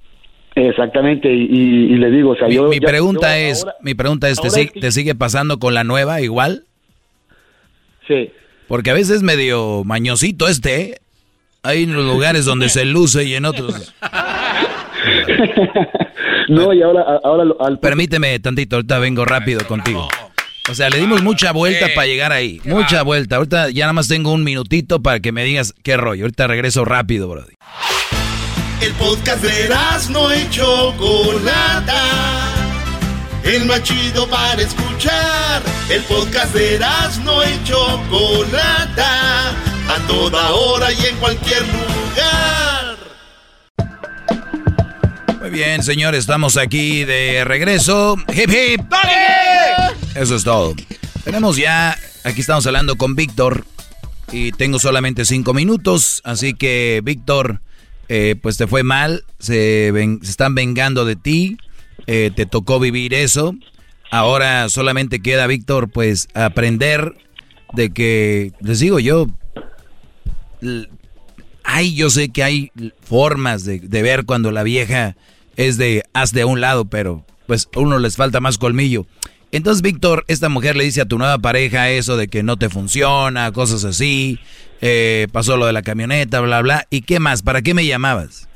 Exactamente, 0.55 1.31
y, 1.31 1.43
y- 1.43 1.93
y 1.93 1.95
le 1.97 2.09
digo, 2.09 2.31
o 2.31 2.35
sea, 2.35 2.47
Mi, 2.47 2.55
yo... 2.55 2.67
mi 2.67 2.79
ya- 2.79 2.87
pregunta 2.87 3.39
yo 3.39 3.45
es, 3.51 3.63
ahora- 3.63 3.75
mi 3.81 3.93
pregunta 3.93 4.29
es, 4.29 4.41
¿te, 4.41 4.49
si- 4.49 4.61
es 4.61 4.71
que- 4.71 4.79
te 4.81 4.91
sigue 4.91 5.13
pasando 5.15 5.59
con 5.59 5.73
la 5.75 5.83
nueva 5.83 6.21
igual? 6.21 6.63
Sí. 8.09 8.29
Porque 8.67 8.89
a 8.89 8.93
veces 8.93 9.17
es 9.17 9.23
medio 9.23 9.83
mañosito 9.85 10.49
este, 10.49 10.81
¿eh? 10.81 11.01
Hay 11.63 11.83
en 11.83 11.93
los 11.93 12.03
lugares 12.05 12.43
donde 12.43 12.67
se 12.67 12.83
luce 12.83 13.23
y 13.23 13.35
en 13.35 13.45
otros... 13.45 13.93
No, 16.49 16.73
y 16.73 16.81
ahora, 16.81 17.03
ahora 17.23 17.45
lo- 17.45 17.61
al... 17.63 17.79
Permíteme 17.79 18.37
tantito, 18.39 18.77
ahorita 18.77 18.99
vengo 18.99 19.23
rápido 19.23 19.65
contigo. 19.67 20.07
O 20.69 20.73
sea, 20.73 20.89
le 20.89 20.97
dimos 20.97 21.23
mucha 21.23 21.51
vuelta 21.51 21.87
para 21.95 22.07
llegar 22.07 22.31
ahí. 22.31 22.59
Mucha 22.65 23.03
vuelta. 23.03 23.37
Ahorita 23.37 23.69
ya 23.69 23.85
nada 23.85 23.93
más 23.93 24.07
tengo 24.07 24.31
un 24.33 24.43
minutito 24.43 25.01
para 25.01 25.19
que 25.19 25.31
me 25.31 25.43
digas 25.43 25.73
qué 25.83 25.97
rollo. 25.97 26.25
Ahorita 26.25 26.47
regreso 26.47 26.85
rápido, 26.85 27.27
brody. 27.27 27.53
El 28.81 28.93
podcast 28.93 29.43
de 29.43 29.69
no 30.11 30.35
y 30.35 30.49
Chocolata. 30.49 32.48
El 33.49 33.65
más 33.65 33.81
chido 33.81 34.29
para 34.29 34.61
escuchar. 34.61 35.63
El 35.89 36.03
podcast 36.03 36.53
de 36.53 36.79
no 37.23 37.43
y 37.43 37.63
Chocolata. 37.63 39.49
A 39.89 40.07
toda 40.07 40.51
hora 40.51 40.91
y 40.91 41.03
en 41.07 41.15
cualquier 41.17 41.63
lugar. 41.63 42.97
Muy 45.41 45.49
bien, 45.49 45.81
señores, 45.81 46.19
estamos 46.19 46.57
aquí 46.57 47.05
de 47.05 47.43
regreso. 47.43 48.17
Hip 48.31 48.51
hip. 48.51 48.81
Eso 50.13 50.35
es 50.35 50.43
todo. 50.43 50.75
Tenemos 51.23 51.57
ya, 51.57 51.97
aquí 52.23 52.41
estamos 52.41 52.67
hablando 52.67 52.97
con 52.97 53.15
Víctor 53.15 53.65
y 54.31 54.51
tengo 54.51 54.77
solamente 54.77 55.25
cinco 55.25 55.55
minutos, 55.55 56.21
así 56.23 56.53
que 56.53 57.01
Víctor, 57.03 57.61
eh, 58.09 58.35
pues 58.39 58.57
te 58.57 58.67
fue 58.67 58.83
mal, 58.83 59.23
se, 59.39 59.91
ven- 59.91 60.19
se 60.21 60.29
están 60.29 60.53
vengando 60.53 61.03
de 61.03 61.15
ti, 61.15 61.57
eh, 62.07 62.31
te 62.35 62.45
tocó 62.45 62.79
vivir 62.79 63.13
eso. 63.13 63.55
Ahora 64.11 64.69
solamente 64.69 65.21
queda, 65.21 65.47
Víctor, 65.47 65.89
pues 65.89 66.27
aprender 66.33 67.13
de 67.73 67.91
que, 67.91 68.53
les 68.61 68.79
digo 68.79 68.99
yo, 68.99 69.27
hay, 71.63 71.95
yo 71.95 72.09
sé 72.09 72.29
que 72.29 72.43
hay 72.43 72.71
formas 73.01 73.63
de, 73.65 73.79
de 73.79 74.01
ver 74.01 74.25
cuando 74.25 74.51
la 74.51 74.63
vieja 74.63 75.15
es 75.55 75.77
de 75.77 76.03
haz 76.13 76.31
de 76.31 76.45
un 76.45 76.61
lado, 76.61 76.85
pero 76.85 77.25
pues 77.45 77.69
a 77.75 77.79
uno 77.79 77.99
les 77.99 78.15
falta 78.15 78.39
más 78.39 78.57
colmillo. 78.57 79.05
Entonces, 79.51 79.81
Víctor, 79.81 80.25
esta 80.27 80.49
mujer 80.49 80.75
le 80.75 80.83
dice 80.83 81.01
a 81.01 81.05
tu 81.05 81.17
nueva 81.17 81.39
pareja 81.39 81.89
eso 81.89 82.17
de 82.17 82.27
que 82.27 82.43
no 82.43 82.57
te 82.57 82.69
funciona, 82.69 83.51
cosas 83.51 83.83
así, 83.83 84.39
eh, 84.81 85.27
pasó 85.31 85.57
lo 85.57 85.65
de 85.65 85.73
la 85.73 85.81
camioneta, 85.81 86.39
bla, 86.41 86.61
bla. 86.61 86.85
¿Y 86.89 87.01
qué 87.01 87.19
más? 87.19 87.41
¿Para 87.41 87.61
qué 87.61 87.73
me 87.73 87.85
llamabas? 87.85 88.48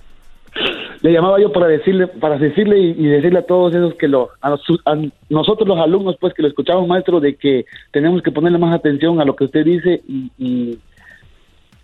Le 1.04 1.12
llamaba 1.12 1.40
yo 1.40 1.52
para 1.52 1.68
decirle, 1.68 2.08
para 2.08 2.38
decirle 2.38 2.80
y, 2.80 2.90
y 2.92 3.06
decirle 3.08 3.40
a 3.40 3.46
todos 3.46 3.76
esos 3.76 3.94
que 3.96 4.08
lo, 4.08 4.30
a, 4.42 4.56
su- 4.58 4.80
a 4.86 4.96
nosotros 5.30 5.68
los 5.68 5.78
alumnos, 5.78 6.16
pues 6.20 6.34
que 6.34 6.42
lo 6.42 6.48
escuchamos, 6.48 6.88
maestro, 6.88 7.20
de 7.20 7.36
que 7.36 7.66
tenemos 7.92 8.22
que 8.24 8.32
ponerle 8.32 8.58
más 8.58 8.74
atención 8.74 9.20
a 9.22 9.26
lo 9.26 9.36
que 9.36 9.44
usted 9.44 9.66
dice 9.66 10.02
y, 10.08 10.32
y 10.40 10.80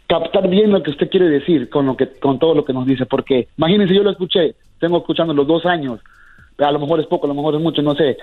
captar 0.07 0.47
bien 0.49 0.71
lo 0.71 0.81
que 0.81 0.91
usted 0.91 1.09
quiere 1.09 1.27
decir 1.29 1.69
con 1.69 1.85
lo 1.85 1.95
que, 1.95 2.07
con 2.07 2.39
todo 2.39 2.55
lo 2.55 2.65
que 2.65 2.73
nos 2.73 2.85
dice, 2.87 3.05
porque 3.05 3.47
imagínense, 3.57 3.93
yo 3.93 4.03
lo 4.03 4.09
escuché, 4.11 4.55
tengo 4.79 4.97
escuchando 4.97 5.33
los 5.33 5.45
dos 5.45 5.65
años, 5.65 5.99
a 6.57 6.71
lo 6.71 6.79
mejor 6.79 6.99
es 6.99 7.05
poco, 7.07 7.25
a 7.25 7.29
lo 7.29 7.35
mejor 7.35 7.55
es 7.55 7.61
mucho, 7.61 7.81
no 7.81 7.95
sé, 7.95 8.17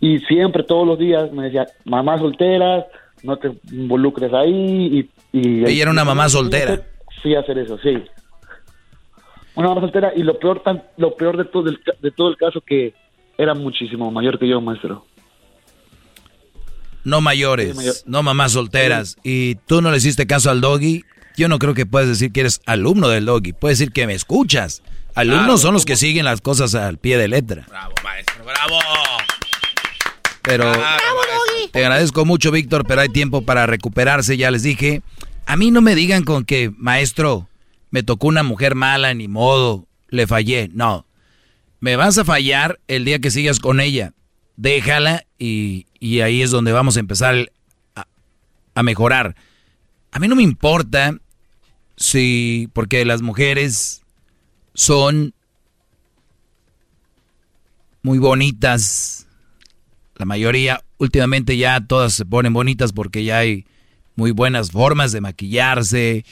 y 0.00 0.18
siempre 0.20 0.62
todos 0.64 0.86
los 0.86 0.98
días 0.98 1.30
me 1.32 1.44
decía, 1.44 1.66
mamá 1.84 2.18
solteras, 2.18 2.86
no 3.22 3.36
te 3.36 3.52
involucres 3.70 4.32
ahí 4.32 5.08
y, 5.32 5.38
y 5.38 5.64
Ella 5.64 5.82
era 5.82 5.90
una 5.90 6.04
mamá 6.04 6.28
soltera. 6.28 6.80
Sí, 7.22 7.34
hacer 7.34 7.58
eso, 7.58 7.78
sí. 7.78 7.98
Una 9.58 9.70
mamá 9.70 9.80
soltera 9.80 10.12
y 10.14 10.22
lo 10.22 10.38
peor 10.38 10.62
tan, 10.62 10.84
lo 10.98 11.16
peor 11.16 11.36
de 11.36 11.44
todo 11.44 11.68
el, 11.68 11.80
de 12.00 12.12
todo 12.12 12.28
el 12.28 12.36
caso 12.36 12.60
que 12.60 12.94
era 13.36 13.54
muchísimo 13.54 14.08
mayor 14.12 14.38
que 14.38 14.46
yo, 14.46 14.60
maestro. 14.60 15.04
No 17.02 17.20
mayores, 17.20 18.04
no 18.06 18.22
mamás 18.22 18.52
solteras. 18.52 19.16
Y 19.24 19.56
tú 19.66 19.82
no 19.82 19.90
le 19.90 19.96
hiciste 19.96 20.28
caso 20.28 20.52
al 20.52 20.60
doggy. 20.60 21.04
Yo 21.36 21.48
no 21.48 21.58
creo 21.58 21.74
que 21.74 21.86
puedes 21.86 22.08
decir 22.08 22.30
que 22.30 22.38
eres 22.38 22.60
alumno 22.66 23.08
del 23.08 23.24
doggy. 23.24 23.52
Puedes 23.52 23.80
decir 23.80 23.92
que 23.92 24.06
me 24.06 24.14
escuchas. 24.14 24.80
Alumnos 25.16 25.44
Claro, 25.44 25.58
son 25.58 25.74
los 25.74 25.84
que 25.84 25.96
siguen 25.96 26.24
las 26.24 26.40
cosas 26.40 26.76
al 26.76 26.98
pie 26.98 27.18
de 27.18 27.26
letra. 27.26 27.66
Bravo, 27.68 27.94
maestro, 28.04 28.44
bravo. 28.44 28.78
Pero 30.42 30.72
te 31.72 31.80
agradezco 31.80 32.24
mucho, 32.24 32.52
Víctor, 32.52 32.84
pero 32.86 33.00
hay 33.00 33.08
tiempo 33.08 33.42
para 33.42 33.66
recuperarse, 33.66 34.36
ya 34.36 34.52
les 34.52 34.62
dije. 34.62 35.02
A 35.46 35.56
mí 35.56 35.72
no 35.72 35.80
me 35.80 35.96
digan 35.96 36.22
con 36.22 36.44
que, 36.44 36.70
maestro, 36.76 37.47
me 37.90 38.02
tocó 38.02 38.28
una 38.28 38.42
mujer 38.42 38.74
mala, 38.74 39.14
ni 39.14 39.28
modo, 39.28 39.86
le 40.08 40.26
fallé. 40.26 40.70
No, 40.72 41.06
me 41.80 41.96
vas 41.96 42.18
a 42.18 42.24
fallar 42.24 42.80
el 42.88 43.04
día 43.04 43.18
que 43.18 43.30
sigas 43.30 43.60
con 43.60 43.80
ella. 43.80 44.12
Déjala 44.56 45.24
y, 45.38 45.86
y 46.00 46.20
ahí 46.20 46.42
es 46.42 46.50
donde 46.50 46.72
vamos 46.72 46.96
a 46.96 47.00
empezar 47.00 47.52
a, 47.94 48.06
a 48.74 48.82
mejorar. 48.82 49.36
A 50.10 50.18
mí 50.18 50.28
no 50.28 50.36
me 50.36 50.42
importa 50.42 51.16
si, 51.96 52.68
porque 52.72 53.04
las 53.04 53.22
mujeres 53.22 54.02
son 54.74 55.34
muy 58.02 58.18
bonitas, 58.18 59.26
la 60.16 60.24
mayoría, 60.24 60.82
últimamente 60.98 61.56
ya 61.56 61.80
todas 61.80 62.14
se 62.14 62.24
ponen 62.24 62.52
bonitas 62.52 62.92
porque 62.92 63.24
ya 63.24 63.38
hay 63.38 63.66
muy 64.18 64.32
buenas 64.32 64.72
formas 64.72 65.12
de 65.12 65.20
maquillarse. 65.20 66.24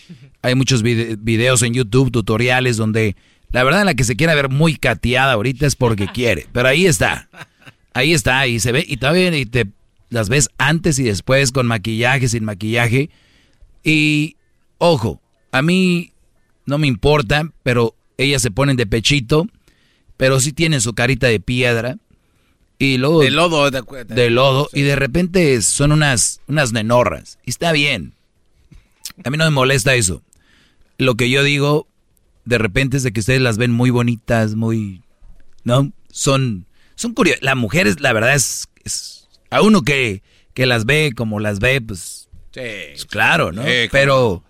Hay 0.43 0.57
muchos 0.57 0.83
vide- 0.83 1.17
videos 1.21 1.63
en 1.63 1.73
YouTube, 1.73 2.11
tutoriales, 2.11 2.77
donde 2.77 3.15
la 3.53 3.63
verdad 3.63 3.85
la 3.85 3.95
que 3.95 4.03
se 4.03 4.17
quiera 4.17 4.35
ver 4.35 4.49
muy 4.49 4.75
cateada 4.75 5.33
ahorita 5.35 5.67
es 5.67 5.77
porque 5.77 6.09
quiere. 6.13 6.49
Pero 6.53 6.67
ahí 6.69 6.85
está. 6.87 7.29
Ahí 7.95 8.13
está. 8.13 8.47
Y 8.49 8.59
se 8.59 8.73
ve, 8.73 8.85
y 8.87 8.97
todavía 8.97 9.35
y 9.39 9.47
te 9.47 9.67
las 10.11 10.29
ves 10.29 10.51
antes 10.59 10.99
y 10.99 11.05
después 11.05 11.53
con 11.53 11.69
maquillaje, 11.69 12.27
sin 12.29 12.45
maquillaje. 12.45 13.09
Y 13.85 14.35
ojo, 14.79 15.21
a 15.53 15.63
mí 15.63 16.13
no 16.67 16.79
me 16.79 16.89
importa, 16.89 17.49
pero 17.63 17.95
ellas 18.19 18.43
se 18.43 18.51
ponen 18.51 18.77
de 18.77 18.87
pechito, 18.87 19.47
pero 20.17 20.41
sí 20.41 20.53
tienen 20.53 20.81
su 20.81 20.93
carita 20.95 21.29
de 21.29 21.39
piedra. 21.39 21.99
Y 22.79 22.99
luego 22.99 23.23
De 23.23 23.31
lodo, 23.31 23.71
de 23.71 24.31
lodo 24.31 24.69
y 24.73 24.83
de 24.83 24.97
repente 24.97 25.61
son 25.63 25.93
unas, 25.93 26.41
unas 26.47 26.73
nenorras. 26.73 27.39
Y 27.45 27.51
está 27.51 27.73
bien. 27.73 28.13
A 29.25 29.31
mí 29.31 29.37
no 29.39 29.45
me 29.45 29.51
molesta 29.51 29.95
eso. 29.95 30.23
Lo 30.99 31.15
que 31.15 31.31
yo 31.31 31.43
digo 31.43 31.87
de 32.45 32.59
repente 32.59 32.97
es 32.99 33.03
de 33.03 33.13
que 33.13 33.21
ustedes 33.21 33.41
las 33.41 33.59
ven 33.59 33.73
muy 33.73 33.91
bonitas, 33.91 34.55
muy... 34.55 35.03
¿No? 35.65 35.91
Son, 36.11 36.67
son 36.95 37.13
curiosas. 37.15 37.43
Las 37.43 37.57
mujeres, 37.57 38.01
la 38.01 38.13
verdad 38.13 38.35
es... 38.35 38.69
es- 38.85 39.29
a 39.51 39.63
uno 39.63 39.83
que, 39.83 40.23
que 40.55 40.67
las 40.67 40.85
ve 40.85 41.13
como 41.17 41.41
las 41.41 41.61
ve, 41.61 41.81
pues... 41.81 42.29
pues 42.53 43.05
claro, 43.07 43.53
¿no? 43.53 43.63
Sí, 43.63 43.89
pero, 43.91 44.43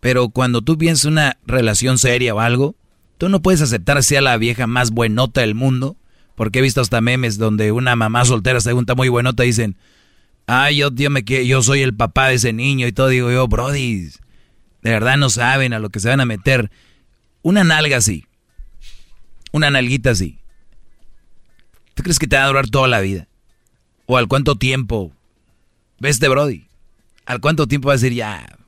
pero 0.00 0.28
cuando 0.28 0.62
tú 0.62 0.78
piensas 0.78 1.06
una 1.06 1.38
relación 1.46 1.98
seria 1.98 2.34
o 2.34 2.40
algo, 2.40 2.74
tú 3.18 3.28
no 3.28 3.42
puedes 3.42 3.60
aceptar 3.60 3.98
a 3.98 4.20
la 4.20 4.36
vieja 4.36 4.66
más 4.66 4.90
buenota 4.90 5.40
del 5.40 5.54
mundo. 5.54 5.96
Porque 6.34 6.58
he 6.58 6.62
visto 6.62 6.80
hasta 6.80 7.00
memes 7.00 7.38
donde 7.38 7.72
una 7.72 7.94
mamá 7.96 8.24
soltera 8.24 8.60
se 8.60 8.72
junta 8.72 8.94
muy 8.94 9.08
buenota 9.08 9.44
y 9.44 9.48
dicen, 9.48 9.76
ay, 10.46 10.76
yo, 10.76 10.90
me, 11.10 11.22
yo 11.22 11.62
soy 11.62 11.82
el 11.82 11.94
papá 11.94 12.28
de 12.28 12.34
ese 12.34 12.52
niño 12.52 12.86
y 12.86 12.92
todo. 12.92 13.08
Digo 13.08 13.30
yo, 13.30 13.48
brody, 13.48 14.10
de 14.82 14.90
verdad 14.90 15.16
no 15.16 15.30
saben 15.30 15.72
a 15.72 15.78
lo 15.78 15.90
que 15.90 16.00
se 16.00 16.08
van 16.08 16.20
a 16.20 16.26
meter. 16.26 16.70
Una 17.42 17.64
nalga 17.64 17.96
así, 17.96 18.26
una 19.52 19.70
nalguita 19.70 20.10
así. 20.10 20.38
¿Tú 21.94 22.02
crees 22.02 22.18
que 22.18 22.26
te 22.26 22.36
va 22.36 22.44
a 22.44 22.48
durar 22.48 22.68
toda 22.68 22.88
la 22.88 23.00
vida? 23.00 23.28
¿O 24.06 24.16
al 24.16 24.28
cuánto 24.28 24.56
tiempo? 24.56 25.12
¿Ves 25.98 26.20
de 26.20 26.28
Brody? 26.28 26.66
¿Al 27.26 27.40
cuánto 27.40 27.66
tiempo 27.66 27.88
va 27.88 27.94
a 27.94 27.96
decir 27.96 28.14
ya? 28.14 28.58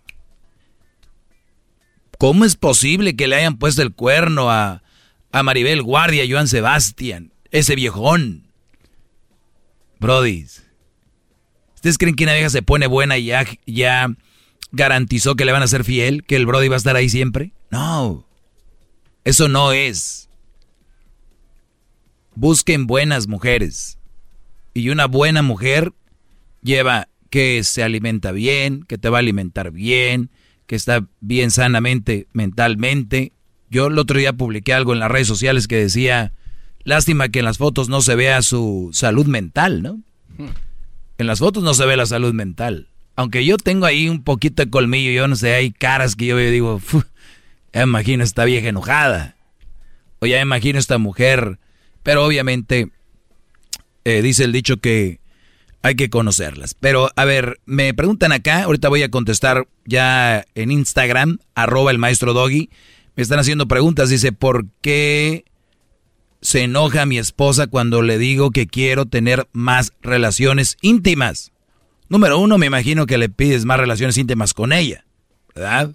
¿Cómo 2.19 2.45
es 2.45 2.57
posible 2.57 3.17
que 3.17 3.27
le 3.27 3.37
hayan 3.37 3.59
puesto 3.59 3.83
el 3.83 3.93
cuerno 3.93 4.51
a, 4.51 4.83
a 5.33 5.43
Maribel 5.43 5.83
Guardia, 5.83 6.25
a 6.25 6.27
Joan 6.29 6.49
Sebastián, 6.49 7.33
ese 7.55 7.77
viejón? 7.77 8.49
Brody, 10.01 10.45
¿ustedes 11.77 11.99
creen 11.99 12.17
que 12.17 12.25
una 12.25 12.35
vieja 12.35 12.51
se 12.51 12.63
pone 12.63 12.89
buena 12.89 13.17
y 13.17 13.27
ya, 13.27 13.47
ya 13.65 14.15
garantizó 14.73 15.37
que 15.37 15.45
le 15.45 15.53
van 15.53 15.63
a 15.63 15.69
ser 15.69 15.85
fiel? 15.85 16.25
¿Que 16.25 16.35
el 16.35 16.47
Brody 16.47 16.69
va 16.69 16.75
a 16.75 16.79
estar 16.79 16.97
ahí 16.97 17.09
siempre? 17.09 17.53
No, 17.71 18.27
eso 19.23 19.49
no 19.49 19.73
es. 19.73 20.29
Busquen 22.35 22.89
buenas 22.89 23.29
mujeres. 23.29 23.99
Y 24.75 24.89
una 24.89 25.07
buena 25.07 25.43
mujer 25.43 25.93
lleva 26.61 27.09
que 27.31 27.63
se 27.63 27.85
alimenta 27.85 28.33
bien, 28.33 28.83
que 28.83 28.99
te 28.99 29.09
va 29.09 29.19
a 29.19 29.21
alimentar 29.21 29.71
bien, 29.71 30.31
que 30.67 30.75
está 30.75 31.07
bien 31.21 31.53
sanamente, 31.53 32.27
mentalmente. 32.33 33.33
Yo 33.71 33.87
el 33.87 33.99
otro 33.99 34.19
día 34.19 34.33
publiqué 34.33 34.75
algo 34.75 34.93
en 34.93 34.99
las 34.99 35.11
redes 35.11 35.29
sociales 35.29 35.69
que 35.69 35.77
decía, 35.77 36.33
lástima 36.85 37.29
que 37.29 37.41
en 37.41 37.45
las 37.45 37.59
fotos 37.59 37.89
no 37.89 38.01
se 38.01 38.15
vea 38.15 38.43
su 38.43 38.91
salud 38.93 39.27
mental, 39.27 39.83
¿no? 39.83 40.01
En 41.19 41.27
las 41.27 41.39
fotos 41.39 41.63
no 41.63 41.75
se 41.75 41.87
ve 41.87 41.97
la 41.97 42.07
salud 42.07 42.33
mental. 42.33 42.89
Aunque 43.17 43.45
yo 43.45 43.57
tengo 43.57 43.87
ahí 43.87 44.09
un 44.09 44.23
poquito 44.23 44.65
de 44.65 44.71
colmillo, 44.71 45.11
yo 45.11 45.29
no 45.29 45.37
sé, 45.37 45.55
hay 45.55 45.71
caras 45.71 46.17
que 46.17 46.27
yo 46.27 46.37
digo, 46.37 46.81
ya 47.73 47.83
imagino 47.83 48.25
esta 48.25 48.45
vieja 48.45 48.69
enojada. 48.69 49.37
O 50.21 50.27
ya 50.27 50.41
imagino 50.41 50.79
esta 50.79 50.99
mujer. 50.99 51.59
Pero 52.03 52.25
obviamente 52.25 52.91
eh, 54.05 54.23
dice 54.23 54.45
el 54.45 54.53
dicho 54.53 54.79
que 54.79 55.21
hay 55.83 55.95
que 55.95 56.11
conocerlas. 56.11 56.75
Pero 56.75 57.11
a 57.15 57.25
ver, 57.25 57.61
me 57.67 57.95
preguntan 57.95 58.33
acá, 58.33 58.65
ahorita 58.65 58.89
voy 58.89 59.03
a 59.03 59.11
contestar 59.11 59.69
ya 59.85 60.45
en 60.55 60.71
Instagram, 60.71 61.39
arroba 61.55 61.91
el 61.91 61.99
maestro 61.99 62.33
Doggy. 62.33 62.71
Me 63.17 63.23
están 63.23 63.39
haciendo 63.39 63.69
preguntas, 63.69 64.09
dice, 64.09 64.33
¿por 64.33 64.67
qué 64.81 65.45
se 66.45 66.63
enoja 66.63 67.07
mi 67.07 67.19
esposa 67.19 67.67
cuando 67.67 68.03
le 68.03 68.19
digo 68.19 68.51
que 68.51 68.67
quiero 68.67 69.07
tener 69.07 69.49
más 69.53 69.95
relaciones 70.03 70.77
íntimas? 70.83 71.53
Número 72.11 72.39
uno, 72.39 72.59
me 72.59 72.67
imagino 72.67 73.07
que 73.07 73.17
le 73.17 73.31
pides 73.31 73.65
más 73.65 73.81
relaciones 73.81 74.19
íntimas 74.19 74.53
con 74.53 74.75
ella, 74.75 75.07
¿verdad? 75.55 75.93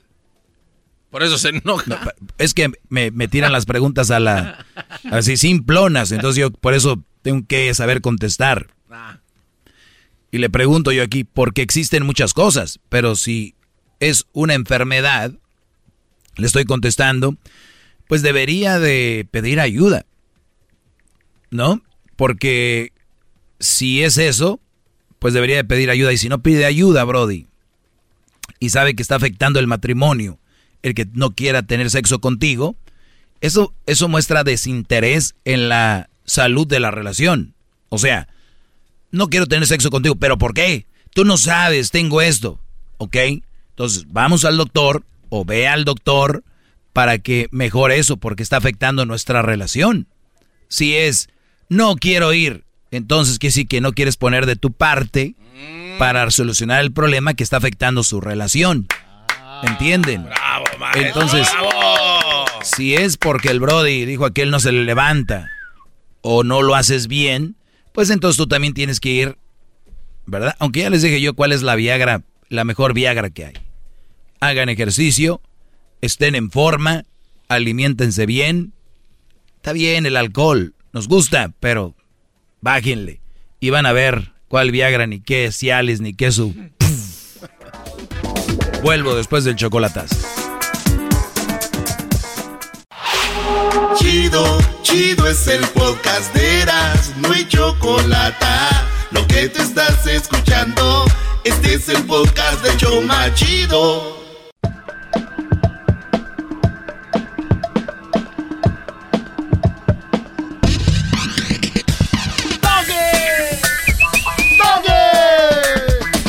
Por 1.11 1.21
eso 1.21 1.37
se 1.37 1.49
enoja. 1.49 2.15
es 2.39 2.55
que 2.55 2.71
me, 2.89 3.11
me, 3.11 3.27
tiran 3.27 3.51
las 3.51 3.67
preguntas 3.67 4.09
a 4.09 4.19
la 4.19 4.65
así 5.11 5.37
simplonas, 5.37 6.11
entonces 6.11 6.41
yo 6.41 6.49
por 6.49 6.73
eso 6.73 7.03
tengo 7.21 7.45
que 7.47 7.71
saber 7.75 8.01
contestar. 8.01 8.71
Y 10.31 10.39
le 10.39 10.49
pregunto 10.49 10.91
yo 10.91 11.03
aquí, 11.03 11.23
porque 11.23 11.61
existen 11.61 12.05
muchas 12.05 12.33
cosas, 12.33 12.79
pero 12.89 13.15
si 13.15 13.55
es 13.99 14.25
una 14.31 14.55
enfermedad, 14.55 15.31
le 16.37 16.47
estoy 16.47 16.65
contestando, 16.65 17.35
pues 18.07 18.23
debería 18.23 18.79
de 18.79 19.27
pedir 19.29 19.59
ayuda. 19.59 20.05
¿No? 21.51 21.81
Porque 22.15 22.91
si 23.59 24.03
es 24.03 24.17
eso, 24.17 24.59
pues 25.19 25.33
debería 25.33 25.57
de 25.57 25.63
pedir 25.63 25.89
ayuda. 25.89 26.13
Y 26.13 26.17
si 26.17 26.29
no 26.29 26.41
pide 26.41 26.65
ayuda, 26.65 27.03
Brody, 27.03 27.47
y 28.59 28.69
sabe 28.69 28.95
que 28.95 29.01
está 29.01 29.15
afectando 29.15 29.59
el 29.59 29.67
matrimonio, 29.67 30.39
el 30.83 30.93
que 30.93 31.07
no 31.13 31.31
quiera 31.31 31.63
tener 31.63 31.89
sexo 31.89 32.19
contigo, 32.19 32.75
eso, 33.41 33.73
eso 33.85 34.07
muestra 34.07 34.43
desinterés 34.43 35.35
en 35.45 35.69
la 35.69 36.09
salud 36.25 36.67
de 36.67 36.79
la 36.79 36.91
relación. 36.91 37.53
O 37.89 37.97
sea, 37.97 38.27
no 39.11 39.29
quiero 39.29 39.47
tener 39.47 39.67
sexo 39.67 39.89
contigo, 39.89 40.15
pero 40.15 40.37
¿por 40.37 40.53
qué? 40.53 40.85
Tú 41.13 41.25
no 41.25 41.37
sabes, 41.37 41.91
tengo 41.91 42.21
esto, 42.21 42.59
¿ok? 42.97 43.15
Entonces, 43.71 44.05
vamos 44.09 44.45
al 44.45 44.57
doctor 44.57 45.03
o 45.29 45.45
ve 45.45 45.67
al 45.67 45.85
doctor 45.85 46.43
para 46.93 47.19
que 47.19 47.47
mejore 47.51 47.97
eso, 47.97 48.17
porque 48.17 48.43
está 48.43 48.57
afectando 48.57 49.05
nuestra 49.05 49.41
relación. 49.41 50.07
Si 50.67 50.95
es, 50.95 51.29
no 51.69 51.95
quiero 51.95 52.33
ir, 52.33 52.65
entonces 52.91 53.39
que 53.39 53.51
sí 53.51 53.65
que 53.65 53.79
no 53.79 53.93
quieres 53.93 54.17
poner 54.17 54.45
de 54.45 54.55
tu 54.55 54.71
parte 54.71 55.35
para 55.97 56.29
solucionar 56.31 56.81
el 56.81 56.91
problema 56.91 57.33
que 57.33 57.43
está 57.43 57.57
afectando 57.57 58.03
su 58.03 58.19
relación. 58.19 58.87
¿Entienden? 59.63 60.25
Bravo, 60.25 60.65
maestro. 60.79 61.05
Entonces, 61.05 61.47
Bravo. 61.51 62.45
si 62.63 62.95
es 62.95 63.17
porque 63.17 63.49
el 63.49 63.59
Brody 63.59 64.05
dijo 64.05 64.25
aquel 64.25 64.51
no 64.51 64.59
se 64.59 64.71
le 64.71 64.83
levanta 64.83 65.49
o 66.21 66.43
no 66.43 66.61
lo 66.61 66.75
haces 66.75 67.07
bien, 67.07 67.55
pues 67.91 68.09
entonces 68.09 68.37
tú 68.37 68.47
también 68.47 68.73
tienes 68.73 68.99
que 68.99 69.09
ir, 69.09 69.37
¿verdad? 70.25 70.55
Aunque 70.59 70.81
ya 70.81 70.89
les 70.89 71.01
dije 71.01 71.21
yo 71.21 71.33
cuál 71.33 71.51
es 71.51 71.61
la 71.61 71.75
Viagra, 71.75 72.23
la 72.47 72.63
mejor 72.63 72.93
Viagra 72.93 73.29
que 73.29 73.45
hay. 73.45 73.53
Hagan 74.39 74.69
ejercicio, 74.69 75.41
estén 76.01 76.35
en 76.35 76.49
forma, 76.49 77.03
alimentense 77.49 78.25
bien. 78.25 78.71
Está 79.57 79.73
bien 79.73 80.05
el 80.05 80.15
alcohol, 80.15 80.73
nos 80.93 81.07
gusta, 81.07 81.53
pero 81.59 81.95
bájenle. 82.61 83.21
Y 83.59 83.69
van 83.69 83.85
a 83.85 83.93
ver 83.93 84.31
cuál 84.47 84.71
Viagra, 84.71 85.07
ni 85.07 85.19
qué 85.19 85.51
Cialis, 85.51 86.01
ni 86.01 86.13
qué 86.13 86.31
su... 86.31 86.53
Vuelvo 88.83 89.15
después 89.15 89.43
del 89.43 89.55
chocolatazo. 89.55 90.15
Chido, 93.97 94.57
chido 94.81 95.27
es 95.27 95.47
el 95.47 95.61
podcast 95.67 96.33
de 96.33 96.61
Eras, 96.61 97.13
no 97.17 97.31
hay 97.33 97.45
chocolate. 97.47 98.45
Lo 99.11 99.27
que 99.27 99.49
te 99.49 99.61
estás 99.61 100.07
escuchando, 100.07 101.05
este 101.43 101.73
es 101.73 101.89
el 101.89 102.03
podcast 102.05 102.63
de 102.63 102.77
Choma 102.77 103.33
Chido. 103.33 104.18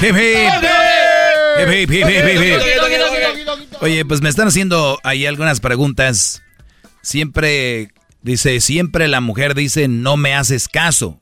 Hip, 0.03 0.17
hip. 0.17 0.51
Hip, 1.59 1.69
hip, 1.69 1.91
hip, 1.91 2.07
hip, 2.09 2.43
hip. 2.43 3.83
Oye, 3.83 4.05
pues 4.07 4.23
me 4.23 4.31
están 4.31 4.49
haciendo 4.49 4.99
ahí 5.03 5.27
algunas 5.27 5.61
preguntas. 5.61 6.43
Siempre, 7.03 7.93
dice, 8.23 8.61
siempre 8.61 9.09
la 9.09 9.21
mujer 9.21 9.55
dice, 9.55 9.89
no 9.89 10.17
me 10.17 10.35
haces 10.35 10.69
caso. 10.69 11.19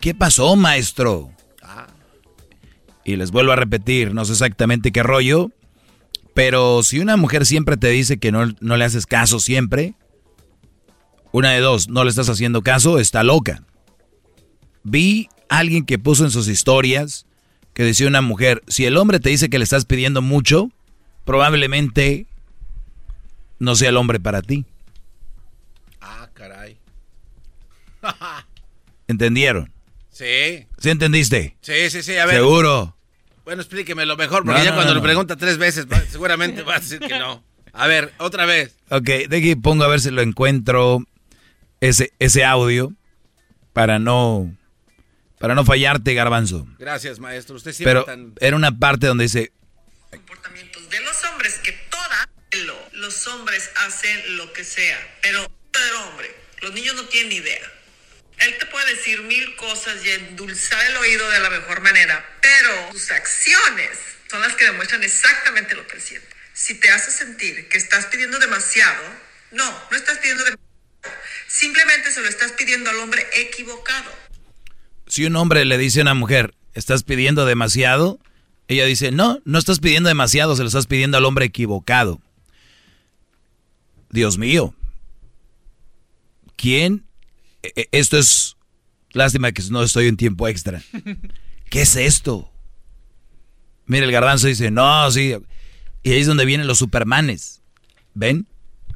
¿Qué 0.00 0.14
pasó, 0.14 0.54
maestro? 0.54 1.30
Y 3.06 3.16
les 3.16 3.30
vuelvo 3.30 3.52
a 3.52 3.56
repetir, 3.56 4.12
no 4.12 4.24
sé 4.24 4.32
exactamente 4.32 4.92
qué 4.92 5.02
rollo, 5.02 5.50
pero 6.34 6.82
si 6.82 7.00
una 7.00 7.16
mujer 7.16 7.46
siempre 7.46 7.76
te 7.76 7.88
dice 7.88 8.18
que 8.18 8.32
no, 8.32 8.54
no 8.60 8.76
le 8.76 8.84
haces 8.84 9.06
caso 9.06 9.40
siempre, 9.40 9.94
una 11.32 11.52
de 11.52 11.60
dos, 11.60 11.88
no 11.88 12.04
le 12.04 12.10
estás 12.10 12.28
haciendo 12.28 12.62
caso, 12.62 12.98
está 12.98 13.22
loca. 13.22 13.62
Vi 14.82 15.28
a 15.48 15.58
alguien 15.58 15.84
que 15.84 15.98
puso 15.98 16.24
en 16.24 16.30
sus 16.30 16.48
historias 16.48 17.26
que 17.74 17.82
decía 17.82 18.06
una 18.06 18.22
mujer, 18.22 18.62
si 18.68 18.86
el 18.86 18.96
hombre 18.96 19.20
te 19.20 19.28
dice 19.28 19.50
que 19.50 19.58
le 19.58 19.64
estás 19.64 19.84
pidiendo 19.84 20.22
mucho, 20.22 20.70
probablemente 21.24 22.26
no 23.58 23.74
sea 23.74 23.90
el 23.90 23.96
hombre 23.96 24.20
para 24.20 24.42
ti. 24.42 24.64
Ah, 26.00 26.28
caray. 26.32 26.78
¿Entendieron? 29.08 29.72
Sí. 30.10 30.66
¿Sí 30.78 30.90
entendiste? 30.90 31.56
Sí, 31.60 31.90
sí, 31.90 32.02
sí, 32.02 32.16
a 32.16 32.26
ver. 32.26 32.36
Seguro. 32.36 32.96
Bueno, 33.44 33.60
explíquemelo 33.60 34.12
lo 34.14 34.16
mejor, 34.16 34.44
porque 34.44 34.60
No, 34.60 34.64
ya 34.64 34.70
no, 34.70 34.76
cuando 34.76 34.94
no, 34.94 35.00
lo 35.00 35.02
pregunta 35.02 35.36
tres 35.36 35.58
veces, 35.58 35.86
seguramente 36.10 36.62
va 36.62 36.76
a 36.76 36.78
decir 36.78 37.00
que 37.00 37.18
no. 37.18 37.42
A 37.72 37.88
ver, 37.88 38.14
otra 38.18 38.46
vez. 38.46 38.76
Ok, 38.90 39.08
de 39.28 39.36
aquí 39.36 39.56
pongo 39.56 39.82
a 39.84 39.88
ver 39.88 40.00
si 40.00 40.10
lo 40.10 40.22
encuentro 40.22 41.04
ese, 41.80 42.12
ese 42.20 42.44
audio 42.44 42.92
para 43.72 43.98
no 43.98 44.54
para 45.44 45.54
no 45.54 45.64
fallarte, 45.66 46.14
garbanzo. 46.14 46.66
Gracias, 46.78 47.18
maestro. 47.18 47.56
Usted 47.56 47.72
siempre 47.74 47.90
Pero 47.92 48.04
tan... 48.06 48.32
era 48.40 48.56
una 48.56 48.78
parte 48.78 49.06
donde 49.06 49.24
dice, 49.24 49.52
de 50.10 51.00
los 51.00 51.24
hombres 51.24 51.54
que 51.62 51.72
toda 51.72 52.28
lo- 52.64 52.88
los 52.92 53.26
hombres 53.26 53.70
hacen 53.84 54.38
lo 54.38 54.52
que 54.54 54.64
sea, 54.64 54.98
pero 55.22 55.40
el 55.42 55.94
hombre, 55.96 56.34
los 56.62 56.72
niños 56.72 56.94
no 56.94 57.04
tienen 57.08 57.28
ni 57.28 57.34
idea. 57.36 57.72
Él 58.38 58.56
te 58.58 58.64
puede 58.66 58.94
decir 58.94 59.20
mil 59.22 59.54
cosas 59.56 60.02
y 60.04 60.10
endulzar 60.12 60.82
el 60.86 60.96
oído 60.96 61.28
de 61.30 61.40
la 61.40 61.50
mejor 61.50 61.82
manera, 61.82 62.24
pero 62.40 62.92
sus 62.92 63.10
acciones 63.10 63.90
son 64.30 64.40
las 64.40 64.54
que 64.54 64.64
demuestran 64.64 65.02
exactamente 65.04 65.74
lo 65.74 65.86
que 65.86 65.96
él 65.96 66.00
siente. 66.02 66.28
Si 66.54 66.74
te 66.74 66.90
hace 66.90 67.10
sentir 67.10 67.68
que 67.68 67.76
estás 67.76 68.06
pidiendo 68.06 68.38
demasiado, 68.38 69.02
no, 69.50 69.70
no 69.90 69.96
estás 69.96 70.18
pidiendo 70.18 70.42
demasiado. 70.44 70.64
Simplemente 71.48 72.10
se 72.10 72.22
lo 72.22 72.28
estás 72.28 72.52
pidiendo 72.52 72.88
al 72.88 72.96
hombre 72.96 73.26
equivocado. 73.34 74.10
Si 75.06 75.24
un 75.24 75.36
hombre 75.36 75.64
le 75.64 75.78
dice 75.78 76.00
a 76.00 76.02
una 76.02 76.14
mujer, 76.14 76.54
"¿Estás 76.74 77.02
pidiendo 77.02 77.46
demasiado?" 77.46 78.18
Ella 78.68 78.86
dice, 78.86 79.10
"No, 79.10 79.40
no 79.44 79.58
estás 79.58 79.78
pidiendo 79.80 80.08
demasiado, 80.08 80.56
se 80.56 80.62
lo 80.62 80.68
estás 80.68 80.86
pidiendo 80.86 81.18
al 81.18 81.24
hombre 81.24 81.44
equivocado." 81.46 82.20
Dios 84.10 84.38
mío. 84.38 84.74
¿Quién? 86.56 87.04
E- 87.62 87.72
e- 87.76 87.88
Esto 87.92 88.18
es 88.18 88.56
Lástima 89.14 89.52
que 89.52 89.62
no 89.70 89.82
estoy 89.82 90.08
en 90.08 90.16
tiempo 90.16 90.48
extra. 90.48 90.82
¿Qué 91.70 91.82
es 91.82 91.94
esto? 91.94 92.50
Mira, 93.86 94.04
el 94.06 94.12
garbanzo 94.12 94.48
dice, 94.48 94.72
no, 94.72 95.08
sí. 95.12 95.36
Y 96.02 96.10
ahí 96.10 96.18
es 96.20 96.26
donde 96.26 96.44
vienen 96.44 96.66
los 96.66 96.78
supermanes. 96.78 97.62
¿Ven? 98.14 98.48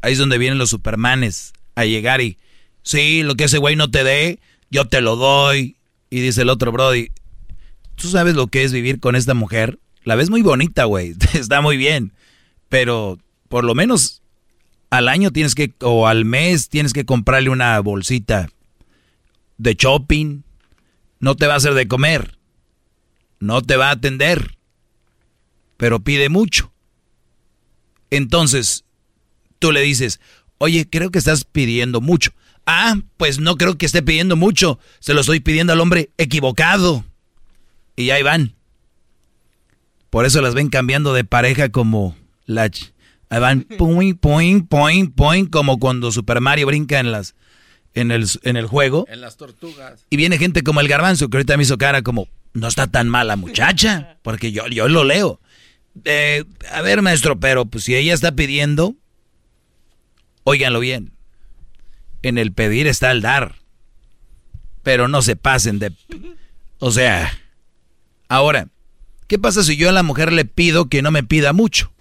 Ahí 0.02 0.12
es 0.14 0.18
donde 0.18 0.38
vienen 0.38 0.58
los 0.58 0.70
supermanes 0.70 1.52
a 1.76 1.84
llegar 1.84 2.20
y, 2.20 2.36
sí, 2.82 3.22
lo 3.22 3.36
que 3.36 3.44
ese 3.44 3.58
güey 3.58 3.76
no 3.76 3.90
te 3.92 4.02
dé, 4.02 4.40
yo 4.70 4.88
te 4.88 5.00
lo 5.00 5.14
doy. 5.14 5.76
Y 6.10 6.20
dice 6.20 6.42
el 6.42 6.48
otro 6.48 6.72
Brody, 6.72 7.10
¿tú 7.94 8.08
sabes 8.08 8.34
lo 8.34 8.46
que 8.46 8.64
es 8.64 8.72
vivir 8.72 9.00
con 9.00 9.16
esta 9.16 9.34
mujer? 9.34 9.78
La 10.04 10.14
ves 10.14 10.30
muy 10.30 10.42
bonita, 10.42 10.84
güey, 10.84 11.14
está 11.34 11.60
muy 11.60 11.76
bien. 11.76 12.12
Pero 12.68 13.18
por 13.48 13.64
lo 13.64 13.74
menos 13.74 14.22
al 14.90 15.08
año 15.08 15.30
tienes 15.30 15.54
que, 15.54 15.74
o 15.80 16.06
al 16.06 16.24
mes 16.24 16.68
tienes 16.68 16.92
que 16.92 17.04
comprarle 17.04 17.50
una 17.50 17.78
bolsita 17.80 18.48
de 19.58 19.74
shopping. 19.74 20.42
No 21.20 21.34
te 21.34 21.46
va 21.46 21.54
a 21.54 21.56
hacer 21.58 21.74
de 21.74 21.88
comer. 21.88 22.38
No 23.40 23.62
te 23.62 23.76
va 23.76 23.88
a 23.88 23.92
atender. 23.92 24.56
Pero 25.76 26.00
pide 26.00 26.28
mucho. 26.28 26.72
Entonces, 28.10 28.84
tú 29.58 29.72
le 29.72 29.80
dices, 29.80 30.20
oye, 30.58 30.88
creo 30.88 31.10
que 31.10 31.18
estás 31.18 31.44
pidiendo 31.44 32.00
mucho. 32.00 32.32
Ah, 32.70 33.00
pues 33.16 33.38
no 33.38 33.56
creo 33.56 33.78
que 33.78 33.86
esté 33.86 34.02
pidiendo 34.02 34.36
mucho. 34.36 34.78
Se 35.00 35.14
lo 35.14 35.22
estoy 35.22 35.40
pidiendo 35.40 35.72
al 35.72 35.80
hombre 35.80 36.10
equivocado. 36.18 37.02
Y 37.96 38.10
ahí 38.10 38.22
van. 38.22 38.56
Por 40.10 40.26
eso 40.26 40.42
las 40.42 40.52
ven 40.52 40.68
cambiando 40.68 41.14
de 41.14 41.24
pareja 41.24 41.70
como 41.70 42.14
la... 42.44 42.70
Ahí 43.30 43.40
van, 43.40 43.62
point, 43.78 44.20
point, 44.20 44.68
point, 44.68 45.14
point, 45.14 45.50
como 45.50 45.78
cuando 45.78 46.12
Super 46.12 46.42
Mario 46.42 46.66
brinca 46.66 47.00
en 47.00 47.10
las... 47.10 47.34
En 47.94 48.10
el, 48.10 48.26
en 48.42 48.58
el 48.58 48.66
juego. 48.66 49.06
En 49.08 49.22
las 49.22 49.38
tortugas. 49.38 50.04
Y 50.10 50.18
viene 50.18 50.36
gente 50.36 50.62
como 50.62 50.82
el 50.82 50.88
garbanzo, 50.88 51.30
que 51.30 51.38
ahorita 51.38 51.56
me 51.56 51.62
hizo 51.62 51.78
cara 51.78 52.02
como, 52.02 52.28
no 52.52 52.68
está 52.68 52.86
tan 52.86 53.08
mala 53.08 53.36
muchacha, 53.36 54.18
porque 54.22 54.52
yo, 54.52 54.66
yo 54.66 54.88
lo 54.88 55.04
leo. 55.04 55.40
Eh, 56.04 56.44
a 56.70 56.82
ver, 56.82 57.00
maestro, 57.00 57.40
pero 57.40 57.64
pues 57.64 57.84
si 57.84 57.96
ella 57.96 58.12
está 58.12 58.32
pidiendo, 58.32 58.94
óiganlo 60.44 60.80
bien. 60.80 61.17
En 62.22 62.38
el 62.38 62.52
pedir 62.52 62.86
está 62.86 63.10
el 63.10 63.22
dar. 63.22 63.56
Pero 64.82 65.08
no 65.08 65.22
se 65.22 65.36
pasen 65.36 65.78
de... 65.78 65.92
O 66.78 66.90
sea, 66.92 67.32
ahora, 68.28 68.68
¿qué 69.26 69.38
pasa 69.38 69.62
si 69.62 69.76
yo 69.76 69.88
a 69.88 69.92
la 69.92 70.02
mujer 70.02 70.32
le 70.32 70.44
pido 70.44 70.88
que 70.88 71.02
no 71.02 71.10
me 71.10 71.22
pida 71.22 71.52
mucho? 71.52 71.92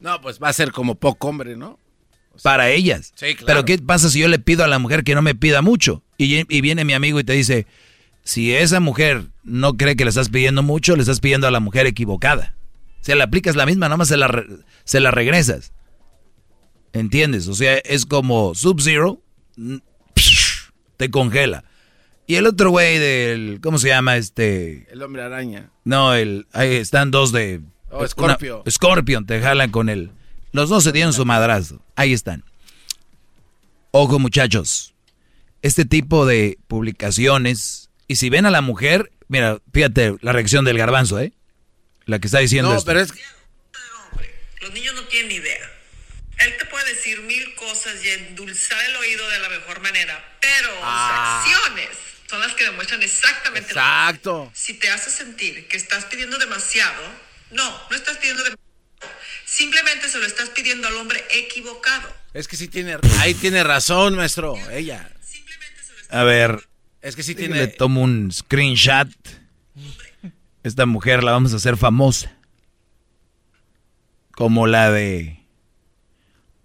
No, 0.00 0.20
pues 0.20 0.40
va 0.42 0.48
a 0.48 0.52
ser 0.52 0.72
como 0.72 0.96
poco 0.96 1.28
hombre, 1.28 1.56
¿no? 1.56 1.78
Para 2.42 2.70
ellas. 2.70 3.12
Sí, 3.14 3.34
claro. 3.34 3.46
Pero 3.46 3.64
¿qué 3.64 3.78
pasa 3.78 4.10
si 4.10 4.18
yo 4.20 4.26
le 4.28 4.38
pido 4.38 4.64
a 4.64 4.66
la 4.68 4.78
mujer 4.80 5.04
que 5.04 5.14
no 5.14 5.22
me 5.22 5.34
pida 5.34 5.62
mucho? 5.62 6.02
Y, 6.18 6.44
y 6.54 6.60
viene 6.60 6.84
mi 6.84 6.92
amigo 6.94 7.20
y 7.20 7.24
te 7.24 7.34
dice, 7.34 7.66
si 8.24 8.52
esa 8.54 8.80
mujer 8.80 9.26
no 9.44 9.76
cree 9.76 9.94
que 9.94 10.04
le 10.04 10.08
estás 10.08 10.28
pidiendo 10.30 10.62
mucho, 10.62 10.96
le 10.96 11.02
estás 11.02 11.20
pidiendo 11.20 11.46
a 11.46 11.50
la 11.52 11.60
mujer 11.60 11.86
equivocada. 11.86 12.56
Si 13.00 13.14
le 13.14 13.22
aplicas 13.22 13.54
la 13.54 13.66
misma, 13.66 13.86
nada 13.86 13.96
más 13.96 14.08
se 14.08 14.16
la, 14.16 14.28
re- 14.28 14.46
se 14.84 14.98
la 15.00 15.10
regresas. 15.12 15.72
¿Entiendes? 16.92 17.48
O 17.48 17.54
sea, 17.54 17.78
es 17.78 18.04
como 18.06 18.54
Sub-Zero, 18.54 19.20
te 20.96 21.10
congela. 21.10 21.64
Y 22.26 22.36
el 22.36 22.46
otro 22.46 22.70
güey 22.70 22.98
del, 22.98 23.60
¿cómo 23.62 23.78
se 23.78 23.88
llama? 23.88 24.16
Este... 24.16 24.86
El 24.92 25.02
hombre 25.02 25.22
araña. 25.22 25.70
No, 25.84 26.14
el, 26.14 26.46
ahí 26.52 26.76
están 26.76 27.10
dos 27.10 27.32
de... 27.32 27.60
Oh, 27.90 27.98
una- 27.98 28.08
Scorpio. 28.08 28.62
Scorpion, 28.70 29.26
te 29.26 29.40
jalan 29.40 29.70
con 29.70 29.88
él. 29.88 30.10
Los 30.52 30.68
dos 30.68 30.84
se 30.84 30.92
dieron 30.92 31.12
su 31.12 31.24
madrazo. 31.24 31.82
Ahí 31.96 32.12
están. 32.12 32.44
Ojo 33.90 34.18
muchachos, 34.18 34.94
este 35.60 35.84
tipo 35.84 36.24
de 36.24 36.58
publicaciones, 36.68 37.90
y 38.08 38.16
si 38.16 38.30
ven 38.30 38.46
a 38.46 38.50
la 38.50 38.62
mujer, 38.62 39.12
mira, 39.28 39.58
fíjate 39.72 40.16
la 40.22 40.32
reacción 40.32 40.64
del 40.64 40.78
garbanzo, 40.78 41.20
¿eh? 41.20 41.32
La 42.06 42.18
que 42.18 42.26
está 42.28 42.38
diciendo 42.38 42.70
No, 42.70 42.76
esto. 42.78 42.86
pero 42.86 43.00
es 43.00 43.12
Los 44.62 44.72
niños 44.72 44.94
no 44.94 45.02
tienen 45.02 45.28
ni 45.28 45.34
idea. 45.34 45.58
Él 46.44 46.56
te 46.58 46.64
puede 46.66 46.92
decir 46.94 47.20
mil 47.22 47.54
cosas 47.54 48.02
y 48.04 48.08
endulzar 48.10 48.82
el 48.84 48.96
oído 48.96 49.28
de 49.30 49.38
la 49.38 49.48
mejor 49.48 49.80
manera, 49.80 50.36
pero 50.40 50.70
Ah. 50.82 51.42
sus 51.44 51.54
acciones 51.54 51.88
son 52.28 52.40
las 52.40 52.52
que 52.54 52.64
demuestran 52.64 53.02
exactamente 53.02 53.74
lo 53.74 53.80
Exacto. 53.80 54.38
mismo. 54.40 54.52
Si 54.54 54.74
te 54.74 54.90
hace 54.90 55.10
sentir 55.10 55.68
que 55.68 55.76
estás 55.76 56.04
pidiendo 56.06 56.38
demasiado, 56.38 57.02
no, 57.50 57.70
no 57.90 57.96
estás 57.96 58.16
pidiendo 58.18 58.42
demasiado. 58.42 58.62
Simplemente 59.44 60.08
se 60.08 60.18
lo 60.18 60.26
estás 60.26 60.48
pidiendo 60.50 60.88
al 60.88 60.94
hombre 60.96 61.22
equivocado. 61.30 62.14
Es 62.32 62.48
que 62.48 62.56
sí 62.56 62.68
tiene, 62.68 62.96
ahí 63.18 63.34
tiene 63.34 63.62
razón, 63.62 64.14
maestro, 64.16 64.56
ella. 64.70 65.10
A 66.08 66.22
ver. 66.24 66.66
Es 67.02 67.16
que 67.16 67.22
sí 67.22 67.34
Le 67.34 67.38
tiene, 67.40 67.66
tomo 67.66 68.00
un 68.02 68.32
screenshot. 68.32 69.08
Esta 70.62 70.86
mujer 70.86 71.24
la 71.24 71.32
vamos 71.32 71.52
a 71.52 71.56
hacer 71.56 71.76
famosa. 71.76 72.32
Como 74.32 74.66
la 74.66 74.90
de... 74.92 75.41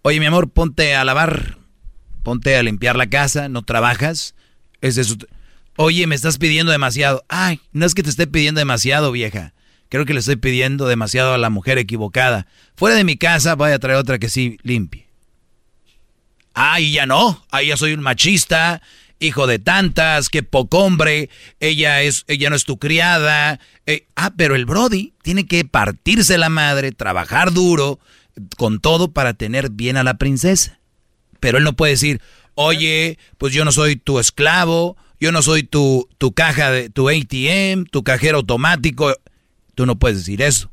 Oye, 0.08 0.22
mi 0.22 0.26
amor, 0.26 0.50
ponte 0.50 0.96
a 0.96 1.04
lavar. 1.04 1.58
Ponte 2.24 2.56
a 2.56 2.64
limpiar 2.64 2.96
la 2.96 3.10
casa, 3.10 3.50
no 3.50 3.64
trabajas. 3.64 4.36
Ese 4.80 5.02
es 5.02 5.18
Oye, 5.76 6.08
me 6.08 6.16
estás 6.16 6.38
pidiendo 6.38 6.72
demasiado. 6.72 7.26
Ay, 7.28 7.60
no 7.74 7.86
es 7.86 7.94
que 7.94 8.04
te 8.04 8.10
esté 8.10 8.26
pidiendo 8.26 8.60
demasiado, 8.60 9.12
vieja. 9.12 9.54
Creo 9.90 10.06
que 10.06 10.14
le 10.14 10.22
estoy 10.22 10.38
pidiendo 10.38 10.88
demasiado 10.88 11.34
a 11.34 11.38
la 11.38 11.50
mujer 11.50 11.78
equivocada. 11.78 12.48
Fuera 12.78 12.96
de 12.96 13.04
mi 13.04 13.18
casa 13.18 13.56
voy 13.56 13.72
a 13.72 13.80
traer 13.80 13.98
otra 13.98 14.18
que 14.18 14.30
sí 14.30 14.58
limpie. 14.64 15.10
Ay, 16.54 16.94
ya 16.94 17.06
no. 17.06 17.46
Ahí 17.52 17.68
ya 17.68 17.76
soy 17.76 17.92
un 17.92 18.00
machista, 18.00 18.82
hijo 19.20 19.46
de 19.46 19.60
tantas, 19.60 20.30
que 20.30 20.42
poco 20.42 20.86
hombre. 20.86 21.30
Ella 21.60 22.02
es, 22.02 22.24
ella 22.30 22.50
no 22.50 22.56
es 22.56 22.64
tu 22.64 22.80
criada. 22.80 23.60
Eh, 23.86 24.08
ah, 24.16 24.32
pero 24.38 24.56
el 24.56 24.66
Brody 24.66 25.16
tiene 25.22 25.48
que 25.48 25.66
partirse 25.66 26.38
la 26.38 26.48
madre, 26.48 26.94
trabajar 26.94 27.52
duro, 27.52 28.00
con 28.58 28.80
todo 28.80 29.12
para 29.12 29.34
tener 29.34 29.70
bien 29.70 29.98
a 29.98 30.04
la 30.04 30.18
princesa. 30.18 30.80
Pero 31.40 31.58
él 31.58 31.64
no 31.64 31.76
puede 31.76 31.94
decir, 31.94 32.22
oye, 32.56 33.18
pues 33.38 33.54
yo 33.54 33.66
no 33.66 33.72
soy 33.72 33.96
tu 33.96 34.20
esclavo, 34.20 34.98
yo 35.20 35.32
no 35.32 35.42
soy 35.42 35.64
tu, 35.64 36.08
tu 36.18 36.34
caja 36.34 36.72
de 36.72 36.90
tu 36.90 37.10
ATM, 37.10 37.86
tu 37.86 38.04
cajero 38.04 38.38
automático. 38.38 39.14
Tú 39.76 39.86
no 39.86 39.98
puedes 40.00 40.20
decir 40.20 40.42
eso. 40.42 40.72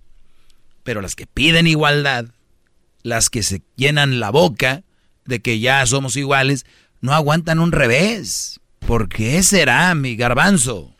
Pero 0.82 1.00
las 1.00 1.14
que 1.14 1.26
piden 1.26 1.66
igualdad, 1.66 2.26
las 3.02 3.30
que 3.30 3.42
se 3.42 3.62
llenan 3.76 4.20
la 4.20 4.30
boca 4.30 4.82
de 5.24 5.40
que 5.40 5.60
ya 5.60 5.84
somos 5.86 6.16
iguales, 6.16 6.66
no 7.00 7.12
aguantan 7.14 7.58
un 7.58 7.72
revés. 7.72 8.60
¿Por 8.80 9.08
qué 9.08 9.42
será, 9.42 9.94
mi 9.94 10.16
garbanzo? 10.16 10.93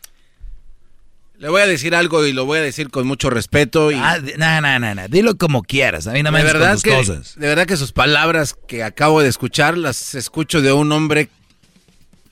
Le 1.37 1.49
voy 1.49 1.61
a 1.61 1.67
decir 1.67 1.93
algo 1.95 2.25
y 2.25 2.33
lo 2.33 2.45
voy 2.45 2.59
a 2.59 2.61
decir 2.61 2.89
con 2.89 3.05
mucho 3.07 3.29
respeto 3.29 3.91
y 3.91 3.95
Ah, 3.95 4.19
no, 4.37 4.61
no, 4.61 4.79
no, 4.79 4.95
no, 4.95 5.07
dilo 5.07 5.37
como 5.37 5.63
quieras. 5.63 6.07
A 6.07 6.11
mí 6.13 6.23
no 6.23 6.31
me 6.31 6.39
de 6.43 6.45
con 6.51 6.53
verdad 6.59 6.73
tus 6.73 6.83
que 6.83 6.89
cosas. 6.91 7.35
de 7.37 7.47
verdad 7.47 7.65
que 7.65 7.77
sus 7.77 7.91
palabras 7.91 8.55
que 8.67 8.83
acabo 8.83 9.21
de 9.21 9.29
escuchar 9.29 9.77
las 9.77 10.15
escucho 10.15 10.61
de 10.61 10.71
un 10.73 10.91
hombre 10.91 11.29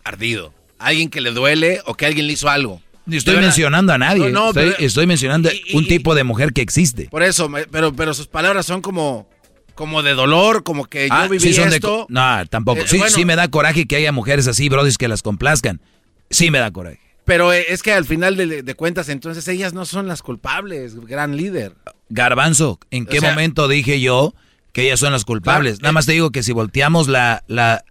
ardido, 0.04 0.54
alguien 0.80 1.10
que 1.10 1.22
le 1.22 1.32
duele 1.32 1.82
o 1.86 1.94
que 1.96 2.06
alguien 2.06 2.28
le 2.28 2.34
hizo 2.34 2.50
algo. 2.50 2.82
Ni 3.06 3.18
estoy 3.18 3.36
De 3.36 3.42
mencionando 3.42 3.92
a 3.94 3.98
nadie. 3.98 4.30
No, 4.30 4.30
no, 4.30 4.48
estoy, 4.50 4.72
pero- 4.72 4.86
estoy 4.86 5.08
mencionando 5.08 5.52
y- 5.52 5.62
y- 5.68 5.76
un 5.78 5.88
tipo 5.88 6.16
de 6.16 6.24
mujer 6.24 6.54
que 6.54 6.62
existe. 6.62 7.10
Por 7.10 7.22
eso, 7.24 7.50
pero 7.72 7.94
pero 7.94 8.14
sus 8.14 8.28
palabras 8.28 8.66
son 8.66 8.82
como 8.82 9.28
como 9.76 10.04
de 10.04 10.14
dolor, 10.14 10.64
como 10.64 10.86
que 10.86 11.08
Ah, 11.10 11.24
yo 11.24 11.30
viví 11.32 11.48
sí 11.48 11.54
son 11.54 11.70
de 11.72 11.78
esto. 11.78 11.88
co- 12.02 12.06
no, 12.10 12.46
tampoco. 12.46 12.82
Eh, 12.82 12.88
sí, 12.88 13.00
bueno. 13.00 13.14
sí 13.14 13.26
me 13.26 13.36
da 13.36 13.48
coraje 13.48 13.88
que 13.88 13.96
haya 13.96 14.12
mujeres 14.12 14.48
así, 14.48 14.70
brodis, 14.70 14.98
que 15.00 15.08
las 15.08 15.24
complazcan. 15.24 15.82
Sí 16.30 16.52
me 16.52 16.60
da 16.60 16.70
coraje. 16.72 17.00
Pero 17.26 17.54
eh, 17.54 17.66
es 17.70 17.84
que 17.84 17.94
al 17.94 18.06
final 18.06 18.36
de, 18.36 18.64
de 18.64 18.76
cuentas, 18.76 19.08
entonces 19.10 19.48
ellas 19.48 19.74
no 19.74 19.86
son 19.86 20.08
las 20.08 20.22
culpables, 20.22 20.96
gran 21.06 21.38
líder. 21.38 21.74
Garbanzo, 22.10 22.80
¿en 22.92 23.04
O 23.04 23.08
qué 23.08 23.20
sea- 23.20 23.30
momento 23.30 23.68
dije 23.68 24.02
yo 24.02 24.34
que 24.74 24.84
ellas 24.84 25.00
son 25.00 25.14
las 25.14 25.24
culpables? 25.26 25.76
Claro, 25.80 25.84
Nada 25.84 25.90
eh. 25.92 25.94
más 25.94 26.06
te 26.06 26.12
digo 26.12 26.32
que 26.32 26.44
si 26.44 26.52
volteamos 26.52 27.08
la, 27.08 27.44
la, 27.48 27.86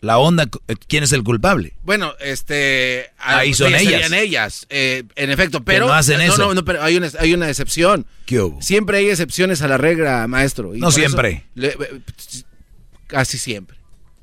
la 0.00 0.18
onda, 0.18 0.46
¿quién 0.86 1.02
es 1.02 1.10
el 1.12 1.24
culpable? 1.24 1.74
Bueno, 1.82 2.12
este. 2.20 3.10
Ahí 3.18 3.52
son 3.52 3.74
ellas. 3.74 3.82
Serían 4.02 4.14
ellas, 4.14 4.66
eh, 4.70 5.02
en 5.16 5.30
efecto, 5.30 5.64
pero. 5.64 5.88
no 5.88 5.94
hacen 5.94 6.20
eso. 6.20 6.38
No, 6.38 6.54
no, 6.54 6.64
pero 6.64 6.82
hay 6.84 6.96
una, 6.96 7.08
hay 7.18 7.34
una 7.34 7.48
excepción. 7.48 8.06
¿Qué 8.26 8.40
hubo? 8.40 8.62
Siempre 8.62 8.98
hay 8.98 9.10
excepciones 9.10 9.60
a 9.62 9.66
la 9.68 9.76
regla, 9.76 10.26
maestro. 10.28 10.76
y 10.76 10.78
No 10.78 10.90
eso 10.90 10.98
siempre. 11.00 11.46
le- 11.56 11.68
eh, 11.70 12.00
casi 13.08 13.38
siempre. 13.38 13.76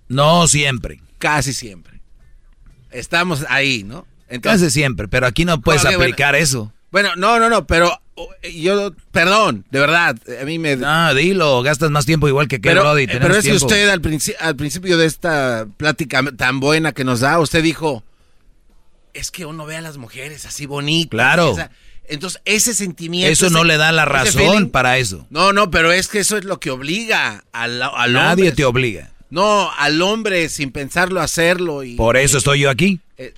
No 0.08 0.48
siempre. 0.48 1.02
Casi 1.18 1.52
siempre. 1.52 1.95
Estamos 2.96 3.46
ahí, 3.50 3.84
¿no? 3.84 4.06
Casi 4.42 4.70
siempre, 4.72 5.08
pero 5.08 5.28
aquí 5.28 5.46
no 5.46 5.62
puedes 5.62 5.84
bueno. 5.84 5.98
aplicar 6.00 6.36
eso. 6.36 6.72
Bueno, 6.92 7.10
no, 7.18 7.40
no, 7.40 7.50
no, 7.50 7.68
pero 7.68 8.00
oh, 8.16 8.30
yo, 8.54 8.94
perdón, 9.12 9.66
de 9.70 9.80
verdad, 9.80 10.16
a 10.42 10.46
mí 10.46 10.58
me... 10.60 10.78
No, 10.78 11.14
dilo, 11.14 11.62
gastas 11.62 11.92
más 11.92 12.06
tiempo 12.06 12.28
igual 12.28 12.48
que 12.48 12.62
que 12.62 12.70
pero, 12.70 12.82
Brody. 12.84 13.04
eh, 13.04 13.08
pero 13.22 13.36
es 13.36 13.44
que 13.46 13.54
usted 13.54 13.90
al, 13.90 14.02
princi- 14.02 14.36
al 14.40 14.56
principio 14.56 14.98
de 14.98 15.06
esta 15.06 15.68
plática 15.78 16.24
tan 16.38 16.60
buena 16.62 16.94
que 16.94 17.04
nos 17.04 17.20
da, 17.20 17.38
usted 17.40 17.62
dijo, 17.62 18.04
es 19.14 19.30
que 19.32 19.46
uno 19.46 19.66
ve 19.66 19.76
a 19.76 19.82
las 19.82 19.98
mujeres 19.98 20.46
así 20.46 20.66
bonitas. 20.66 21.10
Claro. 21.12 21.56
entonces, 22.08 22.42
ese 22.46 22.74
sentimiento... 22.74 23.32
Eso 23.32 23.50
no 23.50 23.60
ese- 23.60 23.68
le 23.68 23.78
da 23.78 23.92
la 23.92 24.06
razón 24.06 24.42
feeling- 24.42 24.72
para 24.72 24.98
eso. 24.98 25.28
No, 25.30 25.52
no, 25.54 25.70
pero 25.70 25.92
es 25.92 26.08
que 26.08 26.20
eso 26.20 26.38
es 26.38 26.46
lo 26.46 26.60
que 26.62 26.72
obliga 26.72 27.44
al, 27.52 27.82
al 27.82 28.14
Nadie 28.14 28.32
hombre. 28.32 28.52
te 28.54 28.66
obliga. 28.66 29.12
No, 29.36 29.70
al 29.78 30.02
hombre 30.02 30.48
sin 30.48 30.72
pensarlo 30.72 31.20
hacerlo. 31.20 31.84
Y, 31.84 31.96
Por 31.96 32.16
eso 32.16 32.38
estoy 32.38 32.62
yo 32.62 32.70
aquí. 32.70 33.02
Eh, 33.18 33.34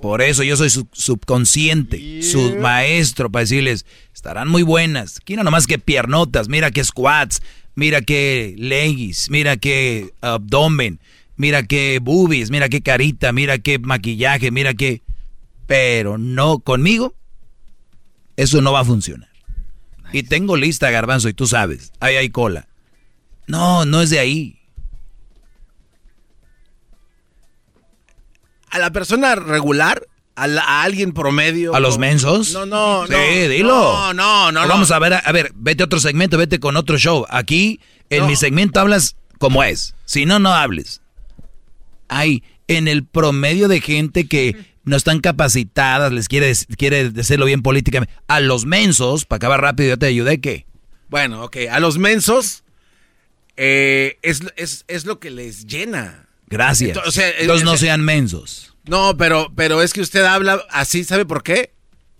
Por 0.00 0.22
eso 0.22 0.44
yo 0.44 0.56
soy 0.56 0.70
su 0.70 0.86
subconsciente, 0.92 2.22
su 2.22 2.54
maestro, 2.60 3.32
para 3.32 3.40
decirles, 3.40 3.84
estarán 4.14 4.46
muy 4.46 4.62
buenas. 4.62 5.18
Quiero 5.24 5.42
nomás 5.42 5.66
que 5.66 5.80
piernotas, 5.80 6.48
mira 6.48 6.70
que 6.70 6.84
squats, 6.84 7.42
mira 7.74 8.00
que 8.00 8.54
leggings, 8.58 9.28
mira 9.28 9.56
que 9.56 10.12
abdomen, 10.20 11.00
mira 11.34 11.64
que 11.64 11.98
boobies, 12.00 12.52
mira 12.52 12.68
que 12.68 12.80
carita, 12.80 13.32
mira 13.32 13.58
que 13.58 13.80
maquillaje, 13.80 14.52
mira 14.52 14.74
que... 14.74 15.02
Pero 15.66 16.16
no 16.16 16.60
conmigo, 16.60 17.12
eso 18.36 18.62
no 18.62 18.70
va 18.70 18.82
a 18.82 18.84
funcionar. 18.84 19.30
Y 20.12 20.22
tengo 20.22 20.56
lista, 20.56 20.92
garbanzo, 20.92 21.28
y 21.28 21.34
tú 21.34 21.48
sabes, 21.48 21.92
ahí 21.98 22.14
hay 22.14 22.30
cola. 22.30 22.67
No, 23.48 23.84
no 23.84 24.00
es 24.02 24.10
de 24.10 24.18
ahí. 24.20 24.54
a 28.70 28.78
la 28.78 28.90
persona 28.92 29.34
regular, 29.34 30.06
a, 30.36 30.46
la- 30.46 30.62
a 30.62 30.82
alguien 30.82 31.12
promedio. 31.12 31.74
¿A 31.74 31.80
los 31.80 31.96
mensos? 31.98 32.52
No, 32.52 32.66
no, 32.66 33.06
Sí, 33.06 33.12
no. 33.14 33.48
dilo. 33.48 33.68
No, 33.74 34.12
no, 34.14 34.52
no. 34.52 34.62
no. 34.62 34.68
Vamos 34.68 34.90
a 34.90 34.98
ver, 34.98 35.14
a, 35.14 35.32
ver, 35.32 35.52
vete 35.54 35.82
a 35.82 35.86
otro 35.86 35.98
segmento, 36.00 36.36
vete 36.36 36.60
con 36.60 36.76
otro 36.76 36.98
show. 36.98 37.24
Aquí, 37.30 37.80
en 38.10 38.26
mi 38.26 38.36
segmento, 38.36 38.78
hablas 38.78 39.16
como 39.38 39.64
es. 39.64 39.94
Si 40.04 40.26
no, 40.26 40.38
no 40.38 40.52
hables. 40.52 41.00
Hay 42.08 42.42
en 42.68 42.88
el 42.88 43.06
promedio 43.06 43.68
de 43.68 43.80
gente 43.80 44.28
que 44.28 44.54
no 44.84 44.96
están 44.96 45.20
capacitadas, 45.20 46.12
les 46.12 46.28
quiere, 46.28 46.52
quiere 46.76 47.08
decirlo 47.10 47.46
bien 47.46 47.62
políticamente. 47.62 48.14
A 48.26 48.40
los 48.40 48.66
mensos, 48.66 49.24
para 49.24 49.38
acabar 49.38 49.62
rápido, 49.62 49.88
yo 49.88 49.98
te 49.98 50.06
ayudé, 50.06 50.40
¿qué? 50.42 50.66
Bueno, 51.08 51.42
ok. 51.44 51.56
A 51.70 51.80
los 51.80 51.96
mensos 51.96 52.64
eh, 53.58 54.16
es, 54.22 54.40
es, 54.56 54.84
es 54.88 55.04
lo 55.04 55.18
que 55.20 55.30
les 55.30 55.66
llena. 55.66 56.26
Gracias. 56.46 56.96
Ento- 56.96 57.02
o 57.06 57.10
sea, 57.10 57.28
eh, 57.28 57.34
Entonces 57.40 57.64
no 57.64 57.76
sean 57.76 58.00
mensos. 58.02 58.74
No, 58.86 59.16
pero, 59.18 59.52
pero 59.54 59.82
es 59.82 59.92
que 59.92 60.00
usted 60.00 60.24
habla 60.24 60.64
así, 60.70 61.04
¿sabe 61.04 61.26
por 61.26 61.42
qué? 61.42 61.72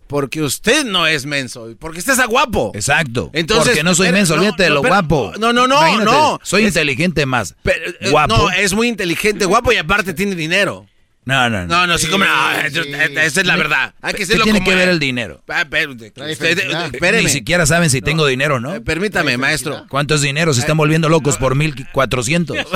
Porque 0.07 0.43
usted 0.43 0.85
no 0.85 1.07
es 1.07 1.27
menso, 1.27 1.75
porque 1.79 1.99
usted 2.01 2.19
es 2.19 2.27
guapo. 2.27 2.73
Exacto. 2.75 3.31
Entonces, 3.35 3.69
Porque 3.69 3.83
no 3.83 3.95
soy 3.95 4.11
menso, 4.11 4.35
no, 4.35 4.41
olvídate 4.41 4.63
de 4.65 4.69
no, 4.71 4.75
lo 4.77 4.83
guapo. 4.83 5.33
no, 5.39 5.53
no, 5.53 5.67
no, 5.67 5.77
Imagínate, 5.79 6.05
no. 6.11 6.41
Soy 6.43 6.65
inteligente 6.67 7.25
más. 7.27 7.55
Eh, 7.65 8.11
guapo. 8.11 8.37
No, 8.37 8.51
es 8.51 8.73
muy 8.75 8.89
inteligente, 8.89 9.45
guapo 9.45 9.71
y 9.73 9.77
aparte 9.77 10.15
tiene 10.15 10.35
dinero. 10.35 10.87
No, 11.29 11.51
no, 11.51 11.67
no. 11.67 11.67
No, 11.67 11.87
no, 11.87 11.99
sí, 11.99 12.07
como 12.07 12.25
no, 12.25 12.51
eso- 12.53 12.81
esa 12.81 13.41
es 13.43 13.47
la 13.47 13.57
verdad. 13.57 13.95
Hay 14.01 14.15
que 14.15 14.27
¿Qué 14.27 14.39
tiene 14.39 14.61
como 14.61 14.65
que 14.65 14.75
ver 14.75 14.89
el 14.89 14.99
dinero? 14.99 15.43
Ah, 15.47 15.67
felicidad. 15.69 16.87
espéreme. 16.91 17.25
Ni 17.25 17.29
siquiera 17.29 17.67
saben 17.67 17.91
si 17.91 18.01
tengo 18.01 18.25
dinero, 18.27 18.61
¿no? 18.61 18.75
Eh, 18.77 18.81
Permítame, 18.81 19.37
maestro. 19.37 19.85
¿Cuánto 19.91 20.15
es 20.15 20.23
dinero? 20.23 20.55
Se 20.55 20.61
están 20.61 20.79
volviendo 20.79 21.11
locos 21.11 21.37
por 21.37 21.55
1400. 21.55 22.57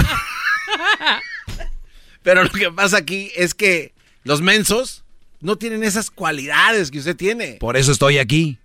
Pero 2.23 2.45
lo 2.45 2.51
que 2.51 2.71
pasa 2.71 2.99
aquí 2.99 3.31
es 3.37 3.55
que 3.55 3.95
los 4.23 4.43
mensos 4.43 5.03
no 5.41 5.57
tienen 5.57 5.83
esas 5.83 6.11
cualidades 6.11 6.91
que 6.91 6.99
usted 6.99 7.17
tiene. 7.17 7.53
Por 7.59 7.79
eso 7.79 7.91
estoy 7.91 8.19
aquí. 8.19 8.59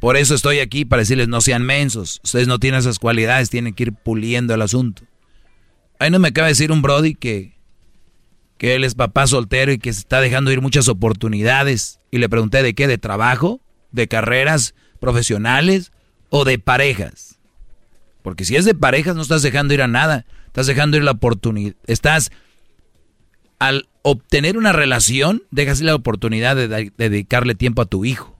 Por 0.00 0.16
eso 0.16 0.34
estoy 0.34 0.60
aquí 0.60 0.86
para 0.86 1.00
decirles 1.00 1.28
no 1.28 1.42
sean 1.42 1.62
mensos. 1.62 2.22
Ustedes 2.24 2.48
no 2.48 2.58
tienen 2.58 2.80
esas 2.80 2.98
cualidades, 2.98 3.50
tienen 3.50 3.74
que 3.74 3.82
ir 3.82 3.92
puliendo 3.92 4.54
el 4.54 4.62
asunto. 4.62 5.02
Ahí 6.00 6.10
no 6.10 6.18
me 6.18 6.28
acaba 6.28 6.46
de 6.46 6.52
decir 6.52 6.72
un 6.72 6.80
Brody 6.80 7.14
que, 7.14 7.58
que 8.56 8.74
él 8.74 8.84
es 8.84 8.94
papá 8.94 9.26
soltero 9.26 9.70
y 9.70 9.78
que 9.78 9.92
se 9.92 10.00
está 10.00 10.22
dejando 10.22 10.50
ir 10.50 10.62
muchas 10.62 10.88
oportunidades. 10.88 12.00
Y 12.10 12.16
le 12.18 12.30
pregunté 12.30 12.62
de 12.62 12.74
qué, 12.74 12.88
de 12.88 12.96
trabajo, 12.96 13.60
de 13.92 14.08
carreras 14.08 14.74
profesionales 14.98 15.92
o 16.30 16.46
de 16.46 16.58
parejas. 16.58 17.38
Porque 18.22 18.46
si 18.46 18.56
es 18.56 18.64
de 18.64 18.74
parejas 18.74 19.14
no 19.14 19.20
estás 19.20 19.42
dejando 19.42 19.74
ir 19.74 19.82
a 19.82 19.88
nada. 19.88 20.24
Estás 20.46 20.66
dejando 20.66 20.96
ir 20.96 21.04
la 21.04 21.10
oportunidad. 21.10 21.74
Estás 21.86 22.32
al 23.58 23.90
obtener 24.00 24.56
una 24.56 24.72
relación, 24.72 25.42
dejas 25.50 25.80
ir 25.80 25.86
la 25.86 25.94
oportunidad 25.94 26.56
de, 26.56 26.66
de 26.66 26.92
dedicarle 26.96 27.54
tiempo 27.54 27.82
a 27.82 27.86
tu 27.86 28.06
hijo. 28.06 28.38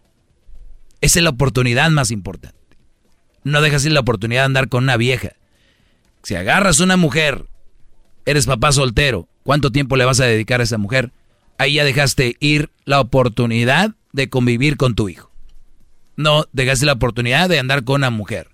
Esa 1.02 1.18
es 1.18 1.22
la 1.22 1.30
oportunidad 1.30 1.90
más 1.90 2.10
importante. 2.10 2.58
No 3.44 3.60
dejas 3.60 3.84
ir 3.84 3.92
la 3.92 4.00
oportunidad 4.00 4.40
de 4.40 4.47
andar 4.47 4.70
con 4.70 4.84
una 4.84 4.97
vieja. 4.97 5.32
Si 6.23 6.34
agarras 6.34 6.81
una 6.81 6.97
mujer, 6.97 7.47
eres 8.26 8.47
papá 8.47 8.73
soltero, 8.73 9.28
¿cuánto 9.42 9.73
tiempo 9.73 9.97
le 9.97 10.05
vas 10.05 10.20
a 10.20 10.26
dedicar 10.26 10.60
a 10.60 10.65
esa 10.65 10.78
mujer? 10.78 11.12
Ahí 11.58 11.74
ya 11.74 11.84
dejaste 11.84 12.36
ir 12.40 12.70
la 12.84 13.00
oportunidad 13.00 13.94
de 14.12 14.28
convivir 14.28 14.76
con 14.76 14.94
tu 14.94 15.08
hijo. 15.08 15.31
No 16.16 16.44
dejaste 16.52 16.86
la 16.86 16.94
oportunidad 16.94 17.49
de 17.49 17.58
andar 17.58 17.84
con 17.84 17.97
una 17.97 18.10
mujer. 18.10 18.49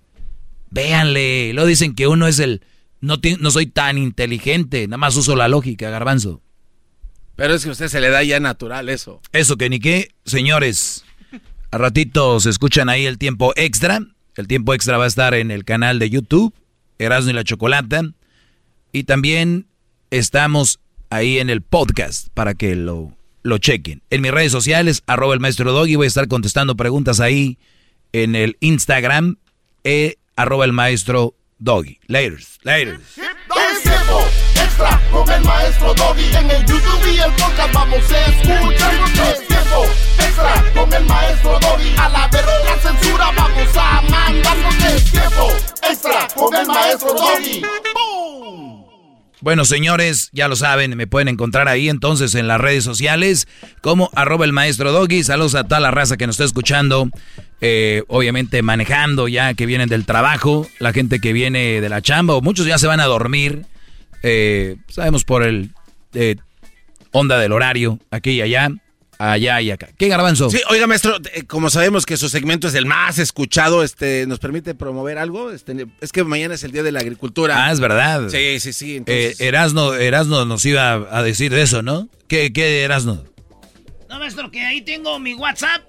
Véanle, 0.69 1.53
lo 1.53 1.65
dicen 1.65 1.95
que 1.95 2.07
uno 2.07 2.27
es 2.27 2.39
el... 2.39 2.61
No, 2.99 3.17
no 3.39 3.51
soy 3.51 3.67
tan 3.67 3.97
inteligente, 3.97 4.87
nada 4.87 4.97
más 4.97 5.15
uso 5.15 5.35
la 5.35 5.47
lógica, 5.47 5.89
garbanzo. 5.89 6.41
Pero 7.35 7.53
es 7.53 7.63
que 7.63 7.69
a 7.69 7.73
usted 7.73 7.87
se 7.87 8.01
le 8.01 8.09
da 8.09 8.23
ya 8.23 8.39
natural 8.39 8.89
eso. 8.89 9.21
Eso 9.31 9.57
que 9.57 9.69
ni 9.69 9.79
qué, 9.79 10.09
señores. 10.25 11.05
A 11.69 11.77
ratito 11.77 12.39
se 12.39 12.49
escuchan 12.49 12.89
ahí 12.89 13.05
el 13.05 13.19
tiempo 13.19 13.53
extra. 13.55 13.99
El 14.35 14.47
tiempo 14.47 14.73
extra 14.73 14.97
va 14.97 15.03
a 15.03 15.07
estar 15.07 15.35
en 15.35 15.51
el 15.51 15.63
canal 15.63 15.99
de 15.99 16.09
YouTube, 16.09 16.53
Erasmo 16.99 17.31
y 17.31 17.33
la 17.33 17.43
Chocolata. 17.43 18.03
Y 18.91 19.03
también 19.03 19.67
estamos 20.11 20.79
ahí 21.09 21.39
en 21.39 21.49
el 21.49 21.61
podcast 21.61 22.27
para 22.33 22.53
que 22.53 22.75
lo, 22.75 23.15
lo 23.43 23.57
chequen. 23.57 24.01
En 24.09 24.21
mis 24.21 24.31
redes 24.31 24.51
sociales, 24.51 25.03
arroba 25.07 25.33
el 25.33 25.39
maestro 25.39 25.71
Doggy, 25.71 25.95
voy 25.95 26.05
a 26.05 26.07
estar 26.07 26.27
contestando 26.27 26.75
preguntas 26.75 27.19
ahí 27.19 27.57
en 28.13 28.35
el 28.35 28.57
Instagram, 28.59 29.37
eh, 29.83 30.15
arroba 30.35 30.65
el 30.65 30.73
maestro 30.73 31.35
Doggy. 31.59 31.99
Laters, 32.07 32.59
laters. 32.63 33.01
Con 35.11 35.29
el 35.31 35.43
maestro 35.43 35.93
Doggy. 35.95 36.35
En 36.35 36.51
el 36.51 36.65
YouTube 36.65 37.13
y 37.13 37.17
el 37.17 37.31
podcast 37.31 37.73
vamos 37.73 38.11
a 38.11 38.25
escuchar. 38.27 39.56
Extra 40.19 40.63
con 40.73 40.93
el 40.93 41.05
maestro 41.05 41.59
Doggy. 41.59 41.95
A 41.97 42.09
la 42.09 42.27
verga 42.27 42.51
la 42.65 42.77
censura 42.81 43.31
vamos 43.35 43.77
a 43.77 44.01
mandarnos. 44.09 44.75
Es 44.83 45.11
tiempo 45.11 45.51
extra 45.89 46.27
con 46.35 46.55
el 46.55 46.67
maestro 46.67 47.13
Doggy. 47.13 47.61
Bueno, 49.39 49.65
señores, 49.65 50.29
ya 50.33 50.47
lo 50.47 50.55
saben, 50.55 50.97
me 50.97 51.05
pueden 51.05 51.27
encontrar 51.27 51.67
ahí 51.67 51.89
entonces 51.89 52.33
en 52.33 52.47
las 52.47 52.59
redes 52.59 52.83
sociales 52.83 53.47
como 53.81 54.09
arroba 54.15 54.45
el 54.45 54.51
maestro 54.51 54.91
Doggy. 54.91 55.23
Saludos 55.23 55.53
a 55.53 55.63
toda 55.63 55.79
la 55.79 55.91
raza 55.91 56.17
que 56.17 56.25
nos 56.25 56.35
está 56.35 56.45
escuchando, 56.45 57.09
eh, 57.61 58.03
obviamente 58.07 58.63
manejando 58.63 59.27
ya 59.27 59.53
que 59.53 59.67
vienen 59.67 59.89
del 59.89 60.05
trabajo, 60.05 60.67
la 60.79 60.91
gente 60.91 61.19
que 61.19 61.33
viene 61.33 61.81
de 61.81 61.89
la 61.89 62.01
chamba, 62.01 62.33
o 62.33 62.41
muchos 62.41 62.65
ya 62.65 62.79
se 62.79 62.87
van 62.87 62.99
a 62.99 63.05
dormir, 63.05 63.65
eh, 64.23 64.77
sabemos 64.87 65.23
por 65.23 65.43
el 65.43 65.69
eh, 66.15 66.37
onda 67.11 67.37
del 67.37 67.51
horario, 67.51 67.99
aquí 68.09 68.31
y 68.31 68.41
allá, 68.41 68.69
allá 69.17 69.61
y 69.61 69.71
acá. 69.71 69.89
¿Qué 69.97 70.07
garbanzo? 70.07 70.49
Sí, 70.49 70.61
oiga, 70.69 70.87
maestro, 70.87 71.17
eh, 71.33 71.43
como 71.43 71.69
sabemos 71.69 72.05
que 72.05 72.17
su 72.17 72.29
segmento 72.29 72.67
es 72.67 72.75
el 72.75 72.85
más 72.85 73.17
escuchado, 73.19 73.83
este, 73.83 74.25
¿nos 74.27 74.39
permite 74.39 74.75
promover 74.75 75.17
algo? 75.17 75.51
Este, 75.51 75.87
es 76.01 76.11
que 76.11 76.23
mañana 76.23 76.55
es 76.55 76.63
el 76.63 76.71
Día 76.71 76.83
de 76.83 76.91
la 76.91 76.99
Agricultura. 76.99 77.65
Ah, 77.65 77.71
es 77.71 77.79
verdad. 77.79 78.29
Sí, 78.29 78.59
sí, 78.59 78.73
sí. 78.73 78.91
Eh, 78.91 78.97
Entonces, 78.97 79.41
Erasno, 79.41 79.93
Erasno 79.93 80.45
nos 80.45 80.65
iba 80.65 80.93
a 80.93 81.23
decir 81.23 81.51
de 81.53 81.61
eso, 81.61 81.81
¿no? 81.81 82.09
¿Qué, 82.27 82.51
qué 82.53 82.83
Erasno? 82.83 83.23
No, 84.09 84.19
maestro, 84.19 84.51
que 84.51 84.65
ahí 84.65 84.81
tengo 84.81 85.19
mi 85.19 85.33
WhatsApp. 85.33 85.83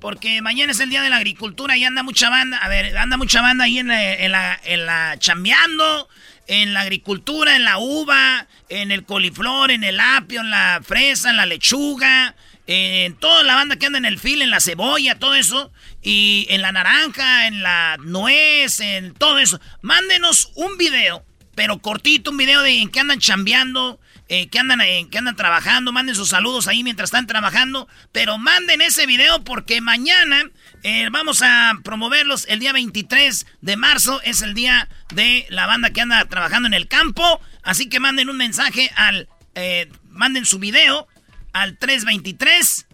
Porque 0.00 0.40
mañana 0.40 0.72
es 0.72 0.80
el 0.80 0.88
día 0.88 1.02
de 1.02 1.10
la 1.10 1.18
agricultura 1.18 1.76
y 1.76 1.84
anda 1.84 2.02
mucha 2.02 2.30
banda. 2.30 2.56
A 2.56 2.68
ver, 2.70 2.96
anda 2.96 3.18
mucha 3.18 3.42
banda 3.42 3.64
ahí 3.64 3.78
en 3.78 3.88
la, 3.88 4.14
en 4.14 4.32
la, 4.32 4.58
en 4.64 4.86
la 4.86 5.16
chambeando, 5.18 6.08
en 6.46 6.72
la 6.72 6.80
agricultura, 6.80 7.54
en 7.54 7.64
la 7.64 7.76
uva, 7.76 8.46
en 8.70 8.92
el 8.92 9.04
coliflor, 9.04 9.70
en 9.70 9.84
el 9.84 10.00
apio, 10.00 10.40
en 10.40 10.48
la 10.48 10.80
fresa, 10.82 11.28
en 11.28 11.36
la 11.36 11.44
lechuga, 11.44 12.34
en 12.72 13.16
toda 13.16 13.42
la 13.42 13.56
banda 13.56 13.74
que 13.74 13.86
anda 13.86 13.98
en 13.98 14.04
el 14.04 14.20
fil, 14.20 14.42
en 14.42 14.50
la 14.50 14.60
cebolla, 14.60 15.18
todo 15.18 15.34
eso. 15.34 15.72
Y 16.02 16.46
en 16.50 16.62
la 16.62 16.70
naranja, 16.70 17.48
en 17.48 17.64
la 17.64 17.96
nuez, 17.98 18.78
en 18.78 19.12
todo 19.12 19.38
eso. 19.38 19.60
Mándenos 19.82 20.52
un 20.54 20.78
video, 20.78 21.24
pero 21.56 21.80
cortito, 21.80 22.30
un 22.30 22.36
video 22.36 22.62
de 22.62 22.80
en 22.80 22.88
qué 22.88 23.00
andan 23.00 23.18
chambeando, 23.18 23.98
eh, 24.28 24.46
que 24.46 24.60
andan 24.60 24.80
eh, 24.82 25.08
que 25.10 25.18
andan 25.18 25.34
trabajando, 25.34 25.90
manden 25.90 26.14
sus 26.14 26.28
saludos 26.28 26.68
ahí 26.68 26.84
mientras 26.84 27.08
están 27.08 27.26
trabajando, 27.26 27.88
pero 28.12 28.38
manden 28.38 28.82
ese 28.82 29.04
video 29.04 29.42
porque 29.42 29.80
mañana 29.80 30.44
eh, 30.84 31.08
vamos 31.10 31.42
a 31.42 31.72
promoverlos 31.82 32.46
el 32.48 32.60
día 32.60 32.72
23 32.72 33.46
de 33.62 33.76
marzo, 33.76 34.20
es 34.22 34.42
el 34.42 34.54
día 34.54 34.88
de 35.12 35.44
la 35.50 35.66
banda 35.66 35.90
que 35.90 36.02
anda 36.02 36.24
trabajando 36.26 36.68
en 36.68 36.74
el 36.74 36.86
campo, 36.86 37.40
así 37.64 37.88
que 37.88 37.98
manden 37.98 38.30
un 38.30 38.36
mensaje 38.36 38.92
al, 38.94 39.28
eh, 39.56 39.90
manden 40.08 40.46
su 40.46 40.60
video 40.60 41.08
al 41.52 41.78
323 41.78 42.86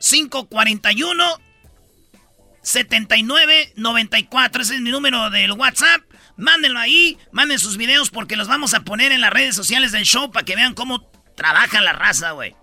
541 0.00 1.24
7994, 2.62 4.62
ese 4.62 4.74
es 4.74 4.80
mi 4.80 4.90
número 4.90 5.30
del 5.30 5.52
WhatsApp. 5.52 6.02
Mándenlo 6.36 6.78
ahí, 6.78 7.18
manden 7.32 7.58
sus 7.58 7.76
videos 7.76 8.10
porque 8.10 8.36
los 8.36 8.46
vamos 8.46 8.74
a 8.74 8.80
poner 8.80 9.12
en 9.12 9.20
las 9.20 9.32
redes 9.32 9.56
sociales 9.56 9.92
del 9.92 10.04
show 10.04 10.30
para 10.30 10.44
que 10.44 10.54
vean 10.54 10.74
cómo 10.74 11.10
trabaja 11.34 11.80
la 11.80 11.92
raza, 11.92 12.32
güey. 12.32 12.54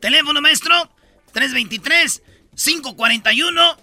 Teléfono 0.00 0.40
maestro 0.40 0.92
323 1.32 2.22
541 2.54 3.76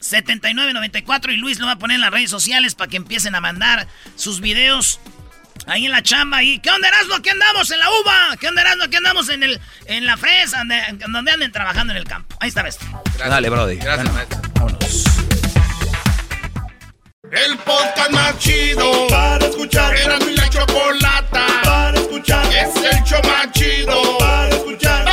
7994 0.00 1.32
y 1.32 1.36
Luis 1.36 1.58
lo 1.58 1.66
va 1.66 1.72
a 1.72 1.78
poner 1.78 1.96
en 1.96 2.00
las 2.02 2.10
redes 2.10 2.30
sociales 2.30 2.74
para 2.74 2.90
que 2.90 2.96
empiecen 2.96 3.34
a 3.34 3.40
mandar 3.40 3.86
sus 4.16 4.40
videos 4.40 5.00
ahí 5.66 5.86
en 5.86 5.92
la 5.92 6.02
chamba. 6.02 6.42
¿Y 6.42 6.58
qué 6.58 6.70
onda, 6.70 6.88
Erasmo? 6.88 7.14
Aquí 7.14 7.28
andamos 7.28 7.70
en 7.70 7.78
la 7.78 7.88
uva. 7.90 8.36
¿Qué 8.38 8.48
onda, 8.48 8.62
Erasmo? 8.62 8.84
Aquí 8.84 8.96
andamos 8.96 9.28
en, 9.28 9.42
el, 9.42 9.60
en 9.86 10.06
la 10.06 10.16
fresa, 10.16 10.58
donde, 10.58 10.82
donde 11.08 11.30
anden 11.30 11.52
trabajando 11.52 11.92
en 11.92 11.98
el 11.98 12.04
campo. 12.04 12.36
Ahí 12.40 12.48
está, 12.48 12.62
maestro. 12.62 12.88
Dale, 13.18 13.48
Brody. 13.50 13.76
Gracias, 13.76 14.12
maestro. 14.12 14.40
Vámonos. 14.54 15.04
El 17.32 17.56
podcast 17.58 18.10
más 18.10 18.38
chido 18.38 19.06
para 19.08 19.46
escuchar. 19.46 19.94
Era 19.94 20.18
mi 20.18 20.34
la 20.34 20.48
chocolata 20.48 21.46
para 21.62 21.98
escuchar. 21.98 22.44
Es 22.46 22.74
el 22.76 23.04
show 23.04 23.20
más 23.24 23.52
chido 23.52 24.18
para 24.18 24.48
escuchar. 24.48 25.09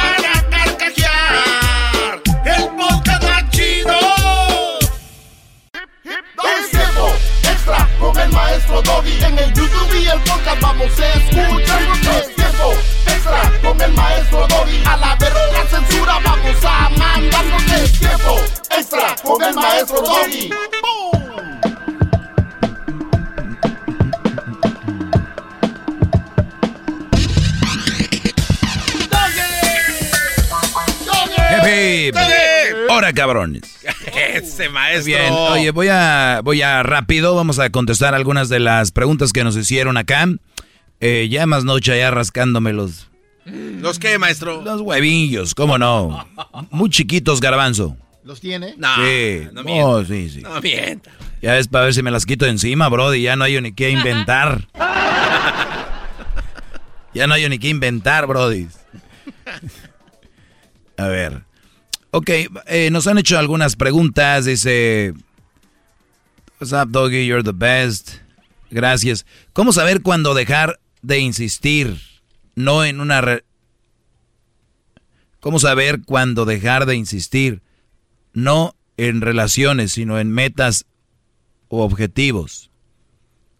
Con 8.08 8.20
el 8.20 8.30
maestro 8.32 8.82
Doggy. 8.82 9.24
En 9.24 9.38
el 9.38 9.54
YouTube 9.54 9.96
y 9.96 10.08
el 10.08 10.20
podcast 10.22 10.62
vamos 10.62 11.00
a 11.00 11.14
escuchar. 11.14 11.82
Es 12.20 12.36
tiempo 12.36 12.74
extra 13.06 13.52
con 13.62 13.82
el 13.82 13.94
maestro 13.94 14.48
Doggy. 14.48 14.84
A 14.86 14.98
la 14.98 15.16
verga 15.16 15.40
la 15.52 15.66
censura 15.68 16.20
vamos 16.24 16.64
a 16.64 16.90
mandarnos. 16.90 17.64
Es 17.64 18.00
tiempo 18.00 18.40
extra 18.78 19.16
con 19.24 19.44
el 19.44 19.56
maestro 19.56 20.02
Doggy. 20.02 20.50
Hip, 31.50 32.16
hip. 32.16 32.57
Ahora, 32.90 33.14
cabrones. 33.14 33.64
Ese 34.34 34.70
maestro. 34.70 35.06
Bien, 35.06 35.34
oye, 35.34 35.72
voy 35.72 35.88
a, 35.90 36.42
voy 36.44 36.62
a 36.62 36.84
rápido, 36.84 37.36
vamos 37.36 37.60
a 37.60 37.70
contestar 37.70 38.16
algunas 38.16 38.50
de 38.50 38.60
las 38.60 38.92
preguntas 38.92 39.34
que 39.34 39.44
nos 39.44 39.56
hicieron 39.56 39.98
acá. 39.98 40.28
Eh, 41.00 41.28
ya 41.30 41.46
más 41.46 41.64
noche 41.64 41.98
ya 41.98 42.12
rascándome 42.12 42.74
los, 42.74 43.10
¿Los 43.46 44.00
qué, 44.00 44.18
maestro? 44.18 44.62
los 44.62 44.82
huevillos, 44.82 45.54
¿cómo 45.54 45.78
no? 45.78 46.28
Muy 46.72 46.90
chiquitos, 46.90 47.40
garbanzo. 47.40 47.96
¿Los 48.24 48.42
tiene? 48.42 48.76
No, 48.78 48.94
sí, 48.96 49.48
no 49.54 49.62
Oh, 49.86 50.04
sí, 50.04 50.30
sí. 50.30 50.42
No 50.42 50.60
mienta. 50.60 51.12
Ya 51.42 51.58
es 51.58 51.70
para 51.70 51.86
ver 51.86 51.94
si 51.94 52.04
me 52.04 52.12
las 52.12 52.26
quito 52.26 52.44
de 52.46 52.52
encima, 52.52 52.90
brody, 52.90 53.22
ya 53.22 53.38
no 53.38 53.46
hay 53.46 53.62
ni 53.62 53.72
qué 53.72 53.92
inventar. 53.92 54.68
ya 57.14 57.28
no 57.28 57.36
hay 57.36 57.48
ni 57.48 57.58
qué 57.58 57.70
inventar, 57.70 58.28
brody. 58.28 58.68
A 60.98 61.08
ver. 61.08 61.47
Ok, 62.12 62.30
eh, 62.68 62.90
nos 62.92 63.08
han 63.08 63.18
hecho 63.18 63.38
algunas 63.38 63.76
preguntas. 63.76 64.46
Dice, 64.46 65.14
What's 66.60 66.74
up, 66.74 66.90
doggy? 66.92 67.26
You're 67.28 67.44
the 67.44 67.52
best. 67.54 68.16
Gracias. 68.72 69.26
¿Cómo 69.54 69.72
saber 69.74 70.02
cuándo 70.02 70.34
dejar 70.34 70.80
de 71.02 71.20
insistir? 71.20 71.98
No 72.56 72.84
en 72.84 73.00
una... 73.00 73.22
re- 73.22 73.44
¿Cómo 75.40 75.60
saber 75.60 76.02
cuándo 76.04 76.46
dejar 76.46 76.86
de 76.86 76.96
insistir? 76.96 77.62
No 78.34 78.76
en 78.98 79.22
relaciones, 79.22 79.92
sino 79.92 80.20
en 80.20 80.32
metas 80.32 80.86
o 81.70 81.84
objetivos. 81.84 82.72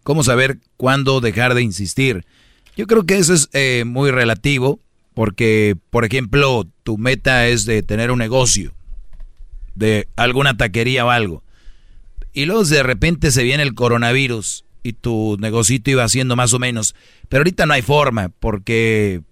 ¿Cómo 0.02 0.24
saber 0.24 0.58
cuándo 0.76 1.20
dejar 1.20 1.54
de 1.54 1.62
insistir? 1.62 2.26
Yo 2.76 2.86
creo 2.86 3.04
que 3.04 3.18
eso 3.18 3.32
es 3.34 3.48
eh, 3.52 3.84
muy 3.86 4.10
relativo, 4.10 4.80
porque, 5.18 5.76
por 5.90 6.04
ejemplo, 6.04 6.64
tu 6.84 6.96
meta 6.96 7.48
es 7.48 7.64
de 7.64 7.82
tener 7.82 8.12
un 8.12 8.20
negocio, 8.20 8.72
de 9.74 10.06
alguna 10.14 10.56
taquería 10.56 11.04
o 11.04 11.10
algo, 11.10 11.42
y 12.32 12.44
luego 12.44 12.62
de 12.62 12.84
repente 12.84 13.32
se 13.32 13.42
viene 13.42 13.64
el 13.64 13.74
coronavirus 13.74 14.64
y 14.84 14.92
tu 14.92 15.36
negocito 15.40 15.90
iba 15.90 16.04
haciendo 16.04 16.36
más 16.36 16.54
o 16.54 16.60
menos, 16.60 16.94
pero 17.28 17.40
ahorita 17.40 17.66
no 17.66 17.74
hay 17.74 17.82
forma, 17.82 18.28
porque 18.28 19.22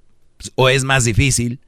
o 0.57 0.69
es 0.69 0.83
más 0.83 1.05
difícil, 1.05 1.61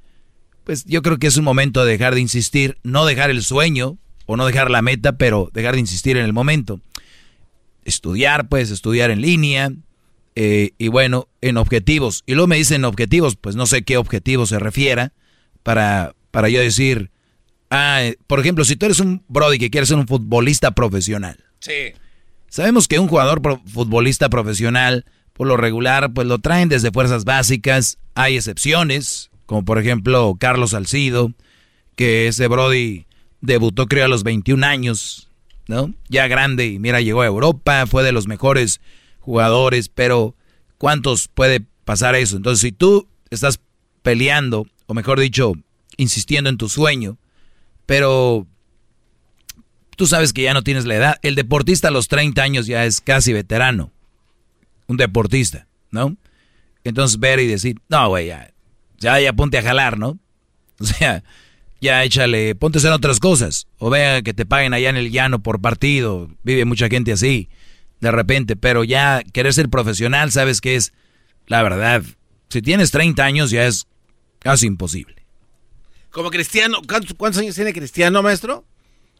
pues 0.64 0.84
yo 0.84 1.00
creo 1.02 1.18
que 1.18 1.28
es 1.28 1.36
un 1.36 1.44
momento 1.44 1.84
de 1.84 1.92
dejar 1.92 2.16
de 2.16 2.20
insistir, 2.20 2.76
no 2.82 3.06
dejar 3.06 3.30
el 3.30 3.44
sueño 3.44 3.98
o 4.26 4.36
no 4.36 4.47
dejar 4.47 4.68
la 4.68 4.82
meta, 4.82 5.16
pero 5.16 5.48
dejar 5.55 5.74
de 5.74 5.80
insistir 5.82 6.16
en 6.16 6.24
el 6.24 6.32
momento. 6.32 6.80
Estudiar, 7.84 8.48
pues 8.48 8.72
estudiar 8.72 9.12
en 9.12 9.20
línea 9.20 9.70
eh, 10.41 10.70
y 10.78 10.86
bueno, 10.86 11.26
en 11.41 11.57
objetivos. 11.57 12.23
Y 12.25 12.34
luego 12.34 12.47
me 12.47 12.57
dicen 12.57 12.84
objetivos, 12.84 13.34
pues 13.34 13.57
no 13.57 13.67
sé 13.67 13.83
qué 13.83 13.97
objetivo 13.97 14.47
se 14.47 14.60
refiera 14.60 15.12
para, 15.65 16.15
para 16.31 16.49
yo 16.49 16.60
decir, 16.60 17.10
ah, 17.70 18.05
eh, 18.05 18.17
por 18.28 18.39
ejemplo, 18.39 18.65
si 18.65 18.76
tú 18.76 18.86
eres 18.86 19.00
un 19.00 19.25
Brody 19.26 19.58
que 19.58 19.68
quieres 19.70 19.89
ser 19.89 19.99
un 19.99 20.07
futbolista 20.07 20.70
profesional. 20.70 21.44
Sí. 21.58 21.92
Sabemos 22.49 22.86
que 22.86 23.00
un 23.00 23.08
jugador 23.08 23.42
pro- 23.42 23.60
futbolista 23.67 24.28
profesional, 24.28 25.05
por 25.33 25.49
lo 25.49 25.57
regular, 25.57 26.12
pues 26.12 26.28
lo 26.28 26.39
traen 26.39 26.68
desde 26.68 26.92
fuerzas 26.92 27.25
básicas. 27.25 27.99
Hay 28.15 28.36
excepciones, 28.36 29.31
como 29.44 29.65
por 29.65 29.78
ejemplo 29.81 30.36
Carlos 30.39 30.70
Salcido, 30.70 31.33
que 31.97 32.28
ese 32.28 32.47
Brody 32.47 33.07
debutó 33.41 33.86
creo 33.89 34.05
a 34.05 34.08
los 34.08 34.23
21 34.23 34.65
años, 34.65 35.28
¿no? 35.67 35.92
Ya 36.08 36.28
grande 36.28 36.67
y 36.68 36.78
mira, 36.78 37.00
llegó 37.00 37.23
a 37.23 37.26
Europa, 37.26 37.86
fue 37.89 38.05
de 38.05 38.12
los 38.12 38.28
mejores 38.28 38.81
jugadores, 39.28 39.90
pero 39.90 40.34
¿cuántos 40.78 41.28
puede 41.28 41.60
pasar 41.84 42.15
eso? 42.15 42.39
Entonces, 42.39 42.62
si 42.62 42.73
tú 42.73 43.07
estás 43.28 43.60
peleando, 44.00 44.66
o 44.86 44.94
mejor 44.94 45.20
dicho, 45.20 45.52
insistiendo 45.98 46.48
en 46.48 46.57
tu 46.57 46.70
sueño, 46.70 47.18
pero 47.84 48.47
tú 49.97 50.07
sabes 50.07 50.32
que 50.32 50.40
ya 50.40 50.55
no 50.55 50.62
tienes 50.62 50.86
la 50.86 50.94
edad. 50.94 51.16
El 51.20 51.34
deportista 51.34 51.89
a 51.89 51.90
los 51.90 52.08
30 52.08 52.42
años 52.42 52.66
ya 52.66 52.86
es 52.86 53.02
casi 53.02 53.34
veterano. 53.34 53.92
Un 54.86 54.97
deportista, 54.97 55.68
¿no? 55.90 56.16
Entonces 56.82 57.20
ver 57.20 57.39
y 57.40 57.47
decir, 57.47 57.76
no, 57.90 58.08
güey, 58.08 58.28
ya, 58.28 58.50
ya, 58.98 59.20
ya 59.20 59.34
ponte 59.34 59.58
a 59.58 59.62
jalar, 59.62 59.98
¿no? 59.98 60.18
O 60.81 60.84
sea, 60.84 61.23
ya 61.82 62.02
échale, 62.02 62.55
ponte 62.55 62.78
a 62.78 62.81
hacer 62.81 62.92
otras 62.92 63.20
cosas. 63.20 63.66
O 63.76 63.90
vea 63.90 64.23
que 64.23 64.32
te 64.32 64.47
paguen 64.47 64.73
allá 64.73 64.89
en 64.89 64.97
el 64.97 65.10
llano 65.10 65.42
por 65.42 65.60
partido. 65.60 66.31
Vive 66.44 66.65
mucha 66.65 66.89
gente 66.89 67.12
así, 67.12 67.50
de 68.01 68.10
repente. 68.10 68.57
Pero 68.57 68.85
ya 68.85 69.23
querer 69.33 69.52
ser 69.55 69.68
profesional, 69.68 70.31
sabes 70.33 70.60
que 70.60 70.77
es, 70.77 70.93
la 71.47 71.62
verdad, 71.62 72.02
si 72.49 72.62
tienes 72.62 72.91
30 72.91 73.25
años 73.25 73.51
ya 73.51 73.67
es 73.67 73.86
casi 74.39 74.67
imposible. 74.67 75.17
Como 76.10 76.31
Cristiano, 76.31 76.78
¿cuántos, 76.89 77.15
cuántos 77.15 77.41
años 77.43 77.55
tiene 77.55 77.73
Cristiano, 77.73 78.23
maestro? 78.23 78.65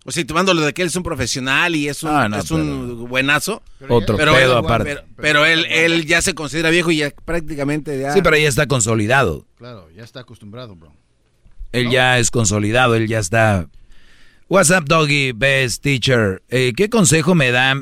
O 0.05 0.11
sea, 0.11 0.25
tomándolo 0.27 0.63
de 0.63 0.73
que 0.73 0.81
él 0.83 0.89
es 0.89 0.97
un 0.97 1.03
profesional 1.03 1.77
y 1.77 1.87
es 1.89 2.03
un, 2.03 2.09
Ah, 2.11 2.29
no, 2.31 2.39
es 2.39 2.51
un 2.51 3.09
buenazo. 3.09 3.63
Otro 3.89 4.17
Pero 4.17 4.33
pedo 4.33 4.59
él- 4.59 4.65
aparte. 4.65 4.85
Pero, 4.95 5.05
pero 5.17 5.45
él, 5.45 5.67
él 5.67 6.07
ya 6.07 6.23
se 6.23 6.35
considera 6.35 6.71
viejo 6.71 6.91
y 6.91 6.99
ya 6.99 7.11
prácticamente 7.11 7.99
ya... 8.01 8.13
Sí, 8.15 8.23
pero 8.23 8.37
ya 8.39 8.49
está 8.49 8.67
consolidado. 8.67 9.45
Claro, 9.59 9.91
ya 9.95 10.05
está 10.05 10.21
acostumbrado, 10.21 10.77
bro. 10.77 10.95
Él 11.73 11.91
ya 11.91 12.19
es 12.19 12.31
consolidado, 12.31 12.95
él 12.95 13.07
ya 13.07 13.19
está. 13.19 13.69
What's 14.49 14.71
up, 14.71 14.87
doggy, 14.87 15.33
best 15.33 15.83
teacher? 15.83 16.43
Eh, 16.49 16.73
¿Qué 16.75 16.89
consejo 16.89 17.35
me 17.35 17.51
da? 17.51 17.75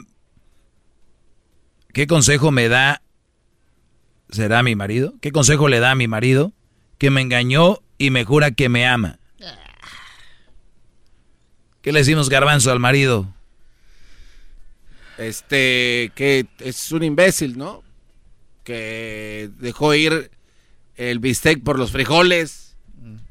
¿Qué 1.97 2.07
consejo 2.07 2.50
me 2.50 2.68
da? 2.68 3.00
¿Será 4.28 4.62
mi 4.62 4.76
marido? 4.76 5.15
¿Qué 5.23 5.33
consejo 5.33 5.66
le 5.66 5.81
da 5.81 5.92
a 5.92 5.94
mi 5.94 6.08
marido? 6.08 6.52
Que 6.99 7.08
me 7.08 7.23
engañó 7.23 7.78
y 7.97 8.10
me 8.10 8.23
jura 8.23 8.50
que 8.50 8.68
me 8.68 8.86
ama. 8.86 9.18
¿Qué 11.81 11.92
le 11.92 12.00
decimos 12.00 12.28
garbanzo 12.28 12.70
al 12.70 12.81
marido? 12.81 13.34
Este, 15.16 16.12
que 16.15 16.47
es 16.58 16.92
un 16.92 17.02
imbécil, 17.02 17.57
¿no? 17.57 17.83
Que 18.62 19.49
dejó 19.57 19.94
ir 19.94 20.31
el 20.97 21.18
bistec 21.18 21.62
por 21.62 21.78
los 21.78 21.92
frijoles. 21.92 22.76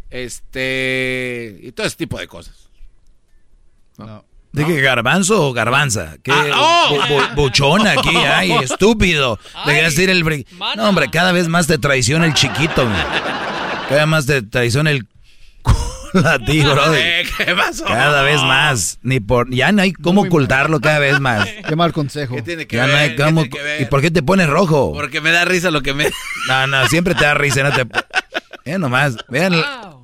Este, 0.10 1.60
y 1.61 1.72
todo 1.72 1.85
ese 1.85 1.98
tipo 1.98 2.18
de 2.18 2.27
cosas. 2.27 2.72
¿De 4.56 4.66
qué 4.66 4.82
garbanzo 4.82 5.45
o 5.48 5.53
garbanza? 5.53 6.16
¿Qué 6.24 6.32
Ah, 6.32 6.45
oh. 6.90 6.90
bu- 6.95 7.08
bu- 7.08 7.35
buchona 7.35 7.92
aquí? 7.92 8.16
Ay, 8.34 8.51
estúpido. 8.53 9.40
Dejaste 9.66 10.03
ir 10.03 10.09
el 10.09 10.24
bri- 10.24 10.45
No, 10.75 10.90
hombre, 10.90 11.09
cada 11.11 11.32
vez 11.32 11.48
más 11.48 11.67
te 11.67 11.77
traiciona 11.77 12.25
el 12.25 12.34
chiquito. 12.34 12.84
güey. 12.85 13.01
Cada 13.90 14.01
vez 14.01 14.08
más 14.08 14.25
te 14.25 14.42
traiciona 14.42 14.92
el 14.92 15.08
a 16.24 16.40
ti, 16.40 16.61
bro. 16.64 16.93
Eh, 16.95 17.25
¿Qué 17.38 17.53
pasó? 17.56 17.84
Cada 17.85 18.22
vez 18.24 18.42
más. 18.42 19.00
Ni 19.03 19.19
por, 19.19 19.50
ya 19.53 19.72
no 19.74 19.82
hay 19.82 19.92
cómo 19.92 20.22
ocultarlo 20.22 20.80
cada 20.80 21.00
vez 21.00 21.19
más. 21.19 21.45
Qué 21.67 21.75
mal 21.75 21.92
consejo. 21.92 22.35
¿Qué 22.35 22.42
tiene 22.42 22.67
que 22.67 22.77
Ya 22.77 22.84
no 22.88 22.93
ver? 22.93 23.01
hay 23.01 23.16
¿Qué 23.16 23.24
cómo- 23.24 23.42
tiene 23.42 23.58
que 23.58 23.61
ver? 23.64 23.82
¿Y 23.82 23.85
por 23.85 24.01
qué 24.01 24.11
te 24.11 24.24
pones 24.24 24.48
rojo? 24.48 24.93
Porque 24.93 25.19
me 25.19 25.32
da 25.32 25.43
risa 25.45 25.72
lo 25.72 25.82
que 25.82 25.93
me... 25.93 26.09
No, 26.48 26.67
no, 26.67 26.88
siempre 26.88 27.16
te 27.16 27.25
da 27.25 27.34
risa. 27.34 27.64
No 27.64 27.72
te... 27.74 27.85
Vean 28.66 28.80
nomás, 28.82 29.17
vean 29.27 29.53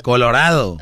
colorado. 0.04 0.78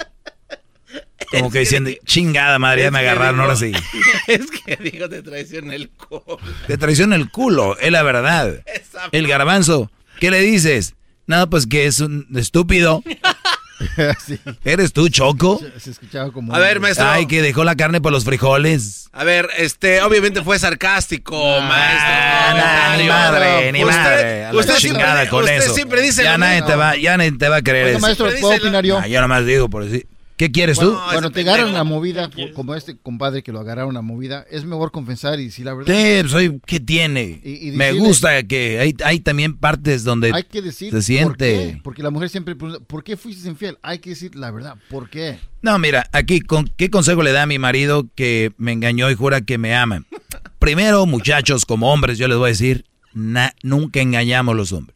Como 1.32 1.52
que 1.52 1.60
diciendo, 1.60 1.90
chingada 2.06 2.58
madre, 2.60 2.82
ya 2.82 2.88
Es 2.88 2.92
me 2.94 3.00
que 3.02 3.10
agarraron 3.10 3.36
digo- 3.36 3.44
ahora 3.44 3.56
sí. 3.56 3.72
Es 4.28 4.50
que 4.52 4.76
digo, 4.78 5.10
te 5.10 5.22
traiciona 5.22 5.76
el 5.76 5.90
culo. 5.90 6.40
Te 6.68 6.78
traiciona 6.78 7.16
el 7.16 7.30
culo, 7.30 7.78
es 7.80 7.92
la 7.92 8.04
verdad. 8.04 8.62
Esa- 8.66 9.10
El 9.12 9.28
garbanzo, 9.28 9.92
¿qué 10.20 10.32
le 10.32 10.42
dices? 10.42 10.96
No, 11.28 11.50
pues 11.50 11.68
que 11.68 11.86
es 11.86 12.00
un 12.00 12.26
estúpido. 12.36 13.04
¿Eres 14.66 14.92
tú, 14.92 15.08
Choco? 15.10 15.62
Se 15.78 15.92
escuchaba 15.92 16.32
como... 16.32 16.54
A 16.54 16.60
ver, 16.60 16.80
maestro. 16.80 17.08
Ay, 17.10 17.28
que 17.28 17.42
dejó 17.42 17.64
la 17.64 17.76
carne 17.76 18.02
por 18.02 18.12
los 18.12 18.26
frijoles. 18.26 19.08
A 19.14 19.24
ver, 19.24 19.50
este, 19.58 20.02
obviamente 20.02 20.44
fue 20.44 20.60
sarcástico, 20.60 21.36
maestro. 21.62 22.98
Ni 23.04 23.08
madre, 23.08 23.72
ni 23.72 23.84
Usted- 23.84 23.96
madre. 23.98 24.46
A 24.46 24.52
usted 24.54 24.76
chingada 24.78 25.14
siempre- 25.22 25.30
con 25.30 25.44
usted 25.44 25.58
eso. 25.58 25.74
siempre 25.76 26.02
dice 26.02 26.24
ya 26.24 26.38
nadie 26.38 26.62
te 26.64 26.76
va, 26.76 26.96
ya 26.98 27.16
nadie 27.18 27.32
te 27.34 27.48
va 27.48 27.58
a 27.58 27.62
creer 27.62 27.86
Oiga, 27.86 27.98
eso. 27.98 28.06
maestro, 28.06 28.30
¿puedo 28.42 28.58
opinar 28.58 28.84
yo? 28.84 28.98
Ah, 29.00 29.08
yo 29.08 29.22
nomás 29.22 29.46
digo 29.46 29.70
por 29.70 29.86
decir. 29.86 30.08
¿Qué 30.40 30.54
quieres 30.54 30.80
tú? 30.80 30.94
Cuando 31.12 31.32
te 31.32 31.42
agarran 31.42 31.74
la 31.74 31.84
movida, 31.84 32.30
como 32.56 32.74
este 32.74 32.96
compadre 32.98 33.44
que 33.44 33.52
lo 33.52 33.60
agarraron 33.60 33.94
la 33.94 34.02
movida, 34.02 34.46
es 34.50 34.64
mejor 34.64 34.90
confesar 34.94 35.38
y 35.42 35.52
si 35.52 35.66
la 35.66 35.74
verdad... 35.74 35.94
Sí, 35.94 36.30
soy, 36.30 36.62
¿qué 36.66 36.80
tiene? 36.80 37.42
Y- 37.44 37.68
y 37.68 37.72
Me 37.74 37.92
gusta 37.92 38.42
que 38.44 38.80
hay, 38.80 38.96
hay 39.04 39.20
también 39.20 39.58
partes 39.58 40.06
donde 40.06 40.32
Hay 40.34 40.44
que 40.44 40.62
decir 40.62 40.92
se 40.92 40.94
por 40.96 41.04
siente. 41.04 41.74
qué. 41.74 41.82
Porque 41.84 42.04
la 42.04 42.10
mujer 42.10 42.30
siempre 42.30 42.56
pregunta, 42.56 42.82
¿por 42.86 43.04
qué 43.04 43.18
fuiste 43.18 43.50
infiel? 43.50 43.78
Hay 43.82 44.00
que 44.00 44.12
decir 44.12 44.34
la 44.38 44.50
verdad, 44.50 44.78
¿por 44.90 45.10
qué? 45.10 45.40
No, 45.62 45.78
mira, 45.78 46.08
aquí, 46.14 46.40
con, 46.40 46.72
¿qué 46.78 46.90
consejo 46.90 47.22
le 47.22 47.34
da 47.34 47.44
a 47.44 47.46
mi 47.46 47.60
marido 47.60 48.08
que 48.16 48.54
me 48.58 48.72
engañó 48.72 49.12
y 49.12 49.16
jura 49.16 49.42
que 49.42 49.58
me 49.58 49.76
ama? 49.76 50.06
Primero, 50.58 51.06
muchachos, 51.06 51.66
como 51.66 51.92
hombres, 51.92 52.18
yo 52.18 52.30
les 52.30 52.38
voy 52.38 52.48
a 52.48 52.52
decir, 52.52 52.86
na- 53.14 53.54
nunca 53.62 54.00
engañamos 54.00 54.56
los 54.56 54.72
hombres. 54.72 54.96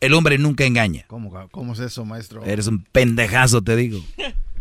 El 0.00 0.14
hombre 0.14 0.38
nunca 0.38 0.64
engaña. 0.64 1.04
¿Cómo, 1.08 1.48
cómo 1.50 1.72
es 1.72 1.78
eso, 1.80 2.04
maestro? 2.04 2.44
Eres 2.44 2.66
un 2.66 2.82
pendejazo, 2.84 3.62
te 3.62 3.76
digo. 3.76 4.00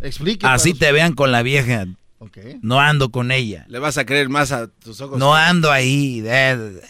Explique. 0.02 0.46
Así 0.48 0.74
te 0.74 0.92
vean 0.92 1.14
con 1.14 1.32
la 1.32 1.42
vieja. 1.44 1.86
Ok. 2.20 2.38
No 2.62 2.80
ando 2.80 3.10
con 3.12 3.32
ella. 3.32 3.66
Le 3.68 3.80
vas 3.80 3.98
a 3.98 4.06
creer 4.06 4.30
más 4.30 4.52
a 4.52 4.68
tus 4.68 5.02
ojos. 5.02 5.20
No 5.20 5.36
ando 5.36 5.72
ahí. 5.72 6.22
de- 6.22 6.82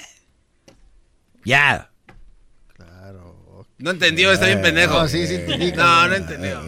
Ya. 1.44 1.90
No 3.78 3.92
entendió, 3.92 4.32
está 4.32 4.46
bien 4.46 4.62
pendejo. 4.62 4.94
No, 5.02 5.08
sí, 5.08 5.28
sí 5.28 5.36
entendí. 5.36 5.72
No, 5.74 6.08
no 6.08 6.16
entendió. 6.16 6.62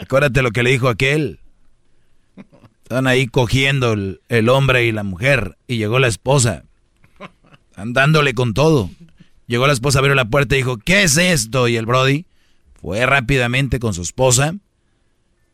Acuérdate 0.00 0.40
lo 0.42 0.50
que 0.50 0.62
le 0.62 0.70
dijo 0.70 0.88
aquel. 0.88 1.40
Están 2.84 3.06
ahí 3.06 3.26
cogiendo 3.26 3.92
el, 3.92 4.20
el 4.28 4.48
hombre 4.48 4.84
y 4.86 4.92
la 4.92 5.02
mujer. 5.02 5.56
Y 5.66 5.76
llegó 5.76 5.98
la 5.98 6.08
esposa. 6.08 6.64
Andándole 7.76 8.32
con 8.34 8.54
todo. 8.54 8.90
Llegó 9.52 9.66
la 9.66 9.74
esposa, 9.74 9.98
abrió 9.98 10.14
la 10.14 10.30
puerta 10.30 10.54
y 10.54 10.60
dijo, 10.60 10.78
¿qué 10.78 11.02
es 11.02 11.18
esto? 11.18 11.68
Y 11.68 11.76
el 11.76 11.84
Brody 11.84 12.24
fue 12.80 13.04
rápidamente 13.04 13.80
con 13.80 13.92
su 13.92 14.00
esposa. 14.00 14.54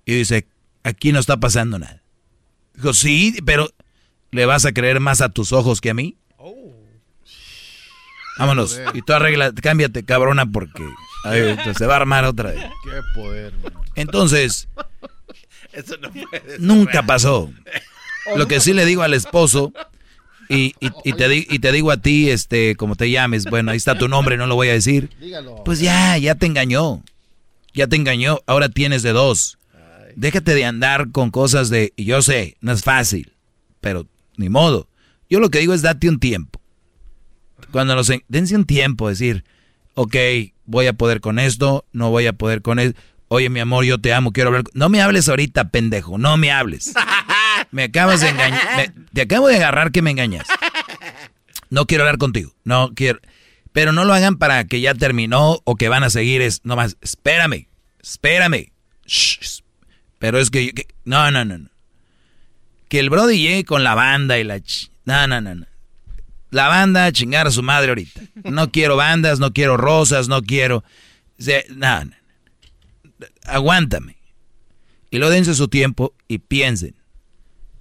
Y 0.05 0.15
dice, 0.15 0.47
aquí 0.85 1.11
no 1.11 1.19
está 1.19 1.39
pasando 1.39 1.81
nada. 1.81 2.01
Dijo, 2.75 2.95
sí, 2.95 3.35
pero 3.45 3.69
¿le 4.31 4.47
vas 4.47 4.65
a 4.67 4.73
creer 4.73 5.01
más 5.01 5.21
a 5.21 5.31
tus 5.31 5.53
ojos 5.53 5.81
que 5.81 5.91
a 5.91 5.95
mí? 5.95 6.17
Vámonos. 8.39 8.81
Y 8.95 9.03
tú 9.03 9.15
arregla, 9.15 9.53
cámbiate, 9.53 10.05
cabrona, 10.05 10.47
porque 10.47 10.85
ay, 11.25 11.57
se 11.77 11.87
va 11.87 11.95
a 11.95 11.97
armar 11.97 12.25
otra 12.25 12.53
vez. 12.53 12.61
Qué 12.85 13.01
poder. 13.17 13.53
man. 13.65 13.73
Entonces, 13.97 14.69
Eso 15.73 15.97
no 16.01 16.13
puede 16.13 16.41
ser 16.45 16.61
nunca 16.61 17.03
pasó. 17.03 17.53
Lo 18.37 18.47
que 18.47 18.61
sí 18.61 18.75
le 18.75 18.85
digo 18.85 19.03
al 19.03 19.15
esposo, 19.15 19.73
y, 20.49 20.75
y- 20.81 20.91
y 21.05 21.13
te, 21.13 21.37
y 21.37 21.59
te 21.59 21.73
digo 21.73 21.91
a 21.91 21.97
ti, 21.99 22.31
este, 22.31 22.75
como 22.77 22.97
te 22.97 23.11
llames, 23.11 23.45
bueno, 23.45 23.71
ahí 23.71 23.77
está 23.77 23.99
tu 23.99 24.09
nombre, 24.09 24.37
no 24.37 24.47
lo 24.47 24.55
voy 24.55 24.69
a 24.69 24.73
decir. 24.73 25.11
Pues 25.65 25.81
ya, 25.81 26.17
ya 26.19 26.35
te 26.35 26.47
engañó. 26.47 27.03
Ya 27.75 27.87
te 27.87 27.97
engañó, 27.97 28.41
ahora 28.47 28.69
tienes 28.69 29.03
de 29.03 29.13
dos. 29.13 29.59
Déjate 30.17 30.55
de 30.55 30.65
andar 30.65 31.11
con 31.13 31.31
cosas 31.31 31.69
de, 31.71 31.93
y 31.97 32.05
yo 32.05 32.23
sé, 32.23 32.57
no 32.61 32.73
es 32.73 32.83
fácil, 32.83 33.33
pero 33.81 34.07
ni 34.37 34.49
modo. 34.49 34.89
Yo 35.31 35.39
lo 35.39 35.51
que 35.51 35.61
digo 35.61 35.75
es 35.75 35.83
date 35.83 36.09
un 36.09 36.19
tiempo. 36.19 36.61
Cuando 37.71 37.93
en- 38.01 38.25
dense 38.29 38.57
un 38.57 38.65
tiempo, 38.65 39.09
decir, 39.09 39.45
ok, 39.95 40.17
voy 40.65 40.87
a 40.87 40.93
poder 40.95 41.21
con 41.21 41.39
esto, 41.39 41.85
no 41.93 42.11
voy 42.11 42.27
a 42.27 42.33
poder 42.33 42.63
con 42.63 42.79
esto. 42.79 42.99
Oye, 43.29 43.51
mi 43.51 43.61
amor, 43.61 43.85
yo 43.85 43.99
te 43.99 44.13
amo, 44.15 44.33
quiero 44.33 44.49
hablar. 44.49 44.65
No 44.73 44.89
me 44.89 45.03
hables 45.03 45.29
ahorita, 45.29 45.69
pendejo, 45.71 46.17
no 46.19 46.37
me 46.39 46.51
hables. 46.51 46.95
Me 47.71 47.85
acabas 47.85 48.21
de 48.21 48.29
engañar. 48.29 48.93
Te 49.13 49.23
acabo 49.23 49.49
de 49.49 49.57
agarrar 49.57 49.93
que 49.93 50.03
me 50.03 50.11
engañas. 50.11 50.47
No 51.71 51.87
quiero 51.87 52.05
hablar 52.05 52.19
contigo. 52.19 52.55
No 52.65 52.93
quiero. 52.95 53.21
Pero 53.73 53.93
no 53.93 54.05
lo 54.05 54.15
hagan 54.15 54.39
para 54.39 54.65
que 54.65 54.81
ya 54.81 54.95
terminó 54.95 55.61
o 55.65 55.77
que 55.77 55.89
van 55.89 56.03
a 56.05 56.11
seguir. 56.11 56.41
Es 56.41 56.65
nomás, 56.65 56.97
espérame, 57.03 57.69
espérame. 58.03 58.73
Pero 60.19 60.39
es 60.39 60.51
que, 60.51 60.73
no, 61.05 61.31
no, 61.31 61.45
no, 61.45 61.59
no. 61.59 61.69
Que 62.89 62.99
el 63.01 63.11
Brody 63.11 63.39
llegue 63.39 63.65
con 63.65 63.85
la 63.85 63.95
banda 63.95 64.39
y 64.39 64.45
la... 64.45 64.57
ch- 64.59 64.91
No, 65.05 65.27
no, 65.27 65.41
no. 65.41 65.67
La 66.51 66.69
banda 66.69 67.05
a 67.05 67.13
chingar 67.13 67.47
a 67.47 67.51
su 67.51 67.63
madre 67.63 67.91
ahorita. 67.91 68.23
No 68.45 68.71
quiero 68.73 68.97
bandas, 68.97 69.39
no 69.39 69.53
quiero 69.53 69.77
rosas, 69.77 70.29
no 70.29 70.43
quiero... 70.43 70.83
No, 71.37 71.55
no, 71.77 72.05
no. 72.07 72.13
Aguántame. 73.45 74.17
Y 75.11 75.19
lo 75.19 75.29
dense 75.31 75.55
su 75.55 75.69
tiempo 75.69 76.15
y 76.27 76.39
piensen. 76.39 76.95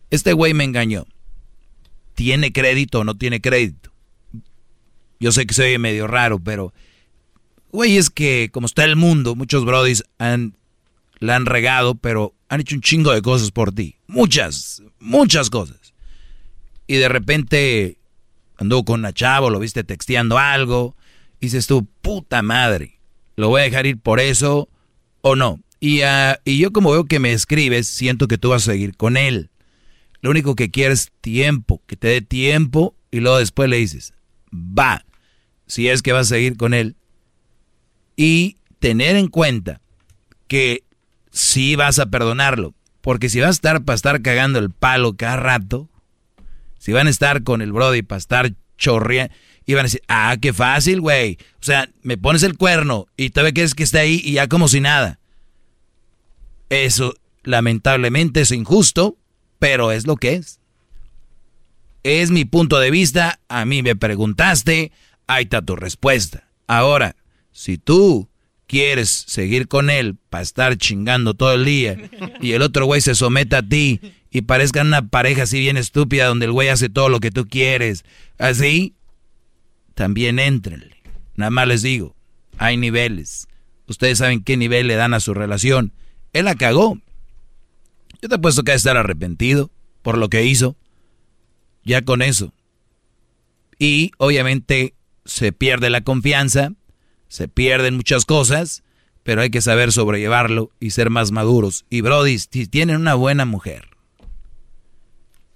Este 0.09 0.33
güey 0.33 0.53
me 0.53 0.63
engañó. 0.63 1.05
¿Tiene 2.15 2.51
crédito 2.51 2.99
o 2.99 3.03
no 3.03 3.15
tiene 3.15 3.41
crédito? 3.41 3.91
Yo 5.19 5.31
sé 5.31 5.45
que 5.45 5.53
se 5.53 5.63
oye 5.63 5.79
medio 5.79 6.07
raro, 6.07 6.39
pero... 6.39 6.73
Güey, 7.71 7.97
es 7.97 8.09
que 8.09 8.49
como 8.51 8.65
está 8.65 8.85
el 8.85 8.95
mundo, 8.95 9.35
muchos 9.35 9.65
brodis 9.65 10.03
han, 10.17 10.55
la 11.19 11.35
han 11.35 11.45
regado, 11.45 11.95
pero 11.95 12.33
han 12.49 12.61
hecho 12.61 12.75
un 12.75 12.81
chingo 12.81 13.11
de 13.11 13.21
cosas 13.21 13.51
por 13.51 13.73
ti. 13.73 13.95
Muchas, 14.07 14.81
muchas 14.99 15.49
cosas. 15.49 15.93
Y 16.87 16.95
de 16.95 17.09
repente 17.09 17.97
anduvo 18.57 18.85
con 18.85 19.01
una 19.01 19.13
chava, 19.13 19.49
lo 19.49 19.59
viste 19.59 19.83
texteando 19.83 20.37
algo, 20.37 20.95
y 21.39 21.47
dices 21.47 21.67
tú, 21.67 21.87
puta 22.01 22.41
madre, 22.41 22.99
¿lo 23.35 23.49
voy 23.49 23.61
a 23.61 23.65
dejar 23.65 23.85
ir 23.85 23.99
por 23.99 24.19
eso 24.19 24.69
o 25.21 25.35
no? 25.35 25.59
Y, 25.79 26.01
ah, 26.01 26.39
y 26.43 26.57
yo 26.57 26.71
como 26.71 26.91
veo 26.91 27.05
que 27.05 27.19
me 27.19 27.33
escribes, 27.33 27.87
siento 27.87 28.27
que 28.27 28.37
tú 28.37 28.49
vas 28.49 28.63
a 28.63 28.71
seguir 28.71 28.95
con 28.95 29.17
él. 29.17 29.51
Lo 30.21 30.29
único 30.31 30.55
que 30.55 30.71
quieres 30.71 31.01
es 31.01 31.11
tiempo, 31.21 31.81
que 31.85 31.95
te 31.95 32.07
dé 32.07 32.21
tiempo, 32.21 32.95
y 33.11 33.19
luego 33.19 33.37
después 33.37 33.69
le 33.69 33.77
dices, 33.77 34.13
va, 34.51 35.05
si 35.65 35.87
es 35.87 36.01
que 36.01 36.13
vas 36.13 36.27
a 36.27 36.35
seguir 36.35 36.57
con 36.57 36.73
él. 36.73 36.95
Y 38.15 38.57
tener 38.79 39.15
en 39.15 39.27
cuenta 39.27 39.81
que 40.47 40.83
sí 41.31 41.75
vas 41.75 41.99
a 41.99 42.07
perdonarlo, 42.07 42.73
porque 43.01 43.29
si 43.29 43.39
vas 43.39 43.49
a 43.49 43.51
estar 43.51 43.83
para 43.83 43.95
estar 43.95 44.21
cagando 44.21 44.59
el 44.59 44.71
palo 44.71 45.15
cada 45.15 45.37
rato, 45.37 45.89
si 46.79 46.91
van 46.91 47.07
a 47.07 47.11
estar 47.11 47.43
con 47.43 47.61
el 47.61 47.71
Brody 47.71 48.01
para 48.01 48.19
estar 48.19 48.53
chorreando, 48.77 49.33
y 49.67 49.73
van 49.73 49.81
a 49.81 49.83
decir, 49.83 50.01
ah, 50.07 50.35
qué 50.41 50.53
fácil, 50.53 51.01
güey. 51.01 51.37
O 51.59 51.63
sea, 51.63 51.89
me 52.01 52.17
pones 52.17 52.43
el 52.43 52.57
cuerno 52.57 53.07
y 53.17 53.31
todavía 53.31 53.53
quieres 53.53 53.75
que 53.75 53.83
esté 53.83 53.99
ahí 53.99 54.21
y 54.23 54.33
ya 54.33 54.47
como 54.47 54.69
si 54.69 54.79
nada. 54.79 55.19
Eso, 56.69 57.13
lamentablemente, 57.43 58.41
es 58.41 58.51
injusto, 58.51 59.17
pero 59.59 59.91
es 59.91 60.07
lo 60.07 60.15
que 60.15 60.33
es. 60.33 60.59
Es 62.03 62.31
mi 62.31 62.45
punto 62.45 62.79
de 62.79 62.91
vista, 62.91 63.39
a 63.49 63.65
mí 63.65 63.83
me 63.83 63.95
preguntaste, 63.95 64.91
ahí 65.27 65.43
está 65.43 65.61
tu 65.61 65.75
respuesta. 65.75 66.49
Ahora, 66.67 67.15
si 67.51 67.77
tú 67.77 68.29
quieres 68.67 69.09
seguir 69.09 69.67
con 69.67 69.89
él 69.89 70.15
para 70.29 70.43
estar 70.43 70.77
chingando 70.77 71.33
todo 71.33 71.53
el 71.53 71.65
día 71.65 71.97
y 72.41 72.51
el 72.51 72.61
otro 72.61 72.85
güey 72.85 73.01
se 73.01 73.15
someta 73.15 73.59
a 73.59 73.67
ti 73.67 73.99
y 74.29 74.41
parezcan 74.41 74.87
una 74.87 75.07
pareja 75.07 75.43
así 75.43 75.59
bien 75.59 75.77
estúpida 75.77 76.27
donde 76.27 76.45
el 76.45 76.51
güey 76.51 76.69
hace 76.69 76.89
todo 76.89 77.09
lo 77.09 77.19
que 77.19 77.31
tú 77.31 77.47
quieres, 77.47 78.03
así, 78.37 78.93
también 79.95 80.37
entrenle. 80.37 81.01
Nada 81.35 81.49
más 81.49 81.67
les 81.67 81.81
digo, 81.81 82.15
hay 82.57 82.77
niveles. 82.77 83.47
Ustedes 83.87 84.17
saben 84.17 84.43
qué 84.43 84.57
nivel 84.57 84.87
le 84.87 84.95
dan 84.95 85.13
a 85.13 85.19
su 85.19 85.33
relación. 85.33 85.93
Él 86.33 86.45
la 86.45 86.55
cagó. 86.55 86.99
Yo 88.21 88.29
te 88.29 88.35
apuesto 88.35 88.63
que 88.63 88.71
ha 88.71 88.73
de 88.73 88.77
estar 88.77 88.97
arrepentido 88.97 89.71
por 90.01 90.17
lo 90.17 90.29
que 90.29 90.45
hizo. 90.45 90.75
Ya 91.83 92.03
con 92.03 92.21
eso. 92.21 92.53
Y 93.79 94.11
obviamente 94.17 94.93
se 95.25 95.51
pierde 95.51 95.89
la 95.89 96.01
confianza, 96.01 96.73
se 97.27 97.47
pierden 97.47 97.95
muchas 97.95 98.25
cosas, 98.25 98.83
pero 99.23 99.41
hay 99.41 99.49
que 99.49 99.61
saber 99.61 99.91
sobrellevarlo 99.91 100.71
y 100.79 100.91
ser 100.91 101.09
más 101.09 101.31
maduros. 101.31 101.85
Y 101.89 102.01
Brody, 102.01 102.39
si 102.39 102.67
tienen 102.67 102.95
una 102.95 103.13
buena 103.13 103.45
mujer, 103.45 103.89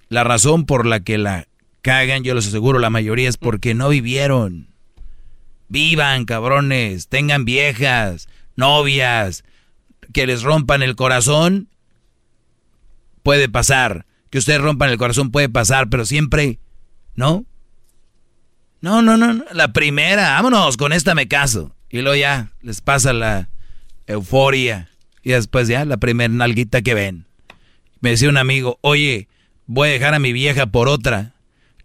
la 0.09 0.23
razón 0.23 0.65
por 0.65 0.85
la 0.85 0.99
que 0.99 1.17
la 1.17 1.48
cagan, 1.81 2.23
yo 2.23 2.35
les 2.35 2.48
aseguro, 2.48 2.80
la 2.80 2.90
mayoría 2.90 3.30
es 3.30 3.38
porque 3.38 3.73
no 3.73 3.90
vivieron. 3.90 4.67
Vivan, 5.69 6.25
cabrones, 6.25 7.07
tengan 7.07 7.45
viejas, 7.45 8.27
novias, 8.57 9.45
que 10.14 10.27
les 10.27 10.43
rompan 10.43 10.83
el 10.83 10.98
corazón, 10.98 11.69
puede 13.24 13.50
pasar. 13.50 14.06
Que 14.30 14.38
ustedes 14.38 14.61
rompan 14.61 14.90
el 14.90 14.98
corazón 14.98 15.32
puede 15.32 15.50
pasar, 15.50 15.90
pero 15.90 16.06
siempre, 16.06 16.59
¿no? 17.16 17.45
No, 18.80 19.01
no, 19.01 19.17
no, 19.17 19.33
no. 19.33 19.45
La 19.51 19.74
primera, 19.74 20.32
vámonos, 20.32 20.77
con 20.77 20.93
esta 20.93 21.14
me 21.16 21.27
caso. 21.27 21.75
Y 21.90 22.01
luego 22.01 22.16
ya 22.16 22.51
les 22.61 22.82
pasa 22.82 23.14
la 23.14 23.50
euforia. 24.08 24.90
Y 25.22 25.32
después 25.32 25.67
ya 25.67 25.85
la 25.85 25.98
primera 25.98 26.33
nalguita 26.33 26.82
que 26.82 26.93
ven. 26.93 27.27
Me 28.00 28.11
decía 28.11 28.30
un 28.30 28.38
amigo, 28.38 28.80
oye, 28.82 29.27
voy 29.67 29.90
a 29.90 29.91
dejar 29.91 30.14
a 30.14 30.19
mi 30.19 30.33
vieja 30.33 30.66
por 30.67 30.88
otra. 30.88 31.35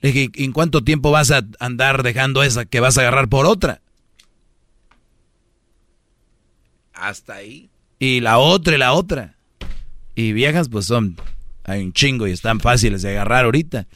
Le 0.01 0.13
dije, 0.13 0.31
¿en 0.43 0.53
cuánto 0.53 0.83
tiempo 0.85 1.11
vas 1.11 1.31
a 1.31 1.43
andar 1.59 2.03
dejando 2.03 2.43
esa 2.43 2.65
que 2.65 2.81
vas 2.81 2.97
a 2.97 3.03
agarrar 3.03 3.29
por 3.29 3.45
otra? 3.45 3.83
Hasta 6.95 7.35
ahí. 7.35 7.69
Y 7.99 8.21
la 8.21 8.39
otra 8.39 8.75
y 8.75 8.79
la 8.79 8.93
otra. 8.93 9.36
Y 10.17 10.33
viejas, 10.33 10.69
pues 10.69 10.87
son, 10.87 11.17
hay 11.63 11.85
un 11.85 11.93
chingo 11.93 12.27
y 12.27 12.33
están 12.33 12.59
fáciles 12.59 13.03
de 13.03 13.11
agarrar 13.11 13.45
ahorita. 13.45 13.87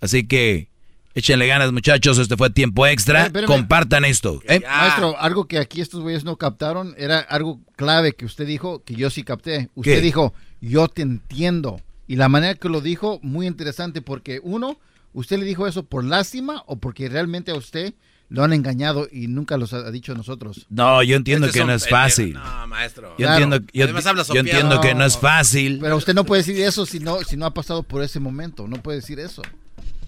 Así 0.00 0.26
que 0.26 0.68
échenle 1.14 1.48
ganas, 1.48 1.72
muchachos. 1.72 2.16
Este 2.18 2.36
fue 2.36 2.48
tiempo 2.50 2.86
extra. 2.86 3.30
Compartan 3.46 4.04
esto. 4.04 4.40
¿eh? 4.46 4.60
Maestro, 4.60 5.18
algo 5.18 5.46
que 5.46 5.58
aquí 5.58 5.80
estos 5.80 6.00
güeyes 6.00 6.24
no 6.24 6.36
captaron 6.36 6.94
era 6.96 7.18
algo 7.18 7.60
clave 7.76 8.12
que 8.12 8.24
usted 8.24 8.46
dijo 8.46 8.84
que 8.84 8.94
yo 8.94 9.10
sí 9.10 9.24
capté. 9.24 9.68
Usted 9.74 9.96
¿Qué? 9.96 10.00
dijo, 10.00 10.32
yo 10.60 10.86
te 10.88 11.02
entiendo. 11.02 11.80
Y 12.06 12.16
la 12.16 12.28
manera 12.28 12.54
que 12.54 12.68
lo 12.68 12.80
dijo, 12.80 13.18
muy 13.22 13.46
interesante, 13.46 14.00
porque 14.00 14.40
uno, 14.42 14.78
¿usted 15.12 15.38
le 15.38 15.44
dijo 15.44 15.66
eso 15.66 15.84
por 15.84 16.04
lástima 16.04 16.62
o 16.66 16.76
porque 16.76 17.08
realmente 17.08 17.50
a 17.50 17.56
usted 17.56 17.94
lo 18.28 18.42
han 18.42 18.52
engañado 18.52 19.08
y 19.10 19.26
nunca 19.28 19.56
los 19.56 19.72
ha 19.72 19.90
dicho 19.90 20.12
a 20.12 20.14
nosotros? 20.14 20.66
No, 20.70 21.02
yo 21.02 21.16
entiendo 21.16 21.46
Este 21.46 21.58
que 21.58 21.60
son 21.60 21.68
no 21.68 21.74
es 21.74 21.88
fácil. 21.88 22.34
No, 22.34 22.66
maestro. 22.66 23.10
Yo 23.10 23.26
Claro. 23.26 23.44
entiendo, 23.44 23.66
yo, 23.72 24.38
entiendo 24.38 24.80
que 24.80 24.94
no 24.94 25.04
es 25.04 25.16
fácil. 25.18 25.78
Pero 25.80 25.96
usted 25.96 26.14
no 26.14 26.24
puede 26.24 26.42
decir 26.42 26.60
eso 26.60 26.86
si 26.86 27.00
no, 27.00 27.20
si 27.20 27.36
no 27.36 27.46
ha 27.46 27.54
pasado 27.54 27.82
por 27.82 28.02
ese 28.02 28.20
momento. 28.20 28.66
No 28.66 28.76
puede 28.78 29.00
decir 29.00 29.20
eso. 29.20 29.42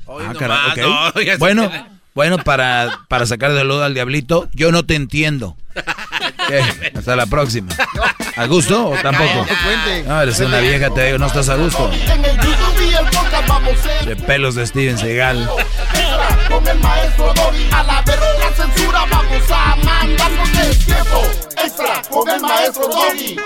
Ah, 0.09 0.33
caray, 0.39 0.83
ok. 1.11 1.19
bueno, 1.39 1.71
bueno, 2.15 2.39
para, 2.39 3.01
para 3.09 3.27
sacar 3.27 3.53
de 3.53 3.65
lodo 3.65 3.85
al 3.85 3.95
diablito, 3.95 4.49
yo 4.53 4.73
no 4.73 4.85
te 4.87 4.95
entiendo. 4.95 5.57
¿Qué? 6.49 6.61
Hasta 6.95 7.17
la 7.17 7.27
próxima. 7.27 7.69
¿A 8.37 8.47
gusto 8.47 8.89
o 8.89 8.97
tampoco? 8.97 9.35
No 9.35 9.45
cuente. 9.45 10.05
No, 10.09 10.23
eres 10.23 10.41
una 10.41 10.61
vieja, 10.61 10.89
te 10.95 11.07
digo, 11.07 11.19
no 11.19 11.27
estás 11.27 11.49
a 11.49 11.57
gusto. 11.57 11.91
De 14.05 14.17
pelos 14.17 14.55
de 14.55 14.67
Steven 14.67 14.97
Seagal. 14.97 15.49
Extra 15.93 16.49
con 16.49 16.67
el 16.67 16.79
maestro 16.81 17.35
Doggy. 17.35 17.69
A 17.73 17.83
la 17.83 18.03
verga 18.03 18.27
la 18.39 18.55
censura 18.55 19.05
vamos 19.11 19.51
a 19.51 19.77
mandarnos 19.77 20.49
el 20.59 20.85
tiempo. 20.85 21.23
Extra 21.65 22.03
con 22.11 22.31
el 22.31 22.41
maestro 22.41 22.89
Doggy. 22.89 23.37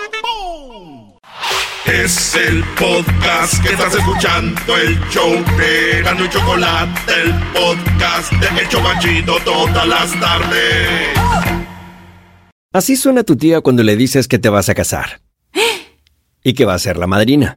Es 1.86 2.34
el 2.34 2.62
podcast 2.78 3.62
que 3.62 3.72
estás 3.72 3.94
escuchando, 3.94 4.76
el 4.76 5.00
show 5.08 5.32
de 5.56 6.02
Gano 6.02 6.24
y 6.24 6.28
Chocolate, 6.28 7.12
el 7.22 7.34
podcast 7.52 8.32
de 8.32 8.60
El 8.60 8.68
Chobachito 8.68 9.38
todas 9.44 9.88
las 9.88 10.20
tardes. 10.20 11.08
Así 12.72 12.96
suena 12.96 13.24
tu 13.24 13.36
tía 13.36 13.60
cuando 13.62 13.82
le 13.82 13.96
dices 13.96 14.28
que 14.28 14.38
te 14.38 14.48
vas 14.48 14.68
a 14.68 14.74
casar. 14.74 15.20
Y 16.44 16.52
que 16.52 16.64
va 16.64 16.74
a 16.74 16.78
ser 16.78 16.96
la 16.96 17.06
madrina. 17.06 17.56